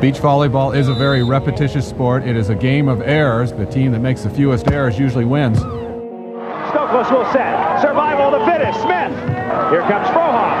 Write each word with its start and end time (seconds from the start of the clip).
Beach 0.00 0.14
volleyball 0.14 0.74
is 0.74 0.88
a 0.88 0.94
very 0.94 1.22
repetitious 1.22 1.86
sport. 1.86 2.26
It 2.26 2.36
is 2.36 2.48
a 2.48 2.54
game 2.54 2.88
of 2.88 3.02
errors. 3.02 3.52
The 3.52 3.66
team 3.66 3.92
that 3.92 4.00
makes 4.00 4.22
the 4.22 4.30
fewest 4.30 4.66
errors 4.68 4.98
usually 4.98 5.26
wins. 5.26 5.58
Stokos 5.58 7.10
will 7.10 7.30
set. 7.32 7.82
Survival 7.82 8.30
to 8.30 8.42
finish. 8.46 8.74
Smith. 8.76 9.12
Here 9.68 9.82
comes 9.82 10.08
Frohoff. 10.08 10.56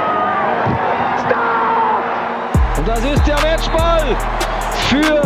Stop! 1.24 2.78
Und 2.78 2.86
das 2.86 3.02
ist 3.02 3.26
der 3.26 3.40
Matchball 3.40 4.14
für 4.90 5.22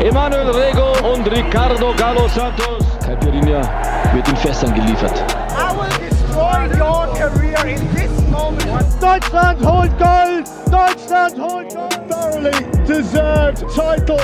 Emanuel 0.00 0.50
Rego 0.50 1.12
und 1.12 1.26
Ricardo 1.26 1.92
Galo 1.94 2.28
Santos. 2.28 2.86
Caipirinha 3.04 3.62
wird 4.14 4.28
in 4.28 4.36
Fässern 4.36 4.72
geliefert. 4.72 5.24
I 5.58 5.74
will 5.74 5.90
destroy 5.98 6.68
your 6.78 7.08
career 7.16 7.66
in 7.66 7.94
this 7.96 8.12
moment. 8.30 8.86
Deutschland 9.00 9.60
holt 9.64 9.90
Gold! 9.98 10.48
Deutschland 10.70 11.36
holt 11.36 11.74
Gold! 11.74 11.89
Thoroughly 12.10 12.50
deserved 12.86 13.64
title 13.72 14.18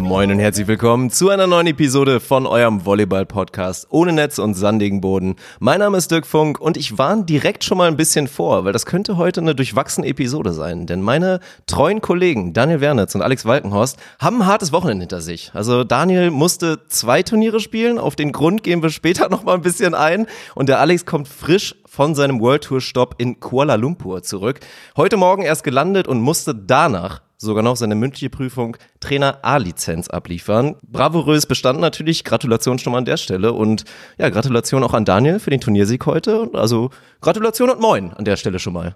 Moin 0.00 0.30
und 0.30 0.38
herzlich 0.38 0.66
willkommen 0.66 1.10
zu 1.10 1.28
einer 1.28 1.46
neuen 1.46 1.66
Episode 1.66 2.18
von 2.18 2.46
eurem 2.46 2.86
Volleyball-Podcast 2.86 3.88
ohne 3.90 4.14
Netz 4.14 4.38
und 4.38 4.54
sandigen 4.54 5.02
Boden. 5.02 5.36
Mein 5.58 5.80
Name 5.80 5.98
ist 5.98 6.10
Dirk 6.10 6.24
Funk 6.24 6.58
und 6.58 6.78
ich 6.78 6.96
warne 6.96 7.24
direkt 7.24 7.62
schon 7.62 7.76
mal 7.76 7.88
ein 7.88 7.98
bisschen 7.98 8.26
vor, 8.26 8.64
weil 8.64 8.72
das 8.72 8.86
könnte 8.86 9.18
heute 9.18 9.42
eine 9.42 9.54
durchwachsene 9.54 10.06
Episode 10.06 10.54
sein. 10.54 10.86
Denn 10.86 11.02
meine 11.02 11.40
treuen 11.66 12.00
Kollegen 12.00 12.54
Daniel 12.54 12.80
Wernitz 12.80 13.14
und 13.14 13.20
Alex 13.20 13.44
Walkenhorst 13.44 13.98
haben 14.18 14.40
ein 14.40 14.46
hartes 14.46 14.72
Wochenende 14.72 15.02
hinter 15.02 15.20
sich. 15.20 15.50
Also 15.52 15.84
Daniel 15.84 16.30
musste 16.30 16.86
zwei 16.88 17.22
Turniere 17.22 17.60
spielen, 17.60 17.98
auf 17.98 18.16
den 18.16 18.32
Grund 18.32 18.62
gehen 18.62 18.82
wir 18.82 18.88
später 18.88 19.28
noch 19.30 19.44
mal 19.44 19.56
ein 19.56 19.62
bisschen 19.62 19.94
ein. 19.94 20.26
Und 20.54 20.70
der 20.70 20.80
Alex 20.80 21.04
kommt 21.04 21.28
frisch 21.28 21.74
von 21.84 22.14
seinem 22.14 22.40
World 22.40 22.64
Tour 22.64 22.80
Stopp 22.80 23.16
in 23.18 23.40
Kuala 23.40 23.74
Lumpur 23.74 24.22
zurück. 24.22 24.60
Heute 24.96 25.18
Morgen 25.18 25.42
erst 25.42 25.64
gelandet 25.64 26.08
und 26.08 26.22
musste 26.22 26.54
danach 26.54 27.20
sogar 27.40 27.62
noch 27.62 27.76
seine 27.76 27.94
mündliche 27.94 28.28
Prüfung 28.28 28.76
Trainer 29.00 29.38
A-Lizenz 29.42 30.08
abliefern. 30.08 30.76
Bravourös 30.82 31.46
bestanden 31.46 31.80
natürlich. 31.80 32.22
Gratulation 32.22 32.78
schon 32.78 32.92
mal 32.92 32.98
an 32.98 33.06
der 33.06 33.16
Stelle 33.16 33.54
und 33.54 33.84
ja, 34.18 34.28
Gratulation 34.28 34.84
auch 34.84 34.92
an 34.92 35.06
Daniel 35.06 35.40
für 35.40 35.50
den 35.50 35.60
Turniersieg 35.60 36.04
heute. 36.04 36.50
Also 36.52 36.90
Gratulation 37.22 37.70
und 37.70 37.80
Moin 37.80 38.12
an 38.12 38.26
der 38.26 38.36
Stelle 38.36 38.58
schon 38.58 38.74
mal. 38.74 38.94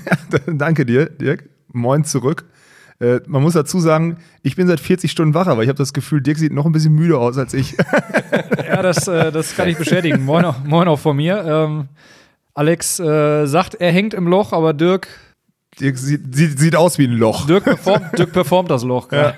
Danke 0.46 0.84
dir, 0.84 1.06
Dirk. 1.06 1.48
Moin 1.72 2.04
zurück. 2.04 2.44
Äh, 3.00 3.20
man 3.26 3.42
muss 3.42 3.54
dazu 3.54 3.80
sagen, 3.80 4.18
ich 4.42 4.56
bin 4.56 4.66
seit 4.66 4.80
40 4.80 5.10
Stunden 5.10 5.32
wach, 5.34 5.46
aber 5.46 5.62
ich 5.62 5.68
habe 5.68 5.78
das 5.78 5.94
Gefühl, 5.94 6.20
Dirk 6.20 6.36
sieht 6.36 6.52
noch 6.52 6.66
ein 6.66 6.72
bisschen 6.72 6.94
müde 6.94 7.18
aus 7.18 7.38
als 7.38 7.54
ich. 7.54 7.76
ja, 8.58 8.82
das, 8.82 9.08
äh, 9.08 9.32
das 9.32 9.56
kann 9.56 9.68
ich 9.68 9.78
bestätigen. 9.78 10.22
Moin 10.22 10.44
auch, 10.44 10.62
moin 10.64 10.86
auch 10.86 10.98
von 10.98 11.16
mir. 11.16 11.42
Ähm, 11.44 11.88
Alex 12.52 13.00
äh, 13.00 13.46
sagt, 13.46 13.74
er 13.74 13.90
hängt 13.90 14.12
im 14.12 14.28
Loch, 14.28 14.52
aber 14.52 14.74
Dirk. 14.74 15.08
Dirk 15.80 15.98
sieht, 15.98 16.34
sieht, 16.34 16.58
sieht 16.58 16.76
aus 16.76 16.98
wie 16.98 17.06
ein 17.06 17.12
Loch. 17.12 17.46
Dirk 17.46 17.64
performt, 17.64 18.18
Dirk 18.18 18.32
performt 18.32 18.70
das 18.70 18.82
Loch. 18.82 19.12
Ja. 19.12 19.34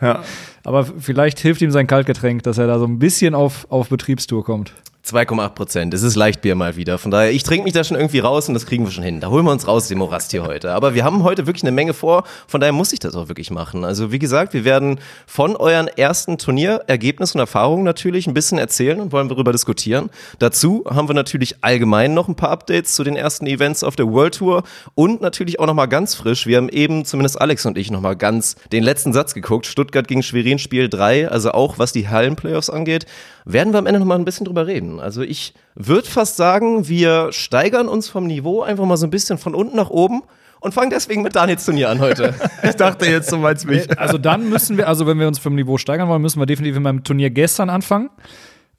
ja. 0.00 0.22
Aber 0.64 0.84
vielleicht 0.84 1.38
hilft 1.40 1.60
ihm 1.60 1.70
sein 1.70 1.86
Kaltgetränk, 1.86 2.42
dass 2.42 2.58
er 2.58 2.66
da 2.66 2.78
so 2.78 2.86
ein 2.86 2.98
bisschen 2.98 3.34
auf, 3.34 3.66
auf 3.70 3.88
Betriebstour 3.88 4.44
kommt. 4.44 4.72
2,8 5.04 5.50
Prozent. 5.50 5.94
Es 5.94 6.02
ist 6.02 6.16
Leichtbier 6.16 6.54
mal 6.54 6.76
wieder. 6.76 6.96
Von 6.96 7.10
daher, 7.10 7.30
ich 7.30 7.42
trinke 7.42 7.64
mich 7.64 7.74
da 7.74 7.84
schon 7.84 7.98
irgendwie 7.98 8.20
raus 8.20 8.48
und 8.48 8.54
das 8.54 8.64
kriegen 8.64 8.86
wir 8.86 8.90
schon 8.90 9.04
hin. 9.04 9.20
Da 9.20 9.28
holen 9.28 9.44
wir 9.44 9.52
uns 9.52 9.68
raus, 9.68 9.86
den 9.86 9.98
Morast 9.98 10.30
hier 10.30 10.44
heute. 10.44 10.72
Aber 10.72 10.94
wir 10.94 11.04
haben 11.04 11.22
heute 11.24 11.46
wirklich 11.46 11.62
eine 11.62 11.72
Menge 11.72 11.92
vor. 11.92 12.24
Von 12.46 12.62
daher 12.62 12.72
muss 12.72 12.90
ich 12.94 13.00
das 13.00 13.14
auch 13.14 13.28
wirklich 13.28 13.50
machen. 13.50 13.84
Also, 13.84 14.12
wie 14.12 14.18
gesagt, 14.18 14.54
wir 14.54 14.64
werden 14.64 14.98
von 15.26 15.56
euren 15.56 15.88
ersten 15.88 16.38
Turnierergebnissen 16.38 17.38
und 17.38 17.42
Erfahrungen 17.42 17.84
natürlich 17.84 18.26
ein 18.26 18.32
bisschen 18.32 18.56
erzählen 18.56 18.98
und 18.98 19.12
wollen 19.12 19.28
darüber 19.28 19.52
diskutieren. 19.52 20.08
Dazu 20.38 20.84
haben 20.88 21.06
wir 21.06 21.14
natürlich 21.14 21.62
allgemein 21.62 22.14
noch 22.14 22.28
ein 22.28 22.34
paar 22.34 22.50
Updates 22.50 22.94
zu 22.94 23.04
den 23.04 23.14
ersten 23.14 23.46
Events 23.46 23.84
auf 23.84 23.96
der 23.96 24.10
World 24.10 24.36
Tour 24.36 24.62
und 24.94 25.20
natürlich 25.20 25.60
auch 25.60 25.66
nochmal 25.66 25.88
ganz 25.88 26.14
frisch. 26.14 26.46
Wir 26.46 26.56
haben 26.56 26.70
eben, 26.70 27.04
zumindest 27.04 27.38
Alex 27.38 27.66
und 27.66 27.76
ich, 27.76 27.90
nochmal 27.90 28.16
ganz 28.16 28.56
den 28.72 28.82
letzten 28.82 29.12
Satz 29.12 29.34
geguckt. 29.34 29.66
Stuttgart 29.66 30.08
gegen 30.08 30.22
Schwerin 30.22 30.58
Spiel 30.58 30.88
3. 30.88 31.28
Also 31.28 31.50
auch, 31.50 31.78
was 31.78 31.92
die 31.92 32.08
Hallenplayoffs 32.08 32.70
angeht, 32.70 33.04
werden 33.44 33.74
wir 33.74 33.78
am 33.78 33.86
Ende 33.86 34.00
nochmal 34.00 34.18
ein 34.18 34.24
bisschen 34.24 34.46
drüber 34.46 34.66
reden. 34.66 34.93
Also 35.00 35.22
ich 35.22 35.54
würde 35.74 36.08
fast 36.08 36.36
sagen, 36.36 36.88
wir 36.88 37.32
steigern 37.32 37.88
uns 37.88 38.08
vom 38.08 38.26
Niveau 38.26 38.62
einfach 38.62 38.84
mal 38.84 38.96
so 38.96 39.06
ein 39.06 39.10
bisschen 39.10 39.38
von 39.38 39.54
unten 39.54 39.76
nach 39.76 39.90
oben 39.90 40.22
und 40.60 40.72
fangen 40.74 40.90
deswegen 40.90 41.22
mit 41.22 41.34
Daniels 41.36 41.64
Turnier 41.64 41.90
an 41.90 42.00
heute. 42.00 42.34
ich 42.62 42.76
dachte 42.76 43.06
jetzt, 43.06 43.30
du 43.32 43.36
meinst 43.38 43.66
mich. 43.66 43.98
Also 43.98 44.18
dann 44.18 44.48
müssen 44.48 44.76
wir, 44.76 44.88
also 44.88 45.06
wenn 45.06 45.18
wir 45.18 45.28
uns 45.28 45.38
vom 45.38 45.54
Niveau 45.54 45.76
steigern 45.78 46.08
wollen, 46.08 46.22
müssen 46.22 46.40
wir 46.40 46.46
definitiv 46.46 46.74
mit 46.76 46.82
meinem 46.84 47.04
Turnier 47.04 47.30
gestern 47.30 47.70
anfangen. 47.70 48.10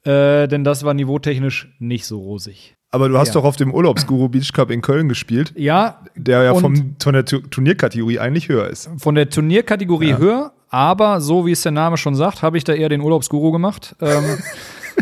Äh, 0.04 0.46
denn 0.48 0.62
das 0.64 0.84
war 0.84 0.94
niveautechnisch 0.94 1.74
nicht 1.80 2.06
so 2.06 2.18
rosig. 2.20 2.74
Aber 2.92 3.08
du 3.08 3.18
hast 3.18 3.28
Ja. 3.28 3.34
doch 3.34 3.44
auf 3.44 3.56
dem 3.56 3.74
Urlaubsguru 3.74 4.28
Beach 4.28 4.52
Cup 4.52 4.70
in 4.70 4.80
Köln 4.80 5.08
gespielt, 5.08 5.52
Ja, 5.56 6.00
der 6.14 6.42
ja 6.44 6.54
vom, 6.54 6.94
von 7.02 7.12
der 7.12 7.24
Tu- 7.24 7.40
Turnierkategorie 7.40 8.20
eigentlich 8.20 8.48
höher 8.48 8.68
ist. 8.68 8.88
von 8.98 9.16
der 9.16 9.28
Turnierkategorie 9.28 10.16
höher, 10.16 10.52
aber 10.70 11.20
so 11.20 11.44
wie 11.44 11.50
es 11.52 11.62
der 11.62 11.72
Name 11.72 11.96
schon 11.96 12.14
sagt, 12.14 12.42
habe 12.42 12.56
ich 12.56 12.62
da 12.64 12.72
eher 12.74 12.88
den 12.88 13.00
Urlaubsguru 13.00 13.50
gemacht. 13.50 13.96
Ähm, 14.00 14.38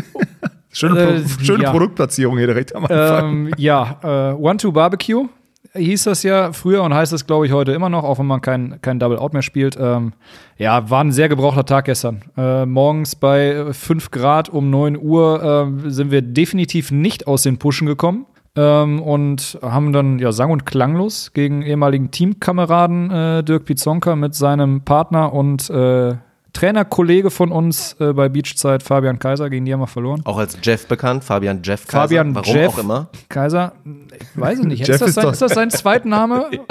Schöne, 0.75 0.99
Äh, 0.99 1.21
Pro 1.21 1.43
schöne 1.43 1.63
ja. 1.63 1.71
Produktplatzierung 1.71 2.37
hier 2.37 2.47
direkt 2.47 2.75
am 2.75 2.85
Anfang. 2.85 3.29
ähm, 3.47 3.51
ja, 3.57 3.99
äh, 4.03 4.33
One-Two-Barbecue 4.33 5.27
hieß 5.73 6.03
das 6.05 6.23
ja 6.23 6.53
früher 6.53 6.83
und 6.83 6.93
heißt 6.93 7.11
es, 7.13 7.25
glaube 7.27 7.45
ich, 7.45 7.51
heute 7.51 7.71
immer 7.73 7.89
noch, 7.89 8.03
auch 8.03 8.19
wenn 8.19 8.27
man 8.27 8.41
kein, 8.41 8.79
kein 8.81 8.99
Double-Out 8.99 9.33
mehr 9.33 9.41
spielt. 9.41 9.77
Ähm, 9.79 10.13
ja, 10.57 10.89
war 10.89 11.03
ein 11.03 11.11
sehr 11.11 11.27
gebrauchter 11.29 11.65
Tag 11.65 11.85
gestern. 11.85 12.21
Äh, 12.37 12.65
morgens 12.65 13.15
bei 13.15 13.73
5 13.73 14.11
Grad 14.11 14.49
um 14.49 14.69
9 14.69 14.97
Uhr 14.97 15.73
äh, 15.85 15.89
sind 15.89 16.11
wir 16.11 16.21
definitiv 16.21 16.91
nicht 16.91 17.27
aus 17.27 17.43
den 17.43 17.57
Puschen 17.57 17.87
gekommen. 17.87 18.25
Ähm, 18.57 19.01
und 19.01 19.59
haben 19.61 19.91
dann 19.91 20.17
ja 20.19 20.31
sang- 20.31 20.51
und 20.51 20.65
klanglos 20.65 21.31
gegen 21.33 21.61
ehemaligen 21.61 22.09
Teamkameraden 22.11 23.11
äh, 23.11 23.43
Dirk 23.43 23.65
Pizonka 23.65 24.15
mit 24.15 24.33
seinem 24.33 24.79
Partner 24.79 25.33
und 25.33 25.69
äh, 25.69 26.13
Trainerkollege 26.55 27.29
von 27.29 27.51
uns 27.51 27.95
äh, 27.99 28.13
bei 28.13 28.29
Beachzeit, 28.29 28.81
Fabian 28.81 29.19
Kaiser, 29.19 29.49
gegen 29.49 29.65
die 29.65 29.73
haben 29.73 29.81
wir 29.81 29.87
verloren. 29.87 30.21
Auch 30.23 30.37
als 30.37 30.57
Jeff 30.63 30.87
bekannt, 30.87 31.23
Fabian 31.23 31.61
Jeff 31.63 31.85
Kaiser. 31.85 32.01
Fabian 32.03 32.33
Warum 32.33 32.55
Jeff 32.55 32.73
auch 32.73 32.77
immer. 32.79 33.07
Kaiser, 33.29 33.73
ich 33.85 34.41
weiß 34.41 34.59
es 34.59 34.65
nicht. 34.65 34.79
Jeff 34.87 35.01
ist, 35.01 35.01
das 35.01 35.13
sein, 35.15 35.31
ist 35.31 35.41
das 35.41 35.53
sein 35.53 35.69
Zweitname? 35.69 36.47
ja. 36.51 36.61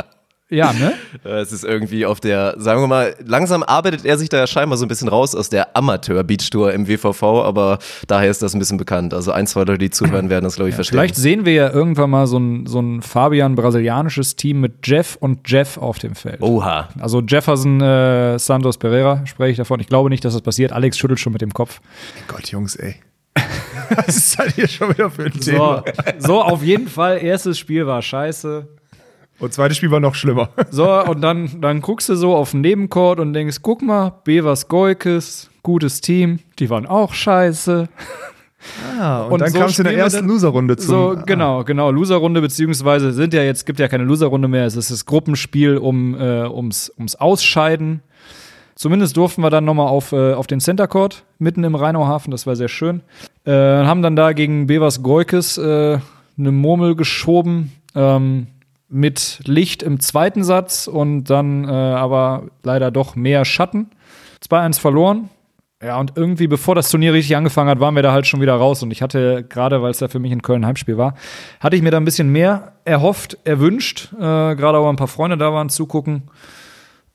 Ne? 0.50 0.94
Äh, 1.24 1.28
Es 1.40 1.52
ist 1.52 1.64
irgendwie 1.64 2.06
auf 2.06 2.20
der, 2.20 2.54
sagen 2.58 2.80
wir 2.80 2.86
mal, 2.86 3.14
langsam 3.24 3.62
arbeitet 3.62 4.04
er 4.04 4.18
sich 4.18 4.28
da 4.28 4.36
ja 4.38 4.46
scheinbar 4.46 4.76
so 4.78 4.84
ein 4.84 4.88
bisschen 4.88 5.08
raus 5.08 5.34
aus 5.34 5.48
der 5.48 5.76
Amateur-Beach-Tour 5.76 6.72
im 6.72 6.86
WVV, 6.86 7.22
aber 7.22 7.78
daher 8.06 8.30
ist 8.30 8.42
das 8.42 8.54
ein 8.54 8.58
bisschen 8.58 8.76
bekannt. 8.78 9.14
Also 9.14 9.32
ein, 9.32 9.46
zwei 9.46 9.60
Leute, 9.60 9.78
die 9.78 9.90
zuhören, 9.90 10.30
werden 10.30 10.44
das, 10.44 10.56
glaube 10.56 10.68
ich, 10.68 10.74
verstehen. 10.74 10.98
Vielleicht 10.98 11.16
sehen 11.16 11.44
wir 11.44 11.52
ja 11.54 11.70
irgendwann 11.70 12.10
mal 12.10 12.26
so 12.26 12.38
ein, 12.38 12.66
so 12.66 12.80
ein 12.80 13.02
Fabian-brasilianisches 13.02 14.36
Team 14.36 14.60
mit 14.60 14.86
Jeff 14.86 15.16
und 15.18 15.48
Jeff 15.50 15.76
auf 15.78 15.98
dem 15.98 16.14
Feld. 16.14 16.40
Oha. 16.42 16.88
Also 17.00 17.20
Jefferson 17.20 17.80
äh, 17.80 18.38
Santos 18.38 18.78
Pereira 18.78 19.24
spreche 19.26 19.52
ich 19.52 19.56
davon. 19.56 19.80
Ich 19.80 19.86
glaube 19.88 20.10
nicht, 20.10 20.24
dass 20.24 20.34
das 20.34 20.42
passiert. 20.42 20.72
Alex 20.72 20.98
schüttelt 20.98 21.20
schon 21.20 21.32
mit 21.32 21.42
dem 21.42 21.52
Kopf. 21.52 21.80
Gott, 22.28 22.46
Jungs, 22.48 22.76
ey. 22.76 22.96
Was 23.96 24.16
ist 24.16 24.38
das 24.38 24.54
hier 24.54 24.68
schon 24.68 24.90
wieder 24.90 25.10
für 25.10 25.24
ein 25.24 25.32
So, 25.40 25.50
Thema? 25.50 25.84
so, 26.18 26.42
auf 26.42 26.62
jeden 26.62 26.88
Fall, 26.88 27.18
erstes 27.22 27.58
Spiel 27.58 27.86
war 27.86 28.00
scheiße. 28.02 28.68
Und 29.38 29.52
zweites 29.52 29.76
Spiel 29.76 29.90
war 29.90 30.00
noch 30.00 30.14
schlimmer. 30.14 30.50
So, 30.70 30.90
und 31.04 31.20
dann, 31.20 31.60
dann 31.60 31.80
guckst 31.80 32.08
du 32.08 32.14
so 32.14 32.34
auf 32.34 32.52
den 32.52 32.62
Nebencourt 32.62 33.20
und 33.20 33.32
denkst, 33.32 33.58
guck 33.62 33.82
mal, 33.82 34.20
Bevers 34.24 34.68
Goikes, 34.68 35.50
gutes 35.62 36.00
Team, 36.00 36.40
die 36.58 36.70
waren 36.70 36.86
auch 36.86 37.12
scheiße. 37.12 37.88
Ah, 38.98 39.24
und, 39.24 39.32
Und 39.32 39.40
dann 39.42 39.50
so 39.50 39.58
kamst 39.58 39.78
du 39.78 39.82
in 39.82 39.88
der 39.88 39.98
ersten 39.98 40.26
Loserrunde 40.26 40.76
zum. 40.76 40.88
So, 40.88 41.16
genau, 41.26 41.64
genau, 41.64 41.90
Loserrunde, 41.90 42.40
beziehungsweise 42.40 43.12
sind 43.12 43.34
ja 43.34 43.42
jetzt, 43.42 43.66
gibt 43.66 43.78
ja 43.78 43.88
keine 43.88 44.04
Loserrunde 44.04 44.48
mehr, 44.48 44.64
es 44.64 44.76
ist 44.76 44.90
das 44.90 45.04
Gruppenspiel 45.04 45.76
um, 45.76 46.14
äh, 46.14 46.46
ums, 46.48 46.92
ums 46.96 47.14
Ausscheiden. 47.14 48.02
Zumindest 48.74 49.16
durften 49.16 49.42
wir 49.42 49.50
dann 49.50 49.64
nochmal 49.64 49.86
auf, 49.86 50.12
äh, 50.12 50.32
auf 50.32 50.46
den 50.46 50.60
Center 50.60 50.88
Court 50.88 51.24
mitten 51.38 51.62
im 51.62 51.74
Rheinauhafen, 51.74 52.30
das 52.30 52.46
war 52.46 52.56
sehr 52.56 52.68
schön. 52.68 53.02
Äh, 53.44 53.52
haben 53.52 54.02
dann 54.02 54.16
da 54.16 54.32
gegen 54.32 54.66
Bevers 54.66 55.02
Goikes 55.02 55.58
äh, 55.58 55.98
eine 56.36 56.52
Murmel 56.52 56.96
geschoben 56.96 57.72
ähm, 57.94 58.48
mit 58.88 59.40
Licht 59.44 59.82
im 59.82 60.00
zweiten 60.00 60.44
Satz 60.44 60.86
und 60.86 61.24
dann 61.24 61.64
äh, 61.64 61.70
aber 61.70 62.44
leider 62.62 62.90
doch 62.90 63.16
mehr 63.16 63.44
Schatten. 63.44 63.90
2-1 64.48 64.80
verloren. 64.80 65.30
Ja, 65.82 65.98
und 65.98 66.12
irgendwie, 66.16 66.46
bevor 66.46 66.74
das 66.74 66.90
Turnier 66.90 67.12
richtig 67.12 67.36
angefangen 67.36 67.68
hat, 67.68 67.80
waren 67.80 67.94
wir 67.94 68.02
da 68.02 68.12
halt 68.12 68.26
schon 68.26 68.40
wieder 68.40 68.54
raus. 68.54 68.82
Und 68.82 68.90
ich 68.90 69.02
hatte, 69.02 69.44
gerade 69.46 69.82
weil 69.82 69.90
es 69.90 69.98
da 69.98 70.08
für 70.08 70.18
mich 70.18 70.32
in 70.32 70.40
Köln 70.40 70.64
Heimspiel 70.64 70.96
war, 70.96 71.14
hatte 71.60 71.76
ich 71.76 71.82
mir 71.82 71.90
da 71.90 71.98
ein 71.98 72.06
bisschen 72.06 72.30
mehr 72.30 72.72
erhofft, 72.84 73.36
erwünscht. 73.44 74.10
Äh, 74.14 74.18
gerade 74.18 74.78
auch 74.78 74.88
ein 74.88 74.96
paar 74.96 75.08
Freunde 75.08 75.36
da 75.36 75.52
waren 75.52 75.68
zugucken. 75.68 76.30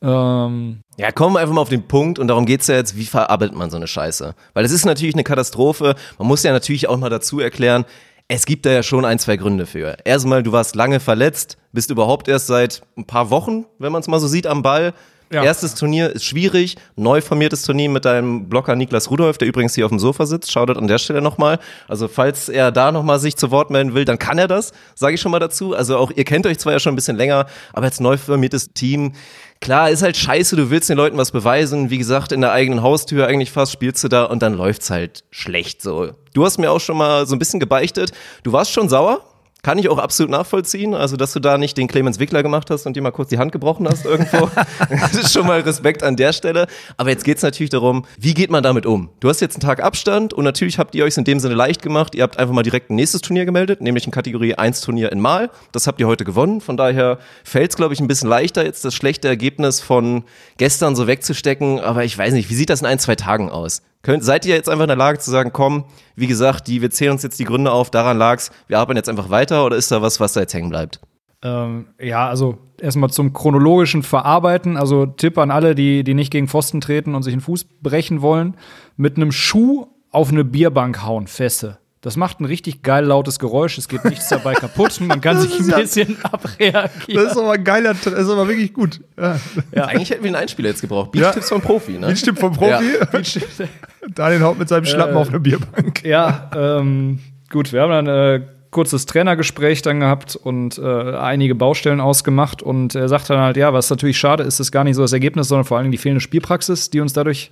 Ähm, 0.02 0.82
Ja, 0.98 1.12
kommen 1.12 1.36
wir 1.36 1.40
einfach 1.40 1.54
mal 1.56 1.62
auf 1.62 1.70
den 1.70 1.88
Punkt 1.88 2.20
und 2.20 2.28
darum 2.28 2.46
geht's 2.46 2.68
ja 2.68 2.76
jetzt, 2.76 2.96
wie 2.96 3.06
verarbeitet 3.06 3.56
man 3.56 3.70
so 3.70 3.78
eine 3.78 3.88
Scheiße? 3.88 4.36
Weil 4.54 4.66
es 4.66 4.72
ist 4.72 4.86
natürlich 4.86 5.16
eine 5.16 5.24
Katastrophe. 5.24 5.96
Man 6.18 6.28
muss 6.28 6.44
ja 6.44 6.52
natürlich 6.52 6.88
auch 6.88 6.98
mal 6.98 7.10
dazu 7.10 7.40
erklären, 7.40 7.86
es 8.32 8.46
gibt 8.46 8.66
da 8.66 8.70
ja 8.70 8.84
schon 8.84 9.06
ein, 9.06 9.18
zwei 9.20 9.38
Gründe 9.38 9.66
für. 9.66 9.98
Erstmal, 10.06 10.44
du 10.44 10.52
warst 10.52 10.76
lange 10.76 11.00
verletzt, 11.00 11.58
bist 11.74 11.90
überhaupt 11.90 12.28
erst 12.28 12.48
seit 12.48 12.84
ein 12.96 13.06
paar 13.06 13.32
Wochen, 13.32 13.66
wenn 13.80 13.92
man 13.92 14.02
es 14.02 14.08
mal 14.08 14.20
so 14.20 14.28
sieht, 14.28 14.46
am 14.46 14.62
Ball. 14.62 14.94
Ja. 15.32 15.44
Erstes 15.44 15.76
Turnier 15.76 16.12
ist 16.12 16.26
schwierig, 16.26 16.76
neu 16.96 17.22
formiertes 17.22 17.62
Turnier 17.64 17.90
mit 17.90 18.06
deinem 18.06 18.50
Blocker 18.50 18.76
Niklas 18.76 19.12
Rudolph, 19.12 19.38
der 19.38 19.48
übrigens 19.48 19.76
hier 19.76 19.86
auf 19.86 19.92
dem 19.92 20.00
Sofa 20.00 20.26
sitzt. 20.26 20.52
Shoutout 20.52 20.80
an 20.80 20.88
der 20.88 20.98
Stelle 21.00 21.22
nochmal. 21.22 21.60
Also 21.88 22.08
falls 22.08 22.50
er 22.50 22.72
da 22.72 22.92
nochmal 22.92 23.20
sich 23.20 23.36
zu 23.36 23.52
Wort 23.52 23.70
melden 23.70 23.94
will, 23.94 24.06
dann 24.06 24.18
kann 24.18 24.40
er 24.40 24.48
das, 24.48 24.74
sage 24.96 25.16
ich 25.16 25.22
schon 25.22 25.32
mal 25.32 25.40
dazu. 25.40 25.76
Also 25.76 25.98
auch 25.98 26.12
ihr 26.12 26.24
kennt 26.24 26.48
euch 26.48 26.58
zwar 26.58 26.74
ja 26.74 26.80
schon 26.80 26.94
ein 26.94 26.96
bisschen 26.96 27.18
länger, 27.18 27.46
aber 27.74 27.86
als 27.86 28.00
neu 28.00 28.18
formiertes 28.18 28.74
Team 28.74 29.14
Klar, 29.62 29.90
ist 29.90 30.04
halt 30.04 30.16
scheiße, 30.16 30.56
du 30.56 30.70
willst 30.70 30.90
den 30.90 30.96
Leuten 30.96 31.18
was 31.18 31.32
beweisen. 31.32 31.90
Wie 31.90 31.98
gesagt, 31.98 32.32
in 32.32 32.40
der 32.42 32.54
eigenen 32.54 32.82
Haustür 32.82 33.28
eigentlich 33.28 33.52
fast 33.52 33.74
spielst 33.74 34.04
du 34.04 34.08
da 34.08 34.24
und 34.24 34.42
dann 34.42 34.54
läuft's 34.54 34.90
halt 34.90 35.26
schlecht 35.32 35.82
so. 35.82 36.12
Du 36.34 36.46
hast 36.46 36.60
mir 36.60 36.72
auch 36.72 36.80
schon 36.80 36.98
mal 36.98 37.28
so 37.28 37.36
ein 37.36 37.40
bisschen 37.40 37.60
gebeichtet. 37.60 38.14
Du 38.44 38.54
warst 38.54 38.72
schon 38.72 38.88
sauer, 38.88 39.22
kann 39.62 39.78
ich 39.78 39.90
auch 39.90 39.98
absolut 39.98 40.32
nachvollziehen. 40.32 40.94
Also, 40.94 41.18
dass 41.18 41.34
du 41.34 41.40
da 41.40 41.58
nicht 41.58 41.78
den 41.78 41.88
Clemens 41.88 42.20
Wickler 42.20 42.44
gemacht 42.44 42.70
hast 42.70 42.86
und 42.86 42.96
dir 42.96 43.02
mal 43.02 43.12
kurz 43.12 43.30
die 43.30 43.38
Hand 43.38 43.52
gebrochen 43.52 43.88
hast 43.88 44.06
irgendwo. 44.06 44.50
das 44.90 45.14
ist 45.14 45.34
schon 45.34 45.46
mal 45.46 45.60
Respekt 45.62 46.02
an 46.04 46.16
der 46.16 46.34
Stelle. 46.34 46.68
Aber 46.98 47.10
jetzt 47.10 47.26
geht's 47.26 47.42
natürlich 47.42 47.70
darum, 47.70 48.06
wie 48.18 48.34
geht 48.34 48.52
man 48.52 48.64
damit 48.64 48.86
um? 48.86 49.10
Du 49.20 49.28
hast 49.30 49.42
jetzt 49.42 49.56
einen 49.56 49.62
Tag 49.62 49.84
Abstand 49.84 50.34
und 50.34 50.44
natürlich 50.46 50.80
habt 50.80 50.96
ihr 50.96 51.04
euch 51.04 51.18
in 51.18 51.26
dem 51.26 51.40
Sinne 51.40 51.56
leicht 51.56 51.82
gemacht. 51.82 52.16
Ihr 52.16 52.24
habt 52.24 52.38
einfach 52.38 52.54
mal 52.54 52.64
direkt 52.64 52.90
ein 52.90 52.96
nächstes 52.96 53.22
Turnier 53.22 53.46
gemeldet, 53.46 53.82
nämlich 53.82 54.08
ein 54.08 54.12
Kategorie 54.12 54.56
1 54.56 54.82
Turnier 54.82 55.12
in 55.12 55.20
Mal. 55.20 55.50
Das 55.72 55.88
habt 55.88 56.00
ihr 56.00 56.08
heute 56.08 56.24
gewonnen. 56.24 56.62
Von 56.62 56.78
daher 56.78 57.20
fällt's, 57.44 57.76
glaube 57.76 57.94
ich, 57.94 58.00
ein 58.00 58.08
bisschen 58.08 58.30
leichter, 58.30 58.64
jetzt 58.64 58.86
das 58.86 58.96
schlechte 58.96 59.28
Ergebnis 59.28 59.82
von 59.82 60.24
gestern 60.58 60.96
so 60.96 61.08
wegzustecken. 61.08 61.80
Aber 61.80 62.06
ich 62.06 62.18
weiß 62.18 62.34
nicht, 62.34 62.50
wie 62.50 62.56
sieht 62.56 62.70
das 62.70 62.82
in 62.82 62.88
ein, 62.88 63.00
zwei 63.00 63.16
Tagen 63.16 63.50
aus? 63.50 63.82
Könnt, 64.02 64.24
seid 64.24 64.46
ihr 64.46 64.56
jetzt 64.56 64.70
einfach 64.70 64.84
in 64.84 64.90
der 64.90 64.98
Lage 64.98 65.20
zu 65.20 65.30
sagen, 65.30 65.52
komm, 65.52 65.86
wie 66.16 66.28
gesagt, 66.28 66.68
die, 66.68 66.82
wir 66.82 66.90
zählen 66.90 67.12
uns 67.12 67.24
jetzt 67.24 67.38
die 67.38 67.44
Gründe 67.44 67.72
auf, 67.72 67.90
daran 67.90 68.18
lag's, 68.18 68.50
wir 68.68 68.80
arbeiten 68.80 68.98
jetzt 68.98 69.10
einfach 69.10 69.30
weiter 69.30 69.66
oder 69.66 69.76
ist 69.76 69.92
da 69.92 70.02
was, 70.02 70.20
was 70.20 70.34
da 70.34 70.42
jetzt 70.42 70.54
hängen 70.54 70.70
bleibt? 70.70 71.02
Ähm, 71.42 71.88
ja, 72.00 72.28
also 72.28 72.58
erstmal 72.80 73.10
zum 73.10 73.34
chronologischen 73.34 74.04
Verarbeiten. 74.04 74.78
Also 74.78 75.06
Tipp 75.06 75.38
an 75.38 75.52
alle, 75.52 75.76
die, 75.76 76.04
die 76.04 76.14
nicht 76.14 76.32
gegen 76.32 76.48
Pfosten 76.48 76.82
treten 76.82 77.16
und 77.16 77.24
sich 77.24 77.34
einen 77.34 77.42
Fuß 77.42 77.66
brechen 77.82 78.22
wollen, 78.22 78.56
mit 78.98 79.18
einem 79.18 79.32
Schuh 79.32 79.88
auf 80.12 80.30
eine 80.30 80.44
Bierbank 80.44 81.04
hauen, 81.04 81.28
feste. 81.28 81.78
Das 82.02 82.16
macht 82.16 82.40
ein 82.40 82.46
richtig 82.46 82.82
geil 82.82 83.04
lautes 83.04 83.40
Geräusch. 83.40 83.78
Es 83.78 83.90
geht 83.90 84.06
nichts 84.06 84.30
dabei 84.30 84.54
kaputt. 84.56 85.02
Man 85.02 85.20
kann 85.20 85.40
sich 85.42 85.60
ein 85.60 85.68
ja- 85.70 85.78
bisschen 85.80 86.18
abreagieren. 86.24 86.90
Das 87.14 87.32
ist 87.34 87.38
aber 87.38 87.52
ein 87.54 87.64
geiler, 87.64 87.94
das 87.94 88.14
ist 88.14 88.30
aber 88.30 88.48
wirklich 88.48 88.74
gut. 88.74 89.02
Ja. 89.18 89.38
Ja. 89.76 89.86
Eigentlich 89.86 90.10
hätten 90.10 90.24
wir 90.24 90.30
einen 90.30 90.36
Einspieler 90.38 90.70
jetzt 90.70 90.82
gebraucht. 90.82 91.12
Beach-Tipps 91.12 91.50
vom 91.50 91.62
Profi, 91.62 92.00
ne? 92.00 92.08
Ein 92.08 92.16
Stipp 92.16 92.40
vom 92.40 92.54
Profi. 92.54 92.72
Ja. 92.72 93.68
Daniel 94.16 94.42
haut 94.44 94.58
mit 94.58 94.70
seinem 94.70 94.86
Schlappen 94.86 95.16
Äh, 95.16 95.20
auf 95.20 95.28
eine 95.30 95.40
Bierbank. 95.42 96.04
Ja, 96.06 96.50
ähm, 96.56 97.20
gut, 97.52 97.74
wir 97.74 97.82
haben 97.82 98.06
dann 98.06 98.08
äh, 98.08 98.42
kurzes 98.72 99.06
Trainergespräch 99.06 99.82
dann 99.82 100.00
gehabt 100.00 100.36
und 100.38 100.78
äh, 100.78 101.16
einige 101.18 101.54
Baustellen 101.56 102.00
ausgemacht 102.00 102.62
und 102.62 102.96
er 102.96 103.10
sagt 103.10 103.30
dann 103.30 103.40
halt, 103.40 103.58
ja, 103.58 103.74
was 103.74 103.90
natürlich 103.90 104.18
schade 104.18 104.44
ist, 104.44 104.60
ist 104.60 104.72
gar 104.72 104.84
nicht 104.86 104.96
so 104.96 105.02
das 105.02 105.12
Ergebnis, 105.12 105.48
sondern 105.50 105.66
vor 105.66 105.78
allem 105.80 105.92
die 105.92 105.98
fehlende 105.98 106.22
Spielpraxis, 106.22 106.90
die 106.92 107.02
uns 107.02 107.12
dadurch 107.14 107.52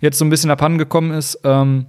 jetzt 0.00 0.18
so 0.18 0.24
ein 0.24 0.30
bisschen 0.30 0.50
abhanden 0.50 0.78
gekommen 0.78 1.12
ist. 1.12 1.38
Ähm, 1.44 1.86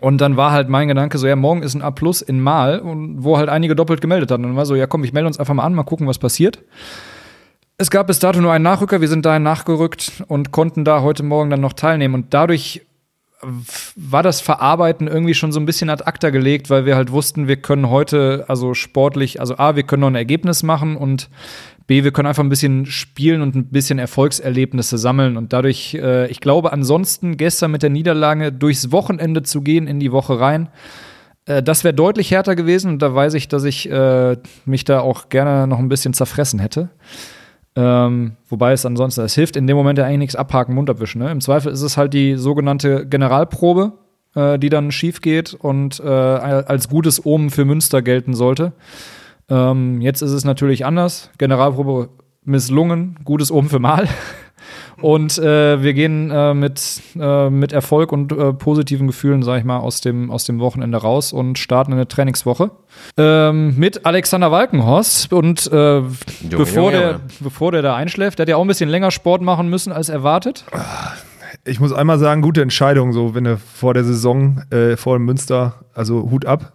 und 0.00 0.20
dann 0.20 0.36
war 0.36 0.52
halt 0.52 0.68
mein 0.68 0.88
Gedanke 0.88 1.18
so, 1.18 1.26
ja, 1.26 1.36
morgen 1.36 1.62
ist 1.62 1.74
ein 1.74 1.82
A 1.82 1.90
Plus 1.90 2.22
in 2.22 2.40
Mal, 2.40 2.80
wo 2.84 3.36
halt 3.36 3.48
einige 3.48 3.76
doppelt 3.76 4.00
gemeldet 4.00 4.30
hatten. 4.30 4.44
Und 4.44 4.50
dann 4.50 4.56
war 4.56 4.66
so, 4.66 4.74
ja 4.74 4.86
komm, 4.86 5.04
ich 5.04 5.12
melde 5.12 5.26
uns 5.26 5.38
einfach 5.38 5.54
mal 5.54 5.64
an, 5.64 5.74
mal 5.74 5.82
gucken, 5.82 6.06
was 6.06 6.18
passiert. 6.18 6.62
Es 7.76 7.90
gab 7.90 8.06
bis 8.06 8.18
dato 8.18 8.40
nur 8.40 8.52
einen 8.52 8.64
Nachrücker, 8.64 9.00
wir 9.00 9.08
sind 9.08 9.26
dahin 9.26 9.42
nachgerückt 9.42 10.22
und 10.28 10.52
konnten 10.52 10.84
da 10.84 11.02
heute 11.02 11.22
Morgen 11.22 11.50
dann 11.50 11.60
noch 11.60 11.72
teilnehmen. 11.72 12.14
Und 12.14 12.34
dadurch 12.34 12.82
war 13.96 14.22
das 14.22 14.40
Verarbeiten 14.40 15.08
irgendwie 15.08 15.34
schon 15.34 15.50
so 15.50 15.58
ein 15.58 15.66
bisschen 15.66 15.90
ad 15.90 16.04
acta 16.04 16.30
gelegt, 16.30 16.70
weil 16.70 16.86
wir 16.86 16.94
halt 16.94 17.10
wussten, 17.10 17.48
wir 17.48 17.56
können 17.56 17.90
heute, 17.90 18.44
also 18.46 18.72
sportlich, 18.72 19.40
also 19.40 19.58
A, 19.58 19.74
wir 19.74 19.82
können 19.82 20.02
noch 20.02 20.10
ein 20.10 20.14
Ergebnis 20.14 20.62
machen 20.62 20.96
und 20.96 21.28
B, 21.86 22.04
wir 22.04 22.12
können 22.12 22.28
einfach 22.28 22.42
ein 22.42 22.48
bisschen 22.48 22.86
spielen 22.86 23.42
und 23.42 23.54
ein 23.54 23.66
bisschen 23.66 23.98
Erfolgserlebnisse 23.98 24.98
sammeln. 24.98 25.36
Und 25.36 25.52
dadurch, 25.52 25.94
äh, 25.94 26.28
ich 26.28 26.40
glaube, 26.40 26.72
ansonsten 26.72 27.36
gestern 27.36 27.70
mit 27.70 27.82
der 27.82 27.90
Niederlage 27.90 28.52
durchs 28.52 28.92
Wochenende 28.92 29.42
zu 29.42 29.62
gehen, 29.62 29.86
in 29.86 30.00
die 30.00 30.12
Woche 30.12 30.38
rein, 30.38 30.68
äh, 31.46 31.62
das 31.62 31.84
wäre 31.84 31.94
deutlich 31.94 32.30
härter 32.30 32.54
gewesen. 32.54 32.92
Und 32.92 33.02
da 33.02 33.14
weiß 33.14 33.34
ich, 33.34 33.48
dass 33.48 33.64
ich 33.64 33.90
äh, 33.90 34.36
mich 34.64 34.84
da 34.84 35.00
auch 35.00 35.28
gerne 35.28 35.66
noch 35.66 35.78
ein 35.78 35.88
bisschen 35.88 36.14
zerfressen 36.14 36.60
hätte. 36.60 36.90
Ähm, 37.74 38.36
wobei 38.48 38.72
es 38.72 38.84
ansonsten, 38.84 39.22
es 39.22 39.34
hilft 39.34 39.56
in 39.56 39.66
dem 39.66 39.76
Moment 39.76 39.98
ja 39.98 40.04
eigentlich 40.04 40.18
nichts 40.18 40.36
abhaken, 40.36 40.74
Mund 40.74 40.90
abwischen. 40.90 41.22
Ne? 41.22 41.30
Im 41.30 41.40
Zweifel 41.40 41.72
ist 41.72 41.82
es 41.82 41.96
halt 41.96 42.12
die 42.12 42.36
sogenannte 42.36 43.06
Generalprobe, 43.06 43.92
äh, 44.34 44.58
die 44.58 44.68
dann 44.68 44.92
schief 44.92 45.22
geht 45.22 45.54
und 45.54 45.98
äh, 46.00 46.06
als 46.06 46.88
gutes 46.88 47.24
Omen 47.24 47.50
für 47.50 47.64
Münster 47.64 48.02
gelten 48.02 48.34
sollte. 48.34 48.72
Ähm, 49.52 50.00
jetzt 50.00 50.22
ist 50.22 50.32
es 50.32 50.44
natürlich 50.44 50.86
anders. 50.86 51.30
Generalprobe 51.36 52.08
misslungen, 52.44 53.18
gutes 53.24 53.50
Omen 53.50 53.68
für 53.68 53.78
Mal. 53.78 54.08
Und 55.00 55.36
äh, 55.38 55.82
wir 55.82 55.94
gehen 55.94 56.30
äh, 56.30 56.54
mit, 56.54 57.02
äh, 57.18 57.50
mit 57.50 57.72
Erfolg 57.72 58.12
und 58.12 58.30
äh, 58.30 58.52
positiven 58.52 59.08
Gefühlen, 59.08 59.42
sag 59.42 59.58
ich 59.58 59.64
mal, 59.64 59.78
aus 59.78 60.00
dem, 60.00 60.30
aus 60.30 60.44
dem 60.44 60.60
Wochenende 60.60 60.98
raus 60.98 61.32
und 61.32 61.58
starten 61.58 61.92
eine 61.92 62.06
Trainingswoche 62.06 62.70
ähm, 63.16 63.76
mit 63.76 64.06
Alexander 64.06 64.52
Walkenhorst. 64.52 65.32
Und 65.32 65.66
äh, 65.66 66.02
bevor, 66.48 66.90
Junge, 66.90 66.90
der, 66.92 67.10
Junge. 67.12 67.20
bevor 67.40 67.72
der 67.72 67.82
da 67.82 67.96
einschläft, 67.96 68.38
der 68.38 68.44
hat 68.44 68.48
ja 68.48 68.56
auch 68.56 68.62
ein 68.62 68.68
bisschen 68.68 68.88
länger 68.88 69.10
Sport 69.10 69.42
machen 69.42 69.68
müssen 69.68 69.92
als 69.92 70.08
erwartet. 70.08 70.64
Ich 71.64 71.80
muss 71.80 71.92
einmal 71.92 72.20
sagen, 72.20 72.40
gute 72.40 72.62
Entscheidung, 72.62 73.12
so 73.12 73.34
wenn 73.34 73.44
du 73.44 73.58
vor 73.58 73.94
der 73.94 74.04
Saison, 74.04 74.62
äh, 74.70 74.96
vor 74.96 75.16
dem 75.16 75.24
Münster, 75.24 75.80
also 75.94 76.30
Hut 76.30 76.46
ab. 76.46 76.74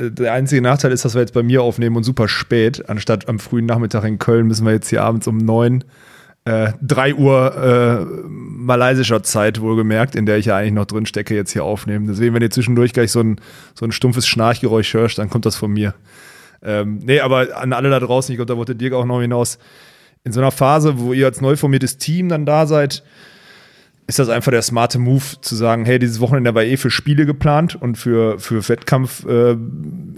Der 0.00 0.32
einzige 0.32 0.62
Nachteil 0.62 0.92
ist, 0.92 1.04
dass 1.04 1.14
wir 1.14 1.20
jetzt 1.20 1.34
bei 1.34 1.42
mir 1.42 1.62
aufnehmen 1.62 1.96
und 1.96 2.04
super 2.04 2.26
spät, 2.26 2.88
anstatt 2.88 3.28
am 3.28 3.38
frühen 3.38 3.66
Nachmittag 3.66 4.04
in 4.04 4.18
Köln 4.18 4.46
müssen 4.46 4.64
wir 4.64 4.72
jetzt 4.72 4.88
hier 4.88 5.02
abends 5.02 5.26
um 5.26 5.36
neun, 5.36 5.84
äh, 6.46 6.72
3 6.80 7.14
Uhr 7.16 7.54
äh, 7.54 8.04
malaysischer 8.26 9.22
Zeit 9.22 9.60
wohlgemerkt, 9.60 10.14
in 10.14 10.24
der 10.24 10.38
ich 10.38 10.46
ja 10.46 10.56
eigentlich 10.56 10.72
noch 10.72 10.86
drin 10.86 11.04
stecke, 11.04 11.34
jetzt 11.34 11.52
hier 11.52 11.64
aufnehmen. 11.64 12.06
Deswegen, 12.06 12.34
wenn 12.34 12.40
ihr 12.40 12.50
zwischendurch 12.50 12.94
gleich 12.94 13.12
so 13.12 13.20
ein, 13.20 13.40
so 13.74 13.84
ein 13.84 13.92
stumpfes 13.92 14.26
Schnarchgeräusch 14.26 14.94
hörst, 14.94 15.18
dann 15.18 15.28
kommt 15.28 15.44
das 15.44 15.56
von 15.56 15.70
mir. 15.70 15.94
Ähm, 16.62 17.00
nee, 17.04 17.20
aber 17.20 17.56
an 17.58 17.74
alle 17.74 17.90
da 17.90 18.00
draußen, 18.00 18.32
ich 18.32 18.38
glaube, 18.38 18.52
da 18.52 18.56
wollte 18.56 18.74
Dirk 18.74 18.94
auch 18.94 19.04
noch 19.04 19.20
hinaus, 19.20 19.58
in 20.24 20.32
so 20.32 20.40
einer 20.40 20.50
Phase, 20.50 20.98
wo 20.98 21.12
ihr 21.12 21.26
als 21.26 21.40
neu 21.40 21.56
formiertes 21.56 21.98
Team 21.98 22.28
dann 22.28 22.46
da 22.46 22.66
seid, 22.66 23.02
ist 24.10 24.18
das 24.18 24.28
einfach 24.28 24.50
der 24.50 24.62
smarte 24.62 24.98
Move 24.98 25.22
zu 25.40 25.54
sagen, 25.54 25.84
hey, 25.84 26.00
dieses 26.00 26.18
Wochenende 26.18 26.52
war 26.52 26.64
eh 26.64 26.76
für 26.76 26.90
Spiele 26.90 27.26
geplant 27.26 27.76
und 27.80 27.96
für, 27.96 28.40
für 28.40 28.68
Wettkampf, 28.68 29.24
äh, 29.24 29.56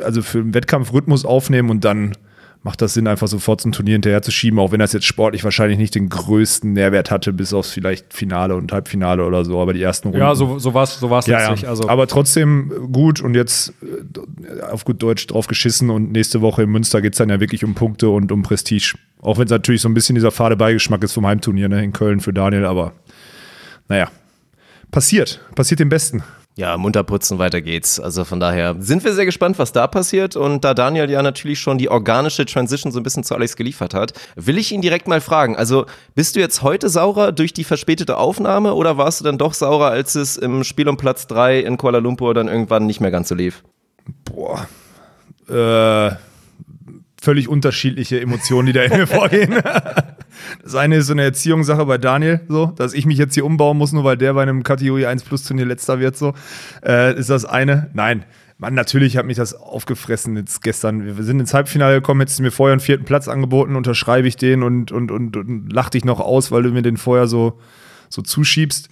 also 0.02 0.22
für 0.22 0.38
einen 0.38 0.54
Wettkampfrhythmus 0.54 1.26
aufnehmen 1.26 1.68
und 1.68 1.84
dann 1.84 2.14
macht 2.62 2.80
das 2.80 2.94
Sinn, 2.94 3.06
einfach 3.06 3.26
sofort 3.26 3.60
zum 3.60 3.72
Turnier 3.72 3.94
hinterher 3.94 4.22
zu 4.22 4.30
schieben, 4.30 4.58
auch 4.58 4.72
wenn 4.72 4.78
das 4.78 4.94
jetzt 4.94 5.04
sportlich 5.04 5.44
wahrscheinlich 5.44 5.78
nicht 5.78 5.94
den 5.94 6.08
größten 6.08 6.72
Nährwert 6.72 7.10
hatte, 7.10 7.34
bis 7.34 7.52
aufs 7.52 7.70
vielleicht 7.70 8.14
Finale 8.14 8.54
und 8.54 8.72
Halbfinale 8.72 9.26
oder 9.26 9.44
so, 9.44 9.60
aber 9.60 9.74
die 9.74 9.82
ersten 9.82 10.08
Runden. 10.08 10.20
Ja, 10.20 10.34
so, 10.34 10.58
so 10.58 10.72
war 10.72 10.84
es 10.84 10.98
so 10.98 11.10
war's 11.10 11.26
ja, 11.26 11.38
letztlich. 11.38 11.62
ja. 11.62 11.68
Also, 11.68 11.88
aber 11.88 12.06
trotzdem 12.06 12.72
gut 12.92 13.20
und 13.20 13.34
jetzt 13.34 13.74
äh, 13.82 14.62
auf 14.62 14.86
gut 14.86 15.02
Deutsch 15.02 15.26
drauf 15.26 15.48
geschissen 15.48 15.90
und 15.90 16.12
nächste 16.12 16.40
Woche 16.40 16.62
in 16.62 16.70
Münster 16.70 17.02
geht 17.02 17.12
es 17.12 17.18
dann 17.18 17.28
ja 17.28 17.40
wirklich 17.40 17.62
um 17.62 17.74
Punkte 17.74 18.08
und 18.08 18.32
um 18.32 18.42
Prestige. 18.42 18.94
Auch 19.20 19.38
wenn 19.38 19.44
es 19.44 19.50
natürlich 19.50 19.80
so 19.80 19.88
ein 19.88 19.94
bisschen 19.94 20.14
dieser 20.14 20.30
fade 20.30 20.56
Beigeschmack 20.56 21.02
ist 21.04 21.12
vom 21.12 21.26
Heimturnier 21.26 21.68
ne, 21.68 21.84
in 21.84 21.92
Köln 21.92 22.20
für 22.20 22.32
Daniel, 22.32 22.64
aber 22.64 22.92
naja, 23.92 24.10
passiert, 24.90 25.38
passiert 25.54 25.78
dem 25.78 25.90
Besten. 25.90 26.22
Ja, 26.56 26.78
munter 26.78 27.02
putzen, 27.02 27.38
weiter 27.38 27.60
geht's. 27.60 28.00
Also 28.00 28.24
von 28.24 28.40
daher 28.40 28.74
sind 28.78 29.04
wir 29.04 29.12
sehr 29.12 29.26
gespannt, 29.26 29.58
was 29.58 29.72
da 29.72 29.86
passiert. 29.86 30.34
Und 30.34 30.64
da 30.64 30.72
Daniel 30.72 31.10
ja 31.10 31.22
natürlich 31.22 31.60
schon 31.60 31.76
die 31.76 31.90
organische 31.90 32.46
Transition 32.46 32.90
so 32.90 32.98
ein 32.98 33.02
bisschen 33.02 33.22
zu 33.22 33.34
Alex 33.34 33.54
geliefert 33.54 33.92
hat, 33.92 34.14
will 34.34 34.56
ich 34.56 34.72
ihn 34.72 34.80
direkt 34.80 35.08
mal 35.08 35.20
fragen. 35.20 35.56
Also 35.56 35.84
bist 36.14 36.36
du 36.36 36.40
jetzt 36.40 36.62
heute 36.62 36.88
saurer 36.88 37.32
durch 37.32 37.52
die 37.52 37.64
verspätete 37.64 38.16
Aufnahme 38.16 38.72
oder 38.72 38.96
warst 38.96 39.20
du 39.20 39.24
dann 39.24 39.36
doch 39.36 39.52
saurer, 39.52 39.90
als 39.90 40.14
es 40.14 40.38
im 40.38 40.64
Spiel 40.64 40.88
um 40.88 40.96
Platz 40.96 41.26
drei 41.26 41.60
in 41.60 41.76
Kuala 41.76 41.98
Lumpur 41.98 42.32
dann 42.32 42.48
irgendwann 42.48 42.86
nicht 42.86 43.00
mehr 43.00 43.10
ganz 43.10 43.28
so 43.28 43.34
lief? 43.34 43.62
Boah. 44.24 44.68
Äh, 45.50 46.16
völlig 47.22 47.48
unterschiedliche 47.48 48.20
Emotionen, 48.20 48.66
die 48.66 48.72
da 48.72 48.82
in 48.82 48.98
mir 48.98 49.06
vorgehen. 49.06 49.54
Das 50.62 50.74
eine 50.74 50.96
ist 50.96 51.06
so 51.06 51.12
eine 51.12 51.22
Erziehungssache 51.22 51.84
bei 51.84 51.98
Daniel, 51.98 52.40
so, 52.48 52.66
dass 52.66 52.94
ich 52.94 53.04
mich 53.04 53.18
jetzt 53.18 53.34
hier 53.34 53.44
umbauen 53.44 53.76
muss, 53.76 53.92
nur 53.92 54.02
weil 54.02 54.16
der 54.16 54.32
bei 54.32 54.42
einem 54.42 54.62
Kategorie 54.62 55.06
1 55.06 55.24
Plus 55.24 55.44
Turnier 55.44 55.66
letzter 55.66 56.00
wird, 56.00 56.16
so. 56.16 56.32
Äh, 56.84 57.16
ist 57.16 57.30
das 57.30 57.44
eine? 57.44 57.90
Nein. 57.92 58.24
Mann, 58.58 58.74
natürlich 58.74 59.16
hat 59.18 59.26
mich 59.26 59.36
das 59.36 59.54
aufgefressen 59.54 60.36
jetzt 60.36 60.62
gestern. 60.62 61.04
Wir 61.04 61.22
sind 61.22 61.38
ins 61.38 61.52
Halbfinale 61.52 61.96
gekommen, 61.96 62.20
hättest 62.20 62.38
du 62.38 62.44
mir 62.44 62.50
vorher 62.50 62.72
einen 62.72 62.80
vierten 62.80 63.04
Platz 63.04 63.28
angeboten, 63.28 63.76
unterschreibe 63.76 64.26
ich 64.26 64.36
den 64.36 64.62
und, 64.62 64.90
und, 64.90 65.10
und, 65.10 65.36
und 65.36 65.72
lach 65.72 65.90
dich 65.90 66.04
noch 66.04 66.18
aus, 66.18 66.50
weil 66.50 66.62
du 66.62 66.70
mir 66.70 66.82
den 66.82 66.96
vorher 66.96 67.26
so, 67.26 67.60
so 68.08 68.22
zuschiebst 68.22 68.88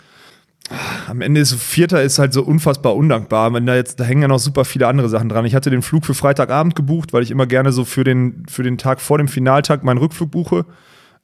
am 1.08 1.20
Ende 1.20 1.40
ist 1.40 1.52
Vierter 1.54 2.02
ist 2.02 2.18
halt 2.18 2.32
so 2.32 2.42
unfassbar 2.42 2.94
undankbar. 2.94 3.52
Wenn 3.52 3.66
da 3.66 3.74
jetzt, 3.74 3.98
da 3.98 4.04
hängen 4.04 4.22
ja 4.22 4.28
noch 4.28 4.38
super 4.38 4.64
viele 4.64 4.86
andere 4.86 5.08
Sachen 5.08 5.28
dran. 5.28 5.44
Ich 5.44 5.54
hatte 5.54 5.70
den 5.70 5.82
Flug 5.82 6.06
für 6.06 6.14
Freitagabend 6.14 6.76
gebucht, 6.76 7.12
weil 7.12 7.22
ich 7.22 7.30
immer 7.30 7.46
gerne 7.46 7.72
so 7.72 7.84
für 7.84 8.04
den, 8.04 8.44
für 8.48 8.62
den 8.62 8.78
Tag 8.78 9.00
vor 9.00 9.18
dem 9.18 9.28
Finaltag 9.28 9.82
meinen 9.82 9.98
Rückflug 9.98 10.30
buche. 10.30 10.66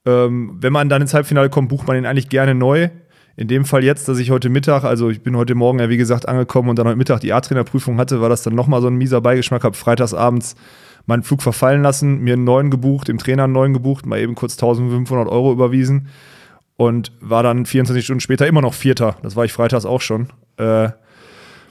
Ähm, 0.05 0.57
wenn 0.61 0.73
man 0.73 0.89
dann 0.89 1.03
ins 1.03 1.15
Halbfinale 1.15 1.49
kommt, 1.49 1.69
bucht 1.69 1.87
man 1.87 1.95
den 1.95 2.07
eigentlich 2.07 2.29
gerne 2.29 2.55
neu. 2.55 2.89
In 3.37 3.49
dem 3.49 3.65
Fall 3.65 3.85
jetzt, 3.85 4.09
dass 4.09 4.19
ich 4.19 4.31
heute 4.31 4.49
Mittag, 4.49 4.85
also 4.85 5.11
ich 5.11 5.23
bin 5.23 5.37
heute 5.37 5.55
Morgen 5.55 5.79
ja 5.79 5.91
wie 5.91 5.99
gesagt 5.99 6.27
angekommen 6.27 6.71
und 6.71 6.79
dann 6.79 6.87
heute 6.87 6.97
Mittag 6.97 7.21
die 7.21 7.33
A-Trainer-Prüfung 7.33 7.99
hatte, 7.99 8.21
war 8.21 8.31
das 8.31 8.43
dann 8.43 8.55
nochmal 8.55 8.81
so 8.81 8.89
ein 8.89 8.97
mieser 8.97 9.21
Beigeschmack. 9.21 9.63
Hab 9.63 9.77
freitagsabends 9.77 10.57
meinen 11.05 11.23
Flug 11.23 11.43
verfallen 11.43 11.83
lassen, 11.83 12.21
mir 12.21 12.33
einen 12.33 12.45
neuen 12.45 12.71
gebucht, 12.71 13.09
dem 13.09 13.19
Trainer 13.19 13.45
einen 13.45 13.53
neuen 13.53 13.75
gebucht, 13.75 14.07
mal 14.07 14.19
eben 14.19 14.35
kurz 14.35 14.55
1500 14.55 15.29
Euro 15.29 15.53
überwiesen 15.53 16.09
und 16.77 17.13
war 17.21 17.43
dann 17.43 17.67
24 17.67 18.05
Stunden 18.05 18.21
später 18.21 18.47
immer 18.47 18.61
noch 18.61 18.75
Vierter. 18.75 19.17
Das 19.23 19.37
war 19.37 19.45
ich 19.45 19.53
freitags 19.53 19.85
auch 19.85 20.01
schon. 20.01 20.29
Äh, 20.57 20.91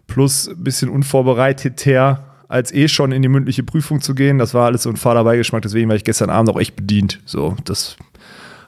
plus 0.07 0.47
ein 0.47 0.63
bisschen 0.63 0.89
unvorbereiteter, 0.89 2.23
als 2.47 2.71
eh 2.73 2.87
schon 2.87 3.11
in 3.11 3.21
die 3.21 3.27
mündliche 3.27 3.63
Prüfung 3.63 4.01
zu 4.01 4.15
gehen. 4.15 4.37
Das 4.37 4.53
war 4.53 4.65
alles 4.65 4.83
so 4.83 4.89
ein 4.89 4.97
fader 4.97 5.23
Beigeschmack, 5.23 5.61
deswegen 5.61 5.89
war 5.89 5.95
ich 5.95 6.03
gestern 6.03 6.29
Abend 6.29 6.49
auch 6.49 6.59
echt 6.59 6.75
bedient. 6.75 7.19
So, 7.25 7.55
das 7.65 7.97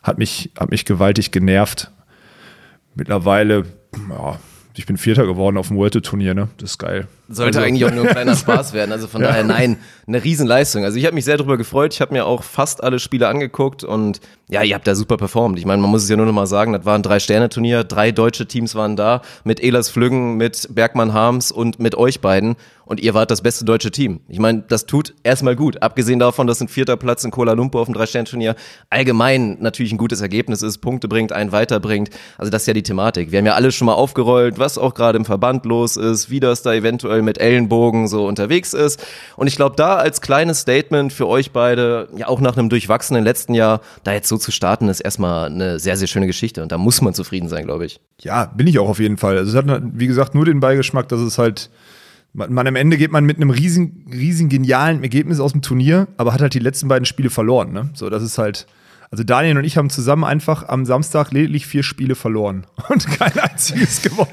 hat 0.04 0.18
mich, 0.18 0.52
hat 0.60 0.72
mich 0.72 0.86
gewaltig 0.86 1.32
genervt. 1.32 1.92
Mittlerweile, 2.96 3.66
ja, 4.10 4.40
ich 4.76 4.86
bin 4.86 4.98
Vierter 4.98 5.26
geworden 5.26 5.58
auf 5.58 5.68
dem 5.68 5.78
World-Turnier, 5.78 6.34
ne? 6.34 6.50
Das 6.58 6.72
ist 6.72 6.78
geil. 6.78 7.08
Sollte 7.30 7.60
Also- 7.60 7.68
eigentlich 7.68 7.86
auch 7.86 7.92
nur 7.94 8.06
ein 8.06 8.12
kleiner 8.12 8.36
Spaß 8.38 8.74
werden. 8.74 8.92
Also 8.92 9.08
von 9.08 9.22
daher, 9.22 9.44
nein, 9.44 9.78
eine 10.08 10.24
Riesenleistung. 10.24 10.84
Also 10.86 10.98
ich 10.98 11.06
habe 11.06 11.16
mich 11.16 11.26
sehr 11.26 11.38
darüber 11.38 11.58
gefreut. 11.58 11.94
Ich 11.94 12.02
habe 12.02 12.14
mir 12.14 12.26
auch 12.26 12.44
fast 12.44 12.84
alle 12.84 13.00
Spiele 13.00 13.28
angeguckt 13.28 13.84
und 13.84 14.20
ja, 14.50 14.64
ihr 14.64 14.76
habt 14.76 14.88
da 14.88 14.96
super 14.96 15.18
performt. 15.18 15.60
Ich 15.60 15.66
meine, 15.66 15.82
man 15.82 15.92
muss 15.92 16.04
es 16.04 16.10
ja 16.10 16.16
nur 16.16 16.26
noch 16.26 16.32
mal 16.34 16.48
sagen, 16.48 16.72
das 16.72 16.86
war 16.86 16.96
ein 16.96 17.04
Drei-Sterne-Turnier. 17.04 17.84
Drei 17.84 18.12
deutsche 18.12 18.48
Teams 18.48 18.76
waren 18.76 18.96
da 18.96 19.22
mit 19.44 19.62
Elas 19.62 19.90
Flüggen, 19.90 20.38
mit 20.38 20.70
Bergmann 20.74 21.14
Harms 21.14 21.52
und 21.52 21.80
mit 21.80 21.96
euch 21.96 22.22
beiden. 22.22 22.56
Und 22.86 23.02
ihr 23.02 23.14
wart 23.14 23.30
das 23.30 23.42
beste 23.42 23.66
deutsche 23.66 23.92
Team. 23.92 24.22
Ich 24.30 24.40
meine, 24.40 24.64
das 24.66 24.86
tut 24.86 25.14
erstmal 25.24 25.58
gut. 25.58 25.82
Abgesehen 25.82 26.20
davon, 26.20 26.48
dass 26.48 26.62
ein 26.62 26.70
vierter 26.70 26.96
Platz 26.96 27.26
in 27.26 27.32
Kuala 27.32 27.52
Lumpur 27.52 27.82
auf 27.82 27.88
dem 27.90 27.94
Drei-Sterne-Turnier 27.94 28.56
allgemein 28.90 29.58
natürlich 29.60 29.92
ein 29.92 29.98
gutes 29.98 30.22
Ergebnis 30.22 30.62
ist, 30.62 30.78
Punkte 30.78 31.10
bringt, 31.10 31.34
einen 31.34 31.52
weiterbringt. 31.52 32.10
Also 32.38 32.50
das 32.50 32.64
ist 32.64 32.68
ja 32.68 32.74
die 32.74 32.84
Thematik. 32.84 33.32
Wir 33.34 33.40
haben 33.40 33.46
ja 33.46 33.56
alles 33.56 33.76
schon 33.76 33.88
mal 33.88 33.94
aufgerollt, 33.96 34.58
was 34.60 34.78
auch 34.78 34.94
gerade 34.94 35.18
im 35.18 35.26
Verband 35.26 35.66
los 35.66 35.98
ist, 35.98 36.30
wie 36.30 36.40
das 36.40 36.62
da 36.62 36.74
eventuell 36.74 37.17
mit 37.22 37.40
Ellenbogen 37.40 38.08
so 38.08 38.28
unterwegs 38.28 38.74
ist. 38.74 39.06
Und 39.36 39.48
ich 39.48 39.56
glaube, 39.56 39.76
da 39.76 39.96
als 39.96 40.22
kleines 40.22 40.62
Statement 40.62 41.14
für 41.14 41.28
euch 41.28 41.52
beide, 41.52 42.10
ja 42.16 42.28
auch 42.28 42.42
nach 42.42 42.58
einem 42.58 42.70
durchwachsenen 42.70 43.24
letzten 43.24 43.54
Jahr, 43.54 43.82
da 44.04 44.14
jetzt 44.14 44.30
so 44.30 44.38
zu 44.38 44.52
starten, 44.52 44.90
ist 44.90 45.00
erstmal 45.00 45.48
eine 45.48 45.80
sehr, 45.80 45.98
sehr 45.98 46.08
schöne 46.08 46.28
Geschichte. 46.28 46.64
Und 46.64 46.72
da 46.72 46.78
muss 46.78 47.02
man 47.02 47.14
zufrieden 47.14 47.50
sein, 47.50 47.66
glaube 47.66 47.86
ich. 47.86 48.00
Ja, 48.22 48.46
bin 48.46 48.68
ich 48.68 48.80
auch 48.80 48.90
auf 48.90 49.00
jeden 49.00 49.18
Fall. 49.18 49.38
Also 49.38 49.58
es 49.58 49.66
hat, 49.66 49.82
wie 49.94 50.08
gesagt, 50.08 50.36
nur 50.36 50.46
den 50.46 50.60
Beigeschmack, 50.60 51.08
dass 51.10 51.20
es 51.20 51.38
halt, 51.38 51.70
man, 52.34 52.54
man 52.54 52.68
am 52.68 52.76
Ende 52.76 52.98
geht 52.98 53.12
man 53.12 53.26
mit 53.26 53.38
einem 53.38 53.50
riesen, 53.50 54.06
riesen 54.12 54.50
genialen 54.50 55.04
Ergebnis 55.04 55.40
aus 55.40 55.52
dem 55.52 55.62
Turnier, 55.62 56.08
aber 56.18 56.34
hat 56.34 56.42
halt 56.42 56.54
die 56.54 56.60
letzten 56.60 56.88
beiden 56.88 57.06
Spiele 57.06 57.30
verloren. 57.30 57.72
Ne? 57.72 57.90
So, 57.94 58.10
das 58.10 58.24
ist 58.24 58.38
halt. 58.38 58.68
Also 59.10 59.24
Daniel 59.24 59.58
und 59.58 59.64
ich 59.64 59.78
haben 59.78 59.90
zusammen 59.90 60.24
einfach 60.26 60.68
am 60.68 60.86
Samstag 60.86 61.32
lediglich 61.32 61.66
vier 61.66 61.84
Spiele 61.84 62.16
verloren 62.16 62.66
und 62.90 63.08
kein 63.08 63.38
einziges 63.40 64.02
gewonnen. 64.02 64.28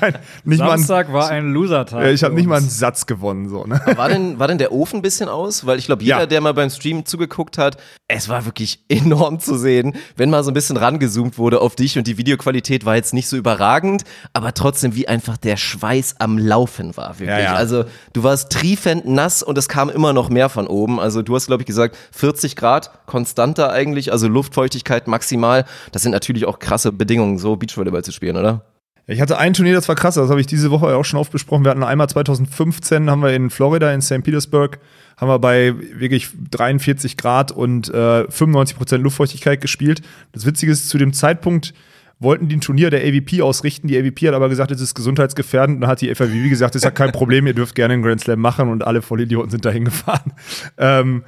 kein, 0.00 0.18
nicht 0.44 0.58
Samstag 0.58 1.12
war 1.12 1.28
ein 1.30 1.52
Loser-Tag. 1.52 2.04
ein, 2.04 2.14
ich 2.14 2.22
habe 2.22 2.34
nicht 2.34 2.46
mal 2.46 2.58
einen 2.58 2.68
Satz 2.68 3.06
gewonnen. 3.06 3.48
So, 3.48 3.64
ne? 3.64 3.80
War 3.96 4.08
denn, 4.08 4.38
war 4.38 4.46
denn 4.46 4.58
der 4.58 4.70
Ofen 4.72 5.00
ein 5.00 5.02
bisschen 5.02 5.28
aus? 5.28 5.66
Weil 5.66 5.78
ich 5.78 5.86
glaube, 5.86 6.04
jeder, 6.04 6.20
Ja. 6.20 6.26
der 6.26 6.40
mal 6.40 6.54
beim 6.54 6.70
Stream 6.70 7.06
zugeguckt 7.06 7.58
hat, 7.58 7.76
es 8.06 8.28
war 8.28 8.44
wirklich 8.44 8.84
enorm 8.88 9.40
zu 9.40 9.56
sehen, 9.58 9.94
wenn 10.16 10.30
mal 10.30 10.44
so 10.44 10.50
ein 10.52 10.54
bisschen 10.54 10.76
rangezoomt 10.76 11.36
wurde 11.36 11.60
auf 11.60 11.74
dich 11.74 11.98
und 11.98 12.06
die 12.06 12.18
Videoqualität 12.18 12.84
war 12.84 12.94
jetzt 12.94 13.12
nicht 13.14 13.26
so 13.28 13.36
überragend, 13.36 14.04
aber 14.32 14.54
trotzdem 14.54 14.94
wie 14.94 15.08
einfach 15.08 15.36
der 15.36 15.56
Schweiß 15.56 16.16
am 16.20 16.38
Laufen 16.38 16.96
war, 16.96 17.18
wirklich. 17.18 17.28
Ja, 17.30 17.40
ja. 17.40 17.54
Also 17.54 17.84
du 18.12 18.22
warst 18.22 18.52
triefend 18.52 19.06
nass 19.08 19.42
und 19.42 19.58
es 19.58 19.68
kam 19.68 19.90
immer 19.90 20.12
noch 20.12 20.28
mehr 20.30 20.48
von 20.48 20.66
oben. 20.68 21.00
Also 21.00 21.22
du 21.22 21.34
hast, 21.34 21.48
glaube 21.48 21.62
ich, 21.62 21.66
gesagt, 21.66 21.96
40 22.12 22.54
Grad, 22.54 22.90
konstanter 23.06 23.72
eigentlich, 23.72 23.87
also 24.12 24.28
Luftfeuchtigkeit 24.28 25.08
maximal. 25.08 25.64
Das 25.92 26.02
sind 26.02 26.12
natürlich 26.12 26.46
auch 26.46 26.58
krasse 26.58 26.92
Bedingungen, 26.92 27.38
so 27.38 27.56
Beachvolleyball 27.56 28.04
zu 28.04 28.12
spielen, 28.12 28.36
oder? 28.36 28.64
Ich 29.10 29.22
hatte 29.22 29.38
ein 29.38 29.54
Turnier, 29.54 29.72
das 29.72 29.88
war 29.88 29.94
krass, 29.94 30.16
das 30.16 30.28
habe 30.28 30.40
ich 30.40 30.46
diese 30.46 30.70
Woche 30.70 30.94
auch 30.94 31.04
schon 31.04 31.18
oft 31.18 31.32
besprochen. 31.32 31.64
Wir 31.64 31.70
hatten 31.70 31.82
einmal 31.82 32.10
2015, 32.10 33.08
haben 33.08 33.22
wir 33.22 33.32
in 33.32 33.48
Florida, 33.48 33.90
in 33.90 34.02
St. 34.02 34.22
Petersburg, 34.22 34.80
haben 35.16 35.28
wir 35.30 35.38
bei 35.38 35.74
wirklich 35.94 36.28
43 36.50 37.16
Grad 37.16 37.50
und 37.50 37.88
äh, 37.88 38.30
95 38.30 38.76
Prozent 38.76 39.02
Luftfeuchtigkeit 39.02 39.62
gespielt. 39.62 40.02
Das 40.32 40.44
Witzige 40.44 40.72
ist, 40.72 40.90
zu 40.90 40.98
dem 40.98 41.14
Zeitpunkt 41.14 41.72
wollten 42.20 42.48
die 42.48 42.56
ein 42.56 42.60
Turnier 42.60 42.90
der 42.90 43.00
AVP 43.00 43.40
ausrichten. 43.40 43.88
Die 43.88 43.98
AVP 43.98 44.28
hat 44.28 44.34
aber 44.34 44.50
gesagt, 44.50 44.70
es 44.72 44.80
ist 44.80 44.94
gesundheitsgefährdend. 44.94 45.76
Und 45.76 45.80
dann 45.82 45.90
hat 45.90 46.00
die 46.00 46.14
FAWB 46.14 46.50
gesagt, 46.50 46.74
ist 46.74 46.84
ja 46.84 46.90
kein 46.90 47.12
Problem, 47.12 47.46
ihr 47.46 47.54
dürft 47.54 47.74
gerne 47.74 47.94
einen 47.94 48.02
Grand 48.02 48.20
Slam 48.20 48.40
machen 48.40 48.68
und 48.68 48.84
alle 48.84 49.02
Vollidioten 49.02 49.50
sind 49.50 49.64
da 49.64 49.70
hingefahren. 49.70 50.32
Ähm, 50.76 51.22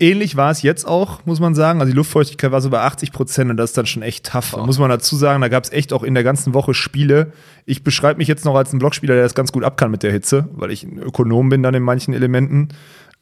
Ähnlich 0.00 0.36
war 0.36 0.50
es 0.50 0.62
jetzt 0.62 0.86
auch, 0.86 1.24
muss 1.24 1.38
man 1.38 1.54
sagen. 1.54 1.80
Also 1.80 1.92
die 1.92 1.96
Luftfeuchtigkeit 1.96 2.50
war 2.50 2.60
so 2.60 2.68
bei 2.68 2.80
80 2.80 3.12
Prozent 3.12 3.50
und 3.50 3.56
das 3.56 3.70
ist 3.70 3.78
dann 3.78 3.86
schon 3.86 4.02
echt 4.02 4.26
tough. 4.26 4.52
Da 4.52 4.66
Muss 4.66 4.80
man 4.80 4.90
dazu 4.90 5.14
sagen, 5.14 5.40
da 5.40 5.48
gab 5.48 5.62
es 5.62 5.70
echt 5.70 5.92
auch 5.92 6.02
in 6.02 6.14
der 6.14 6.24
ganzen 6.24 6.52
Woche 6.52 6.74
Spiele. 6.74 7.32
Ich 7.64 7.84
beschreibe 7.84 8.18
mich 8.18 8.26
jetzt 8.26 8.44
noch 8.44 8.56
als 8.56 8.72
ein 8.72 8.80
Blockspieler, 8.80 9.14
der 9.14 9.22
das 9.22 9.36
ganz 9.36 9.52
gut 9.52 9.62
ab 9.62 9.76
kann 9.76 9.92
mit 9.92 10.02
der 10.02 10.10
Hitze, 10.10 10.48
weil 10.52 10.72
ich 10.72 10.82
ein 10.82 10.98
Ökonom 10.98 11.48
bin 11.48 11.62
dann 11.62 11.74
in 11.74 11.84
manchen 11.84 12.12
Elementen. 12.12 12.70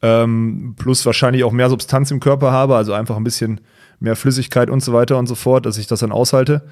Ähm, 0.01 0.75
plus 0.77 1.05
wahrscheinlich 1.05 1.43
auch 1.43 1.51
mehr 1.51 1.69
Substanz 1.69 2.09
im 2.09 2.19
Körper 2.19 2.51
habe, 2.51 2.75
also 2.75 2.93
einfach 2.93 3.17
ein 3.17 3.23
bisschen 3.23 3.61
mehr 3.99 4.15
Flüssigkeit 4.15 4.69
und 4.69 4.83
so 4.83 4.93
weiter 4.93 5.17
und 5.17 5.27
so 5.27 5.35
fort, 5.35 5.65
dass 5.65 5.77
ich 5.77 5.87
das 5.87 5.99
dann 5.99 6.11
aushalte. 6.11 6.63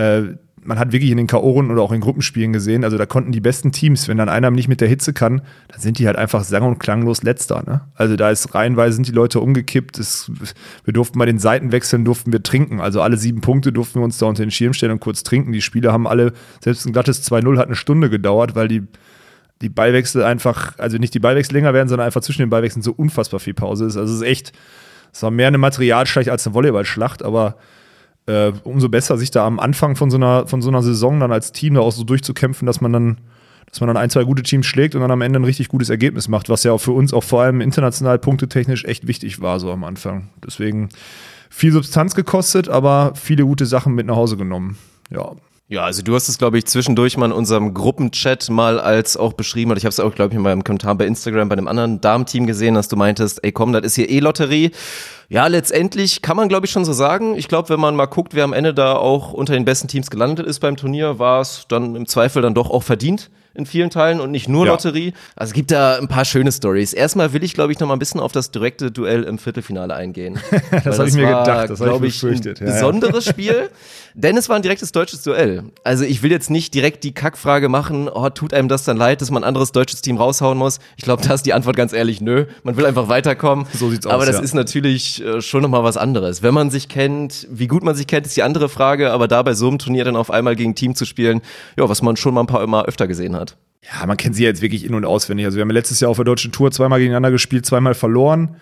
Äh, 0.00 0.36
man 0.62 0.78
hat 0.78 0.92
wirklich 0.92 1.10
in 1.10 1.16
den 1.16 1.26
K.O.-Runden 1.26 1.72
oder 1.72 1.80
auch 1.80 1.92
in 1.92 2.02
Gruppenspielen 2.02 2.52
gesehen, 2.52 2.84
also 2.84 2.98
da 2.98 3.06
konnten 3.06 3.32
die 3.32 3.40
besten 3.40 3.72
Teams, 3.72 4.08
wenn 4.08 4.18
dann 4.18 4.28
einer 4.28 4.50
nicht 4.50 4.68
mit 4.68 4.82
der 4.82 4.88
Hitze 4.88 5.14
kann, 5.14 5.40
dann 5.68 5.80
sind 5.80 5.98
die 5.98 6.06
halt 6.06 6.16
einfach 6.16 6.44
sang- 6.44 6.64
und 6.64 6.78
klanglos 6.78 7.22
letzter. 7.22 7.62
Ne? 7.66 7.80
Also 7.94 8.16
da 8.16 8.30
ist 8.30 8.54
reihenweise 8.54 8.94
sind 8.96 9.08
die 9.08 9.12
Leute 9.12 9.40
umgekippt. 9.40 9.98
Es, 9.98 10.30
wir 10.84 10.92
durften 10.92 11.18
bei 11.18 11.24
den 11.24 11.38
Seiten 11.38 11.72
wechseln, 11.72 12.04
durften 12.04 12.30
wir 12.30 12.42
trinken. 12.42 12.78
Also 12.80 13.00
alle 13.00 13.16
sieben 13.16 13.40
Punkte 13.40 13.72
durften 13.72 14.00
wir 14.00 14.04
uns 14.04 14.18
da 14.18 14.26
unter 14.26 14.44
den 14.44 14.50
Schirm 14.50 14.74
stellen 14.74 14.92
und 14.92 15.00
kurz 15.00 15.22
trinken. 15.22 15.52
Die 15.52 15.62
Spiele 15.62 15.92
haben 15.92 16.06
alle, 16.06 16.32
selbst 16.62 16.84
ein 16.84 16.92
glattes 16.92 17.26
2-0 17.30 17.56
hat 17.56 17.66
eine 17.66 17.76
Stunde 17.76 18.10
gedauert, 18.10 18.54
weil 18.54 18.68
die 18.68 18.82
die 19.62 19.68
Ballwechsel 19.68 20.24
einfach, 20.24 20.78
also 20.78 20.96
nicht 20.96 21.12
die 21.12 21.18
Ballwechsel 21.18 21.54
länger 21.54 21.74
werden, 21.74 21.88
sondern 21.88 22.06
einfach 22.06 22.22
zwischen 22.22 22.40
den 22.40 22.48
Ballwechseln 22.48 22.82
so 22.82 22.92
unfassbar 22.92 23.40
viel 23.40 23.52
Pause 23.52 23.84
ist. 23.84 23.96
Also 23.96 24.14
es 24.14 24.20
ist 24.20 24.26
echt, 24.26 24.52
es 25.12 25.22
war 25.22 25.30
mehr 25.30 25.48
eine 25.48 25.58
Materialschlacht 25.58 26.30
als 26.30 26.46
eine 26.46 26.54
Volleyballschlacht, 26.54 27.22
aber 27.22 27.56
äh, 28.30 28.52
umso 28.64 28.88
besser, 28.88 29.18
sich 29.18 29.30
da 29.30 29.46
am 29.46 29.58
Anfang 29.58 29.96
von 29.96 30.10
so 30.10 30.16
einer, 30.16 30.46
von 30.46 30.62
so 30.62 30.68
einer 30.68 30.82
Saison 30.82 31.18
dann 31.18 31.32
als 31.32 31.52
Team 31.52 31.74
da 31.74 31.80
auch 31.80 31.92
so 31.92 32.04
durchzukämpfen, 32.04 32.66
dass 32.66 32.80
man 32.80 32.92
dann, 32.92 33.18
dass 33.68 33.80
man 33.80 33.88
dann 33.88 33.96
ein, 33.96 34.10
zwei 34.10 34.24
gute 34.24 34.42
Teams 34.42 34.66
schlägt 34.66 34.94
und 34.94 35.00
dann 35.00 35.10
am 35.10 35.20
Ende 35.20 35.40
ein 35.40 35.44
richtig 35.44 35.68
gutes 35.68 35.90
Ergebnis 35.90 36.28
macht, 36.28 36.48
was 36.48 36.62
ja 36.62 36.72
auch 36.72 36.80
für 36.80 36.92
uns 36.92 37.12
auch 37.12 37.24
vor 37.24 37.42
allem 37.42 37.60
international 37.60 38.18
punktetechnisch 38.18 38.84
echt 38.84 39.06
wichtig 39.06 39.40
war, 39.40 39.58
so 39.58 39.72
am 39.72 39.84
Anfang. 39.84 40.28
Deswegen 40.44 40.90
viel 41.48 41.72
Substanz 41.72 42.14
gekostet, 42.14 42.68
aber 42.68 43.12
viele 43.16 43.44
gute 43.44 43.66
Sachen 43.66 43.94
mit 43.94 44.06
nach 44.06 44.16
Hause 44.16 44.36
genommen. 44.36 44.78
Ja. 45.10 45.32
Ja, 45.72 45.84
also 45.84 46.02
du 46.02 46.16
hast 46.16 46.28
es, 46.28 46.36
glaube 46.36 46.58
ich, 46.58 46.64
zwischendurch 46.66 47.16
mal 47.16 47.26
in 47.26 47.32
unserem 47.32 47.74
Gruppenchat 47.74 48.50
mal 48.50 48.80
als 48.80 49.16
auch 49.16 49.34
beschrieben, 49.34 49.70
oder 49.70 49.78
ich 49.78 49.84
habe 49.84 49.90
es 49.90 50.00
auch, 50.00 50.12
glaube 50.12 50.32
ich, 50.32 50.36
in 50.36 50.42
meinem 50.42 50.64
Kommentar 50.64 50.96
bei 50.96 51.06
Instagram 51.06 51.48
bei 51.48 51.52
einem 51.52 51.68
anderen 51.68 52.00
Damenteam 52.00 52.48
gesehen, 52.48 52.74
dass 52.74 52.88
du 52.88 52.96
meintest, 52.96 53.44
ey 53.44 53.52
komm, 53.52 53.72
das 53.72 53.84
ist 53.84 53.94
hier 53.94 54.10
eh 54.10 54.18
Lotterie. 54.18 54.72
Ja, 55.28 55.46
letztendlich 55.46 56.22
kann 56.22 56.36
man, 56.36 56.48
glaube 56.48 56.66
ich, 56.66 56.72
schon 56.72 56.84
so 56.84 56.92
sagen. 56.92 57.36
Ich 57.36 57.46
glaube, 57.46 57.68
wenn 57.68 57.78
man 57.78 57.94
mal 57.94 58.06
guckt, 58.06 58.34
wer 58.34 58.42
am 58.42 58.52
Ende 58.52 58.74
da 58.74 58.96
auch 58.96 59.32
unter 59.32 59.52
den 59.52 59.64
besten 59.64 59.86
Teams 59.86 60.10
gelandet 60.10 60.44
ist 60.44 60.58
beim 60.58 60.76
Turnier, 60.76 61.20
war 61.20 61.40
es 61.40 61.66
dann 61.68 61.94
im 61.94 62.08
Zweifel 62.08 62.42
dann 62.42 62.54
doch 62.54 62.68
auch 62.68 62.82
verdient 62.82 63.30
in 63.54 63.66
vielen 63.66 63.90
Teilen 63.90 64.20
und 64.20 64.30
nicht 64.30 64.48
nur 64.48 64.66
Ja. 64.66 64.72
Lotterie. 64.72 65.12
Also 65.36 65.50
es 65.50 65.54
gibt 65.54 65.70
da 65.70 65.96
ein 65.96 66.08
paar 66.08 66.24
schöne 66.24 66.52
Stories. 66.52 66.92
Erstmal 66.92 67.32
will 67.32 67.42
ich, 67.44 67.54
glaube 67.54 67.72
ich, 67.72 67.80
noch 67.80 67.88
mal 67.88 67.94
ein 67.94 67.98
bisschen 67.98 68.20
auf 68.20 68.32
das 68.32 68.50
direkte 68.50 68.90
Duell 68.90 69.24
im 69.24 69.38
Viertelfinale 69.38 69.94
eingehen. 69.94 70.38
das 70.84 70.98
hab 70.98 71.06
ich 71.06 71.14
mir 71.14 71.28
war, 71.30 71.44
gedacht, 71.44 71.70
das 71.70 71.80
hab 71.80 72.02
ich 72.02 72.14
befürchtet. 72.20 72.60
ein 72.60 72.66
Ja, 72.68 72.72
ja. 72.74 72.78
besonderes 72.80 73.24
Spiel. 73.28 73.70
Denn 74.14 74.36
es 74.36 74.48
war 74.48 74.56
ein 74.56 74.62
direktes 74.62 74.92
deutsches 74.92 75.22
Duell. 75.22 75.64
Also 75.84 76.04
ich 76.04 76.22
will 76.22 76.30
jetzt 76.30 76.50
nicht 76.50 76.74
direkt 76.74 77.04
die 77.04 77.12
Kackfrage 77.12 77.68
machen, 77.68 78.08
oh, 78.08 78.28
tut 78.30 78.52
einem 78.54 78.68
das 78.68 78.84
dann 78.84 78.96
leid, 78.96 79.20
dass 79.20 79.30
man 79.30 79.44
ein 79.44 79.48
anderes 79.48 79.72
deutsches 79.72 80.00
Team 80.02 80.16
raushauen 80.16 80.58
muss? 80.58 80.78
Ich 80.96 81.04
glaube, 81.04 81.22
da 81.26 81.34
ist 81.34 81.46
die 81.46 81.52
Antwort 81.52 81.76
ganz 81.76 81.92
ehrlich, 81.92 82.20
nö. 82.20 82.46
Man 82.62 82.76
will 82.76 82.86
einfach 82.86 83.08
weiterkommen. 83.08 83.66
So 83.72 83.90
sieht's 83.90 84.06
aus, 84.06 84.12
Aber 84.12 84.26
das 84.26 84.36
ja. 84.36 84.42
ist 84.42 84.54
natürlich 84.54 85.24
äh, 85.24 85.40
schon 85.40 85.62
nochmal 85.62 85.84
was 85.84 85.96
anderes. 85.96 86.42
Wenn 86.42 86.54
man 86.54 86.70
sich 86.70 86.88
kennt, 86.88 87.46
wie 87.50 87.66
gut 87.68 87.82
man 87.84 87.94
sich 87.94 88.06
kennt, 88.06 88.26
ist 88.26 88.36
die 88.36 88.42
andere 88.42 88.68
Frage. 88.68 89.10
Aber 89.12 89.28
da 89.28 89.42
bei 89.42 89.54
so 89.54 89.68
einem 89.68 89.78
Turnier 89.78 90.04
dann 90.04 90.16
auf 90.16 90.30
einmal 90.30 90.56
gegen 90.56 90.70
ein 90.70 90.74
Team 90.74 90.94
zu 90.94 91.04
spielen, 91.04 91.40
ja, 91.78 91.88
was 91.88 92.02
man 92.02 92.16
schon 92.16 92.34
mal 92.34 92.40
ein 92.42 92.46
paar 92.46 92.66
Mal 92.66 92.84
öfter 92.86 93.06
gesehen 93.08 93.34
hat. 93.36 93.39
Ja, 93.82 94.06
man 94.06 94.16
kennt 94.16 94.36
sie 94.36 94.42
ja 94.42 94.48
jetzt 94.48 94.62
wirklich 94.62 94.84
in- 94.84 94.94
und 94.94 95.04
auswendig. 95.04 95.46
Also 95.46 95.56
wir 95.56 95.62
haben 95.62 95.70
letztes 95.70 96.00
Jahr 96.00 96.10
auf 96.10 96.16
der 96.18 96.24
deutschen 96.24 96.52
Tour 96.52 96.70
zweimal 96.70 96.98
gegeneinander 96.98 97.30
gespielt, 97.30 97.64
zweimal 97.64 97.94
verloren. 97.94 98.56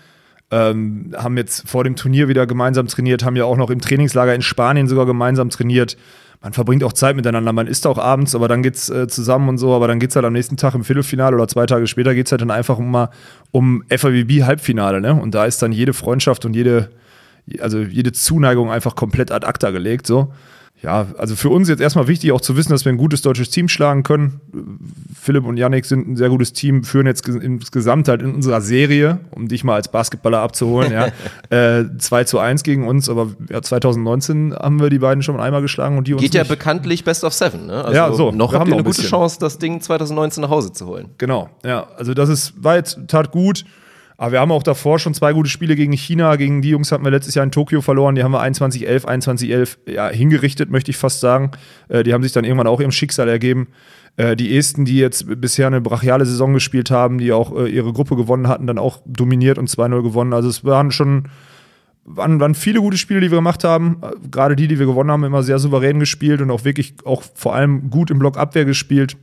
Ähm, 0.51 1.15
haben 1.17 1.37
jetzt 1.37 1.69
vor 1.69 1.85
dem 1.85 1.97
Turnier 1.97 2.29
wieder 2.29 2.47
gemeinsam 2.47 2.87
trainiert, 2.87 3.25
haben 3.25 3.37
ja 3.37 3.45
auch 3.45 3.57
noch 3.57 3.69
im 3.69 3.81
Trainingslager 3.81 4.35
in 4.35 4.41
Spanien 4.41 4.89
sogar 4.89 5.05
gemeinsam 5.05 5.51
trainiert. 5.51 5.97
Man 6.41 6.53
verbringt 6.53 6.85
auch 6.85 6.93
Zeit 6.93 7.17
miteinander, 7.17 7.53
man 7.53 7.67
isst 7.67 7.87
auch 7.87 7.99
abends, 7.99 8.35
aber 8.37 8.47
dann 8.47 8.63
geht's 8.63 8.89
äh, 8.89 9.09
zusammen 9.09 9.49
und 9.49 9.59
so, 9.59 9.75
aber 9.75 9.89
dann 9.89 9.99
geht's 9.99 10.15
halt 10.15 10.25
am 10.25 10.33
nächsten 10.33 10.57
Tag 10.57 10.75
im 10.75 10.85
Viertelfinale 10.85 11.35
oder 11.35 11.49
zwei 11.49 11.67
Tage 11.67 11.89
später 11.89 12.15
geht's 12.15 12.31
halt 12.31 12.41
dann 12.41 12.53
einfach 12.53 12.79
mal 12.79 13.11
um 13.51 13.83
FAWB 13.91 14.45
Halbfinale, 14.45 15.01
ne? 15.01 15.15
Und 15.15 15.35
da 15.35 15.45
ist 15.47 15.61
dann 15.61 15.73
jede 15.73 15.93
Freundschaft 15.93 16.45
und 16.45 16.55
jede, 16.55 16.91
also 17.59 17.81
jede 17.81 18.13
Zuneigung 18.13 18.71
einfach 18.71 18.95
komplett 18.95 19.33
ad 19.33 19.45
acta 19.45 19.71
gelegt, 19.71 20.07
so. 20.07 20.33
Ja, 20.81 21.07
also 21.19 21.35
für 21.35 21.49
uns 21.49 21.69
jetzt 21.69 21.81
erstmal 21.81 22.07
wichtig 22.07 22.31
auch 22.31 22.41
zu 22.41 22.57
wissen, 22.57 22.71
dass 22.71 22.85
wir 22.85 22.93
ein 22.93 22.99
gutes 22.99 23.21
deutsches 23.21 23.51
Team 23.51 23.67
schlagen 23.69 24.05
können. 24.05 24.41
Philipp 25.21 25.45
und 25.45 25.57
Yannick 25.57 25.85
sind 25.85 26.07
ein 26.07 26.17
sehr 26.17 26.29
gutes 26.29 26.53
Team, 26.53 26.85
führen 26.85 27.07
jetzt 27.07 27.27
ges- 27.27 27.41
insgesamt 27.41 28.07
halt 28.07 28.23
in 28.23 28.33
unserer 28.33 28.61
Serie, 28.61 29.19
um 29.33 29.49
dich 29.49 29.65
mal 29.65 29.75
als 29.75 29.89
Basketballer 29.91 30.39
abzuholen, 30.39 30.93
ja, 30.93 31.09
äh, 31.81 31.85
2 31.99 32.25
zu 32.25 32.39
1 32.39 32.63
gegen 32.63 32.87
uns, 32.87 33.09
aber 33.09 33.27
ja, 33.51 33.61
2019 33.61 34.55
haben 34.55 34.81
wir 34.81 34.89
die 34.89 35.01
beiden 35.01 35.23
schon 35.25 35.41
einmal 35.41 35.63
geschlagen 35.63 35.99
und 35.99 36.07
die 36.07 36.13
uns 36.15 36.23
Geht 36.23 36.35
ja 36.35 36.43
nicht. 36.43 36.51
bekanntlich 36.51 37.03
Best 37.03 37.25
of 37.25 37.35
Seven, 37.35 37.67
ne? 37.67 37.85
Also 37.85 37.97
Ja, 37.97 38.13
so, 38.13 38.31
noch 38.31 38.53
wir 38.53 38.61
habt 38.61 38.61
haben 38.61 38.69
ihr 38.69 38.75
eine 38.75 38.83
ein 38.83 38.85
gute. 38.85 39.03
Chance, 39.03 39.39
das 39.41 39.59
Ding 39.59 39.81
2019 39.81 40.43
nach 40.43 40.51
Hause 40.51 40.73
zu 40.73 40.87
holen. 40.87 41.09
Genau, 41.19 41.51
ja. 41.65 41.89
Also 41.97 42.15
das 42.15 42.29
ist, 42.29 42.53
jetzt, 42.65 42.99
tat 43.09 43.33
gut. 43.33 43.65
Aber 44.21 44.33
wir 44.33 44.41
haben 44.41 44.51
auch 44.51 44.65
davor 44.65 44.99
schon 44.99 45.15
zwei 45.15 45.33
gute 45.33 45.49
Spiele 45.49 45.77
gegen 45.77 45.93
China. 45.93 46.35
Gegen 46.35 46.61
die 46.61 46.71
Jungs 46.71 46.91
hatten 46.91 47.05
wir 47.05 47.13
letztes 47.13 47.37
Jahr 47.37 47.45
in 47.45 47.53
Tokio 47.53 47.81
verloren. 47.81 48.17
Die 48.17 48.25
haben 48.25 48.33
wir 48.33 48.43
21-11, 48.43 49.05
21-11 49.05 49.93
ja, 49.93 50.09
hingerichtet, 50.09 50.71
möchte 50.71 50.91
ich 50.91 50.97
fast 50.97 51.21
sagen. 51.21 51.53
Äh, 51.89 52.03
die 52.03 52.13
haben 52.13 52.25
sich 52.25 52.33
dann 52.33 52.45
irgendwann 52.45 52.67
auch 52.67 52.81
ihrem 52.81 52.91
Schicksal 52.91 53.29
ergeben. 53.29 53.69
Äh, 54.17 54.35
die 54.35 54.59
Esten, 54.59 54.85
die 54.85 54.99
jetzt 54.99 55.41
bisher 55.41 55.69
eine 55.69 55.81
brachiale 55.81 56.27
Saison 56.27 56.53
gespielt 56.53 56.91
haben, 56.91 57.19
die 57.19 57.31
auch 57.31 57.57
äh, 57.57 57.69
ihre 57.69 57.93
Gruppe 57.93 58.17
gewonnen 58.17 58.49
hatten, 58.49 58.67
dann 58.67 58.79
auch 58.79 59.01
dominiert 59.07 59.57
und 59.57 59.71
2-0 59.71 60.03
gewonnen. 60.03 60.33
Also 60.33 60.49
es 60.49 60.65
waren 60.65 60.91
schon 60.91 61.29
waren, 62.05 62.41
waren 62.41 62.55
viele 62.57 62.81
gute 62.81 62.97
Spiele, 62.97 63.21
die 63.21 63.31
wir 63.31 63.39
gemacht 63.39 63.63
haben. 63.63 63.99
Äh, 64.03 64.11
Gerade 64.33 64.57
die, 64.57 64.67
die 64.67 64.81
wir 64.81 64.87
gewonnen 64.87 65.13
haben, 65.13 65.23
immer 65.23 65.45
sehr 65.45 65.61
souverän 65.61 66.01
gespielt 66.01 66.41
und 66.41 66.51
auch 66.51 66.65
wirklich 66.65 66.95
auch 67.05 67.23
vor 67.35 67.55
allem 67.55 67.89
gut 67.91 68.11
im 68.11 68.19
Block 68.19 68.37
Abwehr 68.37 68.65
gespielt. 68.65 69.17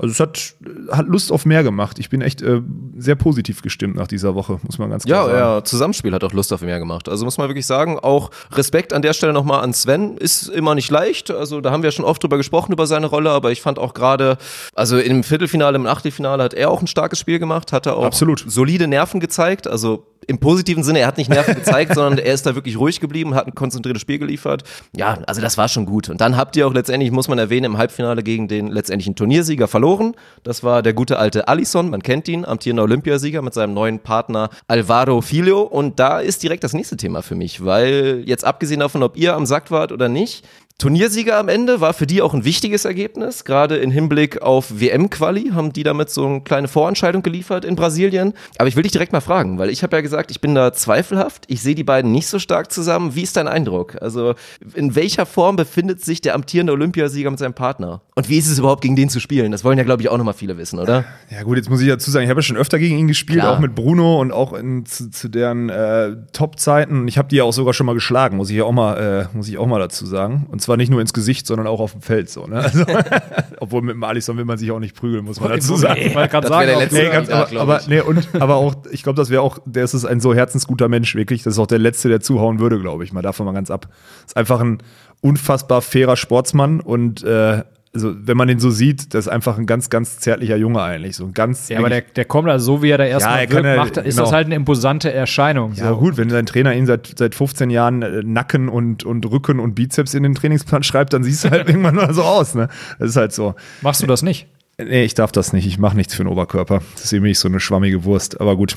Also 0.00 0.12
es 0.12 0.20
hat, 0.20 0.54
hat 0.96 1.08
Lust 1.08 1.32
auf 1.32 1.44
mehr 1.44 1.64
gemacht. 1.64 1.98
Ich 1.98 2.08
bin 2.08 2.20
echt 2.20 2.40
äh, 2.40 2.62
sehr 2.96 3.16
positiv 3.16 3.62
gestimmt 3.62 3.96
nach 3.96 4.06
dieser 4.06 4.36
Woche, 4.36 4.60
muss 4.62 4.78
man 4.78 4.90
ganz 4.90 5.04
klar 5.04 5.26
Ja, 5.26 5.26
sagen. 5.26 5.38
ja, 5.56 5.64
Zusammenspiel 5.64 6.12
hat 6.14 6.22
auch 6.22 6.32
Lust 6.32 6.52
auf 6.52 6.60
mehr 6.60 6.78
gemacht. 6.78 7.08
Also 7.08 7.24
muss 7.24 7.36
man 7.36 7.48
wirklich 7.48 7.66
sagen, 7.66 7.98
auch 7.98 8.30
Respekt 8.52 8.92
an 8.92 9.02
der 9.02 9.12
Stelle 9.12 9.32
nochmal 9.32 9.60
an 9.64 9.72
Sven. 9.72 10.16
Ist 10.16 10.46
immer 10.50 10.76
nicht 10.76 10.88
leicht. 10.92 11.32
Also 11.32 11.60
da 11.60 11.72
haben 11.72 11.82
wir 11.82 11.90
schon 11.90 12.04
oft 12.04 12.22
drüber 12.22 12.36
gesprochen, 12.36 12.72
über 12.72 12.86
seine 12.86 13.06
Rolle, 13.08 13.30
aber 13.30 13.50
ich 13.50 13.60
fand 13.60 13.80
auch 13.80 13.92
gerade, 13.92 14.38
also 14.72 14.98
im 14.98 15.24
Viertelfinale, 15.24 15.74
im 15.76 15.86
Achtelfinale 15.86 16.44
hat 16.44 16.54
er 16.54 16.70
auch 16.70 16.80
ein 16.80 16.86
starkes 16.86 17.18
Spiel 17.18 17.40
gemacht, 17.40 17.72
hat 17.72 17.86
er 17.86 17.96
auch 17.96 18.04
Absolut. 18.04 18.44
solide 18.46 18.86
Nerven 18.86 19.18
gezeigt. 19.18 19.66
Also 19.66 20.06
im 20.28 20.38
positiven 20.38 20.84
Sinne, 20.84 21.00
er 21.00 21.06
hat 21.06 21.16
nicht 21.16 21.30
Nerven 21.30 21.54
gezeigt, 21.54 21.94
sondern 21.94 22.18
er 22.18 22.34
ist 22.34 22.44
da 22.44 22.54
wirklich 22.54 22.78
ruhig 22.78 23.00
geblieben, 23.00 23.34
hat 23.34 23.46
ein 23.46 23.54
konzentriertes 23.54 24.02
Spiel 24.02 24.18
geliefert. 24.18 24.62
Ja, 24.94 25.18
also 25.26 25.40
das 25.40 25.56
war 25.56 25.68
schon 25.68 25.86
gut. 25.86 26.10
Und 26.10 26.20
dann 26.20 26.36
habt 26.36 26.54
ihr 26.54 26.66
auch 26.66 26.74
letztendlich, 26.74 27.10
muss 27.10 27.28
man 27.28 27.38
erwähnen, 27.38 27.64
im 27.64 27.78
Halbfinale 27.78 28.22
gegen 28.22 28.46
den 28.46 28.68
letztendlichen 28.68 29.16
Turniersieger 29.16 29.68
verloren. 29.68 30.14
Das 30.42 30.62
war 30.62 30.82
der 30.82 30.92
gute 30.92 31.18
alte 31.18 31.48
Alisson, 31.48 31.88
man 31.88 32.02
kennt 32.02 32.28
ihn, 32.28 32.44
amtierender 32.44 32.82
Olympiasieger 32.82 33.40
mit 33.40 33.54
seinem 33.54 33.72
neuen 33.72 34.00
Partner 34.00 34.50
Alvaro 34.68 35.22
Filho. 35.22 35.62
Und 35.62 35.98
da 35.98 36.20
ist 36.20 36.42
direkt 36.42 36.62
das 36.62 36.74
nächste 36.74 36.98
Thema 36.98 37.22
für 37.22 37.34
mich, 37.34 37.64
weil 37.64 38.22
jetzt 38.26 38.44
abgesehen 38.44 38.80
davon, 38.80 39.02
ob 39.02 39.16
ihr 39.16 39.34
am 39.34 39.46
Sack 39.46 39.70
wart 39.70 39.92
oder 39.92 40.10
nicht, 40.10 40.44
Turniersieger 40.80 41.36
am 41.36 41.48
Ende 41.48 41.80
war 41.80 41.92
für 41.92 42.06
die 42.06 42.22
auch 42.22 42.34
ein 42.34 42.44
wichtiges 42.44 42.84
Ergebnis. 42.84 43.44
Gerade 43.44 43.78
im 43.78 43.90
Hinblick 43.90 44.42
auf 44.42 44.78
WM-Quali 44.78 45.50
haben 45.52 45.72
die 45.72 45.82
damit 45.82 46.08
so 46.08 46.24
eine 46.24 46.40
kleine 46.42 46.68
Vorentscheidung 46.68 47.24
geliefert 47.24 47.64
in 47.64 47.74
Brasilien. 47.74 48.32
Aber 48.58 48.68
ich 48.68 48.76
will 48.76 48.84
dich 48.84 48.92
direkt 48.92 49.12
mal 49.12 49.20
fragen, 49.20 49.58
weil 49.58 49.70
ich 49.70 49.82
habe 49.82 49.96
ja 49.96 50.02
gesagt, 50.02 50.30
ich 50.30 50.40
bin 50.40 50.54
da 50.54 50.72
zweifelhaft. 50.72 51.46
Ich 51.48 51.62
sehe 51.62 51.74
die 51.74 51.82
beiden 51.82 52.12
nicht 52.12 52.28
so 52.28 52.38
stark 52.38 52.70
zusammen. 52.70 53.16
Wie 53.16 53.22
ist 53.22 53.36
dein 53.36 53.48
Eindruck? 53.48 54.00
Also 54.00 54.36
in 54.72 54.94
welcher 54.94 55.26
Form 55.26 55.56
befindet 55.56 56.04
sich 56.04 56.20
der 56.20 56.36
amtierende 56.36 56.72
Olympiasieger 56.74 57.28
mit 57.28 57.40
seinem 57.40 57.54
Partner? 57.54 58.02
Und 58.14 58.28
wie 58.28 58.38
ist 58.38 58.48
es 58.48 58.60
überhaupt 58.60 58.82
gegen 58.82 58.94
den 58.94 59.08
zu 59.08 59.18
spielen? 59.18 59.50
Das 59.50 59.64
wollen 59.64 59.78
ja, 59.78 59.84
glaube 59.84 60.02
ich, 60.02 60.08
auch 60.08 60.16
nochmal 60.16 60.34
viele 60.34 60.58
wissen, 60.58 60.78
oder? 60.78 61.04
Ja 61.28 61.42
gut, 61.42 61.56
jetzt 61.56 61.70
muss 61.70 61.80
ich 61.80 61.88
dazu 61.88 62.12
sagen, 62.12 62.22
ich 62.22 62.30
habe 62.30 62.38
ja 62.38 62.44
schon 62.44 62.56
öfter 62.56 62.78
gegen 62.78 62.96
ihn 62.96 63.08
gespielt, 63.08 63.40
Klar. 63.40 63.56
auch 63.56 63.58
mit 63.58 63.74
Bruno 63.74 64.20
und 64.20 64.30
auch 64.30 64.52
in, 64.52 64.86
zu, 64.86 65.10
zu 65.10 65.26
deren 65.26 65.70
äh, 65.70 66.14
Top-Zeiten. 66.32 67.08
Ich 67.08 67.18
habe 67.18 67.26
die 67.26 67.36
ja 67.36 67.42
auch 67.42 67.52
sogar 67.52 67.74
schon 67.74 67.86
mal 67.86 67.94
geschlagen, 67.94 68.36
muss 68.36 68.48
ich 68.48 68.56
ja 68.56 68.62
auch 68.62 68.70
mal, 68.70 69.28
äh, 69.32 69.36
muss 69.36 69.48
ich 69.48 69.58
auch 69.58 69.66
mal 69.66 69.80
dazu 69.80 70.06
sagen. 70.06 70.46
Und 70.48 70.67
zwar 70.68 70.76
nicht 70.76 70.90
nur 70.90 71.00
ins 71.00 71.14
Gesicht, 71.14 71.46
sondern 71.46 71.66
auch 71.66 71.80
auf 71.80 71.92
dem 71.92 72.02
Feld 72.02 72.28
so. 72.28 72.46
Ne? 72.46 72.56
Also, 72.56 72.84
obwohl 73.60 73.80
mit 73.80 73.94
dem 73.94 74.04
Alisson 74.04 74.36
will 74.36 74.44
man 74.44 74.58
sich 74.58 74.70
auch 74.70 74.78
nicht 74.80 74.94
prügeln, 74.94 75.24
muss 75.24 75.40
man 75.40 75.50
dazu 75.50 75.76
sagen. 75.76 76.00
Ich 76.00 76.12
Das 76.12 76.32
wär 76.32 76.42
sagen, 76.42 76.66
der 76.66 76.78
letzte 76.78 76.96
Nee, 76.96 77.08
ganz, 77.08 77.28
Kandidat, 77.28 77.50
aber, 77.52 77.60
aber, 77.60 77.80
ich. 77.80 77.88
nee, 77.88 78.00
und, 78.00 78.28
aber 78.34 78.56
auch, 78.56 78.76
ich 78.90 79.02
glaube, 79.02 79.16
das 79.16 79.30
wäre 79.30 79.40
auch, 79.40 79.58
der 79.64 79.84
ist 79.84 80.04
ein 80.04 80.20
so 80.20 80.34
herzensguter 80.34 80.88
Mensch, 80.88 81.14
wirklich. 81.14 81.42
Das 81.42 81.54
ist 81.54 81.58
auch 81.58 81.66
der 81.66 81.78
Letzte, 81.78 82.10
der 82.10 82.20
zuhauen 82.20 82.60
würde, 82.60 82.78
glaube 82.78 83.02
ich. 83.02 83.12
Mal 83.14 83.22
davon 83.22 83.46
mal 83.46 83.52
ganz 83.52 83.70
ab. 83.70 83.88
Ist 84.26 84.36
einfach 84.36 84.60
ein 84.60 84.78
unfassbar 85.22 85.80
fairer 85.80 86.16
Sportsmann 86.16 86.80
und 86.80 87.24
äh, 87.24 87.62
also, 88.04 88.14
wenn 88.26 88.36
man 88.36 88.48
den 88.48 88.60
so 88.60 88.70
sieht, 88.70 89.12
das 89.14 89.26
ist 89.26 89.32
einfach 89.32 89.58
ein 89.58 89.66
ganz, 89.66 89.90
ganz 89.90 90.18
zärtlicher 90.18 90.56
Junge 90.56 90.80
eigentlich. 90.82 91.16
So 91.16 91.24
ein 91.24 91.34
ganz. 91.34 91.68
Ja, 91.68 91.78
aber 91.78 91.88
der, 91.88 92.02
der 92.02 92.24
kommt 92.24 92.48
also 92.48 92.64
so, 92.76 92.82
wie 92.82 92.90
er 92.90 92.98
da 92.98 93.04
Ja, 93.04 93.10
erstmal 93.10 93.40
er 93.40 93.46
kann 93.46 93.64
wirkt, 93.64 93.66
ja- 93.66 93.76
macht, 93.76 93.96
ist 93.98 94.14
genau. 94.16 94.24
das 94.24 94.32
halt 94.32 94.46
eine 94.46 94.54
imposante 94.54 95.12
Erscheinung. 95.12 95.72
ja, 95.74 95.88
so. 95.90 95.96
gut, 95.98 96.16
wenn 96.16 96.30
sein 96.30 96.46
Trainer 96.46 96.74
ihn 96.74 96.86
seit, 96.86 97.14
seit 97.18 97.34
15 97.34 97.70
Jahren 97.70 98.02
äh, 98.02 98.22
Nacken 98.22 98.68
und, 98.68 99.04
und 99.04 99.26
Rücken 99.30 99.58
und 99.60 99.74
Bizeps 99.74 100.14
in 100.14 100.22
den 100.22 100.34
Trainingsplan 100.34 100.82
schreibt, 100.82 101.12
dann 101.12 101.24
siehst 101.24 101.44
du 101.44 101.50
halt 101.50 101.68
irgendwann 101.68 101.96
mal 101.96 102.14
so 102.14 102.22
aus. 102.22 102.54
Ne? 102.54 102.68
Das 102.98 103.10
ist 103.10 103.16
halt 103.16 103.32
so. 103.32 103.54
Machst 103.82 104.02
du 104.02 104.06
das 104.06 104.22
nicht? 104.22 104.46
Nee, 104.78 105.02
ich 105.04 105.14
darf 105.14 105.32
das 105.32 105.52
nicht. 105.52 105.66
Ich 105.66 105.78
mache 105.78 105.96
nichts 105.96 106.14
für 106.14 106.22
den 106.22 106.28
Oberkörper. 106.30 106.82
Das 106.94 107.04
ist 107.06 107.12
eben 107.12 107.24
nicht 107.24 107.40
so 107.40 107.48
eine 107.48 107.58
schwammige 107.58 108.04
Wurst. 108.04 108.40
Aber 108.40 108.56
gut. 108.56 108.76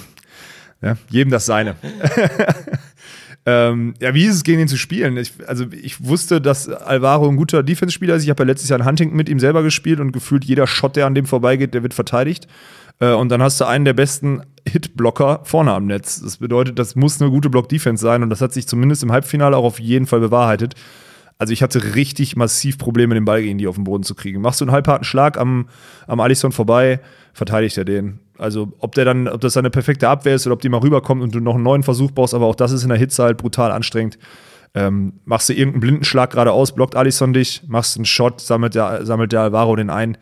Ja, 0.82 0.98
jedem 1.10 1.30
das 1.30 1.46
seine. 1.46 1.76
ähm, 3.46 3.96
ja, 4.00 4.14
wie 4.14 4.26
ist 4.26 4.36
es, 4.36 4.44
gegen 4.44 4.62
ihn 4.62 4.68
zu 4.68 4.78
spielen? 4.78 5.18
Ich, 5.18 5.34
also, 5.48 5.66
ich 5.72 6.06
wusste, 6.06 6.42
dass 6.42 6.70
Alvaro 6.70 7.28
ein 7.28 7.38
guter 7.38 7.64
Defense-Spieler 7.64 8.16
ist. 8.16 8.24
Ich 8.24 8.30
habe 8.30 8.44
ja 8.44 8.48
letztes 8.48 8.70
Jahr 8.70 8.80
in 8.80 8.86
Huntington 8.86 9.18
mit 9.18 9.30
ihm 9.30 9.40
selber 9.40 9.64
gespielt 9.64 10.00
und 10.00 10.12
gefühlt 10.12 10.46
jeder 10.46 10.68
Shot, 10.68 10.96
der 10.96 11.08
an 11.08 11.16
dem 11.16 11.26
vorbeigeht, 11.26 11.74
der 11.74 11.82
wird 11.82 11.94
verteidigt. 11.94 12.48
Äh, 13.00 13.14
und 13.14 13.30
dann 13.30 13.42
hast 13.42 13.60
du 13.60 13.66
einen 13.66 13.86
der 13.86 13.94
besten 13.94 14.44
Hitblocker 14.68 15.42
vorne 15.44 15.74
am 15.74 15.88
Netz. 15.88 16.22
Das 16.22 16.38
bedeutet, 16.38 16.78
das 16.78 16.96
muss 16.96 17.20
eine 17.20 17.32
gute 17.32 17.50
Block-Defense 17.50 18.02
sein 18.02 18.22
und 18.24 18.30
das 18.30 18.42
hat 18.42 18.54
sich 18.54 18.68
zumindest 18.68 19.02
im 19.04 19.12
Halbfinale 19.12 19.58
auch 19.58 19.64
auf 19.64 19.80
jeden 19.80 20.06
Fall 20.06 20.20
bewahrheitet. 20.20 20.76
Also 21.40 21.54
ich 21.54 21.64
hatte 21.64 21.96
richtig 21.96 22.36
massiv 22.36 22.78
Probleme, 22.78 23.16
den 23.16 23.26
Ball 23.26 23.42
gegen 23.42 23.58
die 23.58 23.66
auf 23.66 23.74
den 23.74 23.86
Boden 23.86 24.04
zu 24.04 24.14
kriegen. 24.14 24.42
Machst 24.42 24.62
du 24.62 24.66
einen 24.66 24.72
halbharten 24.72 25.04
Schlag 25.04 25.40
am, 25.40 25.68
am 26.06 26.20
Alisson 26.20 26.52
vorbei, 26.52 27.00
verteidigt 27.34 27.78
er 27.78 27.86
den. 27.86 28.20
Also 28.38 28.74
ob 28.80 28.96
der 28.96 29.06
dann, 29.06 29.28
ob 29.28 29.42
das 29.42 29.58
eine 29.58 29.70
perfekte 29.70 30.10
Abwehr 30.10 30.36
ist 30.36 30.48
oder 30.48 30.54
ob 30.54 30.62
die 30.62 30.70
mal 30.70 30.80
rüberkommt 30.80 31.22
und 31.22 31.34
du 31.34 31.40
noch 31.40 31.56
einen 31.56 31.64
neuen 31.64 31.84
Versuch 31.84 32.12
brauchst, 32.12 32.34
aber 32.34 32.46
auch 32.46 32.56
das 32.56 32.72
ist 32.72 32.84
in 32.84 32.90
der 32.90 32.98
Hitze 32.98 33.24
halt 33.24 33.38
brutal 33.38 33.72
anstrengend. 33.72 34.18
Ähm, 34.74 35.14
machst 35.26 35.50
du 35.50 35.54
irgendeinen 35.54 35.82
blinden 35.82 36.04
Schlag 36.06 36.32
geradeaus, 36.32 36.74
blockt 36.74 36.96
Alisson 36.96 37.34
dich, 37.34 37.62
machst 37.68 37.98
einen 37.98 38.06
Shot, 38.06 38.40
sammelt 38.40 38.74
der, 38.74 39.06
sammelt 39.06 39.32
der 39.32 39.42
Alvaro 39.42 39.76
den 39.76 39.90
ein. 39.90 40.18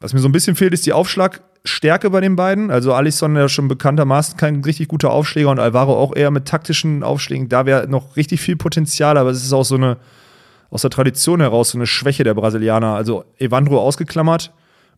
Was 0.00 0.14
mir 0.14 0.20
so 0.20 0.28
ein 0.28 0.32
bisschen 0.32 0.54
fehlt, 0.54 0.72
ist 0.72 0.86
die 0.86 0.92
Aufschlagstärke 0.92 2.10
bei 2.10 2.20
den 2.20 2.36
beiden. 2.36 2.70
Also 2.70 2.94
Alisson 2.94 3.34
ja 3.36 3.48
schon 3.48 3.68
bekanntermaßen 3.68 4.36
kein 4.36 4.62
richtig 4.62 4.88
guter 4.88 5.10
Aufschläger 5.10 5.50
und 5.50 5.58
Alvaro 5.58 5.98
auch 5.98 6.14
eher 6.14 6.30
mit 6.30 6.46
taktischen 6.46 7.02
Aufschlägen. 7.02 7.48
Da 7.48 7.66
wäre 7.66 7.88
noch 7.88 8.16
richtig 8.16 8.40
viel 8.40 8.56
Potenzial, 8.56 9.18
aber 9.18 9.30
es 9.30 9.44
ist 9.44 9.52
auch 9.52 9.64
so 9.64 9.74
eine 9.74 9.96
aus 10.70 10.82
der 10.82 10.90
Tradition 10.90 11.40
heraus 11.40 11.70
so 11.70 11.78
eine 11.78 11.86
Schwäche 11.86 12.24
der 12.24 12.34
Brasilianer. 12.34 12.94
Also 12.94 13.24
Evandro 13.38 13.80
ausgeklammert, 13.80 14.52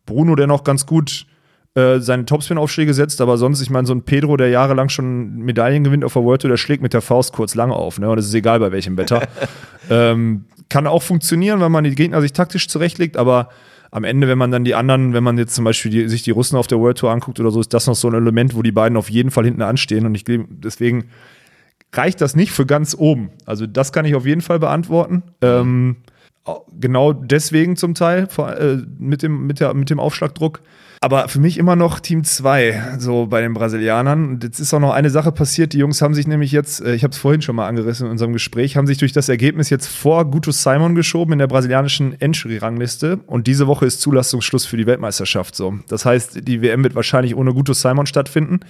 Bruno, 0.07 0.35
der 0.35 0.47
noch 0.47 0.65
ganz 0.65 0.87
gut 0.87 1.27
äh, 1.75 2.01
seine 2.01 2.25
Topspin-Aufschläge 2.25 2.95
setzt, 2.95 3.21
aber 3.21 3.37
sonst, 3.37 3.61
ich 3.61 3.69
meine, 3.69 3.87
so 3.87 3.95
ein 3.95 4.03
Pedro, 4.03 4.37
der 4.39 4.49
jahrelang 4.49 4.89
schon 4.89 5.37
Medaillen 5.37 5.85
gewinnt 5.85 6.05
auf 6.05 6.15
der 6.15 6.25
World 6.25 6.41
Tour, 6.41 6.49
der 6.49 6.57
schlägt 6.57 6.83
mit 6.83 6.95
der 6.95 7.03
Faust 7.03 7.35
kurz 7.35 7.55
lang 7.55 7.71
auf, 7.71 7.99
ne? 7.99 8.09
Und 8.09 8.19
es 8.19 8.27
ist 8.27 8.35
egal 8.35 8.61
bei 8.61 8.73
welchem 8.73 8.97
Wetter. 8.97 9.29
ähm, 9.91 10.47
kann 10.71 10.87
auch 10.87 11.03
funktionieren, 11.03 11.61
wenn 11.61 11.71
man 11.71 11.85
die 11.85 11.95
Gegner 11.95 12.21
sich 12.23 12.33
taktisch 12.33 12.69
zurechtlegt, 12.69 13.17
aber 13.17 13.51
am 13.91 14.05
Ende, 14.05 14.27
wenn 14.29 14.39
man 14.39 14.51
dann 14.51 14.65
die 14.65 14.75
anderen, 14.75 15.13
wenn 15.13 15.23
man 15.23 15.39
jetzt 15.39 15.55
zum 15.55 15.65
Beispiel 15.65 15.91
die, 15.91 16.09
sich 16.09 16.23
die 16.23 16.31
Russen 16.31 16.57
auf 16.57 16.67
der 16.67 16.79
World 16.79 16.99
Tour 16.99 17.11
anguckt 17.11 17.41
oder 17.41 17.51
so, 17.51 17.61
ist 17.61 17.73
das 17.73 17.87
noch 17.87 17.95
so 17.95 18.09
ein 18.09 18.15
Element, 18.15 18.57
wo 18.57 18.63
die 18.63 18.73
beiden 18.73 18.97
auf 18.97 19.11
jeden 19.11 19.31
Fall 19.31 19.45
hinten 19.45 19.63
anstehen. 19.63 20.07
Und 20.07 20.15
ich 20.15 20.25
glaube, 20.25 20.47
deswegen 20.51 21.11
reicht 21.93 22.21
das 22.21 22.37
nicht 22.37 22.53
für 22.53 22.67
ganz 22.67 22.95
oben. 22.99 23.31
Also 23.45 23.67
das 23.67 23.93
kann 23.93 24.05
ich 24.05 24.15
auf 24.15 24.27
jeden 24.27 24.41
Fall 24.41 24.59
beantworten. 24.59 25.23
Ähm, 25.41 25.97
genau 26.79 27.13
deswegen 27.13 27.77
zum 27.77 27.95
Teil 27.95 28.29
äh, 28.39 28.77
mit, 28.99 29.23
dem, 29.23 29.47
mit, 29.47 29.61
der, 29.61 29.75
mit 29.75 29.91
dem 29.91 30.01
Aufschlagdruck. 30.01 30.61
Aber 31.01 31.29
für 31.29 31.41
mich 31.41 31.59
immer 31.59 31.77
noch 31.77 32.01
Team 32.01 32.25
2, 32.25 32.97
so 32.99 33.27
bei 33.27 33.41
den 33.41 33.53
Brasilianern. 33.53 34.29
Und 34.29 34.45
jetzt 34.45 34.61
ist 34.61 34.73
auch 34.73 34.81
noch 34.81 34.93
eine 34.93 35.11
Sache 35.11 35.31
passiert. 35.31 35.73
Die 35.73 35.79
Jungs 35.79 36.01
haben 36.01 36.15
sich 36.15 36.27
nämlich 36.27 36.53
jetzt, 36.53 36.81
äh, 36.81 36.95
ich 36.95 37.05
habe 37.05 37.13
es 37.13 37.19
vorhin 37.19 37.43
schon 37.43 37.57
mal 37.57 37.69
angerissen 37.69 38.07
in 38.07 38.13
unserem 38.13 38.33
Gespräch, 38.33 38.77
haben 38.77 38.87
sich 38.87 38.99
durch 38.99 39.13
das 39.13 39.29
Ergebnis 39.29 39.71
jetzt 39.71 39.89
vor 39.89 40.25
Guto 40.31 40.51
Simon 40.51 40.95
geschoben 40.95 41.35
in 41.35 41.39
der 41.39 41.47
brasilianischen 41.49 42.19
Entry-Rangliste. 42.21 43.21
Und 43.27 43.47
diese 43.47 43.67
Woche 43.67 43.87
ist 43.87 44.01
Zulassungsschluss 44.01 44.65
für 44.65 44.77
die 44.77 44.87
Weltmeisterschaft. 44.87 45.55
So. 45.55 45.79
Das 45.89 46.05
heißt, 46.05 46.47
die 46.49 46.63
WM 46.63 46.83
wird 46.83 46.95
wahrscheinlich 46.95 47.37
ohne 47.37 47.53
Guto 47.53 47.73
Simon 47.73 48.07
stattfinden 48.07 48.61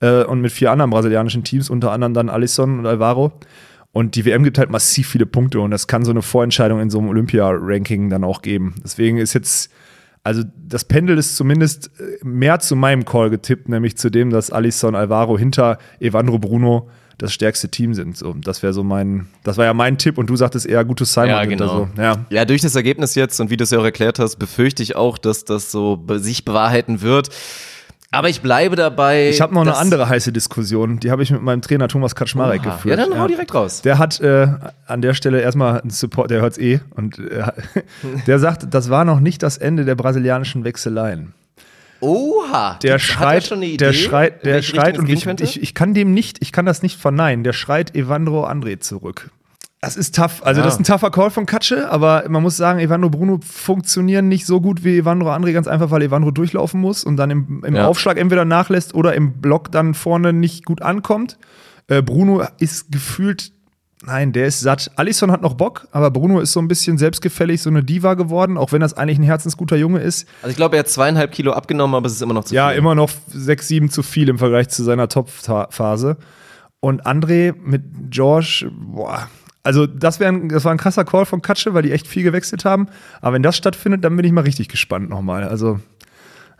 äh, 0.00 0.22
und 0.22 0.40
mit 0.40 0.52
vier 0.52 0.70
anderen 0.70 0.90
brasilianischen 0.90 1.44
Teams, 1.44 1.70
unter 1.70 1.90
anderem 1.90 2.14
dann 2.14 2.28
Alisson 2.28 2.78
und 2.78 2.86
Alvaro. 2.86 3.32
Und 3.94 4.16
die 4.16 4.24
WM 4.24 4.42
gibt 4.42 4.58
halt 4.58 4.70
massiv 4.70 5.08
viele 5.08 5.24
Punkte 5.24 5.60
und 5.60 5.70
das 5.70 5.86
kann 5.86 6.04
so 6.04 6.10
eine 6.10 6.20
Vorentscheidung 6.20 6.80
in 6.80 6.90
so 6.90 6.98
einem 6.98 7.08
Olympia-Ranking 7.10 8.10
dann 8.10 8.24
auch 8.24 8.42
geben. 8.42 8.74
Deswegen 8.82 9.18
ist 9.18 9.34
jetzt, 9.34 9.70
also 10.24 10.42
das 10.68 10.84
Pendel 10.84 11.16
ist 11.16 11.36
zumindest 11.36 11.92
äh, 12.00 12.24
mehr 12.24 12.58
zu 12.58 12.74
meinem 12.74 13.04
Call 13.04 13.30
getippt, 13.30 13.68
nämlich 13.68 13.96
zu 13.96 14.10
dem, 14.10 14.30
dass 14.30 14.50
Alisson 14.50 14.96
Alvaro 14.96 15.38
hinter 15.38 15.78
Evandro 16.00 16.40
Bruno 16.40 16.90
das 17.18 17.32
stärkste 17.32 17.68
Team 17.68 17.94
sind. 17.94 18.16
So, 18.16 18.34
das 18.34 18.64
wäre 18.64 18.72
so 18.72 18.82
mein, 18.82 19.28
das 19.44 19.58
war 19.58 19.64
ja 19.64 19.74
mein 19.74 19.96
Tipp 19.96 20.18
und 20.18 20.28
du 20.28 20.34
sagtest 20.34 20.66
eher 20.66 20.84
gutes 20.84 21.12
Simon. 21.12 21.28
Ja, 21.30 21.44
genau. 21.44 21.88
So. 21.94 22.02
Ja. 22.02 22.26
Ja, 22.30 22.44
durch 22.44 22.62
das 22.62 22.74
Ergebnis 22.74 23.14
jetzt 23.14 23.38
und 23.40 23.50
wie 23.50 23.56
du 23.56 23.62
es 23.62 23.70
ja 23.70 23.78
auch 23.78 23.84
erklärt 23.84 24.18
hast, 24.18 24.40
befürchte 24.40 24.82
ich 24.82 24.96
auch, 24.96 25.18
dass 25.18 25.44
das 25.44 25.70
so 25.70 26.04
sich 26.16 26.44
bewahrheiten 26.44 27.00
wird. 27.00 27.30
Aber 28.14 28.28
ich 28.28 28.40
bleibe 28.40 28.76
dabei. 28.76 29.28
Ich 29.28 29.40
habe 29.40 29.54
noch 29.54 29.62
eine 29.62 29.76
andere 29.76 30.08
heiße 30.08 30.32
Diskussion, 30.32 31.00
die 31.00 31.10
habe 31.10 31.22
ich 31.22 31.30
mit 31.30 31.42
meinem 31.42 31.62
Trainer 31.62 31.88
Thomas 31.88 32.14
Kaczmarek 32.14 32.62
Oha. 32.62 32.74
geführt. 32.74 32.98
Ja, 32.98 33.06
dann 33.06 33.18
hau 33.18 33.26
direkt 33.26 33.54
raus. 33.54 33.82
Der 33.82 33.98
hat 33.98 34.20
äh, 34.20 34.48
an 34.86 35.02
der 35.02 35.14
Stelle 35.14 35.40
erstmal 35.40 35.80
einen 35.80 35.90
Support, 35.90 36.30
der 36.30 36.40
hört's 36.40 36.58
eh, 36.58 36.80
und 36.94 37.18
äh, 37.18 37.42
der 38.26 38.38
sagt, 38.38 38.72
das 38.72 38.88
war 38.90 39.04
noch 39.04 39.20
nicht 39.20 39.42
das 39.42 39.58
Ende 39.58 39.84
der 39.84 39.94
brasilianischen 39.94 40.64
Wechseleien. 40.64 41.34
Oha. 42.00 42.78
Der 42.82 42.94
Hat 42.94 42.98
er 42.98 42.98
schreit, 42.98 43.44
schon 43.44 43.58
eine 43.58 43.66
Idee, 43.66 43.76
der 43.78 43.92
schreit, 43.92 44.44
der 44.44 44.62
schreit 44.62 44.98
und 44.98 45.08
es 45.08 45.24
ich, 45.24 45.56
ich, 45.56 45.62
ich 45.62 45.74
kann 45.74 45.94
dem 45.94 46.12
nicht, 46.12 46.38
ich 46.40 46.52
kann 46.52 46.66
das 46.66 46.82
nicht 46.82 47.00
verneinen. 47.00 47.44
Der 47.44 47.52
schreit 47.52 47.94
Evandro 47.94 48.46
André 48.46 48.78
zurück. 48.80 49.30
Das 49.84 49.96
ist 49.96 50.14
tough. 50.14 50.40
Also, 50.44 50.60
Ja. 50.60 50.64
das 50.64 50.74
ist 50.74 50.80
ein 50.80 50.84
tougher 50.84 51.10
Call 51.10 51.30
von 51.30 51.44
Katsche, 51.46 51.90
aber 51.90 52.24
man 52.28 52.42
muss 52.42 52.56
sagen, 52.56 52.78
Evandro 52.78 53.10
Bruno 53.10 53.38
funktionieren 53.44 54.28
nicht 54.28 54.46
so 54.46 54.60
gut 54.60 54.82
wie 54.84 54.98
Evandro 54.98 55.30
André, 55.32 55.52
ganz 55.52 55.66
einfach, 55.68 55.90
weil 55.90 56.02
Evandro 56.02 56.30
durchlaufen 56.30 56.80
muss 56.80 57.04
und 57.04 57.16
dann 57.16 57.30
im, 57.30 57.62
im 57.64 57.74
Ja. 57.76 57.86
Aufschlag 57.86 58.16
entweder 58.16 58.44
nachlässt 58.44 58.94
oder 58.94 59.14
im 59.14 59.40
Block 59.40 59.70
dann 59.72 59.92
vorne 59.94 60.32
nicht 60.32 60.64
gut 60.64 60.80
ankommt. 60.80 61.36
Äh, 61.88 62.00
Bruno 62.02 62.44
ist 62.58 62.90
gefühlt, 62.92 63.52
nein, 64.06 64.32
der 64.32 64.46
ist 64.46 64.60
satt. 64.60 64.90
Alisson 64.96 65.30
hat 65.30 65.42
noch 65.42 65.52
Bock, 65.54 65.86
aber 65.92 66.10
Bruno 66.10 66.40
ist 66.40 66.52
so 66.52 66.60
ein 66.60 66.68
bisschen 66.68 66.96
selbstgefällig, 66.96 67.60
so 67.60 67.68
eine 67.68 67.84
Diva 67.84 68.14
geworden, 68.14 68.56
auch 68.56 68.72
wenn 68.72 68.80
das 68.80 68.94
eigentlich 68.94 69.18
ein 69.18 69.24
herzensguter 69.24 69.76
Junge 69.76 70.00
ist. 70.00 70.26
Also 70.40 70.50
ich 70.52 70.56
glaube, 70.56 70.76
er 70.76 70.80
hat 70.80 70.88
zweieinhalb 70.88 71.30
Kilo 71.32 71.52
abgenommen, 71.52 71.94
aber 71.94 72.06
es 72.06 72.14
ist 72.14 72.22
immer 72.22 72.32
noch 72.34 72.44
zu 72.44 72.54
Ja, 72.54 72.70
viel. 72.70 72.78
immer 72.78 72.94
noch 72.94 73.10
6, 73.28 73.68
7 73.68 73.90
zu 73.90 74.02
viel 74.02 74.30
im 74.30 74.38
Vergleich 74.38 74.70
zu 74.70 74.82
seiner 74.82 75.08
Top-Phase. 75.08 76.16
Und 76.80 77.06
André 77.06 77.54
mit 77.62 77.82
George, 78.10 78.70
boah. 78.78 79.28
Also, 79.64 79.86
das, 79.86 80.20
wär 80.20 80.28
ein, 80.28 80.48
das 80.48 80.64
war 80.64 80.72
ein 80.72 80.78
krasser 80.78 81.04
Call 81.04 81.26
von 81.26 81.42
Katsche, 81.42 81.74
weil 81.74 81.82
die 81.82 81.90
echt 81.90 82.06
viel 82.06 82.22
gewechselt 82.22 82.64
haben. 82.64 82.86
Aber 83.20 83.34
wenn 83.34 83.42
das 83.42 83.56
stattfindet, 83.56 84.04
dann 84.04 84.14
bin 84.16 84.24
ich 84.24 84.32
mal 84.32 84.42
richtig 84.42 84.68
gespannt 84.68 85.08
nochmal. 85.10 85.44
Also, 85.44 85.80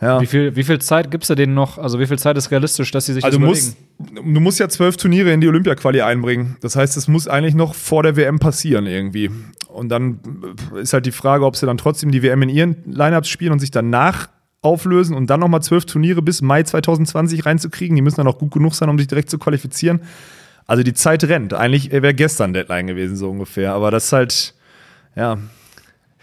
ja. 0.01 0.21
Wie 0.21 0.27
viel, 0.27 0.57
wie 0.57 0.65
viel 0.65 0.81
Zeit 0.81 1.11
gibst 1.11 1.31
du 1.31 1.35
denen 1.35 1.55
noch? 1.55 1.79
Also 1.79 2.01
wie 2.01 2.07
viel 2.07 2.19
Zeit 2.19 2.37
ist 2.37 2.51
realistisch, 2.51 2.91
dass 2.91 3.07
sie 3.07 3.15
sich 3.15 3.25
Also 3.25 3.39
das 3.39 3.47
musst, 3.47 3.77
du 3.99 4.41
musst 4.41 4.59
ja 4.59 4.69
zwölf 4.69 4.97
Turniere 4.97 5.33
in 5.33 5.41
die 5.41 5.49
Olympia-Quali 5.49 6.03
einbringen. 6.03 6.57
Das 6.61 6.77
heißt, 6.77 6.97
es 6.97 7.09
muss 7.09 7.29
eigentlich 7.29 7.55
noch 7.55 7.75
vor 7.75 8.03
der 8.03 8.17
WM 8.17 8.39
passieren 8.39 8.87
irgendwie. 8.87 9.31
Und 9.69 9.89
dann 9.89 10.21
ist 10.75 10.93
halt 10.93 11.07
die 11.07 11.13
Frage, 11.13 11.45
ob 11.45 11.57
sie 11.57 11.67
dann 11.67 11.79
trotzdem 11.79 12.11
die 12.11 12.23
WM 12.23 12.43
in 12.43 12.49
ihren 12.49 12.77
Lineups 12.87 13.29
spielen 13.29 13.53
und 13.53 13.61
sich 13.61 13.71
danach 13.71 14.29
auflösen 14.63 15.15
und 15.15 15.29
dann 15.29 15.41
nochmal 15.41 15.63
zwölf 15.63 15.85
Turniere 15.85 16.23
bis 16.23 16.43
Mai 16.43 16.63
2020 16.63 17.47
reinzukriegen. 17.47 17.95
Die 17.95 18.03
müssen 18.03 18.17
dann 18.17 18.27
auch 18.27 18.39
gut 18.39 18.53
genug 18.53 18.75
sein, 18.75 18.89
um 18.89 18.99
sich 18.99 19.07
direkt 19.07 19.31
zu 19.31 19.39
qualifizieren. 19.39 20.01
Also 20.67 20.83
die 20.83 20.95
Zeit 20.95 21.23
rennt. 21.25 21.53
Eigentlich 21.55 21.91
wäre 21.93 22.15
gestern 22.15 22.53
Deadline 22.53 22.87
gewesen, 22.87 23.17
so 23.17 23.31
ungefähr. 23.31 23.73
Aber 23.75 23.91
das 23.91 24.07
ist 24.07 24.13
halt, 24.13 24.55
ja. 25.17 25.39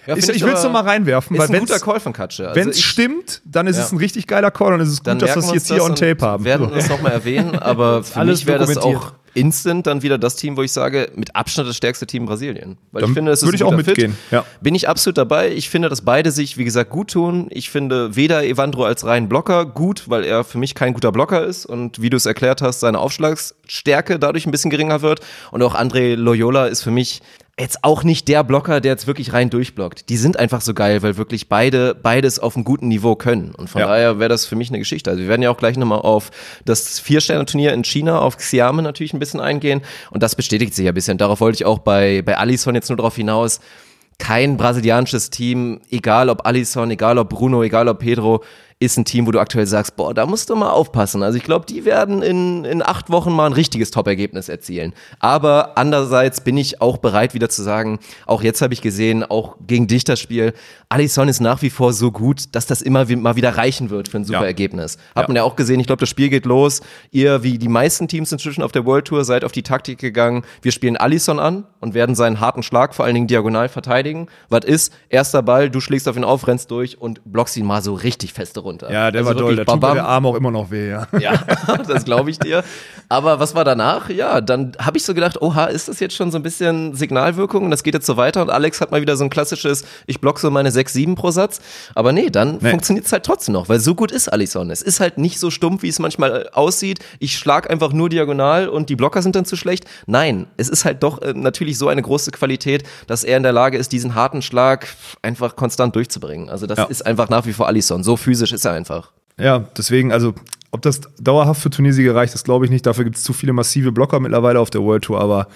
Ja, 0.07 0.17
ich 0.17 0.27
ich 0.29 0.43
will 0.43 0.53
es 0.53 0.63
mal 0.63 0.81
reinwerfen, 0.81 1.35
Ist 1.35 1.47
weil 1.47 1.55
ein 1.55 1.59
guter 1.59 1.79
Call 1.79 1.99
von 1.99 2.11
Katsche. 2.11 2.49
Also 2.49 2.59
wenn 2.59 2.69
es 2.69 2.81
stimmt, 2.81 3.41
dann 3.45 3.67
ist 3.67 3.77
Ja. 3.77 3.83
es 3.83 3.91
ein 3.91 3.99
richtig 3.99 4.25
geiler 4.25 4.49
Call 4.49 4.73
und 4.73 4.81
es 4.81 4.89
ist 4.89 5.03
gut, 5.03 5.21
dass 5.21 5.35
wir 5.35 5.37
es 5.37 5.47
wir 5.47 5.53
jetzt 5.53 5.67
hier 5.71 5.83
on 5.83 5.95
Tape 5.95 6.17
haben. 6.25 6.43
werden 6.43 6.69
So. 6.69 6.73
das 6.75 6.89
nochmal 6.89 7.11
erwähnen, 7.11 7.55
aber 7.59 8.03
für 8.03 8.23
mich 8.25 8.47
wäre 8.47 8.57
das 8.65 8.77
auch 8.77 9.13
instant 9.33 9.87
dann 9.87 10.01
wieder 10.01 10.17
das 10.17 10.35
Team, 10.35 10.57
wo 10.57 10.63
ich 10.63 10.71
sage, 10.71 11.11
mit 11.15 11.35
Abstand 11.35 11.67
das 11.67 11.77
stärkste 11.77 12.05
Team 12.05 12.25
Brasilien. 12.25 12.77
Weil 12.91 13.01
Dann 13.01 13.11
ich 13.11 13.13
finde, 13.13 13.31
das 13.31 13.41
ist 13.41 13.47
würde 13.47 13.55
ich 13.55 13.63
auch 13.63 13.75
mitgehen, 13.75 14.17
ja. 14.31 14.45
Bin 14.61 14.75
ich 14.75 14.89
absolut 14.89 15.17
dabei. 15.17 15.51
Ich 15.51 15.69
finde, 15.69 15.89
dass 15.89 16.01
beide 16.01 16.31
sich, 16.31 16.57
wie 16.57 16.63
gesagt, 16.63 16.89
gut 16.89 17.11
tun. 17.11 17.47
Ich 17.49 17.69
finde 17.69 18.15
weder 18.15 18.43
Evandro 18.43 18.85
als 18.85 19.05
rein 19.05 19.29
Blocker 19.29 19.65
gut, 19.65 20.09
weil 20.09 20.23
er 20.23 20.43
für 20.43 20.57
mich 20.57 20.75
kein 20.75 20.93
guter 20.93 21.11
Blocker 21.11 21.45
ist 21.45 21.65
und 21.65 22.01
wie 22.01 22.09
du 22.09 22.17
es 22.17 22.25
erklärt 22.25 22.61
hast, 22.61 22.81
seine 22.81 22.99
Aufschlagsstärke 22.99 24.19
dadurch 24.19 24.45
ein 24.45 24.51
bisschen 24.51 24.71
geringer 24.71 25.01
wird. 25.01 25.21
Und 25.51 25.63
auch 25.63 25.75
André 25.75 26.15
Loyola 26.15 26.67
ist 26.67 26.81
für 26.83 26.91
mich 26.91 27.21
jetzt 27.61 27.83
auch 27.83 28.03
nicht 28.03 28.27
der 28.27 28.43
Blocker, 28.43 28.81
der 28.81 28.91
jetzt 28.91 29.07
wirklich 29.07 29.33
rein 29.33 29.49
durchblockt. 29.49 30.09
Die 30.09 30.17
sind 30.17 30.37
einfach 30.37 30.61
so 30.61 30.73
geil, 30.73 31.01
weil 31.03 31.15
wirklich 31.17 31.47
beide 31.47 31.95
beides 31.95 32.39
auf 32.39 32.55
einem 32.55 32.65
guten 32.65 32.87
Niveau 32.87 33.15
können. 33.15 33.53
Und 33.55 33.69
von 33.69 33.81
Ja. 33.81 33.87
daher 33.87 34.19
wäre 34.19 34.29
das 34.29 34.45
für 34.45 34.55
mich 34.55 34.69
eine 34.69 34.79
Geschichte. 34.79 35.09
Also 35.09 35.21
wir 35.21 35.29
werden 35.29 35.41
ja 35.41 35.49
auch 35.51 35.57
gleich 35.57 35.77
nochmal 35.77 35.99
auf 36.01 36.31
das 36.65 36.99
Vier-Sterne-Turnier 36.99 37.73
in 37.73 37.83
China, 37.83 38.19
auf 38.19 38.37
Xiamen 38.37 38.83
natürlich 38.83 39.13
ein 39.13 39.19
bisschen 39.19 39.39
eingehen. 39.39 39.81
Und 40.09 40.23
das 40.23 40.35
bestätigt 40.35 40.73
sich 40.75 40.85
ja 40.85 40.91
ein 40.91 40.95
bisschen. 40.95 41.17
Darauf 41.17 41.39
wollte 41.39 41.55
ich 41.57 41.65
auch 41.65 41.79
bei, 41.79 42.21
bei 42.23 42.37
Alisson 42.37 42.75
jetzt 42.75 42.89
nur 42.89 42.97
darauf 42.97 43.15
hinaus. 43.15 43.59
Kein 44.17 44.57
brasilianisches 44.57 45.29
Team, 45.29 45.81
egal 45.89 46.29
ob 46.29 46.45
Alisson, 46.45 46.91
egal 46.91 47.17
ob 47.17 47.29
Bruno, 47.29 47.63
egal 47.63 47.87
ob 47.87 47.99
Pedro, 47.99 48.43
ist 48.81 48.97
ein 48.97 49.05
Team, 49.05 49.27
wo 49.27 49.31
du 49.31 49.39
aktuell 49.39 49.67
sagst, 49.67 49.95
boah, 49.95 50.11
da 50.13 50.25
musst 50.25 50.49
du 50.49 50.55
mal 50.55 50.71
aufpassen. 50.71 51.21
Also 51.21 51.37
ich 51.37 51.43
glaube, 51.43 51.67
die 51.67 51.85
werden 51.85 52.23
in, 52.23 52.65
in 52.65 52.81
acht 52.81 53.11
Wochen 53.11 53.31
mal 53.31 53.45
ein 53.45 53.53
richtiges 53.53 53.91
Top-Ergebnis 53.91 54.49
erzielen. 54.49 54.93
Aber 55.19 55.77
andererseits 55.77 56.41
bin 56.41 56.57
ich 56.57 56.81
auch 56.81 56.97
bereit, 56.97 57.35
wieder 57.35 57.47
zu 57.47 57.61
sagen, 57.61 57.99
auch 58.25 58.41
jetzt 58.41 58.61
habe 58.63 58.73
ich 58.73 58.81
gesehen, 58.81 59.23
auch 59.23 59.55
gegen 59.67 59.85
dich 59.85 60.03
das 60.03 60.19
Spiel, 60.19 60.53
Alisson 60.89 61.29
ist 61.29 61.39
nach 61.41 61.61
wie 61.61 61.69
vor 61.69 61.93
so 61.93 62.11
gut, 62.11 62.55
dass 62.55 62.65
das 62.65 62.81
immer 62.81 63.05
mal 63.15 63.35
wieder 63.35 63.55
reichen 63.55 63.91
wird 63.91 64.07
für 64.09 64.17
ein 64.17 64.25
super 64.25 64.39
Ja. 64.41 64.45
Ergebnis. 64.45 64.97
Hat 65.15 65.23
Ja. 65.23 65.27
man 65.27 65.35
ja 65.35 65.43
auch 65.43 65.55
gesehen, 65.55 65.79
ich 65.79 65.85
glaube, 65.87 65.99
das 65.99 66.09
Spiel 66.09 66.29
geht 66.29 66.45
los. 66.47 66.81
Ihr, 67.11 67.43
wie 67.43 67.59
die 67.59 67.67
meisten 67.69 68.07
Teams 68.07 68.31
inzwischen 68.31 68.63
auf 68.63 68.71
der 68.71 68.85
World 68.85 69.05
Tour, 69.05 69.23
seid 69.23 69.43
auf 69.45 69.51
die 69.51 69.63
Taktik 69.63 69.99
gegangen. 69.99 70.43
Wir 70.63 70.71
spielen 70.71 70.97
Alisson 70.97 71.39
an 71.39 71.65
und 71.79 71.93
werden 71.93 72.15
seinen 72.15 72.39
harten 72.39 72.63
Schlag 72.63 72.95
vor 72.95 73.05
allen 73.05 73.13
Dingen 73.13 73.27
diagonal 73.27 73.69
verteidigen. 73.69 74.27
Was 74.49 74.65
ist? 74.65 74.91
Erster 75.09 75.43
Ball, 75.43 75.69
du 75.69 75.79
schlägst 75.81 76.07
auf 76.09 76.17
ihn 76.17 76.23
auf, 76.23 76.47
rennst 76.47 76.71
durch 76.71 76.99
und 76.99 77.21
blockst 77.25 77.55
ihn 77.57 77.65
mal 77.65 77.81
so 77.83 77.93
richtig 77.93 78.33
feste 78.33 78.59
runter. 78.71 78.91
Ja, 78.91 79.11
der 79.11 79.19
Also 79.19 79.29
war 79.29 79.35
doll. 79.35 79.55
Der 79.55 79.65
tut 79.65 79.83
der 79.83 80.05
Arm 80.05 80.25
auch 80.25 80.35
immer 80.35 80.51
noch 80.51 80.71
weh, 80.71 80.89
ja. 80.89 81.07
Ja, 81.19 81.33
das 81.87 82.05
glaube 82.05 82.29
ich 82.31 82.39
dir. 82.39 82.63
Aber 83.11 83.41
was 83.41 83.55
war 83.55 83.65
danach? 83.65 84.09
Ja, 84.09 84.39
dann 84.39 84.71
habe 84.79 84.97
ich 84.97 85.03
so 85.03 85.13
gedacht, 85.13 85.41
oha, 85.41 85.65
ist 85.65 85.89
das 85.89 85.99
jetzt 85.99 86.15
schon 86.15 86.31
so 86.31 86.37
ein 86.39 86.43
bisschen 86.43 86.95
Signalwirkung 86.95 87.65
und 87.65 87.71
das 87.71 87.83
geht 87.83 87.93
jetzt 87.93 88.05
so 88.05 88.15
weiter 88.15 88.41
und 88.41 88.49
Alex 88.49 88.79
hat 88.79 88.91
mal 88.91 89.01
wieder 89.01 89.17
so 89.17 89.25
ein 89.25 89.29
klassisches, 89.29 89.83
ich 90.07 90.21
block 90.21 90.39
so 90.39 90.49
meine 90.49 90.71
6, 90.71 90.93
7 90.93 91.15
pro 91.15 91.29
Satz. 91.31 91.59
Aber 91.93 92.13
nee, 92.13 92.29
dann 92.29 92.59
Nee. 92.61 92.69
funktioniert 92.69 93.05
es 93.05 93.11
halt 93.11 93.25
trotzdem 93.25 93.51
noch, 93.53 93.67
weil 93.67 93.81
so 93.81 93.95
gut 93.95 94.11
ist 94.13 94.29
Alisson. 94.29 94.71
Es 94.71 94.81
ist 94.81 95.01
halt 95.01 95.17
nicht 95.17 95.39
so 95.39 95.51
stumpf, 95.51 95.83
wie 95.83 95.89
es 95.89 95.99
manchmal 95.99 96.43
äh, 96.43 96.49
aussieht. 96.53 96.99
Ich 97.19 97.37
schlag 97.37 97.69
einfach 97.69 97.91
nur 97.91 98.07
diagonal 98.07 98.69
und 98.69 98.87
die 98.89 98.95
Blocker 98.95 99.21
sind 99.21 99.35
dann 99.35 99.43
zu 99.43 99.57
schlecht. 99.57 99.83
Nein, 100.05 100.47
es 100.55 100.69
ist 100.69 100.85
halt 100.85 101.03
doch 101.03 101.21
äh, 101.21 101.33
natürlich 101.35 101.77
so 101.77 101.89
eine 101.89 102.01
große 102.01 102.31
Qualität, 102.31 102.83
dass 103.07 103.25
er 103.25 103.35
in 103.35 103.43
der 103.43 103.51
Lage 103.51 103.77
ist, 103.77 103.91
diesen 103.91 104.15
harten 104.15 104.41
Schlag 104.41 104.87
einfach 105.21 105.57
konstant 105.57 105.97
durchzubringen. 105.97 106.49
Also 106.49 106.65
das 106.65 106.77
Ja. 106.77 106.85
ist 106.85 107.05
einfach 107.05 107.27
nach 107.27 107.45
wie 107.45 107.51
vor 107.51 107.67
Alisson. 107.67 108.03
So 108.05 108.15
physisch 108.15 108.53
ist 108.53 108.63
er 108.63 108.71
einfach. 108.71 109.11
Ja, 109.37 109.59
deswegen, 109.77 110.11
also, 110.11 110.33
ob 110.71 110.81
das 110.81 111.01
dauerhaft 111.19 111.61
für 111.61 111.69
Turniersiege 111.69 112.15
reicht, 112.15 112.33
das 112.33 112.43
glaube 112.43 112.65
ich 112.65 112.71
nicht. 112.71 112.85
Dafür 112.85 113.03
gibt 113.03 113.17
es 113.17 113.23
zu 113.23 113.33
viele 113.33 113.53
massive 113.53 113.91
Blocker 113.91 114.19
mittlerweile 114.19 114.59
auf 114.59 114.69
der 114.69 114.81
World 114.81 115.03
Tour, 115.03 115.19
aber 115.19 115.47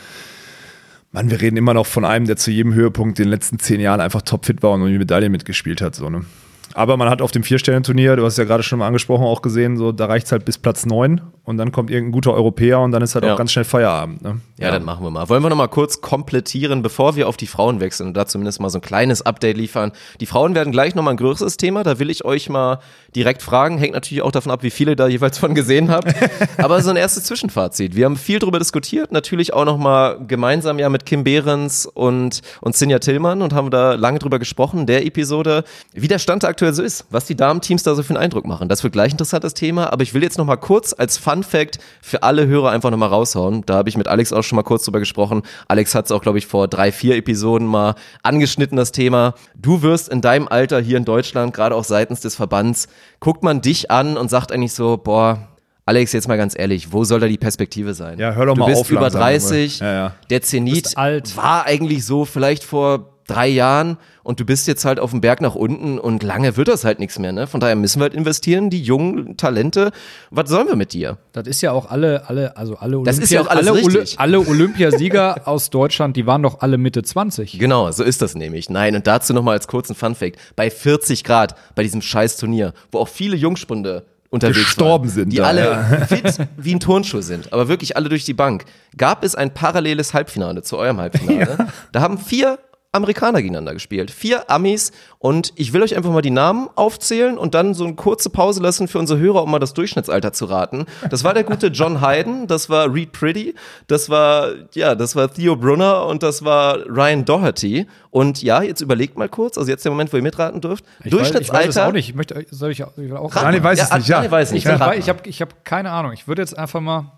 Mann, 1.11 1.31
wir 1.31 1.39
reden 1.39 1.55
immer 1.55 1.73
noch 1.73 1.85
von 1.85 2.03
einem, 2.03 2.25
der 2.25 2.35
zu 2.35 2.51
jedem 2.51 2.73
Höhepunkt 2.73 3.19
in 3.19 3.25
den 3.25 3.31
letzten 3.31 3.57
zehn 3.57 3.79
Jahren 3.79 4.01
einfach 4.01 4.21
topfit 4.21 4.61
war 4.63 4.71
und 4.71 4.81
um 4.81 4.87
die 4.89 4.97
Medaille 4.97 5.29
mitgespielt 5.29 5.81
hat. 5.81 5.95
So, 5.95 6.09
ne? 6.09 6.25
Aber 6.73 6.97
man 6.97 7.09
hat 7.09 7.21
auf 7.21 7.31
dem 7.31 7.43
Vier-Sterne-Turnier, 7.43 8.17
du 8.17 8.25
hast 8.25 8.37
ja 8.37 8.43
gerade 8.43 8.63
schon 8.63 8.79
mal 8.79 8.87
angesprochen, 8.87 9.23
auch 9.23 9.41
gesehen, 9.41 9.77
so, 9.77 9.93
da 9.93 10.07
reicht 10.07 10.25
es 10.25 10.33
halt 10.33 10.43
bis 10.43 10.57
Platz 10.57 10.85
neun 10.85 11.21
und 11.45 11.57
dann 11.57 11.71
kommt 11.71 11.89
irgendein 11.89 12.11
guter 12.11 12.33
Europäer 12.33 12.79
und 12.79 12.91
dann 12.91 13.01
ist 13.01 13.15
halt 13.15 13.23
Ja. 13.25 13.33
auch 13.33 13.37
ganz 13.37 13.51
schnell 13.51 13.65
Feierabend. 13.65 14.21
Ne? 14.21 14.39
Ja, 14.57 14.71
dann 14.71 14.83
machen 14.83 15.03
wir 15.05 15.11
mal. 15.11 15.29
Wollen 15.29 15.43
wir 15.43 15.49
noch 15.49 15.55
mal 15.55 15.67
kurz 15.67 16.01
komplettieren, 16.01 16.81
bevor 16.81 17.15
wir 17.15 17.27
auf 17.27 17.37
die 17.37 17.47
Frauen 17.47 17.79
wechseln 17.79 18.07
und 18.07 18.13
da 18.17 18.25
zumindest 18.25 18.59
mal 18.59 18.69
so 18.69 18.79
ein 18.79 18.81
kleines 18.81 19.21
Update 19.21 19.57
liefern. 19.57 19.91
Die 20.19 20.25
Frauen 20.25 20.55
werden 20.55 20.71
gleich 20.71 20.95
noch 20.95 21.03
mal 21.03 21.11
ein 21.11 21.17
größeres 21.17 21.57
Thema, 21.57 21.83
da 21.83 21.99
will 21.99 22.09
ich 22.09 22.25
euch 22.25 22.49
mal 22.49 22.79
direkt 23.15 23.41
fragen. 23.41 23.77
Hängt 23.77 23.93
natürlich 23.93 24.21
auch 24.21 24.31
davon 24.31 24.51
ab, 24.51 24.63
wie 24.63 24.69
viele 24.71 24.95
da 24.95 25.07
jeweils 25.07 25.37
von 25.37 25.53
gesehen 25.55 25.89
habt. 25.91 26.13
Aber 26.57 26.81
so 26.81 26.89
ein 26.89 26.95
erstes 26.95 27.23
Zwischenfazit. 27.25 27.95
Wir 27.95 28.05
haben 28.05 28.17
viel 28.17 28.39
drüber 28.39 28.59
diskutiert, 28.59 29.11
natürlich 29.11 29.53
auch 29.53 29.65
noch 29.65 29.77
mal 29.77 30.17
gemeinsam 30.27 30.79
ja 30.79 30.89
mit 30.89 31.05
Kim 31.05 31.23
Behrens 31.23 31.85
und, 31.85 32.41
und 32.61 32.75
Sinja 32.75 32.99
Tillmann 32.99 33.41
und 33.41 33.53
haben 33.53 33.69
da 33.69 33.93
lange 33.93 34.19
drüber 34.19 34.39
gesprochen, 34.39 34.85
der 34.85 35.05
Episode, 35.05 35.63
wie 35.93 36.07
der 36.07 36.19
Stand 36.19 36.43
aktuell 36.43 36.73
so 36.73 36.81
ist, 36.83 37.05
was 37.11 37.25
die 37.25 37.35
Damenteams 37.35 37.83
da 37.83 37.93
so 37.95 38.01
für 38.03 38.15
einen 38.15 38.23
Eindruck 38.23 38.45
machen. 38.45 38.67
Das 38.67 38.83
wird 38.83 38.93
gleich 38.93 39.11
ein 39.11 39.15
interessantes 39.15 39.53
Thema, 39.53 39.93
aber 39.93 40.03
ich 40.03 40.13
will 40.13 40.23
jetzt 40.23 40.37
noch 40.37 40.45
mal 40.45 40.55
kurz 40.57 40.93
als 40.97 41.17
Fun 41.17 41.34
Fact 41.43 41.79
für 42.01 42.23
alle 42.23 42.47
Hörer 42.47 42.71
einfach 42.71 42.91
noch 42.91 42.97
mal 42.97 43.07
raushauen. 43.07 43.63
Da 43.65 43.75
habe 43.75 43.89
ich 43.89 43.97
mit 43.97 44.07
Alex 44.07 44.33
auch 44.33 44.43
schon 44.43 44.55
mal 44.55 44.63
kurz 44.63 44.85
drüber 44.85 44.99
gesprochen. 44.99 45.43
Alex 45.67 45.95
hat 45.95 46.05
es 46.05 46.11
auch, 46.11 46.21
glaube 46.21 46.37
ich, 46.37 46.47
vor 46.47 46.67
drei, 46.67 46.91
vier 46.91 47.15
Episoden 47.15 47.67
mal 47.67 47.95
angeschnitten, 48.23 48.77
das 48.77 48.91
Thema. 48.91 49.33
Du 49.55 49.81
wirst 49.81 50.09
in 50.09 50.21
deinem 50.21 50.47
Alter 50.47 50.79
hier 50.79 50.97
in 50.97 51.05
Deutschland, 51.05 51.53
gerade 51.53 51.75
auch 51.75 51.83
seitens 51.83 52.21
des 52.21 52.35
Verbands, 52.35 52.87
guckt 53.19 53.43
man 53.43 53.61
dich 53.61 53.91
an 53.91 54.17
und 54.17 54.29
sagt 54.29 54.51
eigentlich 54.51 54.73
so, 54.73 54.97
boah, 54.97 55.49
Alex, 55.87 56.13
jetzt 56.13 56.27
mal 56.27 56.37
ganz 56.37 56.57
ehrlich, 56.57 56.91
wo 56.91 57.03
soll 57.03 57.19
da 57.19 57.27
die 57.27 57.37
Perspektive 57.37 57.93
sein? 57.93 58.17
Ja, 58.17 58.33
hör 58.33 58.47
doch 58.47 58.55
du 58.55 58.61
mal 58.61 58.65
bist 58.67 58.81
auf 58.81 58.89
über 58.89 59.01
langsam, 59.01 59.21
30, 59.21 59.79
Junge. 59.79 59.91
Ja, 59.91 59.97
ja. 59.97 60.15
der 60.31 60.41
Zenit 60.41 60.83
bist 60.83 60.97
alt. 60.97 61.37
war 61.37 61.65
eigentlich 61.65 62.05
so 62.05 62.25
vielleicht 62.25 62.63
vor 62.63 63.14
drei 63.27 63.47
Jahren 63.47 63.97
und 64.23 64.39
du 64.39 64.45
bist 64.45 64.67
jetzt 64.67 64.85
halt 64.85 64.99
auf 64.99 65.11
dem 65.11 65.21
Berg 65.21 65.41
nach 65.41 65.55
unten 65.55 65.99
und 65.99 66.23
lange 66.23 66.57
wird 66.57 66.67
das 66.67 66.83
halt 66.83 66.99
nichts 66.99 67.19
mehr, 67.19 67.31
ne? 67.31 67.47
Von 67.47 67.59
daher 67.59 67.75
müssen 67.75 67.99
wir 67.99 68.03
halt 68.03 68.13
investieren, 68.13 68.69
die 68.69 68.81
jungen 68.81 69.37
Talente. 69.37 69.91
Was 70.31 70.49
sollen 70.49 70.67
wir 70.67 70.75
mit 70.75 70.93
dir? 70.93 71.17
Das 71.31 71.47
ist 71.47 71.61
ja 71.61 71.71
auch 71.71 71.89
alle, 71.89 72.27
alle, 72.29 72.57
also 72.57 72.75
alle 72.77 73.01
Das 73.03 73.17
ist 73.17 73.31
ja 73.31 73.41
auch 73.41 73.47
alles 73.47 73.67
alle, 73.67 73.77
richtig. 73.77 74.19
alle 74.19 74.39
Olympiasieger 74.39 75.41
aus 75.47 75.69
Deutschland, 75.69 76.15
die 76.17 76.25
waren 76.25 76.43
doch 76.43 76.61
alle 76.61 76.77
Mitte 76.77 77.03
20. 77.03 77.57
Genau, 77.59 77.91
so 77.91 78.03
ist 78.03 78.21
das 78.21 78.35
nämlich. 78.35 78.69
Nein, 78.69 78.95
und 78.95 79.07
dazu 79.07 79.33
nochmal 79.33 79.55
als 79.55 79.67
kurzen 79.67 79.95
Funfact. 79.95 80.37
Bei 80.55 80.69
40 80.69 81.23
Grad, 81.23 81.55
bei 81.75 81.83
diesem 81.83 82.01
scheiß 82.01 82.37
Turnier, 82.37 82.73
wo 82.91 82.99
auch 82.99 83.07
viele 83.07 83.35
Jungspunde 83.35 84.05
unterwegs 84.29 84.59
Gestorben 84.59 85.05
waren, 85.05 85.13
sind 85.13 85.33
die 85.33 85.37
da, 85.37 85.45
alle 85.45 85.61
ja. 85.61 86.05
fit 86.07 86.37
wie 86.57 86.75
ein 86.75 86.79
Turnschuh 86.79 87.21
sind, 87.21 87.53
aber 87.53 87.67
wirklich 87.67 87.95
alle 87.95 88.09
durch 88.09 88.25
die 88.25 88.33
Bank, 88.33 88.65
gab 88.97 89.23
es 89.23 89.35
ein 89.35 89.53
paralleles 89.53 90.13
Halbfinale 90.13 90.61
zu 90.61 90.77
eurem 90.77 90.99
Halbfinale. 90.99 91.67
Da 91.91 92.01
haben 92.01 92.17
vier 92.17 92.59
Amerikaner 92.95 93.41
gegeneinander 93.41 93.73
gespielt. 93.73 94.09
Vier 94.09 94.49
Amis 94.49 94.91
und 95.19 95.53
ich 95.55 95.73
will 95.73 95.83
euch 95.83 95.95
einfach 95.95 96.11
mal 96.11 96.21
die 96.21 96.31
Namen 96.31 96.69
aufzählen 96.75 97.37
und 97.37 97.53
dann 97.53 97.73
so 97.73 97.83
eine 97.83 97.95
kurze 97.95 98.29
Pause 98.29 98.61
lassen 98.61 98.87
für 98.87 98.99
unsere 98.99 99.19
Hörer, 99.19 99.43
um 99.43 99.51
mal 99.51 99.59
das 99.59 99.73
Durchschnittsalter 99.73 100.33
zu 100.33 100.45
raten. 100.45 100.85
Das 101.09 101.23
war 101.23 101.33
der 101.33 101.43
gute 101.43 101.67
John 101.67 102.01
Hayden, 102.01 102.47
das 102.47 102.69
war 102.69 102.93
Reed 102.93 103.11
Pretty, 103.11 103.55
das 103.87 104.09
war, 104.09 104.51
ja, 104.73 104.95
das 104.95 105.15
war 105.15 105.31
Theo 105.31 105.55
Brunner 105.55 106.05
und 106.07 106.23
das 106.23 106.43
war 106.43 106.77
Ryan 106.87 107.25
Doherty. 107.25 107.87
Und 108.11 108.41
ja, 108.41 108.61
jetzt 108.61 108.81
überlegt 108.81 109.17
mal 109.17 109.27
kurz, 109.27 109.57
also 109.57 109.69
jetzt 109.69 109.83
der 109.83 109.91
Moment, 109.91 110.13
wo 110.13 110.17
ihr 110.17 110.23
mitraten 110.23 110.61
dürft. 110.61 110.85
Ich 111.03 111.05
weiß, 111.05 111.05
ich 111.05 111.11
weiß 111.11 111.31
Durchschnittsalter. 111.31 111.69
es 111.69 111.77
auch 111.77 111.91
nicht. 111.91 112.09
Ich 112.09 112.15
möchte, 112.15 112.45
soll 112.49 112.71
ich, 112.71 112.79
ich 112.79 112.87
will 112.95 113.17
auch 113.17 113.35
Rat 113.35 113.43
Dani 113.43 113.57
mal. 113.57 113.63
weiß 113.65 113.81
es 113.81 113.93
nicht, 113.93 114.07
ja. 114.07 114.31
Weiß 114.31 114.51
nicht. 114.51 114.65
Ich, 114.65 114.71
ich, 114.71 114.97
ich 114.99 115.09
habe 115.09 115.27
ich 115.27 115.41
hab 115.41 115.65
keine 115.65 115.91
Ahnung. 115.91 116.13
Ich 116.13 116.27
würde 116.27 116.41
jetzt 116.41 116.57
einfach 116.57 116.79
mal 116.79 117.11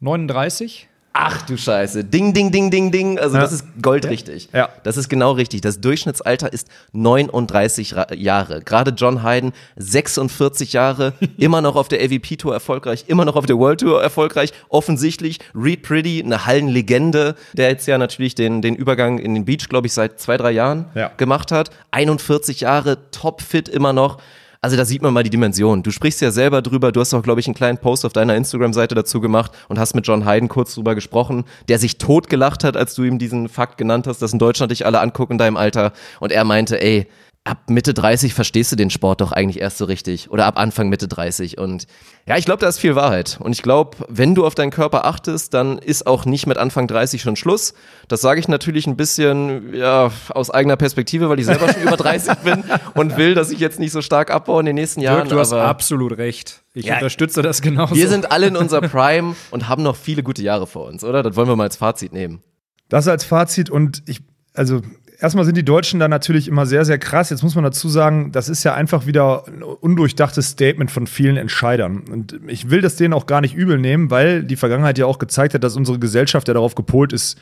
39. 0.00 0.88
Ach 1.14 1.42
du 1.42 1.58
Scheiße. 1.58 2.04
Ding, 2.04 2.32
ding, 2.32 2.50
ding, 2.50 2.70
ding, 2.70 2.90
ding. 2.90 3.18
Also 3.18 3.36
das 3.36 3.52
ist 3.52 3.66
goldrichtig. 3.82 4.48
Ja. 4.54 4.70
Das 4.82 4.96
ist 4.96 5.10
genau 5.10 5.32
richtig. 5.32 5.60
Das 5.60 5.78
Durchschnittsalter 5.80 6.50
ist 6.52 6.68
39 6.92 7.94
Ra 7.96 8.06
Jahre. 8.14 8.62
Gerade 8.62 8.92
John 8.92 9.22
Hayden, 9.22 9.52
46 9.76 10.72
Jahre, 10.72 11.12
immer 11.36 11.60
noch 11.60 11.76
auf 11.76 11.88
der 11.88 12.00
AVP 12.00 12.36
Tour 12.36 12.54
erfolgreich, 12.54 13.04
immer 13.08 13.24
noch 13.26 13.36
auf 13.36 13.44
der 13.46 13.58
World 13.58 13.80
Tour 13.80 14.02
erfolgreich. 14.02 14.52
Offensichtlich 14.70 15.38
Reed 15.54 15.82
Pretty, 15.82 16.22
eine 16.24 16.46
Hallenlegende, 16.46 17.34
der 17.52 17.68
jetzt 17.68 17.86
ja 17.86 17.98
natürlich 17.98 18.34
den, 18.34 18.62
den 18.62 18.74
Übergang 18.74 19.18
in 19.18 19.34
den 19.34 19.44
Beach, 19.44 19.68
glaube 19.68 19.88
ich, 19.88 19.92
seit 19.92 20.18
zwei, 20.18 20.36
drei 20.38 20.52
Jahren 20.52 20.86
Ja. 20.94 21.10
gemacht 21.16 21.52
hat. 21.52 21.70
41 21.90 22.60
Jahre, 22.60 23.10
topfit 23.10 23.68
immer 23.68 23.92
noch. 23.92 24.18
Also 24.64 24.76
da 24.76 24.84
sieht 24.84 25.02
man 25.02 25.12
mal 25.12 25.24
die 25.24 25.30
Dimension. 25.30 25.82
Du 25.82 25.90
sprichst 25.90 26.20
ja 26.20 26.30
selber 26.30 26.62
drüber, 26.62 26.92
du 26.92 27.00
hast 27.00 27.12
auch, 27.14 27.22
glaube 27.24 27.40
ich, 27.40 27.48
einen 27.48 27.54
kleinen 27.56 27.78
Post 27.78 28.04
auf 28.04 28.12
deiner 28.12 28.36
Instagram-Seite 28.36 28.94
dazu 28.94 29.20
gemacht 29.20 29.50
und 29.68 29.76
hast 29.76 29.94
mit 29.94 30.06
John 30.06 30.24
Hayden 30.24 30.48
kurz 30.48 30.76
drüber 30.76 30.94
gesprochen, 30.94 31.44
der 31.66 31.80
sich 31.80 31.98
totgelacht 31.98 32.62
hat, 32.62 32.76
als 32.76 32.94
du 32.94 33.02
ihm 33.02 33.18
diesen 33.18 33.48
Fakt 33.48 33.76
genannt 33.76 34.06
hast, 34.06 34.22
dass 34.22 34.32
in 34.32 34.38
Deutschland 34.38 34.70
dich 34.70 34.86
alle 34.86 35.00
angucken 35.00 35.32
in 35.32 35.38
deinem 35.38 35.56
Alter. 35.56 35.92
Und 36.20 36.30
er 36.30 36.44
meinte, 36.44 36.80
ey, 36.80 37.08
ab 37.44 37.68
Mitte 37.68 37.92
30 37.92 38.34
verstehst 38.34 38.70
du 38.70 38.76
den 38.76 38.90
Sport 38.90 39.20
doch 39.20 39.32
eigentlich 39.32 39.60
erst 39.60 39.78
so 39.78 39.84
richtig. 39.84 40.30
Oder 40.30 40.46
ab 40.46 40.58
Anfang 40.58 40.88
Mitte 40.88 41.08
30. 41.08 41.58
Und 41.58 41.86
ja, 42.26 42.36
ich 42.36 42.44
glaube, 42.44 42.60
da 42.60 42.68
ist 42.68 42.78
viel 42.78 42.94
Wahrheit. 42.94 43.38
Und 43.40 43.52
ich 43.52 43.62
glaube, 43.62 43.96
wenn 44.08 44.36
du 44.36 44.46
auf 44.46 44.54
deinen 44.54 44.70
Körper 44.70 45.04
achtest, 45.04 45.52
dann 45.52 45.78
ist 45.78 46.06
auch 46.06 46.24
nicht 46.24 46.46
mit 46.46 46.56
Anfang 46.56 46.86
30 46.86 47.20
schon 47.20 47.34
Schluss. 47.34 47.74
Das 48.06 48.20
sage 48.20 48.38
ich 48.38 48.46
natürlich 48.46 48.86
ein 48.86 48.96
bisschen 48.96 49.74
ja, 49.74 50.12
aus 50.28 50.50
eigener 50.50 50.76
Perspektive, 50.76 51.28
weil 51.28 51.40
ich 51.40 51.46
selber 51.46 51.72
schon 51.72 51.82
über 51.82 51.96
30 51.96 52.34
bin 52.38 52.62
und 52.94 53.16
will, 53.16 53.34
dass 53.34 53.50
ich 53.50 53.58
jetzt 53.58 53.80
nicht 53.80 53.92
so 53.92 54.02
stark 54.02 54.30
abbaue 54.30 54.60
in 54.60 54.66
den 54.66 54.76
nächsten 54.76 55.00
Jahren. 55.00 55.28
Dirk, 55.28 55.30
du 55.30 55.38
hast 55.40 55.52
absolut 55.52 56.16
recht. 56.18 56.62
Ich 56.74 56.86
ja, 56.86 56.94
unterstütze 56.94 57.42
das 57.42 57.60
genauso. 57.60 57.96
Wir 57.96 58.08
sind 58.08 58.30
alle 58.30 58.46
in 58.46 58.56
unserer 58.56 58.86
Prime 58.88 59.34
und 59.50 59.68
haben 59.68 59.82
noch 59.82 59.96
viele 59.96 60.22
gute 60.22 60.42
Jahre 60.42 60.68
vor 60.68 60.86
uns, 60.86 61.02
oder? 61.02 61.24
Das 61.24 61.34
wollen 61.34 61.48
wir 61.48 61.56
mal 61.56 61.64
als 61.64 61.76
Fazit 61.76 62.12
nehmen. 62.12 62.40
Das 62.88 63.08
als 63.08 63.24
Fazit 63.24 63.68
und 63.68 64.02
ich, 64.06 64.20
also 64.54 64.80
erstmal 65.22 65.44
sind 65.44 65.56
die 65.56 65.64
Deutschen 65.64 66.00
da 66.00 66.08
natürlich 66.08 66.48
immer 66.48 66.66
sehr, 66.66 66.84
sehr 66.84 66.98
krass. 66.98 67.30
Jetzt 67.30 67.42
muss 67.42 67.54
man 67.54 67.64
dazu 67.64 67.88
sagen, 67.88 68.32
das 68.32 68.48
ist 68.48 68.64
ja 68.64 68.74
einfach 68.74 69.06
wieder 69.06 69.44
ein 69.46 69.62
undurchdachtes 69.62 70.48
Statement 70.48 70.90
von 70.90 71.06
vielen 71.06 71.36
Entscheidern. 71.36 72.02
Und 72.10 72.40
ich 72.48 72.70
will 72.70 72.80
das 72.80 72.96
denen 72.96 73.14
auch 73.14 73.26
gar 73.26 73.40
nicht 73.40 73.54
übel 73.54 73.78
nehmen, 73.78 74.10
weil 74.10 74.42
die 74.42 74.56
Vergangenheit 74.56 74.98
ja 74.98 75.06
auch 75.06 75.18
gezeigt 75.18 75.54
hat, 75.54 75.62
dass 75.62 75.76
unsere 75.76 75.98
Gesellschaft 75.98 76.48
ja 76.48 76.54
darauf 76.54 76.74
gepolt 76.74 77.12
ist, 77.12 77.38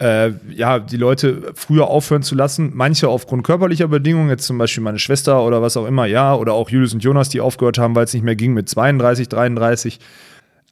äh, 0.00 0.30
ja, 0.48 0.78
die 0.78 0.96
Leute 0.96 1.52
früher 1.54 1.88
aufhören 1.88 2.22
zu 2.22 2.34
lassen. 2.34 2.72
Manche 2.74 3.08
aufgrund 3.08 3.44
körperlicher 3.44 3.88
Bedingungen, 3.88 4.30
jetzt 4.30 4.46
zum 4.46 4.56
Beispiel 4.56 4.82
meine 4.82 4.98
Schwester 4.98 5.44
oder 5.44 5.60
was 5.60 5.76
auch 5.76 5.86
immer, 5.86 6.06
ja, 6.06 6.34
oder 6.34 6.54
auch 6.54 6.70
Julius 6.70 6.94
und 6.94 7.04
Jonas, 7.04 7.28
die 7.28 7.42
aufgehört 7.42 7.76
haben, 7.76 7.94
weil 7.94 8.04
es 8.04 8.14
nicht 8.14 8.22
mehr 8.22 8.36
ging 8.36 8.54
mit 8.54 8.68
32, 8.68 9.28
33. 9.28 10.00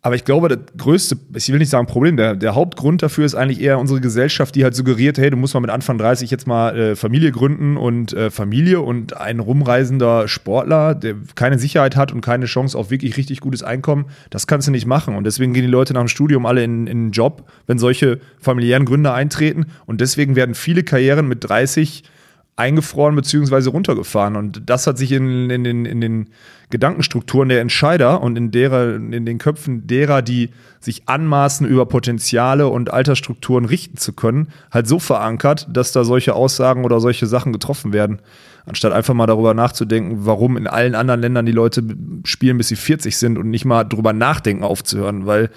Aber 0.00 0.14
ich 0.14 0.24
glaube, 0.24 0.48
das 0.48 0.58
größte, 0.76 1.18
ich 1.34 1.48
will 1.48 1.58
nicht 1.58 1.70
sagen 1.70 1.88
Problem, 1.88 2.16
der, 2.16 2.36
der 2.36 2.54
Hauptgrund 2.54 3.02
dafür 3.02 3.24
ist 3.24 3.34
eigentlich 3.34 3.60
eher 3.60 3.80
unsere 3.80 4.00
Gesellschaft, 4.00 4.54
die 4.54 4.62
halt 4.62 4.76
suggeriert, 4.76 5.18
hey, 5.18 5.28
du 5.28 5.36
musst 5.36 5.54
mal 5.54 5.60
mit 5.60 5.70
Anfang 5.70 5.98
30 5.98 6.30
jetzt 6.30 6.46
mal 6.46 6.78
äh, 6.78 6.96
Familie 6.96 7.32
gründen 7.32 7.76
und 7.76 8.12
äh, 8.12 8.30
Familie 8.30 8.80
und 8.80 9.16
ein 9.16 9.40
rumreisender 9.40 10.28
Sportler, 10.28 10.94
der 10.94 11.16
keine 11.34 11.58
Sicherheit 11.58 11.96
hat 11.96 12.12
und 12.12 12.20
keine 12.20 12.46
Chance 12.46 12.78
auf 12.78 12.90
wirklich 12.90 13.16
richtig 13.16 13.40
gutes 13.40 13.64
Einkommen, 13.64 14.06
das 14.30 14.46
kannst 14.46 14.68
du 14.68 14.72
nicht 14.72 14.86
machen. 14.86 15.16
Und 15.16 15.24
deswegen 15.24 15.52
gehen 15.52 15.64
die 15.64 15.70
Leute 15.70 15.94
nach 15.94 16.02
dem 16.02 16.08
Studium 16.08 16.46
alle 16.46 16.62
in, 16.62 16.86
in 16.86 16.98
einen 16.98 17.10
Job, 17.10 17.50
wenn 17.66 17.78
solche 17.78 18.20
familiären 18.38 18.84
Gründe 18.84 19.12
eintreten. 19.12 19.66
Und 19.84 20.00
deswegen 20.00 20.36
werden 20.36 20.54
viele 20.54 20.84
Karrieren 20.84 21.26
mit 21.26 21.48
30 21.48 22.04
eingefroren 22.58 23.14
bzw. 23.14 23.68
runtergefahren. 23.70 24.36
Und 24.36 24.62
das 24.66 24.86
hat 24.86 24.98
sich 24.98 25.12
in, 25.12 25.48
in, 25.48 25.64
den, 25.64 25.84
in 25.84 26.00
den 26.00 26.28
Gedankenstrukturen 26.70 27.48
der 27.48 27.60
Entscheider 27.60 28.20
und 28.20 28.36
in, 28.36 28.50
derer, 28.50 28.96
in 28.96 29.24
den 29.24 29.38
Köpfen 29.38 29.86
derer, 29.86 30.22
die 30.22 30.50
sich 30.80 31.08
anmaßen, 31.08 31.66
über 31.66 31.86
Potenziale 31.86 32.66
und 32.68 32.92
Altersstrukturen 32.92 33.64
richten 33.64 33.96
zu 33.96 34.12
können, 34.12 34.48
halt 34.70 34.88
so 34.88 34.98
verankert, 34.98 35.68
dass 35.70 35.92
da 35.92 36.04
solche 36.04 36.34
Aussagen 36.34 36.84
oder 36.84 37.00
solche 37.00 37.26
Sachen 37.26 37.52
getroffen 37.52 37.92
werden. 37.92 38.20
Anstatt 38.66 38.92
einfach 38.92 39.14
mal 39.14 39.26
darüber 39.26 39.54
nachzudenken, 39.54 40.26
warum 40.26 40.56
in 40.56 40.66
allen 40.66 40.94
anderen 40.94 41.20
Ländern 41.20 41.46
die 41.46 41.52
Leute 41.52 41.82
spielen, 42.24 42.58
bis 42.58 42.68
sie 42.68 42.76
40 42.76 43.16
sind 43.16 43.38
und 43.38 43.48
nicht 43.48 43.64
mal 43.64 43.84
drüber 43.84 44.12
nachdenken 44.12 44.64
aufzuhören. 44.64 45.26
Weil 45.26 45.50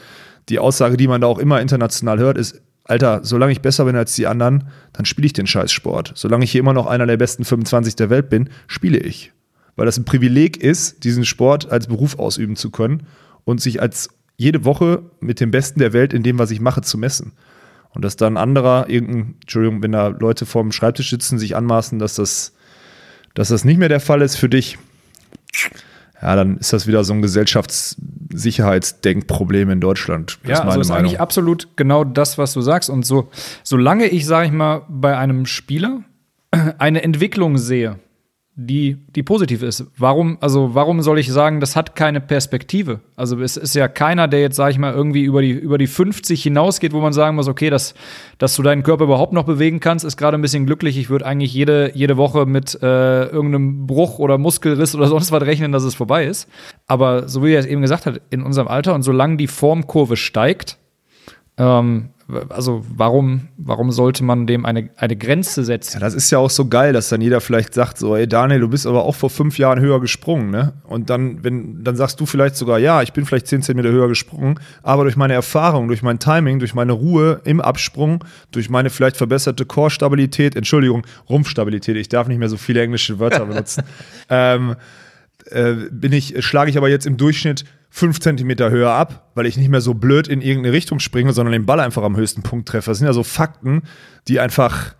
die 0.50 0.60
Aussage, 0.60 0.98
die 0.98 1.08
man 1.08 1.22
da 1.22 1.28
auch 1.28 1.40
immer 1.40 1.62
international 1.62 2.20
hört, 2.20 2.38
ist, 2.38 2.62
Alter, 2.84 3.22
solange 3.24 3.52
ich 3.52 3.62
besser 3.62 3.86
bin 3.86 3.96
als 3.96 4.15
die 4.15 4.28
anderen, 4.28 4.70
dann 4.94 5.06
spiele 5.06 5.26
ich 5.26 5.34
den 5.34 5.48
Scheißsport. 5.48 6.13
Solange 6.15 6.44
ich 6.44 6.52
hier 6.52 6.60
immer 6.60 6.74
noch 6.74 6.88
einer 6.88 7.06
der 7.06 7.17
besten 7.17 7.46
25 7.46 7.96
der 7.96 8.10
Welt 8.10 8.30
bin, 8.30 8.50
spiele 8.67 8.98
ich. 8.98 9.32
Weil 9.76 9.86
das 9.86 9.98
ein 9.98 10.06
Privileg 10.06 10.58
ist, 10.58 11.04
diesen 11.04 11.26
Sport 11.26 11.72
als 11.72 11.88
Beruf 11.88 12.20
ausüben 12.20 12.56
zu 12.56 12.72
können 12.72 13.08
und 13.46 13.62
sich 13.62 13.82
als 13.82 14.10
jede 14.36 14.65
Woche 14.65 15.04
mit 15.20 15.39
dem 15.39 15.52
Besten 15.52 15.80
der 15.80 15.94
Welt 15.94 16.13
in 16.13 16.24
dem, 16.24 16.39
was 16.39 16.52
ich 16.52 16.60
mache, 16.60 16.82
zu 16.82 16.98
messen. 16.98 17.34
Und 17.91 18.04
dass 18.04 18.15
dann 18.15 18.38
anderer, 18.38 18.89
irgendein, 18.89 19.36
Entschuldigung, 19.41 19.84
wenn 19.84 19.91
da 19.91 20.08
Leute 20.08 20.46
vorm 20.46 20.72
Schreibtisch 20.72 21.10
sitzen, 21.10 21.38
sich 21.38 21.56
anmaßen, 21.56 22.00
dass 22.00 22.15
das, 22.15 22.54
dass 23.34 23.50
das 23.50 23.65
nicht 23.65 23.78
mehr 23.78 23.89
der 23.89 24.00
Fall 24.00 24.22
ist 24.22 24.38
für 24.38 24.50
dich, 24.50 24.78
ja, 26.22 26.36
dann 26.36 26.58
ist 26.58 26.74
das 26.74 26.86
wieder 26.86 27.04
so 27.04 27.14
ein 27.14 27.22
Gesellschaftssicherheitsdenkproblem 27.22 29.72
in 29.72 29.82
Deutschland. 29.82 30.38
Das 30.44 30.50
ja, 30.50 30.60
ist, 30.60 30.62
also 30.62 30.82
ist 30.82 30.92
eigentlich 30.92 31.20
absolut 31.20 31.70
genau 31.76 32.04
das, 32.04 32.38
was 32.38 32.54
du 32.54 32.62
sagst. 32.62 32.90
Und 32.90 33.06
so, 33.06 33.30
solange 33.64 34.08
ich, 34.08 34.26
sage 34.26 34.48
ich 34.48 34.52
mal, 34.52 34.84
bei 34.88 35.18
einem 35.18 35.48
Spieler 35.48 36.02
eine 36.78 37.04
Entwicklung 37.04 37.58
sehe, 37.58 38.00
die, 38.67 38.97
die 39.15 39.24
positiv 39.24 39.63
ist. 39.63 39.86
Warum, 39.97 40.38
also 40.41 40.74
warum 40.74 41.02
soll 41.02 41.19
ich 41.19 41.32
sagen, 41.32 41.60
das 41.60 41.76
hat 41.76 41.95
keine 41.95 42.21
Perspektive? 42.21 43.00
Also 43.15 43.39
es 43.39 43.58
ist 43.58 43.76
ja 43.76 43.88
keiner, 43.88 44.28
der 44.28 44.41
jetzt, 44.41 44.56
sag 44.56 44.71
ich 44.71 44.78
mal, 44.78 44.93
irgendwie 44.93 45.24
über 45.24 45.41
die, 45.41 45.52
über 45.52 45.78
die 45.78 45.88
50 45.88 46.41
hinausgeht, 46.43 46.93
wo 46.93 47.02
man 47.02 47.13
sagen 47.13 47.36
muss, 47.36 47.47
okay, 47.47 47.69
dass, 47.69 47.93
dass 48.38 48.56
du 48.56 48.63
deinen 48.63 48.84
Körper 48.84 49.06
überhaupt 49.06 49.34
noch 49.34 49.43
bewegen 49.43 49.80
kannst, 49.80 50.06
ist 50.06 50.17
gerade 50.17 50.38
ein 50.38 50.41
bisschen 50.41 50.65
glücklich. 50.65 50.97
Ich 50.97 51.10
würde 51.10 51.26
eigentlich 51.26 51.54
jede, 51.54 51.91
jede 51.95 52.17
Woche 52.17 52.45
mit 52.45 52.78
äh, 52.82 53.26
irgendeinem 53.26 53.88
Bruch 53.88 54.19
oder 54.19 54.38
Muskelriss 54.38 54.95
oder 54.95 55.08
sonst 55.10 55.32
was 55.32 55.41
rechnen, 55.41 55.71
dass 55.71 55.84
es 55.84 55.95
vorbei 55.95 56.26
ist. 56.26 56.47
Aber 56.88 57.28
so 57.28 57.43
wie 57.43 57.54
er 57.54 57.60
es 57.60 57.65
eben 57.65 57.82
gesagt 57.82 58.06
hat, 58.06 58.21
in 58.30 58.43
unserem 58.43 58.67
Alter 58.67 58.95
und 58.95 59.04
solange 59.04 59.38
die 59.38 59.47
Formkurve 59.47 60.17
steigt, 60.17 60.78
ähm, 61.58 62.10
also 62.50 62.86
warum, 62.88 63.48
warum 63.58 63.91
sollte 63.91 64.24
man 64.24 64.48
dem 64.48 64.65
eine, 64.65 64.89
eine 64.98 65.15
Grenze 65.15 65.63
setzen? 65.63 65.98
Ja, 65.98 66.00
das 66.00 66.13
ist 66.13 66.32
ja 66.32 66.38
auch 66.38 66.50
so 66.50 66.67
geil, 66.67 66.94
dass 66.94 67.10
dann 67.10 67.22
jeder 67.22 67.41
vielleicht 67.41 67.74
sagt, 67.74 67.98
so, 67.98 68.15
ey 68.15 68.28
Daniel, 68.28 68.60
du 68.60 68.70
bist 68.70 68.86
aber 68.86 69.04
auch 69.04 69.15
vor 69.15 69.30
fünf 69.30 69.58
Jahren 69.58 69.80
höher 69.80 70.00
gesprungen, 70.00 70.50
ne? 70.50 70.74
Und 70.84 71.10
dann, 71.10 71.44
wenn, 71.44 71.84
dann 71.84 71.96
sagst 71.96 72.20
du 72.20 72.26
vielleicht 72.26 72.56
sogar, 72.56 72.80
ja, 72.80 73.02
ich 73.02 73.13
bin 73.13 73.26
vielleicht 73.26 73.48
zehn 73.48 73.62
Zentimeter 73.62 73.94
höher 73.94 74.08
gesprungen, 74.08 74.60
aber 74.84 75.04
durch 75.04 75.15
meine 75.15 75.34
Erfahrung, 75.34 75.88
durch 75.88 76.02
mein 76.02 76.20
Timing, 76.20 76.60
durch 76.60 76.74
meine 76.74 76.94
Ruhe 76.94 77.41
im 77.44 77.62
Absprung, 77.62 78.24
durch 78.52 78.70
meine 78.70 78.89
vielleicht 78.89 79.17
verbesserte 79.17 79.65
Core-Stabilität, 79.65 80.56
Entschuldigung, 80.56 81.06
Rumpfstabilität, 81.30 81.96
ich 81.98 82.10
darf 82.10 82.28
nicht 82.28 82.39
mehr 82.39 82.50
so 82.50 82.58
viele 82.58 82.82
englische 82.82 83.20
Wörter 83.20 83.46
benutzen, 83.46 83.84
ähm, 84.30 84.76
äh, 85.50 85.74
bin 85.91 86.13
ich, 86.13 86.44
schlage 86.46 86.70
ich 86.70 86.78
aber 86.78 86.89
jetzt 86.89 87.06
im 87.06 87.17
Durchschnitt 87.17 87.65
fünf 87.94 88.22
Zentimeter 88.22 88.72
höher 88.72 88.92
ab, 88.92 89.32
weil 89.36 89.46
ich 89.46 89.58
nicht 89.58 89.70
mehr 89.70 89.82
so 89.82 89.94
blöd 89.94 90.30
in 90.30 90.42
irgendeine 90.42 90.74
Richtung 90.74 91.00
springe, 91.00 91.34
sondern 91.34 91.52
den 91.52 91.66
Ball 91.66 91.82
einfach 91.82 92.04
am 92.04 92.16
höchsten 92.16 92.42
Punkt 92.42 92.68
treffe. 92.70 92.90
Das 92.90 92.98
sind 92.98 93.06
ja 93.06 93.14
so 93.14 93.22
Fakten, 93.22 93.84
die 94.30 94.40
einfach, 94.40 94.96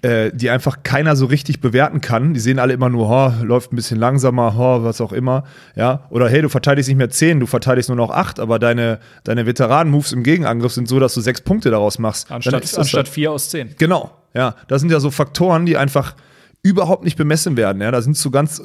äh, 0.00 0.30
die 0.32 0.48
einfach 0.48 0.82
keiner 0.82 1.16
so 1.16 1.26
richtig 1.26 1.60
bewerten 1.60 2.00
kann. 2.00 2.32
Die 2.32 2.40
sehen 2.40 2.58
alle 2.58 2.72
immer 2.72 2.88
nur, 2.88 3.10
oh, 3.10 3.44
läuft 3.44 3.72
ein 3.72 3.76
bisschen 3.76 3.98
langsamer, 3.98 4.54
oh, 4.58 4.82
was 4.84 5.02
auch 5.02 5.12
immer. 5.12 5.44
Ja, 5.76 6.06
oder 6.08 6.30
hey, 6.30 6.40
du 6.40 6.48
verteidigst 6.48 6.88
nicht 6.88 6.96
mehr 6.96 7.10
zehn, 7.10 7.40
du 7.40 7.46
verteidigst 7.46 7.90
nur 7.90 7.96
noch 7.96 8.10
acht, 8.10 8.40
aber 8.40 8.58
deine, 8.58 9.00
deine 9.24 9.44
Veteranen-Moves 9.44 10.12
im 10.12 10.22
Gegenangriff 10.22 10.72
sind 10.72 10.88
so, 10.88 10.98
dass 10.98 11.12
du 11.12 11.20
sechs 11.20 11.42
Punkte 11.42 11.70
daraus 11.70 11.98
machst. 11.98 12.32
Anstatt, 12.32 12.78
anstatt 12.78 13.06
vier 13.06 13.32
aus 13.32 13.50
zehn. 13.50 13.74
Genau, 13.76 14.10
ja. 14.32 14.56
Das 14.68 14.80
sind 14.80 14.90
ja 14.90 14.98
so 14.98 15.10
Faktoren, 15.10 15.66
die 15.66 15.76
einfach 15.76 16.14
überhaupt 16.62 17.04
nicht 17.04 17.18
bemessen 17.18 17.58
werden. 17.58 17.82
Ja, 17.82 17.90
da 17.90 18.00
sind 18.00 18.16
so 18.16 18.30
ganz 18.30 18.60
äh, 18.60 18.62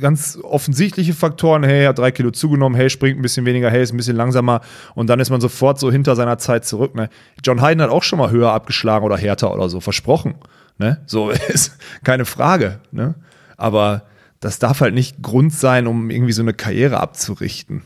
ganz 0.00 0.38
offensichtliche 0.42 1.12
Faktoren, 1.12 1.62
hey, 1.62 1.84
hat 1.84 1.98
drei 1.98 2.10
Kilo 2.10 2.30
zugenommen, 2.30 2.74
hey, 2.74 2.88
springt 2.88 3.18
ein 3.18 3.22
bisschen 3.22 3.44
weniger, 3.44 3.70
hey, 3.70 3.82
ist 3.82 3.92
ein 3.92 3.96
bisschen 3.96 4.16
langsamer 4.16 4.60
und 4.94 5.08
dann 5.08 5.20
ist 5.20 5.30
man 5.30 5.40
sofort 5.40 5.78
so 5.78 5.92
hinter 5.92 6.16
seiner 6.16 6.38
Zeit 6.38 6.64
zurück. 6.64 6.94
Ne? 6.94 7.10
John 7.42 7.62
Hayden 7.62 7.82
hat 7.82 7.90
auch 7.90 8.02
schon 8.02 8.18
mal 8.18 8.30
höher 8.30 8.52
abgeschlagen 8.52 9.04
oder 9.04 9.16
härter 9.16 9.52
oder 9.52 9.68
so, 9.68 9.80
versprochen. 9.80 10.36
Ne? 10.78 11.00
So 11.06 11.30
ist 11.48 11.76
keine 12.02 12.24
Frage. 12.24 12.80
Ne? 12.92 13.14
Aber 13.56 14.04
das 14.40 14.58
darf 14.58 14.80
halt 14.80 14.94
nicht 14.94 15.22
Grund 15.22 15.52
sein, 15.52 15.86
um 15.86 16.10
irgendwie 16.10 16.32
so 16.32 16.42
eine 16.42 16.54
Karriere 16.54 17.00
abzurichten. 17.00 17.82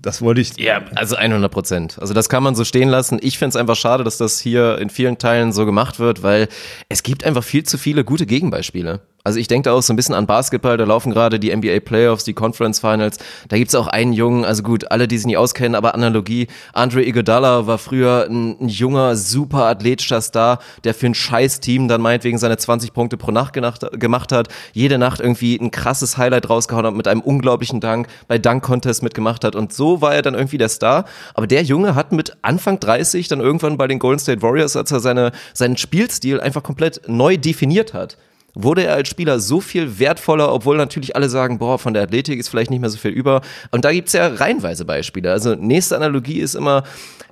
Das 0.00 0.22
wollte 0.22 0.40
ich. 0.40 0.56
Ja, 0.58 0.82
also 0.94 1.16
100 1.16 1.50
Prozent. 1.50 1.98
Also 2.00 2.14
das 2.14 2.28
kann 2.28 2.42
man 2.42 2.54
so 2.54 2.64
stehen 2.64 2.88
lassen. 2.88 3.18
Ich 3.20 3.36
finde 3.36 3.50
es 3.50 3.56
einfach 3.56 3.74
schade, 3.74 4.04
dass 4.04 4.16
das 4.16 4.38
hier 4.38 4.78
in 4.78 4.90
vielen 4.90 5.18
Teilen 5.18 5.52
so 5.52 5.66
gemacht 5.66 5.98
wird, 5.98 6.22
weil 6.22 6.48
es 6.88 7.02
gibt 7.02 7.24
einfach 7.24 7.42
viel 7.42 7.64
zu 7.64 7.78
viele 7.78 8.04
gute 8.04 8.24
Gegenbeispiele. 8.24 9.00
Also 9.28 9.40
ich 9.40 9.46
denke 9.46 9.68
da 9.68 9.74
auch 9.74 9.82
so 9.82 9.92
ein 9.92 9.96
bisschen 9.96 10.14
an 10.14 10.24
Basketball, 10.24 10.78
da 10.78 10.84
laufen 10.84 11.12
gerade 11.12 11.38
die 11.38 11.54
NBA 11.54 11.80
Playoffs, 11.80 12.24
die 12.24 12.32
Conference 12.32 12.80
Finals. 12.80 13.18
Da 13.48 13.58
gibt's 13.58 13.74
auch 13.74 13.86
einen 13.86 14.14
Jungen, 14.14 14.46
also 14.46 14.62
gut, 14.62 14.90
alle, 14.90 15.06
die 15.06 15.18
sich 15.18 15.26
nicht 15.26 15.36
auskennen, 15.36 15.74
aber 15.74 15.94
Analogie. 15.94 16.46
Andre 16.72 17.04
Iguodala 17.04 17.66
war 17.66 17.76
früher 17.76 18.26
ein, 18.26 18.56
ein 18.58 18.68
junger, 18.68 19.16
super 19.16 19.66
athletischer 19.66 20.22
Star, 20.22 20.60
der 20.84 20.94
für 20.94 21.08
ein 21.08 21.14
Scheiß-Team 21.14 21.88
dann 21.88 22.00
meinetwegen 22.00 22.38
seine 22.38 22.56
20 22.56 22.94
Punkte 22.94 23.18
pro 23.18 23.30
Nacht 23.30 23.52
gemacht 23.52 24.32
hat, 24.32 24.48
jede 24.72 24.96
Nacht 24.96 25.20
irgendwie 25.20 25.56
ein 25.60 25.70
krasses 25.70 26.16
Highlight 26.16 26.48
rausgehauen 26.48 26.86
hat, 26.86 26.94
mit 26.94 27.06
einem 27.06 27.20
unglaublichen 27.20 27.80
Dank 27.80 28.08
bei 28.28 28.38
Dunk 28.38 28.62
Contest 28.62 29.02
mitgemacht 29.02 29.44
hat 29.44 29.54
und 29.54 29.74
so 29.74 30.00
war 30.00 30.14
er 30.14 30.22
dann 30.22 30.32
irgendwie 30.32 30.56
der 30.56 30.70
Star. 30.70 31.04
Aber 31.34 31.46
der 31.46 31.64
Junge 31.64 31.94
hat 31.94 32.12
mit 32.12 32.38
Anfang 32.40 32.80
30 32.80 33.28
dann 33.28 33.40
irgendwann 33.40 33.76
bei 33.76 33.88
den 33.88 33.98
Golden 33.98 34.20
State 34.20 34.40
Warriors, 34.40 34.74
als 34.74 34.90
er 34.90 35.00
seine, 35.00 35.32
seinen 35.52 35.76
Spielstil 35.76 36.40
einfach 36.40 36.62
komplett 36.62 37.02
neu 37.08 37.36
definiert 37.36 37.92
hat 37.92 38.16
wurde 38.60 38.84
er 38.84 38.94
als 38.94 39.08
Spieler 39.08 39.38
so 39.38 39.60
viel 39.60 39.98
wertvoller, 39.98 40.52
obwohl 40.52 40.76
natürlich 40.76 41.14
alle 41.14 41.28
sagen, 41.28 41.58
boah, 41.58 41.78
von 41.78 41.94
der 41.94 42.02
Athletik 42.02 42.40
ist 42.40 42.48
vielleicht 42.48 42.70
nicht 42.70 42.80
mehr 42.80 42.90
so 42.90 42.98
viel 42.98 43.12
über. 43.12 43.40
Und 43.70 43.84
da 43.84 43.92
gibt's 43.92 44.12
ja 44.12 44.26
reihenweise 44.26 44.84
Beispiele. 44.84 45.30
Also 45.30 45.54
nächste 45.54 45.96
Analogie 45.96 46.40
ist 46.40 46.56
immer, 46.56 46.82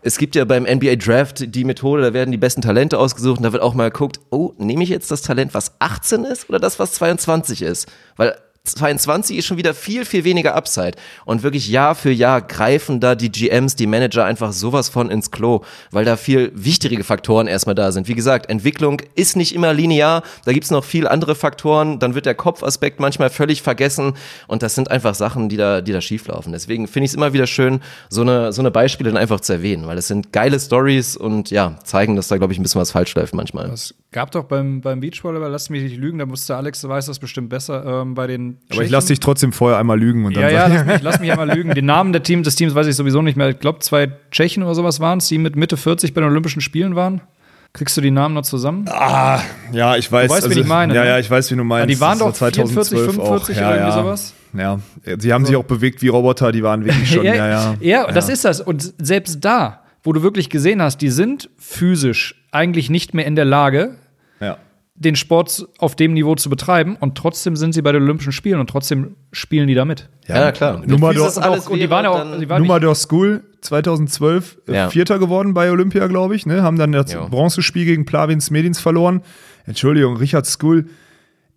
es 0.03 0.19
gibt 0.19 0.37
ja 0.37 0.45
beim 0.45 0.63
NBA 0.63 0.97
Draft 0.97 1.55
die 1.55 1.65
Methode, 1.65 2.03
da 2.03 2.15
werden 2.15 2.31
die 2.31 2.39
besten 2.39 2.63
Talente 2.63 2.97
ausgesucht 2.99 3.39
und 3.39 3.43
da 3.43 3.53
wird 3.53 3.63
auch 3.63 3.75
mal 3.75 3.91
geguckt, 3.91 4.21
oh, 4.31 4.53
nehme 4.59 4.85
ich 4.85 4.89
jetzt 4.89 5.11
das 5.11 5.23
Talent, 5.23 5.53
was 5.53 5.73
18 5.81 6.25
ist 6.25 6.49
oder 6.49 6.61
das, 6.61 6.79
was 6.79 6.93
22 6.93 7.63
ist? 7.63 7.89
Weil 8.17 8.37
22 8.75 9.39
ist 9.39 9.47
schon 9.47 9.57
wieder 9.57 9.75
viel, 9.75 10.05
viel 10.05 10.25
weniger 10.25 10.55
Upside. 10.55 10.93
Und 11.25 11.43
wirklich 11.43 11.69
Jahr 11.69 11.95
für 11.95 12.11
Jahr 12.11 12.43
greifen 12.43 13.01
da 13.01 13.15
die 13.15 13.31
GMs, 13.31 13.77
die 13.77 13.87
Manager 13.87 14.25
einfach 14.25 14.53
sowas 14.53 14.89
von 14.89 15.11
ins 15.11 15.31
Klo, 15.31 15.63
weil 15.91 16.05
da 16.05 16.17
viel 16.17 16.53
wichtige 16.55 17.03
Faktoren 17.05 17.47
erstmal 17.47 17.75
da 17.75 17.93
sind. 17.93 18.09
Wie 18.09 18.15
gesagt, 18.15 18.49
Entwicklung 18.51 19.03
ist 19.15 19.37
nicht 19.37 19.55
immer 19.55 19.73
linear, 19.73 20.23
da 20.45 20.53
gibt's 20.53 20.71
noch 20.71 20.85
viel 20.85 21.07
andere 21.07 21.35
Faktoren, 21.35 21.99
dann 21.99 22.15
wird 22.15 22.27
der 22.27 22.35
Kopfaspekt 22.35 23.01
manchmal 23.01 23.31
völlig 23.31 23.63
vergessen 23.63 24.15
und 24.47 24.63
das 24.63 24.75
sind 24.75 24.91
einfach 24.91 25.15
Sachen, 25.15 25.49
die 25.49 25.57
da, 25.57 25.81
die 25.81 25.93
da 25.93 26.01
schieflaufen. 26.01 26.53
Deswegen 26.53 26.89
finde 26.89 27.05
ich 27.05 27.11
es 27.11 27.15
immer 27.15 27.33
wieder 27.33 27.47
schön, 27.47 27.81
so 28.09 28.23
eine, 28.23 28.53
so 28.53 28.63
eine 28.63 28.71
Beispiele 28.71 29.11
dann 29.11 29.21
einfach 29.21 29.41
zu 29.41 29.53
erwähnen, 29.53 29.87
weil 29.87 29.99
es 29.99 30.09
sind 30.09 30.33
geile 30.33 30.59
Stories 30.59 31.17
und 31.17 31.51
ja, 31.51 31.77
zeigen, 31.85 32.17
dass 32.17 32.29
da, 32.29 32.37
glaube 32.37 32.53
ich, 32.53 32.59
ein 32.59 32.63
bisschen 32.63 32.81
was 32.81 32.91
falsch 32.91 33.15
läuft 33.15 33.35
manchmal. 33.35 33.71
Es 33.71 33.95
gab 34.13 34.31
doch 34.31 34.45
beim, 34.45 34.81
beim 34.81 35.01
Beachvolleyball, 35.01 35.51
lass 35.51 35.71
mich 35.71 35.83
nicht 35.83 35.97
lügen, 35.97 36.19
da 36.19 36.27
musste 36.27 36.57
Alex, 36.57 36.81
du 36.81 36.89
weißt 36.89 37.09
das 37.09 37.19
bestimmt 37.19 37.49
besser, 37.49 37.85
ähm, 37.85 38.15
bei 38.15 38.27
den 38.27 38.56
Aber 38.73 38.83
ich 38.83 38.91
lasse 38.91 39.09
dich 39.09 39.21
trotzdem 39.21 39.53
vorher 39.53 39.79
einmal 39.79 39.99
lügen 39.99 40.25
und 40.25 40.37
dann 40.37 40.43
Ja, 40.43 40.51
ja, 40.51 40.67
lass 40.67 40.85
mich, 40.85 41.03
lass 41.03 41.21
mich 41.21 41.31
einmal 41.31 41.51
lügen. 41.57 41.75
Den 41.75 41.87
Namen 41.87 42.13
der 42.13 42.23
Team, 42.23 42.43
des 42.43 42.57
Teams 42.57 42.75
weiß 42.75 42.87
ich 42.87 42.97
sowieso 42.97 43.23
nicht 43.23 43.37
mehr. 43.37 43.49
Ich 43.49 43.61
glaube, 43.61 43.79
zwei 43.81 44.11
Tschechen 44.31 44.63
oder 44.63 44.75
sowas 44.75 45.01
waren 45.01 45.19
es, 45.19 45.29
die 45.29 45.39
mit 45.39 45.57
Mitte 45.57 45.77
40 45.77 46.15
bei 46.15 46.21
den 46.21 46.31
Olympischen 46.31 46.61
Spielen 46.61 46.97
waren. 46.97 47.21
Kriegst 47.73 47.97
du 47.97 48.01
die 48.01 48.11
Namen 48.11 48.35
noch 48.35 48.43
zusammen? 48.43 48.87
Ah, 48.89 49.41
ja, 49.71 49.97
ich 49.97 50.11
weiß. 50.11 50.29
Du 50.29 50.35
weißt, 50.37 50.51
wen 50.51 50.59
ich 50.59 50.67
meine, 50.67 50.95
Ja, 50.95 51.03
ne? 51.03 51.09
ja, 51.11 51.19
ich 51.19 51.31
weiß, 51.31 51.51
wie 51.51 51.57
du 51.57 51.65
meinst. 51.65 51.85
Ah, 51.85 51.87
die 51.87 52.01
waren 52.01 52.19
doch 52.19 52.35
44, 52.35 52.99
45 52.99 53.57
ja, 53.57 53.67
oder 53.67 53.77
irgendwie 53.77 53.91
ja. 53.91 54.03
sowas? 54.03 54.35
Ja, 54.57 54.81
sie 55.19 55.33
haben 55.33 55.45
sich 55.45 55.57
auch 55.57 55.65
bewegt 55.65 56.01
wie 56.01 56.09
Roboter, 56.09 56.53
die 56.53 56.63
waren 56.63 56.85
wirklich 56.87 57.11
schon, 57.13 57.25
ja, 57.25 57.35
ja. 57.35 57.75
ja, 57.81 58.11
das 58.11 58.31
ist 58.31 58.47
das. 58.47 58.63
Und 58.63 58.95
selbst 58.99 59.45
da, 59.45 59.83
wo 60.03 60.15
du 60.15 60.23
wirklich 60.23 60.49
gesehen 60.49 60.81
hast, 60.81 60.99
die 61.03 61.11
sind 61.11 61.51
physisch 61.59 62.47
eigentlich 62.51 62.89
nicht 62.89 63.13
mehr 63.13 63.27
in 63.27 63.37
der 63.37 63.45
Lage, 63.45 63.97
ja. 64.41 64.57
Den 64.99 65.15
Sport 65.15 65.69
auf 65.79 65.95
dem 65.95 66.15
Niveau 66.15 66.35
zu 66.37 66.49
betreiben. 66.49 66.97
Und 66.97 67.17
trotzdem 67.19 67.55
sind 67.57 67.73
sie 67.75 67.83
bei 67.83 67.93
den 67.93 68.03
Olympischen 68.03 68.33
Spielen 68.33 68.59
und 68.61 68.69
trotzdem 68.71 69.17
spielen 69.31 69.69
die 69.69 69.75
da 69.75 69.85
mit. 69.85 70.09
Ja, 70.27 70.51
klar. 70.53 70.83
Nummer 70.87 71.13
das 71.13 71.37
alles 71.39 71.67
und 71.69 71.75
die 71.77 71.81
wäre, 71.83 71.91
waren 71.91 72.05
ja 72.05 72.11
auch, 72.11 72.19
dann- 72.19 72.41
die 72.41 72.49
waren 72.49 72.63
Nummer 72.63 72.75
nicht, 72.75 72.85
der 72.89 72.95
School 72.95 73.43
2012 73.61 74.59
äh, 74.69 74.75
Ja. 74.75 74.91
Vierter 74.91 75.19
geworden 75.19 75.55
bei 75.55 75.71
Olympia, 75.71 76.07
glaube 76.07 76.35
ich. 76.37 76.47
Ne? 76.47 76.63
Haben 76.63 76.79
dann 76.79 76.93
das 76.93 77.13
Ja. 77.13 77.27
Bronzespiel 77.27 77.85
gegen 77.85 78.05
Plavins 78.07 78.51
Medins 78.51 78.81
verloren. 78.81 79.23
Entschuldigung, 79.67 80.17
Richard 80.17 80.47
School, 80.47 80.87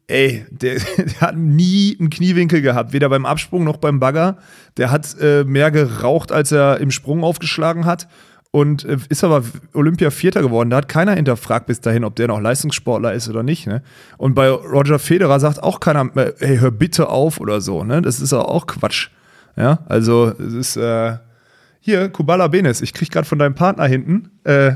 ey, 0.07 0.45
der, 0.51 0.75
der 0.97 1.21
hat 1.21 1.37
nie 1.37 1.95
einen 1.99 2.09
Kniewinkel 2.09 2.61
gehabt, 2.61 2.93
weder 2.93 3.09
beim 3.09 3.25
Absprung 3.25 3.63
noch 3.63 3.77
beim 3.77 3.99
Bagger. 3.99 4.37
Der 4.77 4.91
hat 4.91 5.15
äh, 5.21 5.43
mehr 5.45 5.71
geraucht, 5.71 6.31
als 6.31 6.51
er 6.51 6.79
im 6.79 6.91
Sprung 6.91 7.23
aufgeschlagen 7.23 7.85
hat. 7.85 8.07
Und 8.51 8.83
äh, 8.83 8.97
ist 9.09 9.23
aber 9.23 9.43
Olympia 9.73 10.09
Vierter 10.09 10.41
geworden. 10.41 10.71
Da 10.71 10.77
hat 10.77 10.87
keiner 10.87 11.13
hinterfragt 11.13 11.67
bis 11.67 11.81
dahin, 11.81 12.03
ob 12.03 12.15
der 12.15 12.27
noch 12.27 12.41
Leistungssportler 12.41 13.13
ist 13.13 13.29
oder 13.29 13.43
nicht. 13.43 13.67
Ne? 13.67 13.83
Und 14.17 14.33
bei 14.33 14.49
Roger 14.49 14.97
Federer 14.97 15.39
sagt 15.39 15.61
auch 15.61 15.79
keiner, 15.79 16.09
äh, 16.17 16.33
hey, 16.39 16.57
hör 16.57 16.71
bitte 16.71 17.09
auf 17.09 17.39
oder 17.39 17.61
so. 17.61 17.83
Ne? 17.83 18.01
Das 18.01 18.19
ist 18.19 18.33
auch 18.33 18.65
Quatsch. 18.65 19.09
Ja, 19.55 19.79
also 19.87 20.33
es 20.39 20.53
ist 20.53 20.77
äh, 20.77 21.17
hier 21.89 22.09
Kubala 22.09 22.47
Benes. 22.47 22.81
Ich 22.81 22.93
krieg 22.93 23.11
gerade 23.11 23.27
von 23.27 23.37
deinem 23.39 23.55
Partner 23.55 23.85
hinten, 23.85 24.29
äh, 24.43 24.73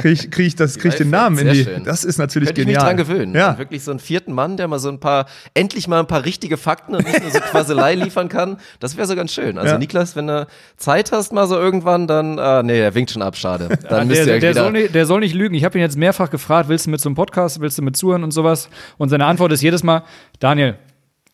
krieg, 0.00 0.30
krieg 0.30 0.46
ich 0.46 0.56
das, 0.56 0.78
krieg 0.78 0.92
ich 0.92 0.98
den 0.98 1.10
Namen 1.10 1.38
in 1.38 1.52
die. 1.52 1.64
schön. 1.64 1.84
Das 1.84 2.04
ist 2.04 2.18
natürlich 2.18 2.48
Könnte 2.48 2.62
ich 2.62 2.66
genial. 2.66 2.82
mich 2.82 2.88
dran 2.88 2.96
gewöhnen. 2.96 3.34
Ja, 3.34 3.56
Wirklich 3.58 3.84
so 3.84 3.90
einen 3.90 4.00
vierten 4.00 4.32
Mann, 4.32 4.56
der 4.56 4.66
mal 4.68 4.78
so 4.78 4.88
ein 4.88 5.00
paar, 5.00 5.26
endlich 5.54 5.86
mal 5.88 6.00
ein 6.00 6.06
paar 6.06 6.24
richtige 6.24 6.56
Fakten 6.56 6.94
und 6.94 7.06
nicht 7.06 7.20
nur 7.22 7.30
so 7.30 7.38
Quaselei 7.40 7.94
liefern 7.96 8.28
kann. 8.28 8.56
Das 8.80 8.96
wäre 8.96 9.06
so 9.06 9.14
ganz 9.14 9.32
schön. 9.32 9.58
Also 9.58 9.72
Ja. 9.72 9.78
Niklas, 9.78 10.16
wenn 10.16 10.26
du 10.26 10.46
Zeit 10.76 11.12
hast 11.12 11.32
mal 11.32 11.46
so 11.46 11.56
irgendwann, 11.56 12.06
dann, 12.06 12.38
ah, 12.38 12.62
nee, 12.62 12.80
er 12.80 12.94
winkt 12.94 13.10
schon 13.10 13.22
ab, 13.22 13.36
schade. 13.36 13.68
Dann 13.88 14.08
müsst 14.08 14.26
der, 14.26 14.34
ihr 14.36 14.40
der, 14.40 14.50
wieder, 14.50 14.62
soll 14.62 14.72
nicht, 14.72 14.94
der 14.94 15.06
soll 15.06 15.20
nicht 15.20 15.34
lügen. 15.34 15.54
Ich 15.54 15.64
habe 15.64 15.78
ihn 15.78 15.82
jetzt 15.82 15.96
mehrfach 15.98 16.30
gefragt, 16.30 16.68
willst 16.68 16.86
du 16.86 16.90
mit 16.90 17.00
zum 17.00 17.14
Podcast, 17.14 17.60
willst 17.60 17.78
du 17.78 17.82
mit 17.82 17.96
zuhören 17.96 18.24
und 18.24 18.30
sowas? 18.32 18.68
Und 18.98 19.08
seine 19.10 19.26
Antwort 19.26 19.52
ist 19.52 19.62
jedes 19.62 19.82
Mal, 19.82 20.02
Daniel, 20.38 20.76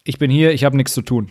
ich 0.05 0.19
bin 0.19 0.31
hier, 0.31 0.53
ich 0.53 0.65
habe 0.65 0.77
nichts 0.77 0.93
zu 0.95 1.03
tun. 1.03 1.31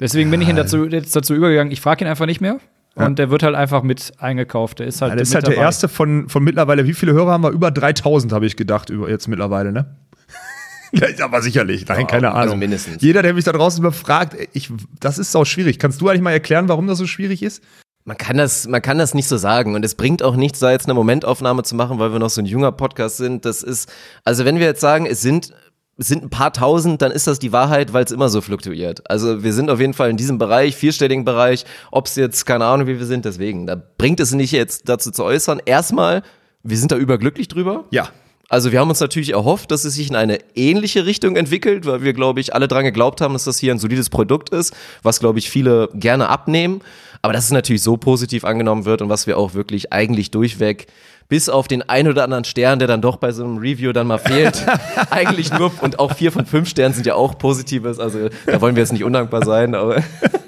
Deswegen 0.00 0.30
bin 0.30 0.40
ich 0.42 0.48
ihn 0.48 0.56
dazu, 0.56 0.86
jetzt 0.86 1.14
dazu 1.14 1.34
übergegangen, 1.34 1.72
ich 1.72 1.80
frage 1.80 2.04
ihn 2.04 2.08
einfach 2.08 2.26
nicht 2.26 2.40
mehr. 2.40 2.58
Und 2.96 3.18
der 3.18 3.30
wird 3.30 3.42
halt 3.42 3.56
einfach 3.56 3.82
mit 3.82 4.12
eingekauft. 4.18 4.78
Der 4.78 4.86
ist 4.86 5.02
halt, 5.02 5.12
Ja, 5.12 5.16
das 5.16 5.28
ist 5.28 5.34
halt 5.34 5.48
der 5.48 5.56
erste 5.56 5.88
von, 5.88 6.28
von 6.28 6.44
mittlerweile. 6.44 6.86
Wie 6.86 6.94
viele 6.94 7.12
Hörer 7.12 7.32
haben 7.32 7.42
wir? 7.42 7.50
Über 7.50 7.70
3000 7.70 8.32
habe 8.32 8.46
ich 8.46 8.56
gedacht, 8.56 8.88
über 8.90 9.10
jetzt 9.10 9.26
mittlerweile, 9.28 9.72
ne? 9.72 9.96
Ja, 10.92 11.08
aber 11.24 11.42
sicherlich, 11.42 11.88
nein, 11.88 12.06
keine 12.06 12.28
also 12.30 12.50
Ahnung. 12.50 12.60
mindestens. 12.60 13.02
Jeder, 13.02 13.22
der 13.22 13.34
mich 13.34 13.44
da 13.44 13.50
draußen 13.50 13.82
befragt, 13.82 14.36
ich, 14.52 14.70
das 15.00 15.18
ist 15.18 15.34
auch 15.34 15.44
schwierig. 15.44 15.80
Kannst 15.80 16.00
du 16.00 16.08
eigentlich 16.08 16.22
mal 16.22 16.30
erklären, 16.30 16.68
warum 16.68 16.86
das 16.86 16.98
so 16.98 17.06
schwierig 17.08 17.42
ist? 17.42 17.64
Man 18.04 18.16
kann 18.16 18.36
das, 18.36 18.68
man 18.68 18.80
kann 18.80 18.98
das 18.98 19.12
nicht 19.12 19.26
so 19.26 19.36
sagen 19.36 19.74
und 19.74 19.84
es 19.84 19.96
bringt 19.96 20.22
auch 20.22 20.36
nichts, 20.36 20.60
da 20.60 20.70
jetzt 20.70 20.86
eine 20.86 20.94
Momentaufnahme 20.94 21.64
zu 21.64 21.74
machen, 21.74 21.98
weil 21.98 22.12
wir 22.12 22.20
noch 22.20 22.30
so 22.30 22.42
ein 22.42 22.46
junger 22.46 22.70
Podcast 22.70 23.16
sind. 23.16 23.44
Das 23.44 23.64
ist, 23.64 23.90
also 24.24 24.44
wenn 24.44 24.60
wir 24.60 24.66
jetzt 24.66 24.82
sagen, 24.82 25.06
es 25.06 25.20
sind 25.20 25.52
sind 25.96 26.24
ein 26.24 26.30
paar 26.30 26.52
tausend, 26.52 27.02
dann 27.02 27.12
ist 27.12 27.26
das 27.26 27.38
die 27.38 27.52
Wahrheit, 27.52 27.92
weil 27.92 28.04
es 28.04 28.10
immer 28.10 28.28
so 28.28 28.40
fluktuiert. 28.40 29.08
Also 29.08 29.44
wir 29.44 29.52
sind 29.52 29.70
auf 29.70 29.80
jeden 29.80 29.94
Fall 29.94 30.10
in 30.10 30.16
diesem 30.16 30.38
Bereich, 30.38 30.76
vierstelligen 30.76 31.24
Bereich, 31.24 31.64
ob 31.90 32.06
es 32.06 32.16
jetzt, 32.16 32.44
keine 32.46 32.64
Ahnung, 32.64 32.86
wie 32.86 32.98
wir 32.98 33.06
sind, 33.06 33.24
deswegen. 33.24 33.66
Da 33.66 33.80
bringt 33.98 34.20
es 34.20 34.32
nicht 34.32 34.52
jetzt 34.52 34.88
dazu 34.88 35.10
zu 35.10 35.24
äußern. 35.24 35.60
Erstmal, 35.64 36.22
wir 36.62 36.76
sind 36.76 36.90
da 36.90 36.96
überglücklich 36.96 37.48
drüber. 37.48 37.84
Ja. 37.90 38.08
Also 38.48 38.72
wir 38.72 38.80
haben 38.80 38.90
uns 38.90 39.00
natürlich 39.00 39.30
erhofft, 39.30 39.70
dass 39.70 39.84
es 39.84 39.94
sich 39.94 40.10
in 40.10 40.16
eine 40.16 40.38
ähnliche 40.54 41.06
Richtung 41.06 41.36
entwickelt, 41.36 41.86
weil 41.86 42.02
wir, 42.02 42.12
glaube 42.12 42.40
ich, 42.40 42.54
alle 42.54 42.68
dran 42.68 42.84
geglaubt 42.84 43.20
haben, 43.20 43.32
dass 43.32 43.44
das 43.44 43.58
hier 43.58 43.72
ein 43.72 43.78
solides 43.78 44.10
Produkt 44.10 44.50
ist, 44.50 44.74
was, 45.02 45.18
glaube 45.18 45.38
ich, 45.38 45.48
viele 45.48 45.88
gerne 45.94 46.28
abnehmen. 46.28 46.82
Aber 47.22 47.32
dass 47.32 47.46
es 47.46 47.52
natürlich 47.52 47.82
so 47.82 47.96
positiv 47.96 48.44
angenommen 48.44 48.84
wird 48.84 49.00
und 49.00 49.08
was 49.08 49.26
wir 49.26 49.38
auch 49.38 49.54
wirklich 49.54 49.92
eigentlich 49.92 50.30
durchweg 50.30 50.88
bis 51.28 51.48
auf 51.48 51.68
den 51.68 51.82
ein 51.88 52.08
oder 52.08 52.24
anderen 52.24 52.44
Stern, 52.44 52.78
der 52.78 52.88
dann 52.88 53.00
doch 53.00 53.16
bei 53.16 53.32
so 53.32 53.44
einem 53.44 53.58
Review 53.58 53.92
dann 53.92 54.06
mal 54.06 54.18
fehlt, 54.18 54.64
eigentlich 55.10 55.52
nur, 55.52 55.72
und 55.80 55.98
auch 55.98 56.14
vier 56.14 56.32
von 56.32 56.46
fünf 56.46 56.68
Sternen 56.68 56.94
sind 56.94 57.06
ja 57.06 57.14
auch 57.14 57.38
Positives, 57.38 57.98
also 57.98 58.28
da 58.46 58.60
wollen 58.60 58.76
wir 58.76 58.82
jetzt 58.82 58.92
nicht 58.92 59.04
undankbar 59.04 59.44
sein, 59.44 59.74
aber 59.74 60.02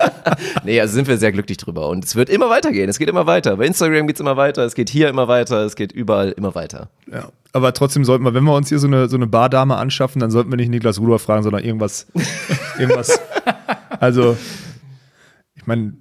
nee, 0.64 0.80
also 0.80 0.94
sind 0.94 1.08
wir 1.08 1.16
sehr 1.18 1.32
glücklich 1.32 1.58
drüber 1.58 1.88
und 1.88 2.04
es 2.04 2.16
wird 2.16 2.28
immer 2.28 2.50
weitergehen, 2.50 2.88
es 2.88 2.98
geht 2.98 3.08
immer 3.08 3.26
weiter, 3.26 3.56
bei 3.56 3.66
Instagram 3.66 4.06
geht's 4.06 4.20
immer 4.20 4.36
weiter, 4.36 4.64
es 4.64 4.74
geht 4.74 4.90
hier 4.90 5.08
immer 5.08 5.28
weiter, 5.28 5.64
es 5.64 5.76
geht 5.76 5.92
überall 5.92 6.32
immer 6.32 6.54
weiter. 6.54 6.88
Ja. 7.10 7.28
Aber 7.52 7.72
trotzdem 7.72 8.04
sollten 8.04 8.22
wir, 8.22 8.34
wenn 8.34 8.44
wir 8.44 8.54
uns 8.54 8.68
hier 8.68 8.78
so 8.78 8.86
eine, 8.86 9.08
so 9.08 9.16
eine 9.16 9.26
Bardame 9.26 9.76
anschaffen, 9.76 10.20
dann 10.20 10.30
sollten 10.30 10.50
wir 10.50 10.56
nicht 10.56 10.68
Niklas 10.68 11.00
Rudolph 11.00 11.22
fragen, 11.22 11.42
sondern 11.42 11.64
irgendwas. 11.64 12.06
irgendwas. 12.78 13.18
Also, 13.98 14.36
ich 15.54 15.66
meine, 15.66 15.94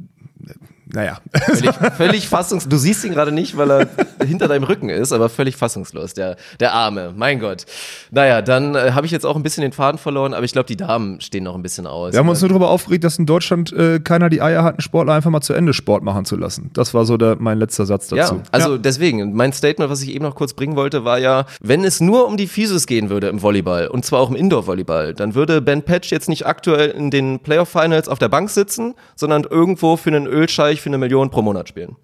naja. 0.96 1.20
Völlig, 1.34 1.76
völlig 1.98 2.28
fassungslos. 2.28 2.70
Du 2.70 2.78
siehst 2.78 3.04
ihn 3.04 3.12
gerade 3.12 3.32
nicht, 3.32 3.58
weil 3.58 3.70
er 3.70 3.88
hinter 4.26 4.48
deinem 4.48 4.64
Rücken 4.64 4.90
ist, 4.90 5.12
aber 5.12 5.30
völlig 5.30 5.58
fassungslos, 5.58 6.14
der, 6.14 6.38
der 6.60 6.74
Arme. 6.74 7.14
Mein 7.16 7.40
Gott. 7.40 7.66
Naja, 8.12 8.42
dann 8.42 8.76
äh, 8.76 8.92
habe 8.94 9.06
ich 9.06 9.12
jetzt 9.12 9.26
auch 9.26 9.36
ein 9.36 9.44
bisschen 9.44 9.62
den 9.62 9.74
Faden 9.74 9.98
verloren, 9.98 10.34
aber 10.34 10.46
ich 10.46 10.54
glaube, 10.54 10.68
die 10.68 10.78
Damen 10.78 11.20
stehen 11.20 11.44
noch 11.44 11.56
ein 11.56 11.62
bisschen 11.62 11.86
aus. 11.86 12.14
Wir 12.14 12.20
haben 12.20 12.30
uns 12.30 12.42
nur 12.42 12.50
darüber 12.50 12.70
aufgeregt, 12.70 13.04
dass 13.04 13.20
in 13.20 13.26
Deutschland 13.26 13.74
äh, 13.74 14.00
keiner 14.00 14.30
die 14.30 14.42
Eier 14.42 14.64
hat, 14.64 14.76
einen 14.76 14.82
Sportler 14.82 15.14
einfach 15.14 15.30
mal 15.30 15.42
zu 15.42 15.54
Ende 15.54 15.74
Sport 15.74 16.04
machen 16.04 16.24
zu 16.24 16.38
lassen. 16.38 16.72
Das 16.74 16.94
war 16.94 17.06
so 17.06 17.18
der, 17.18 17.36
mein 17.40 17.60
letzter 17.60 17.86
Satz 17.86 18.08
dazu. 18.08 18.36
Ja, 18.36 18.44
also 18.52 18.78
deswegen, 18.78 19.34
mein 19.34 19.52
Statement, 19.52 19.92
was 19.92 20.02
ich 20.02 20.10
eben 20.10 20.24
noch 20.24 20.36
kurz 20.36 20.54
bringen 20.54 20.78
wollte, 20.78 21.04
war 21.04 21.20
ja, 21.20 21.46
wenn 21.60 21.84
es 21.84 22.00
nur 22.00 22.26
um 22.26 22.38
die 22.38 22.48
Physis 22.48 22.88
gehen 22.88 23.10
würde 23.10 23.28
im 23.28 23.42
Volleyball, 23.42 23.88
und 23.88 24.06
zwar 24.06 24.22
auch 24.22 24.30
im 24.30 24.38
Indoor-Volleyball, 24.38 25.14
dann 25.14 25.36
würde 25.36 25.62
Ben 25.62 25.84
Patch 25.84 26.12
jetzt 26.12 26.30
nicht 26.30 26.46
aktuell 26.46 26.92
in 26.92 27.12
den 27.12 27.40
Playoff-Finals 27.40 28.08
auf 28.08 28.20
der 28.20 28.30
Bank 28.30 28.50
sitzen, 28.50 28.94
sondern 29.16 29.44
irgendwo 29.44 29.98
für 29.98 30.10
einen 30.10 30.26
Ölscheich 30.26 30.85
für 30.86 30.90
eine 30.92 31.00
Million 31.00 31.32
pro 31.32 31.42
Monat 31.42 31.68
spielen. 31.68 31.96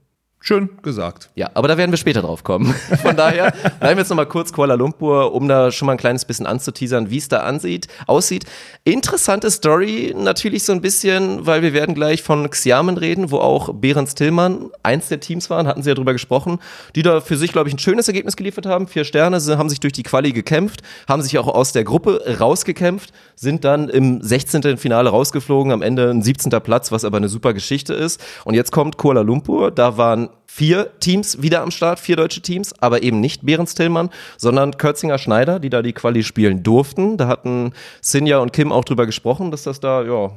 Schön 0.44 0.70
gesagt. 0.82 1.30
Ja, 1.36 1.52
aber 1.54 1.68
da 1.68 1.78
werden 1.78 1.92
wir 1.92 1.98
später 1.98 2.24
drauf 2.24 2.44
kommen. 2.44 2.74
Von 3.04 3.16
daher 3.16 3.52
bleiben 3.80 3.98
wir 3.98 4.02
jetzt 4.02 4.10
nochmal 4.10 4.26
kurz 4.26 4.52
Kuala 4.52 4.74
Lumpur, 4.74 5.36
um 5.36 5.48
da 5.48 5.72
schon 5.72 5.86
mal 5.86 5.92
ein 5.92 6.00
kleines 6.00 6.26
bisschen 6.26 6.48
anzuteasern, 6.48 7.12
wie 7.12 7.20
es 7.20 7.28
da 7.28 7.42
ansieht, 7.42 7.88
aussieht. 8.08 8.46
Interessante 8.84 9.52
Story, 9.52 10.16
natürlich 10.18 10.64
so 10.64 10.74
ein 10.74 10.82
bisschen, 10.82 11.46
weil 11.46 11.62
wir 11.62 11.74
werden 11.74 11.94
gleich 11.94 12.24
von 12.24 12.50
Xiamen 12.50 12.98
reden, 12.98 13.30
wo 13.30 13.38
auch 13.38 13.72
Behrens 13.72 14.16
Tillmann 14.16 14.72
eins 14.82 15.10
der 15.10 15.20
Teams 15.20 15.52
waren, 15.52 15.68
hatten 15.68 15.84
sie 15.84 15.90
ja 15.90 15.94
drüber 15.94 16.14
gesprochen, 16.14 16.58
die 16.96 17.04
da 17.04 17.22
für 17.22 17.38
sich, 17.38 17.52
glaube 17.52 17.70
ich, 17.70 17.76
ein 17.76 17.80
schönes 17.80 18.08
Ergebnis 18.08 18.36
geliefert 18.36 18.66
haben. 18.66 18.88
Vier 18.88 19.04
Sterne, 19.04 19.40
sie 19.40 19.60
haben 19.60 19.70
sich 19.70 19.80
durch 19.80 19.94
die 19.94 20.02
Quali 20.02 20.32
gekämpft, 20.32 20.82
haben 21.08 21.22
sich 21.22 21.38
auch 21.38 21.50
aus 21.50 21.72
der 21.72 21.84
Gruppe 21.84 22.20
rausgekämpft, 22.40 23.14
sind 23.36 23.64
dann 23.64 23.90
im 23.90 24.24
16. 24.24 24.80
Finale 24.80 25.12
rausgeflogen, 25.12 25.72
am 25.72 25.84
Ende 25.84 26.10
ein 26.10 26.24
17. 26.24 26.50
Platz, 26.64 26.92
was 26.92 27.06
aber 27.06 27.18
eine 27.18 27.30
super 27.30 27.54
Geschichte 27.54 27.94
ist. 27.94 28.20
Und 28.44 28.56
jetzt 28.56 28.72
kommt 28.72 28.98
Kuala 28.98 29.22
Lumpur, 29.22 29.70
da 29.70 29.98
waren 29.98 30.31
vier 30.46 30.92
Teams 31.00 31.42
wieder 31.42 31.62
am 31.62 31.72
Start, 31.72 32.00
vier 32.00 32.16
deutsche 32.16 32.42
Teams, 32.42 32.74
aber 32.82 33.04
eben 33.04 33.22
nicht 33.22 33.46
Behrens 33.46 33.74
Tillmann, 33.74 34.10
sondern 34.38 34.78
Kürzinger 34.78 35.18
Schneider, 35.18 35.60
die 35.60 35.70
da 35.70 35.82
die 35.82 35.94
Quali 35.94 36.24
spielen 36.24 36.64
durften. 36.64 37.18
Da 37.18 37.28
hatten 37.28 37.74
Sinja 38.02 38.40
und 38.40 38.52
Kim 38.52 38.72
auch 38.72 38.84
drüber 38.84 39.06
gesprochen, 39.06 39.52
dass 39.52 39.64
das 39.64 39.80
da, 39.80 40.04
ja, 40.04 40.32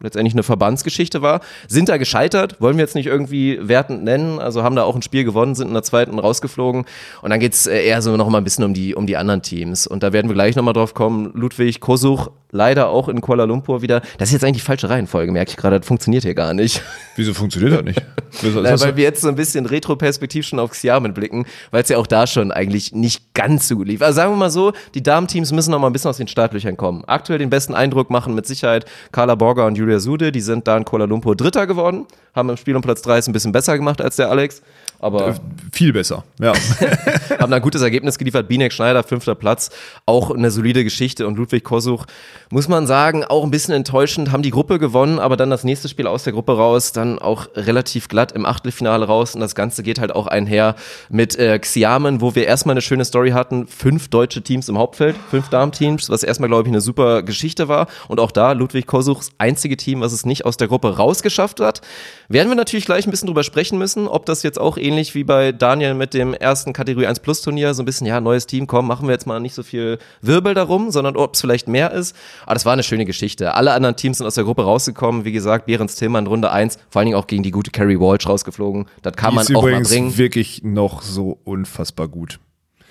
letztendlich 0.00 0.34
eine 0.34 0.42
Verbandsgeschichte 0.42 1.22
war. 1.22 1.40
Sind 1.68 1.88
da 1.88 1.96
gescheitert, 1.96 2.60
wollen 2.60 2.76
wir 2.76 2.82
jetzt 2.82 2.94
nicht 2.94 3.06
irgendwie 3.06 3.58
wertend 3.62 4.04
nennen, 4.04 4.38
also 4.38 4.62
haben 4.62 4.76
da 4.76 4.84
auch 4.84 4.94
ein 4.94 5.02
Spiel 5.02 5.24
gewonnen, 5.24 5.54
sind 5.54 5.68
in 5.68 5.74
der 5.74 5.82
zweiten 5.82 6.18
rausgeflogen 6.18 6.84
und 7.22 7.30
dann 7.30 7.40
geht's 7.40 7.66
äh, 7.66 7.82
eher 7.82 8.02
so 8.02 8.16
noch 8.16 8.28
mal 8.28 8.38
ein 8.38 8.44
bisschen 8.44 8.64
um 8.64 8.74
die, 8.74 8.94
um 8.94 9.06
die 9.06 9.16
anderen 9.16 9.42
Teams 9.42 9.86
und 9.86 10.02
da 10.02 10.12
werden 10.12 10.28
wir 10.28 10.34
gleich 10.34 10.54
noch 10.54 10.62
mal 10.62 10.74
drauf 10.74 10.94
kommen. 10.94 11.30
Ludwig 11.34 11.80
Kosuch 11.80 12.28
leider 12.56 12.88
auch 12.88 13.08
in 13.08 13.20
Kuala 13.20 13.44
Lumpur 13.44 13.82
wieder. 13.82 14.00
Das 14.18 14.30
ist 14.30 14.32
jetzt 14.32 14.44
eigentlich 14.44 14.62
die 14.62 14.66
falsche 14.66 14.88
Reihenfolge, 14.88 15.30
merke 15.30 15.50
ich 15.50 15.56
gerade. 15.56 15.78
Das 15.78 15.86
funktioniert 15.86 16.24
hier 16.24 16.34
gar 16.34 16.54
nicht. 16.54 16.82
Wieso 17.16 17.34
funktioniert 17.34 17.74
das 17.74 17.84
nicht? 17.84 18.02
Na, 18.42 18.80
weil 18.80 18.96
wir 18.96 19.04
jetzt 19.04 19.20
so 19.20 19.28
ein 19.28 19.36
bisschen 19.36 19.66
retroperspektiv 19.66 20.46
schon 20.46 20.58
auf 20.58 20.72
Xiamen 20.72 21.14
blicken, 21.14 21.46
weil 21.70 21.82
es 21.82 21.88
ja 21.88 21.98
auch 21.98 22.06
da 22.06 22.26
schon 22.26 22.50
eigentlich 22.50 22.92
nicht 22.92 23.34
ganz 23.34 23.68
so 23.68 23.76
gut 23.76 23.86
lief. 23.86 24.02
Also 24.02 24.16
sagen 24.16 24.32
wir 24.32 24.36
mal 24.36 24.50
so, 24.50 24.72
die 24.94 25.02
Damenteams 25.02 25.52
müssen 25.52 25.70
noch 25.70 25.78
mal 25.78 25.88
ein 25.88 25.92
bisschen 25.92 26.10
aus 26.10 26.16
den 26.16 26.28
Startlöchern 26.28 26.76
kommen. 26.76 27.04
Aktuell 27.06 27.38
den 27.38 27.50
besten 27.50 27.74
Eindruck 27.74 28.10
machen 28.10 28.34
mit 28.34 28.46
Sicherheit 28.46 28.86
Carla 29.12 29.34
Borger 29.34 29.66
und 29.66 29.76
Julia 29.76 30.00
Sude. 30.00 30.32
Die 30.32 30.40
sind 30.40 30.66
da 30.66 30.76
in 30.76 30.84
Kuala 30.84 31.04
Lumpur 31.04 31.36
Dritter 31.36 31.66
geworden, 31.66 32.06
haben 32.34 32.50
im 32.50 32.56
Spiel 32.56 32.74
um 32.74 32.82
Platz 32.82 33.02
3 33.02 33.18
es 33.18 33.28
ein 33.28 33.32
bisschen 33.32 33.52
besser 33.52 33.76
gemacht 33.76 34.00
als 34.00 34.16
der 34.16 34.30
Alex. 34.30 34.62
Aber 34.98 35.36
viel 35.72 35.92
besser, 35.92 36.24
ja. 36.40 36.54
haben 37.38 37.50
da 37.50 37.56
ein 37.56 37.62
gutes 37.62 37.82
Ergebnis 37.82 38.16
geliefert. 38.16 38.48
Binek 38.48 38.72
Schneider, 38.72 39.02
fünfter 39.02 39.34
Platz, 39.34 39.70
auch 40.06 40.30
eine 40.30 40.50
solide 40.50 40.84
Geschichte. 40.84 41.26
Und 41.26 41.36
Ludwig 41.36 41.64
Kosuch, 41.64 42.06
muss 42.50 42.68
man 42.68 42.86
sagen, 42.86 43.24
auch 43.24 43.44
ein 43.44 43.50
bisschen 43.50 43.74
enttäuschend, 43.74 44.32
haben 44.32 44.42
die 44.42 44.50
Gruppe 44.50 44.78
gewonnen, 44.78 45.18
aber 45.18 45.36
dann 45.36 45.50
das 45.50 45.64
nächste 45.64 45.88
Spiel 45.88 46.06
aus 46.06 46.24
der 46.24 46.32
Gruppe 46.32 46.56
raus, 46.56 46.92
dann 46.92 47.18
auch 47.18 47.48
relativ 47.54 48.08
glatt 48.08 48.32
im 48.32 48.46
Achtelfinale 48.46 49.06
raus. 49.06 49.34
Und 49.34 49.42
das 49.42 49.54
Ganze 49.54 49.82
geht 49.82 50.00
halt 50.00 50.14
auch 50.14 50.26
einher 50.26 50.76
mit 51.10 51.38
äh, 51.38 51.58
Xiamen, 51.58 52.20
wo 52.20 52.34
wir 52.34 52.46
erstmal 52.46 52.72
eine 52.74 52.82
schöne 52.82 53.04
Story 53.04 53.30
hatten. 53.30 53.66
Fünf 53.66 54.08
deutsche 54.08 54.42
Teams 54.42 54.68
im 54.68 54.78
Hauptfeld, 54.78 55.16
fünf 55.30 55.50
Damenteams, 55.50 56.08
was 56.08 56.22
erstmal, 56.22 56.48
glaube 56.48 56.62
ich, 56.62 56.68
eine 56.68 56.80
super 56.80 57.22
Geschichte 57.22 57.68
war. 57.68 57.86
Und 58.08 58.18
auch 58.18 58.30
da 58.30 58.52
Ludwig 58.52 58.86
Kosuchs 58.86 59.30
einzige 59.36 59.76
Team, 59.76 60.00
was 60.00 60.12
es 60.12 60.24
nicht 60.24 60.46
aus 60.46 60.56
der 60.56 60.68
Gruppe 60.68 60.96
rausgeschafft 60.96 61.60
hat. 61.60 61.82
Werden 62.28 62.48
wir 62.48 62.56
natürlich 62.56 62.86
gleich 62.86 63.06
ein 63.06 63.10
bisschen 63.10 63.26
drüber 63.26 63.44
sprechen 63.44 63.78
müssen, 63.78 64.08
ob 64.08 64.26
das 64.26 64.42
jetzt 64.42 64.58
auch 64.60 64.76
ähnlich 64.76 65.14
wie 65.14 65.24
bei 65.24 65.52
Daniel 65.52 65.94
mit 65.94 66.12
dem 66.14 66.34
ersten 66.34 66.72
Kategorie 66.72 67.06
1 67.06 67.20
Plus 67.20 67.40
Turnier, 67.42 67.72
so 67.74 67.82
ein 67.82 67.86
bisschen, 67.86 68.06
ja, 68.06 68.20
neues 68.20 68.46
Team, 68.46 68.66
komm, 68.66 68.86
machen 68.86 69.06
wir 69.06 69.12
jetzt 69.12 69.26
mal 69.26 69.38
nicht 69.40 69.54
so 69.54 69.62
viel 69.62 69.98
Wirbel 70.22 70.54
darum, 70.54 70.90
sondern 70.90 71.16
ob 71.16 71.34
es 71.34 71.40
vielleicht 71.40 71.68
mehr 71.68 71.92
ist. 71.92 72.16
Aber 72.44 72.54
das 72.54 72.64
war 72.66 72.72
eine 72.72 72.82
schöne 72.82 73.04
Geschichte. 73.04 73.54
Alle 73.54 73.72
anderen 73.72 73.96
Teams 73.96 74.18
sind 74.18 74.26
aus 74.26 74.34
der 74.34 74.44
Gruppe 74.44 74.64
rausgekommen. 74.64 75.24
Wie 75.24 75.32
gesagt, 75.32 75.66
Behrens 75.66 75.94
Tillmann 75.96 76.26
Runde 76.26 76.50
1, 76.50 76.78
vor 76.90 77.00
allen 77.00 77.06
Dingen 77.06 77.16
auch 77.18 77.26
gegen 77.26 77.42
die 77.42 77.50
gute 77.52 77.70
Carrie 77.70 77.98
Walsh 78.00 78.26
rausgeflogen. 78.26 78.86
Das 79.02 79.14
kann 79.14 79.30
Die 79.30 79.36
man 79.36 79.42
ist 79.46 79.54
auch 79.54 79.62
mal 79.62 79.68
übrigens 79.68 79.88
bringen. 79.90 80.18
wirklich 80.18 80.62
noch 80.64 81.02
so 81.02 81.38
unfassbar 81.44 82.08
gut. 82.08 82.38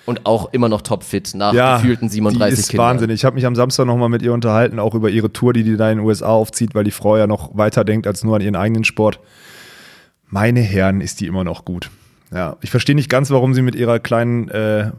Und 0.06 0.24
auch 0.24 0.52
immer 0.52 0.68
noch 0.68 0.82
topfit 0.82 1.34
nach 1.34 1.52
Ja, 1.52 1.76
gefühlten 1.76 2.08
37 2.08 2.54
die 2.54 2.60
ist 2.60 2.68
Kindern. 2.70 2.86
Wahnsinn. 2.86 3.10
Ich 3.10 3.24
habe 3.24 3.34
mich 3.34 3.44
am 3.44 3.56
Samstag 3.56 3.86
nochmal 3.86 4.08
mit 4.08 4.22
ihr 4.22 4.32
unterhalten, 4.32 4.78
auch 4.78 4.94
über 4.94 5.10
ihre 5.10 5.32
Tour, 5.32 5.52
die 5.52 5.64
die 5.64 5.76
da 5.76 5.90
in 5.90 5.98
den 5.98 6.06
USA 6.06 6.28
aufzieht, 6.28 6.74
weil 6.74 6.84
die 6.84 6.92
Frau 6.92 7.16
ja 7.16 7.26
noch 7.26 7.56
weiter 7.56 7.84
denkt 7.84 8.06
als 8.06 8.22
nur 8.22 8.36
an 8.36 8.42
ihren 8.42 8.56
eigenen 8.56 8.84
Sport. 8.84 9.18
Meine 10.28 10.60
Herren, 10.60 11.00
ist 11.00 11.20
die 11.20 11.26
immer 11.26 11.44
noch 11.44 11.64
gut. 11.64 11.90
Ja, 12.32 12.56
ich 12.60 12.70
verstehe 12.70 12.94
nicht 12.94 13.08
ganz, 13.10 13.30
warum 13.30 13.54
sie 13.54 13.62
mit 13.62 13.74
ihrer 13.74 13.98
kleinen, 13.98 14.48
äh, 14.48 14.90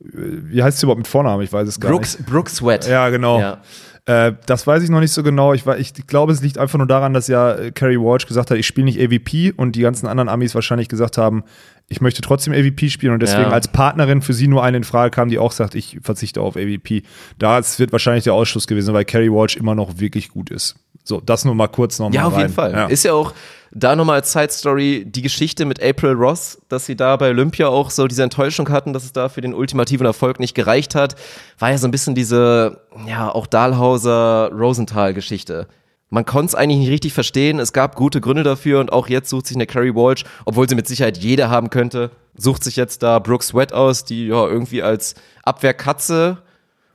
wie 0.00 0.62
heißt 0.62 0.78
sie 0.78 0.86
überhaupt 0.86 0.98
mit 0.98 1.08
Vornamen? 1.08 1.42
Ich 1.42 1.52
weiß 1.52 1.68
es 1.68 1.80
gar 1.80 1.90
Brooks, 1.90 2.18
nicht. 2.18 2.28
Brooks 2.28 2.56
Sweat. 2.56 2.86
Ja, 2.88 3.08
genau. 3.10 3.40
Ja. 3.40 3.60
Äh, 4.06 4.34
das 4.44 4.66
weiß 4.66 4.82
ich 4.82 4.90
noch 4.90 5.00
nicht 5.00 5.12
so 5.12 5.22
genau. 5.22 5.54
Ich, 5.54 5.66
ich 5.66 6.06
glaube, 6.06 6.32
es 6.32 6.42
liegt 6.42 6.58
einfach 6.58 6.76
nur 6.76 6.86
daran, 6.86 7.14
dass 7.14 7.26
ja 7.26 7.54
äh, 7.54 7.70
Carrie 7.72 7.96
Walsh 7.98 8.26
gesagt 8.26 8.50
hat, 8.50 8.58
ich 8.58 8.66
spiele 8.66 8.84
nicht 8.84 9.00
AVP 9.00 9.52
und 9.56 9.76
die 9.76 9.80
ganzen 9.80 10.06
anderen 10.06 10.28
Amis 10.28 10.54
wahrscheinlich 10.54 10.88
gesagt 10.88 11.16
haben, 11.16 11.42
ich 11.88 12.00
möchte 12.02 12.20
trotzdem 12.20 12.52
AVP 12.52 12.90
spielen 12.90 13.14
und 13.14 13.20
deswegen 13.22 13.44
Ja. 13.44 13.50
als 13.50 13.68
Partnerin 13.68 14.20
für 14.20 14.34
sie 14.34 14.46
nur 14.48 14.62
eine 14.62 14.76
in 14.78 14.84
Frage 14.84 15.10
kam, 15.10 15.30
die 15.30 15.38
auch 15.38 15.52
sagt, 15.52 15.74
ich 15.74 15.98
verzichte 16.02 16.42
auf 16.42 16.56
AVP. 16.56 17.02
Das 17.38 17.78
wird 17.78 17.92
wahrscheinlich 17.92 18.24
der 18.24 18.34
Ausschluss 18.34 18.66
gewesen, 18.66 18.92
weil 18.92 19.04
Carrie 19.06 19.30
Walsh 19.30 19.56
immer 19.56 19.74
noch 19.74 19.98
wirklich 19.98 20.28
gut 20.28 20.50
ist. 20.50 20.76
So, 21.06 21.20
das 21.20 21.44
nur 21.44 21.54
mal 21.54 21.68
kurz 21.68 21.98
noch 21.98 22.12
Ja, 22.12 22.24
auf 22.24 22.32
rein. 22.32 22.40
jeden 22.40 22.52
Fall. 22.54 22.72
Ja. 22.72 22.86
Ist 22.86 23.04
ja 23.04 23.12
auch 23.12 23.32
da 23.70 23.94
nochmal 23.94 24.20
als 24.20 24.32
Side 24.32 24.50
Story 24.50 25.04
die 25.06 25.20
Geschichte 25.20 25.64
mit 25.66 25.82
April 25.82 26.12
Ross, 26.12 26.58
dass 26.68 26.86
sie 26.86 26.96
da 26.96 27.16
bei 27.16 27.28
Olympia 27.30 27.68
auch 27.68 27.90
so 27.90 28.06
diese 28.06 28.22
Enttäuschung 28.22 28.68
hatten, 28.70 28.92
dass 28.92 29.04
es 29.04 29.12
da 29.12 29.28
für 29.28 29.40
den 29.42 29.52
ultimativen 29.52 30.06
Erfolg 30.06 30.40
nicht 30.40 30.54
gereicht 30.54 30.94
hat, 30.94 31.16
war 31.58 31.70
ja 31.70 31.78
so 31.78 31.86
ein 31.86 31.90
bisschen 31.90 32.14
diese, 32.14 32.80
ja, 33.06 33.30
auch 33.30 33.46
Dahlhauser 33.46 34.50
Rosenthal-Geschichte. 34.52 35.66
Man 36.10 36.24
konnte 36.24 36.46
es 36.50 36.54
eigentlich 36.54 36.78
nicht 36.78 36.90
richtig 36.90 37.12
verstehen. 37.12 37.58
Es 37.58 37.72
gab 37.72 37.96
gute 37.96 38.20
Gründe 38.20 38.44
dafür 38.44 38.78
und 38.78 38.92
auch 38.92 39.08
jetzt 39.08 39.28
sucht 39.28 39.46
sich 39.48 39.56
eine 39.56 39.66
Carrie 39.66 39.94
Walsh, 39.94 40.24
obwohl 40.44 40.68
sie 40.68 40.76
mit 40.76 40.86
Sicherheit 40.86 41.18
jeder 41.18 41.50
haben 41.50 41.70
könnte, 41.70 42.12
sucht 42.36 42.62
sich 42.62 42.76
jetzt 42.76 43.02
da 43.02 43.18
Brooke 43.18 43.44
Sweat 43.44 43.72
aus, 43.72 44.04
die 44.04 44.28
ja 44.28 44.46
irgendwie 44.46 44.82
als 44.82 45.16
Abwehrkatze, 45.42 46.38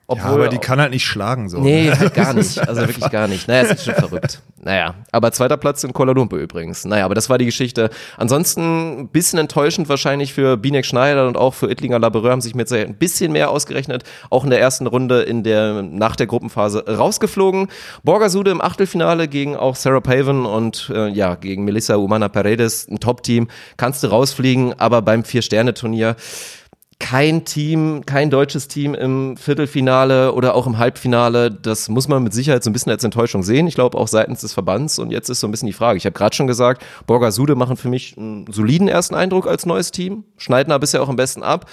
obwohl 0.09 0.29
ja, 0.31 0.35
aber 0.37 0.47
die 0.49 0.57
kann 0.57 0.81
halt 0.81 0.89
nicht 0.89 1.05
schlagen 1.05 1.49
so. 1.49 1.59
Nee, 1.59 1.91
halt 1.91 2.15
gar 2.15 2.33
nicht. 2.33 2.67
Also 2.67 2.81
wirklich 2.87 3.11
gar 3.11 3.27
nicht. 3.27 3.47
Naja, 3.47 3.61
es 3.61 3.71
ist 3.73 3.85
schon 3.85 3.93
verrückt. 3.93 4.41
Naja, 4.59 4.95
aber 5.11 5.31
zweiter 5.31 5.55
Platz 5.55 5.83
in 5.83 5.93
Kuala 5.93 6.13
Lumpur 6.13 6.39
übrigens. 6.39 6.83
Naja, 6.83 7.05
aber 7.05 7.13
das 7.13 7.29
war 7.29 7.37
die 7.37 7.45
Geschichte. 7.45 7.91
Ansonsten 8.17 9.01
ein 9.01 9.07
bisschen 9.09 9.37
enttäuschend 9.37 9.87
wahrscheinlich 9.87 10.33
für 10.33 10.57
Binek 10.57 10.87
Schneider 10.87 11.27
und 11.27 11.37
auch 11.37 11.53
für 11.53 11.69
Ittlinger 11.69 11.99
Labereur 11.99 12.31
haben 12.31 12.41
sich 12.41 12.55
mit 12.55 12.71
ein 12.71 12.95
bisschen 12.95 13.31
mehr 13.31 13.51
ausgerechnet. 13.51 14.03
Auch 14.31 14.43
in 14.43 14.49
der 14.49 14.59
ersten 14.59 14.87
Runde 14.87 15.21
in 15.21 15.43
der, 15.43 15.83
nach 15.83 16.15
der 16.15 16.25
Gruppenphase 16.25 16.85
rausgeflogen. 16.87 17.67
Borgasude 18.03 18.49
im 18.49 18.61
Achtelfinale 18.61 19.27
gegen 19.27 19.55
auch 19.55 19.75
Sarah 19.75 20.01
Paven 20.01 20.47
und 20.47 20.91
äh, 20.91 21.09
ja, 21.09 21.35
gegen 21.35 21.65
Melissa 21.65 21.97
Umana 21.97 22.29
Paredes, 22.29 22.87
ein 22.89 22.99
Top-Team. 22.99 23.47
Kannst 23.77 24.01
du 24.01 24.07
rausfliegen, 24.07 24.73
aber 24.79 25.03
beim 25.03 25.23
Vier-Sterne-Turnier 25.23 26.15
kein 26.99 27.45
Team, 27.45 28.05
kein 28.05 28.29
deutsches 28.29 28.67
Team 28.67 28.93
im 28.93 29.37
Viertelfinale 29.37 30.33
oder 30.33 30.53
auch 30.53 30.67
im 30.67 30.77
Halbfinale. 30.77 31.49
Das 31.49 31.89
muss 31.89 32.07
man 32.07 32.21
mit 32.23 32.33
Sicherheit 32.33 32.63
so 32.63 32.69
ein 32.69 32.73
bisschen 32.73 32.91
als 32.91 33.03
Enttäuschung 33.03 33.41
sehen. 33.41 33.67
Ich 33.67 33.75
glaube 33.75 33.97
auch 33.97 34.07
seitens 34.07 34.41
des 34.41 34.53
Verbands. 34.53 34.99
Und 34.99 35.11
jetzt 35.11 35.29
ist 35.29 35.39
so 35.39 35.47
ein 35.47 35.51
bisschen 35.51 35.67
die 35.67 35.73
Frage. 35.73 35.97
Ich 35.97 36.05
habe 36.05 36.13
gerade 36.13 36.35
schon 36.35 36.45
gesagt, 36.45 36.83
Borgasude 37.07 37.55
machen 37.55 37.77
für 37.77 37.89
mich 37.89 38.17
einen 38.17 38.45
soliden 38.51 38.87
ersten 38.87 39.15
Eindruck 39.15 39.47
als 39.47 39.65
neues 39.65 39.91
Team. 39.91 40.25
Schneiden 40.37 40.69
da 40.69 40.77
bisher 40.77 41.01
auch 41.01 41.09
am 41.09 41.15
besten 41.15 41.41
ab. 41.41 41.69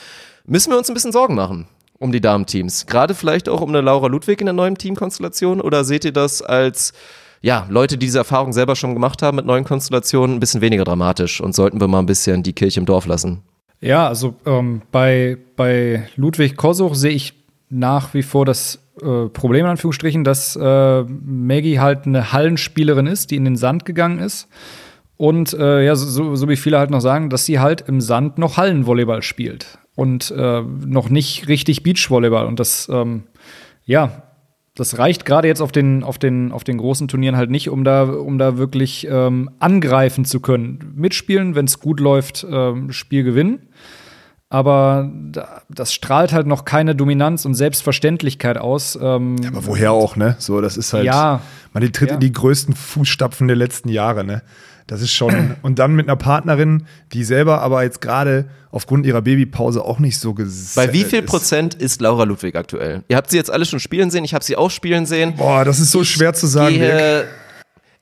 Müssen 0.46 0.70
wir 0.70 0.78
uns 0.78 0.88
ein 0.88 0.94
bisschen 0.94 1.12
Sorgen 1.12 1.34
machen 1.34 1.66
um 1.98 2.12
die 2.12 2.20
Damenteams? 2.20 2.86
Gerade 2.86 3.14
vielleicht 3.14 3.48
auch 3.48 3.60
um 3.60 3.70
eine 3.70 3.80
Laura 3.80 4.06
Ludwig 4.06 4.40
in 4.40 4.46
der 4.46 4.54
neuen 4.54 4.78
Teamkonstellation? 4.78 5.60
Oder 5.60 5.84
seht 5.84 6.04
ihr 6.04 6.12
das 6.12 6.40
als 6.40 6.92
ja, 7.42 7.66
Leute, 7.68 7.98
die 7.98 8.06
diese 8.06 8.18
Erfahrung 8.18 8.52
selber 8.52 8.76
schon 8.76 8.94
gemacht 8.94 9.22
haben 9.22 9.36
mit 9.36 9.46
neuen 9.46 9.64
Konstellationen, 9.64 10.36
ein 10.36 10.40
bisschen 10.40 10.60
weniger 10.60 10.84
dramatisch 10.84 11.40
und 11.40 11.54
sollten 11.54 11.80
wir 11.80 11.88
mal 11.88 11.98
ein 11.98 12.06
bisschen 12.06 12.42
die 12.42 12.52
Kirche 12.52 12.80
im 12.80 12.86
Dorf 12.86 13.06
lassen? 13.06 13.42
Ja, 13.80 14.08
also 14.08 14.34
ähm, 14.46 14.82
bei, 14.90 15.36
bei 15.56 16.08
Ludwig 16.16 16.56
Kosuch 16.56 16.94
sehe 16.94 17.12
ich 17.12 17.34
nach 17.68 18.14
wie 18.14 18.22
vor 18.22 18.44
das 18.44 18.80
äh, 19.00 19.28
Problem 19.28 19.66
in 19.66 19.70
Anführungsstrichen, 19.72 20.24
dass 20.24 20.56
äh, 20.56 21.02
Maggie 21.02 21.80
halt 21.80 22.06
eine 22.06 22.32
Hallenspielerin 22.32 23.06
ist, 23.06 23.30
die 23.30 23.36
in 23.36 23.44
den 23.44 23.56
Sand 23.56 23.84
gegangen 23.84 24.18
ist. 24.18 24.48
Und 25.16 25.54
äh, 25.54 25.84
ja, 25.84 25.96
so, 25.96 26.36
so 26.36 26.48
wie 26.48 26.56
viele 26.56 26.78
halt 26.78 26.90
noch 26.90 27.00
sagen, 27.00 27.30
dass 27.30 27.46
sie 27.46 27.58
halt 27.58 27.82
im 27.82 28.00
Sand 28.00 28.38
noch 28.38 28.56
Hallenvolleyball 28.56 29.22
spielt 29.22 29.78
und 29.94 30.30
äh, 30.30 30.60
noch 30.62 31.08
nicht 31.08 31.48
richtig 31.48 31.82
Beachvolleyball. 31.82 32.46
Und 32.46 32.60
das, 32.60 32.88
ähm, 32.92 33.24
ja, 33.84 34.22
das 34.76 34.98
reicht 34.98 35.24
gerade 35.24 35.48
jetzt 35.48 35.60
auf 35.60 35.72
den, 35.72 36.04
auf, 36.04 36.18
den, 36.18 36.52
auf 36.52 36.62
den 36.62 36.78
großen 36.78 37.08
Turnieren 37.08 37.36
halt 37.36 37.50
nicht, 37.50 37.68
um 37.70 37.82
da, 37.82 38.04
um 38.04 38.38
da 38.38 38.56
wirklich 38.58 39.06
ähm, 39.10 39.50
angreifen 39.58 40.24
zu 40.24 40.40
können. 40.40 40.92
Mitspielen, 40.94 41.54
wenn 41.54 41.64
es 41.64 41.80
gut 41.80 41.98
läuft, 41.98 42.46
ähm, 42.48 42.92
Spiel 42.92 43.24
gewinnen. 43.24 43.60
Aber 44.48 45.10
da, 45.32 45.62
das 45.68 45.92
strahlt 45.92 46.32
halt 46.32 46.46
noch 46.46 46.64
keine 46.64 46.94
Dominanz 46.94 47.44
und 47.44 47.54
Selbstverständlichkeit 47.54 48.58
aus. 48.58 48.96
Ähm, 49.00 49.36
Aber 49.48 49.66
woher 49.66 49.90
auch, 49.92 50.14
ne? 50.14 50.36
So, 50.38 50.60
das 50.60 50.76
ist 50.76 50.92
halt. 50.92 51.04
Ja. 51.04 51.40
Man 51.72 51.82
tritt 51.92 52.10
Ja. 52.10 52.14
in 52.14 52.20
die 52.20 52.32
größten 52.32 52.74
Fußstapfen 52.74 53.48
der 53.48 53.56
letzten 53.56 53.88
Jahre, 53.88 54.22
ne? 54.24 54.42
Das 54.86 55.02
ist 55.02 55.12
schon. 55.12 55.56
und 55.62 55.78
dann 55.78 55.94
mit 55.94 56.06
einer 56.08 56.16
Partnerin, 56.16 56.86
die 57.12 57.24
selber 57.24 57.60
aber 57.60 57.82
jetzt 57.82 58.00
gerade 58.00 58.48
aufgrund 58.70 59.06
ihrer 59.06 59.22
Babypause 59.22 59.84
auch 59.84 59.98
nicht 59.98 60.18
so 60.18 60.34
gesetzt 60.34 60.76
Bei 60.76 60.92
wie 60.92 61.04
viel 61.04 61.20
ist. 61.20 61.26
Prozent 61.26 61.74
ist 61.74 62.00
Laura 62.00 62.24
Ludwig 62.24 62.54
aktuell? 62.56 63.02
Ihr 63.08 63.16
habt 63.16 63.30
sie 63.30 63.36
jetzt 63.36 63.50
alle 63.50 63.64
schon 63.64 63.80
spielen 63.80 64.10
sehen, 64.10 64.24
ich 64.24 64.34
habe 64.34 64.44
sie 64.44 64.56
auch 64.56 64.70
spielen 64.70 65.06
sehen. 65.06 65.34
Boah, 65.36 65.64
das 65.64 65.80
ist 65.80 65.90
so 65.90 66.04
schwer 66.04 66.34
zu 66.34 66.46
sagen. 66.46 66.76
Gehe, 66.76 67.26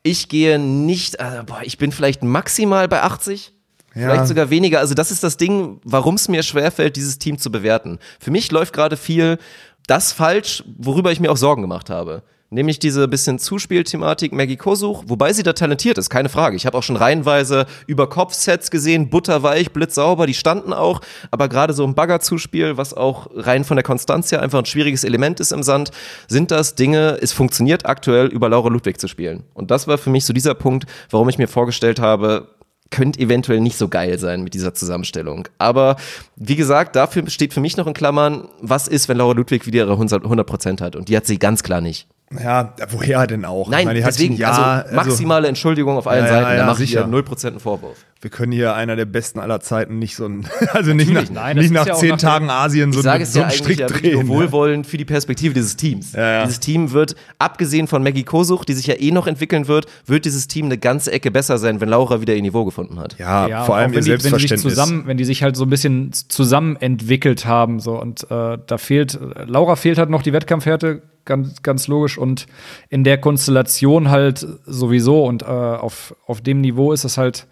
ich 0.03 0.29
gehe 0.29 0.59
nicht, 0.59 1.21
also, 1.21 1.45
boah, 1.45 1.61
ich 1.63 1.79
bin 1.79 1.93
vielleicht 1.93 2.23
maximal 2.23 2.89
bei 2.89 3.03
80. 3.03 3.53
Ja. 3.95 4.11
Vielleicht 4.11 4.27
sogar 4.27 4.51
weniger. 4.51 4.81
Also 4.81 4.95
das 4.95 5.11
ist 5.11 5.23
das 5.23 5.37
Ding, 5.37 5.81
warum 5.85 6.17
es 6.17 6.29
mir 6.29 6.43
schwerfällt, 6.43 6.97
dieses 6.97 7.19
Team 7.19 7.39
zu 7.39 7.51
bewerten. 7.51 7.99
Für 8.19 8.33
mich 8.33 8.51
läuft 8.51 8.75
gerade 8.75 8.97
viel 8.97 9.39
das 9.87 10.13
falsch, 10.13 10.65
worüber 10.79 11.13
ich 11.13 11.21
mir 11.21 11.31
auch 11.31 11.37
Sorgen 11.37 11.63
gemacht 11.63 11.91
habe. 11.91 12.23
Nämlich 12.55 12.79
diese 12.79 13.09
bisschen 13.09 13.41
Zuspielthematik 13.41 14.33
Maggie 14.33 14.57
Kosuch, 14.57 15.03
wobei 15.09 15.33
sie 15.33 15.43
da 15.43 15.55
talentiert 15.55 15.99
ist, 15.99 16.09
keine 16.09 16.29
Frage. 16.29 16.55
Ich 16.55 16.67
habe 16.67 16.79
auch 16.79 16.85
schon 16.85 16.95
reihenweise 16.95 17.67
über 17.89 18.09
Kopfsets 18.09 18.71
gesehen, 18.71 19.11
butterweich, 19.11 19.73
blitzsauber, 19.73 20.29
die 20.29 20.35
standen 20.35 20.73
auch. 20.73 21.01
Aber 21.33 21.49
gerade 21.49 21.73
so 21.73 21.85
ein 21.85 21.97
Baggerzuspiel, 21.97 22.77
was 22.77 22.95
auch 22.95 23.27
rein 23.35 23.65
von 23.65 23.77
der 23.77 23.83
Konstanz 23.83 24.31
her 24.31 24.41
einfach 24.41 24.61
ein 24.61 24.67
schwieriges 24.67 25.03
Element 25.03 25.41
ist 25.41 25.51
im 25.51 25.65
Sand, 25.65 25.91
sind 26.29 26.53
das 26.53 26.77
Dinge, 26.77 27.19
es 27.21 27.33
funktioniert 27.33 27.87
aktuell 27.87 28.29
über 28.29 28.49
Laura 28.49 28.69
Ludwig 28.69 29.01
zu 29.01 29.09
spielen. 29.09 29.43
Und 29.55 29.73
das 29.73 29.89
war 29.89 29.99
für 29.99 30.11
mich 30.11 30.25
so 30.25 30.33
dieser 30.33 30.55
Punkt, 30.55 30.85
warum 31.11 31.29
ich 31.29 31.39
mir 31.39 31.49
vorgestellt 31.49 31.99
habe, 31.99 32.55
könnte 32.91 33.19
eventuell 33.19 33.61
nicht 33.61 33.77
so 33.77 33.89
geil 33.89 34.17
sein 34.21 34.45
mit 34.45 34.55
dieser 34.55 34.75
Zusammenstellung. 34.75 35.49
Aber 35.59 35.97
wie 36.37 36.55
gesagt, 36.55 36.95
dafür 36.95 37.29
steht 37.29 37.53
für 37.53 37.61
mich 37.61 37.77
noch 37.77 37.89
in 37.89 37.95
Klammern, 37.95 38.47
was 38.61 38.87
ist, 38.87 39.09
wenn 39.09 39.17
Laura 39.17 39.33
Ludwig 39.33 39.67
wieder 39.67 39.87
ihre 39.87 39.95
100 39.95 40.47
Prozent 40.47 40.81
hat? 40.81 40.95
Und 40.95 41.09
die 41.09 41.17
hat 41.17 41.27
sie 41.27 41.41
ganz 41.41 41.65
klar 41.65 41.81
nicht. 41.81 42.07
Ja, 42.43 42.73
woher 42.91 43.27
denn 43.27 43.45
auch? 43.45 43.69
Nein, 43.69 43.87
meine, 43.87 44.03
deswegen, 44.03 44.35
ein 44.35 44.39
Jahr, 44.39 44.85
also 44.85 44.95
maximale 44.95 45.49
Entschuldigung 45.49 45.97
auf 45.97 46.07
allen 46.07 46.25
Ja, 46.25 46.31
ja, 46.31 46.33
Seiten, 46.33 46.51
da 46.51 46.57
ja, 46.57 46.67
mache 46.67 46.85
ich 46.85 46.93
ihr 46.93 47.07
0% 47.07 47.47
einen 47.47 47.61
Vorwurf. 47.61 47.99
Wir 48.25 48.31
können 48.31 48.51
hier 48.53 48.75
einer 48.75 48.97
der 48.97 49.05
besten 49.05 49.39
aller 49.39 49.61
Zeiten 49.61 49.99
nicht 49.99 50.17
so 50.17 50.25
ein, 50.27 50.47
also 50.73 50.93
nicht 50.95 51.13
nach, 51.13 51.31
Nein, 51.31 51.57
nicht 51.59 51.71
nach 51.71 51.87
ja 51.87 51.95
zehn 51.95 52.09
nach 52.11 52.19
Tagen 52.19 52.51
Asien 52.51 52.93
so, 52.93 52.99
Ich 53.01 53.05
sage 53.05 53.25
so 53.27 53.39
ja 53.39 53.45
einen 53.45 53.51
eigentlich 53.53 53.63
Strick 53.63 53.79
ja 53.79 53.87
drehen. 53.87 54.27
nur 54.27 54.29
wohlwollend 54.29 54.87
für 54.87 54.97
die 54.97 55.05
Perspektive 55.05 55.55
dieses 55.55 55.77
Teams. 55.77 56.13
ja. 56.15 56.43
Dieses 56.43 56.59
Team 56.61 56.91
wird, 56.93 57.15
abgesehen 57.39 57.87
von 57.87 58.03
Maggie 58.03 58.25
Kosuch, 58.25 58.65
die 58.65 58.73
sich 58.73 58.87
ja 58.87 58.95
eh 58.99 59.11
noch 59.11 59.27
entwickeln 59.27 59.69
wird, 59.69 59.87
wird 60.07 60.25
dieses 60.25 60.49
Team 60.49 60.65
eine 60.67 60.79
ganze 60.79 61.13
Ecke 61.13 61.31
besser 61.31 61.59
sein, 61.59 61.81
wenn 61.81 61.89
Laura 61.91 62.21
wieder 62.21 62.35
ihr 62.35 62.43
Niveau 62.43 62.65
gefunden 62.65 62.99
hat. 62.99 63.17
Ja, 63.19 63.47
Ja, 63.47 63.65
vor 63.65 63.77
allem 63.77 63.93
ihr 63.93 63.97
wenn 63.99 64.05
die, 64.05 64.11
wenn 64.11 64.17
die 64.17 64.23
sich 64.23 64.31
Selbstverständnis. 64.49 64.75
zusammen, 64.75 65.03
wenn 65.07 65.17
die 65.19 65.25
sich 65.25 65.43
halt 65.43 65.57
so 65.57 65.65
ein 65.65 65.71
bisschen 65.71 66.11
zusammen 66.13 66.77
entwickelt 66.77 67.45
haben, 67.47 67.79
so 67.81 68.01
und 68.01 68.25
äh, 68.31 68.59
da 68.67 68.79
fehlt 68.79 69.19
Laura 69.47 69.77
fehlt 69.77 69.99
halt 69.99 70.09
noch 70.11 70.23
die 70.23 70.33
Wettkampfhärte, 70.33 71.03
ganz 71.27 71.63
ganz 71.63 71.87
logisch 71.89 72.17
und 72.19 72.47
in 72.89 73.05
der 73.05 73.19
Konstellation 73.19 74.11
halt 74.11 74.47
sowieso 74.67 75.25
und 75.25 75.43
äh, 75.43 75.47
auf 75.47 76.15
auf 76.27 76.41
dem 76.41 76.61
Niveau 76.61 76.93
ist 76.93 77.05
es 77.05 77.19
halt 77.19 77.47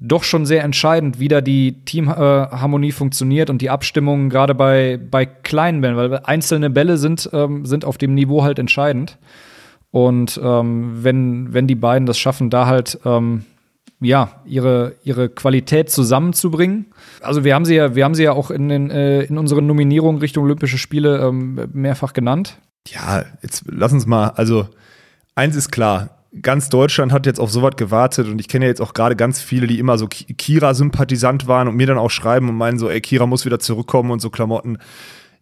doch 0.00 0.24
schon 0.24 0.46
sehr 0.46 0.64
entscheidend, 0.64 1.20
wie 1.20 1.28
da 1.28 1.40
die 1.40 1.84
Teamharmonie 1.84 2.88
äh, 2.88 2.92
funktioniert 2.92 3.50
und 3.50 3.60
die 3.60 3.70
Abstimmung 3.70 4.30
gerade 4.30 4.54
bei 4.54 4.98
bei 4.98 5.26
kleinen 5.26 5.80
Bällen, 5.82 5.96
weil 5.96 6.20
einzelne 6.24 6.70
Bälle 6.70 6.96
sind 6.96 7.28
ähm, 7.32 7.66
sind 7.66 7.84
auf 7.84 7.98
dem 7.98 8.14
Niveau 8.14 8.42
halt 8.42 8.58
entscheidend. 8.58 9.18
Und 9.90 10.40
ähm, 10.42 11.02
wenn, 11.02 11.52
wenn 11.52 11.66
die 11.66 11.74
beiden 11.74 12.06
das 12.06 12.18
schaffen, 12.18 12.48
da 12.48 12.66
halt 12.66 13.00
ähm, 13.04 13.44
ja, 14.00 14.40
ihre, 14.46 14.94
ihre 15.04 15.28
Qualität 15.28 15.90
zusammenzubringen. 15.90 16.86
Also 17.20 17.44
wir 17.44 17.54
haben 17.54 17.64
sie 17.64 17.74
ja, 17.74 17.94
wir 17.94 18.04
haben 18.04 18.14
sie 18.14 18.24
ja 18.24 18.32
auch 18.32 18.50
in, 18.50 18.68
den, 18.68 18.90
äh, 18.90 19.22
in 19.22 19.36
unseren 19.36 19.66
Nominierungen 19.66 20.20
Richtung 20.20 20.44
Olympische 20.44 20.78
Spiele 20.78 21.18
ähm, 21.18 21.68
mehrfach 21.72 22.12
genannt. 22.12 22.58
Ja, 22.88 23.24
jetzt 23.42 23.64
lass 23.66 23.92
uns 23.92 24.06
mal, 24.06 24.28
also 24.30 24.68
eins 25.34 25.54
ist 25.54 25.70
klar, 25.70 26.19
ganz 26.42 26.68
Deutschland 26.68 27.12
hat 27.12 27.26
jetzt 27.26 27.40
auf 27.40 27.50
sowas 27.50 27.72
gewartet 27.76 28.28
und 28.28 28.38
ich 28.40 28.48
kenne 28.48 28.64
ja 28.66 28.68
jetzt 28.70 28.80
auch 28.80 28.94
gerade 28.94 29.16
ganz 29.16 29.40
viele, 29.40 29.66
die 29.66 29.78
immer 29.78 29.98
so 29.98 30.06
Ki- 30.06 30.32
Kira-Sympathisant 30.34 31.46
waren 31.48 31.66
und 31.68 31.76
mir 31.76 31.86
dann 31.86 31.98
auch 31.98 32.10
schreiben 32.10 32.48
und 32.48 32.56
meinen 32.56 32.78
so, 32.78 32.88
ey, 32.88 33.00
Kira 33.00 33.26
muss 33.26 33.44
wieder 33.44 33.58
zurückkommen 33.58 34.10
und 34.10 34.20
so 34.20 34.30
Klamotten. 34.30 34.78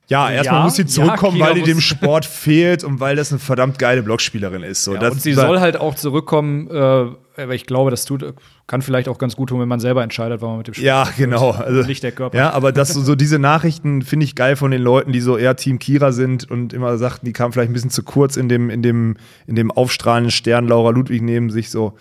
Ja, 0.08 0.30
erstmal 0.30 0.60
Ja, 0.60 0.64
muss 0.64 0.76
sie 0.76 0.82
ja, 0.82 0.88
zurückkommen, 0.88 1.36
Kira 1.36 1.48
weil 1.48 1.54
die 1.56 1.62
dem 1.62 1.80
Sport 1.82 2.24
fehlt 2.24 2.82
und 2.84 3.00
weil 3.00 3.16
das 3.16 3.30
eine 3.30 3.38
verdammt 3.38 3.78
geile 3.78 4.02
Blockspielerin 4.02 4.62
ist. 4.62 4.82
So, 4.82 4.94
Ja, 4.94 5.08
und 5.08 5.20
sie 5.20 5.34
soll 5.34 5.60
halt 5.60 5.78
auch 5.78 5.94
zurückkommen, 5.94 6.70
äh, 6.70 7.06
aber 7.38 7.54
ich 7.54 7.66
glaube, 7.66 7.90
das 7.90 8.04
tut, 8.04 8.34
kann 8.66 8.82
vielleicht 8.82 9.08
auch 9.08 9.18
ganz 9.18 9.36
gut 9.36 9.50
tun, 9.50 9.60
wenn 9.60 9.68
man 9.68 9.80
selber 9.80 10.02
entscheidet, 10.02 10.40
wann 10.40 10.50
man 10.50 10.58
mit 10.58 10.66
dem 10.66 10.74
Spiel 10.74 10.86
Ja, 10.86 11.08
genau. 11.16 11.50
Also, 11.50 11.82
Nicht 11.82 12.02
der 12.02 12.12
Körper. 12.12 12.36
Ja, 12.36 12.50
aber 12.50 12.72
das 12.72 12.88
so, 12.88 13.00
so 13.02 13.14
diese 13.14 13.38
Nachrichten 13.38 14.02
finde 14.02 14.24
ich 14.24 14.34
geil 14.34 14.56
von 14.56 14.70
den 14.70 14.82
Leuten, 14.82 15.12
die 15.12 15.20
so 15.20 15.36
eher 15.36 15.56
Team 15.56 15.78
Kira 15.78 16.12
sind 16.12 16.50
und 16.50 16.72
immer 16.72 16.98
sagten, 16.98 17.26
die 17.26 17.32
kamen 17.32 17.52
vielleicht 17.52 17.70
ein 17.70 17.74
bisschen 17.74 17.90
zu 17.90 18.02
kurz 18.02 18.36
in 18.36 18.48
dem, 18.48 18.70
in 18.70 18.82
dem, 18.82 19.16
in 19.46 19.54
dem 19.54 19.70
aufstrahlenden 19.70 20.30
Stern 20.30 20.66
Laura 20.66 20.90
Ludwig 20.90 21.22
neben 21.22 21.50
sich 21.50 21.70
so. 21.70 21.94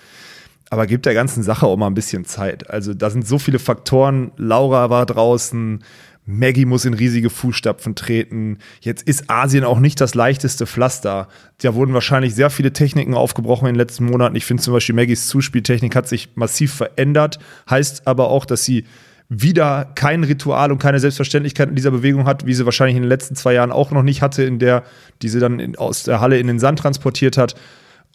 Aber 0.69 0.85
gibt 0.85 1.05
der 1.05 1.13
ganzen 1.13 1.43
Sache 1.43 1.65
auch 1.65 1.77
mal 1.77 1.87
ein 1.87 1.93
bisschen 1.93 2.25
Zeit. 2.25 2.69
Also 2.69 2.93
da 2.93 3.09
sind 3.09 3.25
so 3.25 3.39
viele 3.39 3.59
Faktoren. 3.59 4.31
Laura 4.37 4.89
war 4.89 5.05
draußen, 5.05 5.83
Maggie 6.29 6.65
muss 6.65 6.83
in 6.83 6.93
riesige 6.93 7.29
Fußstapfen 7.29 7.95
treten. 7.95 8.59
Jetzt 8.81 9.07
ist 9.07 9.29
Asien 9.29 9.63
auch 9.63 9.79
nicht 9.79 10.01
das 10.01 10.13
leichteste 10.13 10.67
Pflaster. 10.67 11.29
Da 11.61 11.73
wurden 11.73 11.93
wahrscheinlich 11.93 12.35
sehr 12.35 12.49
viele 12.49 12.73
Techniken 12.73 13.13
aufgebrochen 13.13 13.67
in 13.67 13.73
den 13.75 13.79
letzten 13.79 14.05
Monaten. 14.05 14.35
Ich 14.35 14.45
finde 14.45 14.61
zum 14.61 14.73
Beispiel 14.73 14.93
Maggies 14.93 15.27
Zuspieltechnik 15.27 15.95
hat 15.95 16.09
sich 16.09 16.29
massiv 16.35 16.73
verändert. 16.73 17.39
Heißt 17.69 18.07
aber 18.07 18.29
auch, 18.29 18.45
dass 18.45 18.65
sie 18.65 18.83
wieder 19.29 19.85
kein 19.95 20.25
Ritual 20.25 20.73
und 20.73 20.79
keine 20.79 20.99
Selbstverständlichkeit 20.99 21.69
in 21.69 21.75
dieser 21.75 21.91
Bewegung 21.91 22.25
hat, 22.25 22.45
wie 22.45 22.53
sie 22.53 22.65
wahrscheinlich 22.65 22.97
in 22.97 23.03
den 23.03 23.09
letzten 23.09 23.35
zwei 23.35 23.53
Jahren 23.53 23.71
auch 23.71 23.91
noch 23.91 24.03
nicht 24.03 24.21
hatte, 24.21 24.43
in 24.43 24.59
der, 24.59 24.83
die 25.21 25.29
sie 25.29 25.39
dann 25.39 25.61
in, 25.61 25.77
aus 25.77 26.03
der 26.03 26.19
Halle 26.19 26.39
in 26.39 26.47
den 26.47 26.59
Sand 26.59 26.79
transportiert 26.79 27.37
hat. 27.37 27.55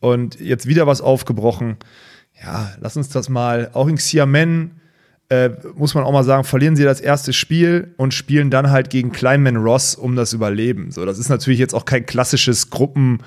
Und 0.02 0.38
jetzt 0.38 0.66
wieder 0.66 0.86
was 0.86 1.00
aufgebrochen. 1.00 1.78
Ja, 2.42 2.72
lass 2.78 2.96
uns 2.98 3.08
das 3.08 3.30
mal, 3.30 3.70
auch 3.72 3.88
in 3.88 3.96
Xiamen, 3.96 4.81
äh, 5.32 5.50
muss 5.76 5.94
man 5.94 6.04
auch 6.04 6.12
mal 6.12 6.24
sagen, 6.24 6.44
verlieren 6.44 6.76
sie 6.76 6.84
das 6.84 7.00
erste 7.00 7.32
Spiel 7.32 7.94
und 7.96 8.12
spielen 8.12 8.50
dann 8.50 8.70
halt 8.70 8.90
gegen 8.90 9.12
Kleinman 9.12 9.56
Ross 9.56 9.94
um 9.94 10.14
das 10.14 10.34
Überleben. 10.34 10.90
So, 10.90 11.06
das 11.06 11.18
ist 11.18 11.30
natürlich 11.30 11.58
jetzt 11.58 11.74
auch 11.74 11.86
kein 11.86 12.04
klassisches 12.04 12.70
Gruppen- 12.70 13.20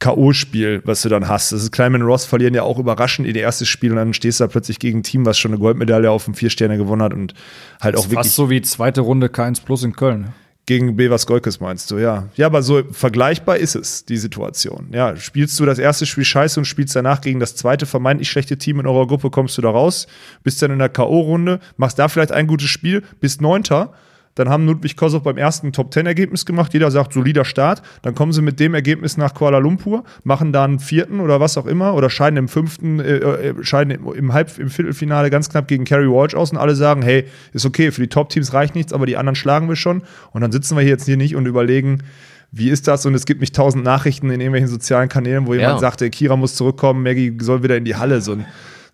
K.O.-Spiel, 0.00 0.82
was 0.84 1.02
du 1.02 1.08
dann 1.08 1.28
hast. 1.28 1.52
Das 1.52 1.62
ist 1.62 1.70
Kleinman 1.70 2.02
Ross 2.02 2.26
verlieren 2.26 2.52
ja 2.52 2.64
auch 2.64 2.80
überraschend 2.80 3.28
ihr 3.28 3.36
erstes 3.36 3.68
Spiel 3.68 3.90
und 3.90 3.96
dann 3.96 4.12
stehst 4.12 4.40
du 4.40 4.44
da 4.44 4.48
plötzlich 4.48 4.80
gegen 4.80 4.98
ein 4.98 5.02
Team, 5.04 5.24
was 5.24 5.38
schon 5.38 5.52
eine 5.52 5.60
Goldmedaille 5.60 6.10
auf 6.10 6.24
dem 6.24 6.34
Vier-Sterne 6.34 6.76
gewonnen 6.76 7.00
hat 7.00 7.14
und 7.14 7.32
halt 7.80 7.96
auch 7.96 8.02
wirklich 8.02 8.16
Fast 8.16 8.34
so 8.34 8.50
wie 8.50 8.60
zweite 8.60 9.02
Runde 9.02 9.28
K1 9.28 9.64
Plus 9.64 9.84
in 9.84 9.94
Köln. 9.94 10.34
Gegen 10.66 10.96
Bevas 10.96 11.26
Golkes 11.26 11.60
meinst 11.60 11.90
du, 11.90 11.98
ja. 11.98 12.28
Ja, 12.36 12.46
aber 12.46 12.62
so 12.62 12.82
vergleichbar 12.90 13.58
ist 13.58 13.74
es, 13.74 14.04
die 14.04 14.16
Situation. 14.16 14.88
Ja, 14.92 15.16
spielst 15.16 15.60
du 15.60 15.66
das 15.66 15.78
erste 15.78 16.06
Spiel 16.06 16.24
scheiße 16.24 16.58
und 16.58 16.64
spielst 16.64 16.96
danach 16.96 17.20
gegen 17.20 17.38
das 17.38 17.54
zweite 17.54 17.84
vermeintlich 17.84 18.30
schlechte 18.30 18.56
Team 18.56 18.80
in 18.80 18.86
eurer 18.86 19.06
Gruppe, 19.06 19.30
kommst 19.30 19.58
du 19.58 19.62
da 19.62 19.70
raus, 19.70 20.06
bist 20.42 20.62
dann 20.62 20.70
in 20.70 20.78
der 20.78 20.88
K.O.-Runde, 20.88 21.60
machst 21.76 21.98
da 21.98 22.08
vielleicht 22.08 22.32
ein 22.32 22.46
gutes 22.46 22.70
Spiel, 22.70 23.02
bist 23.20 23.42
Neunter, 23.42 23.92
dann 24.34 24.48
haben 24.48 24.66
Ludwig 24.66 24.96
Kosow 24.96 25.20
beim 25.20 25.36
ersten 25.36 25.72
Top-10-Ergebnis 25.72 26.44
gemacht. 26.44 26.72
Jeder 26.72 26.90
sagt, 26.90 27.12
solider 27.12 27.44
Start. 27.44 27.82
Dann 28.02 28.14
kommen 28.14 28.32
sie 28.32 28.42
mit 28.42 28.58
dem 28.60 28.74
Ergebnis 28.74 29.16
nach 29.16 29.34
Kuala 29.34 29.58
Lumpur, 29.58 30.04
machen 30.24 30.52
da 30.52 30.64
einen 30.64 30.80
vierten 30.80 31.20
oder 31.20 31.38
was 31.40 31.56
auch 31.56 31.66
immer 31.66 31.94
oder 31.94 32.10
scheiden 32.10 32.36
im 32.36 32.48
fünften, 32.48 32.98
äh, 33.00 33.16
äh, 33.18 33.54
scheiden 33.64 33.90
im, 33.92 34.12
im, 34.12 34.32
Halb-, 34.32 34.58
im 34.58 34.70
Viertelfinale 34.70 35.30
ganz 35.30 35.48
knapp 35.48 35.68
gegen 35.68 35.84
Kerry 35.84 36.08
Walsh 36.10 36.34
aus 36.34 36.50
und 36.50 36.58
alle 36.58 36.74
sagen, 36.74 37.02
hey, 37.02 37.24
ist 37.52 37.64
okay, 37.64 37.90
für 37.92 38.00
die 38.00 38.08
Top-Teams 38.08 38.52
reicht 38.52 38.74
nichts, 38.74 38.92
aber 38.92 39.06
die 39.06 39.16
anderen 39.16 39.36
schlagen 39.36 39.68
wir 39.68 39.76
schon. 39.76 40.02
Und 40.32 40.40
dann 40.40 40.50
sitzen 40.52 40.76
wir 40.76 40.82
hier 40.82 40.90
jetzt 40.90 41.04
hier 41.06 41.16
nicht 41.16 41.36
und 41.36 41.46
überlegen, 41.46 42.02
wie 42.56 42.70
ist 42.70 42.86
das? 42.86 43.04
Und 43.04 43.14
es 43.14 43.26
gibt 43.26 43.40
nicht 43.40 43.54
tausend 43.54 43.84
Nachrichten 43.84 44.30
in 44.30 44.40
irgendwelchen 44.40 44.68
sozialen 44.68 45.08
Kanälen, 45.08 45.46
wo 45.46 45.54
jemand 45.54 45.74
Ja. 45.74 45.78
sagt, 45.78 46.02
ey, 46.02 46.10
Kira 46.10 46.36
muss 46.36 46.54
zurückkommen, 46.54 47.02
Maggie 47.02 47.36
soll 47.40 47.62
wieder 47.64 47.76
in 47.76 47.84
die 47.84 47.96
Halle. 47.96 48.20
So 48.20 48.32
ein, 48.32 48.46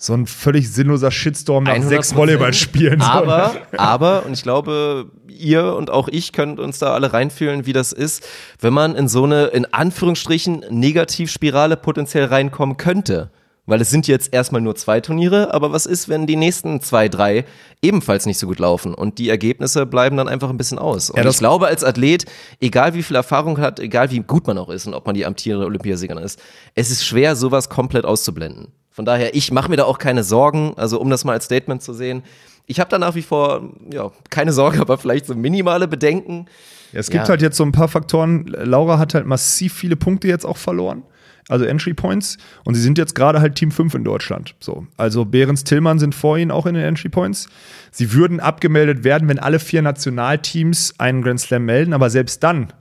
so 0.03 0.15
ein 0.15 0.27
völlig 0.27 0.73
sinnloser 0.73 1.11
Shitstorm 1.11 1.65
nach 1.65 1.75
100%. 1.75 1.83
sechs 1.89 2.17
Volleyballspielen. 2.17 3.01
So. 3.01 3.07
Aber, 3.07 3.53
aber, 3.77 4.25
und 4.25 4.33
ich 4.33 4.43
glaube, 4.43 5.11
ihr 5.29 5.77
und 5.77 5.91
auch 5.91 6.09
ich 6.09 6.33
könnt 6.33 6.59
uns 6.59 6.79
da 6.79 6.95
alle 6.95 7.13
reinfühlen, 7.13 7.67
wie 7.67 7.75
das 7.75 7.93
ist, 7.93 8.27
wenn 8.61 8.73
man 8.73 8.97
in 8.97 9.09
so 9.09 9.25
eine, 9.25 9.47
in 9.49 9.67
Anführungsstrichen, 9.67 10.65
Negativspirale 10.71 11.77
potenziell 11.77 12.25
reinkommen 12.25 12.79
könnte. 12.79 13.31
Weil 13.67 13.83
es 13.83 13.91
sind 13.91 14.09
jetzt 14.09 14.33
erstmal 14.33 14.63
nur 14.63 14.75
zwei 14.75 15.01
Turniere, 15.01 15.53
aber 15.53 15.71
was 15.71 15.85
ist, 15.85 16.09
wenn 16.09 16.27
die 16.27 16.35
nächsten 16.35 16.81
zwei, 16.81 17.09
drei 17.09 17.45
ebenfalls 17.83 18.25
nicht 18.25 18.39
so 18.39 18.47
gut 18.47 18.59
laufen 18.59 18.95
und 18.95 19.19
die 19.19 19.29
Ergebnisse 19.29 19.85
bleiben 19.85 20.17
dann 20.17 20.29
einfach 20.29 20.49
ein 20.49 20.57
bisschen 20.57 20.79
aus? 20.79 21.11
Und 21.11 21.23
Ja, 21.23 21.29
ich 21.29 21.39
glaube, 21.39 21.67
als 21.67 21.85
Athlet, 21.85 22.25
egal 22.59 22.95
wie 22.95 23.03
viel 23.03 23.17
Erfahrung 23.17 23.59
hat, 23.59 23.79
egal 23.79 24.11
wie 24.11 24.21
gut 24.21 24.47
man 24.47 24.57
auch 24.57 24.71
ist 24.71 24.87
und 24.87 24.95
ob 24.95 25.07
man 25.07 25.15
die 25.15 25.27
amtierende 25.27 25.67
Olympiasiegerin 25.67 26.25
ist, 26.25 26.41
es 26.75 26.91
ist 26.91 27.05
schwer, 27.05 27.37
sowas 27.37 27.69
komplett 27.69 28.07
auszublenden. 28.07 28.73
Von 28.91 29.05
daher, 29.05 29.35
ich 29.35 29.53
mache 29.53 29.71
mir 29.71 29.77
da 29.77 29.85
auch 29.85 29.99
keine 29.99 30.25
Sorgen, 30.25 30.75
also 30.77 31.01
um 31.01 31.11
das 31.11 31.25
mal 31.25 31.33
als 31.33 31.45
Statement 31.45 31.83
zu 31.83 31.93
sehen. 31.93 32.23
Ich 32.67 32.81
habe 32.81 32.91
da 32.91 32.99
nach 32.99 33.15
wie 33.15 33.23
vor, 33.23 33.71
ja, 33.93 34.11
keine 34.31 34.53
Sorge, 34.53 34.81
aber 34.81 34.99
vielleicht 34.99 35.27
so 35.27 35.35
minimale 35.35 35.89
Bedenken. 35.89 36.47
Ja, 36.93 37.01
es 37.01 37.11
gibt 37.11 37.25
Ja. 37.25 37.29
halt 37.29 37.43
jetzt 37.43 37.57
so 37.57 37.65
ein 37.65 37.73
paar 37.73 37.89
Faktoren. 37.89 38.47
Laura 38.47 38.99
hat 38.99 39.15
halt 39.15 39.27
massiv 39.27 39.73
viele 39.75 39.97
Punkte 39.97 40.27
jetzt 40.29 40.45
auch 40.45 40.57
verloren. 40.57 41.03
Also 41.49 41.65
Entry 41.65 41.95
Points. 41.95 42.37
Und 42.65 42.75
sie 42.75 42.81
sind 42.81 42.97
jetzt 42.99 43.15
gerade 43.17 43.41
halt 43.41 43.57
Team 43.57 43.73
5 43.73 43.95
in 43.95 44.05
Deutschland. 44.05 44.55
So. 44.61 44.87
Also 44.97 45.25
Behrens 45.25 45.65
Tillmann 45.65 45.99
sind 45.99 46.15
vor 46.15 46.39
ihnen 46.39 46.51
auch 46.53 46.65
in 46.67 46.75
den 46.75 46.85
Entry 46.85 47.09
Points. 47.09 47.49
Sie 47.91 48.13
würden 48.13 48.39
abgemeldet 48.39 49.03
werden, 49.03 49.29
wenn 49.29 49.39
alle 49.41 49.59
vier 49.59 49.83
Nationalteams 49.83 50.95
einen 50.99 51.23
Grand 51.23 51.41
Slam 51.41 51.65
melden. 51.65 51.93
Aber 51.93 52.09
selbst 52.11 52.43
dann 52.45 52.73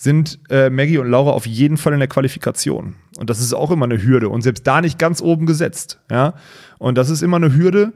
sind 0.00 0.38
äh, 0.48 0.70
Maggie 0.70 0.98
und 0.98 1.10
Laura 1.10 1.32
auf 1.32 1.44
jeden 1.44 1.76
Fall 1.76 1.92
in 1.92 1.98
der 1.98 2.06
Qualifikation. 2.06 2.94
Und 3.18 3.28
das 3.28 3.40
ist 3.40 3.52
auch 3.52 3.72
immer 3.72 3.84
eine 3.84 4.00
Hürde. 4.00 4.28
Und 4.28 4.42
selbst 4.42 4.64
da 4.64 4.80
nicht 4.80 4.96
ganz 4.96 5.20
oben 5.20 5.44
gesetzt. 5.44 5.98
Ja. 6.08 6.34
Und 6.78 6.96
das 6.96 7.10
ist 7.10 7.20
immer 7.20 7.38
eine 7.38 7.52
Hürde, 7.52 7.92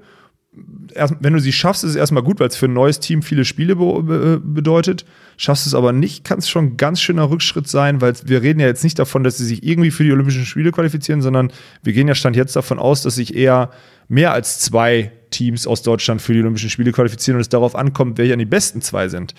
erst, 0.94 1.14
wenn 1.20 1.32
du 1.32 1.38
sie 1.38 1.52
schaffst, 1.52 1.84
ist 1.84 1.90
es 1.90 1.96
erstmal 1.96 2.24
gut, 2.24 2.40
weil 2.40 2.48
es 2.48 2.56
für 2.56 2.66
ein 2.66 2.72
neues 2.72 2.98
Team 2.98 3.22
viele 3.22 3.44
Spiele 3.44 3.76
be 3.76 4.02
be 4.02 4.40
bedeutet. 4.42 5.04
Schaffst 5.36 5.64
es 5.64 5.74
aber 5.74 5.92
nicht, 5.92 6.24
kann 6.24 6.40
es 6.40 6.48
schon 6.48 6.64
ein 6.64 6.76
ganz 6.76 7.00
schöner 7.00 7.30
Rückschritt 7.30 7.68
sein, 7.68 8.00
weil 8.00 8.14
wir 8.24 8.42
reden 8.42 8.58
ja 8.58 8.66
jetzt 8.66 8.84
nicht 8.84 8.98
davon, 8.98 9.22
dass 9.22 9.38
sie 9.38 9.46
sich 9.46 9.62
irgendwie 9.62 9.92
für 9.92 10.02
die 10.04 10.12
Olympischen 10.12 10.44
Spiele 10.44 10.72
qualifizieren, 10.72 11.22
sondern 11.22 11.52
wir 11.84 11.92
gehen 11.92 12.08
ja 12.08 12.16
Stand 12.16 12.34
jetzt 12.34 12.56
davon 12.56 12.80
aus, 12.80 13.02
dass 13.02 13.14
sich 13.14 13.34
eher 13.34 13.70
mehr 14.08 14.32
als 14.32 14.58
zwei 14.58 15.12
Teams 15.30 15.66
aus 15.66 15.82
Deutschland 15.82 16.20
für 16.20 16.34
die 16.34 16.40
Olympischen 16.40 16.68
Spiele 16.68 16.92
qualifizieren 16.92 17.36
und 17.36 17.42
es 17.42 17.48
darauf 17.48 17.74
ankommt, 17.74 18.18
welche 18.18 18.32
an 18.32 18.38
die 18.38 18.44
besten 18.44 18.82
zwei 18.82 19.08
sind. 19.08 19.34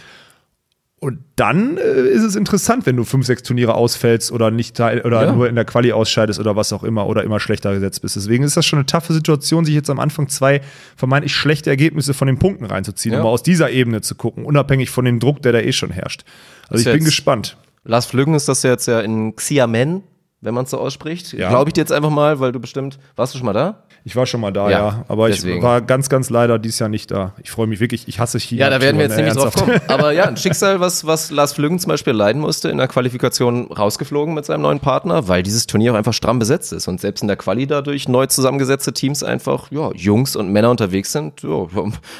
Und 1.03 1.19
dann 1.35 1.75
äh, 1.77 1.81
ist 2.07 2.23
es 2.23 2.37
interessant, 2.37 2.85
wenn 2.85 2.95
du 2.95 3.03
fünf, 3.03 3.25
sechs 3.25 3.43
Turniere 3.43 3.75
ausfällst 3.75 4.31
oder 4.31 4.51
nicht 4.51 4.77
teil 4.77 5.01
oder 5.01 5.25
Ja. 5.25 5.31
nur 5.33 5.49
in 5.49 5.55
der 5.55 5.65
Quali 5.65 5.91
ausscheidest 5.91 6.39
oder 6.39 6.55
was 6.55 6.71
auch 6.71 6.83
immer 6.83 7.07
oder 7.07 7.25
immer 7.25 7.41
schlechter 7.41 7.73
gesetzt 7.73 8.01
bist. 8.01 8.15
Deswegen 8.15 8.45
ist 8.45 8.55
das 8.55 8.65
schon 8.65 8.79
eine 8.79 8.85
taffe 8.85 9.11
Situation, 9.11 9.65
sich 9.65 9.75
jetzt 9.75 9.89
am 9.89 9.99
Anfang 9.99 10.29
zwei 10.29 10.61
vermeintlich 10.95 11.35
schlechte 11.35 11.69
Ergebnisse 11.69 12.13
von 12.13 12.27
den 12.27 12.39
Punkten 12.39 12.63
reinzuziehen, 12.65 13.11
Ja. 13.13 13.19
um 13.19 13.25
mal 13.25 13.31
aus 13.31 13.43
dieser 13.43 13.69
Ebene 13.69 13.99
zu 13.99 14.15
gucken, 14.15 14.45
unabhängig 14.45 14.89
von 14.91 15.03
dem 15.03 15.19
Druck, 15.19 15.41
der 15.41 15.51
da 15.51 15.59
eh 15.59 15.73
schon 15.73 15.89
herrscht. 15.91 16.23
Also 16.69 16.75
Ist 16.81 16.87
ich 16.87 16.93
bin 16.93 17.03
gespannt. 17.03 17.57
Lars 17.83 18.05
Flüggen 18.05 18.33
ist 18.33 18.47
das 18.47 18.63
jetzt 18.63 18.85
ja 18.87 19.01
in 19.01 19.35
Xiamen 19.35 20.03
wenn 20.43 20.53
man 20.53 20.65
es 20.65 20.71
so 20.71 20.77
ausspricht. 20.77 21.33
Ja. 21.33 21.49
Glaube 21.49 21.69
ich 21.69 21.73
dir 21.73 21.81
jetzt 21.81 21.91
einfach 21.91 22.09
mal, 22.09 22.39
weil 22.39 22.51
du 22.51 22.59
bestimmt, 22.59 22.99
warst 23.15 23.33
du 23.33 23.37
schon 23.37 23.45
mal 23.45 23.53
da? 23.53 23.83
Ich 24.05 24.15
war 24.17 24.25
schon 24.25 24.41
mal 24.41 24.51
da, 24.51 24.69
Ja, 24.69 24.77
ja. 24.77 25.05
Aber 25.07 25.29
deswegen. 25.29 25.57
ich 25.57 25.63
war 25.63 25.81
ganz, 25.81 26.09
ganz 26.09 26.29
leider 26.29 26.59
dieses 26.59 26.79
Jahr 26.79 26.89
nicht 26.89 27.09
da. 27.09 27.33
Ich 27.41 27.51
freue 27.51 27.67
mich 27.67 27.79
wirklich, 27.79 28.07
ich 28.09 28.19
hasse 28.19 28.37
China. 28.37 28.61
Ja, 28.61 28.69
da 28.69 28.81
werden 28.81 28.97
wir 28.97 29.05
jetzt 29.05 29.15
Touren, 29.15 29.25
nämlich 29.25 29.41
drauf 29.41 29.53
kommen. 29.55 29.79
Aber 29.87 30.11
ja, 30.11 30.25
ein 30.25 30.35
Schicksal, 30.43 30.81
was, 30.81 31.05
was 31.07 31.31
Lars 31.31 31.53
Flüggen 31.53 31.79
zum 31.79 31.89
Beispiel 31.89 32.11
leiden 32.11 32.41
musste, 32.41 32.69
in 32.69 32.77
der 32.77 32.89
Qualifikation 32.89 33.71
rausgeflogen 33.71 34.33
mit 34.33 34.45
seinem 34.45 34.63
neuen 34.63 34.81
Partner, 34.81 35.29
weil 35.29 35.41
dieses 35.41 35.67
Turnier 35.67 35.93
auch 35.93 35.97
einfach 35.97 36.13
stramm 36.13 36.37
besetzt 36.39 36.73
ist 36.73 36.89
und 36.89 36.99
selbst 36.99 37.21
in 37.21 37.29
der 37.29 37.37
Quali 37.37 37.65
dadurch 37.65 38.09
neu 38.09 38.25
zusammengesetzte 38.25 38.91
Teams 38.91 39.23
einfach, 39.23 39.71
ja, 39.71 39.91
Jungs 39.93 40.35
und 40.35 40.49
Männer 40.49 40.69
unterwegs 40.69 41.13
sind. 41.13 41.41
Ja, 41.41 41.65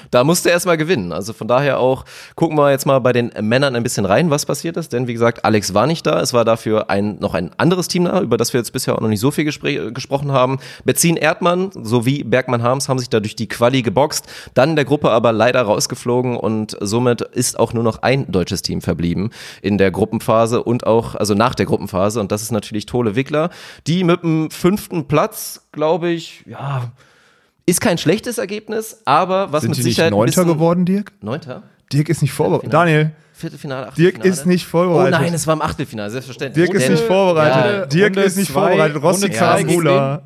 da 0.10 0.24
musste 0.24 0.50
er 0.50 0.54
erstmal 0.54 0.78
gewinnen. 0.78 1.12
Also 1.12 1.34
von 1.34 1.50
daher 1.50 1.80
auch, 1.80 2.06
gucken 2.36 2.58
wir 2.58 2.72
jetzt 2.72 2.86
mal 2.86 3.00
bei 3.00 3.12
den 3.12 3.32
Männern 3.42 3.76
ein 3.76 3.84
bisschen 3.84 4.06
rein, 4.06 4.30
was 4.30 4.46
passiert 4.46 4.78
ist. 4.78 4.94
Denn 4.94 5.08
wie 5.08 5.14
gesagt, 5.14 5.44
Alex 5.44 5.74
war 5.74 5.86
nicht 5.86 6.06
da. 6.06 6.22
Es 6.22 6.32
war 6.32 6.46
dafür 6.46 6.90
ein, 6.90 7.18
noch 7.20 7.34
ein 7.34 7.52
anderes 7.58 7.90
Team 7.90 8.06
da, 8.06 8.13
über 8.22 8.38
das 8.38 8.54
wir 8.54 8.60
jetzt 8.60 8.74
bisher 8.74 8.96
auch 8.96 9.02
noch 9.02 9.08
nicht 9.10 9.20
so 9.20 9.32
viel 9.32 9.46
gespr 9.46 9.92
gesprochen 9.92 10.32
haben. 10.32 10.60
Bezin 10.86 11.18
Erdmann 11.18 11.72
sowie 11.74 12.24
Bergmann 12.24 12.64
Harms 12.64 12.90
haben 12.90 13.00
sich 13.00 13.10
da 13.10 13.20
durch 13.20 13.36
die 13.36 13.48
Quali 13.48 13.82
geboxt. 13.82 14.28
Dann 14.54 14.76
der 14.76 14.86
Gruppe 14.86 15.12
aber 15.12 15.32
leider 15.32 15.62
rausgeflogen 15.62 16.38
und 16.38 16.78
somit 16.80 17.22
ist 17.22 17.60
auch 17.60 17.74
nur 17.74 17.84
noch 17.84 18.02
ein 18.02 18.32
deutsches 18.32 18.62
Team 18.62 18.82
verblieben 18.82 19.32
in 19.62 19.78
der 19.78 19.92
Gruppenphase 19.92 20.64
und 20.64 20.86
auch, 20.86 21.16
also 21.16 21.34
nach 21.34 21.56
der 21.56 21.66
Gruppenphase. 21.66 22.20
Und 22.20 22.32
das 22.32 22.42
ist 22.42 22.52
natürlich 22.52 22.86
Tole 22.86 23.16
Wickler, 23.16 23.50
die 23.88 24.04
mit 24.04 24.24
dem 24.24 24.52
fünften 24.52 25.08
Platz, 25.08 25.68
glaube 25.72 26.10
ich, 26.10 26.44
ja, 26.46 26.92
ist 27.66 27.80
kein 27.80 27.98
schlechtes 27.98 28.38
Ergebnis, 28.38 29.02
aber 29.06 29.52
was 29.52 29.62
Sind 29.62 29.72
mit 29.72 29.78
die 29.78 29.84
Sicherheit 29.84 30.12
ein 30.12 30.18
Neunter 30.18 30.46
geworden, 30.46 30.86
Dirk? 30.86 31.14
Neunter? 31.22 31.64
Dirk 31.94 32.10
ist 32.10 32.22
nicht 32.22 32.34
vorbereitet. 32.34 32.74
Daniel, 32.74 33.12
Viertelfinale, 33.44 33.82
Dirk 33.98 34.16
Achtelfinale? 34.16 34.30
ist 34.30 34.46
nicht 34.46 34.66
Oh 34.68 34.72
vorbereitet. 34.72 35.20
nein, 35.20 35.34
es 35.34 35.46
war 35.46 35.54
im 35.54 35.62
Achtelfinale, 35.62 36.10
selbstverständlich. 36.10 36.66
Dirk 36.66 36.82
ist 36.82 36.90
nicht 36.90 37.04
vorbereitet. 37.04 37.74
Ja, 37.82 37.86
Dirk 37.86 38.06
Runde 38.16 38.22
ist 38.22 38.38
nicht 38.38 38.52
zwei, 38.52 38.62
vorbereitet. 38.70 39.04
Rossi 39.04 39.30
Karambula. 39.30 40.22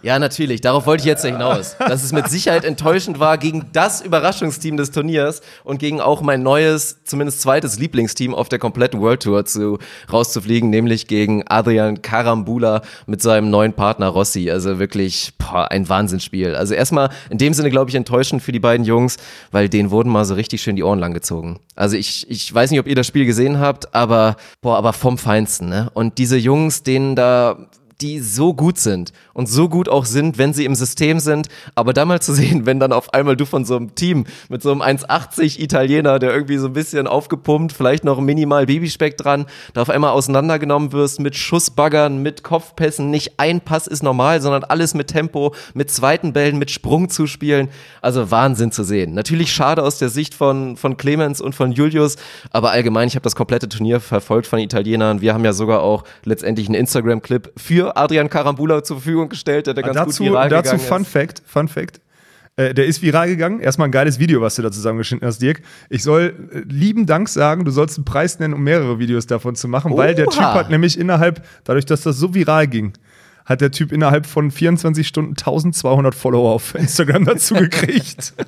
Ja, 0.00 0.20
natürlich. 0.20 0.60
Darauf 0.60 0.86
wollte 0.86 1.00
ich 1.02 1.06
jetzt 1.06 1.24
hinaus. 1.24 1.76
Dass 1.78 2.04
es 2.04 2.12
mit 2.12 2.28
Sicherheit 2.28 2.64
enttäuschend 2.64 3.18
war 3.18 3.36
gegen 3.36 3.66
das 3.72 4.00
Überraschungsteam 4.00 4.76
des 4.76 4.92
Turniers 4.92 5.40
und 5.64 5.78
gegen 5.78 6.00
auch 6.00 6.20
mein 6.20 6.44
neues, 6.44 7.02
zumindest 7.04 7.40
zweites 7.40 7.80
Lieblingsteam 7.80 8.32
auf 8.32 8.48
der 8.48 8.60
kompletten 8.60 9.00
World 9.00 9.24
Tour 9.24 9.44
zu, 9.44 9.78
rauszufliegen, 10.12 10.70
nämlich 10.70 11.08
gegen 11.08 11.42
Adrian 11.48 12.00
Karambula 12.00 12.82
mit 13.06 13.22
seinem 13.22 13.50
neuen 13.50 13.72
Partner 13.72 14.06
Rossi. 14.06 14.50
Also 14.52 14.78
wirklich 14.78 15.32
boah, 15.36 15.68
ein 15.70 15.88
Wahnsinnsspiel. 15.88 16.54
Also 16.54 16.74
erstmal 16.74 17.10
in 17.28 17.38
dem 17.38 17.52
Sinne, 17.52 17.70
glaube 17.70 17.90
ich, 17.90 17.96
enttäuschend 17.96 18.40
für 18.40 18.52
die 18.52 18.60
beiden 18.60 18.86
Jungs, 18.86 19.16
weil 19.50 19.68
denen 19.68 19.90
wurden 19.90 20.10
mal 20.10 20.24
so 20.24 20.34
richtig 20.34 20.62
schön 20.62 20.76
die 20.76 20.84
Ohren 20.84 21.00
lang 21.00 21.12
gezogen. 21.12 21.58
Also 21.74 21.96
ich, 21.96 22.30
ich 22.30 22.54
weiß 22.54 22.70
nicht, 22.70 22.78
ob 22.78 22.86
ihr 22.86 22.94
das 22.94 23.06
Spiel 23.08 23.26
gesehen 23.26 23.58
habt, 23.58 23.96
aber 23.96 24.36
boah, 24.60 24.76
aber 24.78 24.92
vom 24.92 25.18
Feinsten. 25.18 25.68
Ne? 25.68 25.90
Und 25.92 26.18
diese 26.18 26.36
Jungs, 26.36 26.84
denen 26.84 27.16
da 27.16 27.68
die 28.00 28.20
so 28.20 28.54
gut 28.54 28.78
sind 28.78 29.12
und 29.38 29.48
so 29.48 29.68
gut 29.68 29.88
auch 29.88 30.04
sind, 30.04 30.36
wenn 30.36 30.52
sie 30.52 30.64
im 30.64 30.74
System 30.74 31.20
sind. 31.20 31.46
Aber 31.76 31.92
da 31.92 32.04
mal 32.04 32.20
zu 32.20 32.34
sehen, 32.34 32.66
wenn 32.66 32.80
dann 32.80 32.92
auf 32.92 33.14
einmal 33.14 33.36
du 33.36 33.46
von 33.46 33.64
so 33.64 33.76
einem 33.76 33.94
Team 33.94 34.24
mit 34.48 34.62
so 34.62 34.72
einem 34.72 34.82
1,80 34.82 35.60
Italiener, 35.60 36.18
der 36.18 36.34
irgendwie 36.34 36.56
so 36.56 36.66
ein 36.66 36.72
bisschen 36.72 37.06
aufgepumpt, 37.06 37.72
vielleicht 37.72 38.02
noch 38.02 38.20
minimal 38.20 38.66
Babyspeck 38.66 39.16
dran, 39.16 39.46
da 39.74 39.82
auf 39.82 39.90
einmal 39.90 40.10
auseinandergenommen 40.10 40.90
wirst 40.90 41.20
mit 41.20 41.36
Schussbaggern, 41.36 42.20
mit 42.20 42.42
Kopfpässen. 42.42 43.12
Nicht 43.12 43.38
ein 43.38 43.60
Pass 43.60 43.86
ist 43.86 44.02
normal, 44.02 44.40
sondern 44.40 44.64
alles 44.64 44.94
mit 44.94 45.06
Tempo, 45.06 45.54
mit 45.72 45.88
zweiten 45.88 46.32
Bällen, 46.32 46.58
mit 46.58 46.72
Sprung 46.72 47.08
zu 47.08 47.28
spielen. 47.28 47.68
Also 48.02 48.32
Wahnsinn 48.32 48.72
zu 48.72 48.82
sehen. 48.82 49.14
Natürlich 49.14 49.52
schade 49.52 49.84
aus 49.84 50.00
der 50.00 50.08
Sicht 50.08 50.34
von, 50.34 50.76
von 50.76 50.96
Clemens 50.96 51.40
und 51.40 51.54
von 51.54 51.70
Julius, 51.70 52.16
aber 52.50 52.72
allgemein, 52.72 53.06
ich 53.06 53.14
habe 53.14 53.22
das 53.22 53.36
komplette 53.36 53.68
Turnier 53.68 54.00
verfolgt 54.00 54.48
von 54.48 54.58
Italienern. 54.58 55.20
Wir 55.20 55.32
haben 55.32 55.44
ja 55.44 55.52
sogar 55.52 55.82
auch 55.82 56.02
letztendlich 56.24 56.66
einen 56.66 56.74
Instagram-Clip 56.74 57.52
für 57.56 57.96
Adrian 57.96 58.28
Karambula 58.28 58.82
zur 58.82 58.96
Verfügung 58.96 59.27
gestellt, 59.28 59.66
der, 59.66 59.74
der 59.74 59.84
ganz 59.84 59.96
dazu, 59.96 60.22
gut 60.22 60.32
viral 60.32 60.48
dazu 60.48 60.72
gegangen 60.72 60.88
Fun 60.88 61.02
ist. 61.02 61.10
Fact, 61.10 61.42
Fun 61.46 61.68
Fact. 61.68 62.00
Äh, 62.56 62.74
der 62.74 62.86
ist 62.86 63.02
viral 63.02 63.28
gegangen. 63.28 63.60
Erstmal 63.60 63.88
ein 63.88 63.92
geiles 63.92 64.18
Video, 64.18 64.40
was 64.40 64.56
du 64.56 64.62
da 64.62 64.72
zusammengeschnitten 64.72 65.26
hast, 65.26 65.40
Dirk. 65.40 65.62
Ich 65.90 66.02
soll 66.02 66.34
äh, 66.52 66.58
lieben 66.68 67.06
Dank 67.06 67.28
sagen, 67.28 67.64
du 67.64 67.70
sollst 67.70 67.98
einen 67.98 68.04
Preis 68.04 68.40
nennen, 68.40 68.54
um 68.54 68.62
mehrere 68.64 68.98
Videos 68.98 69.26
davon 69.26 69.54
zu 69.54 69.68
machen, 69.68 69.96
weil 69.96 70.16
der 70.16 70.26
Oha. 70.26 70.34
Typ 70.34 70.42
hat 70.42 70.70
nämlich 70.70 70.98
innerhalb, 70.98 71.46
dadurch, 71.62 71.86
dass 71.86 72.02
das 72.02 72.16
so 72.16 72.34
viral 72.34 72.66
ging, 72.66 72.94
hat 73.48 73.60
der 73.62 73.70
Typ 73.70 73.92
innerhalb 73.92 74.26
von 74.26 74.50
24 74.50 75.06
Stunden 75.08 75.30
1200 75.30 76.14
Follower 76.14 76.52
auf 76.52 76.74
Instagram 76.74 77.24
dazu 77.24 77.54
gekriegt. 77.54 78.34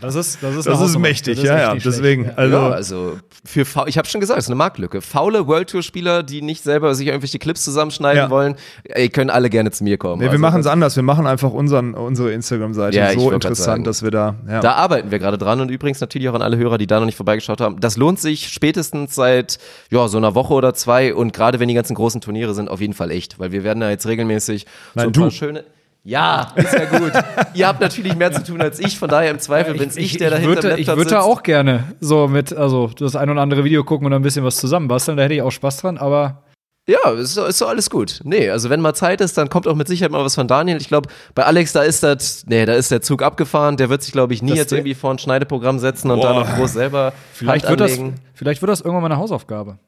Das 0.00 0.14
ist, 0.14 0.42
das 0.42 0.56
ist, 0.56 0.66
Das 0.66 0.80
ist 0.80 0.98
mächtig, 0.98 1.34
Das 1.36 1.44
ist 1.44 1.50
ja, 1.50 1.58
ja. 1.58 1.70
schlecht. 1.72 1.84
Deswegen, 1.86 2.24
Ja. 2.24 2.32
also, 2.36 2.56
ja, 2.56 2.68
also 2.70 3.18
für 3.44 3.64
faul, 3.66 3.86
ich 3.88 3.98
habe 3.98 4.08
schon 4.08 4.20
gesagt, 4.20 4.38
es 4.38 4.46
ist 4.46 4.48
eine 4.48 4.56
Marktlücke. 4.56 5.02
Faule 5.02 5.46
World 5.46 5.68
Tour 5.70 5.82
Spieler, 5.82 6.22
die 6.22 6.40
nicht 6.40 6.62
selber 6.62 6.94
sich 6.94 7.06
irgendwelche 7.08 7.38
Clips 7.38 7.64
zusammenschneiden 7.64 8.24
Ja. 8.24 8.30
wollen, 8.30 8.54
ey, 8.84 9.10
können 9.10 9.28
alle 9.28 9.50
gerne 9.50 9.70
zu 9.72 9.84
mir 9.84 9.98
kommen. 9.98 10.18
nee, 10.20 10.24
wir 10.26 10.30
Also 10.30 10.40
machen 10.40 10.60
es 10.60 10.66
anders. 10.66 10.96
Wir 10.96 11.02
machen 11.02 11.26
einfach 11.26 11.50
unseren, 11.50 11.92
unsere 11.94 12.32
Instagram-Seite 12.32 12.96
Ja, 12.96 13.12
so 13.12 13.30
interessant, 13.30 13.86
dass 13.86 14.02
wir 14.02 14.10
da. 14.10 14.36
Ja. 14.48 14.60
Da 14.60 14.72
arbeiten 14.72 15.10
wir 15.10 15.18
gerade 15.18 15.36
dran 15.36 15.60
und 15.60 15.70
übrigens 15.70 16.00
natürlich 16.00 16.28
auch 16.30 16.34
an 16.34 16.42
alle 16.42 16.56
Hörer, 16.56 16.78
die 16.78 16.86
da 16.86 16.98
noch 16.98 17.06
nicht 17.06 17.16
vorbeigeschaut 17.16 17.60
haben. 17.60 17.78
Das 17.80 17.96
lohnt 17.98 18.18
sich 18.20 18.48
spätestens 18.48 19.14
seit 19.14 19.58
ja, 19.90 20.08
so 20.08 20.16
einer 20.16 20.34
Woche 20.34 20.54
oder 20.54 20.72
zwei 20.72 21.14
und 21.14 21.34
gerade 21.34 21.60
wenn 21.60 21.68
die 21.68 21.74
ganzen 21.74 21.94
großen 21.94 22.22
Turniere 22.22 22.54
sind, 22.54 22.70
auf 22.70 22.80
jeden 22.80 22.94
Fall 22.94 23.10
echt, 23.10 23.38
weil 23.38 23.52
wir 23.52 23.64
werden 23.64 23.80
da 23.80 23.90
jetzt 23.90 24.06
regelmäßig 24.06 24.39
so 24.46 24.52
Nein, 24.94 25.06
ein 25.08 25.12
paar 25.12 25.24
du. 25.24 25.30
schöne. 25.30 25.64
Ja, 26.02 26.52
ist 26.56 26.72
ja 26.72 26.86
gut. 26.86 27.12
Ihr 27.54 27.66
habt 27.68 27.80
natürlich 27.82 28.16
mehr 28.16 28.32
zu 28.32 28.42
tun 28.42 28.62
als 28.62 28.78
ich, 28.78 28.98
von 28.98 29.08
daher 29.10 29.30
im 29.30 29.38
Zweifel 29.38 29.74
bin 29.74 29.90
es 29.90 29.96
ich, 29.96 30.16
der 30.16 30.30
dahinter 30.30 30.62
würde, 30.62 30.80
ich 30.80 30.86
würde 30.88 31.10
da 31.10 31.20
auch 31.20 31.42
gerne 31.42 31.84
so 32.00 32.26
mit, 32.26 32.54
also 32.54 32.88
das 32.98 33.16
ein 33.16 33.28
oder 33.28 33.42
andere 33.42 33.64
Video 33.64 33.84
gucken 33.84 34.06
und 34.06 34.14
ein 34.14 34.22
bisschen 34.22 34.42
was 34.44 34.56
zusammenbasteln, 34.56 35.18
da 35.18 35.24
hätte 35.24 35.34
ich 35.34 35.42
auch 35.42 35.50
Spaß 35.50 35.76
dran, 35.76 35.98
aber 35.98 36.42
Ja, 36.88 37.10
ist 37.10 37.36
doch, 37.36 37.46
ist 37.46 37.60
doch 37.60 37.68
alles 37.68 37.90
gut. 37.90 38.20
Nee, 38.24 38.48
also 38.48 38.70
wenn 38.70 38.80
mal 38.80 38.94
Zeit 38.94 39.20
ist, 39.20 39.36
dann 39.36 39.50
kommt 39.50 39.68
auch 39.68 39.74
mit 39.74 39.88
Sicherheit 39.88 40.10
mal 40.10 40.24
was 40.24 40.34
von 40.36 40.48
Daniel. 40.48 40.78
Ich 40.78 40.88
glaube, 40.88 41.10
bei 41.34 41.44
Alex, 41.44 41.72
da 41.74 41.82
ist 41.82 42.02
das, 42.02 42.44
nee, 42.46 42.64
da 42.64 42.72
ist 42.72 42.90
der 42.90 43.02
Zug 43.02 43.22
abgefahren. 43.22 43.76
Der 43.76 43.90
wird 43.90 44.02
sich, 44.02 44.12
glaube 44.12 44.32
ich, 44.32 44.40
nie 44.42 44.50
Das- 44.50 44.58
jetzt 44.58 44.72
irgendwie 44.72 44.94
vor 44.94 45.10
ein 45.10 45.18
Schneideprogramm 45.18 45.78
setzen 45.78 46.10
und 46.10 46.24
da 46.24 46.32
noch 46.32 46.56
groß 46.56 46.72
selber 46.72 47.12
vielleicht 47.34 47.68
Hand 47.68 47.78
wird, 47.78 47.90
das, 47.90 48.00
vielleicht 48.32 48.62
wird 48.62 48.70
das 48.70 48.80
irgendwann 48.80 49.02
mal 49.02 49.10
eine 49.12 49.18
Hausaufgabe. 49.20 49.78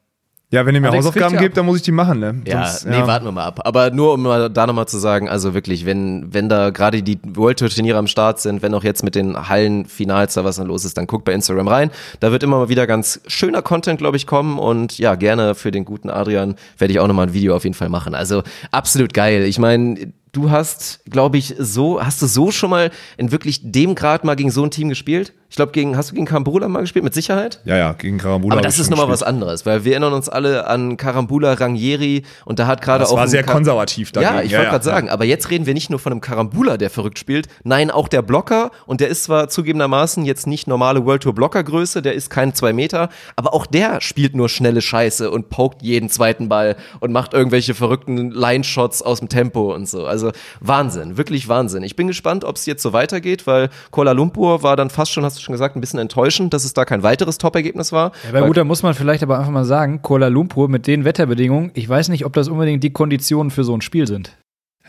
Ja, 0.53 0.67
wenn 0.67 0.75
ihr 0.75 0.81
mir 0.81 0.89
Alex 0.89 1.07
Hausaufgaben 1.07 1.37
gebt, 1.37 1.57
dann 1.57 1.65
muss 1.65 1.77
ich 1.77 1.81
die 1.81 1.91
machen, 1.91 2.19
ne? 2.19 2.35
Ja, 2.45 2.67
Sonst, 2.67 2.85
nee, 2.85 3.01
warten 3.07 3.25
wir 3.25 3.31
mal 3.31 3.45
ab. 3.45 3.61
Aber 3.63 3.89
nur 3.89 4.13
um 4.13 4.21
mal 4.21 4.51
da 4.51 4.67
nochmal 4.67 4.87
zu 4.87 4.99
sagen, 4.99 5.27
also 5.27 5.55
wirklich, 5.55 5.87
wenn, 5.87 6.31
wenn 6.31 6.47
da 6.47 6.69
gerade 6.69 7.01
die 7.01 7.17
World 7.23 7.57
Tour 7.57 7.69
Turniere 7.69 7.97
am 7.97 8.05
Start 8.05 8.39
sind, 8.39 8.61
wenn 8.61 8.71
auch 8.75 8.83
jetzt 8.83 9.03
mit 9.03 9.15
den 9.15 9.49
Hallenfinals 9.49 10.35
da 10.35 10.45
was 10.45 10.57
dann 10.57 10.67
los 10.67 10.85
ist, 10.85 10.95
dann 10.95 11.07
guckt 11.07 11.25
bei 11.25 11.33
Instagram 11.33 11.67
rein. 11.67 11.89
Da 12.19 12.31
wird 12.31 12.43
immer 12.43 12.59
mal 12.59 12.69
wieder 12.69 12.85
ganz 12.85 13.19
schöner 13.25 13.63
Content, 13.63 13.97
glaube 13.97 14.15
ich, 14.15 14.27
kommen 14.27 14.59
und 14.59 14.99
ja, 14.99 15.15
gerne 15.15 15.55
für 15.55 15.71
den 15.71 15.85
guten 15.85 16.11
Adrian 16.11 16.53
werde 16.77 16.91
ich 16.91 16.99
auch 16.99 17.07
nochmal 17.07 17.29
ein 17.29 17.33
Video 17.33 17.55
auf 17.55 17.63
jeden 17.63 17.73
Fall 17.73 17.89
machen. 17.89 18.13
Also 18.13 18.43
absolut 18.69 19.15
geil. 19.15 19.45
Ich 19.45 19.57
meine, 19.57 20.13
du 20.33 20.51
hast, 20.51 20.99
glaube 21.09 21.37
ich, 21.37 21.55
so, 21.57 22.03
hast 22.03 22.21
du 22.21 22.25
so 22.27 22.51
schon 22.51 22.69
mal 22.69 22.91
in 23.17 23.31
wirklich 23.31 23.61
dem 23.63 23.95
Grad 23.95 24.25
mal 24.25 24.35
gegen 24.35 24.51
so 24.51 24.63
ein 24.63 24.71
Team 24.71 24.89
gespielt? 24.89 25.33
Ich 25.49 25.55
glaube, 25.57 25.71
gegen, 25.71 25.95
hast 25.95 26.09
du 26.09 26.15
gegen 26.15 26.25
Karambula 26.25 26.67
mal 26.67 26.79
gespielt? 26.81 27.05
Mit 27.05 27.13
Sicherheit? 27.13 27.61
Ja, 27.63 27.77
ja, 27.77 27.93
gegen 27.93 28.17
Karambula. 28.17 28.55
Aber 28.55 28.63
das 28.63 28.79
ist 28.79 28.89
nochmal 28.89 29.07
was 29.09 29.21
anderes, 29.21 29.67
weil 29.67 29.85
wir 29.85 29.91
erinnern 29.91 30.13
uns 30.13 30.27
alle 30.27 30.65
an 30.65 30.97
Karambula 30.97 31.53
Rangieri 31.53 32.23
und 32.45 32.57
da 32.57 32.65
hat 32.65 32.81
gerade 32.81 33.01
Das 33.01 33.11
auch. 33.11 33.17
war 33.17 33.23
ein 33.25 33.29
sehr 33.29 33.43
Ka- 33.43 33.53
konservativ 33.53 34.11
dagegen. 34.11 34.33
Ja, 34.33 34.41
ich 34.41 34.51
wollte 34.51 34.71
gerade 34.71 34.83
sagen, 34.83 35.09
aber 35.09 35.25
jetzt 35.25 35.51
reden 35.51 35.67
wir 35.67 35.75
nicht 35.75 35.91
nur 35.91 35.99
von 35.99 36.11
einem 36.11 36.21
Karambula, 36.21 36.77
der 36.77 36.89
verrückt 36.89 37.19
spielt, 37.19 37.49
nein, 37.63 37.91
auch 37.91 38.07
der 38.07 38.23
Blocker 38.23 38.71
und 38.87 38.99
der 38.99 39.09
ist 39.09 39.25
zwar 39.25 39.47
zugegebenermaßen 39.47 40.25
jetzt 40.25 40.47
nicht 40.47 40.65
normale 40.67 41.05
World 41.05 41.21
Tour 41.21 41.35
Blockergröße, 41.35 42.01
der 42.01 42.13
ist 42.15 42.31
kein 42.31 42.55
zwei 42.55 42.73
Meter, 42.73 43.09
aber 43.35 43.53
auch 43.53 43.67
der 43.67 44.01
spielt 44.01 44.35
nur 44.35 44.49
schnelle 44.49 44.81
Scheiße 44.81 45.29
und 45.29 45.49
pokt 45.49 45.83
jeden 45.83 46.09
zweiten 46.09 46.49
Ball 46.49 46.77
und 46.99 47.11
macht 47.11 47.35
irgendwelche 47.35 47.75
verrückten 47.75 48.31
Line-Shots 48.31 49.03
aus 49.03 49.19
dem 49.19 49.29
Tempo 49.29 49.71
und 49.75 49.87
so. 49.87 50.07
Also 50.07 50.22
Wahnsinn, 50.61 51.17
wirklich 51.17 51.47
Wahnsinn. 51.47 51.83
Ich 51.83 51.95
bin 51.95 52.07
gespannt, 52.07 52.43
ob 52.45 52.55
es 52.55 52.65
jetzt 52.65 52.81
so 52.81 52.93
weitergeht, 52.93 53.45
weil 53.47 53.69
Kuala 53.91 54.13
Lumpur 54.13 54.63
war 54.63 54.75
dann 54.75 54.89
fast 54.89 55.11
schon, 55.11 55.25
hast 55.25 55.37
du 55.37 55.41
schon 55.41 55.53
gesagt, 55.53 55.75
ein 55.75 55.81
bisschen 55.81 55.99
enttäuschend, 55.99 56.53
dass 56.53 56.63
es 56.63 56.73
da 56.73 56.85
kein 56.85 57.03
weiteres 57.03 57.37
Top-Ergebnis 57.37 57.91
war. 57.91 58.11
Ja, 58.31 58.37
aber 58.39 58.47
gut, 58.47 58.57
da 58.57 58.63
muss 58.63 58.83
man 58.83 58.93
vielleicht 58.93 59.23
aber 59.23 59.37
einfach 59.39 59.51
mal 59.51 59.65
sagen, 59.65 60.01
Kuala 60.01 60.27
Lumpur 60.29 60.69
mit 60.69 60.87
den 60.87 61.05
Wetterbedingungen, 61.05 61.71
ich 61.73 61.87
weiß 61.89 62.09
nicht, 62.09 62.25
ob 62.25 62.33
das 62.33 62.47
unbedingt 62.47 62.83
die 62.83 62.93
Konditionen 62.93 63.51
für 63.51 63.63
so 63.63 63.75
ein 63.75 63.81
Spiel 63.81 64.07
sind. 64.07 64.37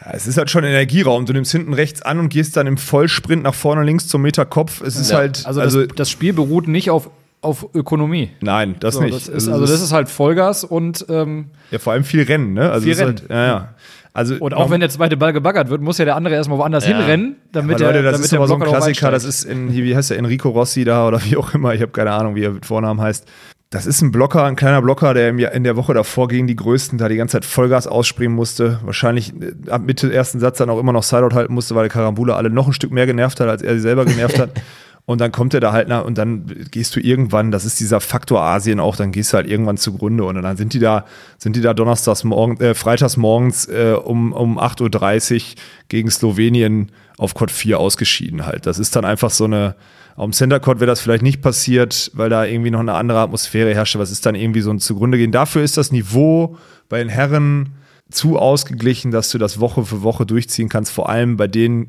Ja, 0.00 0.10
es 0.12 0.26
ist 0.26 0.36
halt 0.38 0.50
schon 0.50 0.64
Energieraum. 0.64 1.24
Du 1.24 1.32
nimmst 1.32 1.52
hinten 1.52 1.72
rechts 1.72 2.02
an 2.02 2.18
und 2.18 2.28
gehst 2.28 2.56
dann 2.56 2.66
im 2.66 2.76
Vollsprint 2.78 3.44
nach 3.44 3.54
vorne 3.54 3.84
links 3.84 4.08
zum 4.08 4.22
Meter 4.22 4.44
Kopf. 4.44 4.80
Es 4.80 4.96
ist 4.96 5.10
Ja. 5.12 5.18
halt, 5.18 5.46
Also, 5.46 5.60
also, 5.60 5.86
das, 5.86 5.94
das 5.96 6.10
Spiel 6.10 6.32
beruht 6.32 6.66
nicht 6.66 6.90
auf, 6.90 7.10
auf 7.40 7.68
Ökonomie. 7.74 8.30
nein, 8.40 8.74
das 8.80 8.94
So, 8.94 9.02
nicht. 9.02 9.14
das 9.14 9.28
ist, 9.28 9.48
also 9.48 9.66
das 9.66 9.80
ist 9.80 9.92
halt 9.92 10.08
Vollgas 10.08 10.64
und, 10.64 11.06
ähm, 11.08 11.50
ja 11.70 11.78
vor 11.78 11.92
allem 11.92 12.02
viel 12.02 12.22
Rennen, 12.24 12.54
ne? 12.54 12.70
Also 12.72 12.84
Viel 12.84 12.92
ist 12.92 13.02
Halt, 13.02 13.24
ja, 13.30 13.46
ja. 13.46 13.74
Also 14.16 14.36
und 14.38 14.54
auch 14.54 14.70
wenn 14.70 14.78
der 14.78 14.90
zweite 14.90 15.16
Ball 15.16 15.32
gebaggert 15.32 15.70
wird, 15.70 15.82
muss 15.82 15.98
ja 15.98 16.04
der 16.04 16.14
andere 16.14 16.34
erstmal 16.36 16.58
woanders 16.58 16.86
Ja. 16.86 16.96
hinrennen, 16.96 17.34
damit 17.50 17.76
aber 17.76 17.86
Leute, 17.86 18.02
der, 18.02 18.12
das 18.12 18.12
damit 18.12 18.26
ist 18.26 18.34
aber 18.34 18.46
so 18.46 18.54
ein 18.54 18.60
Klassiker, 18.60 19.10
das 19.10 19.24
ist 19.24 19.42
in, 19.42 19.68
hier, 19.68 19.82
wie 19.82 19.96
heißt 19.96 20.10
der, 20.10 20.18
Enrico 20.18 20.50
Rossi 20.50 20.84
da 20.84 21.08
oder 21.08 21.20
wie 21.24 21.36
auch 21.36 21.52
immer, 21.52 21.74
ich 21.74 21.82
habe 21.82 21.90
keine 21.90 22.12
Ahnung, 22.12 22.36
wie 22.36 22.44
er 22.44 22.52
mit 22.52 22.64
Vornamen 22.64 23.00
heißt. 23.00 23.26
Das 23.70 23.86
ist 23.86 24.02
ein 24.02 24.12
Blocker, 24.12 24.44
ein 24.44 24.54
kleiner 24.54 24.80
Blocker, 24.82 25.14
der 25.14 25.30
in 25.52 25.64
der 25.64 25.74
Woche 25.74 25.94
davor 25.94 26.28
gegen 26.28 26.46
die 26.46 26.54
Größten 26.54 26.96
da 26.96 27.08
die 27.08 27.16
ganze 27.16 27.32
Zeit 27.32 27.44
Vollgas 27.44 27.88
ausspringen 27.88 28.36
musste. 28.36 28.78
Wahrscheinlich 28.84 29.32
äh, 29.34 29.68
ab 29.68 29.82
Mitte 29.84 30.12
ersten 30.12 30.38
Satz 30.38 30.58
dann 30.58 30.70
auch 30.70 30.78
immer 30.78 30.92
noch 30.92 31.02
Sideout 31.02 31.34
halten 31.34 31.52
musste, 31.52 31.74
weil 31.74 31.82
der 31.82 31.90
Karambula 31.90 32.36
alle 32.36 32.50
noch 32.50 32.68
ein 32.68 32.72
Stück 32.72 32.92
mehr 32.92 33.06
genervt 33.06 33.40
hat, 33.40 33.48
als 33.48 33.62
er 33.62 33.74
sie 33.74 33.80
selber 33.80 34.04
genervt 34.04 34.38
hat. 34.38 34.50
Und 35.06 35.20
dann 35.20 35.32
kommt 35.32 35.52
er 35.52 35.60
da 35.60 35.72
halt 35.72 35.88
nach 35.88 36.04
und 36.04 36.16
dann 36.16 36.46
gehst 36.70 36.96
du 36.96 37.00
irgendwann, 37.00 37.50
das 37.50 37.66
ist 37.66 37.78
dieser 37.78 38.00
Faktor 38.00 38.40
Asien 38.40 38.80
auch, 38.80 38.96
dann 38.96 39.12
gehst 39.12 39.32
du 39.32 39.36
halt 39.36 39.46
irgendwann 39.46 39.76
zugrunde 39.76 40.24
und 40.24 40.40
dann 40.40 40.56
sind 40.56 40.72
die 40.72 40.78
da, 40.78 41.04
sind 41.36 41.56
die 41.56 41.60
da 41.60 41.74
donnerstags 41.74 42.24
morgen, 42.24 42.58
äh, 42.60 42.74
freitags 42.74 43.18
morgens 43.18 43.66
äh, 43.66 43.96
um, 44.02 44.32
um 44.32 44.58
8.30 44.58 45.34
Uhr 45.34 45.40
gegen 45.88 46.10
Slowenien 46.10 46.90
auf 47.18 47.34
Court 47.34 47.50
4 47.50 47.78
ausgeschieden 47.78 48.46
halt. 48.46 48.64
Das 48.64 48.78
ist 48.78 48.96
dann 48.96 49.04
einfach 49.04 49.28
so 49.28 49.44
eine, 49.44 49.76
dem 50.18 50.32
Center 50.32 50.58
Court 50.58 50.80
wäre 50.80 50.90
das 50.90 51.00
vielleicht 51.00 51.22
nicht 51.22 51.42
passiert, 51.42 52.10
weil 52.14 52.30
da 52.30 52.46
irgendwie 52.46 52.70
noch 52.70 52.80
eine 52.80 52.94
andere 52.94 53.18
Atmosphäre 53.18 53.74
herrscht, 53.74 53.96
es 53.96 54.10
ist 54.10 54.24
dann 54.24 54.34
irgendwie 54.34 54.62
so 54.62 54.70
ein 54.70 54.78
zugrunde 54.78 55.18
gehen. 55.18 55.32
Dafür 55.32 55.62
ist 55.62 55.76
das 55.76 55.92
Niveau 55.92 56.56
bei 56.88 56.98
den 56.98 57.10
Herren 57.10 57.74
zu 58.10 58.38
ausgeglichen, 58.38 59.10
dass 59.10 59.30
du 59.30 59.36
das 59.36 59.60
Woche 59.60 59.84
für 59.84 60.02
Woche 60.02 60.24
durchziehen 60.24 60.70
kannst, 60.70 60.92
vor 60.92 61.10
allem 61.10 61.36
bei 61.36 61.46
den 61.46 61.88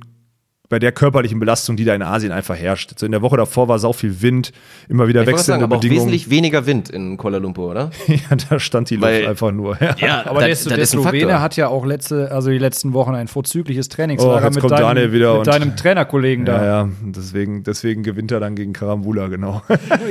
bei 0.69 0.79
der 0.79 0.91
körperlichen 0.91 1.39
Belastung, 1.39 1.75
die 1.77 1.85
da 1.85 1.93
in 1.93 2.01
Asien 2.01 2.31
einfach 2.31 2.55
herrscht. 2.55 2.97
So 2.97 3.05
in 3.05 3.11
der 3.11 3.21
Woche 3.21 3.37
davor 3.37 3.67
war 3.67 3.77
sau 3.79 3.93
viel 3.93 4.21
Wind, 4.21 4.51
immer 4.89 5.07
wieder 5.07 5.21
Ich 5.21 5.27
wollte 5.27 5.39
sagen, 5.39 5.61
wechselnde 5.61 5.63
aber 5.65 5.75
auch 5.75 5.79
Bedingungen. 5.81 6.07
wesentlich 6.11 6.29
weniger 6.29 6.65
Wind 6.65 6.89
in 6.89 7.17
Kuala 7.17 7.37
Lumpur, 7.37 7.71
oder? 7.71 7.91
ja, 8.07 8.35
da 8.49 8.59
stand 8.59 8.89
die 8.89 8.95
Luft 8.95 9.07
Weil- 9.07 9.27
einfach 9.27 9.51
nur. 9.51 9.77
Ja. 9.81 9.95
Ja, 9.99 10.25
Aber 10.25 10.39
da- 10.41 10.47
der, 10.47 10.55
das 10.55 10.63
der 10.63 10.77
ist 10.79 10.93
ein 10.95 11.01
Slowene 11.01 11.39
hat 11.41 11.55
ja 11.55 11.67
auch 11.67 11.85
letzte, 11.85 12.31
also 12.31 12.49
die 12.49 12.57
letzten 12.57 12.93
Wochen 12.93 13.13
ein 13.15 13.27
vorzügliches 13.27 13.87
Oh, 13.91 13.95
Trainingslager 13.95 14.45
jetzt 14.45 14.55
mit, 14.55 14.61
kommt 14.61 14.71
deinem, 14.73 14.81
Daniel 14.81 15.11
wieder 15.13 15.31
mit 15.31 15.39
und- 15.39 15.47
deinem 15.47 15.75
Trainerkollegen 15.75 16.45
da. 16.45 16.55
Ja, 16.57 16.65
ja, 16.83 16.89
deswegen, 17.03 17.63
deswegen 17.63 18.03
gewinnt 18.03 18.31
er 18.31 18.39
dann 18.39 18.55
gegen 18.55 18.73
Karambula, 18.73 19.27
genau. 19.27 19.61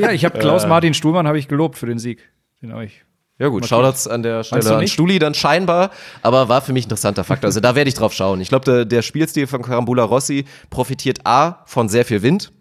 Ja, 0.00 0.12
ich 0.12 0.24
habe 0.24 0.34
Äh. 0.38 0.40
Klaus-Martin 0.40 0.94
Stuhlmann 0.94 1.26
habe 1.26 1.38
ich 1.38 1.48
gelobt 1.48 1.78
für 1.78 1.86
den 1.86 1.98
Sieg. 1.98 2.20
Den 2.62 2.72
habe 2.72 2.84
ich. 2.84 3.05
Ja 3.39 3.49
gut, 3.49 3.66
Shoutouts 3.66 4.07
an 4.07 4.22
der 4.22 4.45
Stelle 4.45 4.76
an? 4.76 4.87
Stuli 4.87 5.18
dann 5.18 5.35
scheinbar, 5.35 5.91
aber 6.22 6.49
war 6.49 6.62
für 6.62 6.72
mich 6.72 6.85
ein 6.85 6.87
interessanter 6.87 7.24
Faktor. 7.24 7.49
Also 7.49 7.59
da 7.61 7.74
werde 7.74 7.89
ich 7.89 7.95
drauf 7.95 8.12
schauen. 8.12 8.41
Ich 8.41 8.49
glaube, 8.49 8.64
der, 8.64 8.85
der 8.85 9.03
Spielstil 9.03 9.47
von 9.49 9.62
Carambula 9.62 10.05
Rossi 10.05 10.45
profitiert 10.70 11.18
A 11.24 11.62
von 11.66 11.89
sehr 11.89 12.05
viel 12.05 12.22
Wind, 12.22 12.53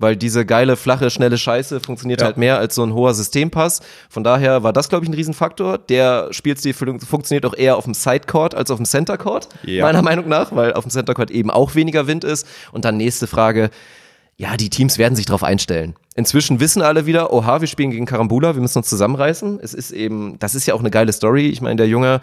weil 0.00 0.16
diese 0.16 0.44
geile, 0.44 0.76
flache, 0.76 1.10
schnelle 1.10 1.38
Scheiße 1.38 1.78
funktioniert 1.78 2.20
Ja. 2.20 2.26
halt 2.26 2.36
mehr 2.36 2.58
als 2.58 2.74
so 2.74 2.82
ein 2.82 2.94
hoher 2.94 3.14
Systempass. 3.14 3.80
Von 4.08 4.24
daher 4.24 4.64
war 4.64 4.72
das, 4.72 4.88
glaube 4.88 5.04
ich, 5.04 5.10
ein 5.10 5.14
Riesenfaktor. 5.14 5.78
Der 5.78 6.32
Spielstil 6.32 6.74
fun 6.74 6.98
funktioniert 6.98 7.46
auch 7.46 7.54
eher 7.54 7.76
auf 7.76 7.84
dem 7.84 7.94
Sidecourt 7.94 8.56
als 8.56 8.72
auf 8.72 8.78
dem 8.78 8.86
Centercourt, 8.86 9.48
Ja. 9.62 9.84
meiner 9.84 10.02
Meinung 10.02 10.28
nach, 10.28 10.50
weil 10.54 10.72
auf 10.72 10.84
dem 10.84 10.90
Centercourt 10.90 11.30
eben 11.30 11.50
auch 11.50 11.76
weniger 11.76 12.08
Wind 12.08 12.24
ist. 12.24 12.44
Und 12.72 12.84
dann 12.84 12.96
nächste 12.96 13.28
Frage, 13.28 13.70
ja, 14.36 14.56
die 14.56 14.70
Teams 14.70 14.98
werden 14.98 15.14
sich 15.14 15.26
darauf 15.26 15.42
einstellen. 15.44 15.94
Inzwischen 16.18 16.58
wissen 16.58 16.82
alle 16.82 17.06
wieder, 17.06 17.32
oha, 17.32 17.60
wir 17.60 17.68
spielen 17.68 17.92
gegen 17.92 18.04
Karambula, 18.04 18.56
wir 18.56 18.60
müssen 18.60 18.78
uns 18.78 18.88
zusammenreißen. 18.88 19.60
Es 19.62 19.72
ist 19.72 19.92
eben, 19.92 20.36
das 20.40 20.56
ist 20.56 20.66
ja 20.66 20.74
auch 20.74 20.80
eine 20.80 20.90
geile 20.90 21.12
Story. 21.12 21.46
Ich 21.46 21.60
meine, 21.60 21.76
der 21.76 21.86
Junge 21.86 22.20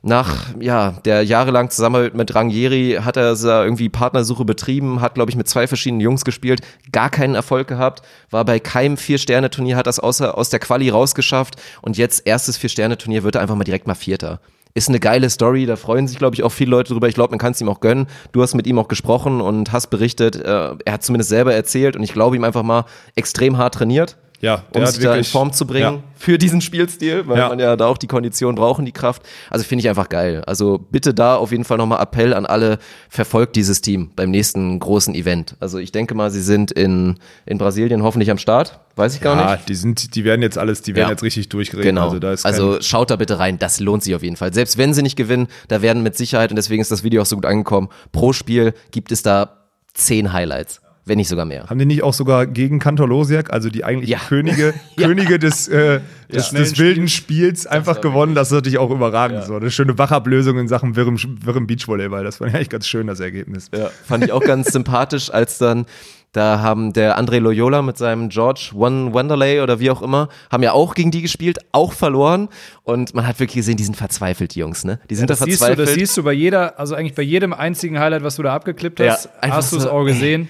nach, 0.00 0.46
ja, 0.58 0.92
der 1.04 1.22
jahrelang 1.22 1.68
Zusammenarbeit 1.68 2.14
mit 2.14 2.34
Rangieri 2.34 3.00
hat 3.04 3.18
er 3.18 3.34
irgendwie 3.34 3.90
Partnersuche 3.90 4.46
betrieben, 4.46 5.02
hat, 5.02 5.12
glaube 5.12 5.30
ich, 5.30 5.36
mit 5.36 5.46
zwei 5.46 5.66
verschiedenen 5.66 6.00
Jungs 6.00 6.24
gespielt, 6.24 6.62
gar 6.90 7.10
keinen 7.10 7.34
Erfolg 7.34 7.68
gehabt, 7.68 8.00
war 8.30 8.46
bei 8.46 8.60
keinem 8.60 8.96
Vier-Sterne-Turnier, 8.96 9.76
hat 9.76 9.88
das 9.88 10.00
außer, 10.00 10.38
aus 10.38 10.48
der 10.48 10.60
Quali 10.60 10.88
rausgeschafft 10.88 11.56
und 11.82 11.98
jetzt 11.98 12.26
erstes 12.26 12.56
Vier-Sterne-Turnier 12.56 13.24
wird 13.24 13.34
er 13.34 13.42
einfach 13.42 13.56
mal 13.56 13.64
direkt 13.64 13.86
mal 13.86 13.94
Vierter 13.94 14.40
ist 14.74 14.88
eine 14.88 14.98
geile 14.98 15.30
Story, 15.30 15.66
da 15.66 15.76
freuen 15.76 16.08
sich, 16.08 16.18
glaube 16.18 16.34
ich, 16.34 16.42
auch 16.42 16.50
viele 16.50 16.72
Leute 16.72 16.92
drüber. 16.92 17.08
Ich 17.08 17.14
glaube, 17.14 17.30
man 17.30 17.38
kann 17.38 17.52
es 17.52 17.60
ihm 17.60 17.68
auch 17.68 17.80
gönnen. 17.80 18.08
Du 18.32 18.42
hast 18.42 18.54
mit 18.54 18.66
ihm 18.66 18.78
auch 18.78 18.88
gesprochen 18.88 19.40
und 19.40 19.72
hast 19.72 19.86
berichtet, 19.86 20.34
äh, 20.36 20.74
er 20.84 20.92
hat 20.92 21.04
zumindest 21.04 21.30
selber 21.30 21.54
erzählt 21.54 21.94
und 21.94 22.02
ich 22.02 22.12
glaube 22.12 22.34
ihm 22.34 22.44
einfach 22.44 22.64
mal 22.64 22.84
extrem 23.14 23.56
hart 23.56 23.74
trainiert, 23.74 24.16
Ja, 24.44 24.62
um 24.72 24.84
sich 24.86 25.02
da 25.02 25.14
in 25.16 25.24
Form 25.24 25.52
zu 25.52 25.66
bringen 25.66 25.96
Ja. 25.96 26.02
für 26.16 26.38
diesen 26.38 26.60
Spielstil, 26.60 27.26
weil 27.26 27.38
Ja. 27.38 27.48
man 27.48 27.58
ja 27.58 27.76
da 27.76 27.86
auch 27.86 27.98
die 27.98 28.06
Kondition 28.06 28.54
brauchen, 28.54 28.84
die 28.84 28.92
Kraft. 28.92 29.22
Also 29.50 29.64
finde 29.64 29.80
ich 29.82 29.88
einfach 29.88 30.08
geil. 30.08 30.42
Also 30.46 30.78
bitte 30.78 31.14
da 31.14 31.36
auf 31.36 31.50
jeden 31.50 31.64
Fall 31.64 31.78
nochmal 31.78 32.00
Appell 32.02 32.34
an 32.34 32.46
alle, 32.46 32.78
verfolgt 33.08 33.56
dieses 33.56 33.80
Team 33.80 34.10
beim 34.14 34.30
nächsten 34.30 34.78
großen 34.78 35.14
Event. 35.14 35.56
Also 35.60 35.78
ich 35.78 35.90
denke 35.92 36.14
mal, 36.14 36.30
sie 36.30 36.42
sind 36.42 36.70
in, 36.72 37.16
in 37.46 37.58
Brasilien 37.58 38.02
hoffentlich 38.02 38.30
am 38.30 38.38
Start. 38.38 38.80
Weiß 38.96 39.14
ich 39.16 39.20
gar 39.20 39.36
Ja, 39.36 39.52
nicht. 39.56 39.68
die 39.68 39.74
sind, 39.74 40.14
die 40.14 40.24
werden 40.24 40.42
jetzt 40.42 40.56
alles, 40.56 40.82
die 40.82 40.94
werden 40.94 41.06
Ja. 41.08 41.10
jetzt 41.12 41.22
richtig 41.24 41.48
durchgeredet. 41.48 41.88
Genau. 41.90 42.04
Also, 42.04 42.18
da 42.20 42.32
ist 42.32 42.46
Also, 42.46 42.80
schaut 42.80 43.10
da 43.10 43.16
bitte 43.16 43.38
rein, 43.40 43.58
das 43.58 43.80
lohnt 43.80 44.04
sich 44.04 44.14
auf 44.14 44.22
jeden 44.22 44.36
Fall. 44.36 44.54
Selbst 44.54 44.78
wenn 44.78 44.94
sie 44.94 45.02
nicht 45.02 45.16
gewinnen, 45.16 45.48
da 45.68 45.82
werden 45.82 46.02
mit 46.04 46.16
Sicherheit, 46.16 46.50
und 46.50 46.56
deswegen 46.56 46.80
ist 46.80 46.92
das 46.92 47.02
Video 47.02 47.22
auch 47.22 47.26
so 47.26 47.34
gut 47.36 47.46
angekommen, 47.46 47.88
pro 48.12 48.32
Spiel 48.32 48.72
gibt 48.92 49.10
es 49.10 49.22
da 49.22 49.56
zehn 49.94 50.32
Highlights, 50.32 50.80
wenn 51.06 51.18
nicht 51.18 51.28
sogar 51.28 51.44
mehr. 51.44 51.66
haben 51.68 51.78
die 51.78 51.84
nicht 51.84 52.02
auch 52.02 52.14
sogar 52.14 52.46
gegen 52.46 52.78
Kantor 52.78 53.08
Losiak, 53.08 53.52
also 53.52 53.68
die 53.68 53.84
eigentlich 53.84 54.10
Ja. 54.10 54.18
Könige, 54.28 54.72
Könige 54.96 55.38
des, 55.38 55.68
äh, 55.68 56.00
des, 56.32 56.48
Schnellen 56.48 56.64
des 56.64 56.78
wilden 56.78 57.08
Spiels, 57.08 57.66
einfach 57.66 58.00
gewonnen? 58.00 58.34
Das 58.34 58.48
ist 58.48 58.54
natürlich 58.54 58.78
auch 58.78 58.90
überragend. 58.90 59.44
So 59.44 59.56
eine 59.56 59.70
schöne 59.70 59.98
Wachablösung 59.98 60.58
in 60.58 60.68
Sachen 60.68 60.96
wirrem, 60.96 61.16
wirrem 61.44 61.66
Beachvolleyball. 61.66 62.24
Das 62.24 62.36
fand 62.38 62.50
ich 62.50 62.56
eigentlich 62.56 62.70
ganz 62.70 62.86
schön, 62.86 63.06
das 63.06 63.20
Ergebnis. 63.20 63.68
Ja, 63.76 63.90
fand 64.04 64.24
ich 64.24 64.32
auch 64.32 64.42
ganz 64.42 64.72
sympathisch, 64.72 65.30
als 65.32 65.58
dann 65.58 65.84
da 66.32 66.58
haben 66.60 66.92
der 66.92 67.16
André 67.16 67.38
Loyola 67.38 67.80
mit 67.82 67.96
seinem 67.96 68.28
George 68.28 68.72
One 68.74 69.14
Wanderley 69.14 69.60
oder 69.60 69.78
wie 69.78 69.88
auch 69.90 70.02
immer, 70.02 70.28
haben 70.50 70.64
ja 70.64 70.72
auch 70.72 70.94
gegen 70.96 71.12
die 71.12 71.22
gespielt, 71.22 71.58
auch 71.70 71.92
verloren 71.92 72.48
und 72.82 73.14
man 73.14 73.24
hat 73.24 73.38
wirklich 73.38 73.54
gesehen, 73.54 73.76
die 73.76 73.84
sind 73.84 73.96
verzweifelt, 73.96 74.56
die 74.56 74.58
Jungs, 74.58 74.84
ne? 74.84 74.98
Die 75.08 75.14
sind 75.14 75.30
Das 75.30 75.38
da 75.38 75.44
siehst, 75.44 75.60
du, 75.60 75.66
verzweifelt. 75.66 75.88
das 75.88 75.94
siehst 75.94 76.16
du 76.16 76.24
bei 76.24 76.32
jeder, 76.32 76.76
also 76.80 76.96
eigentlich 76.96 77.14
bei 77.14 77.22
jedem 77.22 77.52
einzigen 77.52 78.00
Highlight, 78.00 78.24
was 78.24 78.34
du 78.34 78.42
da 78.42 78.52
abgeklippt 78.52 78.98
Ja, 78.98 79.12
hast, 79.12 79.28
einfach 79.40 79.58
hast 79.58 79.72
du 79.72 79.76
es 79.76 79.82
so, 79.84 79.90
auch 79.92 80.04
gesehen. 80.04 80.48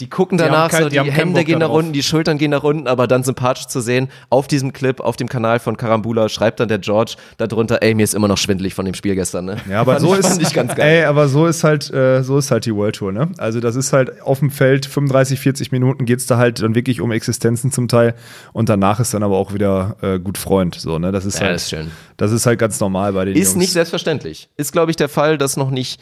Die 0.00 0.08
gucken 0.10 0.38
Die 0.38 0.42
danach 0.44 0.70
kein- 0.70 0.82
so, 0.82 0.88
die 0.88 0.98
die, 0.98 1.12
Hände 1.12 1.44
gehen 1.44 1.60
nach 1.60 1.68
unten, 1.68 1.92
die 1.92 2.02
Schultern 2.02 2.36
gehen 2.36 2.50
nach 2.50 2.64
unten, 2.64 2.88
aber 2.88 3.06
dann 3.06 3.22
sympathisch 3.22 3.66
zu 3.68 3.80
sehen, 3.80 4.08
auf 4.28 4.48
diesem 4.48 4.72
Clip, 4.72 4.98
auf 4.98 5.14
dem 5.14 5.28
Kanal 5.28 5.60
von 5.60 5.76
Karambula, 5.76 6.28
schreibt 6.28 6.58
dann 6.58 6.66
der 6.68 6.80
George 6.80 7.14
darunter, 7.36 7.78
ey, 7.80 7.94
mir 7.94 8.02
ist 8.02 8.12
immer 8.14 8.26
noch 8.26 8.36
schwindelig 8.38 8.74
von 8.74 8.84
dem 8.86 8.94
Spiel 8.94 9.14
gestern, 9.14 9.44
ne? 9.44 9.56
Ja, 9.70 9.80
aber 9.80 10.00
so 10.00 10.12
ich, 10.14 10.18
ist, 10.20 10.52
geil. 10.52 10.68
ey, 10.78 11.04
aber 11.04 11.28
so 11.28 11.46
ist 11.46 11.62
halt, 11.62 11.92
äh, 11.94 12.22
so 12.24 12.38
ist 12.38 12.50
halt 12.50 12.66
die 12.66 12.74
World 12.74 12.96
Tour, 12.96 13.12
ne? 13.12 13.28
Also 13.38 13.60
das 13.60 13.76
ist 13.76 13.92
halt 13.92 14.20
auf 14.22 14.40
dem 14.40 14.50
Feld 14.50 14.86
35, 14.86 15.38
40 15.38 15.70
Minuten 15.70 16.06
geht's 16.06 16.26
da 16.26 16.38
halt 16.38 16.60
dann 16.60 16.74
wirklich 16.74 17.00
um 17.00 17.12
Existenzen 17.12 17.70
zum 17.70 17.86
Teil 17.86 18.14
und 18.52 18.68
danach 18.68 18.98
ist 18.98 19.14
dann 19.14 19.22
aber 19.22 19.36
auch 19.36 19.54
wieder 19.54 19.96
äh, 20.02 20.18
gut 20.18 20.38
Freund, 20.38 20.74
so, 20.74 20.98
ne? 20.98 21.12
Das 21.12 21.24
ist 21.24 21.36
Ja, 21.38 21.42
halt, 21.46 21.54
das 21.54 21.62
ist 21.62 21.70
schön. 21.70 21.90
das 22.16 22.32
ist 22.32 22.46
halt 22.46 22.58
ganz 22.58 22.80
normal 22.80 23.12
bei 23.12 23.26
den 23.26 23.36
Ist 23.36 23.50
Jungs. 23.50 23.56
nicht 23.58 23.72
selbstverständlich. 23.72 24.48
Ist, 24.56 24.72
glaube 24.72 24.90
ich, 24.90 24.96
der 24.96 25.08
Fall, 25.08 25.38
dass 25.38 25.56
noch 25.56 25.70
nicht, 25.70 26.00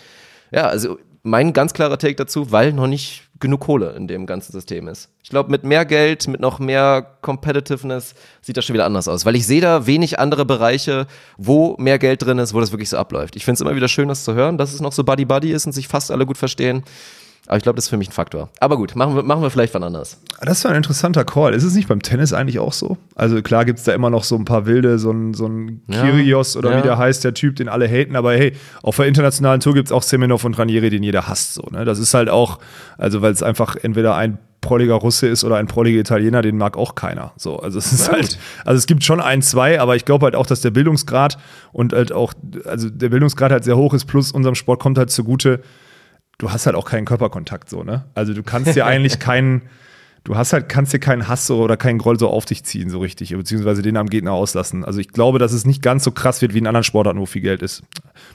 ja, 0.51 0.63
also 0.67 0.97
mein 1.23 1.53
ganz 1.53 1.73
klarer 1.73 1.99
Take 1.99 2.17
dazu, 2.17 2.51
weil 2.51 2.73
noch 2.73 2.87
nicht 2.87 3.29
genug 3.39 3.61
Kohle 3.61 3.91
in 3.97 4.07
dem 4.07 4.27
ganzen 4.27 4.53
System 4.53 4.89
ist. 4.89 5.09
Ich 5.23 5.31
glaube, 5.31 5.51
mit 5.51 5.65
mehr 5.65 5.85
Geld, 5.85 6.27
mit 6.29 6.41
noch 6.41 6.59
mehr 6.59 7.17
Competitiveness 7.23 8.15
sieht 8.41 8.57
das 8.57 8.65
schon 8.65 8.75
wieder 8.75 8.87
anders 8.87 9.09
aus, 9.09 9.25
weil 9.27 9.37
ich 9.37 9.47
sehe 9.47 9.61
da 9.61 9.87
wenig 9.87 10.19
andere 10.19 10.45
Bereiche, 10.45 11.07
wo 11.37 11.77
mehr 11.79 11.99
Geld 11.99 12.23
drin 12.23 12.39
ist, 12.39 12.55
wo 12.55 12.61
das 12.61 12.73
wirklich 12.73 12.89
so 12.89 12.97
abläuft. 12.97 13.37
Ich 13.37 13.45
finde 13.45 13.55
es 13.55 13.61
immer 13.61 13.77
wieder 13.77 13.89
schön, 13.89 14.09
das 14.09 14.25
zu 14.25 14.35
hören, 14.35 14.59
dass 14.59 14.73
es 14.73 14.81
noch 14.81 14.93
so 14.93 15.05
Buddy-Buddy 15.05 15.53
ist 15.53 15.67
und 15.67 15.73
sich 15.73 15.89
fast 15.89 16.11
alle 16.11 16.27
gut 16.27 16.39
verstehen. 16.39 16.85
Aber 17.53 17.59
ich 17.59 17.65
glaube, 17.65 17.77
das 17.77 17.85
ist 17.85 17.91
für 17.91 17.99
mich 17.99 18.09
ein 18.09 18.13
Faktor. 18.13 18.49
Aber 18.61 18.79
gut, 18.79 18.97
machen 18.97 19.15
wir, 19.15 19.23
machen 19.25 19.43
wir 19.43 19.51
vielleicht 19.51 19.75
wann 19.75 19.83
anders. 19.83 20.19
Das 20.41 20.65
war 20.65 20.71
ein 20.71 20.77
interessanter 20.79 21.23
Call. 21.27 21.53
Ist 21.53 21.65
es 21.65 21.75
nicht 21.75 21.87
beim 21.87 22.01
Tennis 22.01 22.33
eigentlich 22.33 22.59
auch 22.59 22.73
so? 22.73 22.97
Also 23.15 23.43
klar 23.43 23.67
gibt's 23.67 23.85
da 23.85 23.93
immer 23.93 24.09
noch 24.09 24.25
so 24.25 24.37
ein 24.37 24.47
paar 24.47 24.65
Wilde, 24.65 24.99
so 24.99 25.11
ein, 25.11 25.35
so 25.35 25.49
ein 25.49 25.83
Ja, 25.87 26.01
Kyrgios 26.01 26.57
oder 26.57 26.71
ja. 26.71 26.79
wie 26.79 26.83
der 26.83 26.97
heißt, 26.97 27.25
der 27.25 27.35
Typ, 27.35 27.57
den 27.57 27.69
alle 27.69 27.87
haten. 27.87 28.17
Aber 28.17 28.33
hey, 28.33 28.55
auf 28.83 28.97
der 28.97 29.05
internationalen 29.05 29.61
Tour 29.61 29.75
gibt's 29.75 29.93
auch 29.93 30.03
Semenov 30.03 30.47
und 30.47 30.59
Ranieri, 30.59 30.89
den 30.89 31.03
jeder 31.03 31.29
hasst. 31.29 31.53
So, 31.53 31.65
ne? 31.71 31.85
Das 31.85 31.99
ist 31.99 32.15
halt 32.15 32.31
auch, 32.31 32.59
also 32.97 33.21
weil 33.21 33.33
es 33.33 33.43
einfach 33.43 33.77
entweder 33.77 34.15
ein 34.15 34.39
prolliger 34.63 34.95
Russe 34.95 35.27
ist 35.27 35.45
oder 35.45 35.57
ein 35.57 35.67
prolliger 35.67 36.01
Italiener, 36.01 36.41
den 36.41 36.57
mag 36.57 36.79
auch 36.79 36.95
keiner. 36.95 37.33
So, 37.37 37.59
also 37.59 37.79
es 37.79 37.93
ist 37.93 38.11
halt, 38.11 38.39
also 38.65 38.79
es 38.79 38.87
gibt 38.87 39.05
schon 39.05 39.21
ein, 39.21 39.43
zwei, 39.43 39.79
aber 39.79 39.95
ich 39.97 40.07
glaube 40.07 40.25
halt 40.25 40.37
auch, 40.37 40.47
dass 40.47 40.63
der 40.63 40.71
Bildungsgrad 40.71 41.37
und 41.73 41.93
halt 41.93 42.13
auch, 42.13 42.33
also 42.65 42.89
der 42.89 43.11
Bildungsgrad 43.11 43.53
halt 43.53 43.65
sehr 43.65 43.77
hoch 43.77 43.93
ist, 43.93 44.07
plus 44.07 44.33
unserem 44.33 44.55
Sport 44.55 44.81
kommt 44.81 44.97
halt 44.97 45.11
zugute, 45.11 45.61
du 46.39 46.51
hast 46.51 46.67
halt 46.67 46.77
auch 46.77 46.85
keinen 46.85 47.05
Körperkontakt 47.05 47.69
so, 47.71 47.83
ne? 47.83 48.05
Also 48.15 48.35
du 48.35 48.43
kannst 48.43 48.75
dir 48.75 48.85
eigentlich 48.87 49.19
keinen, 49.21 49.63
du 50.25 50.37
hast 50.37 50.53
halt, 50.53 50.69
kannst 50.69 50.93
dir 50.93 50.99
keinen 50.99 51.29
Hass 51.29 51.47
so 51.47 51.61
oder 51.63 51.77
keinen 51.77 51.99
Groll 51.99 52.19
so 52.19 52.29
auf 52.29 52.45
dich 52.45 52.65
ziehen, 52.65 52.91
so 52.91 52.99
richtig, 52.99 53.31
beziehungsweise 53.31 53.83
den 53.83 53.97
am 53.97 54.09
Gegner 54.09 54.33
auslassen. 54.33 54.85
Also 54.85 54.99
ich 55.01 55.09
glaube, 55.09 55.39
dass 55.39 55.53
es 55.53 55.65
nicht 55.65 55.83
ganz 55.83 56.05
so 56.05 56.11
krass 56.11 56.43
wird 56.43 56.55
wie 56.55 56.59
in 56.59 56.67
anderen 56.67 56.85
Sportarten, 56.85 57.21
wo 57.21 57.27
viel 57.27 57.43
Geld 57.43 57.63
ist. 57.63 57.83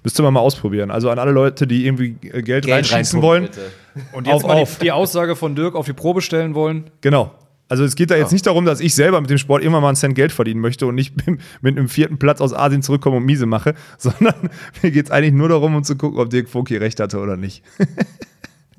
Müsste 0.04 0.22
man 0.24 0.34
mal 0.34 0.40
ausprobieren. 0.40 0.92
Also 0.92 1.10
an 1.10 1.20
alle 1.20 1.32
Leute, 1.32 1.68
die 1.68 1.86
irgendwie 1.86 2.16
äh, 2.30 2.42
Geld, 2.42 2.68
reinschießen 2.70 3.22
wollen. 3.22 3.44
bitte. 3.44 3.72
Und 4.14 4.28
jetzt 4.28 4.36
Auf, 4.36 4.48
mal 4.48 4.58
auf. 4.58 4.76
die, 4.78 4.86
die 4.86 4.92
Aussage 4.92 5.36
von 5.36 5.56
Dirk 5.56 5.76
auf 5.76 5.86
die 5.86 5.94
Probe 5.94 6.22
stellen 6.22 6.54
wollen. 6.56 6.86
Genau. 7.02 7.32
Also 7.70 7.84
es 7.84 7.96
geht 7.96 8.12
da 8.12 8.16
jetzt 8.16 8.32
nicht 8.32 8.46
darum, 8.46 8.66
dass 8.66 8.80
ich 8.80 8.96
selber 8.96 9.20
mit 9.20 9.30
dem 9.30 9.38
Sport 9.38 9.64
immer 9.64 9.82
mal 9.82 9.90
einen 9.90 9.98
Cent 9.98 10.16
Geld 10.16 10.32
verdienen 10.32 10.62
möchte 10.62 10.88
und 10.88 10.96
nicht 10.96 11.16
mit, 11.62 11.78
einem 11.78 11.90
vierten 11.90 12.18
Platz 12.18 12.40
aus 12.42 12.54
Asien 12.54 12.82
zurückkomme 12.82 13.18
und 13.18 13.26
miese 13.26 13.46
mache, 13.46 13.76
sondern 13.98 14.50
mir 14.82 14.92
geht 14.92 15.06
es 15.06 15.12
eigentlich 15.12 15.34
nur 15.34 15.50
darum, 15.50 15.76
um 15.76 15.84
zu 15.84 15.96
gucken, 15.96 16.20
ob 16.20 16.30
Dirk 16.30 16.50
Funky 16.50 16.78
recht 16.78 17.00
hatte 17.00 17.20
oder 17.20 17.38
nicht. 17.38 17.64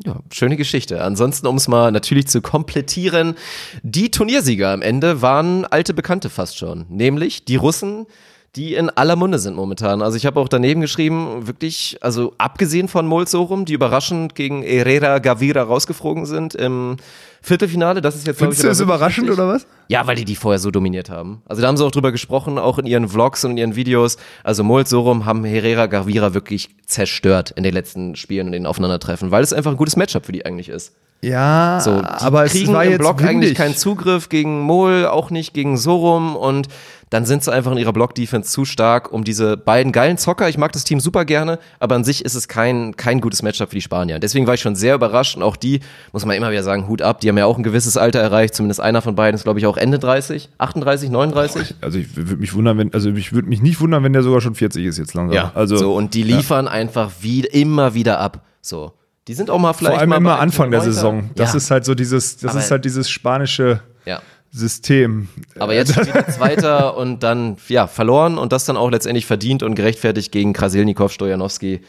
Ja, 0.04 0.20
schöne 0.32 0.56
Geschichte. 0.56 1.02
Ansonsten, 1.02 1.46
um 1.48 1.56
es 1.56 1.66
mal 1.66 1.90
natürlich 1.90 2.28
zu 2.28 2.40
komplettieren, 2.40 3.34
die 3.82 4.10
Turniersieger 4.10 4.70
am 4.70 4.80
Ende 4.80 5.22
waren 5.22 5.64
alte 5.64 5.92
Bekannte 5.92 6.30
fast 6.30 6.56
schon. 6.56 6.86
Nämlich 6.88 7.44
die 7.44 7.56
Russen, 7.56 8.06
die 8.54 8.74
in 8.74 8.90
aller 8.90 9.16
Munde 9.16 9.38
sind 9.38 9.56
momentan. 9.56 10.00
Also 10.00 10.16
ich 10.16 10.24
habe 10.24 10.40
auch 10.40 10.48
daneben 10.48 10.80
geschrieben, 10.80 11.46
wirklich, 11.46 11.98
also 12.00 12.34
abgesehen 12.38 12.88
von 12.88 13.06
Molsorum, 13.06 13.64
die 13.64 13.74
überraschend 13.74 14.34
gegen 14.34 14.62
Herrera 14.62 15.18
Gavira 15.18 15.62
rausgeflogen 15.62 16.26
sind 16.26 16.54
im 16.54 16.96
Viertelfinale, 17.42 18.00
das 18.00 18.16
ist 18.16 18.26
jetzt 18.26 18.38
Findest 18.38 18.62
du 18.62 18.68
das 18.68 18.80
überraschend 18.80 19.28
richtig. 19.28 19.42
oder 19.42 19.52
was? 19.54 19.66
Ja, 19.88 20.06
weil 20.06 20.16
die 20.16 20.24
die 20.24 20.36
vorher 20.36 20.58
so 20.58 20.70
dominiert 20.70 21.08
haben. 21.10 21.42
Also 21.46 21.62
da 21.62 21.68
haben 21.68 21.76
sie 21.76 21.84
auch 21.84 21.90
drüber 21.90 22.12
gesprochen, 22.12 22.58
auch 22.58 22.78
in 22.78 22.86
ihren 22.86 23.08
Vlogs 23.08 23.44
und 23.44 23.52
in 23.52 23.56
ihren 23.58 23.76
Videos. 23.76 24.16
Also 24.44 24.64
Molsorum 24.64 25.24
haben 25.24 25.44
Herrera 25.44 25.86
Gavira 25.86 26.34
wirklich 26.34 26.70
zerstört 26.86 27.52
in 27.56 27.62
den 27.62 27.72
letzten 27.74 28.16
Spielen 28.16 28.46
und 28.46 28.52
den 28.52 28.66
Aufeinandertreffen, 28.66 29.30
weil 29.30 29.42
es 29.42 29.52
einfach 29.52 29.70
ein 29.70 29.76
gutes 29.76 29.96
Matchup 29.96 30.26
für 30.26 30.32
die 30.32 30.44
eigentlich 30.44 30.68
ist. 30.68 30.94
Ja, 31.20 31.80
So, 31.82 32.00
aber 32.04 32.44
es 32.44 32.52
kriegen 32.52 32.72
war 32.72 32.84
im 32.84 32.92
jetzt 32.92 33.00
Block 33.00 33.18
windig. 33.18 33.30
eigentlich 33.30 33.54
keinen 33.56 33.74
Zugriff 33.76 34.28
gegen 34.28 34.60
Mol, 34.60 35.04
auch 35.06 35.30
nicht 35.30 35.52
gegen 35.52 35.76
Sorum 35.76 36.36
und 36.36 36.68
dann 37.10 37.24
sind 37.24 37.42
sie 37.42 37.52
einfach 37.52 37.72
in 37.72 37.78
ihrer 37.78 37.92
Block-Defense 37.92 38.50
zu 38.50 38.64
stark, 38.64 39.12
um 39.12 39.24
diese 39.24 39.56
beiden 39.56 39.92
geilen 39.92 40.18
Zocker, 40.18 40.48
ich 40.48 40.58
mag 40.58 40.72
das 40.72 40.84
Team 40.84 41.00
super 41.00 41.24
gerne, 41.24 41.58
aber 41.80 41.94
an 41.94 42.04
sich 42.04 42.24
ist 42.24 42.34
es 42.34 42.48
kein, 42.48 42.96
kein 42.96 43.20
gutes 43.20 43.42
Matchup 43.42 43.70
für 43.70 43.76
die 43.76 43.82
Spanier. 43.82 44.18
Deswegen 44.18 44.46
war 44.46 44.54
ich 44.54 44.60
schon 44.60 44.76
sehr 44.76 44.94
überrascht 44.94 45.36
und 45.36 45.42
auch 45.42 45.56
die, 45.56 45.80
muss 46.12 46.24
man 46.24 46.36
immer 46.36 46.50
wieder 46.50 46.62
sagen, 46.62 46.88
Hut 46.88 47.02
ab, 47.02 47.20
die 47.20 47.28
haben 47.28 47.38
ja 47.38 47.46
auch 47.46 47.56
ein 47.56 47.62
gewisses 47.62 47.96
Alter 47.96 48.20
erreicht, 48.20 48.54
zumindest 48.54 48.80
einer 48.80 49.02
von 49.02 49.14
beiden 49.14 49.34
ist 49.34 49.44
glaube 49.44 49.58
ich 49.58 49.66
auch 49.66 49.76
Ende 49.76 49.98
30, 49.98 50.50
38, 50.58 51.10
39. 51.10 51.74
Also 51.80 51.98
ich 51.98 52.16
würde 52.16 52.36
mich 52.36 52.54
wundern, 52.54 52.78
wenn, 52.78 52.94
also 52.94 53.10
ich 53.10 53.32
würde 53.32 53.48
mich 53.48 53.62
nicht 53.62 53.80
wundern, 53.80 54.04
wenn 54.04 54.12
der 54.12 54.22
sogar 54.22 54.40
schon 54.40 54.54
40 54.54 54.84
ist 54.84 54.98
jetzt 54.98 55.14
langsam. 55.14 55.34
Ja, 55.34 55.52
also 55.54 55.76
so 55.76 55.94
und 55.94 56.14
die 56.14 56.22
liefern 56.22 56.68
einfach 56.68 57.10
wie, 57.20 57.40
immer 57.40 57.94
wieder 57.94 58.20
ab, 58.20 58.44
so. 58.60 58.92
Die 59.28 59.34
sind 59.34 59.50
auch 59.50 59.58
mal 59.58 59.74
vielleicht 59.74 59.92
vor 59.92 60.00
allem 60.00 60.08
mal 60.08 60.16
immer 60.16 60.40
Anfang 60.40 60.70
der 60.70 60.80
1,9. 60.80 60.84
Saison. 60.84 61.30
Das 61.34 61.52
ja. 61.52 61.58
ist 61.58 61.70
halt 61.70 61.84
so 61.84 61.94
dieses, 61.94 62.38
das 62.38 62.52
Aber- 62.52 62.60
ist 62.60 62.70
halt 62.70 62.84
dieses 62.86 63.10
spanische 63.10 63.82
ja. 64.06 64.22
System. 64.50 65.28
Aber 65.58 65.74
jetzt 65.74 65.96
wieder 66.06 66.26
Zweiter 66.28 66.96
und 66.96 67.22
dann, 67.22 67.56
ja, 67.68 67.86
verloren 67.86 68.38
und 68.38 68.52
das 68.52 68.64
dann 68.64 68.76
auch 68.76 68.90
letztendlich 68.90 69.26
verdient 69.26 69.62
und 69.62 69.74
gerechtfertigt 69.74 70.32
gegen 70.32 70.52
Krasilnikov, 70.52 71.12
Stojanowski. 71.12 71.80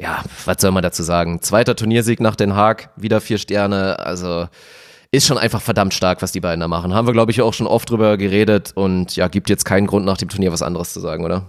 Ja, 0.00 0.22
was 0.44 0.60
soll 0.60 0.70
man 0.70 0.82
dazu 0.82 1.02
sagen? 1.02 1.42
Zweiter 1.42 1.74
Turniersieg 1.74 2.20
nach 2.20 2.36
Den 2.36 2.54
Haag, 2.54 2.90
wieder 2.96 3.20
vier 3.20 3.38
Sterne, 3.38 3.98
also 3.98 4.46
ist 5.10 5.26
schon 5.26 5.38
einfach 5.38 5.62
verdammt 5.62 5.94
stark, 5.94 6.20
was 6.22 6.32
die 6.32 6.40
beiden 6.40 6.60
da 6.60 6.68
machen. 6.68 6.92
Haben 6.94 7.06
wir, 7.06 7.14
glaube 7.14 7.32
ich, 7.32 7.40
auch 7.40 7.54
schon 7.54 7.66
oft 7.66 7.88
drüber 7.90 8.16
geredet 8.16 8.72
und 8.74 9.16
ja, 9.16 9.28
gibt 9.28 9.48
jetzt 9.48 9.64
keinen 9.64 9.86
Grund 9.86 10.04
nach 10.04 10.18
dem 10.18 10.28
Turnier 10.28 10.52
was 10.52 10.62
anderes 10.62 10.92
zu 10.92 11.00
sagen, 11.00 11.24
oder? 11.24 11.46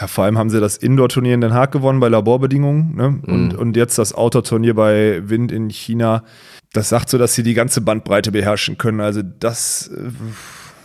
Ja, 0.00 0.06
vor 0.06 0.24
allem 0.24 0.38
haben 0.38 0.50
sie 0.50 0.60
das 0.60 0.76
Indoor-Turnier 0.76 1.34
in 1.34 1.40
Den 1.40 1.54
Haag 1.54 1.72
gewonnen 1.72 2.00
bei 2.00 2.08
Laborbedingungen 2.08 2.94
ne? 2.96 3.20
und, 3.26 3.54
und 3.54 3.76
jetzt 3.76 3.98
das 3.98 4.12
Outdoor-Turnier 4.12 4.74
bei 4.74 5.22
Wind 5.28 5.52
in 5.52 5.70
China. 5.70 6.24
Das 6.72 6.88
sagt 6.88 7.08
so, 7.08 7.18
dass 7.18 7.34
sie 7.34 7.42
die 7.42 7.54
ganze 7.54 7.80
Bandbreite 7.80 8.32
beherrschen 8.32 8.76
können. 8.78 9.00
Also 9.00 9.22
das, 9.22 9.88
äh, 9.88 10.10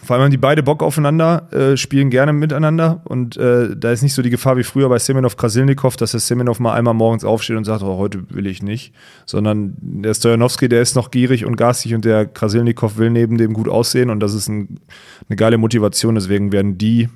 vor 0.03 0.15
allem 0.15 0.23
haben 0.23 0.31
die 0.31 0.37
beide 0.37 0.63
Bock 0.63 0.81
aufeinander, 0.81 1.47
äh, 1.51 1.75
spielen 1.75 2.09
gerne 2.09 2.31
miteinander 2.31 3.01
und 3.05 3.35
äh, 3.37 3.75
da 3.75 3.91
ist 3.91 4.01
nicht 4.01 4.13
so 4.13 4.21
die 4.21 4.29
Gefahr 4.29 4.55
wie 4.55 4.63
früher 4.63 4.87
bei 4.87 4.97
Semenov 4.97 5.35
Krasilnikov, 5.35 5.97
dass 5.97 6.11
der 6.11 6.19
Semenov 6.19 6.59
mal 6.59 6.73
einmal 6.73 6.93
morgens 6.93 7.25
aufsteht 7.25 7.57
und 7.57 7.65
sagt, 7.65 7.83
oh, 7.83 7.97
heute 7.97 8.23
will 8.29 8.47
ich 8.47 8.63
nicht, 8.63 8.93
sondern 9.25 9.75
der 9.81 10.13
Stojanowski, 10.13 10.69
der 10.69 10.81
ist 10.81 10.95
noch 10.95 11.11
gierig 11.11 11.45
und 11.45 11.57
garstig 11.57 11.95
und 11.95 12.05
der 12.05 12.25
Krasilnikov 12.25 12.97
will 12.97 13.09
neben 13.09 13.37
dem 13.37 13.53
gut 13.53 13.67
aussehen 13.67 14.09
und 14.09 14.21
das 14.21 14.33
ist 14.33 14.47
ein, 14.47 14.79
eine 15.27 15.35
geile 15.35 15.57
Motivation, 15.57 16.15
deswegen 16.15 16.51
werden 16.51 16.77
die 16.77 17.09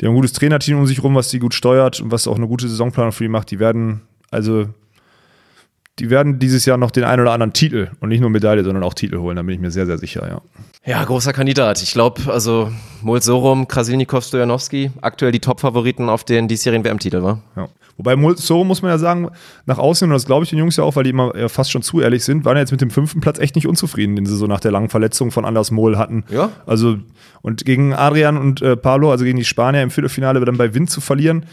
die 0.00 0.06
haben 0.06 0.12
ein 0.12 0.16
gutes 0.16 0.32
Trainerteam 0.32 0.78
um 0.78 0.86
sich 0.86 1.02
rum, 1.02 1.14
was 1.14 1.28
die 1.28 1.38
gut 1.38 1.54
steuert 1.54 2.00
und 2.00 2.10
was 2.10 2.28
auch 2.28 2.36
eine 2.36 2.48
gute 2.48 2.68
Saisonplanung 2.68 3.12
für 3.12 3.24
die 3.24 3.28
macht. 3.28 3.50
Die 3.50 3.58
werden, 3.58 4.02
also, 4.30 4.66
die 5.98 6.10
werden 6.10 6.38
dieses 6.38 6.64
Jahr 6.64 6.76
noch 6.76 6.90
den 6.90 7.04
einen 7.04 7.22
oder 7.22 7.32
anderen 7.32 7.52
Titel 7.52 7.90
und 8.00 8.08
nicht 8.08 8.20
nur 8.20 8.30
Medaille, 8.30 8.64
sondern 8.64 8.82
auch 8.82 8.94
Titel 8.94 9.18
holen. 9.18 9.36
Da 9.36 9.42
bin 9.42 9.54
ich 9.54 9.60
mir 9.60 9.70
sehr, 9.70 9.86
sehr 9.86 9.98
sicher, 9.98 10.28
ja. 10.28 10.40
Ja, 10.86 11.04
großer 11.04 11.32
Kandidat. 11.32 11.82
Ich 11.82 11.92
glaube, 11.92 12.32
also 12.32 12.70
Molsorum, 13.02 13.68
Krasilnikov, 13.68 14.24
Stojanowski, 14.24 14.90
aktuell 15.00 15.32
die 15.32 15.40
Top-Favoriten 15.40 16.08
auf 16.08 16.24
den 16.24 16.48
diesjährigen 16.48 16.84
WM-Titel, 16.84 17.22
war? 17.22 17.42
ja. 17.56 17.68
Wobei, 17.98 18.16
so 18.36 18.62
muss 18.62 18.80
man 18.80 18.92
ja 18.92 18.98
sagen, 18.98 19.28
nach 19.66 19.78
außen, 19.78 20.08
und 20.08 20.14
das 20.14 20.24
glaube 20.24 20.44
ich 20.44 20.50
den 20.50 20.58
Jungs 20.60 20.76
ja 20.76 20.84
auch, 20.84 20.94
weil 20.94 21.02
die 21.02 21.10
immer 21.10 21.36
ja, 21.36 21.48
fast 21.48 21.72
schon 21.72 21.82
zu 21.82 22.00
ehrlich 22.00 22.22
sind, 22.22 22.44
waren 22.44 22.56
ja 22.56 22.60
jetzt 22.60 22.70
mit 22.70 22.80
dem 22.80 22.90
fünften 22.90 23.20
Platz 23.20 23.40
echt 23.40 23.56
nicht 23.56 23.66
unzufrieden, 23.66 24.14
den 24.14 24.24
sie 24.24 24.36
so 24.36 24.46
nach 24.46 24.60
der 24.60 24.70
langen 24.70 24.88
Verletzung 24.88 25.32
von 25.32 25.44
Anders 25.44 25.72
Mohl 25.72 25.98
hatten. 25.98 26.22
Ja. 26.30 26.50
Also, 26.64 26.98
und 27.42 27.64
gegen 27.64 27.94
Adrian 27.94 28.36
und 28.36 28.62
äh, 28.62 28.76
Pablo, 28.76 29.10
also 29.10 29.24
gegen 29.24 29.36
die 29.36 29.44
Spanier 29.44 29.82
im 29.82 29.90
Viertelfinale, 29.90 30.44
dann 30.44 30.56
bei 30.56 30.74
Wind 30.74 30.90
zu 30.90 31.00
verlieren, 31.00 31.44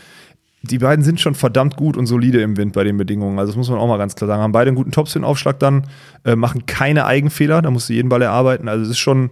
die 0.72 0.80
beiden 0.80 1.04
sind 1.04 1.20
schon 1.20 1.36
verdammt 1.36 1.78
gut 1.78 1.98
und 1.98 2.06
solide 2.06 2.42
im 2.42 2.58
Wind 2.58 2.74
bei 2.74 2.84
den 2.84 2.98
Bedingungen. 2.98 3.40
Also 3.40 3.52
das 3.52 3.58
muss 3.58 3.70
man 3.70 3.80
auch 3.80 3.88
mal 3.88 3.98
ganz 3.98 4.16
klar 4.16 4.28
sagen. 4.28 4.42
Haben 4.42 4.52
beide 4.52 4.70
einen 4.70 4.76
guten 4.78 4.92
Topspin-Aufschlag 4.92 5.60
dann, 5.60 5.88
äh, 6.24 6.36
machen 6.36 6.66
keine 6.66 7.06
Eigenfehler, 7.06 7.62
da 7.62 7.72
musst 7.72 7.90
du 7.90 7.94
jeden 7.94 8.10
Ball 8.10 8.22
erarbeiten. 8.22 8.68
Also 8.68 8.84
es 8.84 8.92
ist 8.92 9.00
schon, 9.00 9.32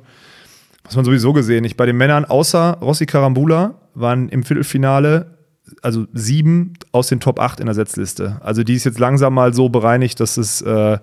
was 0.83 0.95
man 0.95 1.05
sowieso 1.05 1.33
gesehen. 1.33 1.63
Ich 1.65 1.77
bei 1.77 1.85
den 1.85 1.97
Männern, 1.97 2.25
außer 2.25 2.77
Rossi 2.81 3.05
Karambula, 3.05 3.75
waren 3.93 4.29
im 4.29 4.43
Viertelfinale 4.43 5.37
also 5.81 6.05
sieben 6.13 6.73
aus 6.91 7.07
den 7.07 7.19
Top 7.19 7.39
8 7.39 7.59
in 7.59 7.65
der 7.65 7.75
Setzliste. 7.75 8.37
Also 8.41 8.63
die 8.63 8.75
ist 8.75 8.83
jetzt 8.83 8.99
langsam 8.99 9.33
mal 9.33 9.53
so 9.53 9.69
bereinigt, 9.69 10.19
dass 10.19 10.37
es, 10.37 10.61
äh, 10.61 10.97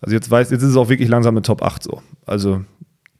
also 0.00 0.14
jetzt 0.14 0.30
weiß, 0.30 0.50
jetzt 0.50 0.62
ist 0.62 0.70
es 0.70 0.76
auch 0.76 0.88
wirklich 0.88 1.08
langsam 1.08 1.34
eine 1.34 1.42
Top 1.42 1.62
8 1.62 1.82
so. 1.82 2.02
Also 2.24 2.62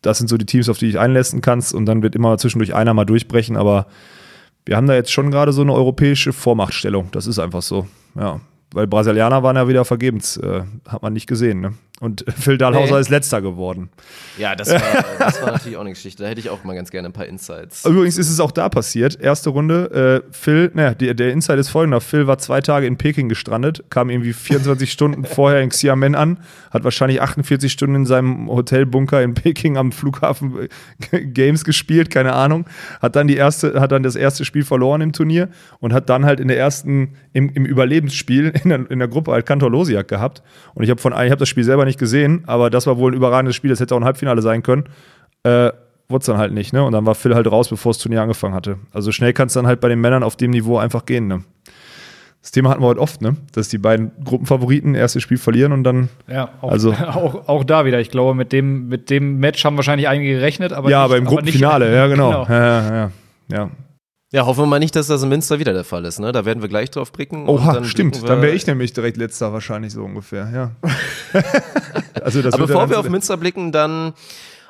das 0.02 0.18
sind 0.18 0.28
so 0.28 0.36
die 0.36 0.46
Teams, 0.46 0.68
auf 0.68 0.78
die 0.78 0.88
ich 0.88 0.98
einlassen 0.98 1.40
kannst 1.40 1.74
und 1.74 1.86
dann 1.86 2.02
wird 2.02 2.14
immer 2.14 2.36
zwischendurch 2.38 2.74
einer 2.74 2.94
mal 2.94 3.04
durchbrechen, 3.04 3.56
aber 3.56 3.86
wir 4.66 4.76
haben 4.76 4.86
da 4.86 4.94
jetzt 4.94 5.12
schon 5.12 5.30
gerade 5.30 5.52
so 5.52 5.62
eine 5.62 5.72
europäische 5.72 6.32
Vormachtstellung. 6.32 7.08
Das 7.12 7.26
ist 7.26 7.38
einfach 7.38 7.62
so, 7.62 7.86
ja. 8.14 8.40
Weil 8.72 8.88
Brasilianer 8.88 9.42
waren 9.44 9.56
ja 9.56 9.68
wieder 9.68 9.84
vergebens, 9.84 10.36
äh, 10.38 10.62
hat 10.88 11.00
man 11.00 11.12
nicht 11.12 11.28
gesehen. 11.28 11.60
Ne? 11.60 11.74
Und 12.00 12.24
Phil 12.38 12.58
Dahlhauser 12.58 12.96
Nee. 12.96 13.00
ist 13.00 13.08
letzter 13.08 13.40
geworden. 13.40 13.88
Ja, 14.36 14.54
das 14.54 14.70
war, 14.70 14.80
das 15.18 15.40
war 15.40 15.52
natürlich 15.52 15.76
auch 15.76 15.80
eine 15.80 15.90
Geschichte. 15.90 16.22
Da 16.22 16.28
hätte 16.28 16.40
ich 16.40 16.50
auch 16.50 16.62
mal 16.62 16.74
ganz 16.74 16.90
gerne 16.90 17.08
ein 17.08 17.12
paar 17.12 17.24
Insights. 17.26 17.84
Übrigens 17.86 18.18
ist 18.18 18.28
es 18.30 18.38
auch 18.38 18.50
da 18.50 18.68
passiert. 18.68 19.18
Erste 19.18 19.50
Runde. 19.50 20.22
Äh, 20.26 20.32
Phil, 20.32 20.70
naja, 20.74 20.92
der, 20.94 21.14
der 21.14 21.32
Insight 21.32 21.58
ist 21.58 21.70
folgender. 21.70 22.02
Phil 22.02 22.26
war 22.26 22.36
zwei 22.38 22.60
Tage 22.60 22.86
in 22.86 22.98
Peking 22.98 23.28
gestrandet, 23.30 23.84
kam 23.88 24.10
irgendwie 24.10 24.34
24 24.34 24.92
Stunden 24.92 25.24
vorher 25.24 25.62
in 25.62 25.70
Xiamen 25.70 26.14
an, 26.14 26.38
hat 26.70 26.84
wahrscheinlich 26.84 27.22
48 27.22 27.72
Stunden 27.72 27.94
in 27.96 28.06
seinem 28.06 28.48
Hotelbunker 28.48 29.22
in 29.22 29.32
Peking 29.32 29.78
am 29.78 29.90
Flughafen 29.90 30.68
Games 31.10 31.64
gespielt, 31.64 32.10
keine 32.10 32.34
Ahnung. 32.34 32.66
Hat 33.00 33.16
dann 33.16 33.26
die 33.26 33.36
erste, 33.36 33.80
hat 33.80 33.92
dann 33.92 34.02
das 34.02 34.16
erste 34.16 34.44
Spiel 34.44 34.64
verloren 34.64 35.00
im 35.00 35.12
Turnier 35.12 35.48
und 35.80 35.94
hat 35.94 36.10
dann 36.10 36.26
halt 36.26 36.40
in 36.40 36.48
der 36.48 36.58
ersten, 36.58 37.14
im, 37.32 37.48
im 37.54 37.64
Überlebensspiel 37.64 38.52
in 38.62 38.68
der, 38.68 38.90
in 38.90 38.98
der 38.98 39.08
Gruppe 39.08 39.32
halt 39.32 39.46
Kantor 39.46 39.70
Losiak 39.70 40.08
gehabt. 40.08 40.42
Und 40.74 40.84
ich 40.84 40.90
habe 40.90 41.00
von, 41.00 41.12
ich 41.12 41.18
habe 41.30 41.36
das 41.36 41.48
Spiel 41.48 41.64
selber 41.64 41.85
nicht 41.86 41.98
gesehen, 41.98 42.42
aber 42.46 42.68
das 42.70 42.86
war 42.86 42.98
wohl 42.98 43.12
ein 43.12 43.16
überragendes 43.16 43.56
Spiel. 43.56 43.70
Das 43.70 43.80
hätte 43.80 43.94
auch 43.94 43.98
ein 44.00 44.04
Halbfinale 44.04 44.42
sein 44.42 44.62
können. 44.62 44.84
Äh, 45.44 45.70
wurde 46.08 46.20
es 46.20 46.26
dann 46.26 46.38
halt 46.38 46.52
nicht, 46.52 46.72
ne? 46.72 46.84
Und 46.84 46.92
dann 46.92 47.04
war 47.06 47.14
Phil 47.14 47.34
halt 47.34 47.50
raus, 47.50 47.68
bevor 47.68 47.90
das 47.92 47.98
Turnier 47.98 48.22
angefangen 48.22 48.54
hatte. 48.54 48.76
Also 48.92 49.10
schnell 49.10 49.32
kann 49.32 49.46
es 49.48 49.54
dann 49.54 49.66
halt 49.66 49.80
bei 49.80 49.88
den 49.88 50.00
Männern 50.00 50.22
auf 50.22 50.36
dem 50.36 50.50
Niveau 50.50 50.78
einfach 50.78 51.04
gehen, 51.06 51.26
ne? 51.26 51.42
Das 52.42 52.52
Thema 52.52 52.70
hatten 52.70 52.80
wir 52.80 52.86
heute 52.86 53.00
oft, 53.00 53.22
ne? 53.22 53.34
Dass 53.52 53.68
die 53.68 53.78
beiden 53.78 54.12
Gruppenfavoriten 54.24 54.94
erstes 54.94 55.20
Spiel 55.24 55.36
verlieren 55.38 55.72
und 55.72 55.82
dann. 55.82 56.08
Ja, 56.28 56.50
auch, 56.60 56.70
Also- 56.70 56.92
auch, 57.06 57.48
auch 57.48 57.64
da 57.64 57.84
wieder. 57.86 57.98
Ich 57.98 58.10
glaube, 58.10 58.34
mit 58.34 58.52
dem, 58.52 58.86
mit 58.88 59.10
dem 59.10 59.38
Match 59.40 59.64
haben 59.64 59.74
wahrscheinlich 59.76 60.06
einige 60.06 60.34
gerechnet, 60.34 60.72
aber 60.72 60.88
ja, 60.88 60.98
nicht, 60.98 61.04
aber 61.06 61.16
im 61.16 61.24
nicht- 61.24 61.30
Gruppenfinale, 61.30 61.92
ja, 61.94 62.06
genau. 62.08 62.46
Ja, 62.48 62.48
ja, 62.48 62.94
ja. 62.96 63.10
ja. 63.50 63.70
Ja, 64.32 64.44
hoffen 64.44 64.62
wir 64.62 64.66
mal 64.66 64.78
nicht, 64.78 64.96
dass 64.96 65.06
das 65.06 65.22
in 65.22 65.28
Münster 65.28 65.58
wieder 65.58 65.72
der 65.72 65.84
Fall 65.84 66.04
ist. 66.04 66.18
Ne? 66.18 66.32
Da 66.32 66.44
werden 66.44 66.60
wir 66.60 66.68
gleich 66.68 66.90
drauf 66.90 67.12
blicken. 67.12 67.48
Oha, 67.48 67.72
dann 67.72 67.84
stimmt. 67.84 68.28
Dann 68.28 68.42
wäre 68.42 68.54
ich 68.54 68.66
nämlich 68.66 68.92
direkt 68.92 69.16
letzter 69.16 69.52
wahrscheinlich 69.52 69.92
so 69.92 70.02
ungefähr, 70.02 70.50
ja. 70.52 70.90
also 72.22 72.42
das 72.42 72.54
Aber 72.54 72.66
bevor 72.66 72.90
wir 72.90 72.98
auf 72.98 73.08
Münster 73.08 73.36
blicken, 73.36 73.70
dann 73.70 74.14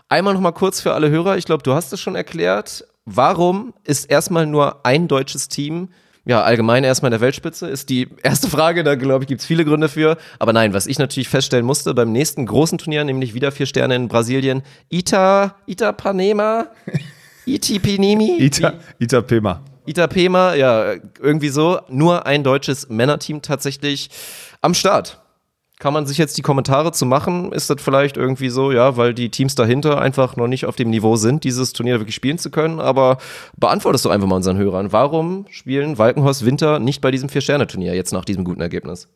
einmal 0.09 0.35
noch 0.35 0.41
mal 0.41 0.53
kurz 0.53 0.81
für 0.81 0.93
alle 0.93 1.09
Hörer. 1.09 1.39
Ich 1.39 1.47
glaube, 1.47 1.63
du 1.63 1.73
hast 1.73 1.93
es 1.93 2.01
schon 2.01 2.17
erklärt. 2.17 2.87
Warum 3.07 3.73
ist 3.85 4.05
erstmal 4.11 4.47
nur 4.47 4.85
ein 4.85 5.09
deutsches 5.09 5.49
Team 5.49 5.89
ja, 6.29 6.43
allgemein 6.43 6.83
erstmal 6.83 7.11
in 7.11 7.13
der 7.13 7.21
Weltspitze 7.21 7.69
ist 7.69 7.89
die 7.89 8.09
erste 8.21 8.51
Frage, 8.51 8.83
da 8.83 8.97
glaube 8.97 9.23
ich, 9.23 9.29
gibt 9.29 9.43
es 9.43 9.47
viele 9.47 9.65
Gründe 9.65 9.89
für. 9.89 10.17
Aber 10.41 10.53
nein, 10.53 10.75
was 10.75 10.89
ich 10.89 10.99
natürlich 10.99 11.29
feststellen 11.29 11.65
musste 11.65 11.95
beim 11.95 12.11
nächsten 12.11 12.47
großen 12.47 12.79
Turnier, 12.79 13.05
nämlich 13.05 13.33
wieder 13.33 13.53
vier 13.53 13.67
Sterne 13.67 13.95
in 13.95 14.09
Brasilien, 14.09 14.63
Ita, 14.89 15.55
Itapanema, 15.67 16.67
Itipinimi, 17.47 18.39
Ita, 18.39 18.75
Itapema. 18.99 19.63
Itapema, 19.87 20.55
ja, 20.55 20.95
irgendwie 21.21 21.49
so. 21.49 21.79
Nur 21.89 22.27
ein 22.27 22.43
deutsches 22.43 22.89
Männerteam 22.89 23.41
tatsächlich 23.41 24.11
am 24.61 24.75
Start. 24.75 25.21
Kann 25.79 25.93
man 25.93 26.07
sich 26.07 26.17
jetzt 26.17 26.39
die 26.39 26.43
Kommentare 26.43 26.91
zu 26.93 27.05
machen? 27.05 27.53
Ist 27.53 27.69
das 27.69 27.83
vielleicht 27.83 28.17
irgendwie 28.17 28.49
so, 28.49 28.73
ja, 28.73 28.97
weil 28.97 29.13
die 29.13 29.31
Teams 29.31 29.55
dahinter 29.55 30.01
einfach 30.01 30.35
noch 30.35 30.49
nicht 30.49 30.65
auf 30.65 30.75
dem 30.75 30.89
Niveau 30.89 31.17
sind, 31.17 31.45
dieses 31.45 31.75
Turnier 31.75 32.01
wirklich 32.01 32.15
spielen 32.15 32.39
zu 32.39 32.51
können? 32.51 32.81
Aber 32.81 33.19
beantwortest 33.59 34.05
du 34.07 34.11
einfach 34.11 34.27
mal 34.27 34.37
unseren 34.37 34.57
Hörern. 34.57 34.91
Warum 34.93 35.45
spielen 35.51 35.99
Walkenhorst 35.99 36.47
Winter 36.47 36.79
nicht 36.79 37.03
bei 37.03 37.11
diesem 37.11 37.29
Vier-Sterne-Turnier 37.29 37.95
jetzt 37.95 38.13
nach 38.13 38.25
diesem 38.25 38.43
guten 38.43 38.63
Ergebnis? 38.63 39.09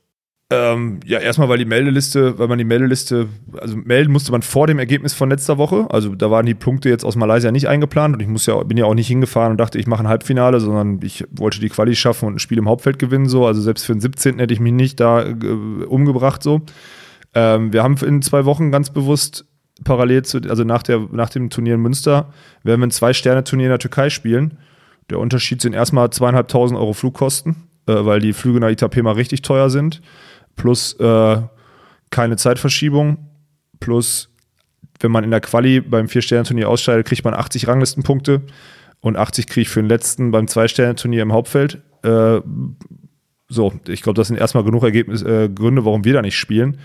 Ähm, 0.53 0.99
ja, 1.07 1.21
erstmal, 1.21 1.49
weil 1.49 1.59
die 1.59 1.65
Meldeliste, 1.65 2.37
weil 2.41 2.49
man 2.49 2.59
die 2.59 2.65
Meldeliste, 2.65 3.29
also 3.61 3.77
melden 3.77 4.11
musste 4.11 4.33
man 4.33 4.43
vor 4.43 4.67
dem 4.67 4.81
Ergebnis 4.81 5.15
von 5.15 5.31
letzter 5.31 5.59
Woche. 5.59 5.87
Also 5.91 6.17
da 6.17 6.29
waren 6.33 6.45
die 6.45 6.55
Punkte 6.55 6.89
jetzt 6.89 7.05
aus 7.05 7.15
Malaysia 7.15 7.53
nicht 7.53 7.69
eingeplant 7.69 8.15
und 8.15 8.21
ich 8.21 8.27
muss 8.27 8.47
ja, 8.47 8.61
bin 8.65 8.77
ja 8.77 8.85
auch 8.85 8.95
nicht 8.95 9.07
hingefahren 9.07 9.53
und 9.53 9.59
dachte, 9.59 9.79
ich 9.79 9.87
mache 9.87 10.03
ein 10.03 10.09
Halbfinale, 10.09 10.59
sondern 10.59 10.99
ich 11.05 11.25
wollte 11.31 11.61
die 11.61 11.69
Quali 11.69 11.95
schaffen 11.95 12.27
und 12.27 12.35
ein 12.35 12.39
Spiel 12.41 12.59
im 12.59 12.69
Hauptfeld 12.69 12.99
gewinnen. 12.99 13.29
So, 13.29 13.47
also 13.47 13.61
selbst 13.61 13.87
für 13.87 13.93
den 13.93 14.01
17. 14.01 14.41
hätte 14.41 14.53
ich 14.53 14.59
mich 14.59 14.73
nicht 14.73 14.99
da 14.99 15.23
äh, 15.23 15.35
umgebracht. 15.87 16.43
So, 16.43 16.63
ähm, 17.33 17.73
wir 17.73 17.85
haben 17.85 17.97
in 18.05 18.21
zwei 18.21 18.45
Wochen 18.45 18.73
ganz 18.73 18.91
bewusst 18.91 19.47
parallel 19.85 20.25
zu, 20.25 20.41
also 20.49 20.65
nach 20.65 20.83
der, 20.83 21.07
nach 21.13 21.31
dem 21.31 21.51
Turnier 21.51 21.75
in 21.75 21.81
Münster, 21.81 22.33
werden 22.65 22.81
wir 22.81 22.89
ein 22.89 22.91
Zwei-Sterne-Turnier 22.91 23.67
in 23.67 23.71
der 23.71 23.79
Türkei 23.79 24.11
spielen. 24.11 24.59
Der 25.11 25.21
Unterschied 25.21 25.63
sind 25.63 25.75
erstmal 25.75 26.11
zweieinhalbtausend 26.11 26.79
Euro 26.79 26.93
Flugkosten, 26.93 27.69
äh, 27.87 28.05
weil 28.05 28.19
die 28.19 28.33
Flüge 28.33 28.59
nach 28.59 28.69
Itapema 28.71 29.13
richtig 29.13 29.43
teuer 29.43 29.71
sind. 29.71 30.03
Plus 30.57 30.95
äh, 30.95 31.41
keine 32.11 32.37
Zeitverschiebung. 32.37 33.19
Plus, 33.79 34.29
wenn 35.01 35.11
man 35.11 35.25
in 35.25 35.31
der 35.31 35.41
Quali 35.41 35.81
beim 35.81 36.09
Vier-Sterne-Turnier 36.09 36.69
ausscheidet, 36.69 37.07
kriegt 37.07 37.25
man 37.25 37.35
80 37.35 37.67
Ranglistenpunkte 37.67 38.43
und 39.01 39.17
80 39.17 39.47
kriege 39.47 39.63
ich 39.63 39.69
für 39.69 39.81
den 39.81 39.89
letzten 39.89 40.31
beim 40.31 40.47
Zwei-Sterne-Turnier 40.47 41.23
im 41.23 41.33
Hauptfeld. 41.33 41.81
Äh, 42.03 42.41
so, 43.49 43.73
ich 43.89 44.03
glaube, 44.03 44.17
das 44.17 44.29
sind 44.29 44.37
erstmal 44.37 44.63
genug 44.63 44.85
Ergebnis, 44.85 45.23
äh, 45.23 45.49
Gründe, 45.49 45.85
warum 45.85 46.05
wir 46.05 46.13
da 46.13 46.23
nicht 46.23 46.39
spielen. 46.39 46.79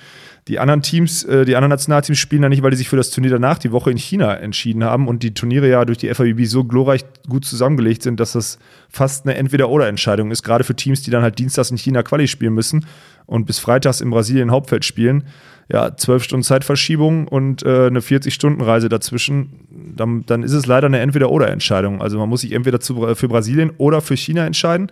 Die 0.47 0.59
anderen 0.59 0.81
Teams, 0.81 1.23
äh, 1.23 1.45
die 1.45 1.55
anderen 1.55 1.69
Nationalteams 1.69 2.19
spielen 2.19 2.43
da 2.43 2.49
nicht, 2.49 2.63
weil 2.63 2.71
die 2.71 2.77
sich 2.77 2.89
für 2.89 2.97
das 2.97 3.11
Turnier 3.11 3.31
danach 3.31 3.57
die 3.57 3.71
Woche 3.71 3.91
in 3.91 3.97
China 3.97 4.33
entschieden 4.33 4.83
haben 4.83 5.07
und 5.07 5.23
die 5.23 5.33
Turniere 5.33 5.69
ja 5.69 5.85
durch 5.85 5.97
die 5.97 6.13
FIBB 6.13 6.45
so 6.45 6.63
glorreich 6.63 7.03
gut 7.27 7.45
zusammengelegt 7.45 8.03
sind, 8.03 8.19
dass 8.19 8.33
das 8.33 8.59
fast 8.89 9.25
eine 9.25 9.35
Entweder-Oder-Entscheidung 9.35 10.31
ist, 10.31 10.43
gerade 10.43 10.63
für 10.63 10.75
Teams, 10.75 11.01
die 11.01 11.11
dann 11.11 11.23
halt 11.23 11.39
dienstags 11.39 11.71
in 11.71 11.77
China 11.77 12.03
Quali 12.03 12.27
spielen 12.27 12.53
müssen 12.53 12.85
und 13.25 13.45
bis 13.45 13.59
freitags 13.59 14.01
in 14.01 14.09
Brasilien 14.09 14.51
Hauptfeld 14.51 14.85
spielen. 14.85 15.25
Ja, 15.67 15.97
zwölf 15.97 16.23
Stunden 16.23 16.43
Zeitverschiebung 16.43 17.27
und 17.27 17.63
äh, 17.63 17.87
eine 17.87 17.99
40-Stunden-Reise 17.99 18.87
dazwischen, 18.87 19.93
dann, 19.95 20.23
dann 20.27 20.43
ist 20.43 20.53
es 20.53 20.67
leider 20.67 20.85
eine 20.85 20.99
Entweder-Oder-Entscheidung. 20.99 22.03
Also 22.03 22.19
man 22.19 22.29
muss 22.29 22.41
sich 22.41 22.51
entweder 22.51 22.79
zu, 22.79 23.15
für 23.15 23.27
Brasilien 23.27 23.71
oder 23.77 24.01
für 24.01 24.15
China 24.15 24.45
entscheiden. 24.45 24.91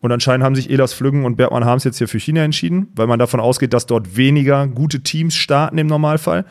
Und 0.00 0.12
anscheinend 0.12 0.44
haben 0.44 0.54
sich 0.54 0.70
Elas 0.70 0.92
Flüggen 0.92 1.24
und 1.24 1.36
Bergmann 1.36 1.64
Harms 1.64 1.82
jetzt 1.82 1.98
hier 1.98 2.08
für 2.08 2.20
China 2.20 2.42
entschieden, 2.42 2.88
weil 2.94 3.06
man 3.06 3.18
davon 3.18 3.40
ausgeht, 3.40 3.72
dass 3.72 3.86
dort 3.86 4.16
weniger 4.16 4.66
gute 4.68 5.00
Teams 5.00 5.34
starten 5.34 5.78
im 5.78 5.86
Normalfall, 5.86 6.44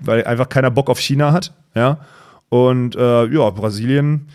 weil 0.00 0.24
einfach 0.24 0.48
keiner 0.48 0.70
Bock 0.70 0.88
auf 0.88 1.00
China 1.00 1.32
hat. 1.32 1.52
Ja. 1.74 1.98
Und 2.48 2.94
äh, 2.96 3.26
ja, 3.26 3.50
Brasilien 3.50 4.28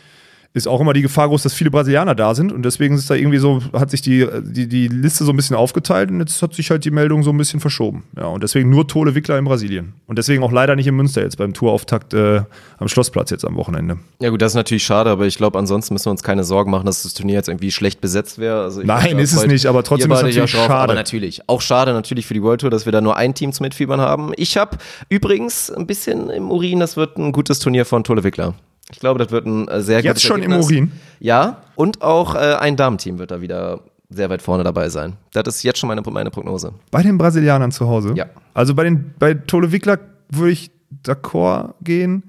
ist 0.54 0.68
auch 0.68 0.82
immer 0.82 0.92
die 0.92 1.02
Gefahr 1.02 1.30
groß, 1.30 1.44
dass 1.44 1.54
viele 1.54 1.72
Brasilianer 1.72 2.14
da 2.14 2.36
sind 2.36 2.52
und 2.52 2.64
deswegen 2.64 2.96
ist 2.96 3.10
da 3.10 3.16
irgendwie 3.16 3.38
so, 3.38 3.62
hat 3.72 3.90
sich 3.90 4.02
die, 4.02 4.28
die, 4.42 4.68
die 4.68 4.90
Liste 4.90 5.24
so 5.24 5.32
ein 5.32 5.38
bisschen 5.38 5.56
aufgeteilt 5.56 6.12
und 6.12 6.20
jetzt 6.20 6.42
hat 6.42 6.54
sich 6.54 6.70
halt 6.72 6.84
die 6.84 6.92
Meldung 6.92 7.24
so 7.24 7.30
ein 7.30 7.38
bisschen 7.38 7.62
verschoben. 7.62 8.04
Ja, 8.18 8.26
und 8.26 8.44
deswegen 8.44 8.70
nur 8.70 8.86
Tole 8.86 9.16
Wickler 9.16 9.38
in 9.38 9.46
Brasilien. 9.46 9.94
Und 10.08 10.18
deswegen 10.18 10.44
auch 10.44 10.52
leider 10.52 10.76
nicht 10.76 10.88
in 10.88 10.96
Münster 10.96 11.22
jetzt 11.22 11.38
beim 11.38 11.54
Tourauftakt 11.54 12.14
äh, 12.14 12.42
am 12.80 12.88
Schlossplatz 12.90 13.30
jetzt 13.30 13.46
am 13.46 13.56
Wochenende. 13.56 14.00
Ja 14.20 14.30
gut, 14.30 14.42
das 14.42 14.52
ist 14.52 14.56
natürlich 14.56 14.84
schade, 14.84 15.10
aber 15.10 15.26
ich 15.26 15.38
glaube, 15.38 15.58
ansonsten 15.58 15.94
müssen 15.94 16.08
wir 16.08 16.12
uns 16.12 16.24
keine 16.24 16.44
Sorgen 16.44 16.70
machen, 16.70 16.86
dass 16.86 17.04
das 17.04 17.14
Turnier 17.14 17.36
jetzt 17.36 17.48
irgendwie 17.48 17.72
schlecht 17.72 18.02
besetzt 18.02 18.38
wäre. 18.38 18.64
Also 18.64 18.82
Nein, 18.84 19.20
ist 19.20 19.32
es 19.34 19.48
nicht, 19.48 19.66
aber 19.68 19.84
trotzdem 19.84 20.12
ist 20.12 20.18
es 20.18 20.24
natürlich 20.24 20.52
drauf, 20.52 20.66
schade. 20.66 20.84
Aber 20.84 20.94
natürlich, 20.96 21.48
auch 21.48 21.62
schade 21.62 21.94
natürlich 21.94 22.26
für 22.26 22.34
die 22.34 22.44
World 22.44 22.60
Tour, 22.60 22.70
dass 22.70 22.86
wir 22.86 22.92
da 22.92 23.00
nur 23.00 23.16
ein 23.16 23.34
Team 23.34 23.54
zum 23.54 23.64
Mitfiebern 23.64 24.02
haben. 24.02 24.34
Ich 24.36 24.58
habe 24.58 24.78
übrigens 25.08 25.72
ein 25.72 25.88
bisschen 25.88 26.30
im 26.30 26.52
Urin, 26.52 26.82
das 26.82 26.98
wird 26.98 27.18
ein 27.18 27.32
gutes 27.32 27.60
Turnier 27.60 27.86
von 27.86 28.04
Tole 28.04 28.26
Wickler. 28.26 28.54
Ich 28.92 29.00
glaube, 29.00 29.20
das 29.20 29.32
wird 29.32 29.46
ein 29.46 29.68
äh, 29.68 29.82
sehr 29.82 30.02
Jetzt 30.02 30.22
schon 30.22 30.42
Ergebnis. 30.42 30.70
im 30.70 30.76
Urin? 30.76 30.92
Ja, 31.20 31.64
und 31.76 32.02
auch 32.02 32.36
äh, 32.36 32.56
ein 32.60 32.76
Damenteam 32.76 33.20
wird 33.20 33.32
da 33.32 33.42
wieder 33.42 33.82
sehr 34.10 34.30
weit 34.30 34.42
vorne 34.42 34.64
dabei 34.64 34.90
sein. 34.90 35.14
Das 35.34 35.48
ist 35.48 35.64
jetzt 35.64 35.80
schon 35.80 35.88
meine, 35.88 36.02
meine 36.02 36.32
Prognose. 36.32 36.74
Bei 36.92 37.02
den 37.02 37.18
Brasilianern 37.18 37.72
zu 37.72 37.88
Hause? 37.88 38.14
Ja. 38.16 38.26
Also 38.54 38.76
bei, 38.76 38.84
den, 38.84 39.14
bei 39.18 39.34
Tole 39.34 39.72
Wickler 39.72 40.00
würde 40.30 40.52
ich 40.52 40.72
d'accord 41.06 41.76
gehen. 41.82 42.24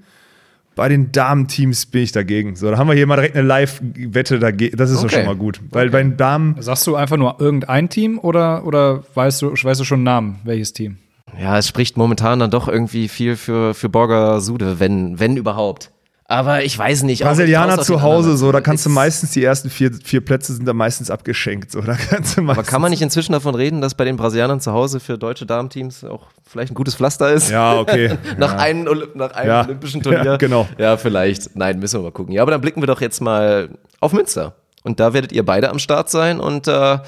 Bei 0.75 0.89
den 0.89 1.11
Damenteams 1.11 1.85
bin 1.85 2.01
ich 2.01 2.11
dagegen. 2.11 2.55
So, 2.55 2.71
da 2.71 2.77
haben 2.77 2.87
wir 2.87 2.95
hier 2.95 3.05
mal 3.05 3.15
direkt 3.15 3.35
eine 3.35 3.47
Live-Wette 3.47 4.39
dagegen. 4.39 4.75
Das 4.75 4.89
ist 4.89 4.99
okay. 4.99 5.07
doch 5.07 5.13
schon 5.17 5.25
mal 5.25 5.35
gut. 5.35 5.61
Weil 5.69 5.87
okay. 5.87 5.91
bei 5.91 6.03
den 6.03 6.17
Damen. 6.17 6.55
Sagst 6.59 6.87
du 6.87 6.95
einfach 6.95 7.17
nur 7.17 7.39
irgendein 7.39 7.89
Team 7.89 8.17
oder, 8.17 8.65
oder 8.65 9.03
weißt, 9.13 9.43
du, 9.43 9.51
weißt 9.51 9.81
du 9.81 9.83
schon 9.83 9.97
einen 9.97 10.03
Namen, 10.05 10.39
welches 10.45 10.73
Team? 10.73 10.97
Ja, 11.39 11.57
es 11.57 11.67
spricht 11.67 11.97
momentan 11.97 12.39
dann 12.39 12.49
doch 12.49 12.67
irgendwie 12.67 13.07
viel 13.07 13.35
für, 13.35 13.73
für 13.73 13.89
Borger 13.89 14.39
Sude, 14.39 14.79
wenn, 14.79 15.19
wenn 15.19 15.37
überhaupt. 15.37 15.91
Aber 16.25 16.63
ich 16.63 16.77
weiß 16.77 17.03
nicht. 17.03 17.21
Brasilianer 17.21 17.79
zu 17.79 18.01
Hause, 18.01 18.37
so, 18.37 18.51
da 18.51 18.61
kannst 18.61 18.85
du 18.85 18.89
meistens, 18.89 19.31
die 19.31 19.43
ersten 19.43 19.69
vier, 19.69 19.91
vier 20.03 20.21
Plätze 20.21 20.53
sind 20.53 20.65
da 20.65 20.73
meistens 20.73 21.11
abgeschenkt. 21.11 21.71
So, 21.71 21.81
da 21.81 21.95
kannst 21.95 22.37
du 22.37 22.49
Aber 22.49 22.63
kann 22.63 22.81
man 22.81 22.91
nicht 22.91 23.01
inzwischen 23.01 23.33
davon 23.33 23.55
reden, 23.55 23.81
dass 23.81 23.93
bei 23.93 24.05
den 24.05 24.15
Brasilianern 24.15 24.61
zu 24.61 24.71
Hause 24.71 24.99
für 24.99 25.17
deutsche 25.17 25.45
Damenteams 25.45 26.03
auch 26.05 26.27
vielleicht 26.45 26.71
ein 26.71 26.75
gutes 26.75 26.95
Pflaster 26.95 27.31
ist? 27.31 27.49
Ja, 27.49 27.77
okay. 27.77 28.17
nach, 28.37 28.53
ja. 28.53 28.59
Einem, 28.59 29.03
nach 29.15 29.31
einem 29.31 29.49
ja. 29.49 29.63
olympischen 29.65 30.01
Turnier. 30.01 30.23
Ja, 30.23 30.37
genau. 30.37 30.67
Ja, 30.77 30.97
vielleicht. 30.97 31.55
Nein, 31.55 31.79
müssen 31.79 31.99
wir 31.99 32.03
mal 32.03 32.11
gucken. 32.11 32.33
Ja, 32.33 32.41
aber 32.41 32.51
dann 32.51 32.61
blicken 32.61 32.81
wir 32.81 32.87
doch 32.87 33.01
jetzt 33.01 33.19
mal 33.19 33.69
auf 33.99 34.13
Münster. 34.13 34.55
Und 34.83 34.99
da 34.99 35.13
werdet 35.13 35.31
ihr 35.31 35.45
beide 35.45 35.69
am 35.69 35.79
Start 35.79 36.09
sein 36.09 36.39
und 36.39 36.67
äh, 36.67 36.99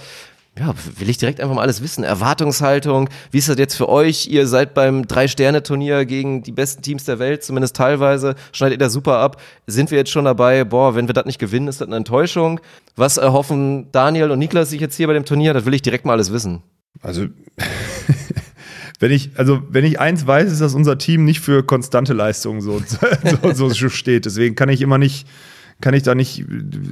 ja, 0.58 0.74
will 0.98 1.10
ich 1.10 1.18
direkt 1.18 1.42
einfach 1.42 1.56
mal 1.56 1.62
alles 1.62 1.82
wissen. 1.82 2.04
Erwartungshaltung, 2.04 3.10
wie 3.32 3.40
ist 3.40 3.50
das 3.50 3.58
jetzt 3.58 3.76
für 3.76 3.90
euch? 3.90 4.28
Ihr 4.28 4.48
seid 4.48 4.74
beim 4.74 5.06
Drei-Sterne-Turnier 5.06 6.06
gegen 6.06 6.44
die 6.44 6.54
besten 6.54 6.82
Teams 6.82 7.04
der 7.04 7.20
Welt, 7.20 7.44
zumindest 7.44 7.76
teilweise, 7.76 8.36
schneidet 8.54 8.76
ihr 8.76 8.86
da 8.86 8.90
super 8.90 9.18
ab. 9.18 9.42
Sind 9.68 9.92
wir 9.92 9.98
jetzt 9.98 10.12
schon 10.12 10.26
dabei, 10.26 10.64
boah, 10.64 10.96
wenn 10.96 11.08
wir 11.08 11.14
das 11.14 11.26
nicht 11.26 11.40
gewinnen, 11.40 11.68
ist 11.68 11.82
das 11.82 11.88
eine 11.88 11.98
Enttäuschung? 11.98 12.62
Was 12.96 13.18
erhoffen 13.18 13.92
Daniel 13.92 14.32
und 14.32 14.40
Niklas 14.40 14.70
sich 14.70 14.80
jetzt 14.80 14.96
hier 14.96 15.08
bei 15.08 15.14
dem 15.14 15.26
Turnier? 15.26 15.54
Das 15.54 15.66
will 15.66 15.74
ich 15.74 15.82
direkt 15.82 16.06
mal 16.06 16.14
alles 16.14 16.32
wissen. 16.32 16.64
Also, 17.02 17.26
wenn 19.02 19.12
ich, 19.12 19.32
also, 19.36 19.62
wenn 19.70 19.84
ich 19.84 20.00
eins 20.00 20.26
weiß, 20.26 20.50
ist, 20.50 20.62
dass 20.62 20.74
unser 20.74 20.98
Team 20.98 21.26
nicht 21.26 21.42
für 21.42 21.64
konstante 21.64 22.14
Leistungen 22.14 22.62
so, 22.62 22.82
so, 23.54 23.70
so 23.70 23.90
steht. 23.90 24.26
Deswegen 24.26 24.56
kann 24.56 24.70
ich 24.70 24.80
immer 24.82 24.98
nicht, 24.98 25.28
kann 25.82 25.94
ich 25.94 26.04
da 26.04 26.16
nicht, 26.16 26.46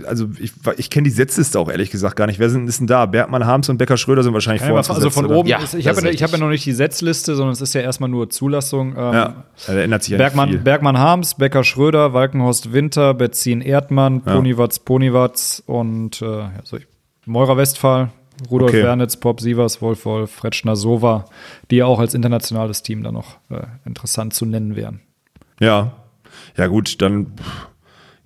also 0.05 0.27
ich, 0.39 0.51
ich 0.77 0.89
kenne 0.89 1.05
die 1.05 1.09
Setzliste 1.09 1.57
auch 1.57 1.69
ehrlich 1.69 1.89
gesagt 1.89 2.17
gar 2.17 2.27
nicht. 2.27 2.39
Wer 2.39 2.49
sind, 2.49 2.67
ist 2.67 2.79
denn 2.79 2.87
da? 2.87 3.05
Bergmann, 3.05 3.45
Harms 3.45 3.69
und 3.69 3.77
Becker 3.77 3.95
Schröder 3.95 4.23
sind 4.23 4.33
wahrscheinlich 4.33 4.61
vor 4.61 4.75
uns. 4.77 4.89
Also 4.89 5.09
von 5.09 5.25
oben, 5.27 5.47
ja, 5.47 5.59
ist, 5.59 5.73
ich 5.73 5.87
habe 5.87 6.01
ja, 6.01 6.21
hab 6.21 6.31
ja 6.31 6.37
noch 6.37 6.49
nicht 6.49 6.65
die 6.65 6.73
Setzliste, 6.73 7.35
sondern 7.35 7.53
es 7.53 7.61
ist 7.61 7.73
ja 7.73 7.81
erstmal 7.81 8.09
nur 8.09 8.29
Zulassung. 8.29 8.89
Ähm, 8.89 9.13
ja, 9.13 9.43
da 9.67 9.73
ändert 9.73 10.03
sich 10.03 10.11
ja 10.11 10.17
Bergmann, 10.17 10.49
nicht 10.49 10.57
viel. 10.57 10.63
Bergmann 10.63 10.97
Harms, 10.97 11.35
Becker 11.35 11.63
Schröder, 11.63 12.13
Walkenhorst 12.13 12.73
Winter, 12.73 13.13
Betzin 13.13 13.61
Erdmann, 13.61 14.21
ja. 14.25 14.35
Ponywatz 14.35 14.79
Ponywatz 14.79 15.63
und 15.65 16.21
äh, 16.21 16.25
also 16.25 16.77
Meurer 17.25 17.55
Westphal, 17.55 18.09
Rudolf 18.51 18.71
okay. 18.71 18.83
Wernitz, 18.83 19.15
Pop 19.15 19.39
Sievers, 19.39 19.81
Wolf 19.81 20.03
Wolf, 20.05 20.29
Fretschner 20.29 20.75
Sova, 20.75 21.25
die 21.71 21.77
ja 21.77 21.85
auch 21.85 21.99
als 21.99 22.13
internationales 22.13 22.83
Team 22.83 23.01
dann 23.01 23.13
noch 23.13 23.37
äh, 23.49 23.61
interessant 23.85 24.33
zu 24.33 24.45
nennen 24.45 24.75
wären. 24.75 24.99
Ja, 25.61 25.93
ja 26.57 26.67
gut, 26.67 27.01
dann 27.01 27.33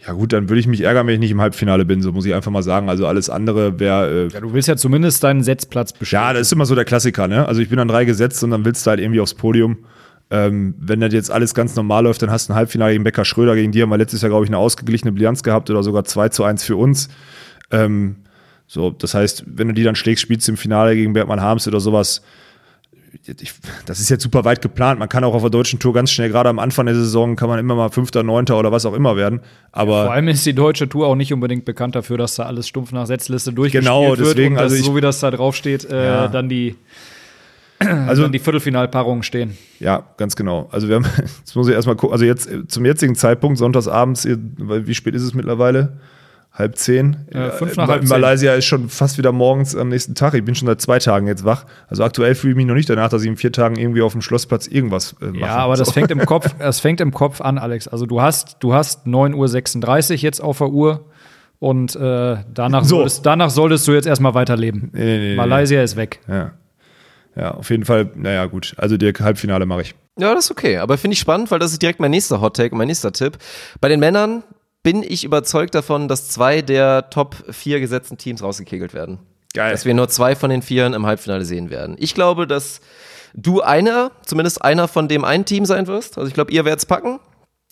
ja 0.07 0.13
gut, 0.13 0.31
dann 0.31 0.47
würde 0.47 0.61
ich 0.61 0.67
mich 0.67 0.81
ärgern, 0.81 1.05
wenn 1.05 1.15
ich 1.15 1.19
nicht 1.19 1.31
im 1.31 1.41
Halbfinale 1.41 1.83
bin, 1.83 2.01
so 2.01 2.13
muss 2.13 2.25
ich 2.25 2.33
einfach 2.33 2.49
mal 2.49 2.63
sagen. 2.63 2.87
Also 2.87 3.05
alles 3.05 3.29
andere 3.29 3.77
wäre. 3.77 4.27
Äh 4.27 4.33
ja, 4.33 4.39
du 4.39 4.53
willst 4.53 4.69
ja 4.69 4.77
zumindest 4.77 5.21
deinen 5.21 5.43
Setzplatz 5.43 5.91
bestimmen. 5.91 6.23
Ja, 6.23 6.31
das 6.31 6.43
ist 6.43 6.53
immer 6.53 6.65
so 6.65 6.75
der 6.75 6.85
Klassiker, 6.85 7.27
ne? 7.27 7.45
Also 7.45 7.59
ich 7.59 7.67
bin 7.67 7.77
an 7.77 7.89
drei 7.89 8.05
gesetzt 8.05 8.41
und 8.41 8.51
dann 8.51 8.63
willst 8.63 8.85
du 8.85 8.89
halt 8.89 9.01
irgendwie 9.01 9.19
aufs 9.19 9.33
Podium. 9.33 9.79
Ähm, 10.29 10.75
wenn 10.79 11.01
das 11.01 11.13
jetzt 11.13 11.29
alles 11.29 11.53
ganz 11.53 11.75
normal 11.75 12.05
läuft, 12.05 12.21
dann 12.21 12.31
hast 12.31 12.47
du 12.47 12.53
ein 12.53 12.55
Halbfinale 12.55 12.93
gegen 12.93 13.03
Becker 13.03 13.25
Schröder, 13.25 13.55
gegen 13.55 13.73
die 13.73 13.81
haben 13.81 13.89
wir 13.89 13.97
letztes 13.97 14.21
Jahr, 14.21 14.29
glaube 14.29 14.45
ich, 14.45 14.49
eine 14.49 14.57
ausgeglichene 14.57 15.11
Bilanz 15.11 15.43
gehabt 15.43 15.69
oder 15.69 15.83
sogar 15.83 16.05
2 16.05 16.29
zu 16.29 16.45
1 16.45 16.63
für 16.63 16.77
uns. 16.77 17.09
Ähm, 17.71 18.15
so, 18.65 18.91
das 18.91 19.13
heißt, 19.13 19.43
wenn 19.45 19.67
du 19.67 19.73
die 19.73 19.83
dann 19.83 19.95
schlägst, 19.95 20.21
spielst 20.21 20.47
du 20.47 20.53
im 20.53 20.57
Finale 20.57 20.95
gegen 20.95 21.11
Bergmann 21.11 21.41
Harms 21.41 21.67
oder 21.67 21.81
sowas, 21.81 22.21
ich, 23.13 23.53
das 23.85 23.99
ist 23.99 24.09
jetzt 24.09 24.23
super 24.23 24.45
weit 24.45 24.61
geplant. 24.61 24.99
Man 24.99 25.09
kann 25.09 25.23
auch 25.23 25.33
auf 25.33 25.41
der 25.41 25.49
deutschen 25.49 25.79
Tour 25.79 25.93
ganz 25.93 26.11
schnell, 26.11 26.29
gerade 26.29 26.49
am 26.49 26.59
Anfang 26.59 26.85
der 26.85 26.95
Saison, 26.95 27.35
kann 27.35 27.49
man 27.49 27.59
immer 27.59 27.75
mal 27.75 27.89
Fünfter, 27.89 28.23
Neunter 28.23 28.57
oder 28.57 28.71
was 28.71 28.85
auch 28.85 28.93
immer 28.93 29.15
werden. 29.15 29.41
Aber 29.71 29.97
ja, 29.97 30.03
vor 30.05 30.13
allem 30.13 30.27
ist 30.27 30.45
die 30.45 30.53
deutsche 30.53 30.89
Tour 30.89 31.07
auch 31.07 31.15
nicht 31.15 31.33
unbedingt 31.33 31.65
bekannt 31.65 31.95
dafür, 31.95 32.17
dass 32.17 32.35
da 32.35 32.43
alles 32.43 32.67
stumpf 32.67 32.91
nach 32.91 33.05
Setzliste 33.05 33.53
durchgespielt 33.53 33.85
genau, 33.85 34.15
deswegen, 34.15 34.55
wird 34.55 34.63
und 34.63 34.71
dass, 34.71 34.85
so 34.85 34.95
wie 34.95 35.01
das 35.01 35.19
da 35.19 35.31
drauf 35.31 35.55
steht, 35.55 35.85
äh, 35.85 36.05
ja. 36.05 36.27
dann 36.27 36.49
die 36.49 36.75
also 37.79 38.23
dann 38.23 38.31
die 38.31 38.39
Viertelfinalpaarungen 38.39 39.21
stehen. 39.21 39.55
Ja, 39.79 40.03
ganz 40.17 40.35
genau. 40.35 40.67
Also 40.71 40.87
wir 40.87 40.95
haben, 40.95 41.05
jetzt 41.39 41.55
muss 41.55 41.67
ich 41.67 41.73
erstmal 41.73 41.95
gucken, 41.95 42.13
also 42.13 42.25
jetzt 42.25 42.49
zum 42.67 42.85
jetzigen 42.85 43.15
Zeitpunkt, 43.15 43.57
sonntagsabends, 43.57 44.27
wie 44.27 44.95
spät 44.95 45.13
ist 45.13 45.23
es 45.23 45.33
mittlerweile? 45.33 45.99
Halb 46.57 46.75
zehn. 46.75 47.27
Äh, 47.31 47.51
fünf 47.51 47.75
nach 47.77 47.87
halb 47.87 48.03
Malaysia 48.07 48.53
ist 48.53 48.65
schon 48.65 48.89
fast 48.89 49.17
wieder 49.17 49.31
morgens 49.31 49.75
am 49.75 49.89
nächsten 49.89 50.15
Tag. 50.15 50.33
Ich 50.33 50.43
bin 50.43 50.55
schon 50.55 50.67
seit 50.67 50.81
zwei 50.81 50.99
Tagen 50.99 51.27
jetzt 51.27 51.45
wach. 51.45 51.65
Also 51.87 52.03
aktuell 52.03 52.35
fühle 52.35 52.51
ich 52.51 52.57
mich 52.57 52.65
noch 52.65 52.73
nicht 52.73 52.89
danach, 52.89 53.09
dass 53.09 53.21
ich 53.21 53.27
in 53.27 53.37
vier 53.37 53.51
Tagen 53.51 53.77
irgendwie 53.77 54.01
auf 54.01 54.13
dem 54.13 54.21
Schlossplatz 54.21 54.67
irgendwas 54.67 55.15
äh, 55.21 55.25
mache. 55.25 55.39
Ja, 55.39 55.57
aber 55.57 55.77
so. 55.77 55.83
das 55.83 55.93
fängt 55.93 56.09
im 56.11 56.25
Kopf, 56.25 56.55
das 56.59 56.79
fängt 56.79 56.99
im 56.99 57.11
Kopf 57.11 57.41
an, 57.41 57.57
Alex. 57.57 57.87
Also 57.87 58.05
du 58.05 58.21
hast, 58.21 58.57
du 58.61 58.73
hast 58.73 59.05
9.36 59.05 60.11
Uhr 60.11 60.17
jetzt 60.17 60.41
auf 60.41 60.57
der 60.57 60.69
Uhr 60.69 61.05
und 61.59 61.95
äh, 61.95 62.37
danach, 62.53 62.83
so. 62.83 62.97
solltest, 62.97 63.25
danach 63.25 63.49
solltest 63.49 63.87
du 63.87 63.93
jetzt 63.93 64.07
erstmal 64.07 64.33
weiterleben. 64.33 64.89
Nee, 64.93 65.05
nee, 65.05 65.29
nee, 65.29 65.35
Malaysia 65.35 65.81
ist 65.81 65.95
weg. 65.95 66.19
Ja. 66.27 66.53
Ja, 67.35 67.51
auf 67.51 67.69
jeden 67.69 67.85
Fall, 67.85 68.09
naja, 68.15 68.47
gut. 68.47 68.73
Also 68.77 68.97
der 68.97 69.13
Halbfinale 69.13 69.67
mache 69.67 69.81
ich. 69.81 69.95
Ja, 70.17 70.33
das 70.33 70.45
ist 70.45 70.51
okay. 70.51 70.77
Aber 70.77 70.97
finde 70.97 71.13
ich 71.13 71.19
spannend, 71.19 71.51
weil 71.51 71.59
das 71.59 71.71
ist 71.71 71.83
direkt 71.83 71.99
mein 71.99 72.09
nächster 72.09 72.41
Hot 72.41 72.55
Take, 72.55 72.75
mein 72.75 72.87
nächster 72.87 73.11
Tipp. 73.11 73.37
Bei 73.79 73.89
den 73.89 73.99
Männern 73.99 74.41
bin 74.87 75.03
ich 75.03 75.25
überzeugt 75.25 75.75
davon, 75.75 76.07
dass 76.07 76.29
zwei 76.29 76.61
der 76.61 77.09
Top 77.09 77.35
vier 77.49 77.81
gesetzten 77.81 78.17
Teams 78.17 78.41
rausgekegelt 78.41 78.93
werden. 78.93 79.19
Geil. 79.53 79.73
Dass 79.73 79.83
wir 79.83 79.93
nur 79.93 80.07
zwei 80.07 80.33
von 80.33 80.49
den 80.49 80.61
Vieren 80.61 80.93
im 80.93 81.05
Halbfinale 81.05 81.43
sehen 81.43 81.69
werden. 81.69 81.97
Ich 81.99 82.13
glaube, 82.13 82.47
dass 82.47 82.79
du 83.33 83.59
einer, 83.59 84.11
zumindest 84.25 84.63
einer 84.63 84.87
von 84.87 85.09
dem 85.09 85.25
einen 85.25 85.43
Team 85.43 85.65
sein 85.65 85.87
wirst. 85.87 86.17
Also 86.17 86.29
ich 86.29 86.33
glaube, 86.33 86.53
ihr 86.53 86.63
werdet 86.63 86.79
es 86.79 86.85
packen. 86.85 87.19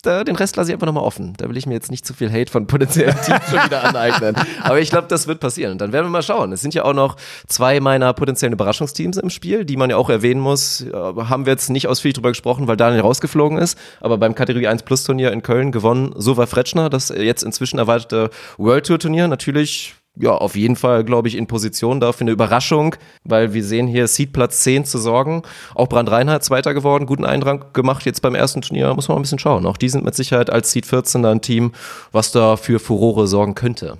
Da, 0.06 0.24
den 0.24 0.36
Rest 0.36 0.56
lasse 0.56 0.70
ich 0.70 0.74
einfach 0.74 0.86
nochmal 0.86 1.04
offen. 1.04 1.34
Da 1.36 1.48
will 1.48 1.56
ich 1.56 1.66
mir 1.66 1.74
jetzt 1.74 1.90
nicht 1.90 2.06
zu 2.06 2.14
viel 2.14 2.30
Hate 2.30 2.50
von 2.50 2.66
potenziellen 2.66 3.14
Teams 3.24 3.50
schon 3.50 3.64
wieder 3.64 3.84
aneignen. 3.84 4.36
Aber 4.62 4.80
ich 4.80 4.90
glaube, 4.90 5.08
das 5.08 5.26
wird 5.26 5.40
passieren. 5.40 5.72
Und 5.72 5.80
dann 5.80 5.92
werden 5.92 6.06
wir 6.06 6.10
mal 6.10 6.22
schauen. 6.22 6.52
Es 6.52 6.60
sind 6.60 6.74
ja 6.74 6.84
auch 6.84 6.94
noch 6.94 7.16
zwei 7.46 7.80
meiner 7.80 8.12
potenziellen 8.12 8.52
Überraschungsteams 8.52 9.16
im 9.16 9.30
Spiel, 9.30 9.64
die 9.64 9.76
man 9.76 9.90
ja 9.90 9.96
auch 9.96 10.10
erwähnen 10.10 10.40
muss. 10.40 10.82
Äh, 10.82 10.92
Haben 10.92 11.46
wir 11.46 11.52
jetzt 11.52 11.70
nicht 11.70 11.88
ausführlich 11.88 12.14
drüber 12.14 12.30
gesprochen, 12.30 12.68
weil 12.68 12.76
Daniel 12.76 13.00
rausgeflogen 13.02 13.58
ist. 13.58 13.78
Aber 14.00 14.18
beim 14.18 14.34
Kategorie 14.34 14.68
1 14.68 14.82
Plus 14.84 15.04
Turnier 15.04 15.32
in 15.32 15.42
Köln 15.42 15.72
gewonnen 15.72 16.14
Sova 16.16 16.46
Fretschner, 16.46 16.88
das 16.90 17.08
jetzt 17.08 17.42
inzwischen 17.42 17.78
erweiterte 17.78 18.30
World 18.58 18.86
Tour 18.86 18.98
Turnier. 18.98 19.28
Natürlich 19.28 19.94
ja, 20.18 20.30
auf 20.30 20.56
jeden 20.56 20.76
Fall, 20.76 21.04
glaube 21.04 21.28
ich, 21.28 21.36
in 21.36 21.46
Position 21.46 22.00
da 22.00 22.12
für 22.12 22.22
eine 22.22 22.30
Überraschung, 22.30 22.96
weil 23.24 23.52
wir 23.52 23.62
sehen 23.62 23.86
hier 23.86 24.08
Seedplatz 24.08 24.62
10 24.62 24.84
zu 24.86 24.98
sorgen. 24.98 25.42
Auch 25.74 25.88
Brand 25.88 26.10
Reinhardt 26.10 26.42
Zweiter 26.42 26.72
geworden, 26.74 27.06
guten 27.06 27.24
Eindruck 27.24 27.74
gemacht 27.74 28.06
jetzt 28.06 28.22
beim 28.22 28.34
ersten 28.34 28.62
Turnier, 28.62 28.94
muss 28.94 29.08
man 29.08 29.16
mal 29.16 29.20
ein 29.20 29.22
bisschen 29.22 29.38
schauen. 29.38 29.66
Auch 29.66 29.76
die 29.76 29.88
sind 29.88 30.04
mit 30.04 30.14
Sicherheit 30.14 30.50
als 30.50 30.72
Seed 30.72 30.86
14 30.86 31.22
da 31.22 31.30
ein 31.30 31.42
Team, 31.42 31.72
was 32.12 32.32
da 32.32 32.56
für 32.56 32.78
Furore 32.78 33.26
sorgen 33.26 33.54
könnte. 33.54 33.98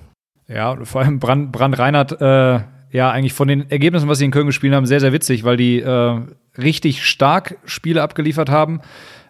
Ja, 0.48 0.76
vor 0.84 1.02
allem 1.02 1.18
Brand, 1.18 1.52
Brand 1.52 1.78
Reinhardt, 1.78 2.20
äh, 2.20 2.60
ja, 2.90 3.10
eigentlich 3.10 3.34
von 3.34 3.48
den 3.48 3.70
Ergebnissen, 3.70 4.08
was 4.08 4.18
sie 4.18 4.24
in 4.24 4.30
Köln 4.30 4.46
gespielt 4.46 4.74
haben, 4.74 4.86
sehr, 4.86 5.00
sehr 5.00 5.12
witzig, 5.12 5.44
weil 5.44 5.56
die 5.56 5.80
äh, 5.80 6.20
richtig 6.56 7.04
stark 7.04 7.58
Spiele 7.64 8.02
abgeliefert 8.02 8.48
haben. 8.48 8.80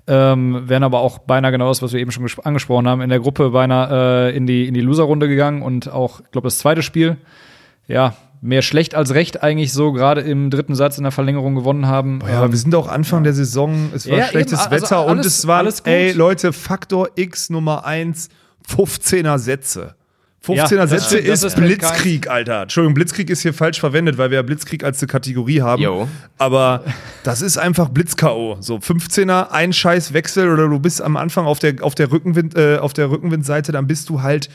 Ähm, 0.08 0.62
wären 0.68 0.84
aber 0.84 1.00
auch 1.00 1.18
beinahe 1.18 1.50
genau 1.50 1.68
das, 1.68 1.82
was 1.82 1.92
wir 1.92 1.98
eben 1.98 2.12
schon 2.12 2.26
angesprochen 2.44 2.86
haben, 2.86 3.00
in 3.00 3.08
der 3.10 3.18
Gruppe 3.18 3.50
beinahe 3.50 4.28
äh, 4.30 4.36
in 4.36 4.46
die, 4.46 4.68
in 4.68 4.74
die 4.74 4.80
Loser-Runde 4.80 5.26
gegangen 5.26 5.62
und 5.62 5.90
auch, 5.90 6.20
ich 6.20 6.30
glaube, 6.30 6.46
das 6.46 6.58
zweite 6.58 6.82
Spiel, 6.82 7.16
ja, 7.88 8.14
mehr 8.40 8.62
schlecht 8.62 8.94
als 8.94 9.14
recht 9.14 9.42
eigentlich 9.42 9.72
so 9.72 9.90
gerade 9.92 10.20
im 10.20 10.50
dritten 10.50 10.76
Satz 10.76 10.96
in 10.98 11.02
der 11.02 11.10
Verlängerung 11.10 11.56
gewonnen 11.56 11.86
haben. 11.88 12.20
Ja, 12.28 12.38
aber 12.38 12.52
wir 12.52 12.58
sind 12.58 12.72
auch 12.76 12.86
Anfang 12.86 13.24
der 13.24 13.32
Saison, 13.32 13.90
es 13.94 14.08
war 14.08 14.18
Ja, 14.18 14.24
schlechtes 14.26 14.64
eben, 14.64 14.72
also 14.72 14.84
Wetter 14.84 15.04
und 15.06 15.10
alles- 15.18 15.26
es 15.26 15.46
war, 15.48 15.64
ey 15.86 16.12
Leute, 16.12 16.52
Faktor 16.52 17.08
X 17.16 17.50
Nummer 17.50 17.84
1, 17.84 18.28
15er 18.68 19.38
Sätze. 19.38 19.95
15er 20.46 20.76
Ja, 20.76 20.86
Sätze 20.86 21.18
ist 21.18 21.42
ist 21.42 21.56
halt 21.56 21.66
Blitzkrieg, 21.66 22.28
Alter. 22.30 22.62
Entschuldigung, 22.62 22.94
Blitzkrieg 22.94 23.30
ist 23.30 23.42
hier 23.42 23.52
falsch 23.54 23.80
verwendet, 23.80 24.18
weil 24.18 24.30
wir 24.30 24.36
ja 24.36 24.42
Blitzkrieg 24.42 24.84
als 24.84 25.00
eine 25.00 25.08
Kategorie 25.08 25.60
haben. 25.62 25.82
Jo. 25.82 26.08
Aber 26.38 26.84
das 27.24 27.42
ist 27.42 27.58
einfach 27.58 27.88
Blitz-K.O. 27.88 28.58
So 28.60 28.76
15er, 28.76 29.50
ein 29.50 29.72
scheiß 29.72 30.12
Wechsel 30.12 30.52
oder 30.52 30.68
du 30.68 30.78
bist 30.78 31.02
am 31.02 31.16
Anfang 31.16 31.46
auf 31.46 31.58
der, 31.58 31.82
auf 31.82 31.94
der, 31.94 32.10
Rückenwind, 32.12 32.56
äh, 32.56 32.78
auf 32.78 32.92
der 32.92 33.10
Rückenwindseite, 33.10 33.72
dann 33.72 33.86
bist 33.86 34.08
du 34.08 34.22
halt, 34.22 34.48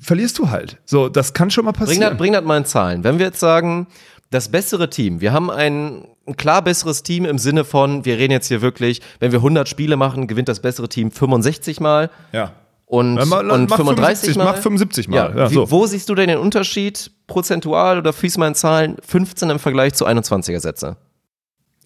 verlierst 0.00 0.38
du 0.38 0.50
halt. 0.50 0.78
So, 0.84 1.08
das 1.08 1.32
kann 1.32 1.50
schon 1.50 1.64
mal 1.64 1.72
Bring 1.72 1.86
das, 1.86 1.96
passieren. 1.96 2.16
bring 2.16 2.32
das 2.32 2.44
mal 2.44 2.56
in 2.58 2.64
Zahlen. 2.64 3.04
Wenn 3.04 3.18
wir 3.18 3.26
jetzt 3.26 3.40
sagen, 3.40 3.86
das 4.30 4.48
bessere 4.48 4.88
Team, 4.90 5.20
wir 5.20 5.32
haben 5.32 5.50
ein, 5.50 6.04
ein 6.26 6.36
klar 6.36 6.62
besseres 6.62 7.02
Team 7.02 7.24
im 7.24 7.38
Sinne 7.38 7.64
von, 7.64 8.04
wir 8.04 8.16
reden 8.18 8.32
jetzt 8.32 8.46
hier 8.46 8.62
wirklich, 8.62 9.00
wenn 9.18 9.32
wir 9.32 9.40
100 9.40 9.68
Spiele 9.68 9.96
machen, 9.96 10.28
gewinnt 10.28 10.48
das 10.48 10.60
bessere 10.60 10.88
Team 10.88 11.10
65 11.10 11.80
Mal 11.80 12.10
ja. 12.32 12.52
Und, 12.90 13.14
mal- 13.28 13.50
und 13.50 13.70
mach 13.70 13.76
35 13.76 14.34
75, 14.34 14.36
Mal. 14.36 14.44
mach 14.44 14.56
75 14.58 15.08
Mal. 15.08 15.16
Ja, 15.16 15.36
Ja, 15.44 15.48
so. 15.48 15.70
Wo 15.70 15.86
siehst 15.86 16.08
du 16.08 16.14
denn 16.14 16.28
den 16.28 16.38
Unterschied 16.38 17.10
prozentual 17.26 17.98
oder 17.98 18.12
fließ 18.12 18.36
mal 18.38 18.48
in 18.48 18.54
Zahlen 18.54 18.96
15 19.06 19.48
im 19.50 19.58
Vergleich 19.58 19.94
zu 19.94 20.06
21er 20.06 20.58
Sätze? 20.60 20.96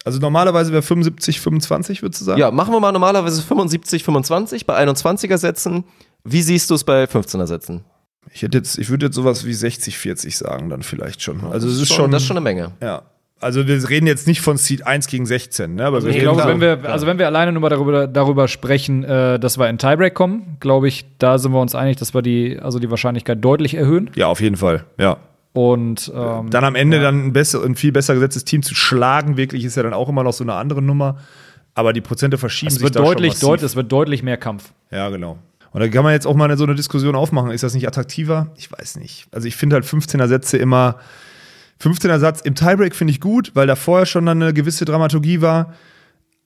Also 0.03 0.19
normalerweise 0.19 0.71
wäre 0.71 0.81
75, 0.83 1.39
25, 1.41 2.01
würdest 2.01 2.21
du 2.21 2.25
sagen? 2.25 2.39
Ja, 2.39 2.51
machen 2.51 2.73
wir 2.73 2.79
mal 2.79 2.91
normalerweise 2.91 3.41
75, 3.41 4.03
25 4.03 4.65
bei 4.65 4.77
21er 4.83 5.37
Sätzen. 5.37 5.83
Wie 6.23 6.41
siehst 6.41 6.69
du 6.69 6.75
es 6.75 6.83
bei 6.83 7.05
15er 7.05 7.47
Sätzen? 7.47 7.83
Ich 8.31 8.41
hätte 8.41 8.57
jetzt, 8.57 8.77
ich 8.77 8.89
würde 8.89 9.05
jetzt 9.07 9.15
sowas 9.15 9.45
wie 9.45 9.53
60, 9.53 9.97
40 9.97 10.37
sagen, 10.37 10.69
dann 10.69 10.81
vielleicht 10.83 11.21
schon. 11.21 11.43
Also 11.45 11.67
es 11.67 11.79
ist 11.79 11.93
schon, 11.93 12.11
das 12.11 12.23
ist 12.23 12.27
schon 12.27 12.37
eine 12.37 12.43
Menge. 12.43 12.71
ja. 12.81 13.03
Also 13.41 13.67
wir 13.67 13.89
reden 13.89 14.07
jetzt 14.07 14.27
nicht 14.27 14.41
von 14.41 14.57
Seed 14.57 14.87
1 14.87 15.07
gegen 15.07 15.25
16, 15.25 15.75
ne? 15.75 15.85
Aber 15.85 16.03
wir 16.03 16.09
Ich 16.09 16.19
glaube, 16.19 16.43
wenn 16.45 16.61
wir, 16.61 16.89
also 16.89 17.05
wenn 17.05 17.19
wir 17.19 17.25
alleine 17.25 17.51
nur 17.51 17.61
mal 17.61 17.69
darüber, 17.69 18.07
darüber 18.07 18.47
sprechen, 18.47 19.03
äh, 19.03 19.39
dass 19.39 19.57
wir 19.57 19.69
in 19.69 19.77
Tiebreak 19.77 20.13
kommen, 20.13 20.57
glaube 20.59 20.87
ich, 20.87 21.05
da 21.19 21.37
sind 21.37 21.51
wir 21.51 21.59
uns 21.59 21.75
einig, 21.75 21.97
dass 21.97 22.13
wir 22.13 22.21
die, 22.21 22.57
also 22.59 22.79
die 22.79 22.89
Wahrscheinlichkeit 22.89 23.43
deutlich 23.43 23.75
erhöhen. 23.75 24.09
ja, 24.15 24.27
auf 24.27 24.39
jeden 24.39 24.55
Fall, 24.55 24.85
ja. 24.97 25.17
Und 25.53 26.11
ähm, 26.13 26.49
Dann 26.49 26.63
am 26.65 26.75
Ende 26.75 26.99
dann 26.99 27.27
ein, 27.27 27.33
besser, 27.33 27.63
ein 27.63 27.75
viel 27.75 27.93
besser 27.93 28.13
gesetztes 28.13 28.43
Team 28.43 28.61
zu 28.61 28.75
schlagen, 28.75 29.37
wirklich 29.37 29.63
ist 29.63 29.77
ja 29.77 29.83
dann 29.83 29.93
auch 29.93 30.09
immer 30.09 30.23
noch 30.23 30.33
so 30.33 30.43
eine 30.43 30.53
andere 30.53 30.81
Nummer. 30.81 31.17
Aber 31.73 31.93
die 31.93 32.01
Prozente 32.01 32.37
verschieben 32.37 32.69
es 32.69 32.75
sich 32.75 32.83
wird 32.83 32.95
deutlich, 32.95 33.41
es 33.41 33.75
wird 33.75 33.91
deutlich 33.91 34.23
mehr 34.23 34.37
Kampf. 34.37 34.71
Ja, 34.91 35.09
genau. 35.09 35.37
Und 35.71 35.81
da 35.81 35.87
kann 35.89 36.03
man 36.03 36.13
jetzt 36.13 36.25
auch 36.25 36.35
mal 36.35 36.55
so 36.57 36.63
eine 36.63 36.75
Diskussion 36.75 37.15
aufmachen. 37.15 37.51
Ist 37.51 37.63
das 37.63 37.73
nicht 37.73 37.87
attraktiver? 37.87 38.47
Ich 38.55 38.71
weiß 38.71 38.95
nicht. 38.95 39.27
Also 39.31 39.47
ich 39.47 39.57
finde 39.57 39.75
halt 39.75 39.85
15er 39.85 40.27
Sätze 40.27 40.57
immer. 40.57 40.95
15er 41.81 42.19
Satz 42.19 42.41
im 42.41 42.55
Tiebreak 42.55 42.95
finde 42.95 43.11
ich 43.11 43.21
gut, 43.21 43.51
weil 43.53 43.67
da 43.67 43.75
vorher 43.75 44.05
schon 44.05 44.25
dann 44.25 44.41
eine 44.41 44.53
gewisse 44.53 44.85
Dramaturgie 44.85 45.41
war. 45.41 45.73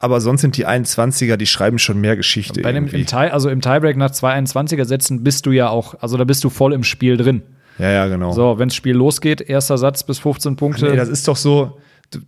Aber 0.02 0.22
sonst 0.22 0.42
sind 0.42 0.56
die 0.56 0.66
21er, 0.66 1.36
die 1.36 1.46
schreiben 1.46 1.78
schon 1.78 2.00
mehr 2.00 2.16
Geschichte. 2.16 2.62
Bei 2.62 2.72
dem, 2.72 2.88
im, 2.88 3.06
Tie, 3.06 3.16
also 3.16 3.50
im 3.50 3.60
Tiebreak 3.60 3.98
nach 3.98 4.12
221er 4.12 4.86
Sätzen 4.86 5.24
bist 5.24 5.46
du 5.46 5.52
ja 5.52 5.70
auch, 5.70 5.96
also 6.00 6.16
da 6.16 6.24
bist 6.24 6.44
du 6.46 6.50
voll 6.50 6.72
im 6.72 6.86
Spiel 6.86 7.18
drin. 7.18 7.42
ja, 7.78 7.92
ja, 7.92 8.08
genau. 8.08 8.32
So, 8.32 8.58
wenn 8.58 8.70
das 8.70 8.76
Spiel 8.76 8.96
losgeht, 8.96 9.42
erster 9.42 9.78
Satz 9.78 10.04
bis 10.04 10.20
15 10.20 10.56
Punkte. 10.56 10.90
Nee, 10.90 10.96
das 10.96 11.10
ist 11.10 11.28
doch 11.28 11.36
so, 11.36 11.80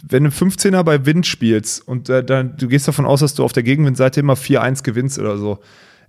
wenn 0.09 0.25
du 0.25 0.29
15er 0.29 0.83
bei 0.83 1.05
Wind 1.05 1.25
spielst 1.25 1.87
und 1.87 2.09
äh, 2.09 2.23
dann, 2.23 2.57
du 2.57 2.67
gehst 2.67 2.89
davon 2.89 3.05
aus, 3.05 3.21
dass 3.21 3.35
du 3.35 3.43
auf 3.43 3.53
der 3.53 3.63
Gegenwindseite 3.63 4.19
immer 4.19 4.33
4-1 4.33 4.83
gewinnst 4.83 5.17
oder 5.17 5.37
so, 5.37 5.59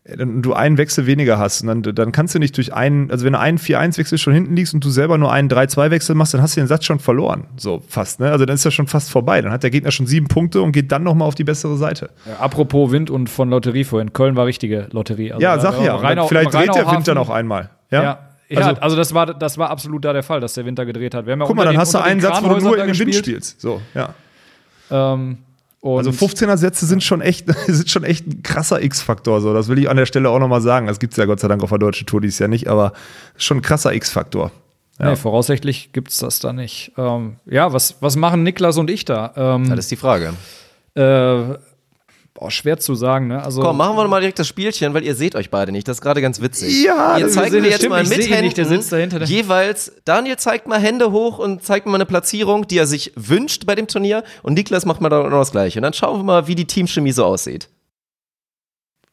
du 0.04 0.52
einen 0.52 0.78
Wechsel 0.78 1.06
weniger 1.06 1.38
hast 1.38 1.62
und 1.62 1.68
dann, 1.84 1.94
dann 1.94 2.10
kannst 2.10 2.34
du 2.34 2.40
nicht 2.40 2.56
durch 2.56 2.74
einen, 2.74 3.10
also 3.12 3.24
wenn 3.24 3.34
du 3.34 3.38
einen 3.38 3.58
4-1-Wechsel 3.58 4.18
schon 4.18 4.34
hinten 4.34 4.56
liegst 4.56 4.74
und 4.74 4.84
du 4.84 4.90
selber 4.90 5.16
nur 5.16 5.30
einen 5.30 5.48
3-2-Wechsel 5.48 6.16
machst, 6.16 6.34
dann 6.34 6.42
hast 6.42 6.56
du 6.56 6.60
den 6.60 6.66
Satz 6.66 6.84
schon 6.86 6.98
verloren. 6.98 7.44
So 7.56 7.82
fast, 7.88 8.18
ne? 8.18 8.32
Also 8.32 8.44
dann 8.44 8.54
ist 8.56 8.64
das 8.66 8.74
schon 8.74 8.88
fast 8.88 9.10
vorbei. 9.10 9.40
Dann 9.42 9.52
hat 9.52 9.62
der 9.62 9.70
Gegner 9.70 9.92
schon 9.92 10.06
sieben 10.08 10.26
Punkte 10.26 10.60
und 10.60 10.72
geht 10.72 10.90
dann 10.90 11.04
nochmal 11.04 11.28
auf 11.28 11.36
die 11.36 11.44
bessere 11.44 11.76
Seite. 11.76 12.10
Ja, 12.26 12.40
apropos 12.40 12.90
Wind 12.90 13.10
und 13.10 13.30
von 13.30 13.48
Lotterie 13.50 13.84
vorhin. 13.84 14.12
Köln 14.12 14.34
war 14.34 14.46
richtige 14.46 14.88
Lotterie. 14.90 15.32
Also 15.32 15.42
ja, 15.42 15.58
sag 15.60 15.80
ja. 15.80 15.94
Rheinau- 15.96 16.26
vielleicht 16.26 16.52
dreht 16.52 16.74
der 16.74 16.84
Rheinauhafen- 16.84 16.96
Winter 16.96 17.14
noch 17.14 17.30
einmal. 17.30 17.70
Ja. 17.90 18.02
Ja. 18.02 18.18
Ja, 18.48 18.58
Also- 18.66 18.80
also, 18.82 18.96
das, 18.96 19.14
war, 19.14 19.26
das 19.32 19.56
war 19.56 19.70
absolut 19.70 20.04
da 20.04 20.12
der 20.12 20.22
Fall, 20.24 20.40
dass 20.40 20.52
der 20.54 20.66
Winter 20.66 20.84
gedreht 20.84 21.14
hat. 21.14 21.24
Wir 21.26 21.32
haben 21.32 21.40
ja 21.40 21.46
Guck 21.46 21.56
mal, 21.56 21.64
dann 21.64 21.74
den- 21.74 21.80
hast 21.80 21.94
du 21.94 21.98
einen 21.98 22.20
Satz, 22.20 22.42
wo 22.42 22.48
du 22.48 22.60
nur 22.60 22.76
in 22.76 22.88
den 22.88 22.98
Wind 22.98 23.14
spielst. 23.14 23.60
So, 23.60 23.80
ja. 23.94 24.14
Ähm, 24.90 25.38
und 25.82 25.98
Also 26.06 26.10
15er 26.10 26.56
Sätze 26.56 26.86
sind 26.86 27.02
schon 27.02 27.20
echt, 27.20 27.46
sind 27.66 27.90
schon 27.90 28.04
echt 28.04 28.26
ein 28.26 28.42
krasser 28.42 28.82
X-Faktor. 28.82 29.40
So, 29.40 29.52
das 29.52 29.68
will 29.68 29.78
ich 29.78 29.90
an 29.90 29.96
der 29.98 30.06
Stelle 30.06 30.30
auch 30.30 30.38
nochmal 30.38 30.60
sagen. 30.62 30.86
Das 30.86 30.98
gibt's 31.00 31.16
ja 31.16 31.24
Gott 31.26 31.40
sei 31.40 31.48
Dank 31.48 31.62
auf 31.62 31.68
der 31.70 31.78
deutschen 31.78 32.06
Tour 32.06 32.20
dieses 32.20 32.38
Jahr 32.38 32.48
nicht, 32.48 32.68
aber 32.68 32.92
schon 33.36 33.58
ein 33.58 33.62
krasser 33.62 33.92
X-Faktor. 33.92 34.50
Ja. 35.00 35.10
Nee, 35.10 35.16
voraussichtlich 35.16 35.90
gibt's 35.92 36.18
das 36.18 36.38
da 36.38 36.52
nicht. 36.52 36.92
Ähm, 36.96 37.36
ja, 37.46 37.72
was, 37.72 37.96
was 38.00 38.14
machen 38.16 38.42
Niklas 38.44 38.78
und 38.78 38.90
ich 38.90 39.04
da? 39.04 39.32
Ähm, 39.36 39.68
Das 39.70 39.80
ist 39.80 39.90
die 39.90 39.96
Frage. 39.96 40.34
äh, 40.94 41.54
boah, 42.42 42.50
schwer 42.50 42.78
zu 42.78 42.94
sagen, 42.94 43.28
ne? 43.28 43.42
Also, 43.42 43.62
Komm, 43.62 43.76
machen 43.76 43.96
wir 43.96 44.08
mal 44.08 44.20
direkt 44.20 44.38
das 44.38 44.48
Spielchen, 44.48 44.94
weil 44.94 45.04
ihr 45.04 45.14
seht 45.14 45.36
euch 45.36 45.50
beide 45.50 45.70
nicht. 45.70 45.86
Das 45.86 45.98
ist 45.98 46.00
gerade 46.00 46.20
ganz 46.20 46.40
witzig. 46.40 46.84
Ja, 46.84 47.16
ihr 47.16 47.28
zeigt 47.28 47.52
mir 47.52 47.62
jetzt 47.62 47.76
stimmt, 47.76 47.90
mal 47.90 48.04
mit 48.04 48.28
Händen 48.28 48.44
nicht, 48.44 48.56
der 48.56 48.66
sitzt 48.66 48.92
dahinter. 48.92 49.22
jeweils. 49.22 49.92
Daniel 50.04 50.36
zeigt 50.36 50.66
mal 50.66 50.80
Hände 50.80 51.12
hoch 51.12 51.38
und 51.38 51.62
zeigt 51.62 51.86
mir 51.86 51.92
mal 51.92 51.98
eine 51.98 52.06
Platzierung, 52.06 52.66
die 52.66 52.78
er 52.78 52.86
sich 52.86 53.12
wünscht 53.14 53.64
bei 53.64 53.74
dem 53.74 53.86
Turnier. 53.86 54.24
Und 54.42 54.54
Niklas 54.54 54.86
macht 54.86 55.00
mal 55.00 55.08
da 55.08 55.22
noch 55.22 55.38
das 55.38 55.52
Gleiche. 55.52 55.78
Und 55.78 55.84
dann 55.84 55.92
schauen 55.92 56.18
wir 56.18 56.24
mal, 56.24 56.46
wie 56.48 56.56
die 56.56 56.66
Teamchemie 56.66 57.12
so 57.12 57.24
aussieht. 57.24 57.68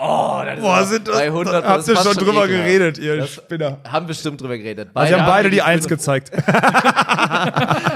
Boah, 0.02 0.86
sind 0.86 1.10
das, 1.10 1.18
100, 1.18 1.56
habt 1.66 1.80
das 1.80 1.88
ihr 1.90 1.96
schon 1.98 2.04
schon 2.06 2.14
drüber 2.26 2.46
ekelhaft. 2.46 2.66
geredet, 2.66 2.98
ihr 3.00 3.18
Das- 3.18 3.34
Spinner. 3.34 3.80
Haben 3.86 4.08
bestimmt 4.08 4.40
drüber 4.40 4.58
geredet. 4.58 4.90
Also 4.94 5.12
wir 5.14 5.20
haben 5.22 5.28
beide 5.30 5.50
die 5.50 5.62
haben 5.62 5.70
Eins 5.72 5.88
gezeigt. 5.88 6.32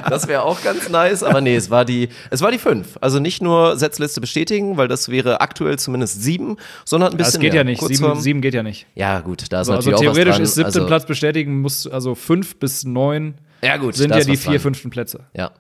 Das 0.09 0.27
wäre 0.27 0.43
auch 0.43 0.61
ganz 0.61 0.89
nice, 0.89 1.23
aber 1.23 1.41
nee, 1.41 1.55
es 1.55 1.69
war 1.69 1.85
die, 1.85 2.09
es 2.29 2.41
war 2.41 2.51
die 2.51 2.57
fünf. 2.59 2.97
Also 3.01 3.19
nicht 3.19 3.41
nur 3.41 3.77
Setzliste 3.77 4.21
bestätigen, 4.21 4.77
weil 4.77 4.87
das 4.87 5.09
wäre 5.09 5.41
aktuell 5.41 5.79
zumindest 5.79 6.21
sieben, 6.21 6.57
sondern 6.85 7.13
ein 7.13 7.17
das 7.17 7.27
bisschen 7.29 7.41
geht 7.41 7.53
mehr. 7.53 7.61
ja 7.61 7.63
nicht. 7.63 7.79
Kurz 7.79 7.93
Sieben, 7.97 8.03
vorm- 8.11 8.19
sieben 8.21 8.41
geht 8.41 8.53
ja 8.53 8.63
nicht. 8.63 8.85
Ja 8.95 9.21
gut, 9.21 9.45
da 9.51 9.61
ist 9.61 9.69
Also, 9.69 9.73
also 9.73 9.89
natürlich 9.91 10.09
auch 10.09 10.13
theoretisch 10.13 10.29
was 10.31 10.35
dran. 10.37 10.43
ist 10.43 10.53
siebten 10.55 10.65
also, 10.67 10.87
Platz 10.87 11.05
bestätigen, 11.05 11.61
muss 11.61 11.87
also 11.87 12.15
fünf 12.15 12.57
bis 12.57 12.83
neun 12.83 13.35
Ja 13.61 13.77
gut, 13.77 13.95
sind 13.95 14.11
ja 14.11 14.19
die 14.23 14.37
vier 14.37 14.51
dran. 14.53 14.59
fünften 14.61 14.89
Plätze. 14.89 15.21
Ja. 15.33 15.51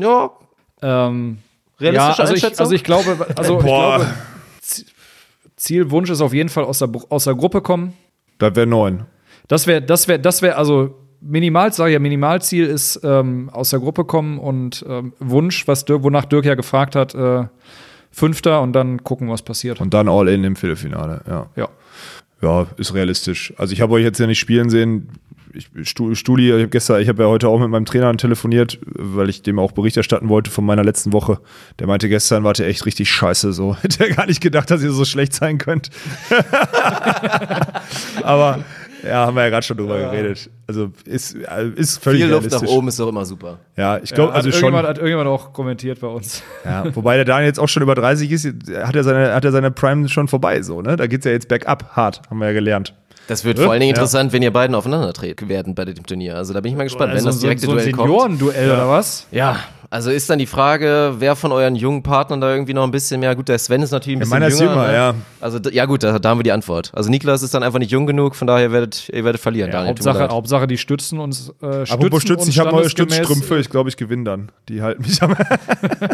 Ja, 0.00 0.30
Ähm, 0.82 1.38
Realistische 1.80 1.94
ja, 2.18 2.18
also 2.22 2.34
ich, 2.34 2.44
Einschätzung? 2.44 2.64
also 2.64 2.74
ich 2.74 2.84
glaube, 2.84 3.26
also 3.36 3.58
ich 3.58 3.64
Boah. 3.64 3.96
glaube, 3.98 4.14
Z- 5.58 5.60
Ziel, 5.60 5.90
Wunsch 5.90 6.08
ist 6.10 6.20
auf 6.20 6.32
jeden 6.32 6.48
Fall 6.48 6.64
aus 6.64 6.78
der, 6.78 6.88
aus 7.08 7.24
der 7.24 7.34
Gruppe 7.34 7.60
kommen. 7.60 7.92
Das 8.38 8.54
wäre 8.54 8.66
neun. 8.66 9.04
Das 9.48 9.66
wäre, 9.66 9.82
das 9.82 10.08
wäre, 10.08 10.18
das 10.20 10.40
wäre, 10.42 10.56
also 10.56 10.94
Minimal, 11.20 11.72
sage 11.72 11.92
ja, 11.92 11.98
Minimalziel 11.98 12.66
ist 12.66 13.00
ähm, 13.02 13.50
aus 13.52 13.70
der 13.70 13.80
Gruppe 13.80 14.04
kommen 14.04 14.38
und 14.38 14.84
ähm, 14.88 15.12
Wunsch, 15.18 15.66
was 15.66 15.84
Dirk, 15.84 16.04
wonach 16.04 16.26
Dirk 16.26 16.44
ja 16.44 16.54
gefragt 16.54 16.94
hat, 16.94 17.12
äh, 17.14 17.44
Fünfter 18.12 18.62
und 18.62 18.72
dann 18.72 19.02
gucken, 19.02 19.28
was 19.28 19.42
passiert. 19.42 19.80
Und 19.80 19.92
dann 19.94 20.08
All-In 20.08 20.44
im 20.44 20.54
Viertelfinale, 20.54 21.22
ja. 21.28 21.46
ja. 21.56 21.68
Ja, 22.40 22.68
ist 22.76 22.94
realistisch. 22.94 23.52
Also 23.56 23.72
ich 23.72 23.80
habe 23.80 23.94
euch 23.94 24.04
jetzt 24.04 24.20
ja 24.20 24.28
nicht 24.28 24.38
spielen 24.38 24.70
sehen. 24.70 25.08
Ich, 25.54 25.68
Stu- 25.88 26.14
Stuli, 26.14 26.48
ich 26.48 26.52
habe 26.52 26.68
gestern, 26.68 27.00
ich 27.00 27.08
habe 27.08 27.22
ja 27.22 27.28
heute 27.28 27.48
auch 27.48 27.58
mit 27.58 27.68
meinem 27.70 27.84
Trainer 27.86 28.14
telefoniert, 28.16 28.78
weil 28.84 29.28
ich 29.30 29.42
dem 29.42 29.58
auch 29.58 29.72
Bericht 29.72 29.96
erstatten 29.96 30.28
wollte 30.28 30.50
von 30.50 30.64
meiner 30.64 30.84
letzten 30.84 31.12
Woche. 31.12 31.38
Der 31.78 31.86
meinte, 31.86 32.08
gestern 32.08 32.44
wart 32.44 32.58
ihr 32.58 32.66
echt 32.66 32.84
richtig 32.86 33.10
scheiße. 33.10 33.52
So 33.52 33.76
hätte 33.82 34.08
er 34.08 34.14
gar 34.14 34.26
nicht 34.26 34.40
gedacht, 34.40 34.70
dass 34.70 34.82
ihr 34.82 34.92
so 34.92 35.04
schlecht 35.04 35.32
sein 35.34 35.58
könnt. 35.58 35.90
Aber 38.22 38.60
Ja, 39.04 39.26
haben 39.26 39.36
wir 39.36 39.44
ja 39.44 39.48
gerade 39.50 39.64
schon 39.64 39.76
drüber 39.76 39.98
geredet. 39.98 40.50
Also 40.66 40.90
ist, 41.04 41.34
äh, 41.36 41.68
ist 41.76 42.02
völlig 42.02 42.22
Viel 42.22 42.30
Luft 42.32 42.50
nach 42.50 42.62
oben 42.62 42.88
ist 42.88 42.98
doch 42.98 43.08
immer 43.08 43.24
super. 43.24 43.58
Ja, 43.76 43.98
ich 43.98 44.12
glaube, 44.12 44.30
Ja, 44.30 44.36
also 44.36 44.50
schon. 44.50 44.56
irgendjemand, 44.74 44.88
hat 44.88 44.96
irgendjemand 44.98 45.28
auch 45.28 45.52
kommentiert 45.52 46.00
bei 46.00 46.08
uns. 46.08 46.42
Ja, 46.64 46.84
wobei 46.94 47.16
der 47.16 47.24
Daniel 47.24 47.46
jetzt 47.46 47.60
auch 47.60 47.68
schon 47.68 47.82
über 47.82 47.94
30 47.94 48.30
ist, 48.30 48.46
hat 48.74 48.96
er 48.96 49.04
seine, 49.04 49.32
hat 49.34 49.44
er 49.44 49.52
seine 49.52 49.70
Prime 49.70 50.08
schon 50.08 50.26
vorbei, 50.28 50.62
so, 50.62 50.82
ne? 50.82 50.96
Da 50.96 51.06
geht's 51.06 51.24
ja 51.24 51.30
jetzt 51.32 51.48
bergab, 51.48 51.90
hart, 51.94 52.22
haben 52.28 52.38
wir 52.40 52.48
ja 52.48 52.52
gelernt. 52.52 52.94
Das 53.28 53.44
wird 53.44 53.58
vor 53.60 53.70
allen 53.70 53.80
Dingen 53.80 53.90
Ja. 53.94 53.96
interessant, 53.96 54.32
wenn 54.32 54.42
ihr 54.42 54.52
beiden 54.52 54.74
aufeinandertreten 54.74 55.48
werden 55.48 55.74
bei 55.76 55.84
dem 55.84 56.04
Turnier. 56.04 56.34
Also 56.36 56.52
da 56.54 56.60
bin 56.60 56.72
ich 56.72 56.76
mal 56.78 56.84
gespannt, 56.84 57.10
wenn 57.10 57.16
Also 57.18 57.28
das 57.28 57.38
direkte 57.38 57.66
so, 57.66 57.72
so 57.72 57.78
ein 57.78 57.82
Duell 57.84 57.92
kommt. 57.92 58.08
Seniorenduell 58.08 58.70
oder 58.72 58.88
was? 58.88 59.26
Ja, 59.30 59.56
also 59.90 60.10
ist 60.10 60.28
dann 60.28 60.38
die 60.38 60.46
Frage, 60.46 61.14
wer 61.18 61.34
von 61.36 61.50
euren 61.52 61.74
jungen 61.76 62.02
Partnern 62.02 62.40
da 62.42 62.50
irgendwie 62.50 62.74
noch 62.74 62.84
ein 62.84 62.90
bisschen 62.90 63.20
mehr, 63.20 63.34
gut, 63.36 63.48
der 63.48 63.58
Sven 63.58 63.80
ist 63.82 63.90
natürlich 63.90 64.16
ein 64.18 64.20
Ja, 64.20 64.24
bisschen 64.24 64.30
meiner 64.30 64.46
ist 64.48 64.60
jünger. 64.60 64.72
jünger, 64.72 64.86
ne? 64.88 64.94
ja. 64.94 65.14
Also 65.40 65.58
ja 65.70 65.84
gut, 65.86 66.02
da, 66.02 66.18
da 66.18 66.28
haben 66.30 66.38
wir 66.38 66.42
die 66.42 66.52
Antwort. 66.52 66.90
Also 66.94 67.08
Niklas 67.10 67.42
ist 67.42 67.54
dann 67.54 67.62
einfach 67.62 67.78
nicht 67.78 67.90
jung 67.90 68.06
genug, 68.06 68.34
von 68.34 68.46
daher 68.46 68.72
werdet 68.72 69.08
ihr 69.10 69.24
werdet 69.24 69.40
verlieren, 69.40 69.68
Ja, 69.70 69.76
Daniel. 69.78 69.90
Hauptsache. 69.90 70.28
Hauptsache, 70.28 70.66
die 70.66 70.76
stützen 70.78 71.18
uns. 71.20 71.50
Äh, 71.62 71.84
stützen 71.86 71.92
Apropos 71.92 72.22
Stützen, 72.22 72.48
ich 72.50 72.58
habe 72.58 72.70
neue 72.70 72.88
Stützstrümpfe, 72.90 73.58
ich 73.58 73.70
glaube, 73.70 73.88
ich 73.88 73.96
gewinne 73.96 74.24
dann. 74.24 74.48
Die 74.68 74.82
halten 74.82 75.02
mich 75.02 75.22
am. 75.22 75.34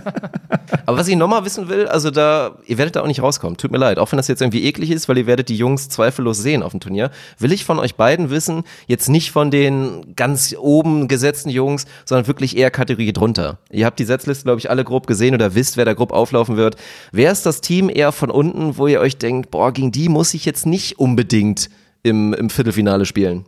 Aber 0.87 0.99
was 0.99 1.09
ich 1.09 1.17
nochmal 1.17 1.45
wissen 1.45 1.69
will, 1.69 1.87
also 1.87 2.11
da, 2.11 2.59
ihr 2.67 2.79
werdet 2.79 2.97
da 2.97 3.03
auch 3.03 3.07
nicht 3.07 3.23
rauskommen. 3.23 3.57
Tut 3.57 3.71
mir 3.71 3.79
leid, 3.79 3.99
auch 3.99 4.11
wenn 4.13 4.17
das 4.17 4.29
jetzt 4.29 4.43
irgendwie 4.43 4.65
eklig 4.65 4.91
ist, 4.91 5.09
weil 5.09 5.19
ihr 5.19 5.27
werdet 5.27 5.49
die 5.49 5.57
Jungs 5.57 5.89
zweifellos 5.89 6.39
sehen 6.39 6.63
auf 6.63 6.73
dem 6.73 6.81
Turnier. 6.81 7.11
Will 7.39 7.53
ich 7.53 7.65
von 7.65 7.79
euch 7.79 7.95
beiden 7.97 8.31
wissen, 8.31 8.65
jetzt 8.87 9.09
nicht 9.09 9.31
von 9.31 9.51
den 9.51 10.15
ganz 10.17 10.55
oben 10.59 11.09
gesetzten 11.09 11.51
Jungs, 11.51 11.87
sondern 12.05 12.27
wirklich 12.27 12.57
eher 12.57 12.71
Kategorie 12.71 13.13
drunter. 13.13 13.59
Ihr 13.71 13.87
habt 13.87 13.99
die 13.99 14.05
Setzliste, 14.05 14.45
glaube 14.45 14.59
ich, 14.59 14.71
alle 14.71 14.85
grob 14.85 15.07
gesehen 15.07 15.35
oder 15.35 15.55
wisst, 15.55 15.77
wer 15.77 15.85
da 15.85 15.95
grob 15.95 16.13
auflaufen 16.13 16.57
wird. 16.57 16.77
Wer 17.13 17.33
ist 17.33 17.47
das 17.47 17.61
Team 17.61 17.89
eher 17.89 18.13
von 18.13 18.31
unten, 18.31 18.77
wo 18.77 18.87
ihr 18.87 19.01
euch 19.01 19.19
denkt, 19.19 19.51
boah, 19.51 19.73
gegen 19.73 19.93
die 19.93 20.09
muss 20.09 20.35
ich 20.35 20.45
jetzt 20.45 20.67
nicht 20.67 20.99
unbedingt 20.99 21.71
im, 22.03 22.35
im 22.35 22.51
Viertelfinale 22.51 23.07
spielen? 23.07 23.45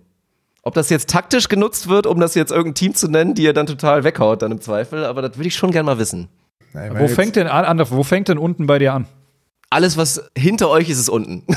Ob 0.66 0.74
das 0.74 0.90
jetzt 0.90 1.08
taktisch 1.10 1.48
genutzt 1.48 1.88
wird, 1.88 2.08
um 2.08 2.18
das 2.18 2.34
jetzt 2.34 2.50
irgendein 2.50 2.74
Team 2.74 2.94
zu 2.96 3.06
nennen, 3.06 3.34
die 3.34 3.44
ihr 3.44 3.52
dann 3.52 3.66
total 3.66 4.02
weghaut, 4.02 4.42
dann 4.42 4.50
im 4.50 4.60
Zweifel, 4.60 5.04
aber 5.04 5.22
das 5.22 5.36
würde 5.36 5.46
ich 5.46 5.54
schon 5.54 5.70
gerne 5.70 5.86
mal 5.86 5.98
wissen. 6.00 6.28
Nein, 6.76 6.92
Wo 6.98 7.08
fängt 7.08 7.36
denn 7.36 7.46
an, 7.46 7.64
an, 7.64 7.90
wo 7.90 8.02
fängt 8.02 8.28
denn 8.28 8.36
unten 8.36 8.66
bei 8.66 8.78
dir 8.78 8.92
an? 8.92 9.06
Alles, 9.70 9.96
was 9.96 10.30
hinter 10.36 10.68
euch 10.68 10.90
ist, 10.90 10.98
ist 10.98 11.08
unten. 11.08 11.42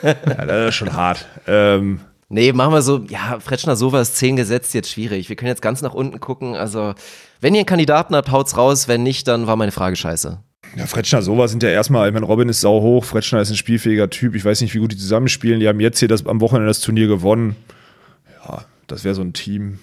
Ja, 0.00 0.14
das 0.46 0.68
ist 0.68 0.74
schon 0.76 0.92
hart. 0.92 1.26
Ähm, 1.48 1.98
Nee, 2.28 2.52
machen 2.52 2.72
wir 2.72 2.82
so, 2.82 3.04
ja, 3.08 3.40
Fretschner 3.40 3.74
Sova 3.74 4.00
ist 4.00 4.14
10 4.16 4.36
gesetzt, 4.36 4.72
jetzt 4.74 4.92
schwierig. 4.92 5.28
Wir 5.28 5.34
können 5.34 5.48
jetzt 5.48 5.60
ganz 5.62 5.82
nach 5.82 5.92
unten 5.92 6.20
gucken. 6.20 6.54
Also, 6.54 6.94
wenn 7.40 7.54
ihr 7.54 7.60
einen 7.60 7.66
Kandidaten 7.66 8.14
habt, 8.14 8.30
haut's 8.30 8.56
raus. 8.56 8.86
Wenn 8.86 9.02
nicht, 9.02 9.26
dann 9.26 9.48
war 9.48 9.56
meine 9.56 9.72
Frage 9.72 9.96
scheiße. 9.96 10.38
ja, 10.76 10.86
Fretschner, 10.86 11.22
sowas 11.22 11.50
sind 11.50 11.64
ja 11.64 11.70
erstmal, 11.70 12.06
ich 12.06 12.14
meine, 12.14 12.26
Robin 12.26 12.48
ist 12.48 12.60
sau 12.60 12.80
hoch, 12.80 13.04
Fretschner 13.04 13.40
ist 13.40 13.50
ein 13.50 13.56
spielfähiger 13.56 14.08
Typ. 14.08 14.36
Ich 14.36 14.44
weiß 14.44 14.60
nicht, 14.60 14.72
wie 14.74 14.78
gut 14.78 14.92
die 14.92 14.96
zusammenspielen. 14.98 15.58
Die 15.58 15.66
haben 15.66 15.80
jetzt 15.80 15.98
hier 15.98 16.06
das, 16.06 16.26
am 16.26 16.40
Wochenende 16.40 16.68
das 16.68 16.80
Turnier 16.80 17.08
gewonnen. 17.08 17.56
Ja, 18.46 18.64
das 18.86 19.02
wäre 19.02 19.16
so 19.16 19.22
ein 19.22 19.32
Team. 19.32 19.80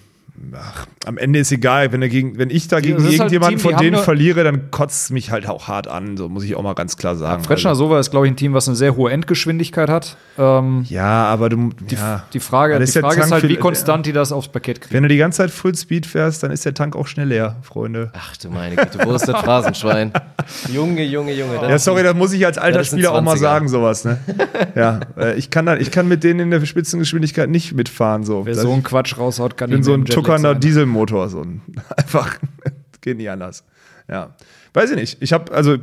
Ach, 0.54 0.86
am 1.04 1.18
Ende 1.18 1.38
ist 1.38 1.52
egal, 1.52 1.92
wenn, 1.92 2.02
er 2.02 2.08
gegen, 2.08 2.38
wenn 2.38 2.50
ich 2.50 2.68
da 2.68 2.80
gegen 2.80 3.02
halt 3.02 3.12
irgendjemanden 3.12 3.58
Team, 3.58 3.68
die 3.68 3.74
von 3.74 3.82
denen 3.82 3.96
verliere, 3.96 4.44
dann 4.44 4.70
kotzt 4.70 5.04
es 5.04 5.10
mich 5.10 5.30
halt 5.30 5.48
auch 5.48 5.68
hart 5.68 5.88
an. 5.88 6.16
So 6.16 6.28
muss 6.28 6.44
ich 6.44 6.56
auch 6.56 6.62
mal 6.62 6.74
ganz 6.74 6.96
klar 6.96 7.16
sagen. 7.16 7.42
Fretschner 7.42 7.70
Also, 7.70 7.84
Sova 7.84 8.00
ist, 8.00 8.10
glaube 8.10 8.26
ich, 8.26 8.32
ein 8.32 8.36
Team, 8.36 8.52
was 8.52 8.68
eine 8.68 8.76
sehr 8.76 8.96
hohe 8.96 9.10
Endgeschwindigkeit 9.10 9.88
hat. 9.88 10.16
Ähm, 10.38 10.84
ja, 10.88 11.24
aber 11.26 11.48
du. 11.48 11.70
ja. 11.88 12.24
die 12.32 12.40
Frage, 12.40 12.78
die 12.78 12.86
Frage 12.90 13.20
ist 13.20 13.32
halt, 13.32 13.48
wie 13.48 13.56
konstant 13.56 14.06
die 14.06 14.12
das 14.12 14.32
aufs 14.32 14.48
Parkett 14.48 14.80
kriegen. 14.80 14.94
Wenn 14.94 15.02
du 15.02 15.08
die 15.08 15.16
ganze 15.16 15.38
Zeit 15.38 15.50
Full 15.50 15.74
Speed 15.74 16.06
fährst, 16.06 16.42
dann 16.42 16.50
ist 16.50 16.64
der 16.64 16.74
Tank 16.74 16.96
auch 16.96 17.06
schnell 17.06 17.28
leer, 17.28 17.56
Freunde. 17.62 18.10
Ach 18.14 18.36
du 18.36 18.50
meine 18.50 18.76
Güte, 18.76 18.98
wo 19.04 19.12
ist 19.12 19.28
das 19.28 19.40
Phrasenschwein? 19.40 20.12
Junge, 20.72 21.04
Junge, 21.04 21.32
Junge. 21.32 21.54
Ja, 21.68 21.78
sorry, 21.78 22.02
das 22.02 22.14
muss 22.14 22.32
ich 22.32 22.44
als 22.44 22.58
alter 22.58 22.84
Spieler 22.84 23.12
auch 23.12 23.22
mal 23.22 23.36
20er. 23.36 23.38
sagen, 23.38 23.68
sowas, 23.68 24.04
ne? 24.04 24.18
ja, 24.74 25.00
äh, 25.16 25.34
ich 25.36 25.50
kann, 25.50 25.66
dann, 25.66 25.80
ich 25.80 25.90
kann 25.90 26.08
mit 26.08 26.24
denen 26.24 26.40
in 26.40 26.50
der 26.50 26.64
Spitzengeschwindigkeit 26.64 27.48
nicht 27.48 27.72
mitfahren, 27.72 28.24
so. 28.24 28.46
Wer 28.46 28.54
so 28.54 28.72
einen 28.72 28.82
Quatsch 28.82 29.18
raushaut, 29.18 29.56
kann 29.56 29.72
ich 29.72 29.84
so 29.84 29.92
mehr 29.92 30.00
ein 30.00 30.04
sein. 30.26 30.60
Dieselmotor, 30.60 31.28
so 31.28 31.42
ein, 31.42 31.62
einfach, 31.96 32.38
geht 33.00 33.16
nicht 33.16 33.30
anders. 33.30 33.64
Ja, 34.08 34.34
weiß 34.74 34.90
ich 34.90 34.96
nicht. 34.96 35.22
Ich 35.22 35.32
habe 35.32 35.52
also, 35.52 35.78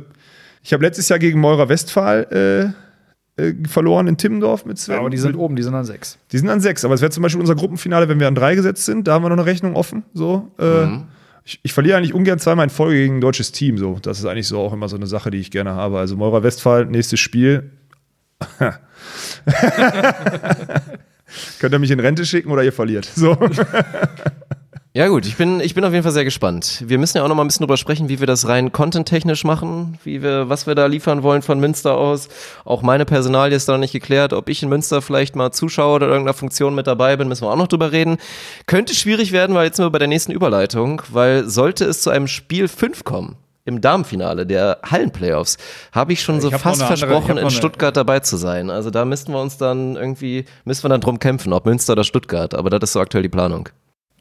ich 0.62 0.72
habe 0.72 0.82
letztes 0.84 1.08
Jahr 1.08 1.18
gegen 1.18 1.40
Meurer 1.40 1.68
Westphal 1.68 2.74
äh, 3.36 3.42
äh, 3.42 3.54
verloren 3.66 4.06
in 4.06 4.16
Timmendorf 4.16 4.64
mit 4.64 4.78
Sven. 4.78 4.94
Ja, 4.94 5.00
aber 5.00 5.10
die 5.10 5.18
sind 5.18 5.36
oben, 5.36 5.56
die 5.56 5.62
sind 5.62 5.74
an 5.74 5.84
sechs. 5.84 6.18
Die 6.32 6.38
sind 6.38 6.48
an 6.48 6.60
sechs, 6.60 6.84
aber 6.84 6.94
es 6.94 7.00
wäre 7.00 7.10
zum 7.10 7.22
Beispiel 7.22 7.40
unser 7.40 7.56
Gruppenfinale, 7.56 8.08
wenn 8.08 8.20
wir 8.20 8.28
an 8.28 8.34
drei 8.34 8.54
gesetzt 8.54 8.84
sind. 8.84 9.08
Da 9.08 9.14
haben 9.14 9.24
wir 9.24 9.28
noch 9.28 9.36
eine 9.36 9.46
Rechnung 9.46 9.74
offen. 9.76 10.04
So, 10.14 10.52
äh, 10.58 10.86
ich, 11.44 11.60
ich 11.62 11.72
verliere 11.72 11.98
eigentlich 11.98 12.14
ungern 12.14 12.38
zweimal 12.38 12.64
in 12.64 12.70
Folge 12.70 12.96
gegen 12.96 13.16
ein 13.18 13.20
deutsches 13.20 13.52
Team. 13.52 13.76
So, 13.76 13.98
das 14.00 14.18
ist 14.18 14.24
eigentlich 14.24 14.48
so 14.48 14.60
auch 14.60 14.72
immer 14.72 14.88
so 14.88 14.96
eine 14.96 15.06
Sache, 15.06 15.30
die 15.30 15.38
ich 15.38 15.50
gerne 15.50 15.74
habe. 15.74 15.98
Also 15.98 16.16
Meurer 16.16 16.42
Westphal, 16.42 16.86
nächstes 16.86 17.20
Spiel. 17.20 17.70
Könnt 21.58 21.74
ihr 21.74 21.78
mich 21.78 21.90
in 21.90 22.00
Rente 22.00 22.24
schicken 22.24 22.50
oder 22.50 22.64
ihr 22.64 22.72
verliert? 22.72 23.08
So. 23.14 23.36
Ja 24.96 25.08
gut, 25.08 25.26
ich 25.26 25.34
bin, 25.34 25.58
ich 25.58 25.74
bin 25.74 25.84
auf 25.84 25.92
jeden 25.92 26.04
Fall 26.04 26.12
sehr 26.12 26.22
gespannt. 26.22 26.84
Wir 26.86 26.98
müssen 26.98 27.16
ja 27.16 27.24
auch 27.24 27.28
noch 27.28 27.34
mal 27.34 27.42
ein 27.42 27.48
bisschen 27.48 27.64
drüber 27.64 27.76
sprechen, 27.76 28.08
wie 28.08 28.20
wir 28.20 28.28
das 28.28 28.46
rein 28.46 28.70
content-technisch 28.70 29.42
machen, 29.42 29.98
wie 30.04 30.22
wir, 30.22 30.48
was 30.48 30.68
wir 30.68 30.76
da 30.76 30.86
liefern 30.86 31.24
wollen 31.24 31.42
von 31.42 31.58
Münster 31.58 31.96
aus. 31.96 32.28
Auch 32.64 32.82
meine 32.82 33.04
Personalie 33.04 33.56
ist 33.56 33.68
da 33.68 33.72
noch 33.72 33.80
nicht 33.80 33.90
geklärt, 33.90 34.32
ob 34.32 34.48
ich 34.48 34.62
in 34.62 34.68
Münster 34.68 35.02
vielleicht 35.02 35.34
mal 35.34 35.50
Zuschauer 35.50 35.96
oder 35.96 36.06
irgendeiner 36.06 36.34
Funktion 36.34 36.76
mit 36.76 36.86
dabei 36.86 37.16
bin, 37.16 37.26
müssen 37.26 37.42
wir 37.42 37.50
auch 37.50 37.56
noch 37.56 37.66
drüber 37.66 37.90
reden. 37.90 38.18
Könnte 38.68 38.94
schwierig 38.94 39.32
werden, 39.32 39.56
weil 39.56 39.64
jetzt 39.64 39.78
sind 39.78 39.84
wir 39.84 39.90
bei 39.90 39.98
der 39.98 40.06
nächsten 40.06 40.30
Überleitung, 40.30 41.02
weil 41.10 41.48
sollte 41.48 41.86
es 41.86 42.00
zu 42.00 42.10
einem 42.10 42.28
Spiel 42.28 42.68
5 42.68 43.02
kommen, 43.02 43.34
im 43.64 43.80
Damenfinale 43.80 44.46
der 44.46 44.78
Hallenplayoffs, 44.84 45.56
habe 45.92 46.12
ich 46.12 46.22
schon 46.22 46.40
so 46.40 46.50
noch 46.50 46.60
fast 46.60 46.82
andere- 46.82 46.94
ich 46.94 47.00
versprochen, 47.00 47.38
in 47.38 47.50
Stuttgart 47.50 47.96
dabei 47.96 48.20
zu 48.20 48.36
sein. 48.36 48.70
Also 48.70 48.90
da 48.90 49.04
müssten 49.04 49.32
wir 49.32 49.40
uns 49.40 49.56
dann 49.56 49.96
irgendwie, 49.96 50.44
müssen 50.64 50.84
wir 50.84 50.90
dann 50.90 51.00
drum 51.00 51.18
kämpfen, 51.18 51.52
ob 51.52 51.64
Münster 51.66 51.94
oder 51.94 52.04
Stuttgart. 52.04 52.54
Aber 52.54 52.70
das 52.70 52.90
ist 52.90 52.92
so 52.92 53.00
aktuell 53.00 53.22
die 53.22 53.28
Planung. 53.28 53.68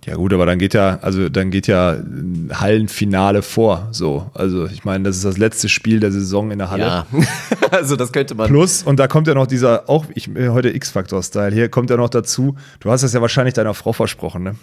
Ja 0.06 0.16
gut, 0.16 0.34
aber 0.34 0.46
dann 0.46 0.60
geht 0.60 0.74
ja, 0.74 1.00
also 1.02 1.30
dann 1.30 1.50
geht 1.50 1.68
ja 1.68 1.92
ein 1.92 2.52
Hallenfinale 2.54 3.42
vor. 3.42 3.88
So, 3.92 4.30
also 4.34 4.66
ich 4.66 4.84
meine, 4.84 5.06
das 5.06 5.16
ist 5.16 5.24
das 5.24 5.38
letzte 5.38 5.70
Spiel 5.70 6.02
der 6.02 6.12
Saison 6.12 6.52
in 6.52 6.60
der 6.60 6.70
Halle. 6.70 6.84
Ja, 6.84 7.08
also 7.72 7.96
das 7.96 8.12
könnte 8.12 8.36
man. 8.36 8.48
Plus, 8.48 8.84
und 8.84 8.98
da 9.00 9.08
kommt 9.08 9.28
ja 9.28 9.34
noch 9.34 9.48
dieser, 9.48 9.90
auch 9.90 10.06
ich, 10.14 10.28
äh, 10.36 10.50
heute 10.50 10.76
X-Factor-Style, 10.76 11.54
hier 11.54 11.70
kommt 11.70 11.90
ja 11.90 11.96
noch 11.96 12.10
dazu, 12.10 12.56
du 12.82 12.92
hast 12.92 13.02
das 13.04 13.14
ja 13.14 13.22
wahrscheinlich 13.22 13.54
deiner 13.54 13.74
Frau 13.74 13.94
versprochen, 13.94 14.44
ne? 14.44 14.56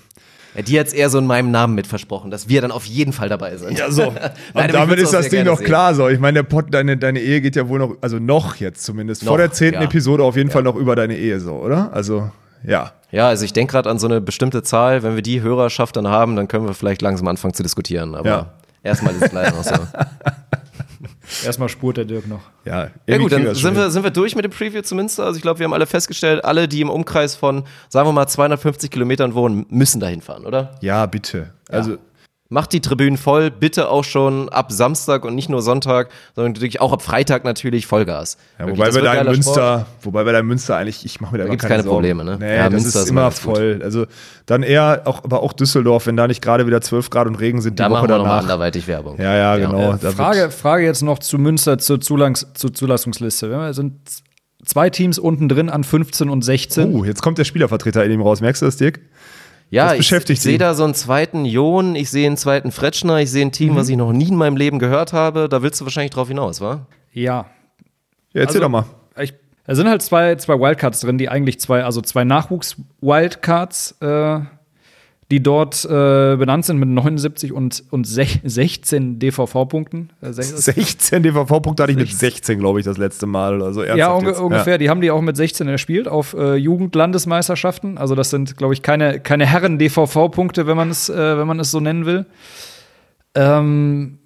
Ja, 0.55 0.62
die 0.62 0.81
hat's 0.81 0.93
eher 0.93 1.09
so 1.10 1.18
in 1.18 1.27
meinem 1.27 1.51
Namen 1.51 1.74
mit 1.74 1.86
versprochen, 1.86 2.31
dass 2.31 2.48
wir 2.48 2.60
dann 2.60 2.72
auf 2.72 2.85
jeden 2.85 3.12
Fall 3.12 3.28
dabei 3.28 3.56
sind. 3.56 3.78
Ja, 3.78 3.90
so. 3.90 4.12
Nein, 4.55 4.70
damit 4.72 4.98
ist 4.98 5.12
das 5.14 5.28
Ding 5.28 5.44
doch 5.44 5.59
sehen. 5.59 5.66
klar 5.66 5.94
so. 5.94 6.09
Ich 6.09 6.18
meine, 6.18 6.35
der 6.35 6.43
Pod, 6.43 6.66
deine, 6.74 6.97
deine 6.97 7.20
Ehe 7.20 7.40
geht 7.40 7.55
ja 7.56 7.68
wohl 7.68 7.78
noch, 7.78 7.97
also 8.01 8.18
noch 8.18 8.56
jetzt 8.56 8.82
zumindest, 8.85 9.22
vor 9.22 9.32
Noch, 9.32 9.36
der 9.39 9.52
zehnten 9.52 9.81
ja. 9.81 9.86
Episode 9.86 10.24
auf 10.24 10.36
jeden 10.36 10.51
Fall 10.51 10.62
noch 10.62 10.74
über 10.77 10.97
deine 10.97 11.16
Ehe 11.16 11.39
so, 11.40 11.52
oder? 11.52 11.90
Also, 11.93 12.31
ja. 12.64 12.93
Ja, 13.12 13.28
also 13.28 13.44
ich 13.44 13.52
denke 13.52 13.72
gerade 13.72 13.89
an 13.90 13.98
so 13.98 14.06
eine 14.06 14.20
bestimmte 14.20 14.62
Zahl. 14.62 15.02
Wenn 15.02 15.14
wir 15.14 15.22
die 15.22 15.40
Hörerschaft 15.40 15.97
dann 15.97 16.09
haben, 16.09 16.36
dann 16.36 16.47
können 16.48 16.66
wir 16.66 16.74
vielleicht 16.74 17.02
langsam 17.02 17.27
anfangen 17.28 17.55
zu 17.55 17.62
diskutieren. 17.62 18.14
Aber 18.14 18.28
Ja. 18.28 18.47
erstmal 18.82 19.14
ist 19.14 19.22
es 19.24 19.32
leider 19.32 19.51
noch 19.56 19.64
so. 19.64 19.74
Erstmal 21.44 21.69
spurt 21.69 21.97
der 21.97 22.05
Dirk 22.05 22.27
noch. 22.27 22.40
Ja, 22.65 22.90
Ja 23.07 23.19
gut, 23.19 23.32
dann 23.32 23.55
sind 23.55 23.77
wir, 23.77 23.90
sind 23.90 24.02
wir 24.02 24.11
durch 24.11 24.36
mit 24.36 24.44
dem 24.44 24.51
Preview 24.51 24.82
zu 24.82 24.94
Münster. 24.94 25.24
Also 25.24 25.36
ich 25.36 25.43
glaube, 25.43 25.59
wir 25.59 25.65
haben 25.65 25.73
alle 25.73 25.86
festgestellt, 25.86 26.44
alle, 26.44 26.69
die 26.69 26.81
im 26.81 26.90
Umkreis 26.90 27.35
von, 27.35 27.65
sagen 27.89 28.09
wir 28.09 28.12
mal, 28.12 28.27
250 28.27 28.90
Kilometern 28.90 29.35
wohnen, 29.35 29.66
müssen 29.69 30.01
dahin 30.01 30.20
fahren, 30.20 30.47
oder? 30.47 30.78
Ja, 30.81 31.07
bitte. 31.07 31.52
Also, 31.69 31.98
Macht 32.52 32.72
die 32.72 32.81
Tribünen 32.81 33.16
voll, 33.16 33.52
bitte 33.52 33.89
auch 33.89 34.02
schon 34.02 34.48
ab 34.48 34.72
Samstag 34.72 35.24
und 35.24 35.36
nicht 35.36 35.48
nur 35.48 35.62
Sonntag, 35.62 36.09
sondern 36.35 36.56
wirklich 36.56 36.81
auch 36.81 36.93
ab 36.93 37.01
Freitag 37.01 37.44
natürlich 37.44 37.86
Vollgas. 37.86 38.36
Ja, 38.59 38.66
Wirklich, 38.66 38.78
wobei 38.78 38.86
das 38.86 38.94
wir 38.97 39.02
da 39.02 39.12
in 39.12 39.18
geiler 39.18 39.35
Sport. 39.36 39.47
Münster, 39.56 39.86
wobei 40.02 40.27
wir 40.27 40.32
da 40.32 40.39
in 40.40 40.47
Münster 40.47 40.77
eigentlich, 40.77 41.05
ich 41.05 41.20
mache 41.20 41.31
mir 41.31 41.39
da, 41.39 41.44
immer 41.44 41.52
gibt's 41.52 41.68
keine, 41.68 41.82
keine. 41.82 41.89
Probleme, 41.93 42.24
ne? 42.24 42.39
Nee, 42.40 42.56
Ja, 42.56 42.64
das 42.64 42.72
Münster 42.72 42.98
ist 42.98 43.05
ist 43.05 43.10
immer 43.10 43.22
ganz 43.22 43.43
gut. 43.43 43.55
voll. 43.56 43.81
Also 43.85 44.06
dann 44.47 44.64
eher, 44.64 45.02
auch, 45.05 45.22
aber 45.22 45.44
auch 45.44 45.52
Düsseldorf, 45.52 46.06
wenn 46.09 46.16
da 46.16 46.27
nicht 46.27 46.43
gerade 46.43 46.66
wieder 46.66 46.81
12 46.81 47.09
Grad 47.10 47.28
und 47.28 47.36
Regen 47.36 47.60
sind, 47.62 47.78
die 47.78 47.82
Da 47.85 47.89
Woche 47.89 48.09
machen 48.09 48.24
wir 48.24 48.32
anderweitig 48.32 48.89
Werbung. 48.89 49.16
Ja, 49.20 49.36
ja, 49.36 49.56
genau. 49.56 49.93
Da 49.93 50.10
Frage, 50.10 50.51
Frage 50.51 50.85
jetzt 50.85 51.02
noch 51.02 51.20
zu 51.20 51.39
Münster 51.39 51.78
zur, 51.78 52.01
Zulangs 52.01 52.48
zur 52.55 52.74
Zulassungsliste. 52.74 53.48
Wir 53.48 53.74
sind 53.74 53.94
zwei 54.66 54.90
Teams 54.90 55.20
unten 55.20 55.48
drin 55.48 55.70
an 55.70 55.85
15 55.85 56.28
und 56.28 56.43
16. 56.43 56.94
Oh, 56.94 57.05
jetzt 57.05 57.22
kommt 57.22 57.39
der 57.39 57.44
Spielervertreter 57.44 58.05
in 58.05 58.10
ihm 58.10 58.22
raus. 58.22 58.40
Merkst 58.40 58.60
du 58.62 58.66
das, 58.66 58.77
Dirk? 58.77 58.98
Ja, 59.70 59.84
Das 59.84 59.92
ich, 59.94 59.98
beschäftigt 59.98 60.38
ich 60.38 60.42
sehe 60.42 60.59
da 60.59 60.74
so 60.74 60.82
einen 60.84 60.94
zweiten 60.94 61.44
Jon, 61.44 61.94
ich 61.94 62.10
sehe 62.10 62.26
einen 62.26 62.36
zweiten 62.36 62.72
Fretschner, 62.72 63.18
ich 63.18 63.30
sehe 63.30 63.44
ein 63.47 63.52
Team, 63.52 63.76
was 63.76 63.88
ich 63.88 63.97
noch 63.97 64.12
nie 64.12 64.28
in 64.28 64.34
meinem 64.36 64.56
Leben 64.56 64.78
gehört 64.80 65.12
habe. 65.12 65.48
Da 65.48 65.62
willst 65.62 65.80
du 65.80 65.84
wahrscheinlich 65.84 66.10
drauf 66.10 66.28
hinaus, 66.28 66.60
wa? 66.60 66.86
Ja. 67.12 67.47
Ja, 68.32 68.40
erzähl 68.42 68.47
Also- 68.47 68.60
doch 68.60 68.68
mal. 68.68 68.84
Ich, 69.20 69.32
da 69.66 69.74
sind 69.76 69.88
halt 69.88 70.02
zwei, 70.02 70.34
zwei 70.36 70.59
Wildcards 70.59 71.01
drin, 71.01 71.18
die 71.18 71.28
eigentlich 71.28 71.60
zwei, 71.60 71.84
also 71.84 72.01
zwei 72.01 72.24
Nachwuchs-Wildcards, 72.24 73.97
äh, 74.01 74.40
die 75.31 75.43
dort 75.43 75.85
äh, 75.85 75.89
benannt 76.36 76.65
sind 76.65 76.78
mit 76.78 76.89
79 76.89 77.52
und, 77.52 77.85
und 77.90 78.07
sech- 78.07 78.40
16 78.43 79.19
DVV-Punkten. 79.20 80.11
Äh, 80.20 80.27
sech- 80.31 80.43
16 80.57 81.23
DVV-Punkte 81.23 81.82
hatte 81.85 81.93
ich 81.93 81.98
mit 81.98 82.12
16, 82.12 82.59
glaube 82.59 82.81
ich, 82.81 82.85
das 82.85 82.98
letzte 82.98 83.27
Mal 83.27 83.55
oder 83.57 83.73
so. 83.73 83.82
Ja, 83.82 83.90
Ernsthaft 83.90 84.19
unge 84.19 84.28
jetzt? 84.31 84.40
ungefähr. 84.40 84.78
Die 84.78 84.90
haben 84.90 85.01
die 85.01 85.11
auch 85.11 85.20
mit 85.20 85.36
16 85.36 85.69
erspielt 85.69 86.09
auf 86.09 86.35
äh, 86.35 86.57
Jugendlandesmeisterschaften. 86.57 87.97
Also 87.98 88.15
das 88.16 88.31
sind, 88.31 88.57
glaube 88.57 88.74
ich, 88.74 88.82
keine, 88.82 89.20
keine 89.20 89.47
Herren-DVV-Punkte, 89.47 90.66
wenn 90.66 90.77
man 90.77 90.90
es, 90.90 91.09
äh, 91.09 91.39
wenn 91.39 91.47
man 91.47 91.61
es 91.61 91.70
so 91.70 91.78
nennen 91.81 92.07
will. 92.07 92.27
Ähm, 93.36 94.19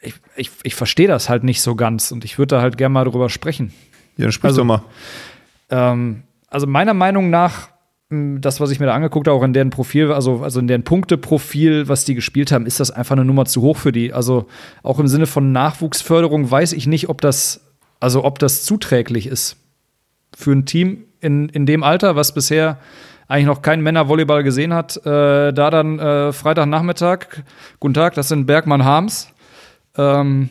ich 0.00 0.14
ich, 0.36 0.50
ich 0.62 0.74
verstehe 0.74 1.08
das 1.08 1.28
halt 1.28 1.44
nicht 1.44 1.60
so 1.60 1.74
ganz 1.74 2.12
und 2.12 2.24
ich 2.24 2.38
würde 2.38 2.56
da 2.56 2.62
halt 2.62 2.78
gerne 2.78 2.92
mal 2.92 3.04
drüber 3.04 3.28
sprechen. 3.28 3.72
Ja, 4.16 4.24
dann 4.26 4.32
sprich 4.32 4.50
Also- 4.50 4.60
doch 4.62 4.66
mal. 4.66 4.82
Ähm, 5.70 6.22
also 6.48 6.66
meiner 6.66 6.94
Meinung 6.94 7.30
nach, 7.30 7.68
das, 8.10 8.58
was 8.58 8.72
ich 8.72 8.80
mir 8.80 8.86
da 8.86 8.94
angeguckt 8.94 9.28
habe, 9.28 9.38
auch 9.38 9.44
in 9.44 9.52
deren 9.52 9.70
Profil, 9.70 10.10
also, 10.10 10.42
also 10.42 10.58
in 10.58 10.66
deren 10.66 10.82
Punkteprofil, 10.82 11.88
was 11.88 12.04
die 12.04 12.16
gespielt 12.16 12.50
haben, 12.50 12.66
ist 12.66 12.80
das 12.80 12.90
einfach 12.90 13.14
eine 13.14 13.24
Nummer 13.24 13.44
zu 13.44 13.62
hoch 13.62 13.76
für 13.76 13.92
die. 13.92 14.12
Also 14.12 14.46
auch 14.82 14.98
im 14.98 15.06
Sinne 15.06 15.26
von 15.26 15.52
Nachwuchsförderung 15.52 16.50
weiß 16.50 16.72
ich 16.72 16.88
nicht, 16.88 17.08
ob 17.08 17.20
das, 17.20 17.60
also 18.00 18.24
ob 18.24 18.40
das 18.40 18.64
zuträglich 18.64 19.28
ist 19.28 19.58
für 20.36 20.50
ein 20.50 20.66
Team 20.66 21.04
in, 21.20 21.48
in 21.50 21.66
dem 21.66 21.84
Alter, 21.84 22.16
was 22.16 22.34
bisher 22.34 22.78
eigentlich 23.28 23.46
noch 23.46 23.62
kein 23.62 23.80
Männervolleyball 23.80 24.42
gesehen 24.42 24.74
hat, 24.74 24.96
äh, 25.06 25.52
da 25.52 25.70
dann 25.70 26.00
äh, 26.00 26.32
Freitagnachmittag, 26.32 27.44
guten 27.78 27.94
Tag, 27.94 28.14
das 28.14 28.26
sind 28.26 28.46
Bergmann 28.46 28.84
Harms. 28.84 29.32
Ähm, 29.96 30.48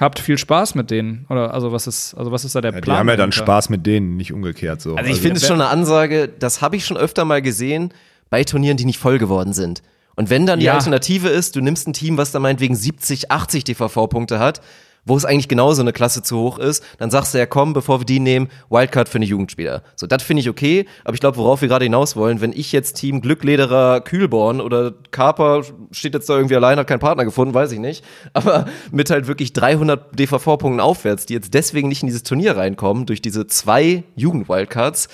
habt 0.00 0.18
viel 0.18 0.38
Spaß 0.38 0.74
mit 0.74 0.90
denen. 0.90 1.26
Oder 1.28 1.52
also 1.54 1.72
was 1.72 1.86
ist, 1.86 2.14
also 2.14 2.32
was 2.32 2.44
ist 2.44 2.54
da 2.54 2.60
der 2.60 2.72
Ja, 2.72 2.80
Plan? 2.80 2.94
die 2.96 2.98
haben 3.00 3.08
ja 3.08 3.16
dann 3.16 3.30
dahinter? 3.30 3.44
Spaß 3.44 3.68
mit 3.70 3.86
denen, 3.86 4.16
nicht 4.16 4.32
umgekehrt 4.32 4.80
so. 4.80 4.96
Also 4.96 5.10
ich 5.10 5.20
finde 5.20 5.36
es 5.36 5.46
schon 5.46 5.60
eine 5.60 5.70
Ansage, 5.70 6.28
das 6.28 6.62
habe 6.62 6.76
ich 6.76 6.84
schon 6.84 6.96
öfter 6.96 7.24
mal 7.24 7.42
gesehen 7.42 7.92
bei 8.30 8.44
Turnieren, 8.44 8.76
die 8.76 8.84
nicht 8.84 8.98
voll 8.98 9.18
geworden 9.18 9.52
sind. 9.52 9.82
Und 10.16 10.28
wenn 10.30 10.46
dann 10.46 10.58
die 10.60 10.66
Ja. 10.66 10.74
Alternative 10.74 11.28
ist, 11.28 11.56
du 11.56 11.60
nimmst 11.60 11.86
ein 11.88 11.92
Team, 11.92 12.16
was 12.16 12.30
da 12.32 12.40
meinetwegen 12.40 12.74
70, 12.74 13.30
80 13.30 13.64
DVV-Punkte 13.64 14.38
hat, 14.38 14.60
wo 15.04 15.16
es 15.16 15.24
eigentlich 15.24 15.48
genauso 15.48 15.82
eine 15.82 15.92
Klasse 15.92 16.22
zu 16.22 16.38
hoch 16.38 16.58
ist, 16.58 16.84
dann 16.98 17.10
sagst 17.10 17.34
du 17.34 17.38
ja, 17.38 17.46
komm, 17.46 17.72
bevor 17.72 18.00
wir 18.00 18.04
die 18.04 18.20
nehmen, 18.20 18.48
Wildcard 18.68 19.08
für 19.08 19.16
eine 19.16 19.24
Jugendspieler. 19.24 19.82
So, 19.96 20.06
das 20.06 20.22
finde 20.22 20.40
ich 20.40 20.48
okay, 20.48 20.86
aber 21.04 21.14
ich 21.14 21.20
glaube, 21.20 21.36
worauf 21.36 21.60
wir 21.62 21.68
gerade 21.68 21.84
hinaus 21.84 22.16
wollen, 22.16 22.40
wenn 22.40 22.52
ich 22.52 22.72
jetzt 22.72 22.94
Team 22.94 23.20
Glücklederer 23.20 24.00
Kühlborn 24.00 24.60
oder 24.60 24.92
Carper 25.10 25.62
steht 25.90 26.14
jetzt 26.14 26.28
da 26.28 26.36
irgendwie 26.36 26.56
allein, 26.56 26.78
hat 26.78 26.86
keinen 26.86 27.00
Partner 27.00 27.24
gefunden, 27.24 27.54
weiß 27.54 27.72
ich 27.72 27.78
nicht, 27.78 28.04
aber 28.32 28.66
mit 28.90 29.10
halt 29.10 29.26
wirklich 29.26 29.52
300 29.52 30.18
DVV-Punkten 30.18 30.80
aufwärts, 30.80 31.26
die 31.26 31.34
jetzt 31.34 31.54
deswegen 31.54 31.88
nicht 31.88 32.02
in 32.02 32.06
dieses 32.06 32.22
Turnier 32.22 32.56
reinkommen, 32.56 33.06
durch 33.06 33.22
diese 33.22 33.46
zwei 33.46 34.04
Jugend-Wildcards, 34.16 35.08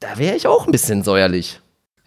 da 0.00 0.18
wäre 0.18 0.36
ich 0.36 0.46
auch 0.46 0.66
ein 0.66 0.72
bisschen 0.72 1.02
säuerlich. 1.02 1.60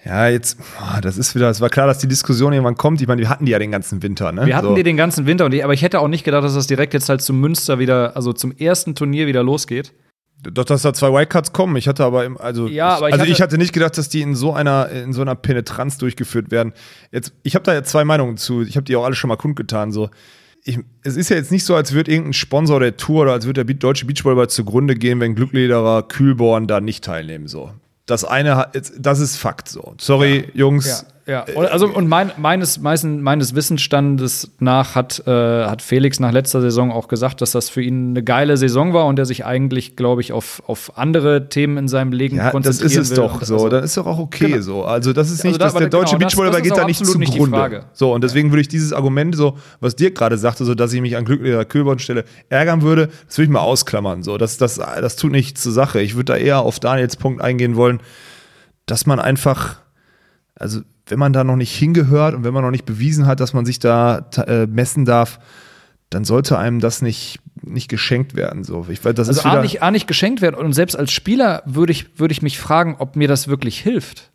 Ja, 0.06 0.28
jetzt, 0.28 0.58
boah, 0.58 1.00
das 1.02 1.18
ist 1.18 1.34
wieder, 1.36 1.50
es 1.50 1.62
war 1.62 1.70
klar, 1.70 1.88
dass 1.88 2.00
die 2.00 2.08
Diskussion 2.08 2.52
irgendwann 2.54 2.76
kommt. 2.76 3.02
Ich 3.02 3.08
meine, 3.08 3.22
wir 3.22 3.30
hatten 3.30 3.46
die 3.46 3.52
ja 3.52 3.60
den 3.60 3.72
ganzen 3.72 4.04
Winter, 4.04 4.32
ne? 4.32 4.46
Wir 4.46 4.56
hatten 4.56 4.68
so. 4.68 4.76
die 4.76 4.84
den 4.84 4.98
ganzen 4.98 5.26
Winter, 5.26 5.46
und 5.46 5.52
die, 5.52 5.64
aber 5.64 5.74
ich 5.74 5.82
hätte 5.82 6.00
auch 6.00 6.08
nicht 6.08 6.24
gedacht, 6.24 6.44
dass 6.44 6.54
das 6.54 6.68
direkt 6.68 6.94
jetzt 6.94 7.10
halt 7.10 7.22
zum 7.22 7.40
Münster 7.40 7.80
wieder, 7.80 8.16
also 8.16 8.34
zum 8.34 8.52
ersten 8.52 8.96
Turnier 8.96 9.28
wieder 9.28 9.44
losgeht. 9.44 9.94
Doch, 10.52 10.66
dass 10.66 10.82
da 10.82 10.94
zwei 10.94 11.08
Wildcards 11.14 11.54
kommen. 11.54 11.78
Ich 11.78 11.88
hatte 11.88 12.04
aber, 12.04 12.26
im, 12.26 12.38
also, 12.38 12.68
Ja, 12.68 12.98
aber 12.98 13.08
ich 13.08 13.14
also 13.14 13.22
hatte- 13.22 13.32
ich 13.32 13.42
hatte 13.42 13.58
nicht 13.58 13.72
gedacht, 13.72 13.98
dass 13.98 14.10
die 14.10 14.22
in 14.22 14.36
so 14.36 14.54
einer, 14.54 14.90
in 14.90 15.14
so 15.14 15.22
einer 15.22 15.36
Penetranz 15.36 15.98
durchgeführt 16.00 16.52
werden. 16.52 16.74
Jetzt, 17.12 17.32
ich 17.44 17.56
habe 17.56 17.64
da 17.64 17.74
jetzt 17.74 17.90
zwei 17.90 18.04
Meinungen 18.04 18.36
zu. 18.36 18.62
Ich 18.62 18.76
habe 18.76 18.84
die 18.84 18.98
auch 18.98 19.06
alle 19.06 19.16
schon 19.16 19.30
mal 19.30 19.38
kundgetan. 19.38 19.94
So, 19.94 20.10
ich, 20.66 20.80
es 21.02 21.16
ist 21.16 21.30
ja 21.30 21.38
jetzt 21.38 21.52
nicht 21.52 21.64
so, 21.64 21.76
als 21.76 21.94
würde 21.94 22.12
irgendein 22.12 22.34
Sponsor 22.34 22.82
der 22.82 22.98
Tour 22.98 23.22
oder 23.22 23.32
als 23.32 23.46
würde 23.46 23.64
der 23.64 23.74
deutsche 23.76 24.06
Beachvolleyball 24.06 24.50
zugrunde 24.50 24.96
gehen, 24.96 25.22
wenn 25.22 25.34
Glücklederer 25.36 26.04
Kühlborn 26.04 26.68
da 26.68 26.82
nicht 26.82 27.06
teilnehmen. 27.06 27.48
So, 27.48 27.72
das 28.06 28.26
eine, 28.26 28.70
das 28.98 29.20
ist 29.20 29.38
Fakt. 29.38 29.70
So, 29.70 29.96
sorry, 30.00 30.50
Jungs. 30.54 30.86
Ja, 30.88 31.08
und, 31.56 31.68
also 31.68 31.88
und 31.88 32.08
mein, 32.10 32.32
meines, 32.38 32.80
meisten, 32.82 33.22
meines 33.22 33.56
Wissensstandes 33.56 34.52
nach 34.60 34.96
hat, 34.96 35.24
äh, 35.26 35.32
hat 35.66 35.82
Felix 35.82 36.20
nach 36.20 36.34
letzter 36.34 36.60
Saison 36.60 36.92
auch 36.92 37.08
gesagt, 37.08 37.40
dass 37.42 37.52
das 37.52 37.70
für 37.70 37.82
ihn 37.82 38.10
eine 38.10 38.24
geile 38.24 38.58
Saison 38.58 38.94
war 38.94 39.06
und 39.06 39.18
er 39.20 39.26
sich 39.26 39.46
eigentlich, 39.46 39.96
glaube 39.96 40.20
ich, 40.20 40.34
auf, 40.34 40.62
auf 40.68 40.98
andere 40.98 41.48
Themen 41.48 41.78
in 41.78 41.88
seinem 41.88 42.12
Leben 42.12 42.36
Ja, 42.36 42.44
das 42.44 42.52
konzentrieren 42.52 42.92
ist 42.92 42.98
es 42.98 43.10
will. 43.12 43.18
doch 43.18 43.42
so. 43.44 43.54
also- 43.56 43.70
Das 43.70 43.86
ist 43.86 43.96
doch 43.98 44.06
auch 44.06 44.20
okay 44.20 44.48
Genau. 44.52 44.62
so. 44.62 44.84
Also 44.84 45.14
das 45.14 45.28
ist 45.32 45.40
Also 45.40 45.48
nicht, 45.48 45.62
da- 45.62 45.66
dass 45.66 45.74
der 45.76 45.88
deutsche 45.88 46.18
genau, 46.18 46.26
das- 46.28 46.36
Beachvolleyball 46.36 46.60
das 46.62 46.68
ist 46.68 46.74
geht 46.74 46.82
da 46.84 46.86
nicht 46.88 47.06
zugrunde. 47.38 47.86
So, 47.94 48.14
und 48.14 48.22
deswegen 48.24 48.52
würde 48.52 48.62
ich 48.62 48.68
dieses 48.68 48.92
Argument, 48.92 49.34
so, 49.36 49.58
was 49.80 49.96
dir 49.96 50.12
gerade 50.14 50.38
sagte, 50.38 50.66
so 50.66 50.76
dass 50.76 50.92
ich 50.92 51.00
mich 51.02 51.16
an 51.16 51.24
glücklicher 51.24 51.64
Kühlbornstelle 51.64 52.26
ärgern 52.50 52.82
würde, 52.82 53.08
das 53.28 53.38
würde 53.38 53.46
ich 53.46 53.50
mal 53.52 53.62
ausklammern. 53.62 54.24
So, 54.24 54.38
das, 54.38 54.58
das, 54.58 54.76
das 54.76 55.16
tut 55.16 55.32
nichts 55.32 55.64
zur 55.64 55.72
Sache. 55.72 56.02
Ich 56.02 56.16
würde 56.16 56.34
da 56.34 56.36
eher 56.36 56.60
auf 56.60 56.82
Daniels 56.82 57.16
Punkt 57.16 57.42
eingehen 57.42 57.78
wollen, 57.78 58.02
dass 58.86 59.06
man 59.06 59.20
einfach, 59.20 59.78
also 60.56 60.82
wenn 61.08 61.20
man 61.20 61.34
da 61.34 61.44
noch 61.44 61.56
nicht 61.58 61.76
hingehört 61.76 62.34
und 62.36 62.44
wenn 62.44 62.54
man 62.54 62.64
noch 62.64 62.72
nicht 62.72 62.86
bewiesen 62.86 63.26
hat, 63.26 63.40
dass 63.40 63.54
man 63.54 63.66
sich 63.66 63.80
da 63.80 64.26
äh, 64.48 64.68
messen 64.68 65.06
darf, 65.06 65.40
dann 66.10 66.24
sollte 66.26 66.58
einem 66.58 66.80
das 66.80 67.02
nicht, 67.02 67.40
nicht 67.62 67.90
geschenkt 67.90 68.36
werden. 68.36 68.64
So, 68.64 68.86
ich, 68.90 69.02
das 69.02 69.28
Also 69.28 69.32
ist 69.32 69.46
A 69.46 69.62
nicht, 69.62 69.82
A 69.82 69.92
nicht 69.92 70.08
geschenkt 70.08 70.42
werden 70.42 70.56
und 70.56 70.74
selbst 70.74 70.96
als 70.96 71.12
Spieler 71.12 71.64
würde 71.66 71.92
ich, 71.92 72.20
würde 72.20 72.32
ich 72.32 72.42
mich 72.42 72.60
fragen, 72.60 72.96
ob 73.00 73.16
mir 73.16 73.28
das 73.28 73.48
wirklich 73.48 73.80
hilft. 73.80 74.30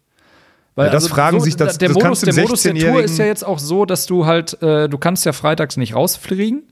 Weil 0.74 0.86
Ja, 0.86 0.93
das 0.93 1.09
fragen 1.09 1.40
sich 1.40 1.57
das- 1.57 1.78
der 1.78 1.89
das 1.89 1.97
Modus, 1.97 2.20
der 2.20 2.35
Modus 2.35 2.62
der 2.62 2.73
Tour 2.73 2.81
16-Jährigen 2.82 3.05
ist 3.05 3.19
ja 3.19 3.24
jetzt 3.24 3.45
auch 3.45 3.59
so, 3.59 3.85
dass 3.85 4.07
du 4.07 4.27
halt, 4.27 4.61
äh, 4.62 4.89
du 4.89 4.99
kannst 4.99 5.24
ja 5.24 5.32
freitags 5.32 5.77
nicht 5.77 5.95
rausfliegen. 5.95 6.62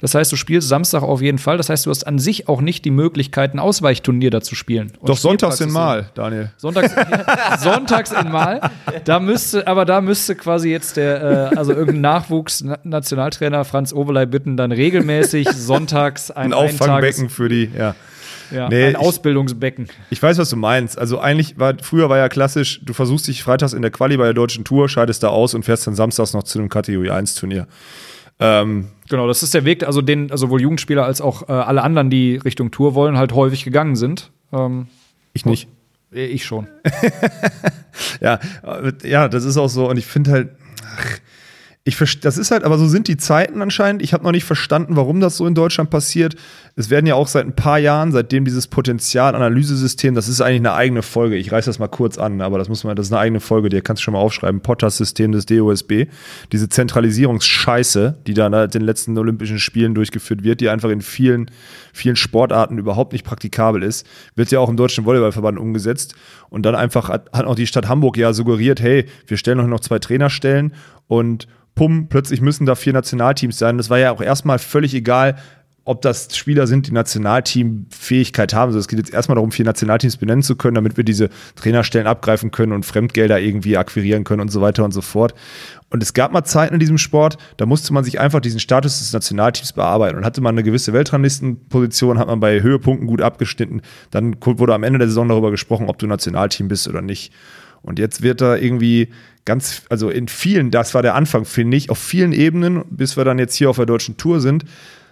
Das 0.00 0.14
heißt, 0.14 0.30
du 0.30 0.36
spielst 0.36 0.68
Samstag 0.68 1.02
auf 1.02 1.20
jeden 1.22 1.38
Fall. 1.38 1.56
Das 1.56 1.68
heißt, 1.70 1.86
du 1.86 1.90
hast 1.90 2.06
an 2.06 2.18
sich 2.20 2.48
auch 2.48 2.60
nicht 2.60 2.84
die 2.84 2.92
Möglichkeit, 2.92 3.52
ein 3.54 3.58
Ausweichturnier 3.58 4.30
da 4.30 4.40
zu 4.40 4.54
spielen. 4.54 4.92
Und 5.00 5.08
doch 5.08 5.16
sonntags 5.16 5.60
in 5.60 5.72
Mal, 5.72 6.10
Daniel. 6.14 6.52
Sonntags, 6.56 6.94
sonntags 7.62 8.12
in 8.12 8.30
Mal. 8.30 8.60
Da 9.04 9.18
müsste, 9.18 9.66
aber 9.66 9.84
da 9.84 10.00
müsste 10.00 10.36
quasi 10.36 10.70
jetzt 10.70 10.96
der, 10.96 11.50
äh, 11.52 11.56
also 11.56 11.72
irgendein 11.72 12.02
Nachwuchs-Nationaltrainer 12.02 13.64
Franz 13.64 13.92
Overlei 13.92 14.26
bitten, 14.26 14.56
dann 14.56 14.72
regelmäßig 14.72 15.48
sonntags 15.50 16.30
ein, 16.30 16.52
Ein 16.52 16.52
Auffangbecken 16.54 17.28
für 17.28 17.48
die, 17.48 17.70
ja. 17.76 17.94
ja, 18.52 18.68
Nee, 18.68 18.84
ein 18.84 18.90
ich- 18.92 18.98
Ausbildungsbecken. 18.98 19.88
Ich 20.10 20.22
weiß, 20.22 20.38
was 20.38 20.50
du 20.50 20.56
meinst. 20.56 20.98
Also 20.98 21.18
eigentlich 21.18 21.58
war 21.58 21.74
früher 21.82 22.08
war 22.08 22.18
ja 22.18 22.28
klassisch, 22.28 22.80
du 22.84 22.92
versuchst 22.92 23.26
dich 23.26 23.42
freitags 23.42 23.72
in 23.72 23.82
der 23.82 23.90
Quali 23.90 24.16
bei 24.16 24.24
der 24.24 24.34
deutschen 24.34 24.64
Tour, 24.64 24.88
scheidest 24.88 25.22
da 25.22 25.28
aus 25.28 25.54
und 25.54 25.64
fährst 25.64 25.86
dann 25.86 25.94
samstags 25.94 26.34
noch 26.34 26.44
zu 26.44 26.58
einem 26.58 26.68
Kategorie 26.68 27.10
1 27.10 27.34
Turnier. 27.34 27.66
Ähm, 28.40 28.88
Genau, 29.08 29.26
das 29.26 29.42
ist 29.42 29.54
der 29.54 29.64
Weg, 29.64 29.84
also 29.84 30.02
den, 30.02 30.30
also 30.30 30.46
sowohl 30.46 30.60
Jugendspieler 30.60 31.04
als 31.04 31.20
auch 31.20 31.48
äh, 31.48 31.52
alle 31.52 31.82
anderen, 31.82 32.10
die 32.10 32.36
Richtung 32.36 32.70
Tour 32.70 32.94
wollen, 32.94 33.16
halt 33.16 33.32
häufig 33.32 33.64
gegangen 33.64 33.96
sind. 33.96 34.30
Ähm, 34.52 34.88
ich 35.32 35.46
nicht. 35.46 35.68
ich 36.10 36.44
schon. 36.44 36.68
Ja, 38.20 38.38
äh, 38.62 38.92
ja, 39.08 39.28
das 39.28 39.44
ist 39.44 39.56
auch 39.56 39.68
so. 39.68 39.88
Und 39.88 39.96
ich 39.96 40.06
finde 40.06 40.30
halt, 40.30 40.50
ach, 40.84 41.18
ich 41.84 42.20
das 42.20 42.36
ist 42.36 42.50
halt, 42.50 42.64
aber 42.64 42.76
so 42.76 42.86
sind 42.86 43.08
die 43.08 43.16
Zeiten 43.16 43.62
anscheinend. 43.62 44.02
Ich 44.02 44.12
habe 44.12 44.22
noch 44.22 44.32
nicht 44.32 44.44
verstanden, 44.44 44.96
warum 44.96 45.20
das 45.20 45.38
so 45.38 45.46
in 45.46 45.54
Deutschland 45.54 45.88
passiert. 45.88 46.36
Es 46.76 46.90
werden 46.90 47.06
ja 47.06 47.14
auch 47.14 47.28
seit 47.28 47.46
ein 47.46 47.54
paar 47.54 47.78
Jahren, 47.78 48.12
seitdem 48.12 48.44
dieses 48.44 48.66
Potenzialanalysesystem, 48.66 50.14
das 50.14 50.28
ist 50.28 50.42
eigentlich 50.42 50.60
eine 50.60 50.74
eigene 50.74 51.02
Folge. 51.02 51.36
Ich 51.36 51.50
reiß 51.50 51.64
das 51.64 51.78
mal 51.78 51.88
kurz 51.88 52.18
an, 52.18 52.42
aber 52.42 52.58
das 52.58 52.68
muss 52.68 52.84
man, 52.84 52.94
das 52.94 53.06
ist 53.06 53.12
eine 53.12 53.20
eigene 53.20 53.40
Folge, 53.40 53.70
die 53.70 53.80
kannst 53.80 54.02
du 54.02 54.04
schon 54.04 54.12
mal 54.12 54.20
aufschreiben. 54.20 54.60
Potters-System 54.60 55.32
des 55.32 55.46
DOSB. 55.46 56.06
Diese 56.52 56.68
Zentralisierungsscheiße, 56.68 58.18
die 58.26 58.34
da 58.34 58.46
in 58.48 58.70
den 58.70 58.82
letzten 58.82 59.16
Olympischen 59.16 59.58
Spielen 59.58 59.94
durchgeführt 59.94 60.44
wird, 60.44 60.60
die 60.60 60.68
einfach 60.68 60.90
in 60.90 61.00
vielen, 61.00 61.50
vielen 61.94 62.16
Sportarten 62.16 62.76
überhaupt 62.76 63.12
nicht 63.12 63.24
praktikabel 63.24 63.82
ist, 63.82 64.06
wird 64.34 64.50
ja 64.50 64.60
auch 64.60 64.68
im 64.68 64.76
Deutschen 64.76 65.06
Volleyballverband 65.06 65.58
umgesetzt. 65.58 66.14
Und 66.50 66.64
dann 66.64 66.74
einfach 66.74 67.08
hat, 67.08 67.32
hat 67.32 67.46
auch 67.46 67.54
die 67.54 67.66
Stadt 67.66 67.88
Hamburg 67.88 68.18
ja 68.18 68.34
suggeriert, 68.34 68.80
hey, 68.80 69.06
wir 69.26 69.38
stellen 69.38 69.60
euch 69.60 69.66
noch 69.66 69.80
zwei 69.80 69.98
Trainerstellen 69.98 70.74
und 71.06 71.48
pum, 71.78 72.08
plötzlich 72.08 72.40
müssen 72.40 72.66
da 72.66 72.74
vier 72.74 72.92
Nationalteams 72.92 73.56
sein. 73.56 73.78
Das 73.78 73.88
war 73.88 73.98
ja 73.98 74.10
auch 74.10 74.20
erstmal 74.20 74.58
völlig 74.58 74.94
egal, 74.94 75.36
ob 75.84 76.02
das 76.02 76.36
Spieler 76.36 76.66
sind, 76.66 76.88
die 76.88 76.92
Nationalteamfähigkeit 76.92 78.52
haben. 78.52 78.70
Also 78.70 78.78
es 78.80 78.88
geht 78.88 78.98
jetzt 78.98 79.14
erstmal 79.14 79.36
darum, 79.36 79.52
vier 79.52 79.64
Nationalteams 79.64 80.18
benennen 80.18 80.42
zu 80.42 80.56
können, 80.56 80.74
damit 80.74 80.96
wir 80.96 81.04
diese 81.04 81.30
Trainerstellen 81.54 82.06
abgreifen 82.06 82.50
können 82.50 82.72
und 82.72 82.84
Fremdgelder 82.84 83.40
irgendwie 83.40 83.78
akquirieren 83.78 84.24
können 84.24 84.42
und 84.42 84.50
so 84.50 84.60
weiter 84.60 84.84
und 84.84 84.92
so 84.92 85.00
fort. 85.00 85.34
Und 85.88 86.02
es 86.02 86.12
gab 86.12 86.32
mal 86.32 86.44
Zeiten 86.44 86.74
in 86.74 86.80
diesem 86.80 86.98
Sport, 86.98 87.38
da 87.56 87.64
musste 87.64 87.94
man 87.94 88.04
sich 88.04 88.20
einfach 88.20 88.40
diesen 88.40 88.60
Status 88.60 88.98
des 88.98 89.12
Nationalteams 89.12 89.72
bearbeiten. 89.72 90.18
Und 90.18 90.26
hatte 90.26 90.42
man 90.42 90.56
eine 90.56 90.64
gewisse 90.64 90.92
Weltranglistenposition, 90.92 92.18
hat 92.18 92.26
man 92.26 92.40
bei 92.40 92.60
Höhepunkten 92.60 93.06
gut 93.06 93.22
abgeschnitten, 93.22 93.80
dann 94.10 94.36
wurde 94.42 94.74
am 94.74 94.82
Ende 94.82 94.98
der 94.98 95.08
Saison 95.08 95.28
darüber 95.28 95.52
gesprochen, 95.52 95.88
ob 95.88 95.98
du 95.98 96.06
Nationalteam 96.06 96.68
bist 96.68 96.88
oder 96.88 97.00
nicht. 97.00 97.32
Und 97.82 97.98
jetzt 97.98 98.22
wird 98.22 98.40
da 98.40 98.56
irgendwie 98.56 99.08
ganz, 99.44 99.82
also 99.88 100.10
in 100.10 100.28
vielen, 100.28 100.70
das 100.70 100.94
war 100.94 101.02
der 101.02 101.14
Anfang, 101.14 101.44
finde 101.44 101.76
ich, 101.76 101.90
auf 101.90 101.98
vielen 101.98 102.32
Ebenen, 102.32 102.84
bis 102.90 103.16
wir 103.16 103.24
dann 103.24 103.38
jetzt 103.38 103.54
hier 103.54 103.70
auf 103.70 103.76
der 103.76 103.86
deutschen 103.86 104.16
Tour 104.16 104.40
sind, 104.40 104.64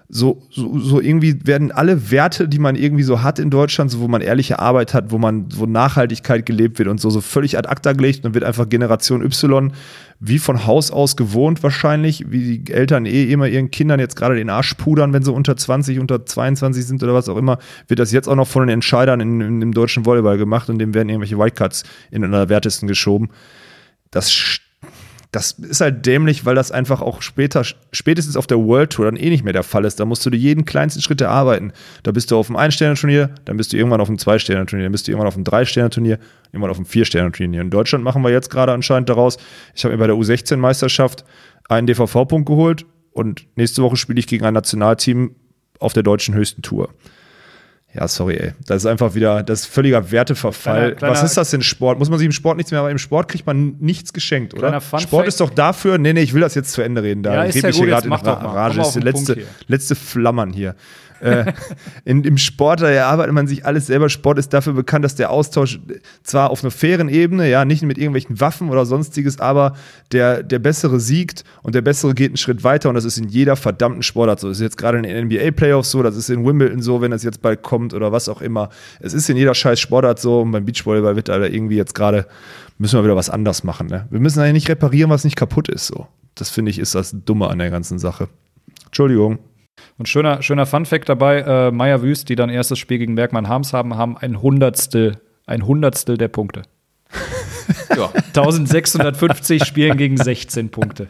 so, 0.09 0.43
so, 0.51 0.79
so 0.79 1.01
irgendwie 1.01 1.47
werden 1.47 1.73
alle 1.73 2.11
Werte, 2.11 2.49
die 2.49 2.61
man 2.61 2.77
irgendwie 2.77 3.03
so 3.03 3.23
hat 3.23 3.39
in 3.39 3.51
Deutschland, 3.51 3.91
so 3.91 4.01
wo 4.01 4.09
man 4.09 4.21
ehrliche 4.21 4.59
Arbeit 4.61 4.95
hat, 4.95 5.11
wo 5.11 5.19
man, 5.19 5.47
wo 5.57 5.67
Nachhaltigkeit 5.67 6.47
gelebt 6.47 6.79
wird 6.79 6.89
und 6.89 7.01
so, 7.01 7.11
so 7.11 7.21
völlig 7.21 7.59
ad 7.59 7.69
acta 7.69 7.93
gelegt 7.93 8.25
und 8.25 8.35
wird 8.35 8.45
einfach 8.45 8.69
Generation 8.69 9.23
Y 9.23 9.73
wie 10.21 10.39
von 10.39 10.65
Haus 10.65 10.91
aus 10.91 11.17
gewohnt 11.17 11.63
wahrscheinlich, 11.63 12.31
wie 12.31 12.59
die 12.59 12.73
Eltern 12.73 13.05
eh 13.05 13.25
immer 13.31 13.49
ihren 13.49 13.71
Kindern 13.71 14.01
jetzt 14.01 14.17
gerade 14.17 14.37
den 14.37 14.49
Arsch 14.49 14.75
pudern, 14.75 15.13
wenn 15.13 15.23
sie 15.23 15.33
unter 15.33 15.57
20, 15.57 15.99
unter 15.99 16.25
22 16.25 16.87
sind 16.87 17.03
oder 17.03 17.13
was 17.13 17.29
auch 17.29 17.37
immer, 17.37 17.59
wird 17.89 18.01
das 18.01 18.13
jetzt 18.13 18.29
auch 18.29 18.37
noch 18.37 18.49
von 18.49 18.63
den 18.63 18.71
Entscheidern 18.75 19.21
in, 19.21 19.41
in, 19.41 19.61
im 19.61 19.73
deutschen 19.73 20.07
Volleyball 20.07 20.39
gemacht 20.39 20.71
und 20.71 20.79
dem 20.79 20.95
werden 20.95 21.09
irgendwelche 21.09 21.39
Whitecuts 21.39 21.83
in 22.11 22.23
den 22.23 22.33
Allerwertesten 22.33 22.89
geschoben. 22.89 23.29
Das 24.11 24.31
st- 24.31 24.61
das 25.37 25.53
ist 25.53 25.83
halt 25.83 26.07
dämlich, 26.07 26.47
weil 26.47 26.55
das 26.55 26.73
einfach 26.73 27.03
auch 27.03 27.21
später, 27.21 27.63
spätestens 27.93 28.39
auf 28.39 28.47
der 28.47 28.57
World 28.57 28.91
Tour 28.91 29.05
dann 29.05 29.17
eh 29.17 29.29
nicht 29.29 29.45
mehr 29.45 29.53
der 29.53 29.65
Fall 29.65 29.85
ist. 29.85 30.01
Da 30.01 30.07
musst 30.07 30.25
du 30.25 30.31
dir 30.31 30.39
jeden 30.39 30.65
kleinsten 30.65 31.03
Schritt 31.03 31.21
erarbeiten. 31.21 31.75
Da 32.05 32.13
bist 32.13 32.31
du 32.31 32.39
auf 32.39 32.47
dem 32.47 32.57
Ein-Sterne-Turnier, 32.57 33.35
dann 33.45 33.59
bist 33.59 33.71
du 33.71 33.77
irgendwann 33.77 34.01
auf 34.01 34.09
dem 34.09 34.19
Zwei-Sterne-Turnier, 34.19 34.87
dann 34.87 34.93
bist 34.93 35.07
du 35.07 35.13
irgendwann 35.13 35.29
auf 35.29 35.35
dem 35.35 35.45
Drei-Sterne-Turnier, 35.45 36.19
irgendwann 36.53 36.71
auf 36.71 36.79
dem 36.79 36.87
Vier-Sterne-Turnier. 36.87 37.61
In 37.61 37.69
Deutschland 37.69 38.03
machen 38.03 38.23
wir 38.23 38.31
jetzt 38.31 38.49
gerade 38.49 38.73
anscheinend 38.73 39.11
daraus, 39.11 39.37
ich 39.75 39.85
habe 39.85 39.93
mir 39.95 39.99
bei 39.99 40.07
der 40.07 40.17
U16-Meisterschaft 40.17 41.27
einen 41.69 41.87
DVV-Punkt 41.87 42.49
geholt 42.49 42.87
und 43.13 43.47
nächste 43.57 43.83
Woche 43.83 43.97
spiele 43.97 44.19
ich 44.19 44.27
gegen 44.27 44.47
ein 44.47 44.55
Nationalteam 44.55 45.35
auf 45.81 45.93
der 45.93 46.03
deutschen 46.03 46.35
höchsten 46.35 46.63
Tour. 46.63 46.89
Ja, 47.95 48.07
sorry, 48.09 48.37
ey. 48.37 48.53
Das 48.67 48.79
ist 48.79 48.87
einfach 48.87 49.15
wieder, 49.15 49.43
das 49.43 49.61
ist 49.61 49.67
völliger 49.67 50.11
Werteverfall. 50.11 50.75
Kleiner- 50.81 50.95
kleiner- 50.97 51.13
Was 51.15 51.23
ist 51.23 51.37
das 51.37 51.51
denn 51.51 51.63
Sport? 51.63 51.99
Muss 51.99 52.11
man 52.11 52.19
sich 52.19 52.27
im 52.27 52.33
Sport 52.33 52.59
nichts 52.59 52.71
mehr, 52.71 52.81
aber 52.81 52.91
im 52.91 52.99
Sport 52.99 53.29
kriegt 53.29 53.47
man 53.47 53.77
nichts 53.79 54.13
geschenkt, 54.13 54.53
oder? 54.53 54.81
Fun 54.83 55.01
Sport 55.01 55.23
Fact. 55.23 55.29
ist 55.29 55.41
doch 55.41 55.49
dafür, 55.51 55.97
nee, 55.97 56.13
nee, 56.13 56.21
ich 56.21 56.35
will 56.35 56.43
das 56.43 56.55
jetzt 56.55 56.73
zu 56.73 56.83
Ende 56.83 57.03
reden. 57.03 57.23
Da 57.23 57.33
Ja, 57.35 57.45
ich 57.47 57.57
ist 57.57 57.63
ja 57.63 57.71
gut, 57.71 57.77
hier 57.79 57.87
jetzt 57.87 57.93
gerade 57.95 58.09
mach 58.09 58.19
in 58.21 58.25
doch 58.27 58.43
mal. 58.43 58.49
Rage. 58.53 58.81
Ist 58.83 58.93
Punkt 58.93 59.05
letzte, 59.05 59.39
letzte 59.69 59.95
Flammern 59.95 60.53
hier. 60.53 60.75
Äh, 61.21 61.53
in, 62.05 62.25
Im 62.25 62.39
Sport, 62.39 62.83
da 62.83 62.91
erarbeitet 62.91 63.33
man 63.33 63.47
sich 63.47 63.65
alles 63.65 63.87
selber. 63.87 64.09
Sport 64.09 64.39
ist 64.39 64.53
dafür 64.53 64.73
bekannt, 64.73 65.05
dass 65.05 65.15
der 65.15 65.31
Austausch 65.31 65.81
zwar 66.23 66.51
auf 66.51 66.63
einer 66.63 66.71
fairen 66.71 67.09
Ebene, 67.09 67.49
ja, 67.49 67.65
nicht 67.65 67.83
mit 67.83 67.99
irgendwelchen 67.99 68.41
Waffen 68.41 68.71
oder 68.71 68.87
sonstiges, 68.87 69.41
aber 69.41 69.75
der, 70.13 70.43
der 70.43 70.59
Bessere 70.59 71.01
siegt 71.01 71.45
und 71.63 71.75
der 71.75 71.83
Bessere 71.83 72.15
geht 72.15 72.31
einen 72.31 72.37
Schritt 72.37 72.65
weiter 72.65 72.89
und 72.89 72.95
das 72.95 73.05
ist 73.05 73.19
in 73.19 73.29
jeder 73.29 73.57
verdammten 73.57 74.03
Sportart 74.03 74.41
so. 74.41 74.49
Das 74.49 74.59
ist 74.59 74.63
jetzt 74.63 74.77
gerade 74.77 74.99
in 74.99 75.05
den 75.05 75.27
NBA-Playoffs 75.27 75.91
so, 75.91 76.03
das 76.03 76.17
ist 76.17 76.29
in 76.29 76.45
Wimbledon 76.45 76.83
so, 76.83 77.01
wenn 77.01 77.11
das 77.11 77.23
jetzt 77.23 77.43
bald 77.43 77.63
kommt 77.63 77.95
oder 77.95 78.13
was 78.13 78.29
auch 78.29 78.43
immer. 78.43 78.71
Es 79.01 79.15
ist 79.15 79.29
in 79.29 79.37
jeder 79.37 79.55
scheiß 79.55 79.81
Sportart 79.81 80.19
so 80.19 80.41
und 80.41 80.53
beim 80.53 80.65
Beachvolleyball 80.65 81.17
wird 81.17 81.29
da 81.29 81.43
irgendwie 81.45 81.77
jetzt 81.77 81.95
gerade, 81.95 82.27
müssen 82.79 82.99
wir 82.99 83.05
wieder 83.05 83.17
was 83.17 83.31
anders 83.31 83.65
machen. 83.65 83.87
Ne? 83.87 84.07
Wir 84.11 84.21
müssen 84.21 84.41
eigentlich 84.41 84.55
nicht 84.55 84.69
reparieren, 84.69 85.11
was 85.11 85.25
nicht 85.25 85.37
kaputt 85.37 85.69
ist. 85.69 85.87
So. 85.87 86.07
Das 86.35 86.51
finde 86.51 86.71
ich 86.71 86.79
ist 86.79 86.95
das 86.95 87.15
Dumme 87.25 87.49
an 87.49 87.59
der 87.59 87.71
ganzen 87.71 87.99
Sache. 87.99 88.29
Entschuldigung. 88.87 89.39
Und 89.99 90.09
schöner, 90.09 90.43
schöner 90.43 90.67
Fun-Fact 90.67 91.09
dabei: 91.09 91.41
äh, 91.41 91.71
Meier 91.71 92.03
Wüst, 92.03 92.29
die 92.29 92.37
dann 92.37 92.51
erstes 92.51 92.79
Spiel 92.79 92.99
gegen 92.99 93.15
Bergmann 93.15 93.49
Harms 93.49 93.73
haben, 93.73 93.97
haben 93.97 94.17
ein 94.17 94.41
Hundertstel, 94.43 95.21
ein 95.47 95.67
Hundertstel 95.67 96.17
der 96.19 96.29
Punkte. 96.29 96.63
Ja. 97.97 98.11
1650 98.15 99.65
spielen 99.67 99.97
gegen 99.97 100.17
16 100.17 100.71
Punkte. 100.71 101.09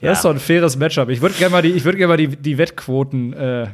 Ja, 0.00 0.12
ist 0.12 0.24
doch 0.24 0.30
ein 0.30 0.38
faires 0.38 0.76
Matchup. 0.76 1.10
Ich 1.10 1.20
würde 1.20 1.34
gerne 1.34 1.52
mal, 1.52 1.62
die, 1.62 1.70
ich 1.70 1.84
würd 1.84 1.96
gern 1.96 2.08
mal 2.08 2.16
die, 2.16 2.28
die 2.28 2.56
Wettquoten. 2.56 3.32
Äh, 3.34 3.66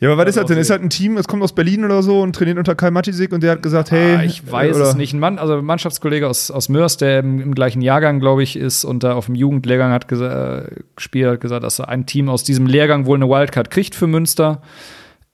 Ja, 0.00 0.12
aber 0.12 0.22
was 0.22 0.28
ist 0.28 0.36
das 0.36 0.46
denn? 0.46 0.58
Ist 0.58 0.68
sehen. 0.68 0.74
halt 0.74 0.84
ein 0.84 0.90
Team, 0.90 1.16
das 1.16 1.26
kommt 1.26 1.42
aus 1.42 1.52
Berlin 1.52 1.84
oder 1.84 2.02
so 2.04 2.20
und 2.20 2.32
trainiert 2.34 2.56
unter 2.56 2.76
Kai 2.76 2.90
Matisik 2.92 3.32
und 3.32 3.42
der 3.42 3.52
hat 3.52 3.62
gesagt, 3.62 3.90
hey. 3.90 4.16
ah, 4.16 4.22
ich 4.22 4.50
weiß 4.50 4.76
oder- 4.76 4.90
es 4.90 4.94
nicht. 4.94 5.12
Ein 5.12 5.18
Mann, 5.18 5.38
also 5.38 5.54
ein 5.58 5.64
Mannschaftskollege 5.64 6.28
aus, 6.28 6.52
aus 6.52 6.68
Mörs, 6.68 6.98
der 6.98 7.18
im, 7.20 7.40
im 7.40 7.54
gleichen 7.54 7.82
Jahrgang, 7.82 8.20
glaube 8.20 8.44
ich, 8.44 8.56
ist 8.56 8.84
und 8.84 9.02
da 9.02 9.14
auf 9.14 9.26
dem 9.26 9.34
Jugendlehrgang 9.34 9.90
hat 9.90 10.10
äh, 10.12 10.70
gespielt, 10.94 11.28
hat 11.28 11.40
gesagt, 11.40 11.64
dass 11.64 11.80
ein 11.80 12.06
Team 12.06 12.28
aus 12.28 12.44
diesem 12.44 12.66
Lehrgang 12.66 13.06
wohl 13.06 13.16
eine 13.16 13.28
Wildcard 13.28 13.70
kriegt 13.70 13.96
für 13.96 14.06
Münster. 14.06 14.62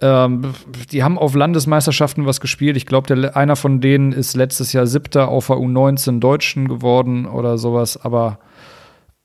Ähm, 0.01 0.55
die 0.91 1.05
haben 1.05 1.19
auf 1.19 1.35
Landesmeisterschaften 1.35 2.25
was 2.27 2.41
gespielt. 2.41 2.77
Ich 2.77 2.87
glaube, 2.87 3.35
einer 3.37 3.57
von 3.57 3.81
denen 3.81 4.13
ist 4.13 4.35
letztes 4.35 4.73
Jahr 4.73 4.87
Siebter 4.87 5.29
auf 5.29 5.49
der 5.49 5.57
U19 5.57 6.21
Deutschen 6.21 6.69
geworden 6.69 7.27
oder 7.27 7.59
sowas. 7.59 8.03
Aber 8.03 8.39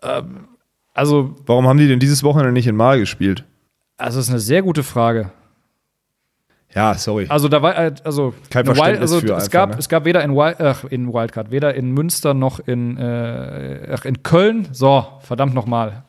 ähm, 0.03 0.48
also, 0.94 1.34
Warum 1.45 1.66
haben 1.68 1.78
die 1.80 1.88
denn 1.88 1.99
dieses 1.99 2.24
Wochenende 2.24 2.52
nicht 2.52 2.68
in 2.68 2.76
Mal 2.76 2.99
gespielt? 2.99 3.45
Also 4.00 4.20
ist 4.20 4.30
eine 4.30 4.40
sehr 4.40 4.62
gute 4.62 4.84
Frage. 4.84 5.32
Ja, 6.74 6.94
sorry. 6.94 7.26
Also 7.30 7.48
da 7.48 7.62
war 7.62 7.78
äh, 7.78 7.94
also 8.04 8.34
Kein 8.50 8.66
Verständnis 8.66 9.02
also 9.02 9.20
für 9.22 9.28
es 9.28 9.32
einfach, 9.34 9.52
gab 9.52 9.70
ne? 9.72 9.76
es 9.80 9.90
gab 9.90 10.06
weder 10.06 10.24
in, 10.24 10.36
Wild, 10.36 10.62
ach, 10.62 10.84
in 10.84 11.12
Wildcard 11.12 11.52
weder 11.52 11.74
in 11.74 11.92
Münster 11.92 12.34
noch 12.34 12.60
in 12.60 12.98
äh, 12.98 13.90
ach, 13.92 14.06
in 14.06 14.22
Köln 14.22 14.68
so 14.72 15.04
verdammt 15.22 15.56
noch 15.56 15.66
mal 15.66 16.04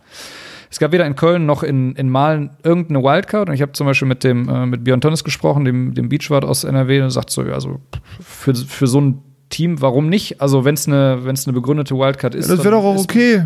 es 0.71 0.79
gab 0.79 0.93
weder 0.93 1.07
in 1.07 1.17
Köln 1.17 1.47
noch 1.47 1.63
in, 1.63 1.95
in 1.97 2.11
Malen 2.11 2.51
irgendeine 2.63 3.03
Wildcard 3.03 3.49
und 3.49 3.55
ich 3.55 3.63
habe 3.63 3.73
zum 3.73 3.87
Beispiel 3.87 4.07
mit 4.07 4.23
dem 4.23 4.49
äh, 4.51 4.67
mit 4.67 4.85
Björn 4.85 5.01
Tönnes 5.01 5.25
gesprochen 5.25 5.65
dem 5.65 5.95
dem 5.95 6.11
Beachwart 6.11 6.45
aus 6.45 6.65
NRW 6.65 7.01
und 7.03 7.11
sagt 7.11 7.31
so 7.31 7.43
ja, 7.43 7.55
also 7.55 7.81
für, 8.21 8.55
für 8.55 8.87
so 8.87 9.01
ein 9.01 9.23
Team 9.51 9.83
warum 9.83 10.09
nicht 10.09 10.41
also 10.41 10.65
wenn 10.65 10.75
es 10.75 10.87
eine 10.87 11.25
wenn 11.25 11.35
es 11.35 11.47
eine 11.47 11.53
begründete 11.53 11.95
Wildcard 11.97 12.35
ist 12.35 12.49
das 12.49 12.61
wäre 12.61 12.71
doch 12.77 12.85
auch 12.85 12.95
ist- 12.95 13.05
okay. 13.05 13.45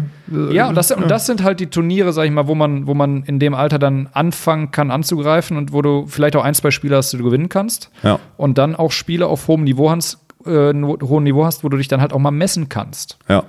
ja, 0.52 0.68
und 0.68 0.74
das, 0.76 0.90
und 0.92 1.10
das 1.10 1.26
sind 1.26 1.42
halt 1.42 1.58
die 1.60 1.66
Turniere, 1.66 2.12
sag 2.12 2.24
ich 2.26 2.30
mal, 2.30 2.46
wo 2.46 2.54
man, 2.54 2.86
wo 2.86 2.94
man 2.94 3.22
in 3.24 3.38
dem 3.38 3.54
Alter 3.54 3.78
dann 3.78 4.08
anfangen 4.12 4.70
kann 4.70 4.90
anzugreifen 4.90 5.56
und 5.56 5.72
wo 5.72 5.82
du 5.82 6.06
vielleicht 6.06 6.36
auch 6.36 6.44
ein, 6.44 6.54
zwei 6.54 6.70
Spiele 6.70 6.96
hast, 6.96 7.12
die 7.12 7.16
du 7.16 7.24
gewinnen 7.24 7.48
kannst. 7.48 7.90
Ja. 8.02 8.18
Und 8.36 8.58
dann 8.58 8.76
auch 8.76 8.92
Spiele 8.92 9.26
auf 9.26 9.48
hohem 9.48 9.64
Niveau 9.64 9.90
hast, 9.90 10.18
äh, 10.46 10.72
hohem 10.74 11.24
Niveau 11.24 11.44
hast, 11.44 11.64
wo 11.64 11.68
du 11.68 11.76
dich 11.76 11.88
dann 11.88 12.00
halt 12.00 12.12
auch 12.12 12.18
mal 12.18 12.30
messen 12.30 12.68
kannst. 12.68 13.18
Ja. 13.28 13.42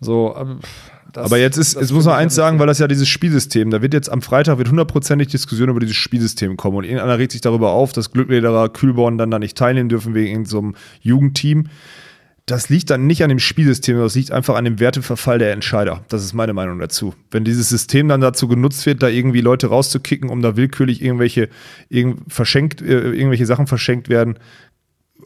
So, 0.00 0.34
ähm, 0.40 0.58
das- 1.12 1.26
Aber 1.26 1.38
jetzt 1.38 1.56
ist, 1.56 1.74
jetzt 1.74 1.92
muss 1.92 2.04
man 2.06 2.14
eins 2.16 2.34
sagen, 2.34 2.58
weil 2.58 2.66
das 2.66 2.78
ja 2.78 2.88
dieses 2.88 3.08
Spielsystem, 3.08 3.70
da 3.70 3.82
wird 3.82 3.94
jetzt 3.94 4.10
am 4.10 4.22
Freitag 4.22 4.58
wird 4.58 4.68
hundertprozentig 4.70 5.28
Diskussion 5.28 5.68
über 5.68 5.80
dieses 5.80 5.96
Spielsystem 5.96 6.56
kommen 6.56 6.78
und 6.78 6.84
irgendeiner 6.84 7.18
regt 7.18 7.32
sich 7.32 7.40
darüber 7.40 7.70
auf, 7.72 7.92
dass 7.92 8.10
Glücklederer 8.12 8.68
Kühlborn 8.70 9.18
dann 9.18 9.30
da 9.30 9.38
nicht 9.38 9.56
teilnehmen 9.56 9.88
dürfen 9.88 10.14
wegen 10.14 10.28
irgendeinem 10.28 10.74
Jugendteam. 11.00 11.66
Das 12.46 12.68
liegt 12.68 12.90
dann 12.90 13.06
nicht 13.06 13.22
an 13.22 13.28
dem 13.28 13.38
Spielsystem, 13.38 13.96
das 13.98 14.16
liegt 14.16 14.32
einfach 14.32 14.56
an 14.56 14.64
dem 14.64 14.80
Werteverfall 14.80 15.38
der 15.38 15.52
Entscheider. 15.52 16.04
Das 16.08 16.24
ist 16.24 16.32
meine 16.32 16.52
Meinung 16.52 16.80
dazu. 16.80 17.14
Wenn 17.30 17.44
dieses 17.44 17.68
System 17.68 18.08
dann 18.08 18.20
dazu 18.20 18.48
genutzt 18.48 18.84
wird, 18.84 19.00
da 19.02 19.08
irgendwie 19.08 19.40
Leute 19.40 19.68
rauszukicken, 19.68 20.28
um 20.28 20.42
da 20.42 20.56
willkürlich 20.56 21.02
irgendwelche, 21.02 21.48
irgend, 21.88 22.20
verschenkt, 22.32 22.82
äh, 22.82 23.10
irgendwelche 23.12 23.46
Sachen 23.46 23.68
verschenkt 23.68 24.08
werden, 24.08 24.38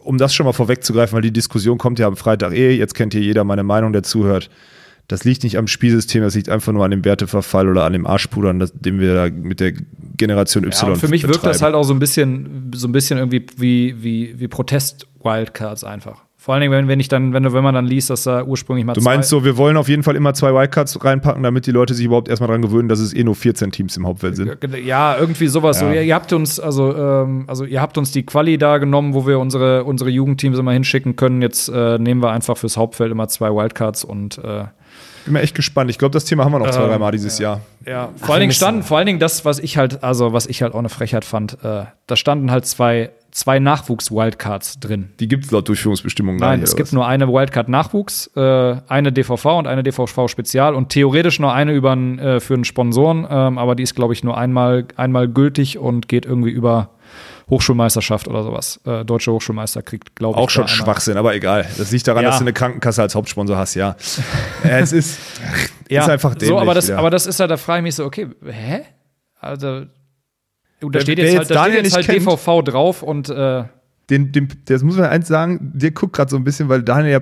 um 0.00 0.18
das 0.18 0.34
schon 0.34 0.44
mal 0.44 0.52
vorwegzugreifen, 0.52 1.14
weil 1.16 1.22
die 1.22 1.32
Diskussion 1.32 1.78
kommt 1.78 1.98
ja 1.98 2.06
am 2.06 2.16
Freitag 2.16 2.52
eh, 2.52 2.72
jetzt 2.76 2.94
kennt 2.94 3.14
hier 3.14 3.22
jeder 3.22 3.44
meine 3.44 3.62
Meinung, 3.62 3.92
der 3.94 4.02
zuhört. 4.02 4.50
Das 5.08 5.24
liegt 5.24 5.44
nicht 5.44 5.56
am 5.56 5.68
Spielsystem, 5.68 6.22
das 6.22 6.34
liegt 6.34 6.48
einfach 6.48 6.72
nur 6.72 6.84
an 6.84 6.90
dem 6.90 7.04
Werteverfall 7.04 7.68
oder 7.68 7.84
an 7.84 7.92
dem 7.92 8.06
Arschpudern, 8.06 8.58
das, 8.58 8.72
den 8.72 8.98
wir 8.98 9.14
da 9.14 9.28
mit 9.30 9.60
der 9.60 9.72
Generation 10.16 10.64
Y 10.64 10.88
Ja, 10.88 10.94
für 10.96 11.08
mich 11.08 11.22
wirkt 11.22 11.36
das 11.36 11.42
betreiben. 11.42 11.62
halt 11.64 11.74
auch 11.76 11.84
so 11.84 11.92
ein 11.94 11.98
bisschen, 12.00 12.72
so 12.74 12.88
ein 12.88 12.92
bisschen 12.92 13.18
irgendwie 13.18 13.46
wie, 13.56 13.94
wie, 14.02 14.34
wie 14.40 14.48
Protest-Wildcards 14.48 15.84
einfach. 15.84 16.22
Vor 16.38 16.54
allen 16.54 16.60
Dingen, 16.60 16.72
wenn, 16.72 16.86
wenn 16.86 17.00
ich 17.00 17.08
dann, 17.08 17.32
wenn, 17.32 17.42
du- 17.42 17.52
wenn 17.52 17.64
man 17.64 17.74
dann 17.74 17.86
liest, 17.86 18.08
dass 18.08 18.22
da 18.22 18.44
ursprünglich 18.44 18.84
mal 18.86 18.92
Du 18.92 19.00
meinst 19.00 19.28
so, 19.30 19.44
wir 19.44 19.56
wollen 19.56 19.76
auf 19.76 19.88
jeden 19.88 20.04
Fall 20.04 20.14
immer 20.14 20.32
zwei 20.32 20.54
Wildcards 20.54 21.04
reinpacken, 21.04 21.42
damit 21.42 21.66
die 21.66 21.72
Leute 21.72 21.92
sich 21.92 22.04
überhaupt 22.06 22.28
erstmal 22.28 22.48
dran 22.48 22.62
gewöhnen, 22.62 22.88
dass 22.88 23.00
es 23.00 23.12
eh 23.14 23.24
nur 23.24 23.34
14 23.34 23.72
Teams 23.72 23.96
im 23.96 24.06
Hauptfeld 24.06 24.36
sind. 24.36 24.56
Ja, 24.84 25.16
irgendwie 25.18 25.48
sowas. 25.48 25.80
Ja. 25.80 25.88
So, 25.88 25.92
ihr, 25.94 26.02
ihr 26.02 26.14
habt 26.14 26.32
uns, 26.32 26.60
also, 26.60 26.94
ähm, 26.96 27.44
also 27.48 27.64
ihr 27.64 27.80
habt 27.80 27.98
uns 27.98 28.12
die 28.12 28.24
Quali 28.24 28.58
da 28.58 28.78
genommen, 28.78 29.14
wo 29.14 29.26
wir 29.26 29.40
unsere, 29.40 29.82
unsere 29.84 30.08
Jugendteams 30.10 30.56
immer 30.58 30.70
hinschicken 30.72 31.16
können. 31.16 31.42
Jetzt 31.42 31.68
äh, 31.68 31.98
nehmen 31.98 32.22
wir 32.22 32.30
einfach 32.30 32.56
fürs 32.56 32.76
Hauptfeld 32.76 33.10
immer 33.10 33.26
zwei 33.26 33.50
Wildcards 33.50 34.04
und 34.04 34.38
äh, 34.38 34.64
Bin 35.26 35.34
mir 35.34 35.42
echt 35.42 35.54
gespannt. 35.54 35.90
Ich 35.90 35.98
glaube, 35.98 36.12
das 36.12 36.24
Thema 36.24 36.44
haben 36.44 36.52
wir 36.52 36.58
noch 36.60 36.70
zwei, 36.70 36.82
Ähm, 36.84 36.88
drei 36.88 36.98
Mal 36.98 37.12
dieses 37.12 37.38
Jahr. 37.38 37.60
ja, 37.84 38.08
vor 38.16 38.30
allen 38.34 38.40
Dingen 38.40 38.52
standen, 38.52 38.82
vor 38.82 38.96
allen 38.96 39.06
Dingen 39.06 39.18
das, 39.18 39.44
was 39.44 39.58
ich 39.58 39.76
halt, 39.76 40.02
also 40.02 40.32
was 40.32 40.46
ich 40.46 40.62
halt 40.62 40.72
auch 40.72 40.78
eine 40.78 40.88
Frechheit 40.88 41.24
fand, 41.24 41.58
äh, 41.62 41.84
da 42.06 42.16
standen 42.16 42.50
halt 42.50 42.64
zwei, 42.66 43.10
zwei 43.32 43.58
Nachwuchs-Wildcards 43.58 44.80
drin. 44.80 45.10
Die 45.20 45.28
gibt 45.28 45.44
es 45.44 45.50
laut 45.50 45.68
Durchführungsbestimmungen 45.68 46.40
gar 46.40 46.48
Nein, 46.50 46.60
nicht, 46.60 46.68
es 46.68 46.76
gibt 46.76 46.88
was? 46.88 46.92
nur 46.92 47.06
eine 47.06 47.28
Wildcard 47.28 47.68
Nachwuchs, 47.68 48.30
äh, 48.36 48.76
eine 48.88 49.12
DVV 49.12 49.44
und 49.58 49.66
eine 49.66 49.82
DVV 49.82 50.28
Spezial 50.28 50.74
und 50.74 50.88
theoretisch 50.90 51.38
nur 51.40 51.52
eine 51.52 51.72
über 51.72 51.94
äh, 51.96 52.40
für 52.40 52.54
einen 52.54 52.64
Sponsoren, 52.64 53.26
ähm, 53.28 53.58
aber 53.58 53.74
die 53.74 53.82
ist, 53.82 53.94
glaube 53.94 54.12
ich, 54.14 54.24
nur 54.24 54.36
einmal, 54.38 54.86
einmal 54.96 55.28
gültig 55.28 55.78
und 55.78 56.08
geht 56.08 56.24
irgendwie 56.24 56.50
über 56.50 56.90
Hochschulmeisterschaft 57.48 58.26
oder 58.26 58.42
sowas. 58.42 58.80
Äh, 58.84 59.04
Deutsche 59.04 59.30
Hochschulmeister 59.32 59.82
kriegt, 59.82 60.16
glaube 60.16 60.36
ich, 60.38 60.42
Auch 60.44 60.50
schon 60.50 60.66
Schwachsinn, 60.66 61.16
aber 61.16 61.34
egal. 61.34 61.64
Das 61.78 61.90
liegt 61.92 62.08
daran, 62.08 62.24
Ja. 62.24 62.30
dass 62.30 62.38
du 62.38 62.44
eine 62.44 62.52
Krankenkasse 62.52 63.02
als 63.02 63.14
Hauptsponsor 63.14 63.56
hast, 63.56 63.74
ja. 63.74 63.94
Es 64.64 64.92
ist, 64.92 65.18
Ja, 65.88 66.02
ist 66.02 66.08
einfach 66.08 66.34
dämlich 66.34 66.48
so, 66.48 66.58
aber 66.58 66.74
das, 66.74 66.88
wieder. 66.88 66.98
aber 66.98 67.10
das 67.10 67.26
ist 67.26 67.38
ja, 67.38 67.46
da 67.46 67.56
frage 67.56 67.78
ich 67.80 67.82
mich 67.84 67.94
so, 67.94 68.04
okay, 68.04 68.28
hä? 68.44 68.80
Also, 69.38 69.82
da 70.80 71.00
steht 71.00 71.18
jetzt 71.18 71.32
jetzt 71.34 71.38
halt, 71.38 71.50
da 71.50 71.64
steht 71.70 71.84
jetzt 71.84 71.94
halt 71.96 72.08
DVV 72.08 72.62
drauf 72.64 73.02
und 73.02 73.28
äh, 73.28 73.64
den, 74.08 74.30
den, 74.30 74.48
das 74.66 74.82
muss 74.82 74.96
man 74.96 75.06
eins 75.06 75.26
sagen, 75.26 75.72
der 75.74 75.90
guckt 75.90 76.14
gerade 76.14 76.30
so 76.30 76.36
ein 76.36 76.44
bisschen, 76.44 76.68
weil 76.68 76.82
Daniel 76.82 77.12
ja 77.12 77.20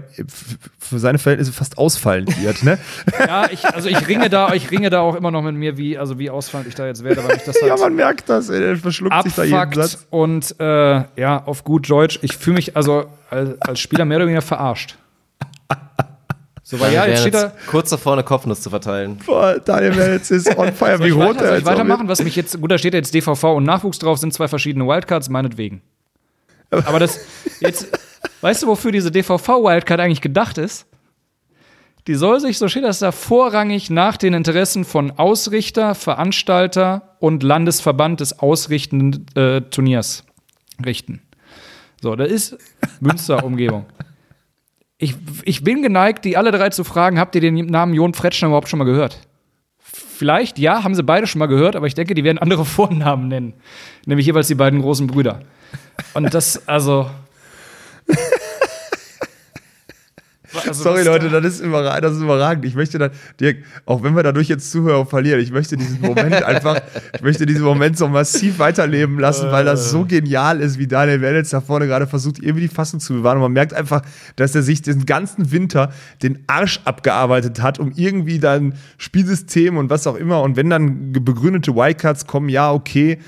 für 0.79 0.99
seine 0.99 1.19
Verhältnisse 1.19 1.53
fast 1.53 1.79
ausfallend 1.79 2.43
wird, 2.43 2.63
ne? 2.63 2.79
ja, 3.19 3.49
ich, 3.51 3.65
also 3.65 3.89
ich 3.89 4.07
ringe 4.07 4.29
da, 4.29 4.53
ich 4.53 4.71
ringe 4.71 4.91
da 4.91 5.01
auch 5.01 5.15
immer 5.15 5.31
noch 5.31 5.41
mit 5.41 5.55
mir, 5.55 5.79
wie, 5.79 5.97
also 5.97 6.19
wie 6.19 6.29
ausfallend 6.29 6.69
ich 6.69 6.75
da 6.75 6.87
jetzt 6.87 7.03
werde, 7.03 7.25
weil 7.25 7.37
ich 7.37 7.45
das 7.45 7.57
halt 7.63 7.69
ja, 7.69 7.77
man 7.77 7.97
merkt 7.97 8.29
das, 8.29 8.51
ey, 8.51 8.61
der 8.61 8.77
verschluckt 8.77 9.23
sich 9.23 9.35
da 9.35 9.45
jeden 9.45 9.57
abfuckt 9.57 9.91
Satz. 9.91 10.07
und 10.11 10.61
äh, 10.61 11.05
ja, 11.17 11.43
auf 11.47 11.65
gut 11.65 11.89
Deutsch, 11.89 12.19
ich 12.21 12.37
fühle 12.37 12.57
mich 12.57 12.77
also 12.77 13.07
als, 13.31 13.61
als 13.63 13.81
Spieler 13.81 14.05
mehr 14.05 14.19
oder 14.19 14.27
weniger 14.27 14.43
verarscht. 14.43 14.99
So, 16.67 16.81
weil 16.81 16.95
ja, 16.95 17.05
jetzt 17.05 17.21
steht 17.21 17.35
da. 17.35 17.43
jetzt 17.43 17.67
kurz 17.67 17.91
davor, 17.91 18.15
eine 18.15 18.23
Kopfnuss 18.23 18.63
zu 18.63 18.71
verteilen. 18.71 19.19
Boah, 19.27 19.61
Daniel 19.63 19.99
Wels 19.99 20.31
ist 20.31 20.49
on 20.57 20.73
fire, 20.73 20.99
wie 21.01 21.11
rot 21.11 21.21
weiter, 21.21 21.29
er 21.29 21.35
soll 21.35 21.49
ich 21.49 21.55
jetzt 21.57 21.67
weitermachen, 21.67 22.09
was 22.09 22.25
mich 22.25 22.37
jetzt, 22.37 22.59
gut, 22.59 22.71
da 22.71 22.79
steht 22.79 22.95
jetzt 22.95 23.13
DVV 23.13 23.45
und 23.57 23.65
Nachwuchs 23.65 23.99
drauf, 23.99 24.17
sind 24.17 24.33
zwei 24.33 24.49
verschiedene 24.49 24.87
Wildcards, 24.87 25.29
meinetwegen. 25.29 25.83
Aber 26.87 26.99
das, 26.99 27.21
jetzt, 27.61 27.89
weißt 28.41 28.63
du, 28.63 28.67
wofür 28.67 28.93
diese 28.93 29.11
DVV-Wildcard 29.11 30.01
eigentlich 30.01 30.21
gedacht 30.21 30.59
ist? 30.59 30.87
Die 32.07 32.15
soll 32.15 32.39
sich, 32.39 32.59
so 32.59 32.69
steht 32.69 32.85
das 32.85 32.99
da, 32.99 33.13
vorrangig 33.13 33.89
nach 33.89 34.19
den 34.19 34.35
Interessen 34.35 34.85
von 34.85 35.13
Ausrichter, 35.13 35.95
Veranstalter 35.95 37.17
und 37.19 37.43
Landesverband 37.43 38.21
des 38.21 38.39
ausrichtenden 38.39 39.27
äh, 39.35 39.63
Turniers 39.63 40.25
richten. 40.85 41.23
So, 42.03 42.15
da 42.15 42.25
ist 42.25 42.59
Münster-Umgebung. 43.01 43.87
Ich, 44.99 45.17
ich 45.45 45.65
bin 45.65 45.83
geneigt, 45.83 46.27
die 46.27 46.37
alle 46.37 46.53
drei 46.53 46.69
zu 46.69 46.85
fragen, 46.85 47.19
habt 47.19 47.35
ihr 47.35 47.41
den 47.41 47.55
Namen 47.67 47.95
Jon 47.95 48.13
Fretschner 48.13 48.49
überhaupt 48.49 48.69
schon 48.69 48.79
mal 48.79 48.85
gehört? 48.85 49.19
Vielleicht, 49.79 50.59
ja, 50.59 50.85
haben 50.85 50.95
sie 50.95 51.03
beide 51.03 51.27
schon 51.27 51.39
mal 51.39 51.47
gehört, 51.47 51.75
aber 51.77 51.87
ich 51.87 51.95
denke, 51.95 52.15
die 52.15 52.25
werden 52.25 52.39
andere 52.39 52.65
Vornamen 52.67 53.29
nennen. 53.29 53.55
Nämlich 54.05 54.27
jeweils 54.27 54.49
die 54.49 54.55
beiden 54.55 54.83
großen 54.83 55.07
Brüder. 55.07 55.41
Und 56.15 56.33
das, 56.35 56.67
also. 56.67 57.11
Also 60.67 60.83
Sorry 60.85 61.03
Leute, 61.03 61.29
das 61.31 61.45
ist, 61.45 61.61
überragend, 61.61 62.05
das 62.05 62.17
ist 62.17 62.23
überragend. 62.23 62.65
Ich 62.65 62.75
möchte 62.75 62.99
dann, 62.99 63.11
Dirk, 63.41 63.59
auch 63.87 64.03
wenn 64.03 64.15
wir 64.15 64.23
dadurch 64.23 64.49
jetzt 64.49 64.71
Zuhörer 64.71 65.07
verlieren, 65.07 65.41
ich 65.41 65.51
möchte 65.51 65.77
diesen 65.77 66.01
Moment 66.01 66.43
einfach, 66.45 66.81
ich 67.15 67.23
möchte 67.23 67.47
diesen 67.47 67.65
Moment 67.65 67.99
so 67.99 68.09
massiv 68.09 68.59
weiterleben 68.59 69.19
lassen, 69.19 69.51
weil 69.51 69.65
das 69.65 69.91
so 69.91 70.05
genial 70.05 70.61
ist, 70.61 70.79
wie 70.79 70.87
Daniel 70.87 71.21
Wellens 71.21 71.51
da 71.51 71.61
vorne 71.61 71.87
gerade 71.87 72.07
versucht, 72.07 72.39
irgendwie 72.39 72.63
die 72.63 72.75
Fassung 72.75 73.01
zu 73.01 73.15
bewahren. 73.15 73.39
Und 73.39 73.43
man 73.43 73.53
merkt 73.53 73.75
einfach, 73.75 74.03
dass 74.37 74.55
er 74.55 74.63
sich 74.63 74.83
den 74.83 75.07
ganzen 75.07 75.51
Winter 75.51 75.93
den 76.23 76.45
Arsch 76.47 76.81
abgearbeitet 76.85 77.61
hat, 77.61 77.79
um 77.79 77.93
irgendwie 77.95 78.39
dann 78.39 78.75
Spielsystem 78.99 79.77
und 79.77 79.91
was 79.91 80.07
auch 80.07 80.17
immer. 80.17 80.43
Und 80.43 80.57
wenn 80.57 80.71
dann 80.71 81.13
begründete 81.13 81.75
Wildcards 81.75 82.27
kommen, 82.27 82.49
ja, 82.49 82.73
okay. 82.73 83.19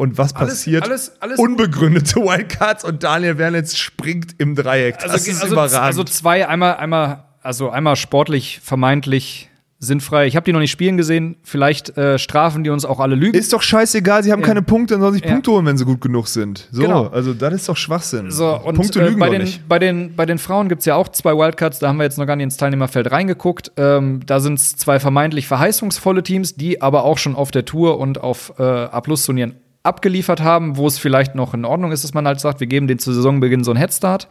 Und 0.00 0.16
was 0.16 0.34
Alles- 0.34 0.54
passiert? 0.54 0.82
alles- 0.84 1.12
alles- 1.20 1.38
Unbegründete 1.38 2.16
Wildcards 2.16 2.84
und 2.84 3.02
Daniel 3.02 3.36
Wernitz 3.36 3.76
springt 3.76 4.34
im 4.38 4.54
Dreieck. 4.54 4.94
Das 4.98 5.10
also, 5.10 5.30
ist 5.30 5.42
also, 5.42 5.52
überragend. 5.54 5.78
also 5.82 6.04
zwei, 6.04 6.48
einmal, 6.48 6.76
einmal, 6.76 7.24
also 7.42 7.68
einmal 7.68 7.96
sportlich 7.96 8.60
vermeintlich 8.62 9.50
sinnfrei. 9.78 10.26
Ich 10.26 10.36
habe 10.36 10.44
die 10.44 10.52
noch 10.54 10.60
nicht 10.60 10.70
spielen 10.70 10.96
gesehen. 10.96 11.36
Vielleicht 11.42 11.96
äh, 11.98 12.18
strafen 12.18 12.64
die 12.64 12.70
uns 12.70 12.86
auch 12.86 12.98
alle 12.98 13.14
Lügen. 13.14 13.36
Ist 13.38 13.52
doch 13.52 13.60
scheißegal, 13.60 14.22
sie 14.22 14.32
haben 14.32 14.40
Ja. 14.40 14.46
keine 14.46 14.62
Punkte, 14.62 14.94
dann 14.94 15.02
sollen 15.02 15.12
sich 15.14 15.24
Ja. 15.24 15.32
Punkte 15.32 15.50
holen, 15.52 15.66
wenn 15.66 15.76
sie 15.76 15.84
gut 15.84 16.00
genug 16.00 16.28
sind. 16.28 16.68
So, 16.72 16.80
Genau. 16.82 17.06
also 17.08 17.34
das 17.34 17.52
ist 17.52 17.68
doch 17.68 17.76
Schwachsinn. 17.76 18.30
So, 18.30 18.56
und 18.58 18.76
Punkte 18.76 19.00
äh, 19.02 19.06
lügen 19.06 19.18
bei, 19.20 19.28
den, 19.28 19.42
nicht. 19.42 19.68
bei, 19.68 19.78
den, 19.78 20.16
bei 20.16 20.24
den 20.24 20.38
Frauen 20.38 20.70
gibt 20.70 20.80
es 20.80 20.86
ja 20.86 20.94
auch 20.96 21.08
zwei 21.08 21.34
Wildcards, 21.34 21.78
da 21.78 21.88
haben 21.88 21.98
wir 21.98 22.04
jetzt 22.04 22.16
noch 22.16 22.26
gar 22.26 22.36
nicht 22.36 22.44
ins 22.44 22.56
Teilnehmerfeld 22.56 23.10
reingeguckt. 23.10 23.72
Ähm, 23.76 24.20
da 24.24 24.40
sind 24.40 24.54
es 24.54 24.76
zwei 24.76 24.98
vermeintlich 24.98 25.46
verheißungsvolle 25.46 26.22
Teams, 26.22 26.54
die 26.56 26.80
aber 26.80 27.04
auch 27.04 27.18
schon 27.18 27.34
auf 27.36 27.50
der 27.50 27.66
Tour 27.66 27.98
und 27.98 28.18
auf 28.22 28.54
äh, 28.58 28.62
A-Plus-Turnieren 28.62 29.56
abgeliefert 29.82 30.40
haben, 30.40 30.76
wo 30.76 30.86
es 30.86 30.98
vielleicht 30.98 31.34
noch 31.34 31.54
in 31.54 31.64
Ordnung 31.64 31.92
ist, 31.92 32.04
dass 32.04 32.14
man 32.14 32.26
halt 32.26 32.40
sagt, 32.40 32.60
wir 32.60 32.66
geben 32.66 32.86
den 32.86 32.98
zu 32.98 33.12
Saisonbeginn 33.12 33.64
so 33.64 33.70
einen 33.70 33.78
Headstart. 33.78 34.28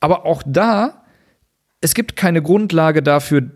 Aber 0.00 0.24
auch 0.26 0.42
da, 0.46 1.02
es 1.80 1.94
gibt 1.94 2.16
keine 2.16 2.42
Grundlage 2.42 3.02
dafür, 3.02 3.50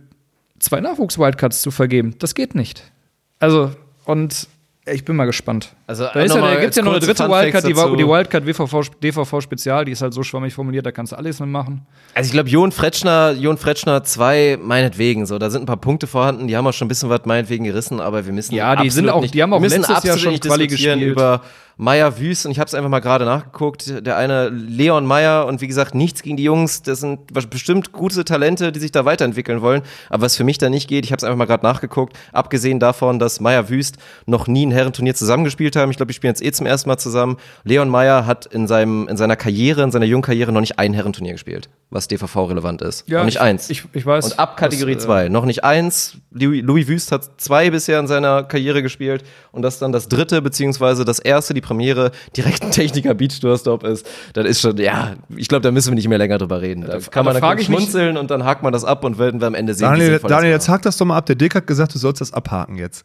zwei 0.58 0.80
Nachwuchs-Wildcards 0.80 1.62
zu 1.62 1.70
vergeben. 1.70 2.16
Das 2.18 2.34
geht 2.34 2.54
nicht. 2.54 2.90
Also, 3.38 3.72
und 4.04 4.48
ich 4.84 5.04
bin 5.04 5.14
mal 5.14 5.26
gespannt. 5.26 5.74
Also, 5.86 6.04
Da, 6.12 6.20
ist 6.22 6.34
ja, 6.34 6.54
gibt 6.56 6.70
es 6.70 6.76
ja 6.76 6.82
noch 6.82 6.92
eine 6.92 7.00
dritte 7.00 7.28
Wildcard, 7.28 7.64
die, 7.64 7.72
die 7.72 8.06
Wildcard 8.08 8.44
WVV, 8.46 8.90
DVV 9.00 9.40
Spezial, 9.40 9.84
die 9.84 9.92
ist 9.92 10.02
halt 10.02 10.12
so 10.12 10.24
schwammig 10.24 10.52
formuliert, 10.54 10.84
da 10.84 10.90
kannst 10.90 11.12
du 11.12 11.16
alles 11.16 11.38
mitmachen. 11.38 11.86
Also 12.14 12.26
ich 12.28 12.32
glaube, 12.32 12.48
Jon 12.48 12.72
Fretschner, 12.72 13.32
Jon 13.32 13.58
Fretschner 13.58 14.02
2, 14.02 14.58
meinetwegen 14.60 15.24
so. 15.26 15.38
Da 15.38 15.50
sind 15.50 15.62
ein 15.62 15.66
paar 15.66 15.76
Punkte 15.76 16.06
vorhanden, 16.08 16.48
die 16.48 16.56
haben 16.56 16.66
auch 16.66 16.72
schon 16.72 16.86
ein 16.86 16.88
bisschen 16.88 17.10
was 17.10 17.20
meinetwegen 17.26 17.64
gerissen, 17.64 18.00
aber 18.00 18.26
wir 18.26 18.32
müssen 18.32 18.54
Ja, 18.54 18.74
die 18.74 18.90
sind 18.90 19.08
auch- 19.08 19.20
nicht, 19.20 19.34
die 19.34 19.42
haben 19.42 19.52
auch 19.52 19.60
letztes 19.60 20.02
Jahr 20.02 20.18
schon 20.18 20.38
Quali 20.40 20.66
gespielt. 20.66 21.00
über 21.00 21.42
Meier 21.76 22.18
Wüst 22.18 22.46
und 22.46 22.52
ich 22.52 22.58
habe 22.58 22.68
es 22.68 22.74
einfach 22.74 22.90
mal 22.90 23.00
gerade 23.00 23.24
nachgeguckt. 23.24 24.06
Der 24.06 24.16
eine 24.16 24.48
Leon 24.48 25.06
Meier 25.06 25.46
und 25.46 25.60
wie 25.60 25.66
gesagt, 25.66 25.94
nichts 25.94 26.22
gegen 26.22 26.36
die 26.36 26.44
Jungs, 26.44 26.82
das 26.82 27.00
sind 27.00 27.32
bestimmt 27.50 27.92
gute 27.92 28.24
Talente, 28.24 28.72
die 28.72 28.80
sich 28.80 28.92
da 28.92 29.04
weiterentwickeln 29.04 29.62
wollen, 29.62 29.82
aber 30.08 30.22
was 30.22 30.36
für 30.36 30.44
mich 30.44 30.58
da 30.58 30.68
nicht 30.68 30.88
geht, 30.88 31.04
ich 31.04 31.12
habe 31.12 31.18
es 31.18 31.24
einfach 31.24 31.36
mal 31.36 31.46
gerade 31.46 31.64
nachgeguckt, 31.64 32.18
abgesehen 32.32 32.80
davon, 32.80 33.18
dass 33.18 33.40
Meier 33.40 33.68
Wüst 33.68 33.96
noch 34.26 34.46
nie 34.46 34.66
ein 34.66 34.70
Herrenturnier 34.70 35.14
zusammengespielt 35.14 35.76
haben. 35.76 35.90
Ich 35.90 35.96
glaube, 35.96 36.12
die 36.12 36.14
spielen 36.14 36.32
jetzt 36.32 36.44
eh 36.44 36.52
zum 36.52 36.66
ersten 36.66 36.88
Mal 36.88 36.98
zusammen. 36.98 37.36
Leon 37.64 37.88
Meier 37.88 38.26
hat 38.26 38.46
in 38.46 38.66
seinem 38.66 39.08
in 39.08 39.16
seiner 39.16 39.36
Karriere, 39.36 39.82
in 39.82 39.90
seiner 39.90 40.06
jungen 40.06 40.22
Karriere 40.22 40.52
noch 40.52 40.60
nicht 40.60 40.78
ein 40.78 40.94
Herrenturnier 40.94 41.32
gespielt, 41.32 41.68
was 41.92 42.08
DVV 42.08 42.48
relevant 42.48 42.80
ist. 42.80 43.06
noch 43.08 43.24
nicht 43.24 43.34
ich, 43.36 43.40
eins. 43.40 43.68
Ich, 43.70 43.84
ich 43.92 44.06
weiß. 44.06 44.32
Und 44.32 44.38
ab 44.38 44.56
Kategorie 44.56 44.94
das, 44.94 45.04
äh, 45.04 45.06
2. 45.06 45.28
Noch 45.28 45.44
nicht 45.44 45.62
eins. 45.62 46.16
Louis, 46.30 46.62
Louis 46.62 46.88
Wüst 46.88 47.12
hat 47.12 47.40
zwei 47.40 47.70
bisher 47.70 48.00
in 48.00 48.06
seiner 48.06 48.44
Karriere 48.44 48.82
gespielt. 48.82 49.24
Und 49.52 49.62
das 49.62 49.78
dann 49.78 49.92
das 49.92 50.08
dritte, 50.08 50.40
beziehungsweise 50.40 51.04
das 51.04 51.18
erste, 51.18 51.52
die 51.52 51.60
Premiere, 51.60 52.10
direkt 52.36 52.62
ein 52.62 52.70
Techniker 52.72 53.14
Beach 53.14 53.38
Tour 53.38 53.58
Stop 53.58 53.84
ist. 53.84 54.08
Das 54.32 54.46
ist 54.46 54.60
schon, 54.60 54.78
ja, 54.78 55.14
ich 55.36 55.48
glaube, 55.48 55.62
da 55.62 55.70
müssen 55.70 55.90
wir 55.90 55.96
nicht 55.96 56.08
mehr 56.08 56.18
länger 56.18 56.38
drüber 56.38 56.62
reden. 56.62 56.82
Da 56.86 56.98
kann 56.98 57.26
man 57.26 57.34
da 57.34 57.40
dann 57.40 57.58
schmunzeln 57.58 58.16
und 58.16 58.30
dann 58.30 58.44
hakt 58.44 58.62
man 58.62 58.72
das 58.72 58.84
ab 58.84 59.04
und 59.04 59.18
werden 59.18 59.40
wir 59.40 59.46
am 59.46 59.54
Ende 59.54 59.74
sehen, 59.74 59.92
wie 59.92 59.98
Daniel, 59.98 60.18
Daniel 60.18 60.52
jetzt 60.52 60.68
hakt 60.68 60.86
das 60.86 60.96
doch 60.96 61.04
mal 61.04 61.18
ab. 61.18 61.26
Der 61.26 61.36
Dick 61.36 61.54
hat 61.54 61.66
gesagt, 61.66 61.94
du 61.94 61.98
sollst 61.98 62.22
das 62.22 62.32
abhaken 62.32 62.76
jetzt. 62.76 63.04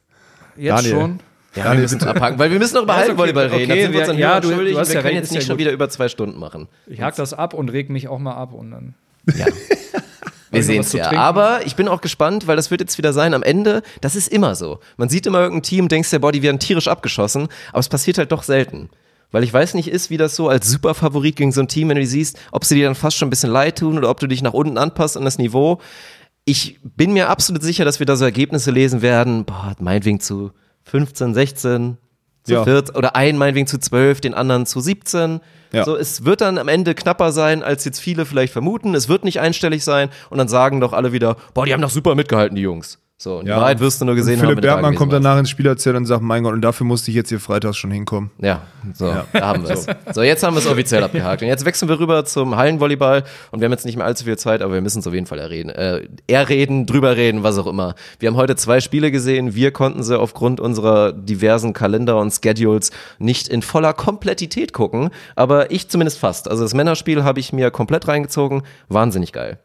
Jetzt 0.55 0.77
Daniel. 0.77 0.91
schon. 0.91 1.19
Ja, 1.57 1.73
wir 1.73 1.79
müssen 1.81 2.03
abhaken, 2.03 2.39
weil 2.39 2.51
wir 2.51 2.59
müssen 2.59 2.75
noch 2.75 2.83
über 2.83 2.93
Ja, 2.93 3.01
ist 3.01 3.09
okay. 3.09 3.17
Hallenvolleyball 3.19 3.47
reden. 3.57 3.71
Okay, 3.71 3.79
wir 3.81 3.87
uns 3.87 3.93
wir- 3.97 4.05
dann 4.05 4.17
ja, 4.17 4.33
ja, 4.35 4.39
du- 4.39 4.49
du 4.49 4.77
hast 4.79 4.87
wir 4.89 4.95
ja 4.95 5.01
können 5.01 5.15
jetzt 5.15 5.31
nicht 5.31 5.41
ja 5.41 5.47
schon 5.47 5.57
wieder 5.57 5.71
über 5.71 5.89
zwei 5.89 6.07
Stunden 6.09 6.39
machen. 6.39 6.67
Ich 6.87 7.01
hack 7.01 7.15
das 7.15 7.33
ab 7.33 7.53
und 7.53 7.69
reg 7.69 7.89
mich 7.89 8.07
auch 8.07 8.19
mal 8.19 8.33
ab 8.35 8.53
und 8.53 8.71
dann. 8.71 8.93
Wir 10.49 10.61
noch 10.61 10.65
sehen 10.67 10.79
es 10.81 10.93
ja. 10.93 11.11
Aber 11.11 11.65
ich 11.65 11.75
bin 11.75 11.89
auch 11.89 11.99
gespannt, 11.99 12.47
weil 12.47 12.55
das 12.55 12.71
wird 12.71 12.79
jetzt 12.79 12.97
wieder 12.97 13.11
sein. 13.11 13.33
Am 13.33 13.43
Ende, 13.43 13.81
das 13.99 14.15
ist 14.15 14.29
immer 14.29 14.55
so. 14.55 14.79
Man 14.95 15.09
sieht 15.09 15.25
immer 15.27 15.39
irgendein 15.41 15.63
Team, 15.63 15.87
denkst 15.89 16.09
der 16.09 16.19
Body 16.19 16.41
werden 16.41 16.57
tierisch 16.59 16.87
abgeschossen, 16.87 17.49
aber 17.71 17.79
es 17.79 17.89
passiert 17.89 18.17
halt 18.17 18.31
doch 18.31 18.43
selten. 18.43 18.89
Weil 19.31 19.43
ich 19.43 19.51
weiß 19.51 19.73
nicht 19.73 19.89
ist, 19.89 20.09
wie 20.09 20.15
das 20.15 20.37
so 20.37 20.47
als 20.47 20.71
Superfavorit 20.71 21.35
gegen 21.35 21.51
so 21.51 21.59
ein 21.59 21.67
Team, 21.67 21.89
wenn 21.89 21.95
du 21.95 22.01
die 22.01 22.07
siehst, 22.07 22.39
ob 22.53 22.63
sie 22.63 22.75
dir 22.75 22.85
dann 22.85 22.95
fast 22.95 23.17
schon 23.17 23.27
ein 23.27 23.29
bisschen 23.29 23.51
leid 23.51 23.77
tun 23.79 23.97
oder 23.97 24.09
ob 24.09 24.21
du 24.21 24.27
dich 24.27 24.41
nach 24.41 24.53
unten 24.53 24.77
anpasst 24.77 25.17
an 25.17 25.25
das 25.25 25.37
Niveau. 25.37 25.81
Ich 26.45 26.79
bin 26.81 27.11
mir 27.11 27.27
absolut 27.27 27.61
sicher, 27.61 27.83
dass 27.83 27.99
wir 27.99 28.05
da 28.05 28.15
so 28.15 28.23
Ergebnisse 28.23 28.71
lesen 28.71 29.01
werden, 29.01 29.43
boah, 29.43 29.75
meinetwegen 29.79 30.21
zu 30.21 30.51
15, 30.89 31.33
16, 31.33 31.97
zu 32.43 32.53
Ja. 32.53 32.63
14 32.63 32.95
oder 32.95 33.15
einen 33.15 33.37
meinetwegen 33.37 33.67
zu 33.67 33.77
12, 33.77 34.21
den 34.21 34.33
anderen 34.33 34.65
zu 34.65 34.79
17. 34.79 35.41
Ja. 35.73 35.83
So, 35.83 35.97
es 35.97 36.23
wird 36.23 36.41
dann 36.41 36.57
am 36.57 36.69
Ende 36.69 36.95
knapper 36.95 37.31
sein, 37.31 37.61
als 37.61 37.83
jetzt 37.83 37.99
viele 37.99 38.25
vielleicht 38.25 38.53
vermuten. 38.53 38.95
Es 38.95 39.09
wird 39.09 39.25
nicht 39.25 39.39
einstellig 39.39 39.83
sein 39.83 40.09
und 40.29 40.37
dann 40.37 40.47
sagen 40.47 40.79
doch 40.79 40.93
alle 40.93 41.11
wieder, 41.11 41.35
boah, 41.53 41.65
die 41.65 41.73
haben 41.73 41.81
doch 41.81 41.89
super 41.89 42.15
mitgehalten, 42.15 42.55
die 42.55 42.61
Jungs. 42.61 42.99
So, 43.19 43.39
und 43.39 43.45
die 43.45 43.51
Wahrheit 43.51 43.79
wirst 43.79 43.99
du 43.99 44.05
nur 44.05 44.13
gesehen 44.13 44.35
und 44.35 44.41
haben. 44.41 44.49
Philipp 44.49 44.61
Bergmann 44.61 44.93
kommt 44.93 45.11
danach 45.11 45.39
ins 45.39 45.49
Spielerzelt 45.49 45.95
und 45.95 46.05
sagt, 46.05 46.21
mein 46.21 46.43
Gott, 46.43 46.53
und 46.53 46.61
dafür 46.61 46.85
musste 46.85 47.09
ich 47.09 47.15
jetzt 47.15 47.29
hier 47.29 47.39
freitags 47.39 47.75
schon 47.75 47.89
hinkommen. 47.89 48.29
Ja, 48.37 48.61
so, 48.93 49.11
da 49.33 49.47
haben 49.47 49.63
wir 49.63 49.71
es. 49.71 49.87
So, 50.13 50.21
jetzt 50.21 50.43
haben 50.43 50.53
wir 50.55 50.59
es 50.59 50.67
offiziell 50.67 51.03
abgehakt. 51.03 51.41
Und 51.41 51.47
jetzt 51.47 51.65
wechseln 51.65 51.89
wir 51.89 51.99
rüber 51.99 52.25
zum 52.25 52.55
Hallenvolleyball 52.55 53.23
und 53.49 53.59
wir 53.59 53.65
haben 53.65 53.71
jetzt 53.71 53.85
nicht 53.85 53.97
mehr 53.97 54.05
allzu 54.05 54.25
viel 54.25 54.37
Zeit, 54.37 54.61
aber 54.61 54.75
wir 54.75 54.81
müssen 54.81 54.99
es 54.99 55.07
auf 55.07 55.15
jeden 55.15 55.25
Fall 55.25 55.39
erreden. 55.39 55.69
Äh, 55.69 56.07
erreden, 56.27 56.85
drüber 56.85 57.17
reden, 57.17 57.41
was 57.41 57.57
auch 57.57 57.65
immer. 57.65 57.95
Wir 58.19 58.29
haben 58.29 58.35
heute 58.35 58.55
zwei 58.55 58.81
Spiele 58.81 59.09
gesehen. 59.09 59.55
Wir 59.55 59.71
konnten 59.71 60.03
sie 60.03 60.17
aufgrund 60.17 60.59
unserer 60.59 61.11
diversen 61.11 61.73
Kalender 61.73 62.19
und 62.19 62.31
Schedules 62.31 62.91
nicht 63.17 63.47
in 63.47 63.63
voller 63.63 63.93
Komplettität 63.93 64.73
gucken, 64.73 65.09
aber 65.35 65.71
ich 65.71 65.89
zumindest 65.89 66.19
fast. 66.19 66.47
Also 66.47 66.61
das 66.61 66.75
Männerspiel 66.75 67.23
habe 67.23 67.39
ich 67.39 67.51
mir 67.51 67.71
komplett 67.71 68.07
reingezogen. 68.07 68.61
Wahnsinnig 68.89 69.33
geil. 69.33 69.57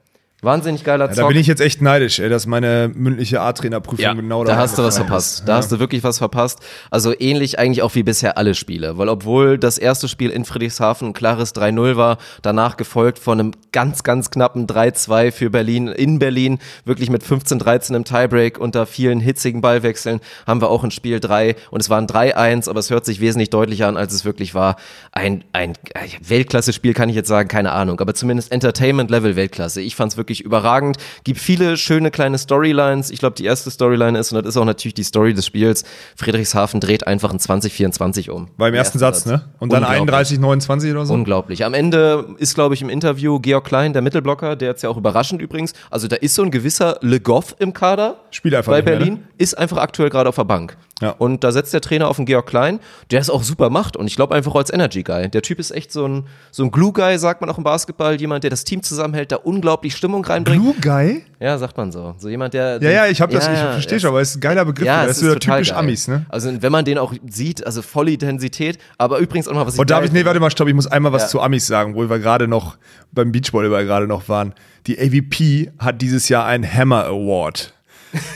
Wahnsinnig 0.45 0.83
geiler 0.83 1.05
Ja, 1.07 1.13
Zock. 1.13 1.23
da 1.23 1.29
bin 1.29 1.37
ich 1.37 1.47
jetzt 1.47 1.61
echt 1.61 1.81
neidisch, 1.83 2.19
ey, 2.19 2.29
dass 2.29 2.47
meine 2.47 2.91
mündliche 2.93 3.41
A-Trainerprüfung 3.41 4.03
Ja, 4.05 4.13
genau 4.13 4.43
da 4.43 4.55
da 4.55 4.59
hast 4.59 4.77
du 4.77 4.83
was 4.83 4.97
verpasst. 4.97 5.39
ist. 5.41 5.49
Da 5.49 5.55
hast 5.57 5.71
du 5.71 5.79
wirklich 5.79 6.03
was 6.03 6.19
verpasst. 6.19 6.59
Also 6.91 7.15
ähnlich 7.17 7.61
eigentlich 7.61 7.83
auch 7.83 7.95
wie 7.95 8.03
bisher 8.03 8.37
alle 8.37 8.57
Spiele. 8.57 8.99
Weil 8.99 9.09
obwohl 9.09 9.57
das 9.57 9.79
erste 9.79 10.09
Spiel 10.09 10.31
in 10.31 10.45
Friedrichshafen 10.45 11.09
ein 11.11 11.13
klares 11.13 11.55
3-0 11.55 11.97
war, 11.97 12.19
danach 12.43 12.77
gefolgt 12.77 13.21
von 13.21 13.39
einem 13.39 13.53
ganz, 13.71 14.03
ganz 14.03 14.31
knappen 14.33 14.67
3-2 14.67 15.31
für 15.31 15.49
Berlin 15.49 15.87
in 15.87 16.19
Berlin, 16.19 16.59
wirklich 16.85 17.09
mit 17.09 17.23
15-13 17.23 17.95
im 17.95 18.03
Tiebreak 18.05 18.59
unter 18.59 18.85
vielen 18.87 19.21
hitzigen 19.21 19.61
Ballwechseln, 19.61 20.19
haben 20.45 20.61
wir 20.61 20.71
auch 20.71 20.83
in 20.83 20.91
Spiel 20.91 21.21
3 21.21 21.55
und 21.71 21.81
es 21.81 21.89
war 21.89 21.99
ein 21.99 22.09
3-1, 22.09 22.69
aber 22.69 22.81
es 22.81 22.91
hört 22.91 23.05
sich 23.07 23.21
wesentlich 23.21 23.51
deutlicher 23.51 23.87
an, 23.87 23.97
als 23.97 24.13
es 24.13 24.25
wirklich 24.25 24.55
war. 24.57 24.75
Ein, 25.13 25.45
ein 25.53 25.75
äh, 25.95 26.09
Weltklasse-Spiel 26.27 26.95
kann 26.95 27.09
ich 27.09 27.15
jetzt 27.15 27.29
sagen, 27.29 27.49
keine 27.49 27.71
Ahnung, 27.71 28.01
aber 28.01 28.13
zumindest 28.15 28.51
Entertainment-Level 28.51 29.37
Weltklasse. 29.37 29.81
Ich 29.81 29.95
fand 29.95 30.11
es 30.11 30.17
wirklich 30.17 30.32
überragend. 30.41 30.97
Gibt 31.25 31.39
viele 31.39 31.77
schöne 31.77 32.11
kleine 32.11 32.39
Storylines. 32.39 33.11
Ich 33.11 33.19
glaube, 33.19 33.37
die 33.37 33.45
erste 33.45 33.71
Storyline 33.71 34.19
ist, 34.19 34.33
und 34.33 34.43
das 34.45 34.55
ist 34.55 34.57
auch 34.57 34.65
natürlich 34.65 34.95
die 34.95 35.05
Story 35.05 35.35
des 35.35 35.47
Spiels, 35.47 35.85
Friedrichshafen 36.17 36.81
dreht 36.81 37.07
einfach 37.07 37.33
ein 37.33 37.39
2024 37.39 38.31
um. 38.31 38.49
War 38.57 38.69
im 38.69 38.75
ersten 38.75 38.99
Satz, 38.99 39.27
ne? 39.27 39.45
Und 39.59 39.73
dann 39.73 39.83
Unglaublich. 39.83 40.01
31, 40.01 40.39
29 40.41 40.91
oder 40.93 41.07
so? 41.07 41.15
Unglaublich. 41.15 41.65
Am 41.65 41.75
Ende 41.75 42.35
ist, 42.39 42.55
glaube 42.55 42.75
ich, 42.75 42.83
im 42.83 42.89
Interview 42.89 43.39
Georg 43.41 43.65
Klein, 43.65 43.93
der 43.93 44.03
Mittelblocker, 44.03 44.57
der 44.57 44.71
jetzt 44.71 44.83
ja 44.83 44.89
auch 44.89 44.97
überraschend 44.97 45.43
übrigens, 45.43 45.73
also 45.91 46.09
da 46.09 46.17
ist 46.17 46.35
so 46.35 46.43
ein 46.43 46.51
gewisser 46.51 46.99
Le 47.01 47.21
Goff 47.21 47.55
im 47.59 47.73
Kader 47.73 48.17
Spielt 48.31 48.55
einfach 48.55 48.73
bei 48.73 48.79
nicht 48.79 48.87
mehr, 48.87 48.97
Berlin, 48.97 49.15
ne? 49.15 49.21
ist 49.39 49.57
einfach 49.57 49.79
aktuell 49.79 50.11
gerade 50.11 50.29
auf 50.29 50.37
der 50.37 50.45
Bank. 50.45 50.77
Ja. 51.03 51.11
Und 51.19 51.45
da 51.45 51.53
setzt 51.53 51.75
der 51.75 51.81
Trainer 51.81 52.09
auf 52.09 52.17
den 52.17 52.25
Georg 52.27 52.47
Klein, 52.47 52.81
der 53.11 53.21
es 53.21 53.29
auch 53.29 53.43
super 53.43 53.69
macht 53.71 53.97
und 53.97 54.07
ich 54.07 54.17
glaube 54.17 54.35
einfach 54.35 54.55
als 54.55 54.73
Energy 54.73 55.03
Guy. 55.03 55.29
Der 55.29 55.43
Typ 55.43 55.59
ist 55.59 55.71
echt 55.73 55.93
so 55.93 56.07
ein, 56.07 56.27
so 56.51 56.63
ein 56.65 56.71
Glue 56.71 56.93
Guy, 56.93 57.19
sagt 57.19 57.41
man 57.41 57.51
auch 57.51 57.59
im 57.59 57.65
Basketball, 57.65 58.21
jemand, 58.21 58.45
der 58.45 58.51
das 58.51 58.65
Team 58.65 58.83
zusammenhält, 58.83 59.33
da 59.33 59.37
unglaublich 59.37 59.95
Stimmung 59.97 60.25
reinbringt. 60.25 60.63
Blue 60.63 60.75
Guy? 60.81 61.25
Ja, 61.41 61.59
sagt 61.59 61.77
man 61.77 61.91
so. 61.93 62.15
So 62.19 62.29
jemand, 62.29 62.55
der. 62.55 62.81
Ja, 62.81 62.91
ja, 62.91 63.07
ich 63.07 63.21
hab 63.21 63.31
das, 63.31 63.47
Ja, 63.47 63.53
ich 63.53 63.59
ja, 63.59 63.73
verstehe 63.73 63.97
er 63.97 64.01
schon, 64.01 64.11
aber 64.11 64.21
es 64.21 64.31
ist 64.31 64.37
ein 64.37 64.41
geiler 64.41 64.65
Begriff. 64.65 64.87
Ja, 64.87 65.05
das 65.07 65.17
es 65.17 65.23
ist 65.23 65.29
total 65.35 65.57
typisch 65.59 65.71
geil. 65.71 65.79
Amis, 65.79 66.07
ne? 66.09 66.25
Also 66.29 66.63
wenn 66.63 66.71
man 66.73 66.85
den 66.85 66.99
auch 66.99 67.13
sieht, 67.29 67.67
also 67.67 67.83
volle 67.83 68.13
Intensität, 68.13 68.79
aber 68.97 69.19
übrigens 69.19 69.49
auch 69.49 69.55
noch 69.55 69.67
was 69.67 69.75
ich 69.75 69.81
Und 69.81 69.91
darf 69.91 70.01
geil 70.01 70.07
ich, 70.07 70.13
nee, 70.13 70.25
warte 70.25 70.39
mal, 70.39 70.51
stopp, 70.51 70.69
ich 70.69 70.75
muss 70.75 70.87
einmal 70.87 71.13
was 71.13 71.23
Ja. 71.23 71.29
zu 71.29 71.41
Amis 71.41 71.67
sagen, 71.67 71.97
wo 71.97 72.09
wir 72.09 72.19
gerade 72.21 72.47
noch 72.47 72.77
beim 73.11 73.33
Beachvolleyball 73.33 73.85
gerade 73.85 74.07
noch 74.07 74.29
waren. 74.29 74.55
Die 74.87 74.99
AVP 74.99 75.73
hat 75.79 76.01
dieses 76.01 76.29
Jahr 76.29 76.47
einen 76.47 76.65
Hammer 76.65 77.07
Award. 77.07 77.75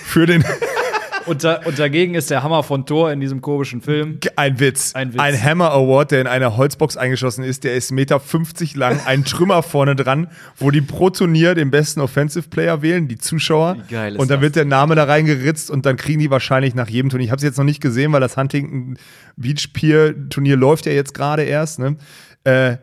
Für 0.04 0.26
den, 0.26 0.42
Und, 1.26 1.44
da, 1.44 1.60
und 1.64 1.78
dagegen 1.78 2.14
ist 2.14 2.30
der 2.30 2.42
Hammer 2.42 2.62
von 2.62 2.86
Thor 2.86 3.12
in 3.12 3.20
diesem 3.20 3.40
komischen 3.40 3.82
Film. 3.82 4.18
ein 4.36 4.58
Witz. 4.60 4.94
Ein 4.94 5.12
Witz. 5.12 5.20
Ein 5.20 5.42
Hammer 5.42 5.72
Award, 5.72 6.12
der 6.12 6.20
in 6.20 6.26
einer 6.26 6.56
Holzbox 6.56 6.96
eingeschossen 6.96 7.44
ist, 7.44 7.64
der 7.64 7.74
ist 7.74 7.92
1,50 7.92 7.94
Meter 7.94 8.78
lang, 8.78 9.00
ein 9.06 9.24
Trümmer 9.24 9.62
vorne 9.62 9.96
dran, 9.96 10.28
wo 10.56 10.70
die 10.70 10.80
pro 10.80 11.10
Turnier 11.10 11.54
den 11.54 11.70
besten 11.70 12.00
Offensive 12.00 12.48
Player 12.48 12.82
wählen, 12.82 13.08
die 13.08 13.18
Zuschauer. 13.18 13.76
Wie 13.76 13.94
geil 13.94 14.14
ist 14.14 14.18
und 14.20 14.30
dann 14.30 14.38
das 14.38 14.42
wird 14.42 14.56
der 14.56 14.64
Name 14.64 14.94
da 14.94 15.04
reingeritzt 15.04 15.70
und 15.70 15.84
dann 15.86 15.96
kriegen 15.96 16.20
die 16.20 16.30
wahrscheinlich 16.30 16.74
nach 16.74 16.88
jedem 16.88 17.10
Turnier. 17.10 17.24
Ich 17.24 17.30
habe 17.30 17.38
es 17.38 17.42
jetzt 17.42 17.58
noch 17.58 17.64
nicht 17.64 17.80
gesehen, 17.80 18.12
weil 18.12 18.20
das 18.20 18.36
Huntington 18.36 18.96
Beach 19.36 19.72
Pier 19.72 20.28
Turnier 20.28 20.56
läuft 20.56 20.86
ja 20.86 20.92
jetzt 20.92 21.14
gerade 21.14 21.42
erst. 21.42 21.78
Ne? 21.78 21.96
Äh, 22.44 22.76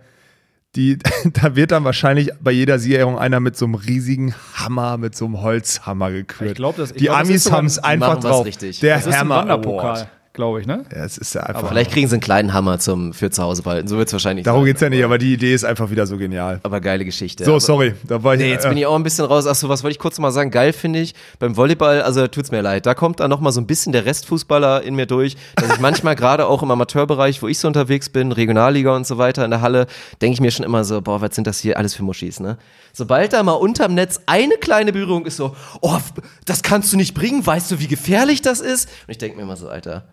die, 0.75 0.97
da 1.33 1.55
wird 1.55 1.71
dann 1.71 1.83
wahrscheinlich 1.83 2.31
bei 2.41 2.51
jeder 2.51 2.79
Siegerehrung 2.79 3.17
einer 3.17 3.39
mit 3.39 3.55
so 3.55 3.65
einem 3.65 3.75
riesigen 3.75 4.33
Hammer, 4.55 4.97
mit 4.97 5.15
so 5.15 5.25
einem 5.25 5.41
Holzhammer 5.41 6.11
gekürt. 6.11 6.51
Ich 6.51 6.55
glaub, 6.55 6.75
das- 6.77 6.91
ich 6.91 6.97
die 6.97 7.05
glaub, 7.05 7.19
Amis 7.19 7.51
haben 7.51 7.67
es 7.67 7.79
einfach 7.79 8.19
drauf. 8.19 8.45
richtig. 8.45 8.79
Der 8.79 8.99
Das 8.99 9.17
Hammer 9.17 9.47
Award. 9.49 10.07
Glaube 10.33 10.61
ich, 10.61 10.67
ne? 10.67 10.83
Ja, 10.91 11.05
es 11.05 11.17
ist 11.17 11.35
ja 11.35 11.41
einfach. 11.41 11.69
Vielleicht 11.69 11.91
kriegen 11.91 12.07
sie 12.07 12.15
einen 12.15 12.21
kleinen 12.21 12.53
Hammer 12.53 12.79
zum, 12.79 13.13
für 13.13 13.29
zu 13.29 13.43
Hause 13.43 13.61
behalten. 13.61 13.87
So 13.87 13.97
wird 13.97 14.07
es 14.07 14.13
wahrscheinlich 14.13 14.43
Darum 14.43 14.61
sein. 14.61 14.65
geht's 14.65 14.81
ja 14.81 14.89
nicht, 14.89 15.03
aber 15.03 15.19
die 15.19 15.33
Idee 15.33 15.53
ist 15.53 15.63
einfach 15.63 15.91
wieder 15.91 16.07
so 16.07 16.17
genial. 16.17 16.59
Aber 16.63 16.81
geile 16.81 17.05
Geschichte. 17.05 17.45
So, 17.45 17.51
aber, 17.51 17.59
sorry, 17.59 17.93
da 18.03 18.23
war 18.23 18.33
ich. 18.33 18.41
Nee, 18.41 18.49
jetzt 18.49 18.65
äh, 18.65 18.69
bin 18.69 18.77
ich 18.77 18.85
auch 18.87 18.95
ein 18.95 19.03
bisschen 19.03 19.25
raus. 19.25 19.45
Achso, 19.45 19.69
was 19.69 19.83
wollte 19.83 19.93
ich 19.93 19.99
kurz 19.99 20.17
mal 20.17 20.31
sagen? 20.31 20.49
Geil 20.49 20.73
finde 20.73 20.99
ich 20.99 21.13
beim 21.37 21.55
Volleyball, 21.55 22.01
also 22.01 22.21
da 22.21 22.27
tut's 22.27 22.49
mir 22.49 22.61
leid. 22.61 22.85
Da 22.87 22.95
kommt 22.95 23.19
dann 23.19 23.29
nochmal 23.29 23.53
so 23.53 23.61
ein 23.61 23.67
bisschen 23.67 23.93
der 23.93 24.05
Restfußballer 24.05 24.81
in 24.81 24.95
mir 24.95 25.05
durch, 25.05 25.37
dass 25.55 25.71
ich 25.71 25.79
manchmal 25.79 26.15
gerade 26.23 26.47
auch 26.47 26.63
im 26.63 26.71
Amateurbereich, 26.71 27.41
wo 27.43 27.47
ich 27.47 27.59
so 27.59 27.67
unterwegs 27.67 28.09
bin, 28.09 28.31
Regionalliga 28.31 28.95
und 28.95 29.05
so 29.05 29.19
weiter 29.19 29.45
in 29.45 29.51
der 29.51 29.61
Halle, 29.61 29.85
denke 30.21 30.33
ich 30.33 30.41
mir 30.41 30.51
schon 30.51 30.65
immer 30.65 30.83
so, 30.83 31.01
boah, 31.01 31.21
was 31.21 31.35
sind 31.35 31.45
das 31.45 31.59
hier 31.59 31.77
alles 31.77 31.93
für 31.93 32.03
Muschis, 32.03 32.39
ne? 32.39 32.57
Sobald 32.91 33.33
da 33.33 33.41
mal 33.43 33.53
unterm 33.53 33.95
Netz 33.95 34.21
eine 34.25 34.55
kleine 34.55 34.93
Berührung 34.93 35.25
ist, 35.25 35.37
so, 35.37 35.55
oh, 35.81 35.97
das 36.45 36.61
kannst 36.61 36.93
du 36.93 36.97
nicht 36.97 37.13
bringen, 37.13 37.45
weißt 37.45 37.71
du, 37.71 37.79
wie 37.79 37.87
gefährlich 37.87 38.41
das 38.41 38.59
ist? 38.59 38.87
Und 39.07 39.11
ich 39.11 39.17
denke 39.17 39.37
mir 39.37 39.43
immer 39.43 39.57
so, 39.57 39.67
Alter, 39.67 40.03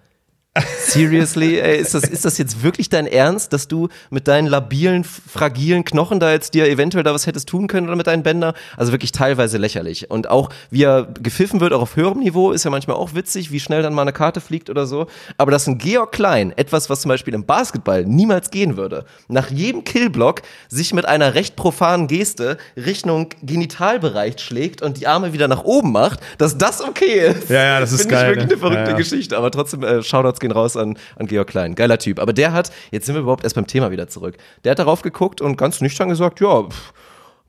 Seriously, 0.81 1.61
ey, 1.61 1.79
ist 1.79 1.95
das, 1.95 2.03
ist 2.03 2.25
das 2.25 2.37
jetzt 2.37 2.65
wirklich 2.65 2.89
dein 2.89 3.07
Ernst, 3.07 3.53
dass 3.53 3.69
du 3.69 3.89
mit 4.11 4.27
deinen 4.27 4.49
labilen, 4.49 5.05
fragilen 5.05 5.85
Knochen 5.85 6.19
da 6.19 6.33
jetzt 6.33 6.55
dir 6.55 6.69
eventuell 6.69 7.05
da 7.05 7.15
was 7.15 7.29
hättest 7.29 7.49
tun 7.49 7.69
können 7.69 7.87
oder 7.87 7.95
mit 7.95 8.09
deinen 8.09 8.25
Bänder? 8.25 8.55
Also 8.77 8.91
wirklich 8.91 9.13
teilweise 9.13 9.59
lächerlich. 9.59 10.11
Und 10.11 10.29
auch, 10.29 10.51
wie 10.71 10.83
er 10.83 11.07
gepfiffen 11.21 11.61
wird, 11.61 11.73
auch 11.73 11.83
auf 11.83 11.95
höherem 11.95 12.19
Niveau, 12.19 12.51
ist 12.51 12.65
ja 12.65 12.71
manchmal 12.73 12.97
auch 12.97 13.15
witzig, 13.15 13.53
wie 13.53 13.61
schnell 13.61 13.83
dann 13.83 13.95
mal 13.95 14.03
eine 14.03 14.13
Karte 14.13 14.41
fliegt 14.41 14.71
oder 14.71 14.87
so. 14.87 15.07
Aber 15.39 15.53
dass 15.53 15.69
ein 15.69 15.79
Georg 15.79 16.11
Klein, 16.11 16.53
etwas, 16.57 16.91
was 16.91 17.03
zum 17.03 17.11
Beispiel 17.11 17.35
im 17.35 17.47
Basketball 17.47 18.05
niemals 18.05 18.51
gehen 18.51 18.77
würde, 18.77 19.05
nach 19.29 19.51
jedem 19.51 19.85
Killblock 19.85 20.43
sich 20.69 20.93
mit 20.93 21.07
einer 21.07 21.35
recht 21.35 21.55
profanen 21.55 22.09
Geste 22.09 22.59
Richtung 22.77 23.29
Genitalbereich 23.43 24.41
schlägt 24.41 24.83
und 24.83 24.99
die 24.99 25.07
Arme 25.07 25.33
wieder 25.33 25.47
nach 25.47 25.63
oben 25.63 25.93
macht, 25.93 26.19
dass 26.39 26.59
das 26.59 26.83
okay 26.83 27.29
ist. 27.29 27.51
Ja, 27.51 27.63
ja, 27.63 27.81
das 27.81 27.93
ist 27.93 28.03
Finde 28.03 28.15
ich 28.15 28.21
geil, 28.21 28.29
wirklich 28.31 28.47
ne? 28.47 28.53
eine 28.53 28.59
verrückte 28.59 28.85
Ja, 28.85 28.91
ja. 28.91 28.97
Geschichte. 28.97 29.37
Aber 29.37 29.53
trotzdem, 29.53 29.85
äh, 29.85 30.03
Shoutouts 30.03 30.40
gehen 30.41 30.53
raus 30.53 30.77
an, 30.77 30.99
an 31.17 31.27
Georg 31.27 31.49
Klein. 31.49 31.75
Geiler 31.75 31.99
Typ. 31.99 32.19
Aber 32.19 32.33
der 32.33 32.53
hat, 32.53 32.71
jetzt 32.91 33.07
sind 33.07 33.15
wir 33.15 33.23
überhaupt 33.23 33.45
erst 33.45 33.57
beim 33.57 33.67
Thema 33.67 33.91
wieder 33.91 34.09
zurück. 34.09 34.37
Der 34.65 34.73
hat 34.73 34.79
darauf 34.79 35.03
geguckt 35.03 35.41
und 35.41 35.57
ganz 35.57 35.81
nüchtern 35.81 36.09
gesagt, 36.09 36.41
ja, 36.41 36.63
pff, 36.63 36.93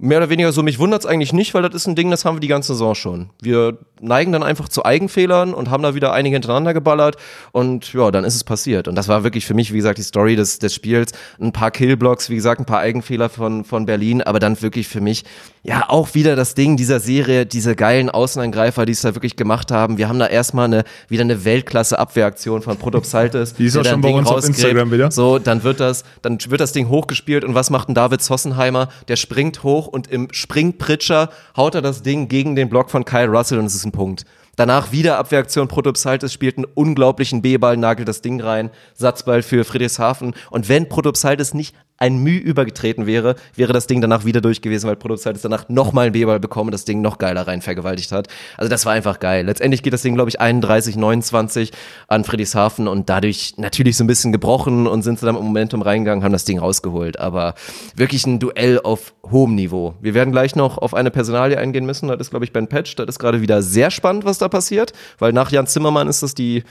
mehr 0.01 0.18
oder 0.18 0.30
weniger 0.30 0.51
so, 0.51 0.63
mich 0.63 0.80
wundert's 0.80 1.05
eigentlich 1.05 1.31
nicht, 1.31 1.53
weil 1.53 1.61
das 1.61 1.76
ist 1.76 1.88
ein 1.88 1.95
Ding, 1.95 2.09
das 2.09 2.26
haben 2.26 2.38
wir 2.38 2.39
die 2.41 2.47
ganze 2.47 2.73
Saison 2.73 2.95
schon. 2.95 3.30
Wir 3.39 3.77
neigen 3.99 4.31
dann 4.31 4.41
einfach 4.41 4.68
zu 4.68 4.84
Eigenfehlern 4.84 5.53
und 5.53 5.69
haben 5.69 5.84
da 5.84 5.93
wieder 5.93 6.11
einige 6.11 6.34
hintereinander 6.34 6.73
geballert 6.73 7.18
und 7.51 7.93
ja, 7.93 8.09
dann 8.09 8.23
ist 8.23 8.34
es 8.34 8.43
passiert. 8.43 8.88
Und 8.88 8.95
das 8.95 9.07
war 9.07 9.23
wirklich 9.23 9.45
für 9.45 9.53
mich, 9.53 9.72
wie 9.72 9.77
gesagt, 9.77 9.99
die 9.99 10.03
Story 10.03 10.35
des, 10.35 10.57
des 10.57 10.73
Spiels. 10.73 11.11
Ein 11.39 11.51
paar 11.51 11.69
Killblocks, 11.69 12.31
wie 12.31 12.35
gesagt, 12.35 12.59
ein 12.59 12.65
paar 12.65 12.80
Eigenfehler 12.80 13.30
von, 13.30 13.63
von 13.63 13.85
Berlin, 13.85 14.23
aber 14.23 14.39
dann 14.39 14.59
wirklich 14.63 14.88
für 14.88 15.01
mich, 15.01 15.23
ja, 15.63 15.85
auch 15.89 16.15
wieder 16.15 16.35
das 16.35 16.55
Ding 16.55 16.75
dieser 16.75 16.99
Serie, 16.99 17.45
diese 17.45 17.75
geilen 17.75 18.09
Außenangreifer, 18.09 18.88
die 18.88 18.93
es 18.93 19.01
da 19.01 19.13
wirklich 19.13 19.35
gemacht 19.35 19.69
haben. 19.69 19.99
Wir 19.99 20.09
haben 20.09 20.17
da 20.17 20.25
erstmal 20.25 20.65
eine, 20.65 20.83
wieder 21.07 21.21
eine 21.21 21.45
Weltklasse-Abwehraktion 21.45 22.63
von 22.63 22.77
Protopsaltes. 22.77 23.53
Die 23.61 23.65
ist 23.65 23.77
auch 23.77 23.85
schon 23.85 24.01
bei 24.01 24.07
Ding 24.07 24.17
uns 24.17 24.27
auf. 24.27 24.43
Instagram 24.43 24.91
wieder. 24.91 25.11
So, 25.11 25.38
dann 25.38 25.63
wird 25.63 25.79
das, 25.79 26.03
dann 26.23 26.39
wird 26.47 26.61
das 26.61 26.71
Ding 26.71 26.89
hochgespielt 26.89 27.43
und 27.43 27.53
was 27.53 27.69
macht 27.69 27.89
ein 27.89 27.93
David 27.93 28.23
Sossenheimer? 28.23 28.89
Der 29.07 29.17
springt 29.17 29.61
hoch 29.61 29.85
und 29.85 30.07
im 30.07 30.29
Springpritscher 30.31 31.29
haut 31.55 31.75
er 31.75 31.83
das 31.83 32.01
Ding 32.01 32.27
gegen 32.27 32.55
den 32.55 32.67
Block 32.67 32.89
von 32.89 33.05
Kyle 33.05 33.27
Russell 33.27 33.59
und 33.59 33.65
es 33.65 33.75
ist 33.75 33.85
ein 33.85 33.91
Punkt. 33.91 34.25
Danach 34.61 34.91
wieder 34.91 35.17
Abwehraktion, 35.17 35.67
Protopsaltes 35.67 36.31
spielt 36.31 36.57
einen 36.57 36.67
unglaublichen 36.75 37.41
B-Ball, 37.41 37.77
nagelt 37.77 38.07
das 38.07 38.21
Ding 38.21 38.39
rein, 38.39 38.69
Satzball 38.93 39.41
für 39.41 39.63
Friedrichshafen. 39.63 40.35
Und 40.51 40.69
wenn 40.69 40.88
Protopsaltes 40.88 41.55
nicht 41.55 41.73
ein 42.01 42.17
Mühe 42.17 42.39
übergetreten 42.39 43.05
wäre, 43.05 43.35
wäre 43.55 43.73
das 43.73 43.85
Ding 43.85 44.01
danach 44.01 44.25
wieder 44.25 44.41
durch 44.41 44.63
gewesen, 44.63 44.88
weil 44.88 44.95
Protopsaltes 44.95 45.43
danach 45.43 45.69
nochmal 45.69 46.05
einen 46.05 46.13
B-Ball 46.13 46.39
bekommen 46.39 46.69
und 46.69 46.71
das 46.71 46.83
Ding 46.83 46.99
noch 47.01 47.19
geiler 47.19 47.47
rein 47.47 47.61
vergewaltigt 47.61 48.11
hat. 48.11 48.27
Also 48.57 48.69
das 48.69 48.88
war 48.88 48.93
einfach 48.93 49.19
geil. 49.19 49.45
Letztendlich 49.45 49.83
geht 49.83 49.93
das 49.93 50.01
Ding, 50.01 50.15
glaube 50.15 50.29
ich, 50.29 50.41
31, 50.41 50.95
29 50.95 51.71
an 52.07 52.23
Friedrichshafen 52.23 52.88
und 52.88 53.07
dadurch 53.07 53.53
natürlich 53.57 53.97
so 53.97 54.03
ein 54.03 54.07
bisschen 54.07 54.31
gebrochen 54.31 54.88
und 54.88 55.03
sind 55.03 55.19
sie 55.19 55.27
dann 55.27 55.35
im 55.35 55.43
Momentum 55.43 55.83
reingegangen, 55.83 56.23
haben 56.23 56.31
das 56.31 56.43
Ding 56.43 56.57
rausgeholt. 56.57 57.19
Aber 57.19 57.53
wirklich 57.95 58.25
ein 58.25 58.39
Duell 58.39 58.79
auf 58.81 59.13
hohem 59.29 59.53
Niveau. 59.53 59.93
Wir 60.01 60.15
werden 60.15 60.31
gleich 60.31 60.55
noch 60.55 60.79
auf 60.79 60.95
eine 60.95 61.11
Personalie 61.11 61.59
eingehen 61.59 61.85
müssen. 61.85 62.07
Das 62.07 62.19
ist, 62.19 62.29
glaube 62.31 62.45
ich, 62.45 62.51
Ben 62.51 62.67
Patch. 62.67 62.95
Das 62.95 63.07
ist 63.07 63.19
gerade 63.19 63.41
wieder 63.41 63.61
sehr 63.61 63.91
spannend, 63.91 64.25
was 64.25 64.39
da 64.39 64.47
passiert, 64.51 64.93
weil 65.17 65.33
nach 65.33 65.51
Jan 65.51 65.65
Zimmermann 65.65 66.07
ist 66.07 66.21
das 66.21 66.35
die 66.35 66.63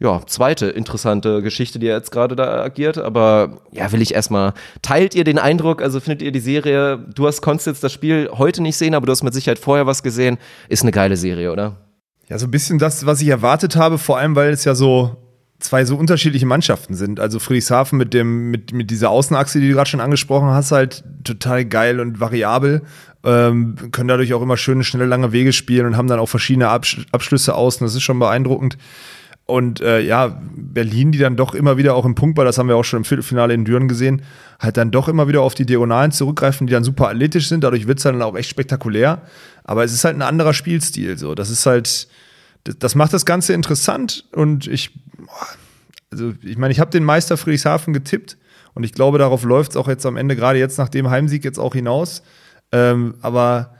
ja, 0.00 0.20
zweite 0.26 0.66
interessante 0.66 1.42
Geschichte, 1.42 1.78
die 1.78 1.88
er 1.88 1.96
jetzt 1.96 2.12
gerade 2.12 2.36
da 2.36 2.62
agiert. 2.62 2.98
Aber 2.98 3.60
ja, 3.72 3.90
will 3.90 4.02
ich 4.02 4.14
erstmal, 4.14 4.54
teilt 4.82 5.14
ihr 5.14 5.24
den 5.24 5.38
Eindruck, 5.38 5.82
also 5.82 5.98
findet 6.00 6.22
ihr 6.22 6.32
die 6.32 6.40
Serie, 6.40 6.98
du 6.98 7.26
hast 7.26 7.42
konntest 7.42 7.66
jetzt 7.66 7.82
das 7.82 7.92
Spiel 7.92 8.30
heute 8.32 8.62
nicht 8.62 8.76
sehen, 8.76 8.94
aber 8.94 9.06
du 9.06 9.12
hast 9.12 9.24
mit 9.24 9.34
Sicherheit 9.34 9.58
vorher 9.58 9.86
was 9.86 10.02
gesehen, 10.02 10.38
ist 10.68 10.82
eine 10.82 10.92
geile 10.92 11.16
Serie, 11.16 11.50
oder? 11.50 11.76
Ja, 12.28 12.38
so 12.38 12.46
ein 12.46 12.50
bisschen 12.50 12.78
das, 12.78 13.06
was 13.06 13.22
ich 13.22 13.28
erwartet 13.28 13.74
habe, 13.74 13.98
vor 13.98 14.18
allem, 14.18 14.36
weil 14.36 14.50
es 14.50 14.64
ja 14.64 14.74
so 14.74 15.16
zwei 15.60 15.84
so 15.84 15.96
unterschiedliche 15.96 16.46
Mannschaften 16.46 16.94
sind. 16.94 17.18
Also 17.18 17.38
Friedrichshafen 17.38 17.98
mit 17.98 18.14
dem, 18.14 18.50
mit, 18.50 18.72
mit 18.72 18.90
dieser 18.90 19.10
Außenachse, 19.10 19.60
die 19.60 19.68
du 19.68 19.74
gerade 19.74 19.90
schon 19.90 20.00
angesprochen 20.00 20.48
hast, 20.48 20.70
halt 20.70 21.02
total 21.24 21.64
geil 21.64 22.00
und 22.00 22.20
variabel. 22.20 22.82
Ähm, 23.24 23.74
können 23.90 24.08
dadurch 24.08 24.32
auch 24.32 24.42
immer 24.42 24.56
schöne, 24.56 24.84
schnelle, 24.84 25.06
lange 25.06 25.32
Wege 25.32 25.52
spielen 25.52 25.86
und 25.86 25.96
haben 25.96 26.08
dann 26.08 26.20
auch 26.20 26.28
verschiedene 26.28 26.68
Absch 26.68 27.04
Abschlüsse 27.10 27.54
außen. 27.54 27.84
Das 27.84 27.94
ist 27.94 28.02
schon 28.02 28.18
beeindruckend. 28.18 28.78
Und 29.44 29.80
äh, 29.80 30.00
ja, 30.00 30.38
Berlin, 30.54 31.10
die 31.10 31.18
dann 31.18 31.34
doch 31.34 31.54
immer 31.54 31.78
wieder 31.78 31.94
auch 31.94 32.04
im 32.04 32.14
Punktball, 32.14 32.44
das 32.44 32.58
haben 32.58 32.68
wir 32.68 32.76
auch 32.76 32.84
schon 32.84 32.98
im 32.98 33.04
Viertelfinale 33.04 33.54
in 33.54 33.64
Düren 33.64 33.88
gesehen, 33.88 34.20
halt 34.60 34.76
dann 34.76 34.90
doch 34.90 35.08
immer 35.08 35.26
wieder 35.26 35.40
auf 35.40 35.54
die 35.54 35.64
Diagonalen 35.64 36.12
zurückgreifen, 36.12 36.66
die 36.66 36.72
dann 36.74 36.84
super 36.84 37.08
athletisch 37.08 37.48
sind. 37.48 37.64
Dadurch 37.64 37.86
wird 37.86 37.98
es 37.98 38.02
dann 38.02 38.20
auch 38.20 38.36
echt 38.36 38.50
spektakulär. 38.50 39.22
Aber 39.64 39.84
es 39.84 39.94
ist 39.94 40.04
halt 40.04 40.16
ein 40.16 40.22
anderer 40.22 40.52
Spielstil. 40.52 41.16
So, 41.16 41.34
das 41.34 41.48
ist 41.48 41.64
halt, 41.64 42.08
das, 42.64 42.94
macht 42.94 43.14
das 43.14 43.24
Ganze 43.24 43.54
interessant. 43.54 44.26
Und 44.32 44.66
ich, 44.66 44.90
also 46.12 46.34
ich 46.42 46.58
meine, 46.58 46.72
ich 46.72 46.78
habe 46.78 46.90
den 46.90 47.04
Meister 47.04 47.38
Friedrichshafen 47.38 47.94
getippt 47.94 48.36
und 48.74 48.84
ich 48.84 48.92
glaube, 48.92 49.16
darauf 49.16 49.44
läuft 49.44 49.70
es 49.70 49.76
auch 49.78 49.88
jetzt 49.88 50.04
am 50.04 50.18
Ende, 50.18 50.36
gerade 50.36 50.58
jetzt 50.58 50.76
nach 50.76 50.90
dem 50.90 51.08
Heimsieg 51.08 51.42
jetzt 51.42 51.58
auch 51.58 51.74
hinaus. 51.74 52.22
Ähm, 52.72 53.14
aber 53.22 53.74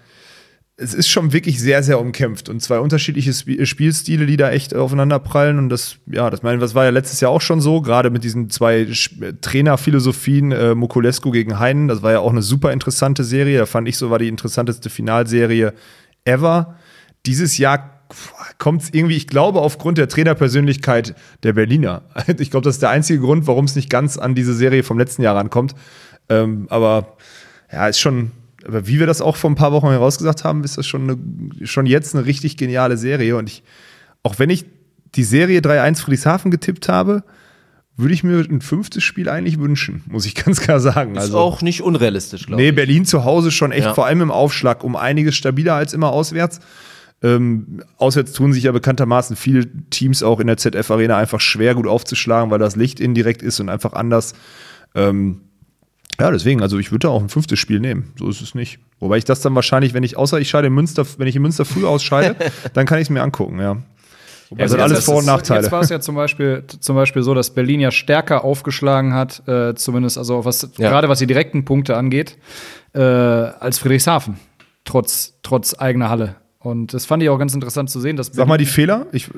es 0.81 0.95
ist 0.95 1.09
schon 1.09 1.33
wirklich 1.33 1.61
sehr, 1.61 1.83
sehr 1.83 2.01
umkämpft 2.01 2.49
und 2.49 2.63
zwei 2.63 2.79
unterschiedliche 2.79 3.31
Sp 3.35 3.67
Spielstile, 3.67 4.27
die 4.27 4.37
da 4.37 4.51
echt 4.51 4.77
aufeinander 4.77 5.19
prallen. 5.19 5.59
Und 5.59 5.71
das, 5.71 5.97
ja, 6.07 6.31
das 6.31 6.43
meine, 6.45 6.59
das 6.59 6.75
war 6.77 6.85
ja 6.85 6.91
letztes 6.91 7.21
Jahr 7.21 7.33
auch 7.33 7.41
schon 7.41 7.61
so, 7.61 7.83
gerade 7.83 8.11
mit 8.11 8.23
diesen 8.23 8.49
zwei 8.49 8.83
Sch- 8.83 9.41
Trainerphilosophien, 9.41 10.53
äh, 10.53 10.75
Mokulescu 10.77 11.33
gegen 11.33 11.59
Heinen. 11.59 11.89
Das 11.89 12.03
war 12.03 12.13
ja 12.13 12.21
auch 12.21 12.31
eine 12.31 12.43
super 12.43 12.73
interessante 12.73 13.25
Serie. 13.25 13.59
Da 13.59 13.67
fand 13.67 13.89
ich 13.89 13.97
so, 13.97 14.11
war 14.11 14.21
die 14.21 14.29
interessanteste 14.29 14.89
Finalserie 14.89 15.75
ever. 16.25 16.77
Dieses 17.27 17.59
Jahr 17.59 18.05
kommt 18.59 18.83
es 18.83 18.91
irgendwie, 18.95 19.17
ich 19.17 19.27
glaube, 19.27 19.61
aufgrund 19.61 19.99
der 19.99 20.09
Trainerpersönlichkeit 20.09 21.15
der 21.43 21.55
Berliner. 21.55 22.03
Ich 22.39 22.51
glaube, 22.53 22.65
das 22.65 22.77
ist 22.77 22.83
der 22.83 22.91
einzige 22.91 23.19
Grund, 23.21 23.49
warum 23.49 23.65
es 23.65 23.75
nicht 23.75 23.91
ganz 23.91 24.17
an 24.17 24.37
diese 24.37 24.55
Serie 24.55 24.85
vom 24.85 24.97
letzten 24.99 25.23
Jahr 25.23 25.35
rankommt. 25.35 25.75
Ähm, 26.29 26.67
aber 26.71 27.17
ja, 27.73 27.89
ist 27.89 27.99
schon, 27.99 28.31
aber 28.67 28.87
wie 28.87 28.99
wir 28.99 29.07
das 29.07 29.21
auch 29.21 29.37
vor 29.37 29.51
ein 29.51 29.55
paar 29.55 29.73
Wochen 29.73 29.89
herausgesagt 29.89 30.45
haben, 30.45 30.65
ist 30.65 30.79
das 30.79 30.87
schon, 30.87 31.03
eine, 31.03 31.67
schon 31.67 31.87
jetzt 31.87 32.15
eine 32.15 32.27
richtig 32.27 32.57
geniale 32.57 32.97
Serie. 32.97 33.37
Und 33.37 33.49
ich, 33.49 33.63
auch 34.23 34.39
wenn 34.39 34.51
ich 34.51 34.65
die 35.15 35.25
Serie 35.25 35.61
3-1 35.61 36.01
Friedrichshafen 36.01 36.51
getippt 36.51 36.89
habe, 36.89 37.23
würde 37.97 38.15
ich 38.15 38.23
mir 38.23 38.39
ein 38.39 38.61
fünftes 38.61 39.03
Spiel 39.03 39.29
eigentlich 39.29 39.59
wünschen, 39.59 40.03
muss 40.07 40.27
ich 40.27 40.35
ganz 40.45 40.61
klar 40.61 40.81
sagen. 40.81 41.17
Ist 41.17 41.23
also, 41.23 41.39
auch 41.39 41.63
nicht 41.63 41.83
unrealistisch, 41.83 42.47
glaube 42.47 42.63
nee, 42.63 42.69
ich. 42.71 42.75
Berlin 42.75 43.05
zu 43.05 43.25
Hause 43.25 43.51
schon 43.51 43.73
echt, 43.73 43.87
Ja. 43.87 43.95
vor 43.95 44.07
allem 44.07 44.21
im 44.21 44.31
Aufschlag, 44.31 44.85
um 44.85 44.97
einiges 44.97 45.35
stabiler 45.37 45.75
als 45.75 45.93
immer 45.95 46.11
auswärts. 46.11 46.61
Ähm, 47.21 47.83
auswärts 47.97 48.33
tun 48.33 48.53
sich 48.53 48.65
ja 48.65 48.73
bekanntermaßen 48.73 49.35
viele 49.35 49.67
Teams 49.91 50.23
auch 50.23 50.39
in 50.39 50.47
der 50.47 50.57
ZF-Arena 50.57 51.17
einfach 51.17 51.41
schwer 51.41 51.75
gut 51.75 51.89
aufzuschlagen, 51.89 52.51
weil 52.53 52.61
das 52.61 52.77
Licht 52.77 53.01
indirekt 53.01 53.43
ist 53.43 53.59
und 53.59 53.69
einfach 53.69 53.93
anders. 53.95 54.35
Ähm, 54.95 55.41
ja, 56.21 56.31
deswegen, 56.31 56.63
also 56.63 56.79
ich 56.79 56.91
würde 56.91 57.07
da 57.07 57.09
auch 57.09 57.23
ein 57.23 57.29
fünftes 57.29 57.59
Spiel 57.59 57.81
nehmen. 57.81 58.13
So 58.19 58.29
ist 58.29 58.41
es 58.41 58.55
nicht. 58.55 58.79
Wobei 59.01 59.19
ich 59.19 59.25
das 59.25 59.41
dann 59.41 59.55
wahrscheinlich, 59.55 59.95
wenn 59.95 60.03
ich, 60.03 60.17
außer 60.17 60.41
ich 60.41 60.49
scheide 60.51 60.67
in 60.69 60.73
Münster, 60.75 61.07
wenn 61.19 61.27
ich 61.29 61.37
in 61.37 61.43
Münster 61.43 61.65
früh 61.65 61.85
ausscheide, 61.87 62.35
dann 62.75 62.87
kann 62.87 62.99
ich 62.99 63.03
es 63.05 63.11
mir 63.11 63.23
angucken, 63.23 63.59
ja. 63.61 63.77
Ja, 64.51 64.63
Also 64.65 64.77
gut, 64.77 64.83
alles 64.83 65.05
Vor- 65.05 65.15
und 65.17 65.21
ist- 65.21 65.27
Nachteile. 65.27 65.61
Jetzt 65.63 65.73
war 65.73 65.83
es 65.83 65.91
ja 65.91 66.01
zum 66.01 66.15
Beispiel, 66.15 66.65
zum 66.81 66.97
Beispiel 66.97 67.23
so, 67.23 67.35
dass 67.35 67.51
Berlin 67.51 67.81
ja 67.81 67.91
stärker 67.91 68.45
aufgeschlagen 68.45 69.13
hat, 69.13 69.47
äh, 69.47 69.75
zumindest 69.75 70.17
also 70.17 70.45
was 70.45 70.69
Ja. 70.79 70.89
gerade 70.89 71.09
was 71.11 71.19
die 71.19 71.27
direkten 71.27 71.65
Punkte 71.67 71.97
angeht, 71.97 72.39
äh, 72.95 73.01
als 73.01 73.79
Friedrichshafen, 73.79 74.39
trotz, 74.85 75.35
trotz 75.43 75.75
eigener 75.79 76.09
Halle. 76.09 76.37
Und 76.61 76.93
das 76.93 77.07
fand 77.07 77.23
ich 77.23 77.29
auch 77.29 77.39
ganz 77.39 77.55
interessant 77.55 77.89
zu 77.91 78.01
sehen, 78.01 78.17
dass 78.17 78.29
Sag 78.29 78.49
mal 78.49 78.59
die 78.59 78.67
Fehler. 78.67 79.07
Ich, 79.13 79.29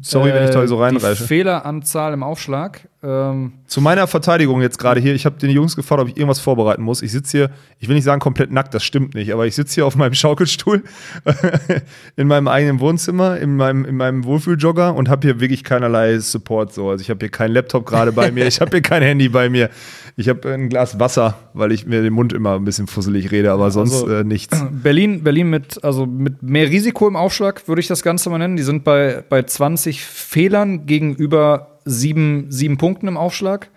sorry, 0.00 0.32
wenn 0.32 0.44
ich 0.44 0.50
da 0.50 0.66
so 0.66 0.76
äh, 0.76 0.78
Die 0.78 0.96
reinreiche. 0.96 1.24
Fehleranzahl 1.24 2.14
im 2.14 2.22
Aufschlag 2.22 2.88
Ähm, 3.02 3.52
Zu 3.66 3.80
meiner 3.80 4.06
Verteidigung 4.06 4.60
jetzt 4.60 4.78
gerade 4.78 5.00
hier, 5.00 5.14
ich 5.14 5.24
habe 5.24 5.38
den 5.38 5.48
Jungs 5.50 5.74
gefragt, 5.74 6.02
ob 6.02 6.08
ich 6.08 6.16
irgendwas 6.18 6.38
vorbereiten 6.40 6.82
muss. 6.82 7.00
Ich 7.00 7.12
sitze 7.12 7.38
hier, 7.38 7.50
ich 7.78 7.88
will 7.88 7.94
nicht 7.94 8.04
sagen 8.04 8.20
komplett 8.20 8.52
nackt, 8.52 8.74
das 8.74 8.84
stimmt 8.84 9.14
nicht, 9.14 9.32
aber 9.32 9.46
ich 9.46 9.54
sitze 9.54 9.76
hier 9.76 9.86
auf 9.86 9.96
meinem 9.96 10.12
Schaukelstuhl 10.20 10.82
in 12.16 12.28
meinem 12.28 12.46
eigenen 12.46 12.78
Wohnzimmer, 12.80 13.38
in 13.38 13.56
meinem, 13.56 13.86
in 13.86 13.96
meinem 13.96 14.24
Wohlfühljogger 14.24 14.94
und 14.94 15.08
habe 15.08 15.26
hier 15.26 15.40
wirklich 15.40 15.64
keinerlei 15.64 16.18
Support 16.18 16.74
so. 16.74 16.90
Also 16.90 17.00
ich 17.00 17.08
habe 17.08 17.20
hier 17.20 17.30
keinen 17.30 17.52
Laptop 17.52 17.86
gerade 17.86 18.12
bei 18.12 18.30
mir, 18.30 18.46
ich 18.46 18.60
habe 18.60 18.70
hier 18.72 18.82
kein 18.82 19.02
Handy 19.02 19.30
bei 19.30 19.48
mir. 19.48 19.70
Ich 20.16 20.28
habe 20.28 20.52
ein 20.52 20.68
Glas 20.68 21.00
Wasser, 21.00 21.38
weil 21.54 21.72
ich 21.72 21.86
mir 21.86 22.02
den 22.02 22.12
Mund 22.12 22.34
immer 22.34 22.56
ein 22.56 22.64
bisschen 22.64 22.86
fusselig 22.86 23.30
rede, 23.30 23.52
aber 23.52 23.70
sonst 23.70 23.94
also- 23.94 24.08
äh, 24.08 24.24
nichts. 24.24 24.62
Berlin, 24.70 25.22
Berlin 25.24 25.48
mit, 25.48 25.82
also 25.82 26.04
mit 26.04 26.42
mehr 26.42 26.68
Risiko 26.68 27.08
im 27.08 27.16
Aufschlag, 27.16 27.66
würde 27.66 27.80
ich 27.80 27.86
das 27.86 28.02
Ganze 28.02 28.28
mal 28.28 28.36
nennen. 28.36 28.56
Die 28.56 28.62
sind 28.62 28.84
bei, 28.84 29.24
bei 29.26 29.42
20 29.42 30.04
Fehlern 30.04 30.84
gegenüber 30.84 31.78
sieben, 31.84 32.46
sieben 32.50 32.78
Punkten 32.78 33.08
im 33.08 33.16
Aufschlag. 33.16 33.70